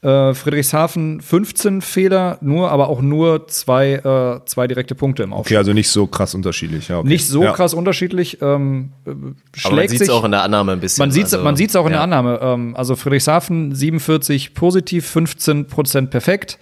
Äh, 0.00 0.32
Friedrichshafen 0.32 1.20
15 1.20 1.82
Fehler, 1.82 2.38
nur, 2.40 2.70
aber 2.70 2.88
auch 2.88 3.02
nur 3.02 3.48
zwei, 3.48 3.94
äh, 3.94 4.44
zwei 4.46 4.68
direkte 4.68 4.94
Punkte 4.94 5.24
im 5.24 5.32
Aufschlag. 5.32 5.46
Okay, 5.46 5.56
also 5.56 5.72
nicht 5.72 5.88
so 5.88 6.06
krass 6.06 6.36
unterschiedlich. 6.36 6.86
Ja, 6.86 7.00
okay. 7.00 7.08
Nicht 7.08 7.26
so 7.26 7.42
ja. 7.42 7.52
krass 7.52 7.74
unterschiedlich. 7.74 8.40
Ähm, 8.40 8.92
äh, 9.04 9.10
Aber 9.64 9.74
man 9.74 9.88
sieht 9.88 10.00
es 10.00 10.06
sich, 10.06 10.10
auch 10.14 10.22
in 10.22 10.30
der 10.30 10.42
Annahme 10.42 10.70
ein 10.72 10.80
bisschen. 10.80 11.02
man 11.02 11.10
sieht 11.10 11.26
es 11.26 11.34
Also, 11.34 11.44
man 11.44 11.56
sieht's 11.56 11.74
auch 11.74 11.86
in 11.86 11.90
der 11.90 11.98
ja. 11.98 12.04
Annahme. 12.04 12.38
Ähm, 12.40 12.76
also 12.76 12.94
Friedrichshafen 12.94 13.74
47 13.74 14.54
positiv, 14.54 15.04
15 15.04 15.66
Prozent 15.66 16.10
perfekt. 16.10 16.60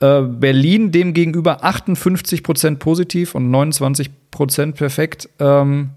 Äh, 0.00 0.22
Berlin 0.22 0.90
demgegenüber 0.90 1.62
58 1.62 2.42
Prozent 2.42 2.80
positiv 2.80 3.36
und 3.36 3.48
29 3.52 4.10
Prozent 4.32 4.74
perfekt. 4.74 5.28
Ähm, 5.38 5.90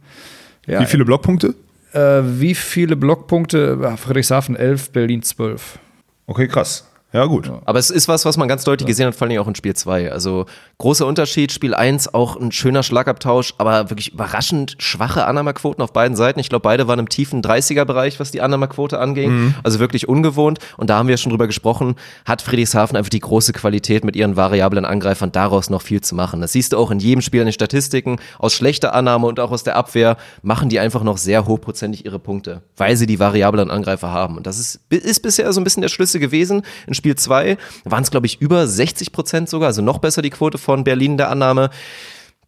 ja, 0.68 0.82
Wie 0.82 0.86
viele 0.86 1.06
Blockpunkte? 1.06 1.56
Äh, 1.96 2.22
wie 2.42 2.56
viele 2.56 2.98
Blockpunkte? 2.98 3.80
Ja, 3.82 3.96
Friedrichshafen 3.96 4.58
11, 4.58 4.92
Berlin 4.92 5.22
12. 5.22 5.80
Okay, 6.28 6.48
krass. 6.48 6.92
Ja, 7.16 7.28
gut. 7.28 7.50
Aber 7.64 7.80
es 7.80 7.92
ist 7.92 8.10
was, 8.10 8.26
was 8.26 8.36
man 8.36 8.50
ganz 8.50 8.66
deutlich 8.66 8.88
gesehen 8.88 9.08
hat, 9.08 9.16
vor 9.16 9.26
allem 9.26 9.40
auch 9.40 9.48
in 9.48 9.56
Spiel 9.56 9.74
2. 9.74 10.12
Also 10.12 10.48
großer 10.80 11.08
Unterschied, 11.08 11.54
Spiel 11.54 11.74
1 11.74 12.14
auch 12.14 12.36
ein 12.36 12.52
schöner 12.52 12.84
Schlagabtausch, 12.84 13.54
aber 13.58 13.90
wirklich 13.90 14.12
überraschend 14.12 14.76
schwache 14.80 15.26
Annahmequoten 15.26 15.82
auf 15.82 15.94
beiden 15.94 16.18
Seiten. 16.18 16.42
Ich 16.42 16.50
glaube, 16.50 16.64
beide 16.64 16.90
waren 16.90 17.00
im 17.00 17.08
tiefen 17.08 17.42
30er-Bereich, 17.42 18.20
was 18.20 18.32
die 18.32 18.42
Annahmequote 18.42 19.00
anging. 19.00 19.54
Also 19.64 19.80
wirklich 19.80 20.10
ungewohnt. 20.10 20.60
Und 20.76 20.90
da 20.90 20.98
haben 20.98 21.08
wir 21.08 21.16
schon 21.16 21.30
drüber 21.30 21.48
gesprochen, 21.48 21.96
hat 22.26 22.42
Friedrichshafen 22.42 22.98
einfach 22.98 23.10
die 23.10 23.22
große 23.22 23.54
Qualität 23.54 24.04
mit 24.04 24.18
ihren 24.18 24.36
variablen 24.36 24.84
Angreifern 24.84 25.32
daraus 25.32 25.70
noch 25.70 25.82
viel 25.82 26.02
zu 26.02 26.16
machen. 26.16 26.42
Das 26.42 26.52
siehst 26.52 26.74
du 26.74 26.78
auch 26.78 26.92
in 26.92 27.00
jedem 27.00 27.22
Spiel 27.22 27.40
in 27.40 27.48
den 27.48 27.54
Statistiken. 27.54 28.18
Aus 28.40 28.54
schlechter 28.54 28.94
Annahme 28.94 29.28
und 29.28 29.40
auch 29.40 29.52
aus 29.52 29.64
der 29.64 29.78
Abwehr 29.78 30.18
machen 30.42 30.68
die 30.68 30.80
einfach 30.80 31.04
noch 31.04 31.18
sehr 31.18 31.46
hochprozentig 31.46 32.04
ihre 32.04 32.20
Punkte, 32.20 32.62
weil 32.76 32.98
sie 32.98 33.06
die 33.06 33.20
variablen 33.20 33.72
Angreifer 33.72 34.12
haben. 34.12 34.36
Und 34.36 34.48
das 34.48 34.60
ist, 34.60 34.82
ist 34.90 35.22
bisher 35.22 35.54
so 35.54 35.62
ein 35.62 35.64
bisschen 35.64 35.82
der 35.82 35.90
Schlüssel 35.90 36.20
gewesen. 36.20 36.64
In 36.88 36.94
Spiel 37.06 37.16
2 37.16 37.58
waren 37.84 38.02
es, 38.02 38.10
glaube 38.10 38.26
ich, 38.26 38.42
über 38.42 38.66
60 38.66 39.12
Prozent 39.12 39.48
sogar, 39.48 39.68
also 39.68 39.84
noch 39.84 40.00
besser 40.00 40.24
die 40.24 40.32
Quote 40.32 40.58
von 40.58 40.84
Berlin 40.84 41.12
in 41.12 41.18
der 41.18 41.30
Annahme. 41.30 41.70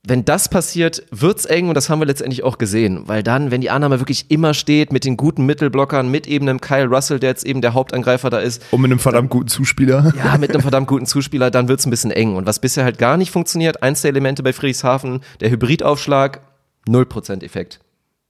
Wenn 0.03 0.25
das 0.25 0.49
passiert, 0.49 1.03
wird's 1.11 1.45
eng 1.45 1.67
und 1.69 1.75
das 1.75 1.91
haben 1.91 1.99
wir 1.99 2.07
letztendlich 2.07 2.43
auch 2.43 2.57
gesehen, 2.57 3.03
weil 3.05 3.21
dann, 3.21 3.51
wenn 3.51 3.61
die 3.61 3.69
Annahme 3.69 3.99
wirklich 3.99 4.31
immer 4.31 4.55
steht 4.55 4.91
mit 4.91 5.05
den 5.05 5.15
guten 5.15 5.45
Mittelblockern, 5.45 6.09
mit 6.09 6.25
eben 6.25 6.49
einem 6.49 6.59
Kyle 6.59 6.87
Russell, 6.87 7.19
der 7.19 7.29
jetzt 7.29 7.45
eben 7.45 7.61
der 7.61 7.75
Hauptangreifer 7.75 8.31
da 8.31 8.39
ist, 8.39 8.63
Und 8.71 8.81
mit 8.81 8.89
einem 8.89 8.99
verdammt 8.99 9.29
guten 9.29 9.47
Zuspieler. 9.47 10.11
ja, 10.17 10.35
mit 10.39 10.49
einem 10.49 10.61
verdammt 10.63 10.87
guten 10.87 11.05
Zuspieler, 11.05 11.51
dann 11.51 11.67
wird's 11.67 11.85
ein 11.85 11.91
bisschen 11.91 12.09
eng. 12.09 12.35
Und 12.35 12.47
was 12.47 12.57
bisher 12.59 12.83
halt 12.83 12.97
gar 12.97 13.17
nicht 13.17 13.29
funktioniert, 13.29 13.83
eins 13.83 14.01
der 14.01 14.09
Elemente 14.09 14.41
bei 14.41 14.53
Friedrichshafen, 14.53 15.19
der 15.39 15.51
Hybridaufschlag, 15.51 16.41
0% 16.87 17.43
Effekt. 17.43 17.79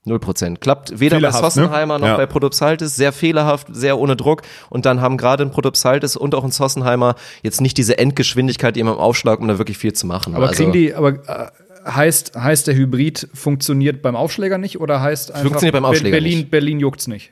0%. 0.08 0.58
Klappt 0.60 1.00
weder 1.00 1.18
Fehlerhaft, 1.18 1.42
bei 1.42 1.50
Sossenheimer 1.50 1.96
ne? 1.96 2.00
noch 2.02 2.08
Ja. 2.08 2.18
bei 2.18 2.26
Protopsaltis, 2.26 2.96
sehr 2.96 3.12
fehlerhaft, 3.12 3.68
sehr 3.72 3.98
ohne 4.00 4.16
Druck. 4.16 4.42
Und 4.70 4.86
dann 4.86 5.02
haben 5.02 5.18
gerade 5.18 5.44
ein 5.44 5.52
Protopsaltis 5.52 6.16
und 6.16 6.36
auch 6.36 6.44
ein 6.44 6.52
Sossenheimer 6.52 7.16
jetzt 7.44 7.62
nicht 7.62 7.78
diese 7.78 7.98
Endgeschwindigkeit 7.98 8.78
eben 8.78 8.88
im 8.88 8.96
Aufschlag, 8.96 9.40
um 9.40 9.48
da 9.48 9.58
wirklich 9.58 9.78
viel 9.78 9.94
zu 9.94 10.08
machen. 10.08 10.36
Aber 10.36 10.48
Also- 10.48 10.56
kriegen 10.58 10.72
die, 10.74 10.94
aber 10.94 11.10
äh, 11.28 11.48
heißt, 11.90 12.36
heißt 12.36 12.68
der 12.68 12.76
Hybrid 12.76 13.28
funktioniert 13.34 14.02
beim 14.02 14.16
Aufschläger 14.16 14.58
nicht 14.58 14.80
oder 14.80 15.02
heißt 15.02 15.32
einfach 15.32 15.44
Funktioniert 15.44 15.74
beim 15.74 15.86
Aufschläger 15.86 16.16
Berlin, 16.16 16.38
nicht. 16.40 16.52
Berlin 16.52 16.80
juckt's 16.80 17.08
nicht? 17.08 17.32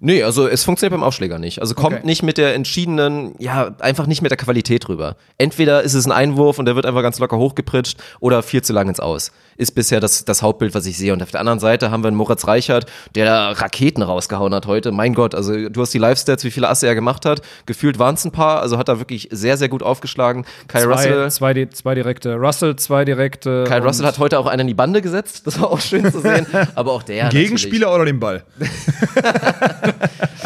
Nee, 0.00 0.22
also 0.22 0.46
es 0.46 0.62
funktioniert 0.64 0.92
beim 0.92 1.02
Aufschläger 1.02 1.38
nicht. 1.38 1.60
Also 1.60 1.74
kommt 1.74 1.96
Okay. 1.98 2.06
nicht 2.06 2.22
mit 2.22 2.36
der 2.38 2.54
entschiedenen, 2.54 3.34
ja, 3.38 3.74
einfach 3.80 4.06
nicht 4.06 4.20
mit 4.22 4.30
der 4.30 4.36
Qualität 4.36 4.88
rüber. 4.88 5.16
Entweder 5.38 5.82
ist 5.82 5.94
es 5.94 6.04
ein 6.06 6.12
Einwurf 6.12 6.58
und 6.58 6.66
der 6.66 6.76
wird 6.76 6.84
einfach 6.86 7.02
ganz 7.02 7.18
locker 7.18 7.38
hochgepritscht 7.38 7.98
oder 8.20 8.42
viel 8.42 8.62
zu 8.62 8.72
lang 8.72 8.88
ins 8.88 9.00
Aus. 9.00 9.32
Ist 9.56 9.74
bisher 9.74 10.00
das, 10.00 10.26
das 10.26 10.42
Hauptbild, 10.42 10.74
was 10.74 10.84
ich 10.84 10.98
sehe. 10.98 11.14
Und 11.14 11.22
auf 11.22 11.30
der 11.30 11.40
anderen 11.40 11.58
Seite 11.60 11.90
haben 11.90 12.02
wir 12.04 12.08
einen 12.08 12.16
Moritz 12.18 12.46
Reichert, 12.46 12.84
der 13.14 13.24
da 13.24 13.50
Raketen 13.52 14.02
rausgehauen 14.02 14.54
hat 14.54 14.66
heute. 14.66 14.92
Mein 14.92 15.14
Gott, 15.14 15.34
also 15.34 15.68
du 15.70 15.80
hast 15.80 15.94
die 15.94 15.98
Live-Stats, 15.98 16.44
wie 16.44 16.50
viele 16.50 16.68
Asse 16.68 16.86
er 16.86 16.94
gemacht 16.94 17.24
hat. 17.24 17.40
Gefühlt 17.64 17.98
waren 17.98 18.16
es 18.16 18.24
ein 18.26 18.32
paar, 18.32 18.60
also 18.60 18.76
hat 18.76 18.88
er 18.90 18.98
wirklich 18.98 19.28
sehr, 19.30 19.56
sehr 19.56 19.70
gut 19.70 19.82
aufgeschlagen. 19.82 20.44
Kyle 20.68 20.82
Zwei, 20.82 20.90
Russell. 20.92 21.30
zwei, 21.30 21.66
zwei 21.72 21.94
direkte. 21.94 22.34
Russell, 22.34 22.76
zwei 22.76 23.06
direkte. 23.06 23.64
Kyle 23.66 23.80
und- 23.80 23.86
Russell 23.86 24.04
hat 24.04 24.18
heute 24.18 24.38
auch 24.38 24.46
einen 24.46 24.60
in 24.60 24.66
die 24.66 24.74
Bande 24.74 25.00
gesetzt. 25.00 25.46
Das 25.46 25.58
war 25.58 25.70
auch 25.70 25.80
schön 25.80 26.12
zu 26.12 26.20
sehen. 26.20 26.46
Aber 26.74 26.92
auch 26.92 27.02
der. 27.02 27.30
Gegenspieler 27.30 27.94
oder 27.94 28.04
den 28.04 28.20
Ball? 28.20 28.44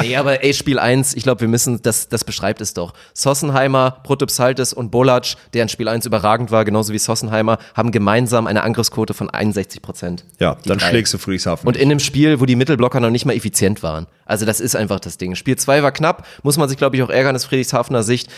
Nee, 0.01 0.17
aber 0.17 0.43
ey, 0.43 0.55
Spiel 0.55 0.79
1, 0.79 1.15
ich 1.15 1.23
glaube, 1.23 1.43
wir 1.43 1.49
müssen, 1.49 1.83
das, 1.83 2.09
das 2.09 2.25
beschreibt 2.25 2.61
es 2.61 2.75
doch. 2.75 2.95
Sossenheimer, 3.15 3.99
Protopsaltis 4.03 4.73
und 4.73 4.91
Bolac, 4.91 5.35
der 5.53 5.63
in 5.63 5.69
Spiel 5.69 5.89
1 5.89 6.07
überragend 6.07 6.51
war, 6.51 6.65
genauso 6.65 6.93
wie 6.93 6.99
Sossenheimer, 6.99 7.59
haben 7.75 7.91
gemeinsam 7.91 8.47
eine 8.47 8.63
Angriffsquote 8.63 9.15
von 9.15 9.31
61 9.31 9.83
Prozent. 9.83 10.25
Ja, 10.39 10.57
dann 10.65 10.79
drei. 10.79 10.89
schlägst 10.89 11.15
du 11.15 11.19
Friedrichshafen. 11.19 11.67
Und 11.67 11.77
in 11.77 11.91
einem 11.91 12.01
Spiel, 12.01 12.41
wo 12.41 12.47
die 12.47 12.57
Mittelblocker 12.57 13.01
noch 13.01 13.11
nicht 13.11 13.27
mal 13.27 13.35
effizient 13.35 13.83
waren. 13.83 14.07
Also 14.25 14.47
das 14.47 14.61
ist 14.61 14.77
einfach 14.77 15.01
das 15.01 15.19
Ding. 15.19 15.35
Spiel 15.35 15.57
2 15.57 15.83
war 15.83 15.93
knapp, 15.93 16.27
muss 16.43 16.57
man 16.57 16.69
sich, 16.69 16.79
glaube 16.79 16.97
ich, 16.97 17.03
auch 17.03 17.11
ärgern 17.11 17.37
aus 17.37 17.45
Friedrichshafener 17.45 18.03
Sicht. 18.03 18.31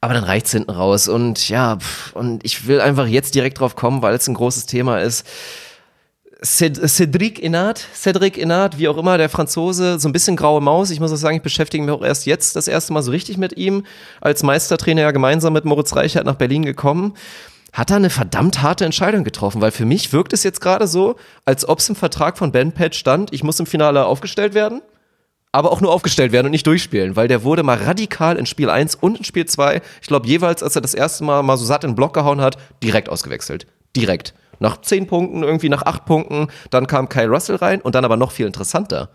Aber 0.00 0.12
dann 0.12 0.24
reicht's 0.24 0.50
hinten 0.50 0.70
raus. 0.70 1.08
Und 1.08 1.48
ja, 1.48 1.76
pff, 1.76 2.12
und 2.14 2.44
ich 2.44 2.66
will 2.66 2.80
einfach 2.80 3.06
jetzt 3.06 3.34
direkt 3.34 3.60
drauf 3.60 3.74
kommen, 3.74 4.02
weil 4.02 4.14
es 4.14 4.28
ein 4.28 4.34
großes 4.34 4.66
Thema 4.66 5.00
ist. 5.00 5.26
Cedric 6.42 7.38
Inat, 7.38 7.86
Cedric 7.94 8.36
Inat, 8.36 8.78
wie 8.78 8.88
auch 8.88 8.96
immer, 8.96 9.18
der 9.18 9.28
Franzose, 9.28 9.98
so 9.98 10.08
ein 10.08 10.12
bisschen 10.12 10.36
graue 10.36 10.60
Maus. 10.60 10.90
Ich 10.90 11.00
muss 11.00 11.12
auch 11.12 11.16
sagen, 11.16 11.36
ich 11.36 11.42
beschäftige 11.42 11.82
mich 11.82 11.92
auch 11.92 12.04
erst 12.04 12.26
jetzt 12.26 12.56
das 12.56 12.68
erste 12.68 12.92
Mal 12.92 13.02
so 13.02 13.10
richtig 13.10 13.36
mit 13.36 13.56
ihm. 13.56 13.84
Als 14.20 14.42
Meistertrainer 14.42 15.02
ja 15.02 15.10
gemeinsam 15.10 15.52
mit 15.52 15.64
Moritz 15.64 15.94
Reichert 15.94 16.26
nach 16.26 16.34
Berlin 16.34 16.64
gekommen. 16.64 17.14
Hat 17.72 17.90
er 17.90 17.96
eine 17.96 18.10
verdammt 18.10 18.62
harte 18.62 18.84
Entscheidung 18.84 19.24
getroffen, 19.24 19.60
weil 19.60 19.72
für 19.72 19.84
mich 19.84 20.12
wirkt 20.12 20.32
es 20.32 20.44
jetzt 20.44 20.60
gerade 20.60 20.86
so, 20.86 21.16
als 21.44 21.68
ob 21.68 21.80
es 21.80 21.88
im 21.88 21.96
Vertrag 21.96 22.38
von 22.38 22.52
Ben 22.52 22.72
Patch 22.72 22.98
stand, 22.98 23.32
ich 23.32 23.42
muss 23.42 23.58
im 23.58 23.66
Finale 23.66 24.06
aufgestellt 24.06 24.54
werden, 24.54 24.80
aber 25.50 25.72
auch 25.72 25.80
nur 25.80 25.92
aufgestellt 25.92 26.30
werden 26.30 26.46
und 26.46 26.52
nicht 26.52 26.66
durchspielen, 26.68 27.16
weil 27.16 27.26
der 27.26 27.42
wurde 27.42 27.64
mal 27.64 27.78
radikal 27.78 28.36
in 28.36 28.46
Spiel 28.46 28.70
1 28.70 28.94
und 28.96 29.18
in 29.18 29.24
Spiel 29.24 29.46
2, 29.46 29.82
ich 30.00 30.06
glaube 30.06 30.28
jeweils, 30.28 30.62
als 30.62 30.76
er 30.76 30.82
das 30.82 30.94
erste 30.94 31.24
Mal 31.24 31.42
mal 31.42 31.56
so 31.56 31.64
satt 31.64 31.82
in 31.82 31.90
den 31.90 31.96
Block 31.96 32.14
gehauen 32.14 32.40
hat, 32.40 32.58
direkt 32.80 33.08
ausgewechselt. 33.08 33.66
Direkt. 33.96 34.34
Nach 34.60 34.80
10 34.80 35.06
Punkten, 35.06 35.42
irgendwie 35.42 35.68
nach 35.68 35.82
8 35.82 36.04
Punkten, 36.04 36.48
dann 36.70 36.86
kam 36.86 37.08
Kyle 37.08 37.28
Russell 37.28 37.56
rein 37.56 37.80
und 37.80 37.94
dann 37.94 38.04
aber 38.04 38.16
noch 38.16 38.32
viel 38.32 38.46
interessanter. 38.46 39.10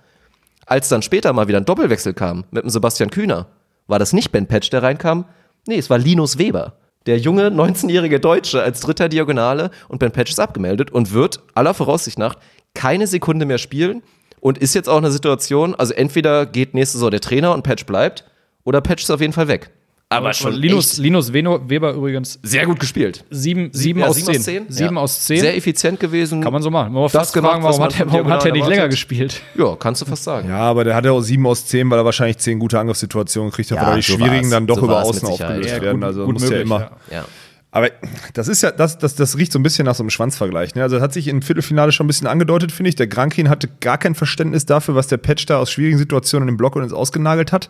Als 0.66 0.90
dann 0.90 1.02
später 1.02 1.34
mal 1.34 1.48
wieder 1.48 1.60
ein 1.60 1.66
Doppelwechsel 1.66 2.14
kam 2.14 2.46
mit 2.52 2.64
dem 2.64 2.70
Sebastian 2.70 3.10
Kühner, 3.10 3.48
war 3.88 4.00
das 4.00 4.14
nicht 4.14 4.32
Ben 4.32 4.48
Patch, 4.48 4.70
der 4.70 4.84
reinkam? 4.84 5.26
Nee, 5.68 5.78
es 5.78 5.90
war 5.90 5.98
Linus 5.98 6.38
Weber. 6.38 6.74
Der 7.06 7.18
junge 7.18 7.48
19-jährige 7.48 8.20
Deutsche 8.20 8.62
als 8.62 8.82
dritter 8.82 9.10
Diagonale 9.10 9.72
und 9.88 10.00
Ben 10.00 10.12
Patch 10.12 10.32
ist 10.32 10.40
abgemeldet 10.40 10.92
und 10.92 11.12
wird 11.12 11.42
aller 11.56 11.74
Voraussicht 11.74 12.20
nach 12.20 12.36
keine 12.76 13.08
Sekunde 13.08 13.46
mehr 13.46 13.58
spielen 13.58 14.04
und 14.42 14.58
ist 14.58 14.76
jetzt 14.76 14.90
auch 14.90 14.98
eine 14.98 15.12
Situation, 15.12 15.74
also 15.76 15.94
entweder 15.94 16.46
geht 16.46 16.74
nächste 16.74 16.98
Saison 16.98 17.12
der 17.12 17.22
Trainer 17.22 17.54
und 17.54 17.64
Patch 17.64 17.86
bleibt 17.86 18.26
oder 18.64 18.82
Patch 18.82 19.04
ist 19.04 19.10
auf 19.10 19.22
jeden 19.22 19.34
Fall 19.34 19.48
weg. 19.48 19.72
Aber 20.12 20.34
schon 20.34 20.54
Linus, 20.54 20.94
echt 20.94 20.98
Linus 21.04 21.34
Weber 21.34 21.94
übrigens 21.94 22.40
sehr 22.42 22.66
gut 22.66 22.80
gespielt. 22.80 23.24
sieben, 23.30 23.70
sieben, 23.74 24.00
Ja, 24.00 24.08
aus, 24.08 24.16
zehn. 24.26 24.66
Sieben 24.68 24.96
Ja. 24.96 25.02
aus 25.02 25.24
zehn. 25.26 25.40
Sehr 25.40 25.56
effizient 25.56 26.00
gewesen. 26.00 26.42
Kann 26.42 26.52
man 26.52 26.64
so 26.64 26.72
machen. 26.72 26.94
Man 26.94 27.04
Das 27.04 27.12
fast 27.12 27.34
gemacht, 27.34 27.52
fragen, 27.62 27.64
warum, 27.64 27.84
hat 27.84 28.00
er, 28.00 28.12
warum 28.12 28.28
hat 28.30 28.44
er 28.44 28.52
nicht 28.52 28.68
länger 28.68 28.90
gespielt? 28.90 29.40
Ja, 29.56 29.76
kannst 29.76 30.02
du 30.02 30.08
fast 30.08 30.24
sagen. 30.24 30.50
Ja, 30.50 30.58
aber 30.62 30.84
der 30.84 30.96
hatte 30.96 31.12
auch 31.12 31.22
7 31.22 31.46
aus 31.46 31.68
10, 31.68 31.92
weil 31.92 32.00
er 32.00 32.06
wahrscheinlich 32.06 32.40
10 32.40 32.58
gute 32.58 32.80
Angriffssituationen 32.80 33.52
kriegt, 33.52 33.70
Ja, 33.70 33.86
weil 33.86 33.98
die 33.98 34.02
so 34.02 34.18
schwierigen 34.18 34.50
dann 34.50 34.66
doch 34.66 34.78
So 34.80 34.86
über 34.86 35.04
außen 35.04 35.28
aufgelöst 35.28 35.70
Ja, 35.70 35.80
werden. 35.82 36.00
gut- 36.00 36.08
also 36.08 36.26
gut 36.26 36.34
muss 36.34 36.44
ja 36.44 36.50
möglich, 36.50 36.66
immer. 36.66 36.80
ja. 37.12 37.18
Ja. 37.18 37.26
Aber 37.72 37.90
das 38.34 38.48
ist 38.48 38.64
ja, 38.64 38.72
das, 38.72 38.98
das, 38.98 39.14
das 39.14 39.38
riecht 39.38 39.52
so 39.52 39.60
ein 39.60 39.64
bisschen 39.64 39.86
nach 39.86 39.94
so 39.94 40.02
einem 40.02 40.10
Schwanzvergleich. 40.10 40.74
Ne? 40.74 40.82
Also 40.82 40.96
das 40.96 41.04
hat 41.04 41.14
sich 41.14 41.28
im 41.28 41.44
Viertelfinale 41.44 41.92
schon 41.92 42.06
ein 42.06 42.08
bisschen 42.08 42.26
angedeutet, 42.26 42.72
finde 42.72 42.90
ich. 42.90 42.96
Der 42.96 43.06
Grankin 43.06 43.48
hatte 43.48 43.70
gar 43.80 44.00
kein 44.00 44.16
Verständnis 44.16 44.66
dafür, 44.66 44.96
was 44.96 45.06
der 45.06 45.18
Patch 45.18 45.46
da 45.46 45.60
aus 45.60 45.70
schwierigen 45.70 46.00
Situationen 46.00 46.50
im 46.50 46.58
Block 46.58 46.76
und 46.76 46.82
ins 46.82 46.94
Ausgenagelt 46.94 47.52
hat. 47.52 47.70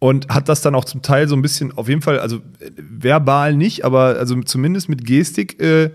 Und 0.00 0.28
hat 0.28 0.48
das 0.48 0.60
dann 0.60 0.76
auch 0.76 0.84
zum 0.84 1.02
Teil 1.02 1.26
so 1.26 1.34
ein 1.34 1.42
bisschen, 1.42 1.76
auf 1.76 1.88
jeden 1.88 2.02
Fall, 2.02 2.20
also 2.20 2.36
äh, 2.36 2.70
verbal 2.76 3.56
nicht, 3.56 3.84
aber 3.84 4.16
also 4.18 4.40
zumindest 4.42 4.88
mit 4.88 5.04
Gestik 5.04 5.60
äh, 5.60 5.90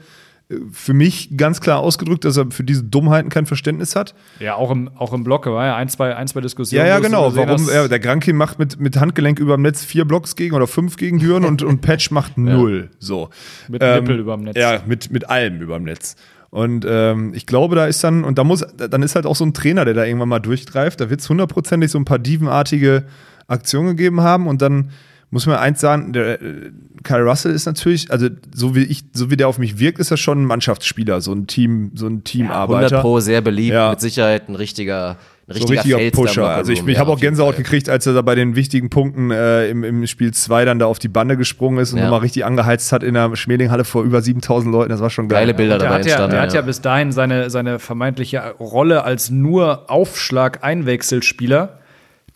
für 0.71 0.93
mich 0.93 1.37
ganz 1.37 1.61
klar 1.61 1.79
ausgedrückt, 1.79 2.25
dass 2.25 2.37
er 2.37 2.51
für 2.51 2.63
diese 2.63 2.83
Dummheiten 2.83 3.29
kein 3.29 3.45
Verständnis 3.45 3.95
hat. 3.95 4.13
Ja, 4.39 4.55
auch 4.55 4.71
im, 4.71 4.89
auch 4.97 5.13
im 5.13 5.23
Block 5.23 5.45
war 5.45 5.65
ja 5.65 5.75
ein, 5.75 5.89
zwei, 5.89 6.15
ein, 6.15 6.27
zwei 6.27 6.41
Diskussionen. 6.41 6.85
Ja, 6.85 6.95
ja, 6.95 6.99
genau. 6.99 7.35
Warum 7.35 7.69
er, 7.69 7.87
der 7.87 7.99
Grankin 7.99 8.35
macht 8.35 8.59
mit, 8.59 8.79
mit 8.79 8.97
Handgelenk 8.97 9.39
über 9.39 9.55
dem 9.55 9.61
Netz 9.61 9.83
vier 9.83 10.05
Blocks 10.05 10.35
gegen 10.35 10.55
oder 10.55 10.67
fünf 10.67 10.97
gegen 10.97 11.19
Düren 11.19 11.45
und, 11.45 11.63
und 11.63 11.81
Patch 11.81 12.11
macht 12.11 12.37
null. 12.37 12.89
So. 12.99 13.29
Mit 13.69 13.81
Nippel 13.81 14.19
überm 14.19 14.43
Netz. 14.43 14.57
Ja, 14.57 14.81
mit, 14.85 15.11
mit 15.11 15.29
allem 15.29 15.61
überm 15.61 15.83
Netz. 15.83 16.15
Und 16.49 16.85
ähm, 16.87 17.33
ich 17.33 17.47
glaube, 17.47 17.75
da 17.75 17.87
ist 17.87 18.03
dann, 18.03 18.23
und 18.23 18.37
da 18.37 18.43
muss, 18.43 18.63
dann 18.77 19.01
ist 19.01 19.15
halt 19.15 19.25
auch 19.25 19.35
so 19.35 19.43
ein 19.43 19.53
Trainer, 19.53 19.85
der 19.85 19.95
da 19.95 20.03
irgendwann 20.03 20.29
mal 20.29 20.39
durchgreift. 20.39 21.01
Da 21.01 21.09
wird 21.09 21.21
es 21.21 21.29
hundertprozentig 21.29 21.89
so 21.89 21.97
ein 21.97 22.05
paar 22.05 22.19
dievenartige 22.19 23.05
Aktion 23.47 23.87
gegeben 23.87 24.21
haben 24.21 24.47
und 24.47 24.61
dann 24.61 24.89
muss 25.31 25.47
man 25.47 25.55
eins 25.57 25.81
sagen, 25.81 26.13
der 26.13 26.39
äh, 26.43 26.71
Kyle 27.03 27.23
Russell 27.23 27.53
ist 27.53 27.65
natürlich, 27.65 28.11
also 28.11 28.27
so 28.53 28.75
wie 28.75 28.83
ich, 28.83 29.03
so 29.13 29.31
wie 29.31 29.35
der 29.37 29.47
auf 29.47 29.57
mich 29.57 29.79
wirkt, 29.79 29.97
ist 29.97 30.11
er 30.11 30.17
schon 30.17 30.43
ein 30.43 30.45
Mannschaftsspieler, 30.45 31.21
so 31.21 31.33
ein 31.33 31.47
Team, 31.47 31.91
so 31.95 32.05
ein 32.05 32.21
100 32.21 32.25
Teamarbeiter. 32.25 33.01
Pro 33.01 33.19
sehr 33.19 33.41
beliebt, 33.41 33.73
Ja. 33.73 33.89
mit 33.89 33.99
Sicherheit 33.99 34.47
ein 34.47 34.53
richtiger, 34.55 35.17
ein 35.47 35.55
so 35.55 35.65
richtiger, 35.65 35.97
richtiger 35.97 35.97
da 35.97 36.03
im 36.03 36.11
Pusher. 36.11 36.41
Lockerroom. 36.41 36.57
Also 36.59 36.71
ich, 36.71 36.81
ich 36.85 36.93
Ja, 36.93 36.99
habe 36.99 37.11
auch 37.11 37.19
Gänsehaut 37.19 37.55
Fall. 37.55 37.63
gekriegt, 37.63 37.89
als 37.89 38.05
er 38.05 38.13
da 38.13 38.21
bei 38.21 38.35
den 38.35 38.55
wichtigen 38.55 38.91
Punkten 38.91 39.31
äh, 39.31 39.69
im, 39.69 39.83
im 39.83 40.05
Spiel 40.05 40.31
2 40.35 40.65
dann 40.65 40.77
da 40.77 40.85
auf 40.85 40.99
die 40.99 41.07
Bande 41.07 41.35
gesprungen 41.35 41.79
ist 41.79 41.93
und 41.93 41.97
Ja. 41.97 42.03
nochmal 42.05 42.19
richtig 42.19 42.45
angeheizt 42.45 42.91
hat 42.91 43.01
in 43.01 43.15
der 43.15 43.35
Schmelinghalle 43.35 43.85
vor 43.85 44.03
über 44.03 44.21
7000 44.21 44.71
Leuten. 44.71 44.91
Das 44.91 45.01
war 45.01 45.09
schon 45.09 45.29
geil. 45.29 45.39
Geile 45.41 45.55
Bilder 45.55 45.79
Der 45.79 45.87
dabei 45.89 45.95
hat, 46.01 46.05
ja, 46.05 46.11
entstanden. 46.11 46.31
der 46.35 46.41
hat 46.43 46.53
ja 46.53 46.61
bis 46.61 46.79
dahin 46.81 47.11
seine, 47.11 47.49
seine 47.49 47.79
vermeintliche 47.79 48.51
Rolle 48.59 49.03
als 49.03 49.31
nur 49.31 49.89
Aufschlag-Einwechselspieler, 49.89 51.79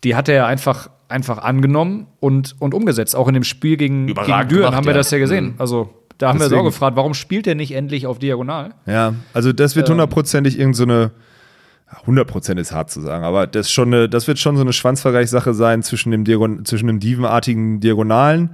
die 0.04 0.14
hat 0.14 0.28
er 0.28 0.34
ja 0.34 0.46
einfach, 0.46 0.90
einfach 1.08 1.38
angenommen 1.38 2.06
und, 2.20 2.56
und 2.60 2.74
umgesetzt. 2.74 3.16
Auch 3.16 3.28
in 3.28 3.34
dem 3.34 3.44
Spiel 3.44 3.76
gegen, 3.76 4.06
gegen 4.06 4.18
Überragend 4.20 4.52
Düren 4.52 4.60
gemacht, 4.62 4.76
haben 4.76 4.86
wir 4.86 4.92
ja. 4.92 4.98
das 4.98 5.10
ja 5.10 5.18
gesehen. 5.18 5.46
Mhm. 5.46 5.54
Also 5.58 5.90
da 6.18 6.28
haben 6.28 6.38
wir 6.38 6.44
Deswegen- 6.44 6.60
uns 6.60 6.66
auch 6.68 6.70
gefragt, 6.72 6.96
warum 6.96 7.14
spielt 7.14 7.46
er 7.46 7.54
nicht 7.54 7.72
endlich 7.74 8.06
auf 8.06 8.18
Diagonal? 8.18 8.74
Ja, 8.86 9.14
also 9.34 9.52
das 9.52 9.72
Ähm. 9.72 9.76
wird 9.76 9.90
hundertprozentig 9.90 10.58
irgend 10.58 10.76
so 10.76 10.82
eine, 10.84 11.12
ja, 11.92 11.98
100% 12.06 12.58
ist 12.58 12.72
hart 12.72 12.90
zu 12.90 13.00
sagen, 13.00 13.24
aber 13.24 13.46
das, 13.46 13.70
schon 13.70 13.92
eine, 13.94 14.08
das 14.08 14.26
wird 14.26 14.38
schon 14.38 14.56
so 14.56 14.62
eine 14.62 14.72
Schwanzvergleichssache 14.72 15.54
sein 15.54 15.82
zwischen 15.82 16.10
dem, 16.10 16.24
Diagon 16.24 16.64
zwischen 16.64 16.86
dem 16.88 16.98
dievenartigen 17.00 17.80
Diagonalen, 17.80 18.50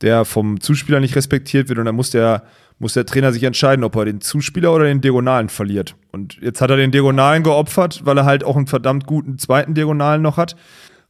der 0.00 0.24
vom 0.24 0.60
Zuspieler 0.60 1.00
nicht 1.00 1.14
respektiert 1.16 1.68
wird 1.68 1.78
und 1.78 1.84
dann 1.86 1.94
muss 1.94 2.10
der, 2.10 2.42
muss 2.84 2.92
der 2.92 3.06
Trainer 3.06 3.32
sich 3.32 3.42
entscheiden, 3.44 3.82
ob 3.82 3.96
er 3.96 4.04
den 4.04 4.20
Zuspieler 4.20 4.70
oder 4.70 4.84
den 4.84 5.00
Diagonalen 5.00 5.48
verliert. 5.48 5.96
Und 6.12 6.36
jetzt 6.42 6.60
hat 6.60 6.68
er 6.68 6.76
den 6.76 6.90
Diagonalen 6.90 7.42
geopfert, 7.42 8.02
weil 8.04 8.18
er 8.18 8.26
halt 8.26 8.44
auch 8.44 8.56
einen 8.56 8.66
verdammt 8.66 9.06
guten 9.06 9.38
zweiten 9.38 9.72
Diagonalen 9.72 10.20
noch 10.20 10.36
hat. 10.36 10.54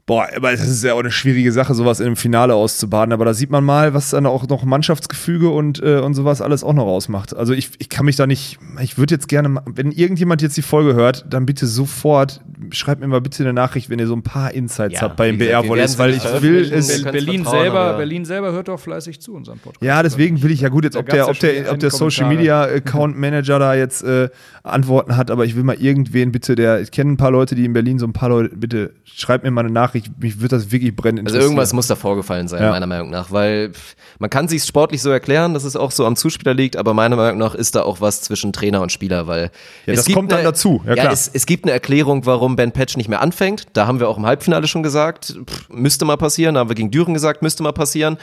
Boah, 0.06 0.28
aber 0.36 0.50
das 0.50 0.68
ist 0.68 0.84
ja 0.84 0.92
auch 0.92 0.98
eine 1.00 1.10
schwierige 1.10 1.50
Sache, 1.50 1.74
sowas 1.74 1.98
in 1.98 2.06
einem 2.06 2.16
Finale 2.16 2.54
auszubaden. 2.54 3.14
Aber 3.14 3.24
da 3.24 3.32
sieht 3.32 3.48
man 3.50 3.64
mal, 3.64 3.94
was 3.94 4.10
dann 4.10 4.26
auch 4.26 4.46
noch 4.48 4.62
Mannschaftsgefüge 4.62 5.48
und, 5.48 5.82
äh, 5.82 5.98
und 6.00 6.12
sowas 6.12 6.42
alles 6.42 6.62
auch 6.62 6.74
noch 6.74 6.84
ausmacht. 6.84 7.34
Also 7.34 7.54
ich, 7.54 7.70
ich 7.78 7.88
kann 7.88 8.04
mich 8.04 8.16
da 8.16 8.26
nicht, 8.26 8.58
ich 8.82 8.98
würde 8.98 9.14
jetzt 9.14 9.28
gerne, 9.28 9.62
wenn 9.64 9.92
irgendjemand 9.92 10.42
jetzt 10.42 10.58
die 10.58 10.62
Folge 10.62 10.92
hört, 10.94 11.24
dann 11.30 11.46
bitte 11.46 11.66
sofort, 11.66 12.42
schreibt 12.70 13.00
mir 13.00 13.06
mal 13.06 13.22
bitte 13.22 13.44
eine 13.44 13.54
Nachricht, 13.54 13.88
wenn 13.88 13.98
ihr 13.98 14.06
so 14.06 14.14
ein 14.14 14.22
paar 14.22 14.52
Insights 14.52 14.94
Ja, 14.96 15.00
habt 15.02 15.16
bei 15.16 15.32
wie 15.32 15.38
gesagt, 15.38 15.64
wir 15.64 15.70
BR-Volleys, 15.70 15.98
werden 15.98 16.12
weil 16.12 16.16
ich 16.18 16.24
nicht 16.24 16.42
will 16.42 16.72
es. 16.72 17.02
Berlin 17.02 17.44
selber, 17.46 17.94
Berlin 17.96 18.24
selber 18.26 18.52
hört 18.52 18.68
doch 18.68 18.78
fleißig 18.78 19.22
zu 19.22 19.32
unserem 19.32 19.58
Podcast. 19.58 19.82
Ja, 19.82 20.02
deswegen 20.02 20.42
will 20.42 20.50
ich 20.50 20.60
ja 20.60 20.68
gut, 20.68 20.84
jetzt 20.84 20.96
ob 20.96 21.08
der, 21.08 21.28
ob 21.28 21.38
der, 21.38 21.72
ob 21.72 21.78
der 21.78 21.90
Social. 21.90 22.28
Media 22.28 22.62
Account 22.64 23.18
Manager 23.18 23.58
da 23.58 23.74
jetzt 23.74 24.02
äh, 24.02 24.28
Antworten 24.64 25.16
hat, 25.16 25.30
aber 25.30 25.46
ich 25.46 25.56
will 25.56 25.62
mal 25.62 25.76
irgendwen 25.76 26.30
bitte, 26.30 26.56
der, 26.56 26.82
ich 26.82 26.90
kenne 26.90 27.12
ein 27.12 27.16
paar 27.16 27.30
Leute, 27.30 27.54
die 27.54 27.64
in 27.64 27.72
Berlin 27.72 27.98
so 27.98 28.06
ein 28.06 28.12
paar 28.12 28.28
Leute, 28.28 28.54
bitte 28.54 28.92
schreibt 29.04 29.44
mir 29.44 29.50
mal 29.50 29.62
eine 29.62 29.72
Nachricht, 29.72 29.93
mich 30.18 30.40
würde 30.40 30.56
das 30.56 30.70
wirklich 30.70 30.94
brennend 30.96 31.26
Also 31.28 31.38
irgendwas 31.38 31.72
muss 31.72 31.86
da 31.86 31.96
vorgefallen 31.96 32.48
sein, 32.48 32.62
Ja. 32.62 32.70
meiner 32.70 32.86
Meinung 32.86 33.10
nach, 33.10 33.30
weil 33.30 33.72
man 34.18 34.28
kann 34.30 34.48
sich 34.48 34.64
sportlich 34.64 35.00
so 35.02 35.10
erklären, 35.10 35.54
dass 35.54 35.64
es 35.64 35.76
auch 35.76 35.90
so 35.90 36.04
am 36.06 36.16
Zuspieler 36.16 36.52
liegt, 36.54 36.76
aber 36.76 36.94
meiner 36.94 37.16
Meinung 37.16 37.38
nach 37.38 37.54
ist 37.54 37.74
da 37.74 37.82
auch 37.82 38.00
was 38.00 38.20
zwischen 38.22 38.52
Trainer 38.52 38.80
und 38.82 38.92
Spieler, 38.92 39.26
weil 39.26 39.50
Ja, 39.86 39.92
es 39.94 40.04
das 40.04 40.14
kommt 40.14 40.32
dann 40.32 40.40
eine- 40.40 40.48
dazu, 40.48 40.82
ja, 40.84 40.94
Ja, 40.94 41.02
klar. 41.02 41.12
es, 41.12 41.28
es 41.32 41.46
gibt 41.46 41.64
eine 41.64 41.72
Erklärung, 41.72 42.26
warum 42.26 42.56
Ben 42.56 42.72
Patch 42.72 42.96
nicht 42.96 43.08
mehr 43.08 43.20
anfängt. 43.22 43.66
Da 43.72 43.86
haben 43.86 44.00
wir 44.00 44.08
auch 44.08 44.18
im 44.18 44.26
Halbfinale 44.26 44.66
schon 44.66 44.82
gesagt, 44.82 45.36
pff, 45.48 45.68
müsste 45.70 46.04
mal 46.04 46.16
passieren. 46.16 46.54
Da 46.54 46.60
haben 46.60 46.70
wir 46.70 46.74
gegen 46.76 46.90
Düren 46.90 47.14
gesagt, 47.14 47.42
müsste 47.42 47.62
mal 47.62 47.72
passieren. 47.72 48.18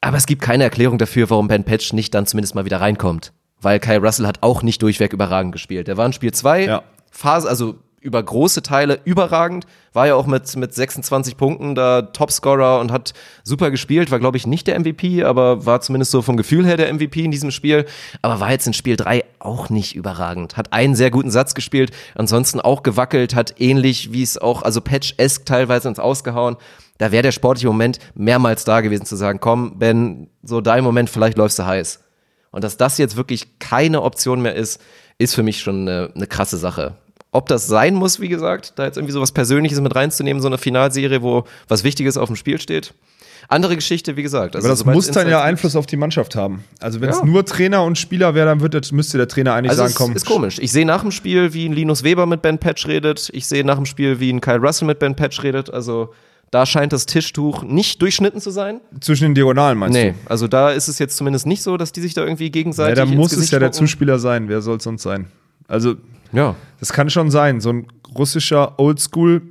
Aber 0.00 0.16
es 0.16 0.26
gibt 0.26 0.42
keine 0.42 0.64
Erklärung 0.64 0.98
dafür, 0.98 1.30
warum 1.30 1.46
Ben 1.48 1.64
Patch 1.64 1.92
nicht 1.92 2.12
dann 2.14 2.26
zumindest 2.26 2.54
mal 2.54 2.64
wieder 2.64 2.80
reinkommt. 2.80 3.32
Weil 3.60 3.78
Kyle 3.78 3.98
Russell 4.00 4.26
hat 4.26 4.38
auch 4.42 4.62
nicht 4.64 4.82
durchweg 4.82 5.12
überragend 5.12 5.52
gespielt. 5.52 5.86
Der 5.86 5.96
war 5.96 6.06
in 6.06 6.12
Spiel 6.12 6.32
2, 6.32 6.64
Ja. 6.64 6.82
Phase, 7.12 7.48
also 7.48 7.76
über 8.02 8.22
große 8.22 8.62
Teile 8.62 9.00
überragend, 9.04 9.66
war 9.92 10.06
ja 10.06 10.14
auch 10.14 10.26
mit, 10.26 10.56
mit 10.56 10.74
26 10.74 11.36
Punkten 11.36 11.74
da 11.74 12.02
Topscorer 12.02 12.80
und 12.80 12.90
hat 12.90 13.14
super 13.44 13.70
gespielt, 13.70 14.10
war 14.10 14.18
glaube 14.18 14.36
ich 14.36 14.46
nicht 14.46 14.66
der 14.66 14.78
MVP, 14.78 15.22
aber 15.24 15.64
war 15.64 15.80
zumindest 15.80 16.10
so 16.10 16.20
vom 16.20 16.36
Gefühl 16.36 16.66
her 16.66 16.76
der 16.76 16.92
MVP 16.92 17.24
in 17.24 17.30
diesem 17.30 17.50
Spiel, 17.50 17.86
aber 18.20 18.40
war 18.40 18.50
jetzt 18.50 18.66
in 18.66 18.72
Spiel 18.72 18.96
3 18.96 19.24
auch 19.38 19.70
nicht 19.70 19.94
überragend, 19.94 20.56
hat 20.56 20.72
einen 20.72 20.94
sehr 20.94 21.10
guten 21.10 21.30
Satz 21.30 21.54
gespielt, 21.54 21.92
ansonsten 22.14 22.60
auch 22.60 22.82
gewackelt, 22.82 23.34
hat 23.34 23.54
ähnlich 23.58 24.12
wie 24.12 24.22
es 24.22 24.36
auch, 24.36 24.62
also 24.62 24.80
Patch-esque 24.80 25.44
teilweise 25.44 25.88
ins 25.88 25.98
Ausgehauen, 25.98 26.56
da 26.98 27.12
wäre 27.12 27.22
der 27.22 27.32
sportliche 27.32 27.68
Moment 27.68 27.98
mehrmals 28.14 28.64
da 28.64 28.80
gewesen 28.80 29.06
zu 29.06 29.16
sagen, 29.16 29.40
komm 29.40 29.78
Ben, 29.78 30.28
so 30.42 30.60
dein 30.60 30.84
Moment, 30.84 31.10
vielleicht 31.10 31.38
läufst 31.38 31.58
du 31.58 31.66
heiß. 31.66 32.00
Und 32.50 32.64
dass 32.64 32.76
das 32.76 32.98
jetzt 32.98 33.16
wirklich 33.16 33.58
keine 33.58 34.02
Option 34.02 34.42
mehr 34.42 34.54
ist, 34.54 34.80
ist 35.18 35.34
für 35.34 35.42
mich 35.42 35.60
schon 35.60 35.88
eine, 35.88 36.10
eine 36.14 36.26
krasse 36.26 36.58
Sache. 36.58 36.96
Ob 37.34 37.48
das 37.48 37.66
sein 37.66 37.94
muss, 37.94 38.20
wie 38.20 38.28
gesagt, 38.28 38.74
da 38.76 38.84
jetzt 38.84 38.98
irgendwie 38.98 39.12
so 39.12 39.20
was 39.20 39.32
Persönliches 39.32 39.80
mit 39.80 39.94
reinzunehmen, 39.94 40.40
so 40.42 40.48
eine 40.48 40.58
Finalserie, 40.58 41.22
wo 41.22 41.44
was 41.66 41.82
Wichtiges 41.82 42.16
auf 42.18 42.28
dem 42.28 42.36
Spiel 42.36 42.60
steht. 42.60 42.92
Andere 43.48 43.74
Geschichte, 43.74 44.16
wie 44.16 44.22
gesagt. 44.22 44.54
Also 44.54 44.68
Aber 44.68 44.72
das 44.76 44.84
muss 44.84 45.10
dann 45.10 45.28
ja 45.28 45.42
Einfluss 45.42 45.74
auf 45.74 45.86
die 45.86 45.96
Mannschaft 45.96 46.36
haben. 46.36 46.62
Also 46.78 47.00
wenn 47.00 47.08
es 47.10 47.18
Ja. 47.18 47.24
nur 47.24 47.44
Trainer 47.44 47.82
und 47.84 47.98
Spieler 47.98 48.34
wäre, 48.34 48.46
dann 48.46 48.60
wird, 48.60 48.74
das- 48.74 48.92
müsste 48.92 49.16
der 49.18 49.28
Trainer 49.28 49.54
eigentlich 49.54 49.70
Also 49.70 49.82
sagen, 49.82 49.94
komm. 49.96 50.12
ist 50.14 50.26
komisch. 50.26 50.58
Ich 50.60 50.70
sehe 50.72 50.86
nach 50.86 51.00
dem 51.02 51.10
Spiel, 51.10 51.52
wie 51.52 51.66
ein 51.68 51.72
Linus 51.72 52.04
Weber 52.04 52.26
mit 52.26 52.40
Ben 52.42 52.58
Patch 52.58 52.86
redet. 52.86 53.30
Ich 53.32 53.46
sehe 53.46 53.64
nach 53.64 53.76
dem 53.76 53.86
Spiel, 53.86 54.20
wie 54.20 54.30
ein 54.32 54.40
Kyle 54.40 54.58
Russell 54.60 54.86
mit 54.86 54.98
Ben 55.00 55.16
Patch 55.16 55.42
redet. 55.42 55.70
Also 55.72 56.12
da 56.50 56.66
scheint 56.66 56.92
das 56.92 57.06
Tischtuch 57.06 57.62
nicht 57.64 58.00
durchschnitten 58.00 58.40
zu 58.40 58.50
sein. 58.50 58.80
Zwischen 59.00 59.24
den 59.24 59.34
Diagonalen 59.34 59.76
meinst 59.78 59.94
Nee, 59.94 60.10
du? 60.12 60.30
also 60.30 60.46
da 60.48 60.70
ist 60.70 60.88
es 60.88 60.98
jetzt 60.98 61.16
zumindest 61.16 61.46
nicht 61.46 61.62
so, 61.62 61.76
dass 61.78 61.92
die 61.92 62.00
sich 62.02 62.12
da 62.14 62.22
irgendwie 62.22 62.44
Ja, 62.44 62.50
gegenseitig 62.50 62.96
da 62.96 63.02
ins 63.04 63.14
muss 63.14 63.32
es 63.32 63.50
ja 63.50 63.58
der 63.58 63.66
spucken. 63.72 63.86
Zuspieler 63.88 64.18
sein. 64.18 64.48
Wer 64.48 64.60
soll 64.62 64.76
es 64.76 64.84
sonst 64.84 65.02
sein? 65.02 65.26
Also 65.72 65.96
Ja. 66.32 66.54
Das 66.80 66.92
kann 66.92 67.10
schon 67.10 67.30
sein. 67.30 67.60
So 67.60 67.70
ein 67.70 67.86
russischer 68.16 68.78
Oldschool 68.78 69.42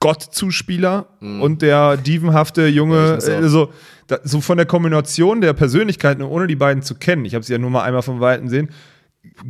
Gott-Zuspieler 0.00 1.06
und 1.20 1.60
der 1.62 1.96
dievenhafte 1.96 2.62
Ja, 2.62 2.68
junge, 2.68 3.18
auch. 3.20 3.28
äh, 3.28 3.48
so, 3.48 3.72
da, 4.06 4.18
so 4.22 4.40
von 4.40 4.56
der 4.56 4.66
Kombination 4.66 5.40
der 5.40 5.52
Persönlichkeiten, 5.54 6.22
ohne 6.22 6.46
die 6.46 6.54
beiden 6.56 6.82
zu 6.82 6.94
kennen, 6.94 7.24
ich 7.24 7.34
habe 7.34 7.44
sie 7.44 7.52
ja 7.52 7.58
nur 7.58 7.70
mal 7.70 7.82
einmal 7.82 8.02
vom 8.02 8.20
Weiten 8.20 8.48
sehen, 8.48 8.70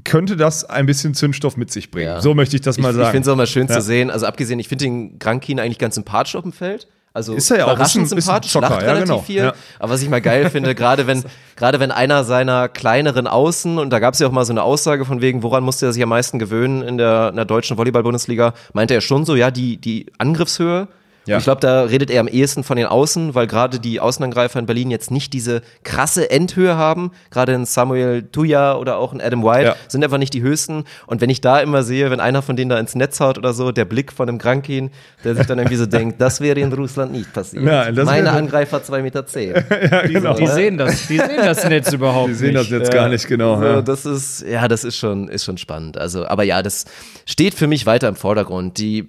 könnte 0.04 0.36
das 0.36 0.64
ein 0.64 0.86
bisschen 0.86 1.12
Zündstoff 1.14 1.56
mit 1.56 1.70
sich 1.70 1.90
bringen. 1.90 2.06
Ja. 2.08 2.20
So 2.20 2.34
möchte 2.34 2.56
ich 2.56 2.62
das 2.62 2.78
mal 2.78 2.90
ich, 2.90 2.96
sagen. 2.96 3.06
Ich 3.08 3.10
finde 3.12 3.28
es 3.28 3.32
auch 3.32 3.36
mal 3.36 3.46
schön 3.46 3.66
Ja. 3.66 3.74
zu 3.74 3.82
sehen. 3.82 4.10
Also 4.10 4.24
abgesehen, 4.26 4.58
ich 4.58 4.68
finde 4.68 4.86
den 4.86 5.18
Grankin 5.18 5.60
eigentlich 5.60 5.78
ganz 5.78 5.94
sympathisch 5.96 6.34
auf 6.34 6.42
dem 6.42 6.52
Feld. 6.52 6.88
Also 7.18 7.34
Ist 7.34 7.50
er 7.50 7.58
ja 7.58 7.64
auch, 7.66 7.72
überraschend 7.72 8.04
ein- 8.04 8.20
sympathisch, 8.20 8.52
Zocker, 8.52 8.68
lacht 8.70 8.82
ja, 8.82 8.86
relativ 8.88 9.06
genau. 9.08 9.18
viel. 9.22 9.36
Ja. 9.42 9.52
Aber 9.80 9.90
was 9.92 10.02
ich 10.02 10.08
mal 10.08 10.20
geil 10.20 10.48
finde, 10.50 10.72
gerade 10.76 11.08
wenn, 11.08 11.24
gerade 11.56 11.80
wenn 11.80 11.90
einer 11.90 12.22
seiner 12.22 12.68
kleineren 12.68 13.26
Außen, 13.26 13.76
und 13.78 13.90
da 13.90 13.98
gab 13.98 14.14
es 14.14 14.20
ja 14.20 14.28
auch 14.28 14.32
mal 14.32 14.44
so 14.44 14.52
eine 14.52 14.62
Aussage 14.62 15.04
von 15.04 15.20
wegen, 15.20 15.42
woran 15.42 15.64
musste 15.64 15.86
er 15.86 15.92
sich 15.92 16.00
am 16.02 16.10
meisten 16.10 16.38
gewöhnen 16.38 16.82
in 16.82 16.96
der, 16.96 17.30
in 17.30 17.36
der 17.36 17.44
deutschen 17.44 17.76
Volleyball-Bundesliga, 17.76 18.54
meinte 18.72 18.94
er 18.94 19.00
schon 19.00 19.24
so, 19.24 19.34
ja, 19.34 19.50
die, 19.50 19.78
die 19.78 20.06
Angriffshöhe. 20.18 20.86
Ja. 21.28 21.38
Ich 21.38 21.44
glaube, 21.44 21.60
da 21.60 21.82
redet 21.84 22.10
er 22.10 22.20
am 22.20 22.28
ehesten 22.28 22.64
von 22.64 22.76
den 22.76 22.86
Außen, 22.86 23.34
weil 23.34 23.46
gerade 23.46 23.78
die 23.78 24.00
Außenangreifer 24.00 24.58
in 24.58 24.66
Berlin 24.66 24.90
jetzt 24.90 25.10
nicht 25.10 25.32
diese 25.32 25.62
krasse 25.84 26.30
Endhöhe 26.30 26.76
haben. 26.76 27.12
Gerade 27.30 27.54
ein 27.54 27.66
Samuel 27.66 28.22
Tuya 28.22 28.76
oder 28.76 28.96
auch 28.98 29.12
ein 29.12 29.20
Adam 29.20 29.44
White 29.44 29.64
Ja. 29.64 29.76
sind 29.88 30.02
einfach 30.02 30.18
nicht 30.18 30.34
die 30.34 30.42
höchsten. 30.42 30.84
Und 31.06 31.20
wenn 31.20 31.30
ich 31.30 31.40
da 31.40 31.60
immer 31.60 31.82
sehe, 31.82 32.10
wenn 32.10 32.20
einer 32.20 32.42
von 32.42 32.56
denen 32.56 32.70
da 32.70 32.78
ins 32.78 32.94
Netz 32.94 33.20
haut 33.20 33.38
oder 33.38 33.52
so, 33.52 33.72
der 33.72 33.84
Blick 33.84 34.12
von 34.12 34.28
einem 34.28 34.38
Grankin, 34.38 34.90
der 35.24 35.34
sich 35.34 35.46
dann 35.46 35.58
irgendwie 35.58 35.76
so 35.76 35.86
denkt, 35.98 36.20
das 36.20 36.40
wäre 36.40 36.58
in 36.60 36.72
Russland 36.72 37.12
nicht 37.12 37.32
passiert. 37.32 37.64
Ja, 37.64 37.90
das 37.92 38.06
Meine 38.06 38.30
Angreifer 38.32 38.78
2,10 38.78 39.02
Meter. 39.02 39.26
Zehn. 39.26 39.54
ja, 39.90 40.02
genau. 40.06 40.34
Die 40.34 40.46
sehen 40.46 40.78
das, 40.78 41.06
die 41.08 41.18
sehen 41.18 41.36
das 41.44 41.64
Netz 41.68 41.92
überhaupt 41.92 42.30
Die 42.30 42.34
sehen 42.34 42.54
das 42.54 42.70
nicht. 42.70 42.78
jetzt 42.80 42.92
gar 42.92 43.08
nicht 43.08 43.26
genau. 43.28 43.58
So, 43.58 43.64
ja. 43.64 43.82
das 43.82 44.06
ist, 44.06 44.44
ja, 44.48 44.66
das 44.68 44.84
ist 44.84 44.96
schon, 44.96 45.28
ist 45.28 45.44
schon 45.44 45.58
spannend. 45.58 45.98
Also, 45.98 46.26
aber 46.26 46.44
ja, 46.44 46.62
das 46.62 46.86
steht 47.26 47.54
für 47.54 47.66
mich 47.66 47.84
weiter 47.84 48.08
im 48.08 48.16
Vordergrund. 48.16 48.78
Die, 48.78 49.08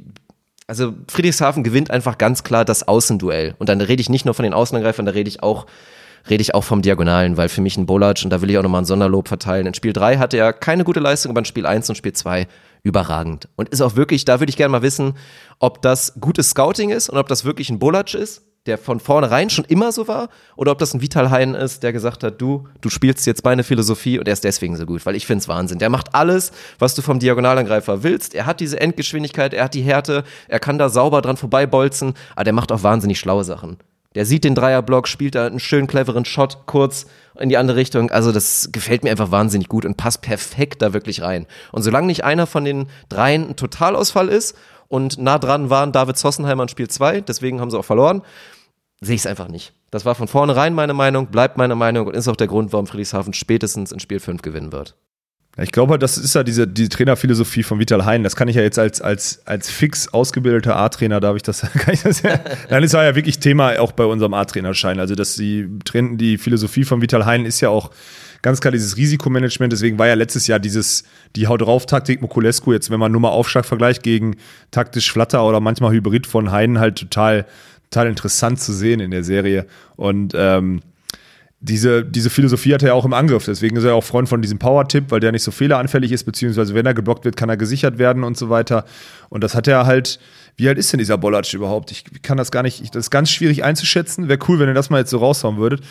also 0.69 0.93
Friedrichshafen 1.07 1.63
gewinnt 1.63 1.89
einfach 1.89 2.17
ganz 2.17 2.43
klar 2.43 2.63
das 2.63 2.87
Außenduell. 2.87 3.55
Und 3.57 3.69
dann 3.69 3.81
rede 3.81 4.01
ich 4.01 4.09
nicht 4.09 4.25
nur 4.25 4.35
von 4.35 4.43
den 4.43 4.53
Außenangreifern, 4.53 5.05
da 5.05 5.11
rede 5.11 5.27
ich 5.27 5.41
auch, 5.41 5.65
rede 6.29 6.41
ich 6.41 6.53
auch 6.53 6.63
vom 6.63 6.83
Diagonalen, 6.83 7.37
weil 7.37 7.49
für 7.49 7.61
mich 7.61 7.75
ein 7.75 7.87
Bolac, 7.87 8.21
und 8.23 8.29
da 8.29 8.41
will 8.41 8.49
ich 8.51 8.57
auch 8.57 8.63
nochmal 8.63 8.83
ein 8.83 8.85
Sonderlob 8.85 9.27
verteilen. 9.27 9.65
In 9.65 9.73
Spiel 9.73 9.93
3 9.93 10.17
hatte 10.17 10.37
er 10.37 10.53
keine 10.53 10.83
gute 10.83 10.99
Leistung, 10.99 11.31
aber 11.31 11.39
in 11.39 11.45
Spiel 11.45 11.65
1 11.65 11.89
und 11.89 11.95
Spiel 11.95 12.13
2 12.13 12.47
überragend. 12.83 13.49
Und 13.55 13.69
ist 13.69 13.81
auch 13.81 13.95
wirklich, 13.95 14.25
da 14.25 14.39
würde 14.39 14.51
ich 14.51 14.57
gerne 14.57 14.71
mal 14.71 14.83
wissen, 14.83 15.15
ob 15.57 15.81
das 15.81 16.13
gutes 16.19 16.51
Scouting 16.51 16.91
ist 16.91 17.09
und 17.09 17.17
ob 17.17 17.27
das 17.27 17.45
wirklich 17.45 17.69
ein 17.71 17.79
Bolac 17.79 18.13
ist, 18.13 18.43
der 18.69 18.77
von 18.77 18.99
vornherein 18.99 19.49
schon 19.49 19.65
immer 19.65 19.91
so 19.91 20.07
war, 20.07 20.29
oder 20.55 20.71
ob 20.71 20.77
das 20.77 20.93
ein 20.93 21.01
Vital 21.01 21.31
Hein 21.31 21.55
ist, 21.55 21.83
der 21.83 21.91
gesagt 21.91 22.23
hat, 22.23 22.39
du, 22.39 22.67
du 22.79 22.89
spielst 22.89 23.25
jetzt 23.25 23.43
meine 23.43 23.63
Philosophie 23.63 24.19
und 24.19 24.27
er 24.27 24.33
ist 24.33 24.43
deswegen 24.43 24.77
so 24.77 24.85
gut, 24.85 25.05
weil 25.05 25.15
ich 25.15 25.25
finde 25.25 25.41
es 25.41 25.47
Wahnsinn. 25.47 25.79
Der 25.79 25.89
macht 25.89 26.15
alles, 26.15 26.51
was 26.77 26.95
du 26.95 27.01
vom 27.01 27.19
Diagonalangreifer 27.19 28.03
willst. 28.03 28.35
Er 28.35 28.45
hat 28.45 28.59
diese 28.59 28.79
Endgeschwindigkeit, 28.79 29.53
er 29.53 29.65
hat 29.65 29.73
die 29.73 29.81
Härte, 29.81 30.23
er 30.47 30.59
kann 30.59 30.77
da 30.77 30.87
sauber 30.87 31.21
dran 31.21 31.35
vorbeibolzen, 31.35 32.13
aber 32.35 32.43
der 32.45 32.53
macht 32.53 32.71
auch 32.71 32.83
wahnsinnig 32.83 33.19
schlaue 33.19 33.43
Sachen. 33.43 33.77
Der 34.15 34.25
sieht 34.25 34.43
den 34.43 34.55
Dreierblock, 34.55 35.07
spielt 35.07 35.35
da 35.35 35.45
einen 35.45 35.59
schönen, 35.59 35.87
cleveren 35.87 36.25
Shot 36.25 36.65
kurz 36.65 37.05
in 37.39 37.49
die 37.49 37.57
andere 37.57 37.77
Richtung. 37.77 38.09
Also 38.09 38.31
das 38.31 38.69
gefällt 38.71 39.03
mir 39.03 39.11
einfach 39.11 39.31
wahnsinnig 39.31 39.67
gut 39.67 39.85
und 39.85 39.97
passt 39.97 40.21
perfekt 40.21 40.81
da 40.81 40.93
wirklich 40.93 41.21
rein. 41.21 41.45
Und 41.71 41.83
solange 41.83 42.07
nicht 42.07 42.23
einer 42.23 42.47
von 42.47 42.65
den 42.65 42.87
dreien 43.09 43.49
ein 43.49 43.55
Totalausfall 43.55 44.29
ist 44.29 44.55
und 44.87 45.19
nah 45.19 45.37
dran 45.37 45.69
waren 45.69 45.91
David 45.91 46.17
Zossenheimer 46.17 46.63
in 46.63 46.69
Spiel 46.69 46.87
2, 46.87 47.21
deswegen 47.21 47.61
haben 47.61 47.69
sie 47.69 47.77
auch 47.77 47.85
verloren, 47.85 48.23
sehe 49.01 49.15
ich 49.15 49.21
es 49.21 49.27
einfach 49.27 49.47
nicht. 49.47 49.73
Das 49.91 50.05
war 50.05 50.15
von 50.15 50.27
vornherein 50.27 50.73
meine 50.73 50.93
Meinung, 50.93 51.27
bleibt 51.27 51.57
meine 51.57 51.75
Meinung 51.75 52.07
und 52.07 52.15
ist 52.15 52.27
auch 52.27 52.35
der 52.35 52.47
Grund, 52.47 52.73
warum 52.73 52.87
Friedrichshafen 52.87 53.33
spätestens 53.33 53.91
in 53.91 53.99
Spiel 53.99 54.19
5 54.19 54.41
gewinnen 54.41 54.71
wird. 54.71 54.95
Ich 55.57 55.71
glaube, 55.71 55.99
das 55.99 56.17
ist 56.17 56.35
ja 56.35 56.43
diese, 56.43 56.67
diese 56.67 56.89
Trainerphilosophie 56.89 57.63
von 57.63 57.79
Vital 57.79 58.05
Hein. 58.05 58.23
Das 58.23 58.35
kann 58.35 58.47
ich 58.47 58.55
ja 58.55 58.61
jetzt 58.61 58.79
als, 58.79 59.01
als, 59.01 59.41
als 59.45 59.69
fix 59.69 60.07
ausgebildeter 60.07 60.75
A-Trainer, 60.75 61.19
darf 61.19 61.35
ich 61.35 61.43
das, 61.43 61.61
kann 61.73 61.93
ich 61.93 62.03
das 62.03 62.21
ja. 62.21 62.39
Nein, 62.69 62.83
das 62.83 62.93
war 62.93 63.03
ja 63.03 63.15
wirklich 63.15 63.39
Thema 63.39 63.77
auch 63.79 63.91
bei 63.91 64.05
unserem 64.05 64.33
A-Trainerschein. 64.33 64.99
Also, 64.99 65.15
dass 65.15 65.35
die, 65.35 65.67
die 65.93 66.37
Philosophie 66.37 66.83
von 66.83 67.01
Vital 67.01 67.25
Hein 67.25 67.45
ist 67.45 67.61
ja 67.61 67.69
auch 67.69 67.91
ganz 68.41 68.61
klar 68.61 68.71
dieses 68.71 68.95
Risikomanagement. 68.95 69.73
Deswegen 69.73 69.97
war 69.97 70.07
ja 70.07 70.13
letztes 70.13 70.47
Jahr 70.47 70.59
dieses, 70.59 71.03
die 71.35 71.47
Haut 71.47 71.61
drauf 71.61 71.85
Taktik 71.85 72.21
Mokulescu 72.21 72.71
jetzt, 72.71 72.89
wenn 72.89 72.99
man 72.99 73.11
nur 73.11 73.21
mal 73.21 73.29
Aufschlag 73.29 73.65
vergleicht 73.65 74.03
gegen 74.03 74.37
taktisch 74.71 75.11
Flatter 75.11 75.45
oder 75.45 75.59
manchmal 75.59 75.91
Hybrid 75.91 76.27
von 76.27 76.51
Hein 76.51 76.79
halt 76.79 76.97
total, 76.97 77.45
total 77.89 78.07
interessant 78.07 78.59
zu 78.59 78.73
sehen 78.73 78.99
in 78.99 79.11
der 79.11 79.23
Serie. 79.23 79.65
Und, 79.95 80.33
ähm, 80.35 80.81
diese, 81.61 82.05
diese 82.05 82.29
Philosophie 82.29 82.73
hat 82.73 82.83
er 82.83 82.89
ja 82.89 82.93
auch 82.93 83.05
im 83.05 83.13
Angriff. 83.13 83.45
Deswegen 83.45 83.75
ist 83.75 83.83
er 83.83 83.93
auch 83.93 84.03
Freund 84.03 84.29
von 84.29 84.41
diesem 84.41 84.59
Power-Tipp, 84.59 85.05
weil 85.09 85.19
der 85.19 85.33
nicht 85.33 85.43
so 85.43 85.51
fehleranfällig 85.51 86.11
ist, 86.11 86.23
beziehungsweise 86.23 86.73
wenn 86.73 86.85
er 86.85 86.93
geblockt 86.93 87.25
wird, 87.25 87.35
kann 87.35 87.49
er 87.49 87.57
gesichert 87.57 87.97
werden 87.97 88.23
und 88.23 88.37
so 88.37 88.49
weiter. 88.49 88.85
Und 89.29 89.43
das 89.43 89.55
hat 89.55 89.67
er 89.67 89.85
halt. 89.85 90.19
Wie 90.55 90.67
alt 90.67 90.77
ist 90.77 90.91
denn 90.91 90.97
dieser 90.97 91.17
Bollatsch 91.17 91.53
überhaupt? 91.53 91.89
Ich 91.91 92.03
kann 92.21 92.35
das 92.35 92.51
gar 92.51 92.63
nicht, 92.63 92.93
das 92.93 93.05
ist 93.05 93.11
ganz 93.11 93.31
schwierig 93.31 93.63
einzuschätzen. 93.63 94.27
Wäre 94.27 94.39
cool, 94.49 94.59
wenn 94.59 94.67
ihr 94.67 94.73
das 94.73 94.89
mal 94.89 94.99
jetzt 94.99 95.09
so 95.09 95.17
raushauen 95.17 95.55
würdet. 95.55 95.81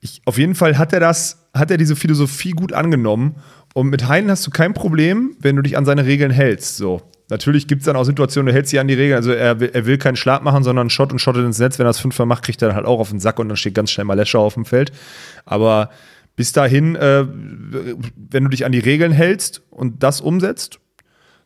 Ich, 0.00 0.22
auf 0.24 0.38
jeden 0.38 0.54
Fall 0.54 0.78
hat 0.78 0.94
er 0.94 1.00
das, 1.00 1.46
hat 1.52 1.70
er 1.70 1.76
diese 1.76 1.94
Philosophie 1.94 2.52
gut 2.52 2.72
angenommen. 2.72 3.36
Und 3.74 3.88
mit 3.88 4.08
Heinen 4.08 4.30
hast 4.30 4.46
du 4.46 4.50
kein 4.50 4.72
Problem, 4.72 5.36
wenn 5.40 5.56
du 5.56 5.62
dich 5.62 5.76
an 5.76 5.84
seine 5.84 6.06
Regeln 6.06 6.30
hältst. 6.30 6.78
So. 6.78 7.02
Natürlich 7.30 7.66
gibt 7.66 7.80
es 7.80 7.86
dann 7.86 7.96
auch 7.96 8.04
Situationen, 8.04 8.46
du 8.46 8.52
hältst 8.52 8.72
dich 8.72 8.80
an 8.80 8.88
die 8.88 8.94
Regeln. 8.94 9.16
Also 9.16 9.32
er, 9.32 9.60
er 9.60 9.86
will 9.86 9.96
keinen 9.96 10.16
Schlag 10.16 10.42
machen, 10.42 10.62
sondern 10.62 10.84
einen 10.84 10.90
Shot 10.90 11.10
und 11.10 11.18
shottet 11.18 11.44
ins 11.44 11.58
Netz. 11.58 11.78
Wenn 11.78 11.86
er 11.86 11.90
das 11.90 11.98
fünfmal 11.98 12.26
macht, 12.26 12.44
kriegt 12.44 12.60
er 12.60 12.68
dann 12.68 12.76
halt 12.76 12.86
auch 12.86 13.00
auf 13.00 13.10
den 13.10 13.20
Sack 13.20 13.38
und 13.38 13.48
dann 13.48 13.56
steht 13.56 13.74
ganz 13.74 13.90
schnell 13.90 14.04
mal 14.04 14.14
Lescher 14.14 14.40
auf 14.40 14.54
dem 14.54 14.66
Feld. 14.66 14.92
Aber 15.46 15.90
bis 16.36 16.52
dahin, 16.52 16.96
äh, 16.96 17.24
wenn 17.26 18.44
du 18.44 18.50
dich 18.50 18.66
an 18.66 18.72
die 18.72 18.78
Regeln 18.78 19.12
hältst 19.12 19.62
und 19.70 20.02
das 20.02 20.20
umsetzt, 20.20 20.80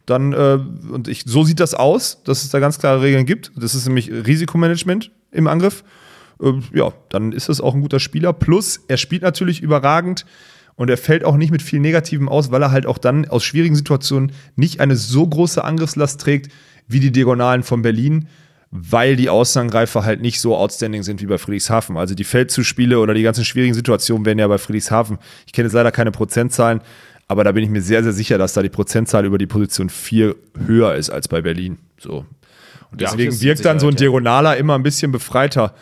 dann, 0.06 0.32
äh, 0.32 0.58
und 0.90 1.06
ich, 1.06 1.24
so 1.26 1.44
sieht 1.44 1.60
das 1.60 1.74
aus, 1.74 2.22
dass 2.24 2.42
es 2.42 2.50
da 2.50 2.58
ganz 2.58 2.78
klare 2.78 3.02
Regeln 3.02 3.26
gibt. 3.26 3.52
Das 3.56 3.74
ist 3.74 3.86
nämlich 3.86 4.10
Risikomanagement 4.10 5.12
im 5.30 5.46
Angriff. 5.46 5.84
Äh, 6.42 6.54
ja, 6.72 6.92
dann 7.10 7.32
ist 7.32 7.48
es 7.48 7.60
auch 7.60 7.74
ein 7.74 7.82
guter 7.82 8.00
Spieler. 8.00 8.32
Plus, 8.32 8.80
er 8.88 8.96
spielt 8.96 9.22
natürlich 9.22 9.60
überragend 9.60 10.24
und 10.78 10.88
er 10.88 10.96
fällt 10.96 11.24
auch 11.24 11.36
nicht 11.36 11.50
mit 11.50 11.60
viel 11.60 11.80
Negativem 11.80 12.28
aus, 12.28 12.52
weil 12.52 12.62
er 12.62 12.70
halt 12.70 12.86
auch 12.86 12.98
dann 12.98 13.28
aus 13.28 13.44
schwierigen 13.44 13.74
Situationen 13.74 14.30
nicht 14.54 14.80
eine 14.80 14.94
so 14.94 15.26
große 15.26 15.62
Angriffslast 15.62 16.20
trägt 16.20 16.52
wie 16.86 17.00
die 17.00 17.10
Diagonalen 17.10 17.64
von 17.64 17.82
Berlin, 17.82 18.28
weil 18.70 19.16
die 19.16 19.28
Außenangreifer 19.28 20.04
halt 20.04 20.22
nicht 20.22 20.40
so 20.40 20.56
outstanding 20.56 21.02
sind 21.02 21.20
wie 21.20 21.26
bei 21.26 21.36
Friedrichshafen. 21.36 21.96
Also 21.96 22.14
die 22.14 22.22
Feldzuspiele 22.22 23.00
oder 23.00 23.12
die 23.12 23.24
ganzen 23.24 23.44
schwierigen 23.44 23.74
Situationen 23.74 24.24
werden 24.24 24.38
ja 24.38 24.46
bei 24.46 24.58
Friedrichshafen. 24.58 25.18
Ich 25.46 25.52
kenne 25.52 25.66
jetzt 25.66 25.74
leider 25.74 25.90
keine 25.90 26.12
Prozentzahlen, 26.12 26.80
aber 27.26 27.42
da 27.42 27.50
bin 27.50 27.64
ich 27.64 27.70
mir 27.70 27.82
sehr, 27.82 28.04
sehr 28.04 28.12
sicher, 28.12 28.38
dass 28.38 28.52
da 28.52 28.62
die 28.62 28.68
Prozentzahl 28.68 29.26
über 29.26 29.36
die 29.36 29.46
Position 29.46 29.90
4 29.90 30.36
höher 30.64 30.94
ist 30.94 31.10
als 31.10 31.26
bei 31.26 31.42
Berlin. 31.42 31.78
So. 31.98 32.24
Und 32.92 33.00
deswegen 33.00 33.32
ja, 33.32 33.40
wirkt 33.40 33.64
dann 33.64 33.80
so 33.80 33.88
ein 33.88 33.96
Diagonaler 33.96 34.56
immer 34.56 34.76
ein 34.76 34.84
bisschen 34.84 35.10
befreiter 35.10 35.74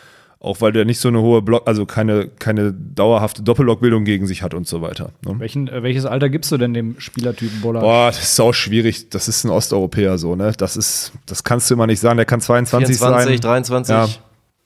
auch 0.47 0.61
weil 0.61 0.71
der 0.71 0.85
nicht 0.85 0.99
so 0.99 1.09
eine 1.09 1.21
hohe 1.21 1.41
Block, 1.41 1.67
also 1.67 1.85
keine, 1.85 2.27
keine 2.27 2.73
dauerhafte 2.73 3.43
Doppellockbildung 3.43 4.05
gegen 4.05 4.25
sich 4.25 4.41
hat 4.41 4.53
und 4.53 4.67
so 4.67 4.81
weiter. 4.81 5.11
Ne? 5.25 5.35
Welchen, 5.39 5.67
äh, 5.67 5.83
welches 5.83 6.05
Alter 6.05 6.29
gibst 6.29 6.51
du 6.51 6.57
denn 6.57 6.73
dem 6.73 6.99
Spielertypen 6.99 7.61
Boller? 7.61 7.81
Boah, 7.81 8.07
das 8.07 8.23
ist 8.23 8.39
auch 8.39 8.53
schwierig. 8.53 9.09
Das 9.09 9.27
ist 9.27 9.43
ein 9.43 9.51
Osteuropäer 9.51 10.17
so, 10.17 10.35
ne? 10.35 10.53
Das 10.57 10.77
ist, 10.77 11.11
das 11.25 11.43
kannst 11.43 11.69
du 11.69 11.75
immer 11.75 11.85
nicht 11.85 11.99
sagen. 11.99 12.17
Der 12.17 12.25
kann 12.25 12.41
22 12.41 12.97
24, 12.97 13.31
sein. 13.33 13.41
23. 13.41 13.95
Ja. 13.95 14.07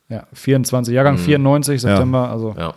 ja, 0.09 0.27
24. 0.33 0.93
Jahrgang 0.93 1.15
mhm. 1.15 1.19
94, 1.19 1.81
September, 1.81 2.23
ja. 2.23 2.31
also. 2.31 2.55
Ja. 2.57 2.73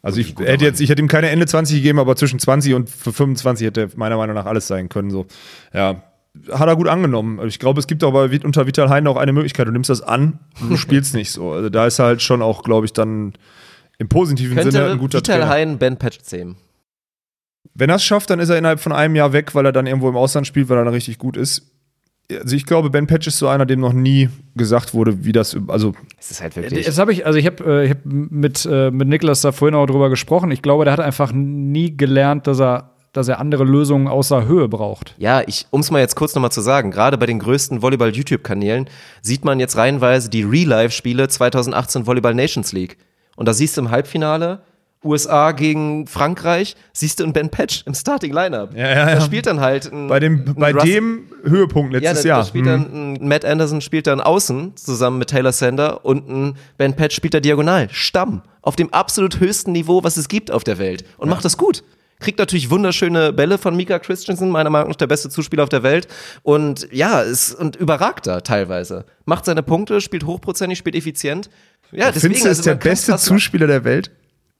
Also 0.00 0.20
ich 0.20 0.36
hätte 0.38 0.64
jetzt, 0.64 0.80
ich 0.80 0.88
hätte 0.88 1.02
ihm 1.02 1.08
keine 1.08 1.28
Ende 1.28 1.46
20 1.46 1.76
gegeben, 1.76 1.98
aber 1.98 2.14
zwischen 2.14 2.38
20 2.38 2.74
und 2.74 2.88
25 2.88 3.66
hätte 3.66 3.90
meiner 3.96 4.16
Meinung 4.16 4.34
nach 4.34 4.46
alles 4.46 4.66
sein 4.68 4.88
können. 4.88 5.10
So. 5.10 5.26
Ja, 5.74 6.02
hat 6.50 6.68
er 6.68 6.76
gut 6.76 6.88
angenommen. 6.88 7.46
Ich 7.46 7.58
glaube, 7.58 7.80
es 7.80 7.86
gibt 7.86 8.00
bei, 8.00 8.40
unter 8.44 8.66
Vital 8.66 8.88
Hein 8.88 9.06
auch 9.06 9.16
eine 9.16 9.32
Möglichkeit. 9.32 9.68
Du 9.68 9.72
nimmst 9.72 9.90
das 9.90 10.02
an 10.02 10.38
und 10.60 10.70
du 10.70 10.76
spielst 10.78 11.14
nicht 11.14 11.30
so. 11.30 11.52
Also 11.52 11.68
da 11.68 11.86
ist 11.86 11.98
er 11.98 12.06
halt 12.06 12.22
schon 12.22 12.42
auch, 12.42 12.62
glaube 12.62 12.86
ich, 12.86 12.92
dann 12.92 13.34
im 13.98 14.08
positiven 14.08 14.56
Könnte 14.56 14.72
Sinne 14.72 14.92
ein 14.92 14.98
guter 14.98 15.18
Vital 15.18 15.40
Trainer. 15.40 15.50
Hein 15.50 15.78
Ben 15.78 15.96
Patch 15.96 16.18
10. 16.20 16.56
Wenn 17.74 17.90
er 17.90 17.96
es 17.96 18.04
schafft, 18.04 18.30
dann 18.30 18.40
ist 18.40 18.48
er 18.48 18.58
innerhalb 18.58 18.80
von 18.80 18.92
einem 18.92 19.14
Jahr 19.14 19.32
weg, 19.32 19.54
weil 19.54 19.64
er 19.64 19.72
dann 19.72 19.86
irgendwo 19.86 20.08
im 20.08 20.16
Ausland 20.16 20.46
spielt, 20.46 20.68
weil 20.68 20.78
er 20.78 20.84
dann 20.84 20.94
richtig 20.94 21.18
gut 21.18 21.36
ist. 21.36 21.70
Also 22.30 22.56
ich 22.56 22.66
glaube, 22.66 22.90
Ben 22.90 23.06
Patch 23.06 23.26
ist 23.26 23.38
so 23.38 23.48
einer, 23.48 23.64
dem 23.64 23.80
noch 23.80 23.94
nie 23.94 24.28
gesagt 24.54 24.92
wurde, 24.92 25.24
wie 25.24 25.32
das, 25.32 25.56
also 25.68 25.94
es 26.18 26.30
ist 26.30 26.42
halt 26.42 26.56
wirklich. 26.56 26.84
Das 26.84 26.98
habe 26.98 27.12
ich, 27.12 27.24
also 27.24 27.38
ich 27.38 27.46
habe 27.46 27.84
äh, 27.84 27.88
hab 27.88 28.04
mit 28.04 28.68
äh, 28.70 28.90
mit 28.90 29.08
Niklas 29.08 29.40
da 29.40 29.52
vorhin 29.52 29.74
auch 29.74 29.86
drüber 29.86 30.10
gesprochen. 30.10 30.50
Ich 30.50 30.60
glaube, 30.60 30.84
der 30.84 30.92
hat 30.92 31.00
einfach 31.00 31.32
nie 31.32 31.96
gelernt, 31.96 32.46
dass 32.46 32.60
er 32.60 32.97
dass 33.18 33.28
er 33.28 33.40
andere 33.40 33.64
Lösungen 33.64 34.08
außer 34.08 34.46
Höhe 34.46 34.68
braucht. 34.68 35.14
Ja, 35.18 35.42
ich, 35.46 35.66
um 35.70 35.80
es 35.80 35.90
mal 35.90 35.98
jetzt 36.00 36.16
kurz 36.16 36.34
nochmal 36.34 36.52
zu 36.52 36.60
sagen, 36.60 36.90
gerade 36.90 37.18
bei 37.18 37.26
den 37.26 37.38
größten 37.38 37.82
Volleyball-YouTube-Kanälen 37.82 38.88
sieht 39.20 39.44
man 39.44 39.60
jetzt 39.60 39.76
reihenweise 39.76 40.30
die 40.30 40.44
Real-Life-Spiele 40.44 41.28
2018 41.28 42.06
Volleyball 42.06 42.34
Nations 42.34 42.72
League. 42.72 42.96
Und 43.36 43.46
da 43.46 43.52
siehst 43.52 43.76
du 43.76 43.82
im 43.82 43.90
Halbfinale 43.90 44.62
USA 45.04 45.52
gegen 45.52 46.06
Frankreich, 46.06 46.74
siehst 46.92 47.20
du 47.20 47.24
einen 47.24 47.32
Ben 47.32 47.50
Patch 47.50 47.84
im 47.86 47.94
Starting 47.94 48.32
Lineup. 48.32 48.74
Ja, 48.74 48.88
ja, 48.88 48.94
ja. 48.94 49.14
Da 49.14 49.20
spielt 49.20 49.46
dann 49.46 49.60
halt 49.60 49.92
ein, 49.92 50.08
bei 50.08 50.18
dem, 50.18 50.44
ein 50.48 50.54
bei 50.54 50.72
Russ 50.72 50.84
dem 50.84 51.26
Höhepunkt 51.44 51.92
letztes 51.92 52.22
ja, 52.22 52.22
da, 52.22 52.28
Jahr. 52.28 52.38
Da 52.40 52.46
spielt 52.46 52.66
dann 52.66 53.14
ein 53.14 53.28
Matt 53.28 53.44
Anderson 53.44 53.80
spielt 53.80 54.06
dann 54.08 54.20
außen 54.20 54.76
zusammen 54.76 55.18
mit 55.18 55.30
Taylor 55.30 55.52
Sander 55.52 56.04
und 56.04 56.28
ein 56.28 56.56
Ben 56.76 56.94
Patch 56.94 57.14
spielt 57.14 57.34
da 57.34 57.40
diagonal. 57.40 57.88
Stamm. 57.90 58.42
Auf 58.62 58.76
dem 58.76 58.92
absolut 58.92 59.40
höchsten 59.40 59.72
Niveau, 59.72 60.02
was 60.02 60.16
es 60.16 60.28
gibt 60.28 60.50
auf 60.50 60.64
der 60.64 60.78
Welt. 60.78 61.04
Und 61.16 61.28
macht 61.28 61.44
das 61.44 61.56
gut. 61.56 61.82
Kriegt 62.20 62.38
natürlich 62.38 62.70
wunderschöne 62.70 63.32
Bälle 63.32 63.58
von 63.58 63.76
Mika 63.76 63.98
Christensen, 63.98 64.50
meiner 64.50 64.70
Meinung 64.70 64.88
nach 64.88 64.96
der 64.96 65.06
beste 65.06 65.30
Zuspieler 65.30 65.62
auf 65.62 65.68
der 65.68 65.82
Welt. 65.82 66.08
Und 66.42 66.88
ja, 66.90 67.20
ist 67.20 67.54
und 67.54 67.76
überragt 67.76 68.26
da 68.26 68.40
teilweise. 68.40 69.04
Macht 69.24 69.44
seine 69.44 69.62
Punkte, 69.62 70.00
spielt 70.00 70.24
hochprozentig, 70.24 70.78
spielt 70.78 70.96
effizient. 70.96 71.48
Ja, 71.92 72.10
deswegen, 72.10 72.34
Findest 72.34 72.44
du, 72.44 72.48
ist 72.50 72.58
also 72.58 72.70
der 72.70 72.74
beste 72.76 73.16
Zuspieler 73.16 73.66
der 73.66 73.84
Welt? 73.84 74.10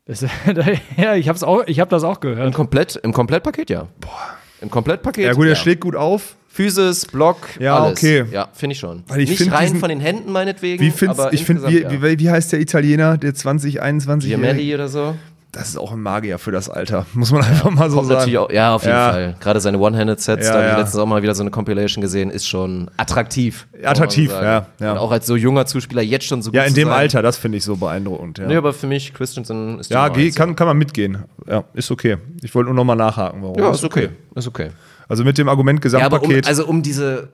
Das, 0.07 0.25
ja, 0.97 1.15
ich 1.15 1.29
hab's 1.29 1.43
auch, 1.43 1.65
ich 1.67 1.81
hab 1.81 1.91
das 1.91 2.03
auch 2.03 2.21
gehört. 2.21 2.47
Im, 2.47 2.53
Komplett, 2.55 2.97
im 2.97 3.13
Komplettpaket, 3.13 3.71
ja. 3.71 3.89
Boah. 4.01 4.39
Im 4.61 4.71
Komplettpaket. 4.71 5.25
Ja, 5.25 5.33
gut, 5.35 5.47
er 5.47 5.55
schlägt 5.55 5.83
gut 5.83 5.95
auf. 5.95 6.37
Physis, 6.49 7.07
Block, 7.07 7.37
ja, 7.61 7.79
alles. 7.79 7.99
okay. 7.99 8.25
Ja, 8.33 8.49
finde 8.53 8.73
ich 8.73 8.81
schon. 8.81 9.05
Weil 9.07 9.21
ich 9.21 9.29
Nicht 9.29 9.39
find 9.39 9.53
rein 9.53 9.67
diesen, 9.67 9.79
von 9.79 9.91
den 9.91 10.01
Händen 10.01 10.33
meinetwegen. 10.33 10.83
Wie 10.83 11.09
aber 11.09 11.33
ich 11.33 11.45
finde, 11.45 11.69
wie, 11.69 11.83
ja. 11.83 12.03
wie, 12.03 12.19
wie 12.19 12.31
heißt 12.31 12.51
der 12.51 12.61
Italiener, 12.61 13.17
der 13.17 13.35
2021 13.35 14.31
Giamelli 14.31 14.75
oder 14.75 14.89
so? 14.89 15.15
Das 15.59 15.69
ist 15.71 15.77
auch 15.77 15.91
ein 15.93 16.01
Magier 16.01 16.39
für 16.39 16.53
das 16.53 16.71
Alter, 16.71 17.05
muss 17.15 17.33
man 17.33 17.43
einfach 17.43 17.69
mal 17.71 17.91
so 17.91 18.03
sagen. 18.05 18.37
Auch, 18.37 18.51
ja, 18.51 18.75
auf 18.77 18.83
jeden 18.85 18.95
Ja. 18.95 19.11
Fall. 19.11 19.37
Gerade 19.41 19.61
seine 19.61 19.79
One-Handed-Sets, 19.79 20.47
Ja, 20.47 20.53
da 20.53 20.59
habe 20.59 20.67
ja. 20.67 20.73
ich 20.75 20.79
letztens 20.79 21.01
auch 21.03 21.07
mal 21.07 21.21
wieder 21.23 21.35
so 21.35 21.43
eine 21.43 21.51
Compilation 21.51 22.01
gesehen, 22.01 22.31
ist 22.31 22.47
schon 22.47 22.89
attraktiv. 22.97 23.67
Attraktiv, 23.83 24.31
ja, 24.31 24.67
ja. 24.79 24.93
Und 24.93 24.99
auch 24.99 25.11
als 25.11 25.27
so 25.27 25.35
junger 25.35 25.67
Zuspieler 25.67 26.01
jetzt 26.03 26.27
schon 26.27 26.43
so 26.43 26.51
gut 26.51 26.57
Ja, 26.57 26.63
in 26.63 26.75
dem. 26.75 26.89
Alter, 26.89 27.23
das 27.23 27.37
finde 27.39 27.59
ich 27.59 27.65
so 27.65 27.77
beeindruckend. 27.77 28.39
Ja, 28.39 28.47
Nee, 28.47 28.57
aber 28.57 28.73
für 28.73 28.87
mich, 28.87 29.13
Christensen 29.13 29.81
ist 29.81 29.91
ja 29.91 30.09
geh, 30.09 30.31
kann, 30.31 30.55
kann 30.55 30.69
man 30.69 30.79
mitgehen. 30.79 31.25
Ja, 31.49 31.65
ist 31.75 31.91
okay. 31.91 32.19
Ich 32.43 32.55
wollte 32.55 32.67
nur 32.67 32.75
noch 32.77 32.85
mal 32.85 32.95
nachhaken, 32.95 33.43
warum. 33.43 33.59
Ja, 33.59 33.71
ist 33.73 33.83
okay. 33.85 34.11
Ist 34.37 34.47
okay. 34.47 34.71
Also 35.09 35.25
mit 35.25 35.39
dem 35.39 35.49
Argument 35.49 35.85
Ja, 35.85 36.01
aber 36.07 36.17
um, 36.17 36.29
Gesamtpaket. 36.29 36.47
also 36.47 36.67
um 36.67 36.83
diese 36.83 37.31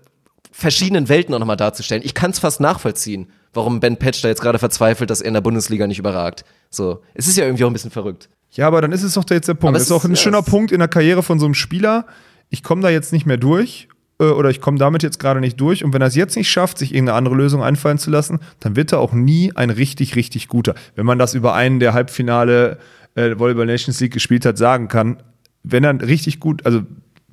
verschiedenen 0.53 1.09
Welten 1.09 1.35
auch 1.35 1.39
nochmal 1.39 1.57
darzustellen. 1.57 2.03
Ich 2.05 2.15
kann 2.15 2.31
es 2.31 2.39
fast 2.39 2.61
nachvollziehen, 2.61 3.29
warum 3.53 3.81
Ben 3.81 3.97
Patch 3.97 4.23
da 4.23 4.29
jetzt 4.29 4.41
gerade 4.41 4.59
verzweifelt, 4.59 5.11
dass 5.11 5.21
er 5.21 5.29
in 5.29 5.35
der 5.35 5.41
Bundesliga 5.41 5.87
nicht 5.87 5.99
überragt. 5.99 6.45
So, 6.71 7.01
es 7.15 7.27
ist 7.29 7.37
ja 7.37 7.45
irgendwie 7.45 7.65
auch 7.65 7.71
ein 7.71 7.73
bisschen 7.73 7.91
verrückt. 7.91 8.29
ja, 8.53 8.67
aber 8.67 8.81
dann 8.81 8.93
ist 8.93 9.03
es 9.03 9.15
doch 9.15 9.25
jetzt 9.31 9.49
der 9.49 9.55
Punkt. 9.55 9.75
Das 9.77 9.83
es 9.83 9.89
ist 9.89 9.93
auch 9.93 10.05
ein 10.05 10.13
ist- 10.13 10.21
schöner 10.23 10.43
Punkt 10.43 10.73
in 10.73 10.79
der 10.79 10.89
Karriere 10.89 11.23
von 11.23 11.39
so 11.39 11.45
einem 11.47 11.55
Spieler. 11.55 12.07
Ich 12.51 12.63
komme 12.63 12.83
da 12.83 12.89
jetzt 12.91 13.13
nicht 13.13 13.27
mehr 13.27 13.37
durch 13.37 13.89
äh, 14.21 14.25
oder 14.27 14.51
ich 14.51 14.61
komme 14.61 14.79
damit 14.79 15.03
jetzt 15.03 15.19
gerade 15.19 15.41
nicht 15.41 15.61
durch. 15.61 15.83
Und 15.85 15.93
wenn 15.93 16.03
er 16.03 16.09
es 16.09 16.15
jetzt 16.15 16.37
nicht 16.37 16.51
schafft, 16.51 16.79
sich 16.79 16.93
irgendeine 16.95 17.17
andere 17.19 17.35
Lösung 17.35 17.63
einfallen 17.63 17.99
zu 17.99 18.11
lassen, 18.11 18.39
dann 18.61 18.77
wird 18.77 18.93
er 18.93 19.01
auch 19.01 19.13
nie 19.13 19.53
ein 19.57 19.71
richtig, 19.71 20.15
richtig 20.15 20.47
guter. 20.49 20.75
Wenn 20.95 21.07
man 21.07 21.19
das 21.19 21.35
über 21.35 21.55
einen 21.55 21.81
der 21.81 21.95
Halbfinale 21.95 22.79
äh, 23.17 23.37
Volleyball 23.39 23.67
Nations 23.67 23.99
League 24.01 24.13
gespielt 24.13 24.45
hat, 24.47 24.57
sagen 24.59 24.89
kann, 24.89 25.23
wenn 25.65 25.83
er 25.85 26.01
richtig 26.07 26.39
gut, 26.41 26.65
also 26.67 26.83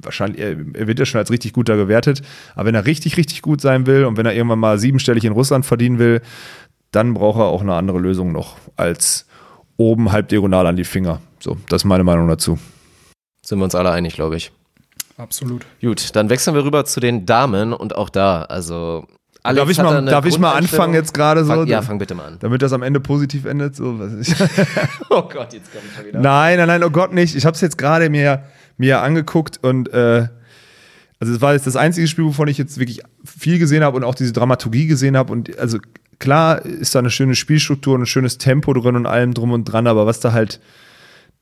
wahrscheinlich, 0.03 0.41
er, 0.41 0.57
er 0.73 0.87
wird 0.87 0.99
ja 0.99 1.05
schon 1.05 1.19
als 1.19 1.31
richtig 1.31 1.53
guter 1.53 1.77
gewertet, 1.77 2.21
aber 2.55 2.67
wenn 2.67 2.75
er 2.75 2.85
richtig, 2.85 3.17
richtig 3.17 3.41
gut 3.41 3.61
sein 3.61 3.85
will 3.85 4.05
und 4.05 4.17
wenn 4.17 4.25
er 4.25 4.33
irgendwann 4.33 4.59
mal 4.59 4.77
siebenstellig 4.79 5.25
in 5.25 5.33
Russland 5.33 5.65
verdienen 5.65 5.99
will, 5.99 6.21
dann 6.91 7.13
braucht 7.13 7.39
er 7.39 7.45
auch 7.45 7.61
eine 7.61 7.75
andere 7.75 7.99
Lösung 7.99 8.31
noch 8.31 8.57
als 8.75 9.25
oben 9.77 10.11
halb 10.11 10.27
diagonal 10.27 10.67
an 10.67 10.75
die 10.75 10.83
Finger. 10.83 11.21
So, 11.39 11.57
das 11.69 11.81
ist 11.81 11.85
meine 11.85 12.03
Meinung 12.03 12.27
dazu. 12.27 12.59
Sind 13.43 13.59
wir 13.59 13.63
uns 13.63 13.75
alle 13.75 13.91
einig, 13.91 14.13
glaube 14.13 14.35
ich. 14.35 14.51
Absolut. 15.17 15.65
Gut, 15.81 16.15
dann 16.15 16.29
wechseln 16.29 16.55
wir 16.55 16.63
rüber 16.63 16.85
zu 16.85 16.99
den 16.99 17.25
Damen 17.25 17.73
und 17.73 17.95
auch 17.95 18.09
da, 18.09 18.43
also 18.43 19.05
Alex 19.43 19.61
darf 19.61 19.69
ich 19.71 19.77
mal, 19.77 20.05
darf 20.05 20.25
ich 20.25 20.39
mal 20.39 20.53
anfangen 20.53 20.93
jetzt 20.93 21.13
gerade 21.13 21.43
so? 21.43 21.53
Fang, 21.53 21.67
ja, 21.67 21.81
fang 21.81 21.97
bitte 21.97 22.13
mal 22.13 22.25
an. 22.27 22.37
Damit 22.39 22.61
das 22.61 22.73
am 22.73 22.83
Ende 22.83 22.99
positiv 22.99 23.45
endet. 23.45 23.75
So, 23.75 23.99
ich. 24.19 24.35
Oh 25.09 25.23
Gott, 25.23 25.53
jetzt 25.53 25.71
kommt 25.71 25.85
schon 25.95 26.05
wieder. 26.05 26.19
nein, 26.19 26.57
nein, 26.57 26.67
nein, 26.67 26.83
oh 26.83 26.91
Gott 26.91 27.11
nicht. 27.11 27.35
Ich 27.35 27.45
habe 27.45 27.55
es 27.55 27.61
jetzt 27.61 27.77
gerade 27.77 28.09
mir, 28.09 28.43
mir 28.81 29.01
angeguckt 29.01 29.59
und 29.63 29.93
äh, 29.93 30.27
also 31.19 31.35
es 31.35 31.39
war 31.39 31.53
jetzt 31.53 31.67
das 31.67 31.75
einzige 31.75 32.07
Spiel, 32.07 32.25
wovon 32.25 32.47
ich 32.47 32.57
jetzt 32.57 32.79
wirklich 32.79 33.01
viel 33.23 33.59
gesehen 33.59 33.83
habe 33.83 33.95
und 33.95 34.03
auch 34.03 34.15
diese 34.15 34.33
Dramaturgie 34.33 34.87
gesehen 34.87 35.15
habe. 35.15 35.31
Und 35.31 35.57
also 35.59 35.77
klar 36.17 36.65
ist 36.65 36.95
da 36.95 36.99
eine 36.99 37.11
schöne 37.11 37.35
Spielstruktur 37.35 37.93
und 37.93 38.01
ein 38.01 38.07
schönes 38.07 38.39
Tempo 38.39 38.73
drin 38.73 38.95
und 38.95 39.05
allem 39.05 39.35
drum 39.35 39.51
und 39.51 39.65
dran, 39.65 39.85
aber 39.85 40.07
was 40.07 40.19
da 40.19 40.33
halt, 40.33 40.59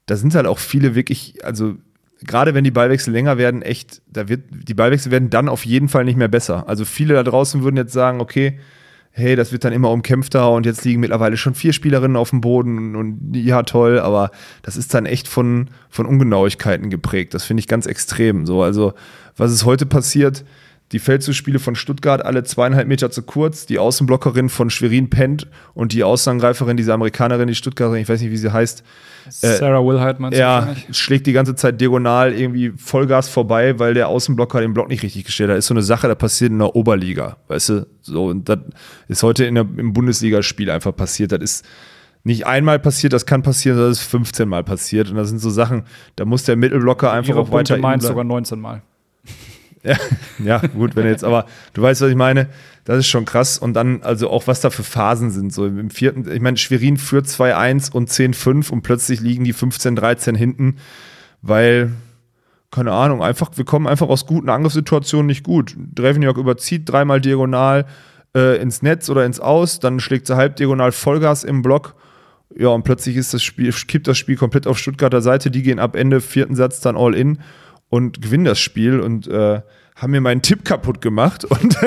da 0.06 0.18
sind 0.18 0.36
halt 0.36 0.48
auch 0.48 0.60
viele 0.60 0.96
wirklich, 0.96 1.46
also 1.46 1.76
gerade 2.22 2.54
wenn 2.54 2.66
die 2.66 2.72
Ballwechsel 2.72 3.14
länger 3.14 3.38
werden, 3.38 3.62
echt, 3.62 4.02
da 4.08 4.28
wird, 4.28 4.42
die 4.52 4.74
Ballwechsel 4.74 5.14
werden 5.14 5.30
dann 5.30 5.48
auf 5.48 5.66
jeden 5.66 5.88
Fall 5.88 6.04
nicht 6.04 6.18
mehr 6.18 6.28
besser. 6.28 6.68
Also 6.68 6.84
viele 6.84 7.14
da 7.14 7.24
draußen 7.24 7.64
würden 7.64 7.78
jetzt 7.78 7.94
sagen, 7.94 8.20
okay, 8.20 8.60
hey, 9.12 9.36
das 9.36 9.52
wird 9.52 9.64
dann 9.64 9.74
immer 9.74 9.92
umkämpfter 9.92 10.52
und 10.52 10.66
jetzt 10.66 10.86
liegen 10.86 11.00
mittlerweile 11.02 11.38
schon 11.38 11.56
vier 11.56 11.74
Spielerinnen 11.74 12.16
auf 12.16 12.30
dem 12.30 12.42
Boden 12.42 12.96
und 12.96 13.36
ja, 13.36 13.64
toll, 13.64 14.00
aber 14.00 14.32
das 14.62 14.78
ist 14.78 14.94
dann 14.94 15.06
echt 15.06 15.28
von, 15.28 15.70
von 15.90 16.06
Ungenauigkeiten 16.06 16.90
geprägt. 16.90 17.34
Das 17.34 17.44
finde 17.44 17.62
ich 17.62 17.68
ganz 17.68 17.86
extrem. 17.86 18.46
So, 18.46 18.64
also, 18.64 18.94
was 19.36 19.52
ist 19.52 19.66
heute 19.66 19.86
passiert? 19.86 20.46
Die 20.92 21.00
Feldzuspiele 21.00 21.60
von 21.60 21.76
Stuttgart 21.76 22.26
alle 22.26 22.44
zweieinhalb 22.44 22.88
Meter 22.88 23.12
zu 23.12 23.22
kurz, 23.22 23.66
die 23.66 23.78
Außenblockerin 23.78 24.50
von 24.50 24.70
Schwerin 24.70 25.10
pennt 25.10 25.48
und 25.74 25.94
die 25.94 26.04
Außenangreiferin, 26.04 26.78
diese 26.78 26.94
Amerikanerin, 26.94 27.48
die 27.48 27.56
Stuttgarterin, 27.56 28.02
ich 28.02 28.10
weiß 28.10 28.22
nicht, 28.22 28.32
wie 28.32 28.38
sie 28.38 28.52
heißt, 28.52 28.84
Sarah 29.30 29.84
Wilhite 29.86 30.22
meinst 30.22 30.38
du 30.38 30.42
ja, 30.42 30.76
schlägt 30.92 31.28
die 31.28 31.34
ganze 31.34 31.56
Zeit 31.56 31.80
diagonal 31.80 32.34
irgendwie 32.34 32.72
Vollgas 32.76 33.30
vorbei, 33.30 33.78
weil 33.78 33.94
der 33.94 34.08
Außenblocker 34.08 34.62
den 34.62 34.74
Block 34.74 34.90
nicht 34.90 35.04
richtig 35.04 35.26
gestellt 35.26 35.50
hat. 35.50 35.58
Das 35.58 35.66
ist 35.66 35.68
so 35.68 35.74
eine 35.76 35.84
Sache, 35.84 36.08
da 36.08 36.16
passiert 36.16 36.52
in 36.52 36.60
der 36.60 36.76
Oberliga, 36.76 37.38
weißt 37.48 37.70
du? 37.70 37.88
So, 38.02 38.26
und 38.26 38.50
das 38.50 38.60
ist 39.08 39.24
heute 39.24 39.46
in 39.46 39.56
der, 39.56 39.68
im 39.78 39.94
Bundesligaspiel 39.94 40.70
einfach 40.72 40.96
passiert. 40.96 41.32
Das 41.32 41.42
ist 41.42 41.66
nicht 42.24 42.48
einmal 42.48 42.80
passiert, 42.80 43.14
das 43.14 43.26
kann 43.26 43.44
passieren, 43.44 43.78
das 43.78 44.00
ist 44.00 44.04
15 44.04 44.48
Mal 44.50 44.64
passiert. 44.64 45.10
Und 45.10 45.16
das 45.18 45.30
sind 45.30 45.40
so 45.40 45.50
Sachen, 45.50 45.84
da 46.16 46.26
muss 46.26 46.44
der 46.44 46.56
Mittelblocker 46.56 47.12
einfach 47.12 47.30
Ihre 47.30 47.40
auch 47.40 47.52
weiter 47.52 47.76
Punkte 47.76 47.82
meint 47.82 48.02
innen 48.02 48.08
sogar 48.08 48.24
bleiben. 48.24 48.28
19 48.30 48.60
Mal. 48.60 48.82
Ja, 49.84 49.96
ja, 50.44 50.58
gut, 50.60 50.96
wenn 50.96 51.06
jetzt, 51.06 51.24
aber 51.24 51.46
du 51.74 51.82
weißt, 51.82 52.02
was 52.02 52.10
ich 52.10 52.16
meine. 52.16 52.50
Das 52.86 52.98
ist 52.98 53.08
schon 53.08 53.26
krass. 53.26 53.60
Und 53.60 53.74
dann, 53.74 54.02
also 54.02 54.30
auch 54.30 54.48
was 54.48 54.62
da 54.62 54.70
für 54.70 54.84
Phasen 54.84 55.30
sind. 55.32 55.54
So 55.54 55.66
im 55.68 55.90
vierten, 55.90 56.30
ich 56.32 56.42
meine, 56.42 56.58
Schwerin 56.58 56.98
führt 56.98 57.28
2-1 57.28 57.92
und 57.92 58.10
10-5 58.10 58.72
und 58.72 58.82
plötzlich 58.82 59.20
liegen 59.20 59.44
die 59.44 59.54
15-13 59.54 60.36
hinten, 60.36 60.78
weil, 61.42 61.92
keine 62.72 62.92
Ahnung, 62.92 63.22
einfach, 63.22 63.52
wir 63.56 63.66
kommen 63.66 63.88
einfach 63.88 64.08
aus 64.10 64.26
guten 64.26 64.50
Angriffssituationen 64.50 65.28
nicht 65.28 65.44
gut. 65.44 65.76
Drevenjok 65.94 66.38
überzieht 66.38 66.90
dreimal 66.90 67.22
diagonal 67.22 67.86
äh, 68.36 68.60
ins 68.62 68.82
Netz 68.82 69.10
oder 69.10 69.26
ins 69.26 69.40
Aus, 69.40 69.80
dann 69.80 70.00
schlägt 70.00 70.28
sie 70.28 70.36
halb 70.36 70.56
diagonal 70.56 70.92
Vollgas 70.92 71.44
im 71.44 71.62
Block. 71.62 71.96
Ja, 72.58 72.70
und 72.70 72.84
plötzlich 72.84 73.16
ist 73.16 73.34
das 73.34 73.44
Spiel, 73.44 73.72
kippt 73.72 74.08
das 74.08 74.18
Spiel 74.18 74.36
komplett 74.36 74.66
auf 74.66 74.80
Stuttgarter 74.80 75.22
Seite. 75.22 75.52
Die 75.52 75.62
gehen 75.62 75.78
ab 75.78 75.96
Ende 75.96 76.20
vierten 76.20 76.56
Satz 76.56 76.80
dann 76.80 76.98
all 76.98 77.14
in 77.14 77.38
und 77.90 78.22
gewinnen 78.22 78.46
das 78.46 78.60
Spiel 78.60 79.00
und 79.00 79.28
äh, 79.28 79.62
haben 79.96 80.12
mir 80.12 80.22
meinen 80.22 80.42
Tipp 80.42 80.64
kaputt 80.64 81.02
gemacht. 81.02 81.46
Und 81.46 81.78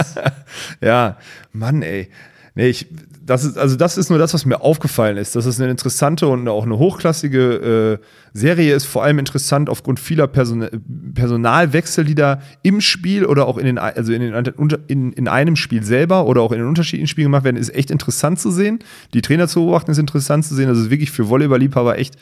ja, 0.80 1.16
Mann, 1.52 1.82
ey. 1.82 2.08
Nee, 2.54 2.68
ich, 2.68 2.86
das 3.24 3.44
ist, 3.44 3.56
also 3.56 3.76
das 3.76 3.96
ist 3.96 4.10
nur 4.10 4.18
das, 4.18 4.34
was 4.34 4.44
mir 4.44 4.60
aufgefallen 4.60 5.16
ist. 5.16 5.34
Dass 5.34 5.46
es 5.46 5.58
eine 5.58 5.70
interessante 5.70 6.26
und 6.28 6.46
auch 6.48 6.64
eine 6.64 6.78
hochklassige 6.78 7.98
äh, 8.02 8.06
Serie 8.34 8.74
ist, 8.74 8.84
vor 8.84 9.04
allem 9.04 9.18
interessant 9.18 9.70
aufgrund 9.70 9.98
vieler 9.98 10.26
Person 10.26 10.68
Personalwechsel, 11.14 12.04
die 12.04 12.14
da 12.14 12.42
im 12.62 12.82
Spiel 12.82 13.24
oder 13.24 13.46
auch 13.46 13.56
in 13.56 13.64
den, 13.64 13.78
also 13.78 14.12
in, 14.12 14.20
den, 14.20 14.52
in, 14.86 15.12
in 15.12 15.28
einem 15.28 15.56
Spiel 15.56 15.82
selber 15.82 16.26
oder 16.26 16.42
auch 16.42 16.52
in 16.52 16.58
den 16.58 16.68
unterschiedlichen 16.68 17.08
Spielen 17.08 17.26
gemacht 17.26 17.44
werden, 17.44 17.56
ist 17.56 17.74
echt 17.74 17.90
interessant 17.90 18.38
zu 18.38 18.50
sehen. 18.50 18.80
Die 19.14 19.22
Trainer 19.22 19.48
zu 19.48 19.60
beobachten 19.60 19.90
ist 19.90 19.98
interessant 19.98 20.44
zu 20.44 20.54
sehen. 20.54 20.68
Das 20.68 20.78
ist 20.78 20.90
wirklich 20.90 21.10
für 21.10 21.30
Volleyball-Liebhaber 21.30 21.98
echt 21.98 22.16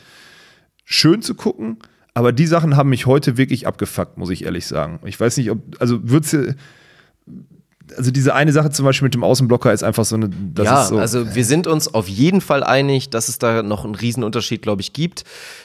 schön 0.85 1.21
zu 1.21 1.35
gucken. 1.35 1.77
Aber 2.13 2.31
die 2.33 2.47
Sachen 2.47 2.75
haben 2.75 2.89
mich 2.89 3.05
heute 3.05 3.37
wirklich 3.37 3.67
abgefuckt, 3.67 4.17
muss 4.17 4.29
ich 4.29 4.43
ehrlich 4.45 4.67
sagen. 4.67 4.99
Ich 5.05 5.19
weiß 5.19 5.37
nicht, 5.37 5.49
ob, 5.49 5.59
also 5.79 5.99
wird's 6.03 6.35
also 7.97 8.11
diese 8.11 8.33
eine 8.33 8.51
Sache 8.51 8.69
zum 8.69 8.85
Beispiel 8.85 9.07
mit 9.07 9.13
dem 9.13 9.23
Außenblocker 9.23 9.73
ist 9.73 9.83
einfach 9.83 10.05
so 10.05 10.15
eine. 10.15 10.29
Das 10.29 10.65
ja, 10.65 10.81
ist 10.81 10.89
so, 10.89 10.97
also 10.97 11.35
wir 11.35 11.45
sind 11.45 11.67
uns 11.67 11.93
auf 11.93 12.07
jeden 12.07 12.41
Fall 12.41 12.63
einig, 12.63 13.09
dass 13.09 13.27
es 13.27 13.39
da 13.39 13.63
noch 13.63 13.85
einen 13.85 13.95
Riesenunterschied, 13.95 14.61
glaube 14.61 14.81
ich, 14.81 14.93
gibt. 14.93 15.23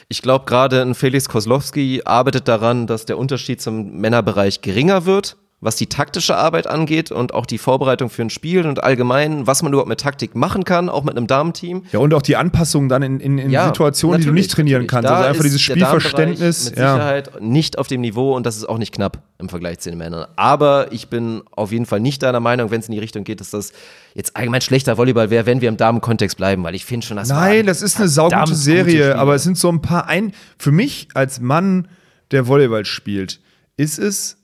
Ich 0.09 0.21
glaube, 0.21 0.45
gerade 0.45 0.81
ein 0.81 0.95
Felix 0.95 1.29
Koslowski 1.29 2.01
arbeitet 2.05 2.47
daran, 2.47 2.87
dass 2.87 3.05
der 3.05 3.17
Unterschied 3.17 3.61
zum 3.61 3.97
Männerbereich 3.99 4.61
geringer 4.61 5.05
wird 5.05 5.37
was 5.59 5.75
die 5.75 5.87
taktische 5.87 6.35
Arbeit 6.37 6.67
angeht 6.67 7.11
und 7.11 7.33
auch 7.33 7.47
die 7.47 7.57
Vorbereitung 7.57 8.11
für 8.11 8.21
ein 8.21 8.29
Spiel 8.29 8.67
und 8.67 8.83
allgemein, 8.83 9.47
was 9.47 9.63
man 9.63 9.71
überhaupt 9.73 9.89
mit 9.89 9.99
Taktik 9.99 10.35
machen 10.35 10.65
kann, 10.65 10.87
auch 10.87 11.03
mit 11.03 11.17
einem 11.17 11.25
Damenteam. 11.25 11.81
Ja, 11.91 11.97
und 11.97 12.13
auch 12.13 12.21
die 12.21 12.35
Anpassungen 12.35 12.89
dann 12.89 13.01
in, 13.01 13.19
in, 13.19 13.39
in 13.39 13.49
Ja, 13.49 13.65
Situationen, 13.65 14.21
die 14.21 14.27
du 14.27 14.33
nicht 14.33 14.51
trainieren 14.51 14.83
natürlich. 14.83 14.91
kannst. 14.91 15.09
Da 15.09 15.15
Also 15.15 15.29
einfach 15.29 15.43
dieses 15.43 15.61
Spielverständnis. 15.61 16.69
Mit 16.69 16.77
Ja. 16.77 16.93
Sicherheit 16.93 17.41
nicht 17.41 17.79
auf 17.79 17.87
dem 17.87 18.01
Niveau 18.01 18.35
und 18.35 18.45
das 18.45 18.55
ist 18.55 18.69
auch 18.69 18.77
nicht 18.77 18.93
knapp 18.93 19.23
im 19.39 19.49
Vergleich 19.49 19.79
zu 19.79 19.89
den 19.89 19.97
Männern. 19.97 20.27
Aber 20.35 20.91
ich 20.91 21.07
bin 21.07 21.41
auf 21.51 21.71
jeden 21.71 21.87
Fall 21.87 22.01
nicht 22.01 22.21
deiner 22.21 22.39
Meinung, 22.39 22.69
wenn 22.69 22.79
es 22.81 22.87
in 22.87 22.91
die 22.93 22.99
Richtung 22.99 23.23
geht, 23.23 23.39
dass 23.39 23.49
das 23.49 23.71
jetzt 24.13 24.35
allgemein 24.37 24.61
schlechter 24.61 24.99
Volleyball 24.99 25.31
wäre, 25.31 25.47
wenn 25.47 25.61
wir 25.61 25.69
im 25.69 25.77
Damenkontext 25.77 26.37
bleiben, 26.37 26.63
weil 26.63 26.75
ich 26.75 26.85
finde 26.85 27.07
schon, 27.07 27.17
das 27.17 27.29
Nein, 27.29 27.65
das 27.65 27.81
ist 27.81 27.97
eine 27.97 28.07
saugute 28.09 28.41
gute 28.41 28.55
Serie, 28.55 29.17
aber 29.17 29.33
es 29.33 29.43
sind 29.43 29.57
so 29.57 29.69
ein 29.69 29.81
paar 29.81 30.07
ein. 30.07 30.33
Für 30.59 30.71
mich 30.71 31.07
als 31.15 31.39
Mann, 31.39 31.87
der 32.29 32.47
Volleyball 32.47 32.85
spielt, 32.85 33.39
ist 33.75 33.97
es 33.97 34.37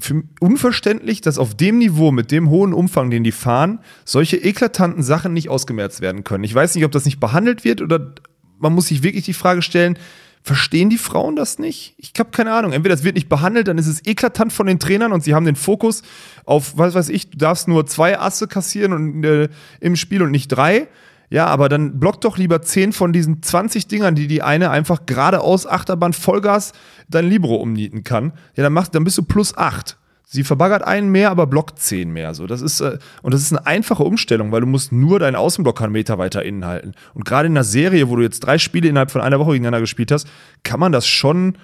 für 0.00 0.22
unverständlich, 0.40 1.20
dass 1.20 1.38
auf 1.38 1.56
dem 1.56 1.78
Niveau, 1.78 2.12
mit 2.12 2.30
dem 2.30 2.50
hohen 2.50 2.72
Umfang, 2.72 3.10
den 3.10 3.24
die 3.24 3.32
fahren, 3.32 3.80
solche 4.04 4.36
eklatanten 4.36 5.02
Sachen 5.02 5.32
nicht 5.32 5.48
ausgemerzt 5.48 6.00
werden 6.00 6.22
können. 6.22 6.44
Ich 6.44 6.54
weiß 6.54 6.74
nicht, 6.74 6.84
ob 6.84 6.92
das 6.92 7.04
nicht 7.04 7.18
behandelt 7.18 7.64
wird 7.64 7.82
oder 7.82 8.14
man 8.58 8.72
muss 8.72 8.86
sich 8.86 9.02
wirklich 9.02 9.24
die 9.24 9.34
Frage 9.34 9.62
stellen, 9.62 9.98
verstehen 10.42 10.88
die 10.88 10.98
Frauen 10.98 11.34
das 11.34 11.58
nicht? 11.58 11.94
Ich 11.98 12.12
habe 12.18 12.30
keine 12.30 12.52
Ahnung. 12.52 12.72
Entweder 12.72 12.94
es 12.94 13.02
wird 13.02 13.16
nicht 13.16 13.28
behandelt, 13.28 13.66
dann 13.66 13.76
ist 13.76 13.88
es 13.88 14.04
eklatant 14.06 14.52
von 14.52 14.66
den 14.66 14.78
Trainern 14.78 15.12
und 15.12 15.24
sie 15.24 15.34
haben 15.34 15.44
den 15.44 15.56
Fokus 15.56 16.02
auf, 16.44 16.78
was 16.78 16.94
weiß 16.94 17.08
ich, 17.08 17.30
du 17.30 17.38
darfst 17.38 17.66
nur 17.66 17.86
zwei 17.86 18.18
Asse 18.18 18.46
kassieren 18.46 18.92
und, 18.92 19.24
äh, 19.24 19.48
im 19.80 19.96
Spiel 19.96 20.22
und 20.22 20.30
nicht 20.30 20.48
drei. 20.48 20.88
Ja, 21.30 21.46
aber 21.46 21.68
dann 21.68 22.00
block 22.00 22.20
doch 22.22 22.38
lieber 22.38 22.62
10 22.62 22.92
von 22.92 23.12
diesen 23.12 23.42
20 23.42 23.86
Dingern, 23.86 24.14
die 24.14 24.26
die 24.26 24.42
eine 24.42 24.70
einfach 24.70 25.04
geradeaus 25.06 25.66
Achterbahn 25.66 26.12
Vollgas 26.12 26.72
dein 27.08 27.28
Libro 27.28 27.56
umnieten 27.56 28.02
kann. 28.02 28.32
Ja, 28.56 28.62
dann 28.62 28.72
machst, 28.72 28.94
dann 28.94 29.04
bist 29.04 29.18
du 29.18 29.22
plus 29.22 29.56
8. 29.56 29.98
Sie 30.30 30.44
verbaggert 30.44 30.82
einen 30.82 31.10
mehr, 31.10 31.30
aber 31.30 31.46
blockt 31.46 31.78
10 31.78 32.10
mehr. 32.10 32.34
So, 32.34 32.46
das 32.46 32.60
ist, 32.60 32.80
äh, 32.80 32.98
und 33.22 33.32
das 33.32 33.40
ist 33.40 33.52
eine 33.52 33.66
einfache 33.66 34.02
Umstellung, 34.02 34.52
weil 34.52 34.60
du 34.60 34.66
musst 34.66 34.92
nur 34.92 35.18
deinen 35.18 35.36
Außenblock 35.36 35.80
einen 35.80 35.92
Meter 35.92 36.18
weiter 36.18 36.42
innen 36.44 36.66
halten. 36.66 36.92
Und 37.14 37.24
gerade 37.24 37.46
in 37.46 37.52
einer 37.52 37.64
Serie, 37.64 38.10
wo 38.10 38.16
du 38.16 38.22
jetzt 38.22 38.40
drei 38.40 38.58
Spiele 38.58 38.88
innerhalb 38.88 39.10
von 39.10 39.22
einer 39.22 39.38
Woche 39.38 39.52
gegeneinander 39.52 39.80
gespielt 39.80 40.12
hast, 40.12 40.28
kann 40.64 40.80
man 40.80 40.92
das 40.92 41.06
schon 41.06 41.56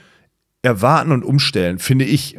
erwarten 0.65 1.12
und 1.12 1.24
umstellen, 1.24 1.78
finde 1.78 2.05
ich. 2.05 2.36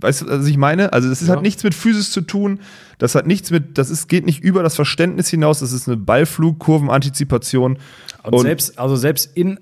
Weißt 0.00 0.22
du, 0.22 0.26
was 0.28 0.46
ich 0.46 0.56
meine? 0.56 0.92
Also, 0.92 1.08
das 1.08 1.22
ist, 1.22 1.28
hat 1.28 1.42
nichts 1.42 1.62
mit 1.64 1.74
Physis 1.74 2.10
zu 2.10 2.20
tun. 2.20 2.60
Das 2.98 3.14
hat 3.14 3.26
nichts 3.26 3.50
mit, 3.50 3.78
das 3.78 3.90
ist, 3.90 4.08
geht 4.08 4.26
nicht 4.26 4.42
über 4.42 4.62
das 4.62 4.74
Verständnis 4.74 5.28
hinaus. 5.28 5.60
Das 5.60 5.72
ist 5.72 5.88
eine 5.88 5.96
Ballflugkurvenantizipation. 5.96 7.78
Und, 8.24 8.40
selbst, 8.40 8.78
also 8.78 8.96
selbst 8.96 9.36
in, 9.36 9.60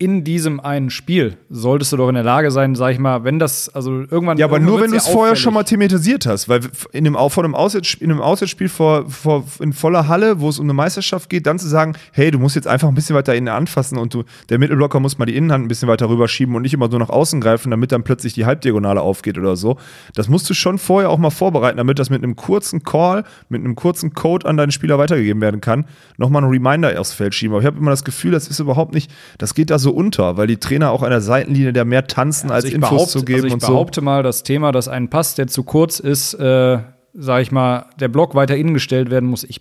in 0.00 0.22
diesem 0.22 0.60
einen 0.60 0.90
Spiel 0.90 1.38
solltest 1.50 1.90
du 1.90 1.96
doch 1.96 2.08
in 2.08 2.14
der 2.14 2.22
Lage 2.22 2.52
sein, 2.52 2.76
sag 2.76 2.92
ich 2.92 3.00
mal, 3.00 3.24
wenn 3.24 3.40
das, 3.40 3.68
also 3.68 4.02
irgendwann. 4.02 4.38
Ja, 4.38 4.46
aber 4.46 4.60
nur 4.60 4.80
wenn 4.80 4.92
du 4.92 4.96
es 4.96 5.08
ja 5.08 5.12
vorher 5.12 5.34
schon 5.34 5.52
mal 5.54 5.64
thematisiert 5.64 6.24
hast, 6.24 6.48
weil 6.48 6.60
in 6.92 7.02
dem, 7.02 7.14
vor 7.14 7.42
einem 7.42 7.56
Auswärtsspiel, 7.56 8.04
in 8.04 8.12
einem 8.12 8.20
Auswärtsspiel 8.20 8.68
vor, 8.68 9.10
vor, 9.10 9.42
in 9.58 9.72
voller 9.72 10.06
Halle, 10.06 10.38
wo 10.38 10.50
es 10.50 10.60
um 10.60 10.66
eine 10.66 10.72
Meisterschaft 10.72 11.28
geht, 11.28 11.48
dann 11.48 11.58
zu 11.58 11.66
sagen, 11.66 11.94
hey, 12.12 12.30
du 12.30 12.38
musst 12.38 12.54
jetzt 12.54 12.68
einfach 12.68 12.86
ein 12.86 12.94
bisschen 12.94 13.16
weiter 13.16 13.34
innen 13.34 13.48
anfassen 13.48 13.98
und 13.98 14.14
du, 14.14 14.22
der 14.50 14.60
Mittelblocker 14.60 15.00
muss 15.00 15.18
mal 15.18 15.26
die 15.26 15.34
Innenhand 15.34 15.64
ein 15.64 15.68
bisschen 15.68 15.88
weiter 15.88 16.08
rüberschieben 16.08 16.54
und 16.54 16.62
nicht 16.62 16.74
immer 16.74 16.88
so 16.88 16.96
nach 16.96 17.10
außen 17.10 17.40
greifen, 17.40 17.72
damit 17.72 17.90
dann 17.90 18.04
plötzlich 18.04 18.34
die 18.34 18.46
Halbdiagonale 18.46 19.00
aufgeht 19.00 19.36
oder 19.36 19.56
so. 19.56 19.78
Das 20.14 20.28
musst 20.28 20.48
du 20.48 20.54
schon 20.54 20.78
vorher 20.78 21.10
auch 21.10 21.18
mal 21.18 21.30
vorbereiten, 21.30 21.78
damit 21.78 21.98
das 21.98 22.08
mit 22.08 22.22
einem 22.22 22.36
kurzen 22.36 22.84
Call, 22.84 23.24
mit 23.48 23.64
einem 23.64 23.74
kurzen 23.74 24.14
Code 24.14 24.46
an 24.46 24.56
deinen 24.56 24.70
Spieler 24.70 24.96
weitergegeben 24.96 25.42
werden 25.42 25.60
kann. 25.60 25.86
Nochmal 26.18 26.44
einen 26.44 26.52
Reminder 26.52 27.00
aufs 27.00 27.12
Feld 27.12 27.34
schieben. 27.34 27.54
Aber 27.54 27.62
ich 27.62 27.66
habe 27.66 27.78
immer 27.78 27.90
das 27.90 28.04
Gefühl, 28.04 28.30
das 28.30 28.46
ist 28.46 28.60
überhaupt 28.60 28.94
nicht, 28.94 29.10
das 29.38 29.54
geht 29.54 29.70
da 29.70 29.80
so 29.80 29.87
unter, 29.94 30.36
weil 30.36 30.46
die 30.46 30.58
Trainer 30.58 30.90
auch 30.90 31.02
an 31.02 31.10
der 31.10 31.20
Seitenlinie 31.20 31.72
da 31.72 31.84
mehr 31.84 32.06
tanzen, 32.06 32.50
als 32.50 32.64
Also 32.64 32.68
ich 32.68 32.74
Infos 32.74 32.90
behaupte, 32.90 33.12
zu 33.12 33.24
geben 33.24 33.36
also 33.36 33.46
ich 33.46 33.52
und 33.54 33.60
so. 33.60 33.66
behaupte 33.68 34.00
mal, 34.00 34.22
das 34.22 34.42
Thema, 34.42 34.72
dass 34.72 34.88
ein 34.88 35.10
Pass, 35.10 35.34
der 35.34 35.46
zu 35.46 35.64
kurz 35.64 36.00
ist, 36.00 36.34
äh, 36.34 36.78
sag 37.14 37.42
ich 37.42 37.52
mal, 37.52 37.86
der 37.98 38.08
Block 38.08 38.34
weiter 38.34 38.56
innen 38.56 38.74
gestellt 38.74 39.10
werden 39.10 39.28
muss, 39.28 39.44
ich, 39.44 39.60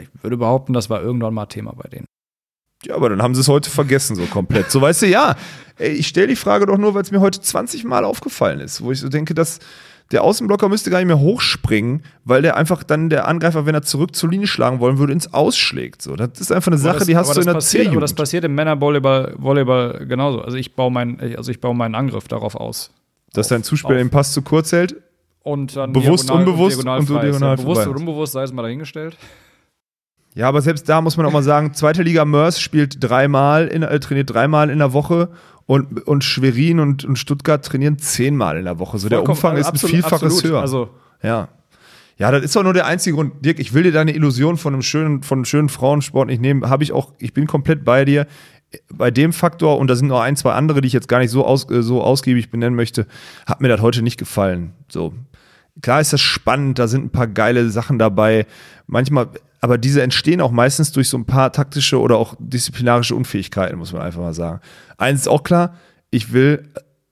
ich 0.00 0.08
würde 0.22 0.36
behaupten, 0.36 0.72
das 0.72 0.90
war 0.90 1.02
irgendwann 1.02 1.34
mal 1.34 1.46
Thema 1.46 1.72
bei 1.74 1.88
denen. 1.88 2.06
Ja, 2.84 2.94
aber 2.94 3.10
dann 3.10 3.22
haben 3.22 3.34
sie 3.34 3.42
es 3.42 3.48
heute 3.48 3.68
vergessen, 3.68 4.16
so 4.16 4.24
komplett. 4.24 4.70
So, 4.70 4.80
weißt 4.80 5.02
du, 5.02 5.06
ja, 5.06 5.36
ey, 5.76 5.90
ich 5.90 6.08
stelle 6.08 6.28
die 6.28 6.36
Frage 6.36 6.64
doch 6.66 6.78
nur, 6.78 6.94
weil 6.94 7.02
es 7.02 7.10
mir 7.10 7.20
heute 7.20 7.40
20 7.40 7.84
Mal 7.84 8.04
aufgefallen 8.04 8.60
ist, 8.60 8.82
wo 8.82 8.90
ich 8.90 9.00
so 9.00 9.08
denke, 9.08 9.34
dass 9.34 9.58
der 10.10 10.24
Außenblocker 10.24 10.68
müsste 10.68 10.90
gar 10.90 10.98
nicht 10.98 11.06
mehr 11.06 11.20
hochspringen, 11.20 12.02
weil 12.24 12.42
der 12.42 12.56
einfach 12.56 12.82
dann 12.82 13.10
der 13.10 13.28
Angreifer, 13.28 13.64
wenn 13.66 13.74
er 13.74 13.82
zurück 13.82 14.16
zur 14.16 14.30
Linie 14.30 14.48
schlagen 14.48 14.80
wollen 14.80 14.98
würde, 14.98 15.12
ins 15.12 15.32
Ausschlägt. 15.32 16.02
So, 16.02 16.16
das 16.16 16.40
ist 16.40 16.50
einfach 16.50 16.72
eine 16.72 16.78
Sache, 16.78 16.98
das, 16.98 17.06
die 17.06 17.16
hast 17.16 17.36
du 17.36 17.40
in 17.40 17.46
der 17.46 17.54
passiert, 17.54 17.88
Aber 17.88 18.00
das 18.00 18.10
C-Jugend. 18.10 18.16
passiert 18.16 18.44
im 18.44 18.54
Männervolleyball 18.54 19.34
Volleyball 19.38 20.06
genauso. 20.06 20.40
Also 20.42 20.56
ich 20.56 20.74
baue 20.74 20.90
meinen, 20.90 21.20
also 21.36 21.50
ich 21.50 21.60
baue 21.60 21.74
meinen 21.74 21.94
Angriff 21.94 22.26
darauf 22.26 22.56
aus. 22.56 22.90
Dass 23.32 23.48
dein 23.48 23.62
Zuspieler 23.62 23.94
auf. 23.94 24.02
den 24.02 24.10
Pass 24.10 24.32
zu 24.32 24.42
kurz 24.42 24.72
hält. 24.72 24.96
Und 25.42 25.76
dann 25.76 25.92
Bewusst, 25.92 26.28
diagonal 26.28 26.48
unbewusst 26.48 26.78
und 26.78 26.84
frei 26.84 26.98
ist. 26.98 27.08
diagonal 27.08 27.56
ja, 27.56 27.62
Bewusst 27.62 27.86
oder 27.86 27.98
unbewusst, 27.98 28.32
sei 28.32 28.42
es 28.42 28.52
mal 28.52 28.62
dahingestellt. 28.62 29.16
Ja, 30.34 30.48
aber 30.48 30.62
selbst 30.62 30.88
da 30.88 31.00
muss 31.00 31.16
man 31.16 31.26
auch 31.26 31.32
mal 31.32 31.42
sagen, 31.42 31.74
zweite 31.74 32.02
Liga 32.02 32.24
Mörs 32.24 32.60
spielt 32.60 33.02
dreimal, 33.02 33.66
in, 33.66 33.82
äh, 33.82 33.98
trainiert 33.98 34.32
dreimal 34.32 34.70
in 34.70 34.78
der 34.78 34.92
Woche 34.92 35.30
und, 35.70 36.04
und 36.08 36.24
Schwerin 36.24 36.80
und, 36.80 37.04
und 37.04 37.16
Stuttgart 37.16 37.64
trainieren 37.64 37.96
zehnmal 37.98 38.58
in 38.58 38.64
der 38.64 38.80
Woche. 38.80 38.98
So 38.98 39.08
der 39.08 39.22
Umfang 39.22 39.56
ist 39.56 39.66
ein 39.66 39.72
absolut- 39.74 39.94
Vielfaches 39.94 40.22
absolut. 40.34 40.44
höher. 40.44 40.60
Also 40.60 40.90
Ja. 41.22 41.48
Ja, 42.18 42.30
das 42.32 42.42
ist 42.42 42.56
doch 42.56 42.64
nur 42.64 42.74
der 42.74 42.86
einzige 42.86 43.14
Grund. 43.14 43.44
Dirk, 43.44 43.60
ich 43.60 43.72
will 43.72 43.84
dir 43.84 43.92
deine 43.92 44.12
Illusion 44.14 44.56
von 44.58 44.74
einem 44.74 44.82
schönen, 44.82 45.22
von 45.22 45.38
einem 45.38 45.44
schönen 45.44 45.68
Frauensport 45.68 46.26
nicht 46.28 46.42
nehmen. 46.42 46.68
Habe 46.68 46.82
ich 46.82 46.90
auch, 46.92 47.12
ich 47.18 47.32
bin 47.32 47.46
komplett 47.46 47.84
bei 47.84 48.04
dir. 48.04 48.26
bei 48.92 49.10
dem 49.12 49.32
Faktor, 49.32 49.78
und 49.78 49.86
da 49.88 49.94
sind 49.96 50.08
noch 50.08 50.20
ein, 50.20 50.34
zwei 50.36 50.52
andere, 50.54 50.80
die 50.80 50.88
ich 50.88 50.92
jetzt 50.92 51.08
gar 51.08 51.18
nicht 51.20 51.30
so, 51.30 51.46
aus, 51.46 51.70
äh, 51.70 51.82
so 51.82 52.02
ausgiebig 52.02 52.50
benennen 52.50 52.74
möchte, 52.76 53.06
hat 53.46 53.60
mir 53.60 53.68
das 53.68 53.80
heute 53.80 54.02
nicht 54.02 54.18
gefallen. 54.18 54.72
So. 54.88 55.14
Klar 55.82 56.00
ist 56.00 56.12
das 56.12 56.20
spannend, 56.20 56.78
da 56.80 56.88
sind 56.88 57.04
ein 57.04 57.10
paar 57.10 57.26
geile 57.28 57.70
Sachen 57.70 57.98
dabei. 57.98 58.44
Manchmal, 58.86 59.28
aber 59.60 59.78
diese 59.78 60.02
entstehen 60.02 60.40
auch 60.40 60.50
meistens 60.50 60.92
durch 60.92 61.08
so 61.08 61.18
ein 61.18 61.26
paar 61.26 61.52
taktische 61.52 62.00
oder 62.00 62.16
auch 62.16 62.34
disziplinarische 62.38 63.14
Unfähigkeiten, 63.14 63.76
muss 63.78 63.92
man 63.92 64.02
einfach 64.02 64.20
mal 64.20 64.34
sagen. 64.34 64.60
Eins 64.96 65.20
ist 65.22 65.28
auch 65.28 65.42
klar, 65.42 65.74
ich 66.10 66.32
will 66.32 66.68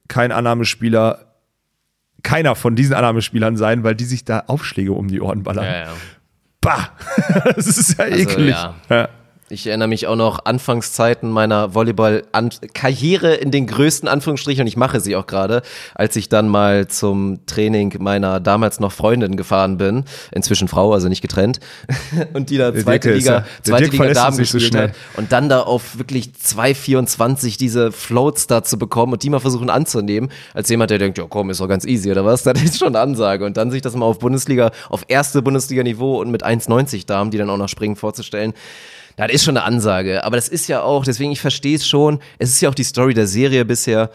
kein 0.08 0.32
Annahmespieler, 0.32 1.26
keiner 2.22 2.54
von 2.54 2.74
diesen 2.74 2.94
Annahmespielern 2.94 3.56
sein, 3.56 3.84
weil 3.84 3.94
die 3.94 4.04
sich 4.04 4.24
da 4.24 4.44
Aufschläge 4.46 4.92
um 4.92 5.08
die 5.08 5.20
Ohren 5.20 5.42
ballern. 5.42 5.64
Ja, 5.64 5.78
ja. 5.80 5.92
Bah! 6.60 6.90
das 7.54 7.66
ist 7.66 7.98
ja 7.98 8.04
Also, 8.06 8.16
eklig. 8.16 8.50
ja. 8.50 8.74
Ja. 8.88 9.08
Ich 9.50 9.66
erinnere 9.66 9.88
mich 9.88 10.06
auch 10.06 10.16
noch 10.16 10.44
Anfangszeiten 10.44 11.30
meiner 11.30 11.74
Volleyball-Karriere 11.74 13.34
in 13.34 13.50
den 13.50 13.66
größten 13.66 14.06
Anführungsstrichen 14.06 14.62
und 14.62 14.66
ich 14.66 14.76
mache 14.76 15.00
sie 15.00 15.16
auch 15.16 15.26
gerade, 15.26 15.62
als 15.94 16.16
ich 16.16 16.28
dann 16.28 16.48
mal 16.48 16.88
zum 16.88 17.46
Training 17.46 17.94
meiner 17.98 18.40
damals 18.40 18.78
noch 18.78 18.92
Freundin 18.92 19.36
gefahren 19.36 19.78
bin, 19.78 20.04
inzwischen 20.32 20.68
Frau, 20.68 20.92
also 20.92 21.08
nicht 21.08 21.22
getrennt, 21.22 21.60
und 22.34 22.50
die 22.50 22.58
da 22.58 22.74
zweite 22.74 23.08
Dirk 23.08 23.18
ist 23.18 23.24
Liga, 23.24 23.40
der 23.40 23.64
zweite 23.64 23.90
Liga 23.90 24.12
Damen 24.12 24.36
so 24.36 24.42
gespielt 24.42 24.64
schnell. 24.64 24.88
hat. 24.88 24.94
Und 25.16 25.32
dann 25.32 25.48
da 25.48 25.60
auf 25.60 25.96
wirklich 25.96 26.30
2,24 26.44 27.58
diese 27.58 27.90
Floats 27.90 28.48
da 28.48 28.62
zu 28.62 28.78
bekommen 28.78 29.14
und 29.14 29.22
die 29.22 29.30
mal 29.30 29.40
versuchen 29.40 29.70
anzunehmen, 29.70 30.30
als 30.52 30.68
jemand, 30.68 30.90
der 30.90 30.98
denkt, 30.98 31.16
ja 31.16 31.24
komm, 31.26 31.48
ist 31.48 31.60
doch 31.60 31.68
ganz 31.68 31.86
easy 31.86 32.10
oder 32.10 32.24
was, 32.26 32.42
das 32.44 32.62
ist 32.62 32.78
schon 32.78 32.88
eine 32.88 33.00
Ansage. 33.00 33.46
Und 33.46 33.56
dann 33.56 33.70
sich 33.70 33.80
das 33.80 33.96
mal 33.96 34.04
auf 34.04 34.18
Bundesliga, 34.18 34.72
auf 34.90 35.04
erste 35.08 35.40
Bundesliga-Niveau 35.40 36.20
und 36.20 36.30
mit 36.30 36.44
1,90 36.44 37.06
Damen, 37.06 37.30
die 37.30 37.38
dann 37.38 37.48
auch 37.48 37.56
noch 37.56 37.68
springen, 37.68 37.96
vorzustellen, 37.96 38.52
das 39.26 39.34
ist 39.34 39.44
schon 39.44 39.56
eine 39.56 39.64
Ansage. 39.66 40.24
Aber 40.24 40.36
das 40.36 40.48
ist 40.48 40.68
ja 40.68 40.82
auch, 40.82 41.04
deswegen, 41.04 41.32
ich 41.32 41.40
verstehe 41.40 41.76
es 41.76 41.86
schon, 41.86 42.20
es 42.38 42.50
ist 42.50 42.60
ja 42.60 42.68
auch 42.68 42.74
die 42.74 42.84
Story 42.84 43.14
der 43.14 43.26
Serie 43.26 43.64
bisher, 43.64 44.10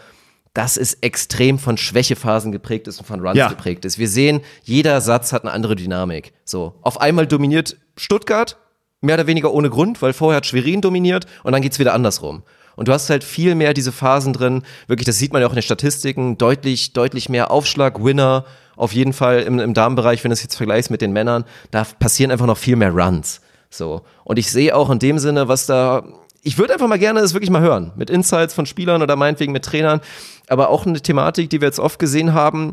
dass 0.54 0.76
es 0.76 0.94
extrem 1.00 1.58
von 1.58 1.76
Schwächephasen 1.76 2.52
geprägt 2.52 2.86
ist 2.86 2.98
und 3.00 3.06
von 3.06 3.20
Runs 3.20 3.36
Ja. 3.36 3.48
geprägt 3.48 3.84
ist. 3.84 3.98
Wir 3.98 4.08
sehen, 4.08 4.40
jeder 4.62 5.00
Satz 5.00 5.32
hat 5.32 5.42
eine 5.42 5.52
andere 5.52 5.74
Dynamik. 5.76 6.32
So, 6.44 6.74
auf 6.82 7.00
einmal 7.00 7.26
dominiert 7.26 7.76
Stuttgart, 7.96 8.56
mehr 9.00 9.16
oder 9.16 9.26
weniger 9.26 9.52
ohne 9.52 9.68
Grund, 9.68 10.00
weil 10.00 10.12
vorher 10.12 10.36
hat 10.38 10.46
Schwerin 10.46 10.80
dominiert 10.80 11.26
und 11.42 11.52
dann 11.52 11.60
geht's 11.60 11.78
wieder 11.78 11.92
andersrum. 11.92 12.44
Und 12.76 12.88
du 12.88 12.92
hast 12.92 13.10
halt 13.10 13.22
viel 13.24 13.54
mehr 13.54 13.74
diese 13.74 13.92
Phasen 13.92 14.32
drin, 14.32 14.62
wirklich, 14.86 15.06
das 15.06 15.18
sieht 15.18 15.32
man 15.32 15.42
ja 15.42 15.46
auch 15.48 15.52
in 15.52 15.56
den 15.56 15.62
Statistiken, 15.62 16.38
deutlich, 16.38 16.92
deutlich 16.92 17.28
mehr 17.28 17.50
Aufschlag, 17.50 18.02
Winner, 18.02 18.44
auf 18.76 18.92
jeden 18.92 19.12
Fall 19.12 19.40
im, 19.42 19.58
im 19.60 19.74
Damenbereich, 19.74 20.24
wenn 20.24 20.30
du 20.30 20.34
es 20.34 20.42
jetzt 20.42 20.56
vergleichst 20.56 20.90
mit 20.90 21.00
den 21.00 21.12
Männern, 21.12 21.44
da 21.70 21.84
passieren 21.84 22.30
einfach 22.32 22.46
noch 22.46 22.58
viel 22.58 22.76
mehr 22.76 22.90
Runs. 22.90 23.40
So. 23.76 24.02
Und 24.24 24.38
ich 24.38 24.50
sehe 24.50 24.74
auch 24.74 24.90
in 24.90 24.98
dem 24.98 25.18
Sinne, 25.18 25.48
was 25.48 25.66
da. 25.66 26.04
Ich 26.42 26.58
würde 26.58 26.74
einfach 26.74 26.88
mal 26.88 26.98
gerne 26.98 27.20
das 27.20 27.32
wirklich 27.34 27.50
mal 27.50 27.62
hören. 27.62 27.92
Mit 27.96 28.10
Insights 28.10 28.54
von 28.54 28.66
Spielern 28.66 29.02
oder 29.02 29.16
meinetwegen 29.16 29.52
mit 29.52 29.64
Trainern. 29.64 30.00
Aber 30.48 30.68
auch 30.68 30.86
eine 30.86 31.00
Thematik, 31.00 31.50
die 31.50 31.60
wir 31.60 31.68
jetzt 31.68 31.80
oft 31.80 31.98
gesehen 31.98 32.34
haben, 32.34 32.72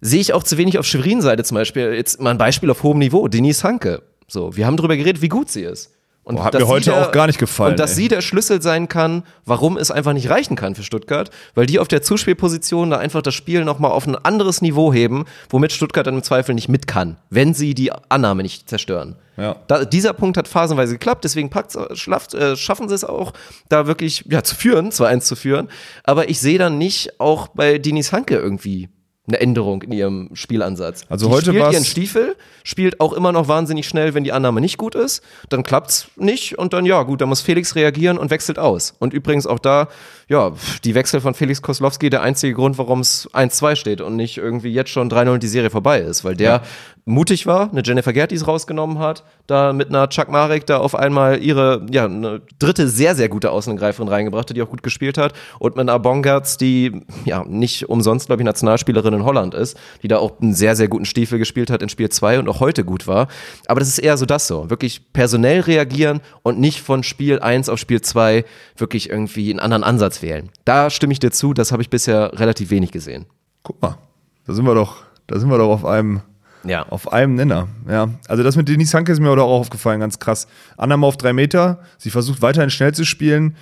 sehe 0.00 0.20
ich 0.20 0.32
auch 0.32 0.42
zu 0.42 0.58
wenig 0.58 0.78
auf 0.78 0.86
Schwerins 0.86 1.24
Seite 1.24 1.44
zum 1.44 1.54
Beispiel. 1.54 1.94
Jetzt 1.94 2.20
mal 2.20 2.30
ein 2.30 2.38
Beispiel 2.38 2.70
auf 2.70 2.82
hohem 2.82 2.98
Niveau. 2.98 3.28
Denise 3.28 3.62
Hanke. 3.62 4.02
So. 4.26 4.56
Wir 4.56 4.66
haben 4.66 4.76
darüber 4.76 4.96
geredet, 4.96 5.22
wie 5.22 5.28
gut 5.28 5.50
sie 5.50 5.62
ist. 5.62 5.92
Und 6.24 6.36
Boah, 6.36 6.44
hat 6.46 6.54
mir 6.54 6.66
heute 6.66 6.96
auch 6.96 7.12
gar 7.12 7.28
nicht 7.28 7.38
gefallen, 7.38 7.74
Und 7.74 7.78
dass 7.78 7.90
ey. 7.92 7.96
sie 7.96 8.08
der 8.08 8.20
Schlüssel 8.20 8.60
sein 8.60 8.88
kann, 8.88 9.22
warum 9.44 9.76
es 9.76 9.92
einfach 9.92 10.12
nicht 10.12 10.28
reichen 10.28 10.56
kann 10.56 10.74
für 10.74 10.82
Stuttgart, 10.82 11.30
weil 11.54 11.66
die 11.66 11.78
auf 11.78 11.86
der 11.86 12.02
Zuspielposition 12.02 12.90
da 12.90 12.98
einfach 12.98 13.22
das 13.22 13.34
Spiel 13.34 13.64
nochmal 13.64 13.92
auf 13.92 14.08
ein 14.08 14.16
anderes 14.16 14.60
Niveau 14.60 14.92
heben, 14.92 15.26
womit 15.50 15.70
Stuttgart 15.70 16.04
dann 16.04 16.16
im 16.16 16.24
Zweifel 16.24 16.56
nicht 16.56 16.68
mit 16.68 16.88
kann, 16.88 17.16
wenn 17.30 17.54
sie 17.54 17.74
die 17.74 17.92
Annahme 17.92 18.42
nicht 18.42 18.68
zerstören. 18.68 19.14
Ja. 19.36 19.56
Da, 19.66 19.84
dieser 19.84 20.12
Punkt 20.12 20.36
hat 20.36 20.48
phasenweise 20.48 20.94
geklappt, 20.94 21.24
deswegen 21.24 21.50
packt's, 21.50 21.78
schlaft, 21.94 22.34
äh, 22.34 22.56
schaffen 22.56 22.88
sie 22.88 22.94
es 22.94 23.04
auch, 23.04 23.32
da 23.68 23.86
wirklich 23.86 24.24
ja, 24.28 24.42
zu 24.42 24.54
führen, 24.54 24.90
2-1 24.90 25.20
zu 25.20 25.36
führen. 25.36 25.68
Aber 26.04 26.28
ich 26.28 26.40
sehe 26.40 26.58
dann 26.58 26.78
nicht 26.78 27.20
auch 27.20 27.48
bei 27.48 27.78
Dinis 27.78 28.12
Hanke 28.12 28.36
irgendwie 28.36 28.88
eine 29.28 29.40
Änderung 29.40 29.82
in 29.82 29.92
ihrem 29.92 30.30
Spielansatz. 30.34 31.02
Also 31.08 31.26
Die 31.26 31.32
heute 31.32 31.50
spielt 31.50 31.72
ihren 31.72 31.84
Stiefel, 31.84 32.36
spielt 32.62 33.00
auch 33.00 33.12
immer 33.12 33.32
noch 33.32 33.48
wahnsinnig 33.48 33.88
schnell, 33.88 34.14
wenn 34.14 34.24
die 34.24 34.32
Annahme 34.32 34.60
nicht 34.60 34.78
gut 34.78 34.94
ist. 34.94 35.22
Dann 35.48 35.62
klappt's 35.62 36.08
nicht 36.16 36.58
und 36.58 36.72
dann, 36.72 36.86
ja, 36.86 37.02
gut, 37.02 37.20
dann 37.20 37.28
muss 37.28 37.40
Felix 37.40 37.74
reagieren 37.74 38.18
und 38.18 38.30
wechselt 38.30 38.58
aus. 38.58 38.94
Und 38.98 39.12
übrigens 39.12 39.46
auch 39.46 39.58
da, 39.58 39.88
ja, 40.28 40.52
die 40.84 40.94
Wechsel 40.94 41.20
von 41.20 41.34
Felix 41.34 41.60
Koslowski 41.60 42.08
der 42.10 42.22
einzige 42.22 42.54
Grund, 42.54 42.78
warum 42.78 43.00
es 43.00 43.28
1-2 43.32 43.76
steht 43.76 44.00
und 44.00 44.16
nicht 44.16 44.38
irgendwie 44.38 44.72
jetzt 44.72 44.90
schon 44.90 45.10
3-0 45.10 45.34
und 45.34 45.42
die 45.42 45.48
Serie 45.48 45.70
vorbei 45.70 46.00
ist, 46.00 46.24
weil 46.24 46.36
der 46.36 46.62
mutig 47.08 47.46
war, 47.46 47.70
eine 47.70 47.82
Jennifer 47.84 48.12
Gertis 48.12 48.48
rausgenommen 48.48 48.98
hat, 48.98 49.22
da 49.46 49.72
mit 49.72 49.90
einer 49.90 50.08
Chuck 50.08 50.28
Marek 50.28 50.66
da 50.66 50.78
auf 50.78 50.96
einmal 50.96 51.40
ihre, 51.40 51.86
ja, 51.88 52.06
eine 52.06 52.42
dritte 52.58 52.88
sehr, 52.88 53.14
sehr 53.14 53.28
gute 53.28 53.52
Außenangreiferin 53.52 54.08
reingebracht 54.08 54.50
hat, 54.50 54.56
die 54.56 54.62
auch 54.62 54.68
gut 54.68 54.82
gespielt 54.82 55.16
hat 55.16 55.32
und 55.60 55.76
mit 55.76 55.88
einer 55.88 56.00
Bongertz, 56.00 56.56
die, 56.56 57.00
ja, 57.24 57.44
nicht 57.44 57.88
umsonst, 57.88 58.26
glaube 58.26 58.42
ich, 58.42 58.44
Nationalspielerin 58.44 59.14
in 59.14 59.24
Holland 59.24 59.54
ist, 59.54 59.78
die 60.02 60.08
da 60.08 60.18
auch 60.18 60.40
einen 60.40 60.52
sehr, 60.52 60.74
sehr 60.74 60.88
guten 60.88 61.04
Stiefel 61.04 61.38
gespielt 61.38 61.70
hat 61.70 61.80
in 61.80 61.88
Spiel 61.88 62.08
2 62.08 62.40
und 62.40 62.48
auch 62.48 62.58
heute 62.58 62.84
gut 62.84 63.06
war. 63.06 63.28
Aber 63.68 63.78
das 63.78 63.88
ist 63.88 63.98
eher 63.98 64.16
so 64.16 64.26
das 64.26 64.48
so. 64.48 64.68
Wirklich 64.68 65.12
personell 65.12 65.60
reagieren 65.60 66.20
und 66.42 66.58
nicht 66.58 66.80
von 66.80 67.04
Spiel 67.04 67.38
1 67.38 67.68
auf 67.68 67.78
Spiel 67.78 68.00
2 68.00 68.44
wirklich 68.76 69.10
irgendwie 69.10 69.50
einen 69.50 69.60
anderen 69.60 69.84
Ansatz 69.84 70.22
wählen. 70.22 70.50
Da 70.64 70.90
stimme 70.90 71.12
ich 71.12 71.20
dir 71.20 71.30
zu, 71.30 71.54
das 71.54 71.70
habe 71.70 71.82
ich 71.82 71.88
bisher 71.88 72.32
relativ 72.34 72.70
wenig 72.70 72.90
gesehen. 72.90 73.26
Guck 73.62 73.80
mal, 73.80 73.96
da 74.44 74.54
sind 74.54 74.64
wir 74.64 74.74
doch, 74.74 75.04
da 75.28 75.38
sind 75.38 75.50
wir 75.50 75.58
doch 75.58 75.70
auf 75.70 75.84
einem, 75.84 76.22
Ja. 76.64 76.82
auf 76.88 77.12
einem 77.12 77.34
Nenner. 77.34 77.68
Ja, 77.88 78.08
also 78.28 78.42
das 78.42 78.56
mit 78.56 78.68
Denise 78.68 78.94
Hanke 78.94 79.12
ist 79.12 79.20
mir 79.20 79.30
auch 79.30 79.36
aufgefallen, 79.38 80.00
ganz 80.00 80.18
krass. 80.18 80.46
Annahme 80.76 81.06
auf 81.06 81.16
drei 81.16 81.32
Meter, 81.32 81.80
sie 81.98 82.10
versucht 82.10 82.42
weiterhin 82.42 82.70
schnell 82.70 82.92
zu 82.92 83.04
spielen 83.04 83.56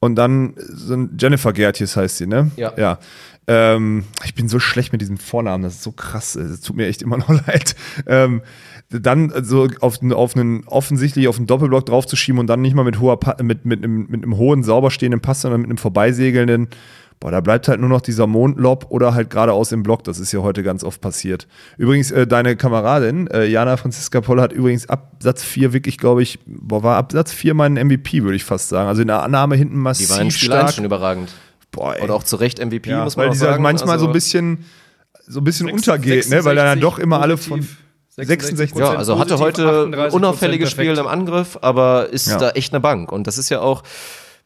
und 0.00 0.16
dann 0.16 0.54
so 0.58 0.94
ein 0.94 1.16
Jennifer 1.18 1.52
Gertjes 1.52 1.96
heißt 1.96 2.18
sie, 2.18 2.26
ne? 2.26 2.50
Ja. 2.56 2.72
Ja. 2.76 2.98
Ähm, 3.48 4.04
ich 4.24 4.34
bin 4.34 4.48
so 4.48 4.58
schlecht 4.60 4.92
mit 4.92 5.00
diesem 5.00 5.16
Vornamen, 5.18 5.64
das 5.64 5.74
ist 5.74 5.82
so 5.82 5.92
krass, 5.92 6.36
es 6.36 6.60
tut 6.60 6.76
mir 6.76 6.86
echt 6.86 7.02
immer 7.02 7.16
noch 7.18 7.28
leid. 7.46 7.74
Ähm, 8.06 8.42
dann 8.90 9.32
so 9.42 9.68
auf, 9.80 10.02
auf 10.12 10.36
einen 10.36 10.64
offensichtlich 10.66 11.26
auf 11.26 11.38
einen 11.38 11.46
Doppelblock 11.46 11.86
draufzuschieben 11.86 12.38
und 12.38 12.46
dann 12.46 12.60
nicht 12.60 12.74
mal 12.74 12.84
mit 12.84 13.00
hoher 13.00 13.18
Pa- 13.18 13.42
mit, 13.42 13.64
mit, 13.64 13.82
einem, 13.82 14.06
mit 14.08 14.22
einem 14.22 14.36
hohen, 14.36 14.62
sauber 14.62 14.90
stehenden 14.90 15.20
Pass, 15.20 15.40
sondern 15.40 15.62
mit 15.62 15.70
einem 15.70 15.78
vorbeisegelnden 15.78 16.68
Boah, 17.22 17.30
da 17.30 17.40
bleibt 17.40 17.68
halt 17.68 17.78
nur 17.78 17.88
noch 17.88 18.00
dieser 18.00 18.26
Mondlob 18.26 18.86
oder 18.88 19.14
halt 19.14 19.30
geradeaus 19.30 19.70
im 19.70 19.84
Block. 19.84 20.02
Das 20.02 20.18
ist 20.18 20.32
ja 20.32 20.40
heute 20.40 20.64
ganz 20.64 20.82
oft 20.82 21.00
passiert. 21.00 21.46
Übrigens, 21.78 22.10
äh, 22.10 22.26
deine 22.26 22.56
Kameradin, 22.56 23.28
äh, 23.28 23.46
Jana 23.46 23.76
Franziska 23.76 24.20
Poll, 24.20 24.40
hat 24.40 24.52
übrigens 24.52 24.88
ab 24.88 25.12
Satz 25.20 25.44
4 25.44 25.72
wirklich, 25.72 25.98
glaube 25.98 26.24
ich, 26.24 26.40
boah, 26.46 26.82
war 26.82 26.96
ab 26.96 27.12
Satz 27.12 27.30
4 27.30 27.54
mein 27.54 27.74
MVP, 27.76 28.24
würde 28.24 28.34
ich 28.34 28.42
fast 28.42 28.70
sagen. 28.70 28.88
Also 28.88 29.02
in 29.02 29.06
der 29.06 29.22
Annahme 29.22 29.54
hinten 29.54 29.74
Die 29.74 29.78
massiv 29.80 30.10
war 30.10 30.20
in 30.20 30.32
Spiel 30.32 30.48
stark. 30.48 30.64
1 30.64 30.74
schon 30.74 30.84
überragant. 30.84 31.30
Boah, 31.70 31.94
ey. 31.94 32.02
Und 32.02 32.10
auch 32.10 32.24
zu 32.24 32.34
Recht 32.34 32.58
MVP, 32.58 32.90
ja, 32.90 33.04
muss 33.04 33.16
man 33.16 33.22
weil 33.22 33.28
auch 33.28 33.32
dieser 33.34 33.46
sagen. 33.50 33.62
manchmal 33.62 34.00
so 34.00 34.06
Also- 34.06 34.06
ein 34.08 34.12
bisschen, 34.12 34.64
so 35.28 35.40
ein 35.40 35.44
bisschen 35.44 35.68
Sechs- 35.68 35.78
untergeht, 35.88 36.28
ne? 36.28 36.44
weil 36.44 36.58
er 36.58 36.64
dann 36.64 36.80
doch 36.80 36.98
immer 36.98 37.20
alle 37.22 37.36
von 37.36 37.58
positiv, 37.60 37.78
66 38.16 38.76
Ja, 38.76 38.94
also 38.94 39.18
hatte 39.20 39.38
heute 39.38 39.62
ein 39.86 39.94
38% 39.94 40.12
unauffälliges 40.12 40.70
Spiel 40.72 40.98
im 40.98 41.06
Angriff, 41.06 41.56
aber 41.62 42.08
ist 42.10 42.26
Ja. 42.28 42.38
da 42.38 42.50
echt 42.50 42.72
eine 42.74 42.80
Bank. 42.80 43.12
Und 43.12 43.28
das 43.28 43.38
ist 43.38 43.48
ja 43.48 43.60
auch, 43.60 43.84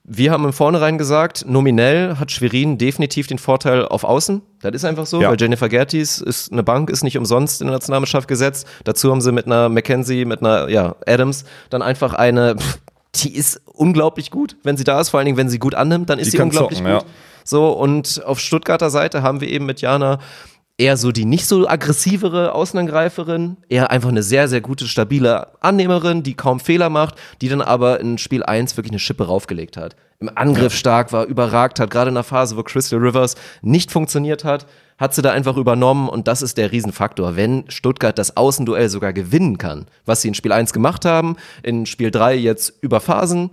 wir 0.08 0.30
haben 0.30 0.44
im 0.44 0.52
Vornherein 0.52 0.98
gesagt, 0.98 1.44
nominell 1.48 2.16
hat 2.18 2.30
Schwerin 2.30 2.78
definitiv 2.78 3.26
den 3.26 3.38
Vorteil 3.38 3.84
auf 3.86 4.04
Außen. 4.04 4.40
Das 4.62 4.72
ist 4.72 4.84
einfach 4.84 5.04
so, 5.06 5.20
Ja. 5.20 5.30
weil 5.30 5.36
Jennifer 5.40 5.68
Gertis 5.68 6.18
ist 6.18 6.52
eine 6.52 6.62
Bank, 6.62 6.90
ist 6.90 7.02
nicht 7.02 7.18
umsonst 7.18 7.60
in 7.60 7.66
der 7.66 7.74
Nationalmannschaft 7.74 8.28
gesetzt. 8.28 8.68
Dazu 8.84 9.10
haben 9.10 9.20
sie 9.20 9.32
mit 9.32 9.46
einer 9.46 9.68
McKenzie, 9.68 10.24
mit 10.24 10.40
einer, 10.40 10.68
ja, 10.68 10.94
Adams 11.06 11.44
dann 11.70 11.82
einfach 11.82 12.14
eine, 12.14 12.54
die 13.16 13.34
ist 13.34 13.60
unglaublich 13.66 14.30
gut, 14.30 14.56
wenn 14.62 14.76
sie 14.76 14.84
da 14.84 15.00
ist, 15.00 15.08
vor 15.08 15.18
allen 15.18 15.24
Dingen, 15.26 15.38
wenn 15.38 15.48
sie 15.48 15.58
gut 15.58 15.74
annimmt, 15.74 16.08
dann 16.08 16.18
ist 16.20 16.26
Die 16.32 16.36
sie 16.36 16.42
unglaublich 16.42 16.78
zocken, 16.78 16.92
gut. 16.92 17.02
ja. 17.02 17.08
So, 17.44 17.70
und 17.70 18.22
auf 18.24 18.38
Stuttgarter 18.40 18.90
Seite 18.90 19.22
haben 19.22 19.40
wir 19.40 19.48
eben 19.48 19.66
mit 19.66 19.80
Jana 19.80 20.18
eher 20.78 20.96
so 20.96 21.10
die 21.10 21.24
nicht 21.24 21.46
so 21.46 21.66
aggressivere 21.66 22.52
Außenangreiferin, 22.52 23.56
eher 23.68 23.90
einfach 23.90 24.10
eine 24.10 24.22
sehr, 24.22 24.48
sehr 24.48 24.60
gute, 24.60 24.86
stabile 24.86 25.48
Annehmerin, 25.60 26.22
die 26.22 26.34
kaum 26.34 26.60
Fehler 26.60 26.90
macht, 26.90 27.14
die 27.40 27.48
dann 27.48 27.62
aber 27.62 28.00
in 28.00 28.18
Spiel 28.18 28.42
1 28.42 28.76
wirklich 28.76 28.92
eine 28.92 28.98
Schippe 28.98 29.26
raufgelegt 29.26 29.76
hat. 29.76 29.96
Im 30.18 30.30
Angriff 30.34 30.74
stark 30.74 31.12
war, 31.12 31.26
überragt 31.26 31.78
hat, 31.78 31.90
gerade 31.90 32.08
in 32.08 32.14
der 32.14 32.24
Phase, 32.24 32.56
wo 32.56 32.62
Crystal 32.62 32.98
Rivers 32.98 33.36
nicht 33.62 33.90
funktioniert 33.90 34.44
hat, 34.44 34.66
hat 34.98 35.14
sie 35.14 35.20
da 35.20 35.30
einfach 35.32 35.58
übernommen 35.58 36.08
und 36.08 36.26
das 36.26 36.40
ist 36.40 36.56
der 36.56 36.72
Riesenfaktor. 36.72 37.36
Wenn 37.36 37.64
Stuttgart 37.68 38.18
das 38.18 38.36
Außenduell 38.36 38.88
sogar 38.88 39.12
gewinnen 39.12 39.58
kann, 39.58 39.86
was 40.06 40.22
sie 40.22 40.28
in 40.28 40.34
Spiel 40.34 40.52
1 40.52 40.72
gemacht 40.72 41.04
haben, 41.04 41.36
in 41.62 41.84
Spiel 41.84 42.10
3 42.10 42.34
jetzt 42.36 42.72
über 42.80 43.00
Phasen, 43.00 43.50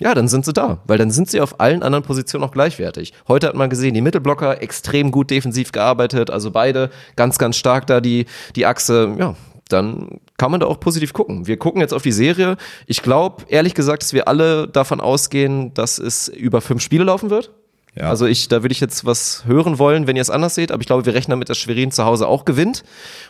ja, 0.00 0.14
dann 0.14 0.28
sind 0.28 0.44
sie 0.44 0.52
da, 0.52 0.78
weil 0.86 0.98
dann 0.98 1.10
sind 1.10 1.30
sie 1.30 1.40
auf 1.40 1.60
allen 1.60 1.82
anderen 1.82 2.04
Positionen 2.04 2.44
auch 2.44 2.52
gleichwertig. 2.52 3.12
Heute 3.28 3.46
hat 3.48 3.54
man 3.54 3.70
gesehen, 3.70 3.94
die 3.94 4.00
Mittelblocker 4.00 4.62
extrem 4.62 5.10
gut 5.10 5.30
defensiv 5.30 5.72
gearbeitet, 5.72 6.30
also 6.30 6.50
beide 6.50 6.90
ganz, 7.16 7.38
ganz 7.38 7.56
stark 7.56 7.86
da 7.86 8.00
die, 8.00 8.26
die 8.56 8.66
Achse, 8.66 9.14
ja, 9.18 9.36
dann 9.68 10.20
kann 10.36 10.50
man 10.50 10.60
da 10.60 10.66
auch 10.66 10.80
positiv 10.80 11.12
gucken. 11.12 11.46
Wir 11.46 11.56
gucken 11.56 11.80
jetzt 11.80 11.94
auf 11.94 12.02
die 12.02 12.12
Serie. 12.12 12.56
Ich 12.86 13.02
glaube, 13.02 13.44
ehrlich 13.48 13.74
gesagt, 13.74 14.02
dass 14.02 14.12
wir 14.12 14.26
alle 14.26 14.66
davon 14.66 15.00
ausgehen, 15.00 15.72
dass 15.74 15.98
es 15.98 16.28
über 16.28 16.60
fünf 16.60 16.82
Spiele 16.82 17.04
laufen 17.04 17.30
wird. 17.30 17.52
Ja. 17.96 18.08
Also 18.08 18.26
ich, 18.26 18.48
da 18.48 18.62
würde 18.62 18.72
ich 18.72 18.80
jetzt 18.80 19.04
was 19.04 19.44
hören 19.46 19.78
wollen, 19.78 20.06
wenn 20.06 20.16
ihr 20.16 20.22
es 20.22 20.30
anders 20.30 20.54
seht, 20.54 20.70
aber 20.70 20.80
ich 20.80 20.86
glaube, 20.86 21.06
wir 21.06 21.14
rechnen 21.14 21.32
damit, 21.32 21.48
dass 21.48 21.58
Schwerin 21.58 21.90
zu 21.90 22.04
Hause 22.04 22.28
auch 22.28 22.44
gewinnt 22.44 22.84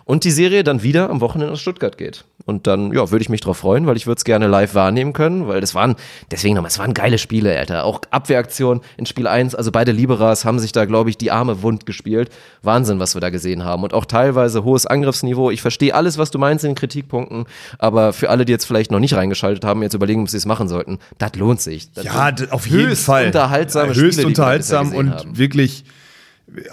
und 0.05 0.25
die 0.25 0.31
Serie 0.31 0.65
dann 0.65 0.83
wieder 0.83 1.09
am 1.09 1.21
Wochenende 1.21 1.53
nach 1.53 1.61
Stuttgart 1.61 1.97
geht. 1.97 2.25
Und 2.47 2.67
dann, 2.67 2.93
ja, 2.93 3.11
würde 3.11 3.23
ich 3.23 3.29
mich 3.29 3.41
darauf 3.41 3.59
freuen, 3.59 3.87
weil 3.87 3.97
ich 3.97 4.07
würde 4.07 4.19
es 4.19 4.25
gerne 4.25 4.49
live 4.49 4.75
wahrnehmen 4.75 5.13
können, 5.13 5.47
weil 5.47 5.61
das 5.61 5.75
waren, 5.75 5.97
deswegen 6.31 6.55
nochmal, 6.55 6.71
es 6.71 6.79
waren 6.79 6.95
geile 6.95 7.19
Spiele, 7.19 7.57
Alter. 7.57 7.85
Auch 7.85 8.01
Abwehraktion 8.11 8.81
in 8.97 9.07
Spiel 9.07 9.27
1, 9.27 9.55
also 9.55 9.71
beide 9.71 9.93
Liberas 9.93 10.45
haben 10.45 10.59
sich 10.59 10.73
da, 10.73 10.85
glaube 10.85 11.11
ich, 11.11 11.17
die 11.17 11.31
Arme 11.31 11.63
wund 11.63 11.87
gespielt. 11.87 12.31
Wahnsinn, 12.63 12.99
was 12.99 13.15
wir 13.15 13.21
da 13.21 13.31
gesehen 13.31 13.65
haben. 13.65 13.83
Und 13.83 13.95
auch 13.95 14.05
teilweise 14.05 14.65
hohes 14.65 14.87
Angriffsniveau. 14.87 15.51
Ich 15.51 15.63
verstehe 15.63 15.95
alles, 15.95 16.19
was 16.19 16.31
du 16.31 16.39
meinst 16.39 16.65
in 16.65 16.71
den 16.71 16.77
Kritikpunkten, 16.77 17.45
aber 17.79 18.13
für 18.13 18.31
alle, 18.31 18.45
die 18.45 18.53
jetzt 18.53 18.65
vielleicht 18.65 18.91
noch 18.91 19.01
nicht 19.01 19.15
reingeschaltet 19.15 19.65
haben, 19.65 19.83
jetzt 19.83 19.95
überlegen, 19.95 20.23
ob 20.23 20.31
sie 20.31 20.37
es 20.37 20.47
machen 20.47 20.69
sollten, 20.69 20.99
das 21.19 21.35
lohnt 21.37 21.61
sich. 21.61 21.93
Das 21.93 22.05
ja, 22.05 22.33
auf 22.51 22.67
jeden 22.67 22.97
Fall. 22.97 23.27
Unterhaltsame 23.27 23.93
ja, 23.93 24.01
höchst 24.01 24.15
Spiele, 24.21 24.29
unterhaltsam 24.59 24.95
und 24.95 25.11
haben. 25.11 25.39
wirklich 25.39 25.85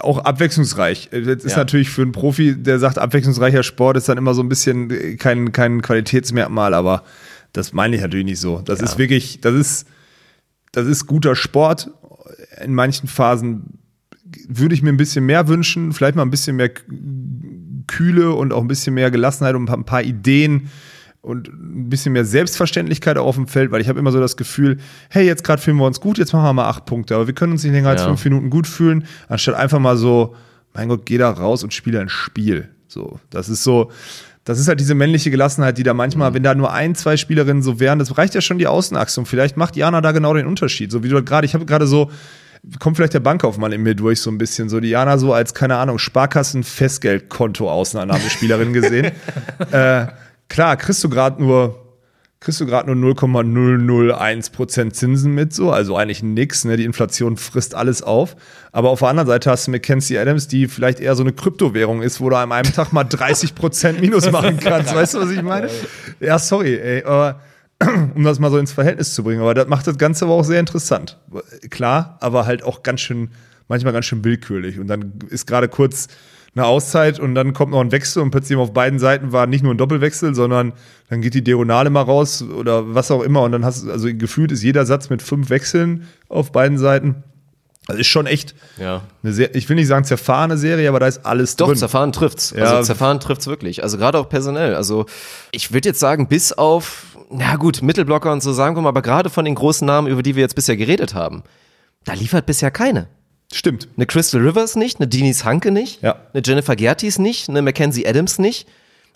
auch 0.00 0.18
abwechslungsreich. 0.18 1.10
Jetzt 1.12 1.44
ist 1.44 1.52
ja. 1.52 1.58
natürlich 1.58 1.90
für 1.90 2.02
einen 2.02 2.12
Profi, 2.12 2.56
der 2.56 2.78
sagt, 2.78 2.98
abwechslungsreicher 2.98 3.62
Sport 3.62 3.96
ist 3.96 4.08
dann 4.08 4.18
immer 4.18 4.34
so 4.34 4.42
ein 4.42 4.48
bisschen 4.48 5.16
kein, 5.18 5.52
kein 5.52 5.82
Qualitätsmerkmal, 5.82 6.74
aber 6.74 7.04
das 7.52 7.72
meine 7.72 7.96
ich 7.96 8.02
natürlich 8.02 8.26
nicht 8.26 8.40
so. 8.40 8.60
Das 8.64 8.80
ja. 8.80 8.86
ist 8.86 8.98
wirklich, 8.98 9.40
das 9.40 9.54
ist, 9.54 9.88
das 10.72 10.86
ist 10.86 11.06
guter 11.06 11.36
Sport. 11.36 11.90
In 12.62 12.74
manchen 12.74 13.08
Phasen 13.08 13.78
würde 14.48 14.74
ich 14.74 14.82
mir 14.82 14.90
ein 14.90 14.96
bisschen 14.96 15.24
mehr 15.24 15.48
wünschen, 15.48 15.92
vielleicht 15.92 16.16
mal 16.16 16.22
ein 16.22 16.30
bisschen 16.30 16.56
mehr 16.56 16.70
Kühle 17.86 18.32
und 18.32 18.52
auch 18.52 18.60
ein 18.60 18.68
bisschen 18.68 18.94
mehr 18.94 19.10
Gelassenheit 19.10 19.54
und 19.54 19.70
ein 19.70 19.84
paar 19.84 20.02
Ideen 20.02 20.70
und 21.20 21.48
ein 21.48 21.88
bisschen 21.88 22.12
mehr 22.12 22.24
Selbstverständlichkeit 22.24 23.18
auch 23.18 23.26
auf 23.26 23.34
dem 23.34 23.48
Feld, 23.48 23.70
weil 23.70 23.80
ich 23.80 23.88
habe 23.88 23.98
immer 23.98 24.12
so 24.12 24.20
das 24.20 24.36
Gefühl, 24.36 24.78
hey, 25.10 25.26
jetzt 25.26 25.44
gerade 25.44 25.60
fühlen 25.60 25.76
wir 25.76 25.86
uns 25.86 26.00
gut, 26.00 26.18
jetzt 26.18 26.32
machen 26.32 26.44
wir 26.44 26.52
mal 26.52 26.68
acht 26.68 26.86
Punkte, 26.86 27.16
aber 27.16 27.26
wir 27.26 27.34
können 27.34 27.52
uns 27.52 27.64
nicht 27.64 27.72
länger 27.72 27.90
als 27.90 28.02
ja. 28.02 28.08
fünf 28.08 28.24
Minuten 28.24 28.50
gut 28.50 28.66
fühlen, 28.66 29.04
anstatt 29.28 29.56
einfach 29.56 29.78
mal 29.78 29.96
so, 29.96 30.34
mein 30.74 30.88
Gott, 30.88 31.06
geh 31.06 31.18
da 31.18 31.30
raus 31.30 31.64
und 31.64 31.74
spiele 31.74 32.00
ein 32.00 32.08
Spiel. 32.08 32.68
So, 32.86 33.18
das 33.30 33.48
ist 33.48 33.64
so, 33.64 33.90
das 34.44 34.58
ist 34.58 34.68
halt 34.68 34.80
diese 34.80 34.94
männliche 34.94 35.30
Gelassenheit, 35.30 35.76
die 35.76 35.82
da 35.82 35.92
manchmal, 35.92 36.30
mhm. 36.30 36.34
wenn 36.34 36.42
da 36.42 36.54
nur 36.54 36.72
ein, 36.72 36.94
zwei 36.94 37.18
Spielerinnen 37.18 37.62
so 37.62 37.80
wären, 37.80 37.98
das 37.98 38.16
reicht 38.16 38.34
ja 38.34 38.40
schon 38.40 38.58
die 38.58 38.66
Außenachse 38.66 39.20
und 39.20 39.26
vielleicht 39.26 39.58
macht 39.58 39.76
Jana 39.76 40.00
da 40.00 40.12
genau 40.12 40.32
den 40.34 40.46
Unterschied. 40.46 40.92
So 40.92 41.02
wie 41.02 41.08
du 41.08 41.22
gerade, 41.22 41.44
ich 41.44 41.54
habe 41.54 41.66
gerade 41.66 41.86
so, 41.86 42.10
kommt 42.78 42.96
vielleicht 42.96 43.14
der 43.14 43.20
Bankkaufmann 43.20 43.72
in 43.72 43.82
mir 43.82 43.94
durch 43.94 44.20
so 44.20 44.30
ein 44.30 44.38
bisschen, 44.38 44.70
so 44.70 44.80
Diana 44.80 45.18
so 45.18 45.34
als, 45.34 45.52
keine 45.52 45.76
Ahnung, 45.76 45.98
Sparkassen-Festgeldkonto-Ausnahmespielerin 45.98 48.72
gesehen. 48.72 49.10
äh, 49.72 50.06
klar, 50.48 50.76
kriegst 50.76 51.02
du 51.04 51.08
gerade 51.08 51.42
nur 51.42 51.88
kriegst 52.40 52.60
du 52.60 52.66
gerade 52.66 52.94
nur 52.94 53.14
0,001% 53.14 54.92
Zinsen 54.92 55.34
mit, 55.34 55.52
so, 55.52 55.72
also 55.72 55.96
eigentlich 55.96 56.22
nix, 56.22 56.64
ne? 56.64 56.76
Die 56.76 56.84
Inflation 56.84 57.36
frisst 57.36 57.74
alles 57.74 58.02
auf. 58.02 58.36
Aber 58.70 58.90
auf 58.90 59.00
der 59.00 59.08
anderen 59.08 59.26
Seite 59.26 59.50
hast 59.50 59.66
du 59.66 59.72
Mackenzie 59.72 60.18
Adams, 60.18 60.46
die 60.46 60.68
vielleicht 60.68 61.00
eher 61.00 61.16
so 61.16 61.24
eine 61.24 61.32
Kryptowährung 61.32 62.00
ist, 62.00 62.20
wo 62.20 62.30
du 62.30 62.36
an 62.36 62.52
einem 62.52 62.72
Tag 62.72 62.92
mal 62.92 63.04
30% 63.04 63.92
Minus 64.00 64.30
machen 64.30 64.58
kannst. 64.60 64.94
Weißt 64.94 65.14
du, 65.14 65.20
was 65.20 65.30
ich 65.30 65.42
meine? 65.42 65.68
Ja, 66.20 66.38
sorry, 66.38 66.76
ey, 66.76 67.02
aber 67.02 67.40
um 68.14 68.22
das 68.22 68.38
mal 68.38 68.50
so 68.50 68.58
ins 68.58 68.72
Verhältnis 68.72 69.14
zu 69.14 69.24
bringen. 69.24 69.40
Aber 69.40 69.54
das 69.54 69.66
macht 69.66 69.86
das 69.86 69.98
Ganze 69.98 70.24
aber 70.24 70.34
auch 70.34 70.44
sehr 70.44 70.60
interessant. 70.60 71.18
Klar, 71.70 72.18
aber 72.20 72.46
halt 72.46 72.62
auch 72.62 72.84
ganz 72.84 73.00
schön, 73.00 73.30
manchmal 73.66 73.92
ganz 73.92 74.06
schön 74.06 74.22
willkürlich. 74.24 74.78
Und 74.78 74.86
dann 74.86 75.14
ist 75.28 75.46
gerade 75.46 75.68
kurz 75.68 76.06
eine 76.54 76.66
Auszeit 76.66 77.20
und 77.20 77.34
dann 77.34 77.52
kommt 77.52 77.72
noch 77.72 77.80
ein 77.80 77.92
Wechsel 77.92 78.22
und 78.22 78.30
plötzlich 78.30 78.58
auf 78.58 78.72
beiden 78.72 78.98
Seiten 78.98 79.32
war 79.32 79.46
nicht 79.46 79.62
nur 79.62 79.74
ein 79.74 79.78
Doppelwechsel, 79.78 80.34
sondern 80.34 80.72
dann 81.08 81.20
geht 81.20 81.34
die 81.34 81.44
Diagonale 81.44 81.90
mal 81.90 82.02
raus 82.02 82.42
oder 82.42 82.94
was 82.94 83.10
auch 83.10 83.22
immer 83.22 83.42
und 83.42 83.52
dann 83.52 83.64
hast 83.64 83.84
du, 83.84 83.90
also 83.90 84.08
gefühlt 84.12 84.52
ist 84.52 84.62
jeder 84.62 84.86
Satz 84.86 85.10
mit 85.10 85.22
fünf 85.22 85.50
Wechseln 85.50 86.08
auf 86.28 86.52
beiden 86.52 86.78
Seiten. 86.78 87.22
Also 87.86 88.00
ist 88.00 88.08
schon 88.08 88.26
echt 88.26 88.54
ja. 88.76 89.02
eine 89.22 89.32
sehr, 89.32 89.54
ich 89.54 89.66
will 89.68 89.76
nicht 89.76 89.86
sagen 89.86 90.04
zerfahrene 90.04 90.58
Serie, 90.58 90.90
aber 90.90 91.00
da 91.00 91.06
ist 91.06 91.24
alles 91.24 91.56
Doch, 91.56 91.66
drin. 91.66 91.74
Doch, 91.74 91.80
zerfahren 91.80 92.12
trifft's. 92.12 92.52
Ja. 92.54 92.64
Also 92.64 92.82
zerfahren 92.82 93.18
trifft's 93.18 93.46
wirklich. 93.46 93.82
Also 93.82 93.96
gerade 93.96 94.18
auch 94.18 94.28
personell. 94.28 94.74
Also 94.74 95.06
ich 95.52 95.72
würde 95.72 95.88
jetzt 95.88 96.00
sagen, 96.00 96.28
bis 96.28 96.52
auf, 96.52 97.16
na 97.30 97.56
gut, 97.56 97.80
Mittelblocker 97.80 98.30
und 98.30 98.42
so 98.42 98.52
sagen 98.52 98.76
wir 98.76 98.82
mal, 98.82 98.90
aber 98.90 99.00
gerade 99.00 99.30
von 99.30 99.46
den 99.46 99.54
großen 99.54 99.86
Namen, 99.86 100.06
über 100.06 100.22
die 100.22 100.36
wir 100.36 100.42
jetzt 100.42 100.54
bisher 100.54 100.76
geredet 100.76 101.14
haben, 101.14 101.44
da 102.04 102.12
liefert 102.12 102.44
bisher 102.44 102.70
keine. 102.70 103.08
Stimmt. 103.52 103.88
Eine 103.96 104.06
Crystal 104.06 104.40
Rivers 104.40 104.76
nicht, 104.76 105.00
eine 105.00 105.08
Denise 105.08 105.44
Hanke 105.44 105.70
nicht, 105.70 106.02
ja. 106.02 106.16
eine 106.32 106.42
Jennifer 106.44 106.76
Gertis 106.76 107.18
nicht, 107.18 107.48
eine 107.48 107.62
Mackenzie 107.62 108.06
Adams 108.06 108.38
nicht. 108.38 108.68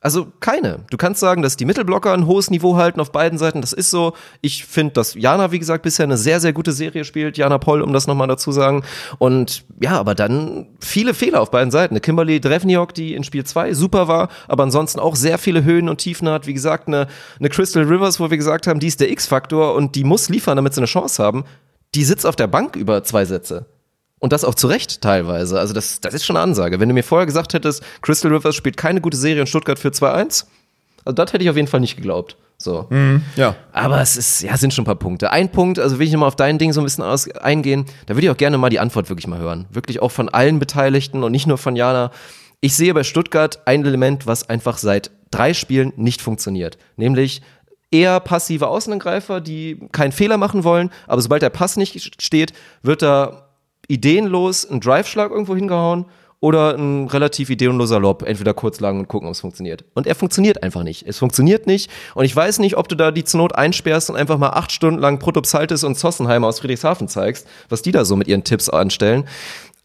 Also 0.02 0.26
keine. 0.40 0.80
Du 0.90 0.96
kannst 0.96 1.20
sagen, 1.20 1.42
dass 1.42 1.56
die 1.56 1.64
Mittelblocker 1.64 2.12
ein 2.12 2.26
hohes 2.26 2.50
Niveau 2.50 2.76
halten 2.76 2.98
auf 2.98 3.12
beiden 3.12 3.38
Seiten. 3.38 3.60
Das 3.60 3.72
ist 3.72 3.88
so. 3.88 4.14
Ich 4.40 4.64
finde, 4.64 4.94
dass 4.94 5.14
Jana, 5.14 5.52
wie 5.52 5.60
gesagt, 5.60 5.84
bisher 5.84 6.02
eine 6.02 6.16
sehr, 6.16 6.40
sehr 6.40 6.52
gute 6.52 6.72
Serie 6.72 7.04
spielt. 7.04 7.38
Jana 7.38 7.58
Poll, 7.58 7.82
um 7.82 7.92
das 7.92 8.08
nochmal 8.08 8.26
dazu 8.26 8.50
sagen. 8.50 8.82
Und 9.18 9.64
ja, 9.80 9.92
aber 9.92 10.16
dann 10.16 10.66
viele 10.80 11.14
Fehler 11.14 11.40
auf 11.40 11.52
beiden 11.52 11.70
Seiten. 11.70 11.94
Eine 11.94 12.00
Kimberly 12.00 12.40
Drevniok, 12.40 12.94
die 12.94 13.14
in 13.14 13.22
Spiel 13.22 13.44
2 13.44 13.74
super 13.74 14.08
war, 14.08 14.28
aber 14.48 14.64
ansonsten 14.64 14.98
auch 14.98 15.14
sehr 15.14 15.38
viele 15.38 15.62
Höhen 15.62 15.88
und 15.88 15.98
Tiefen 15.98 16.28
hat. 16.28 16.48
Wie 16.48 16.54
gesagt, 16.54 16.88
eine, 16.88 17.06
eine 17.38 17.48
Crystal 17.48 17.84
Rivers, 17.84 18.18
wo 18.18 18.28
wir 18.28 18.36
gesagt 18.36 18.66
haben, 18.66 18.80
die 18.80 18.88
ist 18.88 18.98
der 18.98 19.10
X-Faktor 19.12 19.74
und 19.74 19.94
die 19.94 20.02
muss 20.02 20.28
liefern, 20.28 20.56
damit 20.56 20.74
sie 20.74 20.80
eine 20.80 20.88
Chance 20.88 21.22
haben. 21.22 21.44
Die 21.94 22.02
sitzt 22.02 22.26
auf 22.26 22.34
der 22.34 22.48
Bank 22.48 22.74
über 22.74 23.04
zwei 23.04 23.24
Sätze. 23.24 23.66
Und 24.22 24.32
das 24.32 24.44
auch 24.44 24.54
zu 24.54 24.68
Recht 24.68 25.00
teilweise. 25.00 25.58
Also 25.58 25.74
das, 25.74 26.00
das 26.00 26.14
ist 26.14 26.24
schon 26.24 26.36
eine 26.36 26.44
Ansage. 26.44 26.78
Wenn 26.78 26.88
du 26.88 26.94
mir 26.94 27.02
vorher 27.02 27.26
gesagt 27.26 27.54
hättest, 27.54 27.82
Crystal 28.02 28.32
Rivers 28.32 28.54
spielt 28.54 28.76
keine 28.76 29.00
gute 29.00 29.16
Serie 29.16 29.40
in 29.40 29.46
Stuttgart 29.48 29.80
für 29.80 29.88
2-1, 29.88 30.44
also 31.04 31.14
das 31.16 31.32
hätte 31.32 31.42
ich 31.42 31.50
auf 31.50 31.56
jeden 31.56 31.66
Fall 31.66 31.80
nicht 31.80 31.96
geglaubt. 31.96 32.36
So. 32.56 32.86
Mhm, 32.90 33.22
ja. 33.34 33.56
Aber 33.72 34.00
es 34.00 34.16
ist, 34.16 34.42
ja, 34.42 34.56
sind 34.56 34.72
schon 34.72 34.84
ein 34.84 34.86
paar 34.86 34.94
Punkte. 34.94 35.32
Ein 35.32 35.50
Punkt, 35.50 35.80
also 35.80 35.98
will 35.98 36.06
ich 36.06 36.12
nochmal 36.12 36.28
auf 36.28 36.36
dein 36.36 36.58
Ding 36.58 36.72
so 36.72 36.80
ein 36.80 36.84
bisschen 36.84 37.02
aus, 37.02 37.28
eingehen, 37.32 37.84
da 38.06 38.14
würde 38.14 38.26
ich 38.26 38.30
auch 38.30 38.36
gerne 38.36 38.58
mal 38.58 38.70
die 38.70 38.78
Antwort 38.78 39.08
wirklich 39.08 39.26
mal 39.26 39.40
hören. 39.40 39.66
Wirklich 39.70 40.00
auch 40.00 40.12
von 40.12 40.28
allen 40.28 40.60
Beteiligten 40.60 41.24
und 41.24 41.32
nicht 41.32 41.48
nur 41.48 41.58
von 41.58 41.74
Jana. 41.74 42.12
Ich 42.60 42.76
sehe 42.76 42.94
bei 42.94 43.02
Stuttgart 43.02 43.58
ein 43.66 43.84
Element, 43.84 44.28
was 44.28 44.48
einfach 44.48 44.78
seit 44.78 45.10
drei 45.32 45.52
Spielen 45.52 45.92
nicht 45.96 46.22
funktioniert. 46.22 46.78
Nämlich 46.96 47.42
eher 47.90 48.20
passive 48.20 48.68
Außenangreifer, 48.68 49.40
die 49.40 49.80
keinen 49.90 50.12
Fehler 50.12 50.36
machen 50.36 50.62
wollen, 50.62 50.90
aber 51.08 51.20
sobald 51.20 51.42
der 51.42 51.50
Pass 51.50 51.76
nicht 51.76 52.22
steht, 52.22 52.52
wird 52.82 53.02
da 53.02 53.41
ideenlos 53.88 54.68
einen 54.68 54.80
Drive-Schlag 54.80 55.30
irgendwo 55.30 55.54
hingehauen 55.54 56.06
oder 56.42 56.76
ein 56.76 57.06
relativ 57.06 57.50
ideenloser 57.50 58.00
Lob, 58.00 58.24
entweder 58.24 58.52
kurz 58.52 58.80
lang 58.80 58.98
und 58.98 59.06
gucken, 59.06 59.28
ob 59.28 59.34
es 59.34 59.40
funktioniert. 59.40 59.84
Und 59.94 60.08
er 60.08 60.16
funktioniert 60.16 60.64
einfach 60.64 60.82
nicht. 60.82 61.06
Es 61.06 61.18
funktioniert 61.18 61.68
nicht. 61.68 61.88
Und 62.16 62.24
ich 62.24 62.34
weiß 62.34 62.58
nicht, 62.58 62.76
ob 62.76 62.88
du 62.88 62.96
da 62.96 63.12
die 63.12 63.22
zur 63.22 63.38
Not 63.38 63.54
einsperrst 63.54 64.10
und 64.10 64.16
einfach 64.16 64.38
mal 64.38 64.50
acht 64.50 64.72
Stunden 64.72 65.00
lang 65.00 65.20
Protopsaltis 65.20 65.84
und 65.84 65.96
Zossenheim 65.96 66.42
aus 66.42 66.58
Friedrichshafen 66.58 67.06
zeigst, 67.06 67.46
was 67.68 67.82
die 67.82 67.92
da 67.92 68.04
so 68.04 68.16
mit 68.16 68.26
ihren 68.26 68.42
Tipps 68.42 68.68
anstellen. 68.68 69.24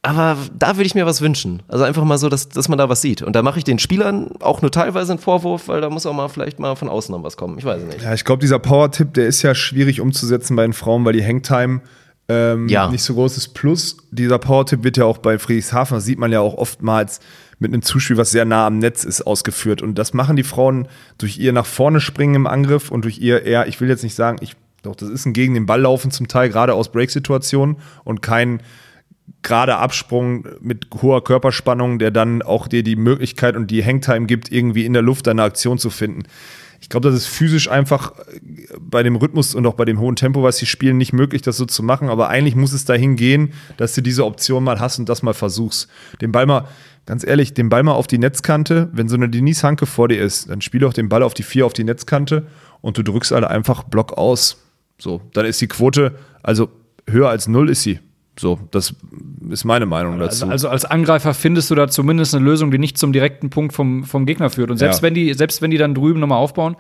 Aber 0.02 0.38
da 0.58 0.78
würde 0.78 0.88
ich 0.88 0.96
mir 0.96 1.06
was 1.06 1.22
wünschen. 1.22 1.62
Also 1.68 1.84
einfach 1.84 2.04
mal 2.04 2.18
so, 2.18 2.28
dass, 2.28 2.50
dass 2.50 2.70
man 2.70 2.80
da 2.80 2.90
was 2.90 3.02
sieht. 3.02 3.22
Und 3.22 3.36
da 3.36 3.44
mache 3.44 3.60
ich 3.60 3.64
den 3.64 3.78
Spielern 3.78 4.32
auch 4.40 4.64
nur 4.64 4.72
teilweise 4.72 5.12
einen 5.12 5.20
Vorwurf, 5.20 5.68
weil 5.68 5.82
da 5.82 5.92
muss 5.92 6.08
auch 6.08 6.14
mal 6.14 6.28
vielleicht 6.28 6.60
mal 6.60 6.76
von 6.76 6.90
außen 6.90 7.14
noch 7.14 7.24
was 7.24 7.38
kommen. 7.38 7.60
Ich 7.60 7.66
weiß 7.66 7.84
nicht. 7.84 8.02
Ja, 8.02 8.16
ich 8.16 8.24
glaube, 8.24 8.40
dieser 8.40 8.58
Power-Tipp, 8.58 9.14
der 9.14 9.28
ist 9.28 9.44
ja 9.44 9.54
schwierig 9.54 10.02
umzusetzen 10.02 10.56
bei 10.56 10.64
den 10.64 10.74
Frauen, 10.74 11.06
weil 11.06 11.14
die 11.14 11.26
Hangtime 11.26 11.82
ähm, 12.30 12.68
ja. 12.68 12.90
nicht 12.90 13.04
so 13.04 13.14
großes 13.14 13.50
Plus. 13.50 13.98
Dieser 14.12 14.40
Power-Tipp 14.40 14.84
wird 14.84 14.98
ja 14.98 15.06
auch 15.06 15.18
bei 15.18 15.40
Friedrichshafen, 15.40 15.96
das 15.96 16.06
sieht 16.06 16.20
man 16.20 16.32
ja 16.32 16.40
auch 16.42 16.56
oftmals 16.56 17.20
mit 17.60 17.74
einem 17.74 17.82
Zuspiel, 17.82 18.18
was 18.18 18.32
sehr 18.32 18.46
nah 18.46 18.68
am 18.68 18.78
Netz 18.78 19.04
ist, 19.04 19.22
ausgeführt. 19.22 19.82
Und 19.82 19.96
das 19.96 20.14
machen 20.14 20.36
die 20.36 20.44
Frauen 20.44 20.88
durch 21.18 21.40
ihr 21.40 21.54
nach 21.54 21.66
vorne 21.66 22.00
springen 22.00 22.36
im 22.36 22.48
Angriff 22.48 22.92
und 22.92 23.04
durch 23.04 23.20
ihr 23.20 23.44
eher, 23.44 23.68
ich 23.68 23.82
will 23.82 23.90
jetzt 23.90 24.04
nicht 24.04 24.16
sagen, 24.16 24.38
ich, 24.42 24.56
doch, 24.84 24.96
das 24.96 25.10
ist 25.10 25.26
ein 25.26 25.34
gegen 25.34 25.56
den 25.56 25.66
Ball 25.66 25.82
laufen 25.82 26.12
zum 26.12 26.28
Teil, 26.28 26.50
gerade 26.50 26.74
aus 26.74 26.92
Break-Situationen 26.92 27.78
und 28.04 28.22
kein 28.22 28.62
gerade 29.42 29.78
Absprung 29.78 30.48
mit 30.62 30.88
hoher 31.02 31.24
Körperspannung, 31.24 32.00
der 32.00 32.12
dann 32.12 32.42
auch 32.42 32.68
dir 32.68 32.84
die 32.84 32.96
Möglichkeit 32.96 33.56
und 33.56 33.72
die 33.72 33.84
Hangtime 33.84 34.26
gibt, 34.26 34.52
irgendwie 34.52 34.86
in 34.86 34.94
der 34.94 35.02
Luft 35.02 35.28
deine 35.28 35.44
Aktion 35.44 35.78
zu 35.78 35.90
finden 35.90 36.24
ich 36.80 36.90
glaube, 36.90 37.10
das 37.10 37.18
ist 37.18 37.28
physisch 37.28 37.70
einfach 37.70 38.14
äh, 38.20 38.40
bei 38.80 39.04
dem 39.04 39.16
Rhythmus 39.16 39.56
und 39.56 39.66
auch 39.66 39.74
bei 39.74 39.86
dem 39.86 40.00
hohen 40.00 40.16
Tempo, 40.16 40.44
was 40.44 40.58
sie 40.58 40.66
spielen, 40.66 40.98
nicht 40.98 41.14
möglich, 41.14 41.42
das 41.42 41.58
so 41.58 41.66
zu 41.66 41.84
machen. 41.84 42.10
Aber 42.10 42.30
eigentlich 42.30 42.56
muss 42.56 42.74
es 42.74 42.86
dahin 42.86 43.16
gehen, 43.16 43.54
dass 43.78 43.96
du 43.96 44.02
diese 44.02 44.26
Option 44.26 44.64
mal 44.64 44.80
hast 44.80 45.00
und 45.00 45.10
das 45.10 45.24
mal 45.24 45.34
versuchst. 45.34 45.90
Den 46.22 46.32
Ball 46.32 46.46
mal, 46.46 46.68
ganz 47.06 47.26
ehrlich, 47.26 47.54
den 47.54 47.70
Ball 47.70 47.84
mal 47.84 47.94
auf 47.94 48.08
die 48.08 48.18
Netzkante. 48.18 48.90
Wenn 48.94 49.10
so 49.10 49.16
eine 49.16 49.30
Denise 49.30 49.64
Hanke 49.64 49.86
vor 49.86 50.08
dir 50.08 50.22
ist, 50.22 50.50
dann 50.50 50.62
spiel 50.62 50.82
doch 50.82 50.94
den 50.94 51.10
Ball 51.10 51.24
auf 51.24 51.34
die 51.34 51.44
vier 51.44 51.66
auf 51.66 51.74
die 51.74 51.84
Netzkante 51.84 52.48
und 52.82 52.98
du 52.98 53.04
drückst 53.04 53.34
alle 53.34 53.50
einfach 53.50 53.84
Block 53.84 54.14
aus. 54.14 54.64
So, 55.00 55.22
dann 55.34 55.46
ist 55.46 55.62
die 55.62 55.68
Quote, 55.68 56.16
also 56.44 56.70
höher 57.08 57.30
als 57.30 57.48
null 57.48 57.70
ist 57.70 57.84
sie. 57.84 58.00
So, 58.40 58.60
das 58.72 58.96
ist 59.50 59.66
meine 59.66 59.86
Meinung 59.86 60.20
dazu. 60.20 60.46
Also, 60.46 60.52
also, 60.52 60.70
als 60.70 60.86
Angreifer 60.86 61.34
findest 61.34 61.72
du 61.72 61.76
da 61.76 61.88
zumindest 61.88 62.36
eine 62.36 62.46
Lösung, 62.46 62.72
die 62.72 62.78
nicht 62.78 62.98
zum 62.98 63.12
direkten 63.12 63.50
Punkt 63.50 63.74
vom, 63.74 64.04
vom 64.04 64.26
Gegner 64.26 64.50
führt. 64.50 64.70
Und 64.70 64.78
selbst 64.78 65.00
ja. 65.00 65.04
wenn 65.04 65.14
die, 65.14 65.34
selbst 65.34 65.62
wenn 65.62 65.72
die 65.72 65.78
dann 65.78 65.96
drüben 65.96 66.20
nochmal 66.20 66.38
aufbauen, 66.38 66.76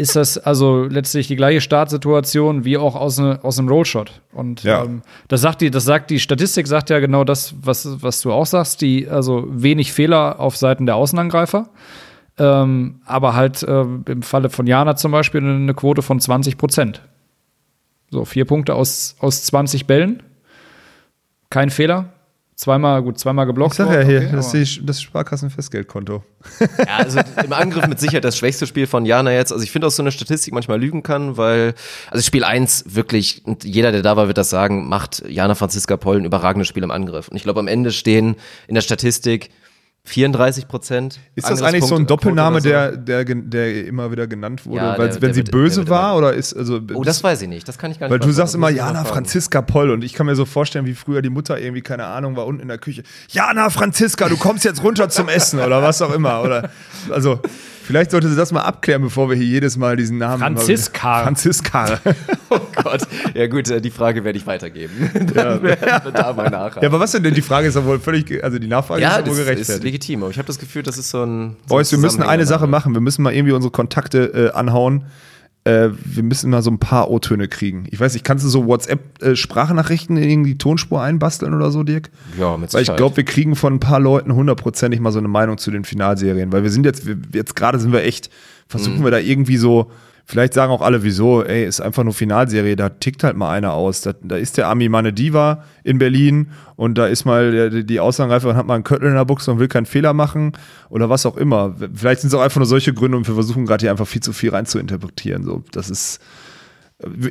ist 0.00 0.16
das 0.16 0.38
also 0.38 0.84
letztlich 0.84 1.26
die 1.26 1.36
gleiche 1.36 1.60
Startsituation 1.60 2.64
wie 2.64 2.78
auch 2.78 2.96
aus, 2.96 3.18
ne, 3.18 3.38
aus 3.42 3.58
einem 3.58 3.68
Rollshot. 3.68 4.22
Und 4.32 4.62
ja. 4.62 4.84
ähm, 4.84 5.02
das 5.28 5.42
sagt 5.42 5.60
die, 5.60 5.70
das 5.70 5.84
sagt 5.84 6.10
die 6.10 6.18
Statistik 6.18 6.66
sagt 6.66 6.88
ja 6.88 7.00
genau 7.00 7.24
das, 7.24 7.54
was, 7.60 8.02
was 8.02 8.22
du 8.22 8.32
auch 8.32 8.46
sagst, 8.46 8.80
die, 8.80 9.08
also 9.08 9.44
wenig 9.50 9.92
Fehler 9.92 10.40
auf 10.40 10.56
Seiten 10.56 10.86
der 10.86 10.96
Außenangreifer. 10.96 11.68
Ähm, 12.38 13.00
aber 13.04 13.34
halt 13.34 13.62
äh, 13.62 13.82
im 13.82 14.22
Falle 14.22 14.48
von 14.48 14.66
Jana 14.66 14.96
zum 14.96 15.12
Beispiel 15.12 15.42
eine 15.42 15.74
Quote 15.74 16.00
von 16.00 16.18
20 16.18 16.56
Prozent. 16.56 17.02
So, 18.10 18.24
vier 18.24 18.46
Punkte 18.46 18.74
aus, 18.74 19.16
aus 19.20 19.44
20 19.44 19.86
Bällen 19.86 20.22
Kein 21.50 21.70
Fehler. 21.70 22.12
Zweimal, 22.60 23.02
gut, 23.02 23.18
zweimal 23.18 23.46
geblockt. 23.46 23.72
Ich 23.72 23.78
sag 23.78 23.86
ja 23.86 23.94
worden, 23.94 24.06
hier, 24.06 24.18
okay, 24.18 24.36
das 24.36 24.52
ist 24.52 24.80
das 24.84 25.00
Sparkassenfestgeldkonto. 25.00 26.22
Ja, 26.60 26.96
also 26.98 27.20
im 27.42 27.52
Angriff 27.54 27.86
mit 27.86 27.98
Sicherheit 27.98 28.24
das 28.24 28.36
schwächste 28.36 28.66
Spiel 28.66 28.86
von 28.86 29.06
Jana 29.06 29.32
jetzt. 29.32 29.50
Also 29.50 29.64
ich 29.64 29.70
finde 29.70 29.86
auch 29.86 29.90
so 29.90 30.02
eine 30.02 30.12
Statistik 30.12 30.52
manchmal 30.52 30.78
lügen 30.78 31.02
kann, 31.02 31.38
weil, 31.38 31.74
also 32.10 32.22
Spiel 32.22 32.44
1 32.44 32.84
wirklich, 32.94 33.42
und 33.46 33.64
jeder, 33.64 33.92
der 33.92 34.02
da 34.02 34.16
war, 34.16 34.26
wird 34.26 34.36
das 34.36 34.50
sagen, 34.50 34.88
macht 34.88 35.22
Jana 35.26 35.54
Franziska 35.54 35.96
Poll 35.96 36.18
ein 36.18 36.24
überragendes 36.26 36.68
Spiel 36.68 36.82
im 36.82 36.90
Angriff. 36.90 37.28
Und 37.28 37.36
ich 37.36 37.44
glaube, 37.44 37.60
am 37.60 37.68
Ende 37.68 37.92
stehen 37.92 38.36
in 38.68 38.74
der 38.74 38.82
Statistik 38.82 39.50
34 40.10 40.66
Prozent. 40.68 41.20
Ist 41.36 41.48
das 41.48 41.62
eigentlich 41.62 41.84
so 41.84 41.94
ein 41.94 42.06
Doppelname, 42.06 42.60
der, 42.60 42.96
der, 42.96 43.24
gen- 43.24 43.48
der 43.48 43.86
immer 43.86 44.10
wieder 44.10 44.26
genannt 44.26 44.66
wurde, 44.66 44.76
Ja, 44.78 44.98
weil, 44.98 45.08
der- 45.08 45.14
wenn 45.22 45.28
der 45.28 45.34
sie 45.34 45.38
wird- 45.38 45.48
der 45.48 45.52
böse 45.52 45.88
war? 45.88 46.16
Oder 46.16 46.32
ist, 46.34 46.52
also, 46.54 46.80
Oh, 46.94 47.04
das 47.04 47.22
weiß 47.22 47.42
ich 47.42 47.48
nicht. 47.48 47.68
Das 47.68 47.78
kann 47.78 47.90
ich 47.92 47.98
gar 48.00 48.06
nicht 48.08 48.12
Weil 48.12 48.18
du 48.18 48.32
sagst 48.32 48.54
immer 48.54 48.68
Das 48.68 48.76
Jana. 48.76 49.04
Franziska 49.04 49.62
Poll 49.62 49.90
und 49.90 50.02
ich 50.02 50.12
kann 50.14 50.26
mir 50.26 50.34
so 50.34 50.44
vorstellen, 50.44 50.84
wie 50.86 50.94
früher 50.94 51.22
die 51.22 51.30
Mutter 51.30 51.58
irgendwie, 51.60 51.82
keine 51.82 52.06
Ahnung, 52.06 52.34
war 52.36 52.46
unten 52.46 52.60
in 52.62 52.68
der 52.68 52.78
Küche. 52.78 53.04
Jana 53.30 53.70
Franziska, 53.70 54.28
du 54.28 54.36
kommst 54.36 54.64
jetzt 54.64 54.82
runter 54.82 55.08
zum 55.08 55.28
Essen 55.28 55.60
oder 55.60 55.82
was 55.82 56.02
auch 56.02 56.12
immer. 56.12 56.42
Oder, 56.42 56.70
also, 57.10 57.38
vielleicht 57.90 58.12
sollte 58.12 58.28
sie 58.28 58.36
das 58.36 58.52
mal 58.52 58.62
abklären, 58.62 59.02
bevor 59.02 59.28
wir 59.28 59.36
hier 59.36 59.46
jedes 59.46 59.76
Mal 59.76 59.96
diesen 59.96 60.18
Namen. 60.18 60.38
Franziska. 60.40 61.22
Franziska. 61.24 61.98
Oh 62.52 62.58
Gott. 62.82 63.02
Ja 63.34 63.46
gut, 63.46 63.70
äh, 63.70 63.80
die 63.80 63.92
Frage 63.92 64.24
werde 64.24 64.36
ich 64.36 64.44
weitergeben. 64.44 65.08
Dann 65.34 65.62
wir 65.62 65.76
da 65.76 66.32
mal 66.32 66.50
nachhaken. 66.50 66.82
ja, 66.82 66.88
aber 66.88 66.98
was 66.98 67.12
denn? 67.12 67.22
Die 67.32 67.42
Frage 67.42 67.68
ist 67.68 67.76
ja 67.76 67.84
wohl 67.84 68.00
völlig, 68.00 68.42
also 68.42 68.58
die 68.58 68.66
Nachfrage 68.66 69.00
Ja, 69.02 69.10
ist 69.10 69.18
ja 69.18 69.18
wohl 69.18 69.28
das 69.30 69.38
ist 69.38 69.44
gerechtfertigt. 69.44 69.84
legitim, 69.84 70.22
aber 70.24 70.32
ich 70.32 70.38
habe 70.38 70.46
das 70.48 70.58
Gefühl, 70.58 70.82
das 70.82 70.98
ist 70.98 71.10
so 71.10 71.22
ein. 71.24 71.56
So 71.68 71.74
Boys, 71.76 71.92
wir 71.92 72.00
müssen 72.00 72.24
eine 72.24 72.46
Sache 72.46 72.58
Zusammenhang 72.58 72.70
machen. 72.70 72.94
Wir 72.94 73.00
müssen 73.00 73.22
mal 73.22 73.32
irgendwie 73.32 73.52
unsere 73.52 73.70
Kontakte 73.70 74.50
äh, 74.52 74.56
anhauen. 74.58 75.04
Äh, 75.64 75.90
wir 76.04 76.22
müssen 76.22 76.50
mal 76.50 76.62
so 76.62 76.70
ein 76.70 76.78
paar 76.78 77.10
O-Töne 77.10 77.46
kriegen. 77.48 77.84
Ich 77.90 78.00
weiß 78.00 78.14
nicht, 78.14 78.24
kannst 78.24 78.44
du 78.44 78.48
so 78.48 78.66
WhatsApp-Sprachnachrichten 78.66 80.16
in 80.16 80.28
irgendwie 80.30 80.52
die 80.52 80.58
Tonspur 80.58 81.02
einbasteln 81.02 81.54
oder 81.54 81.70
so, 81.70 81.82
Dirk? 81.82 82.10
Ja, 82.38 82.56
mit 82.56 82.72
Weil 82.72 82.80
ich 82.82 82.86
Sicherheit. 82.86 82.96
glaube, 82.98 83.16
wir 83.18 83.24
kriegen 83.24 83.56
von 83.56 83.74
ein 83.74 83.80
paar 83.80 84.00
Leuten 84.00 84.34
hundertprozentig 84.34 85.00
mal 85.00 85.12
so 85.12 85.18
eine 85.18 85.28
Meinung 85.28 85.58
zu 85.58 85.70
den 85.70 85.84
Finalserien. 85.84 86.52
Weil 86.52 86.62
wir 86.62 86.70
sind 86.70 86.84
jetzt, 86.86 87.06
wir, 87.06 87.16
jetzt 87.34 87.56
gerade 87.56 87.78
sind 87.78 87.92
wir 87.92 88.02
echt, 88.04 88.30
versuchen 88.68 89.00
Mhm. 89.00 89.04
wir 89.04 89.10
da 89.10 89.18
irgendwie 89.18 89.56
so, 89.58 89.90
vielleicht 90.30 90.54
sagen 90.54 90.72
auch 90.72 90.80
alle, 90.80 91.02
wieso, 91.02 91.44
ey, 91.44 91.64
ist 91.66 91.80
einfach 91.80 92.04
nur 92.04 92.14
Finalserie, 92.14 92.76
da 92.76 92.88
tickt 92.88 93.24
halt 93.24 93.36
mal 93.36 93.50
einer 93.50 93.72
aus. 93.72 94.02
Da, 94.02 94.12
da 94.22 94.36
ist 94.36 94.56
der 94.56 94.68
Ami 94.68 94.88
Mane 94.88 95.12
Diva 95.12 95.64
in 95.82 95.98
Berlin 95.98 96.50
und 96.76 96.96
da 96.96 97.06
ist 97.06 97.24
mal 97.24 97.50
der, 97.50 97.82
die 97.82 97.98
Auslangreiferin 97.98 98.56
hat 98.56 98.66
mal 98.66 98.74
einen 98.74 98.84
Köttel 98.84 99.08
in 99.08 99.14
der 99.14 99.24
Buchse 99.24 99.50
und 99.50 99.58
will 99.58 99.66
keinen 99.66 99.86
Fehler 99.86 100.12
machen 100.12 100.52
oder 100.88 101.10
was 101.10 101.26
auch 101.26 101.36
immer. 101.36 101.74
Vielleicht 101.94 102.20
sind 102.20 102.28
es 102.28 102.34
auch 102.34 102.42
einfach 102.42 102.60
nur 102.60 102.66
solche 102.66 102.94
Gründe 102.94 103.16
und 103.16 103.26
wir 103.26 103.34
versuchen 103.34 103.66
gerade 103.66 103.82
hier 103.82 103.90
einfach 103.90 104.06
viel 104.06 104.22
zu 104.22 104.32
viel 104.32 104.50
rein 104.50 104.66
zu 104.66 104.78
interpretieren. 104.78 105.42
So, 105.42 105.64
das 105.72 105.90
ist, 105.90 106.20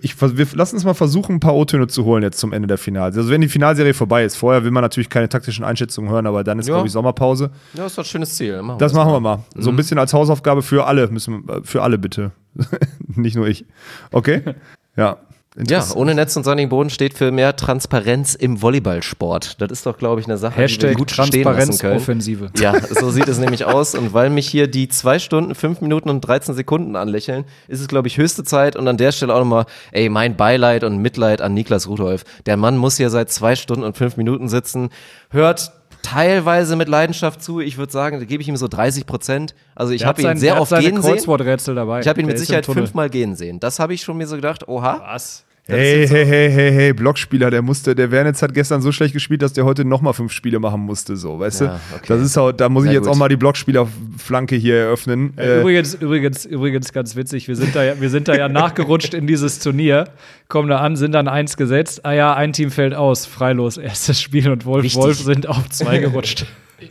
ich, 0.02 0.20
wir 0.22 0.48
lassen 0.54 0.76
uns 0.76 0.84
mal 0.86 0.94
versuchen, 0.94 1.36
ein 1.36 1.40
paar 1.40 1.56
O-Töne 1.56 1.88
zu 1.88 2.06
holen 2.06 2.24
jetzt 2.24 2.40
zum 2.40 2.54
Ende 2.54 2.68
der 2.68 2.78
Finale. 2.78 3.14
Also 3.16 3.30
wenn 3.30 3.42
die 3.42 3.48
Finalserie 3.48 3.94
vorbei 3.94 4.24
ist, 4.24 4.36
vorher 4.36 4.64
will 4.64 4.72
man 4.72 4.82
natürlich 4.84 5.10
keine 5.10 5.30
taktischen 5.30 5.64
Einschätzungen 5.64 6.10
hören, 6.10 6.26
aber 6.28 6.44
dann 6.44 6.60
ist, 6.60 6.68
Ja. 6.68 6.76
glaube 6.76 6.88
ich, 6.88 6.94
Sommerpause. 6.94 7.52
Ja, 7.74 7.86
ist 7.86 7.98
doch 7.98 8.04
ein 8.04 8.08
schönes 8.08 8.36
Ziel. 8.36 8.62
Machen 8.62 8.80
Das 8.80 8.94
machen 8.94 9.12
wir 9.12 9.20
mal. 9.20 9.40
So 9.56 9.70
ein 9.70 9.76
bisschen 9.76 10.00
als 10.00 10.14
Hausaufgabe 10.14 10.62
für 10.62 10.86
alle, 10.88 11.08
müssen 11.10 11.44
wir, 11.48 11.58
äh, 11.58 11.62
für 11.64 11.82
alle 11.84 11.98
bitte. 11.98 12.32
Nicht 13.16 13.36
nur 13.36 13.48
ich. 13.48 13.66
Okay? 14.12 14.42
Ja. 14.96 15.18
Ja, 15.58 15.84
ohne 15.96 16.14
Netz 16.14 16.36
und 16.36 16.44
sonnigen 16.44 16.70
Boden 16.70 16.92
steht 16.92 17.16
für 17.16 17.32
mehr 17.32 17.56
Transparenz 17.56 18.36
im 18.36 18.62
Volleyballsport. 18.62 19.60
Das 19.60 19.72
ist 19.72 19.86
doch, 19.86 19.98
glaube 19.98 20.22
ich, 20.22 20.28
eine 20.28 20.38
Sache, 20.38 20.54
die 20.54 20.58
wir 20.60 20.64
Hashtag 20.64 20.96
gut 20.96 21.12
stehen 21.12 21.24
lassen 21.26 21.42
können. 21.42 21.56
Transparenzoffensive. 21.56 22.52
Ja, 22.60 22.80
so 22.80 23.10
sieht 23.10 23.28
es 23.28 23.40
nämlich 23.40 23.66
aus. 23.66 23.96
Und 23.96 24.14
weil 24.14 24.30
mich 24.30 24.48
hier 24.48 24.68
die 24.68 24.90
zwei 24.90 25.18
Stunden, 25.18 25.56
fünf 25.56 25.82
Minuten 25.82 26.10
und 26.10 26.22
13 26.22 26.54
Sekunden 26.54 26.96
anlächeln, 26.96 27.46
ist 27.68 27.80
es, 27.80 27.88
glaube 27.88 28.08
ich, 28.08 28.18
höchste 28.18 28.44
Zeit. 28.44 28.76
Und 28.76 28.88
an 28.88 28.98
der 28.98 29.12
Stelle 29.12 29.34
auch 29.34 29.40
nochmal, 29.40 29.66
ey, 29.92 30.10
mein 30.10 30.38
Beileid 30.38 30.84
und 30.84 31.00
Mitleid 31.00 31.42
an 31.42 31.56
Niklas 31.56 31.88
Rudolf. 31.88 32.26
Der 32.46 32.56
Mann 32.56 32.78
muss 32.78 32.98
hier 32.98 33.10
seit 33.10 33.32
zwei 33.32 33.56
Stunden 33.56 33.84
und 33.84 33.98
fünf 33.98 34.18
Minuten 34.18 34.50
sitzen, 34.50 34.90
hört 35.32 35.74
teilweise 36.02 36.76
mit 36.76 36.88
Leidenschaft 36.88 37.42
zu. 37.42 37.60
Ich 37.60 37.78
würde 37.78 37.92
sagen, 37.92 38.20
da 38.20 38.26
gebe 38.26 38.42
ich 38.42 38.48
ihm 38.48 38.58
so 38.58 38.68
30 38.68 39.06
Prozent. 39.06 39.56
Also 39.76 39.94
ich 39.94 40.06
habe 40.06 40.22
ihn 40.22 40.38
sehr 40.38 40.60
oft 40.60 40.72
gehen 40.72 41.02
sehen. 41.02 41.14
Kreuzworträtsel 41.14 41.76
dabei. 41.76 42.00
Ich 42.02 42.08
habe 42.08 42.20
ihn 42.20 42.28
mit 42.28 42.40
Sicherheit 42.40 42.66
fünfmal 42.66 43.10
gehen 43.10 43.36
sehen. 43.36 43.60
Das 43.60 43.80
habe 43.80 43.94
ich 43.94 44.02
schon 44.02 44.18
mir 44.18 44.28
so 44.28 44.36
gedacht, 44.36 44.68
oha. 44.68 45.02
Was? 45.04 45.46
Hey, 45.70 46.08
hey, 46.08 46.26
hey, 46.26 46.52
hey, 46.52 46.72
hey, 46.72 46.94
Blockspieler, 46.94 47.52
der 47.52 47.62
musste, 47.62 47.94
der 47.96 48.10
Wernitz 48.12 48.42
hat 48.42 48.54
gestern 48.54 48.82
so 48.82 48.92
schlecht 48.92 49.14
gespielt, 49.14 49.42
dass 49.42 49.54
der 49.54 49.66
heute 49.66 49.86
nochmal 49.86 50.14
fünf 50.14 50.32
Spiele 50.32 50.60
machen 50.60 50.82
musste, 50.82 51.16
so, 51.16 51.40
weißt 51.40 51.62
Ja, 51.62 51.68
du? 51.68 51.96
okay. 51.96 52.06
Das 52.08 52.22
ist 52.22 52.38
auch, 52.38 52.52
da 52.52 52.70
muss 52.70 52.86
ich 52.86 52.90
Na 52.90 52.94
jetzt 52.96 53.04
gut. 53.06 53.14
auch 53.14 53.18
mal 53.18 53.30
die 53.30 53.36
Blockspielerflanke 53.38 54.56
hier 54.56 54.76
eröffnen. 54.78 55.38
Äh, 55.38 55.60
Übrigens, 55.62 55.94
übrigens, 55.96 56.46
übrigens 56.46 56.92
ganz 56.92 57.16
witzig, 57.16 57.48
wir 57.48 57.56
sind 57.56 57.76
da 57.76 57.84
ja, 57.84 58.00
wir 58.02 58.10
sind 58.10 58.28
da 58.28 58.36
ja 58.36 58.50
nachgerutscht 58.50 59.14
in 59.14 59.28
dieses 59.28 59.60
Turnier, 59.60 60.06
kommen 60.48 60.70
da 60.70 60.78
an, 60.80 60.96
sind 60.96 61.12
dann 61.12 61.28
eins 61.28 61.56
gesetzt, 61.56 62.06
ah 62.06 62.14
ja, 62.14 62.34
ein 62.34 62.52
Team 62.54 62.72
fällt 62.72 62.94
aus, 62.96 63.26
freilos, 63.26 63.78
erstes 63.78 64.22
Spiel 64.22 64.50
und 64.50 64.66
Wolf, 64.66 64.84
Wichtig. 64.86 65.02
Wolf 65.02 65.18
sind 65.20 65.48
auf 65.48 65.70
zwei 65.70 66.00
gerutscht. 66.00 66.46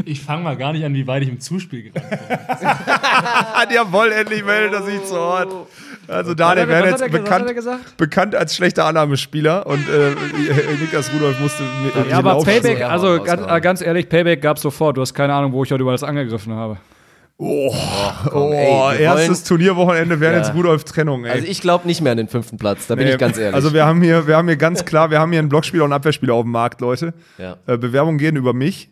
Ich 0.04 0.20
fange 0.20 0.42
mal 0.44 0.54
gar 0.56 0.74
nicht 0.74 0.84
an, 0.84 0.92
wie 0.94 1.06
weit 1.06 1.22
ich 1.22 1.30
im 1.30 1.40
Zuspiel 1.40 1.90
gerannt 1.90 2.10
bin. 2.10 2.28
Jawohl, 3.74 4.12
endlich 4.12 4.44
meldet 4.44 4.74
er 4.74 4.82
sich 4.82 5.02
zu 5.04 5.14
Ort. 5.18 5.48
Also 6.08 6.34
Daniel 6.34 6.66
Was 6.68 6.74
hat 6.74 6.80
er- 6.80 6.84
Wernitz, 6.84 6.92
was 6.94 7.02
hat 7.02 7.12
er- 7.12 7.46
was 7.46 7.64
bekannt, 7.64 7.96
bekannt 7.98 8.34
als 8.34 8.56
schlechter 8.56 8.86
Annahmespieler 8.86 9.66
und 9.66 9.80
äh, 9.88 10.10
Niklas 10.80 11.10
Rudolf 11.14 11.38
musste 11.40 11.62
mir 11.62 12.08
Ja, 12.10 12.18
aber 12.18 12.32
Laufschuhe 12.32 12.60
Payback, 12.60 12.82
also 12.84 13.22
ganz, 13.22 13.42
äh, 13.46 13.60
ganz 13.60 13.80
ehrlich, 13.82 14.08
Payback 14.08 14.40
gab 14.42 14.58
sofort. 14.58 14.96
Du 14.96 15.02
hast 15.02 15.12
keine 15.14 15.34
Ahnung, 15.34 15.52
wo 15.52 15.62
ich 15.64 15.70
heute 15.70 15.82
über 15.82 15.92
das 15.92 16.02
angegriffen 16.02 16.54
habe. 16.54 16.78
Oh, 17.40 17.72
ey, 18.32 18.98
wir 18.98 19.00
erstes 19.00 19.44
Turnierwochenende 19.44 20.18
Wernitz 20.18 20.48
Ja. 20.48 20.54
Rudolf 20.54 20.82
Trennung, 20.84 21.24
ey. 21.24 21.30
Also 21.32 21.46
ich 21.46 21.60
glaube 21.60 21.86
nicht 21.86 22.00
mehr 22.00 22.10
an 22.12 22.18
den 22.18 22.26
fünften 22.28 22.56
Platz, 22.58 22.88
da 22.88 22.96
bin 22.96 23.04
Nee, 23.06 23.12
ich 23.12 23.18
ganz 23.18 23.38
ehrlich. 23.38 23.54
Also 23.54 23.72
wir 23.72 23.86
haben 23.86 24.02
hier, 24.02 24.26
wir 24.26 24.36
haben 24.36 24.48
hier 24.48 24.56
ganz 24.56 24.84
klar, 24.84 25.10
wir 25.12 25.20
haben 25.20 25.30
hier 25.30 25.38
einen 25.38 25.48
Blockspieler 25.48 25.84
und 25.84 25.92
einen 25.92 25.98
Abwehrspieler 26.00 26.34
auf 26.34 26.42
dem 26.42 26.50
Markt, 26.50 26.80
Leute. 26.80 27.14
Ja. 27.38 27.56
Äh, 27.66 27.76
Bewerbungen 27.78 28.18
gehen 28.18 28.34
über 28.34 28.52
mich. 28.54 28.90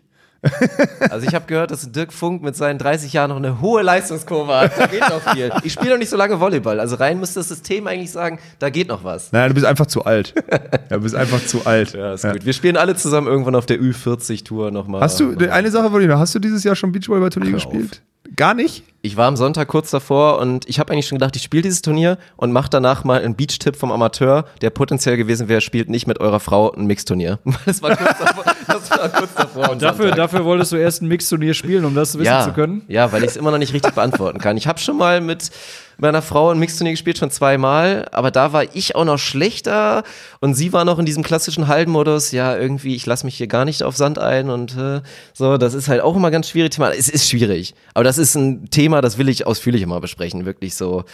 Also 1.11 1.27
ich 1.27 1.35
habe 1.35 1.47
gehört, 1.47 1.71
dass 1.71 1.91
Dirk 1.91 2.13
Funk 2.13 2.43
mit 2.43 2.57
seinen 2.57 2.79
30 2.79 3.13
Jahren 3.13 3.31
noch 3.31 3.37
eine 3.37 3.61
hohe 3.61 3.83
Leistungskurve 3.83 4.55
hat. 4.55 4.79
Da 4.79 4.87
geht 4.87 5.01
noch 5.01 5.33
viel. 5.33 5.51
Ich 5.65 5.73
spiele 5.73 5.93
noch 5.93 5.99
nicht 5.99 6.11
so 6.11 6.17
lange 6.17 6.39
Volleyball. 6.41 6.81
Also 6.81 6.97
rein 6.97 7.19
müsste 7.19 7.41
das 7.41 7.49
System 7.49 7.87
eigentlich 7.87 8.11
sagen, 8.11 8.39
da 8.59 8.71
geht 8.71 8.89
noch 8.89 9.05
was. 9.05 9.33
Nein, 9.33 9.49
du 9.49 9.55
bist 9.55 9.67
einfach 9.67 9.87
zu 9.87 10.05
alt. 10.05 10.35
ja, 10.51 10.59
du 10.97 11.01
bist 11.01 11.15
einfach 11.15 11.45
zu 11.45 11.67
alt. 11.67 11.95
Ja, 11.95 12.15
ist 12.15 12.23
gut. 12.23 12.45
Wir 12.45 12.53
spielen 12.53 12.77
alle 12.77 12.97
zusammen 12.97 13.27
irgendwann 13.27 13.55
auf 13.55 13.67
der 13.67 13.79
Ü40-Tour 13.81 14.71
nochmal. 14.71 15.01
Hast 15.01 15.21
du, 15.21 15.37
eine 15.51 15.71
Sache 15.71 15.93
wollte 15.93 16.05
ich 16.07 16.11
noch, 16.11 16.19
hast 16.19 16.35
du 16.35 16.39
dieses 16.39 16.65
Jahr 16.65 16.77
schon 16.77 16.93
Beachvolleyball-Turnier 16.93 17.53
gespielt? 17.53 18.03
Gar 18.35 18.55
nicht? 18.55 18.83
Ich 19.03 19.17
war 19.17 19.29
am 19.29 19.37
Sonntag 19.37 19.69
kurz 19.69 19.93
davor 19.93 20.41
und 20.41 20.69
ich 20.69 20.81
habe 20.81 20.93
eigentlich 20.93 21.07
schon 21.07 21.19
gedacht, 21.19 21.37
ich 21.37 21.43
spiele 21.43 21.63
dieses 21.63 21.81
Turnier 21.81 22.19
und 22.37 22.51
mache 22.51 22.69
danach 22.71 23.05
mal 23.05 23.23
einen 23.23 23.37
Beach-Tipp 23.37 23.77
vom 23.77 23.93
Amateur, 23.93 24.47
der 24.63 24.71
potenziell 24.71 25.17
gewesen 25.17 25.49
wäre, 25.49 25.61
spielt 25.61 25.89
nicht 25.89 26.09
mit 26.09 26.19
eurer 26.19 26.41
Frau 26.41 26.73
ein 26.73 26.87
Mixturnier. 26.87 27.39
Das 27.67 27.83
war 27.83 27.97
kurz 27.97 28.19
davor. 28.19 28.45
Das 28.67 28.91
war 28.91 29.09
kurz 29.11 29.35
davor 29.35 29.71
am 29.71 29.79
Dafür, 29.79 30.07
Sonntag. 30.07 30.17
dafür 30.17 30.45
wolltest 30.45 30.73
du 30.73 30.77
erst 30.77 31.03
ein 31.03 31.09
Mixturnier 31.09 31.55
spielen, 31.55 31.85
um 31.85 31.95
das 31.95 32.15
wissen 32.15 32.27
ja, 32.27 32.43
zu 32.43 32.53
können. 32.53 32.83
Ja, 32.89 33.13
weil 33.13 33.23
ich 33.23 33.31
es 33.31 33.37
immer 33.37 33.53
noch 33.53 33.59
nicht 33.59 33.73
richtig 33.73 33.95
beantworten 33.95 34.39
kann. 34.39 34.57
Ich 34.57 34.67
habe 34.67 34.81
schon 34.81 34.97
mal 34.97 35.21
mit 35.21 35.51
meiner 35.99 36.23
Frau 36.23 36.51
ein 36.51 36.59
Mixturnier 36.59 36.93
gespielt, 36.93 37.19
schon 37.19 37.31
zweimal, 37.31 38.09
aber 38.13 38.31
da 38.31 38.53
war 38.53 38.75
ich 38.75 38.95
auch 38.95 39.05
noch 39.05 39.19
schlechter. 39.19 40.03
Und 40.41 40.55
sie 40.55 40.73
war 40.73 40.85
noch 40.85 40.99
in 40.99 41.07
diesem 41.07 41.23
klassischen 41.23 41.69
Hallenmodus, 41.69 42.33
ja, 42.33 42.57
irgendwie, 42.57 42.95
ich 42.95 43.07
lasse 43.07 43.27
mich 43.27 43.37
hier 43.37 43.47
gar 43.47 43.65
nicht 43.65 43.83
auf 43.83 43.97
Sand 43.97 44.19
ein. 44.19 44.51
Und 44.51 44.77
äh, 44.77 45.01
so, 45.33 45.57
das 45.57 45.75
ist 45.75 45.89
halt 45.89 46.01
auch 46.01 46.17
immer 46.17 46.31
ganz 46.31 46.49
schwierig. 46.49 46.71
Thema. 46.71 46.91
Es 46.91 47.09
ist 47.09 47.29
schwierig, 47.29 47.75
aber 47.95 48.05
das 48.05 48.19
ist 48.19 48.35
ein 48.35 48.71
Thema, 48.71 49.01
das 49.01 49.19
will 49.19 49.29
ich 49.29 49.47
ausführlich 49.47 49.85
mal 49.87 50.01
besprechen, 50.01 50.45
wirklich 50.45 50.75
so, 50.75 51.05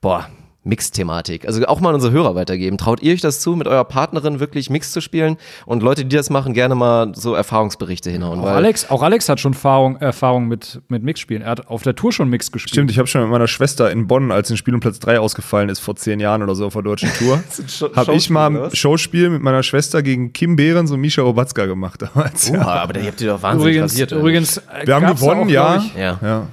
boah, 0.00 0.28
Mix-Thematik. 0.64 1.46
Also 1.46 1.64
auch 1.66 1.80
mal 1.80 1.90
an 1.90 1.94
unsere 1.96 2.12
Hörer 2.12 2.34
weitergeben. 2.34 2.78
Traut 2.78 3.00
ihr 3.02 3.14
euch 3.14 3.20
das 3.20 3.40
zu, 3.40 3.56
mit 3.56 3.66
eurer 3.66 3.84
Partnerin 3.84 4.40
wirklich 4.40 4.70
Mix 4.70 4.92
zu 4.92 5.00
spielen? 5.00 5.36
Und 5.66 5.82
Leute, 5.82 6.04
die 6.04 6.14
das 6.16 6.30
machen, 6.30 6.52
gerne 6.52 6.74
mal 6.74 7.12
so 7.14 7.34
Erfahrungsberichte 7.34 8.10
hinhauen. 8.10 8.40
Auch 8.40 8.46
Alex, 8.46 8.90
auch 8.90 9.02
Alex 9.02 9.28
hat 9.28 9.40
schon 9.40 9.52
Erfahrung, 9.52 9.96
Erfahrung 9.96 10.48
mit, 10.48 10.80
mit 10.88 11.02
Mixspielen. 11.02 11.42
Er 11.42 11.50
hat 11.50 11.68
auf 11.68 11.82
der 11.82 11.94
Tour 11.94 12.12
schon 12.12 12.28
Mix 12.28 12.52
gespielt. 12.52 12.70
Stimmt, 12.70 12.90
ich 12.90 12.98
habe 12.98 13.06
schon 13.06 13.22
mit 13.22 13.30
meiner 13.30 13.48
Schwester 13.48 13.90
in 13.90 14.06
Bonn, 14.06 14.30
als 14.30 14.50
ein 14.50 14.56
Spiel 14.56 14.74
um 14.74 14.80
Platz 14.80 14.98
3 14.98 15.20
ausgefallen 15.20 15.68
ist, 15.68 15.78
vor 15.78 15.96
zehn 15.96 16.20
Jahren 16.20 16.42
oder 16.42 16.54
so 16.54 16.66
auf 16.66 16.74
der 16.74 16.82
deutschen 16.82 17.10
Tour, 17.14 17.42
habe 17.96 18.14
ich 18.14 18.28
mal 18.28 18.64
ein? 18.64 18.74
Showspiel 18.74 19.30
mit 19.30 19.42
meiner 19.42 19.62
Schwester 19.62 20.02
gegen 20.02 20.32
Kim 20.32 20.56
Behrens 20.56 20.90
und 20.90 21.00
Misha 21.00 21.22
Obatzka 21.22 21.66
gemacht 21.66 22.02
damals. 22.02 22.50
Oha, 22.50 22.82
aber 22.82 22.94
da 22.94 23.00
habt 23.00 23.20
ihr 23.20 23.28
doch 23.28 23.42
wahnsinnig 23.42 23.76
Übrigens, 23.76 23.92
rasiert. 23.92 24.12
übrigens 24.12 24.56
äh, 24.58 24.86
Wir 24.86 24.94
haben 24.94 25.06
gewonnen, 25.06 25.44
auch, 25.44 25.48
ja. 25.48 25.84
Ja. 25.96 26.18
ja. 26.22 26.46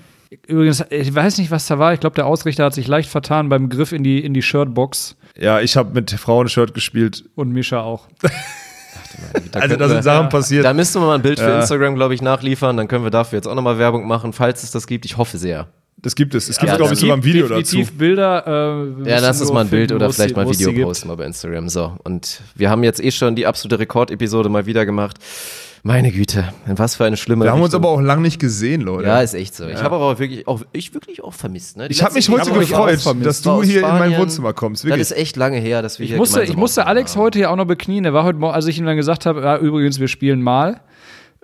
Übrigens, 0.47 0.83
ich 0.89 1.13
weiß 1.13 1.37
nicht, 1.37 1.51
was 1.51 1.67
da 1.67 1.79
war. 1.79 1.93
Ich 1.93 1.99
glaube, 1.99 2.15
der 2.15 2.25
Ausrichter 2.25 2.65
hat 2.65 2.73
sich 2.73 2.87
leicht 2.87 3.09
vertan 3.09 3.49
beim 3.49 3.69
Griff 3.69 3.91
in 3.91 4.03
die, 4.03 4.23
in 4.23 4.33
die 4.33 4.41
Shirtbox 4.41 5.15
Ja, 5.37 5.59
ich 5.61 5.75
habe 5.77 5.93
mit 5.93 6.11
Frauen-Shirt 6.11 6.73
gespielt. 6.73 7.23
und 7.35 7.51
Mischa 7.51 7.81
auch. 7.81 8.07
Also 9.53 9.77
da 9.77 9.87
sind 9.87 10.03
Sachen 10.03 10.27
passiert. 10.29 10.65
Da 10.65 10.73
müssten 10.73 10.99
wir 10.99 11.07
mal 11.07 11.15
ein 11.15 11.21
Bild 11.21 11.39
für 11.39 11.47
Ja. 11.49 11.59
Instagram, 11.59 11.95
glaube 11.95 12.13
ich, 12.13 12.21
nachliefern. 12.21 12.75
Dann 12.75 12.89
können 12.89 13.05
wir 13.05 13.11
dafür 13.11 13.37
jetzt 13.37 13.47
auch 13.47 13.55
nochmal 13.55 13.77
Werbung 13.77 14.05
machen, 14.07 14.33
falls 14.33 14.61
es 14.63 14.71
das 14.71 14.87
gibt. 14.87 15.05
Ich 15.05 15.15
hoffe 15.15 15.37
sehr. 15.37 15.67
Das 15.97 16.15
gibt 16.15 16.35
es. 16.35 16.49
Es 16.49 16.57
gibt, 16.57 16.69
Ja, 16.69 16.75
glaube 16.77 16.93
ich, 16.93 16.99
sogar 16.99 17.15
ein 17.15 17.23
Video 17.23 17.47
dazu. 17.47 17.81
Bilder. 17.97 18.45
Äh, 18.45 18.49
wir 18.49 19.07
Ja, 19.07 19.15
müssen 19.15 19.23
lass 19.25 19.41
uns 19.41 19.53
mal 19.53 19.61
ein 19.61 19.69
Bild 19.69 19.93
oder 19.93 20.11
vielleicht 20.11 20.31
sie- 20.31 20.35
mal 20.35 20.45
ein 20.45 20.59
Video 20.59 20.85
posten 20.85 21.07
mal 21.07 21.15
bei 21.15 21.25
Instagram. 21.25 21.69
So. 21.69 21.95
Und 22.03 22.41
wir 22.55 22.69
haben 22.69 22.83
jetzt 22.83 23.01
eh 23.01 23.09
schon 23.11 23.35
die 23.35 23.47
absolute 23.47 23.79
Rekordepisode 23.79 24.49
mal 24.49 24.65
wieder 24.65 24.85
gemacht. 24.85 25.17
Meine 25.87 26.11
Güte, 26.11 26.51
was 26.65 26.95
für 26.95 27.05
eine 27.05 27.15
schlimme 27.15 27.45
Wir 27.45 27.51
haben 27.51 27.61
uns 27.61 27.75
Richtung. 27.75 27.83
aber 27.85 27.89
auch 27.93 28.01
lang 28.01 28.23
nicht 28.23 28.39
gesehen, 28.39 28.81
Leute. 28.81 29.07
Ja, 29.07 29.21
ist 29.21 29.35
echt 29.35 29.53
so. 29.53 29.67
Ich 29.67 29.83
habe 29.83 29.93
aber 29.97 30.05
auch 30.05 30.17
wirklich, 30.17 30.47
auch, 30.47 30.61
ich 30.71 30.91
wirklich 30.95 31.23
auch 31.23 31.31
vermisst. 31.35 31.77
Ne? 31.77 31.85
Ich 31.89 32.01
habe 32.01 32.15
mich 32.15 32.27
heute 32.27 32.51
gefreut, 32.53 32.97
auch 32.97 33.01
vermisst. 33.03 33.27
dass 33.27 33.41
du 33.43 33.61
hier 33.61 33.81
in 33.81 33.81
mein 33.83 33.97
Spanien. 33.97 34.19
Wohnzimmer 34.19 34.53
kommst. 34.53 34.83
Das 34.83 34.89
Wirklich. 34.89 35.01
ist 35.03 35.11
echt 35.11 35.35
lange 35.35 35.59
her, 35.59 35.83
dass 35.83 35.99
wir 35.99 36.05
Ich 36.05 36.09
hier 36.09 36.17
musste, 36.17 36.41
ich 36.41 36.57
musste 36.57 36.87
Alex 36.87 37.15
haben. 37.15 37.21
heute 37.21 37.37
ja 37.37 37.49
auch 37.51 37.55
noch 37.55 37.67
beknien. 37.67 38.03
Er 38.03 38.15
war 38.15 38.23
heute 38.23 38.39
Morgen, 38.39 38.55
als 38.55 38.65
ich 38.65 38.79
ihm 38.79 38.87
dann 38.87 38.95
gesagt 38.97 39.27
habe, 39.27 39.41
ja, 39.41 39.59
übrigens, 39.59 39.99
wir 39.99 40.07
spielen 40.07 40.41
mal. 40.41 40.81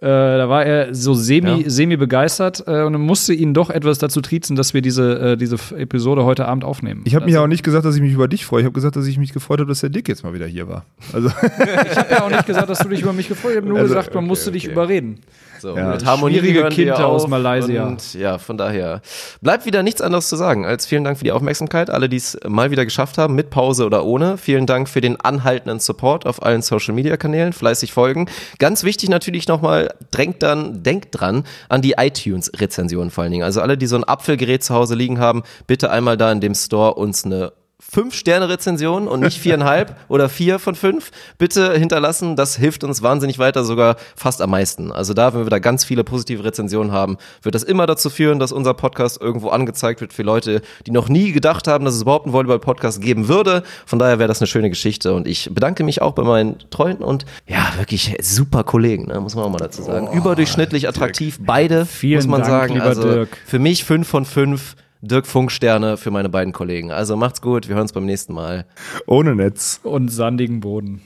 Äh, 0.01 0.05
da 0.07 0.49
war 0.49 0.65
er 0.65 0.95
so 0.95 1.13
semi, 1.13 1.61
Ja. 1.61 1.69
semi 1.69 1.95
begeistert 1.95 2.63
äh, 2.65 2.81
und 2.81 2.99
musste 2.99 3.35
ihn 3.35 3.53
doch 3.53 3.69
etwas 3.69 3.99
dazu 3.99 4.19
triezen, 4.21 4.55
dass 4.55 4.73
wir 4.73 4.81
diese, 4.81 5.33
äh, 5.33 5.37
diese 5.37 5.57
Episode 5.77 6.23
heute 6.25 6.47
Abend 6.47 6.63
aufnehmen. 6.63 7.01
Ich 7.05 7.13
habe 7.13 7.25
mich 7.25 7.35
also, 7.35 7.43
auch 7.43 7.47
nicht 7.47 7.61
gesagt, 7.63 7.85
dass 7.85 7.95
ich 7.95 8.01
mich 8.01 8.13
über 8.13 8.27
dich 8.27 8.43
freue. 8.43 8.61
Ich 8.61 8.65
habe 8.65 8.73
gesagt, 8.73 8.95
dass 8.95 9.05
ich 9.05 9.19
mich 9.19 9.31
gefreut 9.31 9.59
habe, 9.59 9.69
dass 9.69 9.81
der 9.81 9.91
Dick 9.91 10.07
jetzt 10.09 10.23
mal 10.23 10.33
wieder 10.33 10.47
hier 10.47 10.67
war. 10.67 10.85
Also 11.13 11.27
ich 11.91 11.97
habe 11.97 12.07
ja 12.09 12.23
auch 12.23 12.31
nicht 12.31 12.47
gesagt, 12.47 12.67
dass 12.67 12.79
du 12.79 12.89
dich 12.89 13.01
über 13.03 13.13
mich 13.13 13.27
gefreut 13.27 13.51
hast. 13.51 13.57
Ich 13.57 13.57
habe 13.61 13.67
nur 13.69 13.77
Also, 13.77 13.89
gesagt, 13.89 14.15
man 14.15 14.23
okay, 14.23 14.27
musste 14.29 14.51
dich 14.51 14.63
okay. 14.65 14.71
überreden. 14.73 15.19
So, 15.61 15.75
Ja. 15.77 15.89
mit 15.89 16.05
Harmonie 16.05 16.39
Schwierige 16.39 16.69
Kinder 16.69 17.07
aus 17.07 17.27
Malaysia. 17.27 17.85
Und 17.85 18.15
ja, 18.15 18.39
von 18.39 18.57
daher 18.57 19.01
bleibt 19.41 19.65
wieder 19.67 19.83
nichts 19.83 20.01
anderes 20.01 20.27
zu 20.27 20.35
sagen 20.35 20.65
als 20.65 20.87
vielen 20.87 21.03
Dank 21.03 21.19
für 21.19 21.23
die 21.23 21.31
Aufmerksamkeit. 21.31 21.91
Alle, 21.91 22.09
die 22.09 22.17
es 22.17 22.37
mal 22.47 22.71
wieder 22.71 22.83
geschafft 22.83 23.19
haben, 23.19 23.35
mit 23.35 23.51
Pause 23.51 23.85
oder 23.85 24.03
ohne. 24.03 24.37
Vielen 24.37 24.65
Dank 24.65 24.89
für 24.89 25.01
den 25.01 25.19
anhaltenden 25.21 25.79
Support 25.79 26.25
auf 26.25 26.41
allen 26.43 26.63
Social 26.63 26.95
Media 26.95 27.15
Kanälen. 27.15 27.53
Fleißig 27.53 27.93
folgen. 27.93 28.27
Ganz 28.57 28.83
wichtig 28.83 29.09
natürlich 29.09 29.47
nochmal, 29.47 29.93
drängt 30.09 30.41
dann, 30.41 30.81
denkt 30.81 31.09
dran 31.11 31.43
an 31.69 31.81
die 31.83 31.93
iTunes-Rezensionen 31.97 33.11
vor 33.11 33.23
allen 33.23 33.31
Dingen. 33.31 33.43
Also 33.43 33.61
alle, 33.61 33.77
die 33.77 33.85
so 33.85 33.95
ein 33.95 34.03
Apfelgerät 34.03 34.63
zu 34.63 34.73
Hause 34.73 34.95
liegen 34.95 35.19
haben, 35.19 35.43
bitte 35.67 35.91
einmal 35.91 36.17
da 36.17 36.31
in 36.31 36.41
dem 36.41 36.55
Store 36.55 36.95
uns 36.95 37.23
eine 37.23 37.51
Fünf-Sterne-Rezension 37.89 39.07
und 39.07 39.21
nicht 39.21 39.39
viereinhalb 39.39 39.95
oder 40.07 40.29
vier 40.29 40.59
von 40.59 40.75
fünf 40.75 41.11
bitte 41.37 41.73
hinterlassen. 41.73 42.35
Das 42.35 42.55
hilft 42.55 42.83
uns 42.83 43.01
wahnsinnig 43.01 43.39
weiter, 43.39 43.63
sogar 43.63 43.95
fast 44.15 44.41
am 44.41 44.51
meisten. 44.51 44.91
Also 44.91 45.13
da, 45.13 45.33
wenn 45.33 45.43
wir 45.43 45.49
da 45.49 45.59
ganz 45.59 45.83
viele 45.83 46.03
positive 46.03 46.43
Rezensionen 46.43 46.91
haben, 46.91 47.17
wird 47.41 47.55
das 47.55 47.63
immer 47.63 47.87
dazu 47.87 48.09
führen, 48.09 48.39
dass 48.39 48.51
unser 48.51 48.75
Podcast 48.75 49.19
irgendwo 49.19 49.49
angezeigt 49.49 49.99
wird 49.99 50.13
für 50.13 50.23
Leute, 50.23 50.61
die 50.85 50.91
noch 50.91 51.09
nie 51.09 51.31
gedacht 51.31 51.67
haben, 51.67 51.83
dass 51.83 51.95
es 51.95 52.03
überhaupt 52.03 52.25
einen 52.25 52.33
Volleyball-Podcast 52.33 53.01
geben 53.01 53.27
würde. 53.27 53.63
Von 53.85 53.99
daher 53.99 54.19
wäre 54.19 54.27
das 54.27 54.39
eine 54.39 54.47
schöne 54.47 54.69
Geschichte 54.69 55.13
und 55.13 55.27
ich 55.27 55.49
bedanke 55.51 55.83
mich 55.83 56.01
auch 56.01 56.13
bei 56.13 56.23
meinen 56.23 56.57
treuen 56.69 56.97
und 56.97 57.25
ja, 57.47 57.73
wirklich 57.77 58.15
super 58.21 58.63
Kollegen, 58.63 59.07
ne, 59.07 59.19
muss 59.19 59.35
man 59.35 59.45
auch 59.45 59.49
mal 59.49 59.57
dazu 59.57 59.81
sagen. 59.81 60.11
Überdurchschnittlich 60.13 60.87
attraktiv, 60.87 61.39
beide, 61.41 61.85
Vielen 61.85 62.17
muss 62.17 62.27
man 62.27 62.41
Dank, 62.41 62.51
sagen. 62.51 62.73
lieber 62.75 62.85
also 62.85 63.03
Dirk. 63.03 63.37
für 63.45 63.59
mich 63.59 63.83
fünf 63.83 64.07
von 64.07 64.25
fünf. 64.25 64.75
Dirk 65.03 65.25
Funk-Sterne 65.25 65.97
für 65.97 66.11
meine 66.11 66.29
beiden 66.29 66.53
Kollegen. 66.53 66.91
Also 66.91 67.17
macht's 67.17 67.41
gut, 67.41 67.67
wir 67.67 67.73
hören 67.73 67.83
uns 67.83 67.93
beim 67.93 68.05
nächsten 68.05 68.33
Mal. 68.33 68.65
ohne 69.07 69.35
Netz. 69.35 69.79
Und 69.81 70.09
sandigen 70.09 70.59
Boden. 70.59 70.99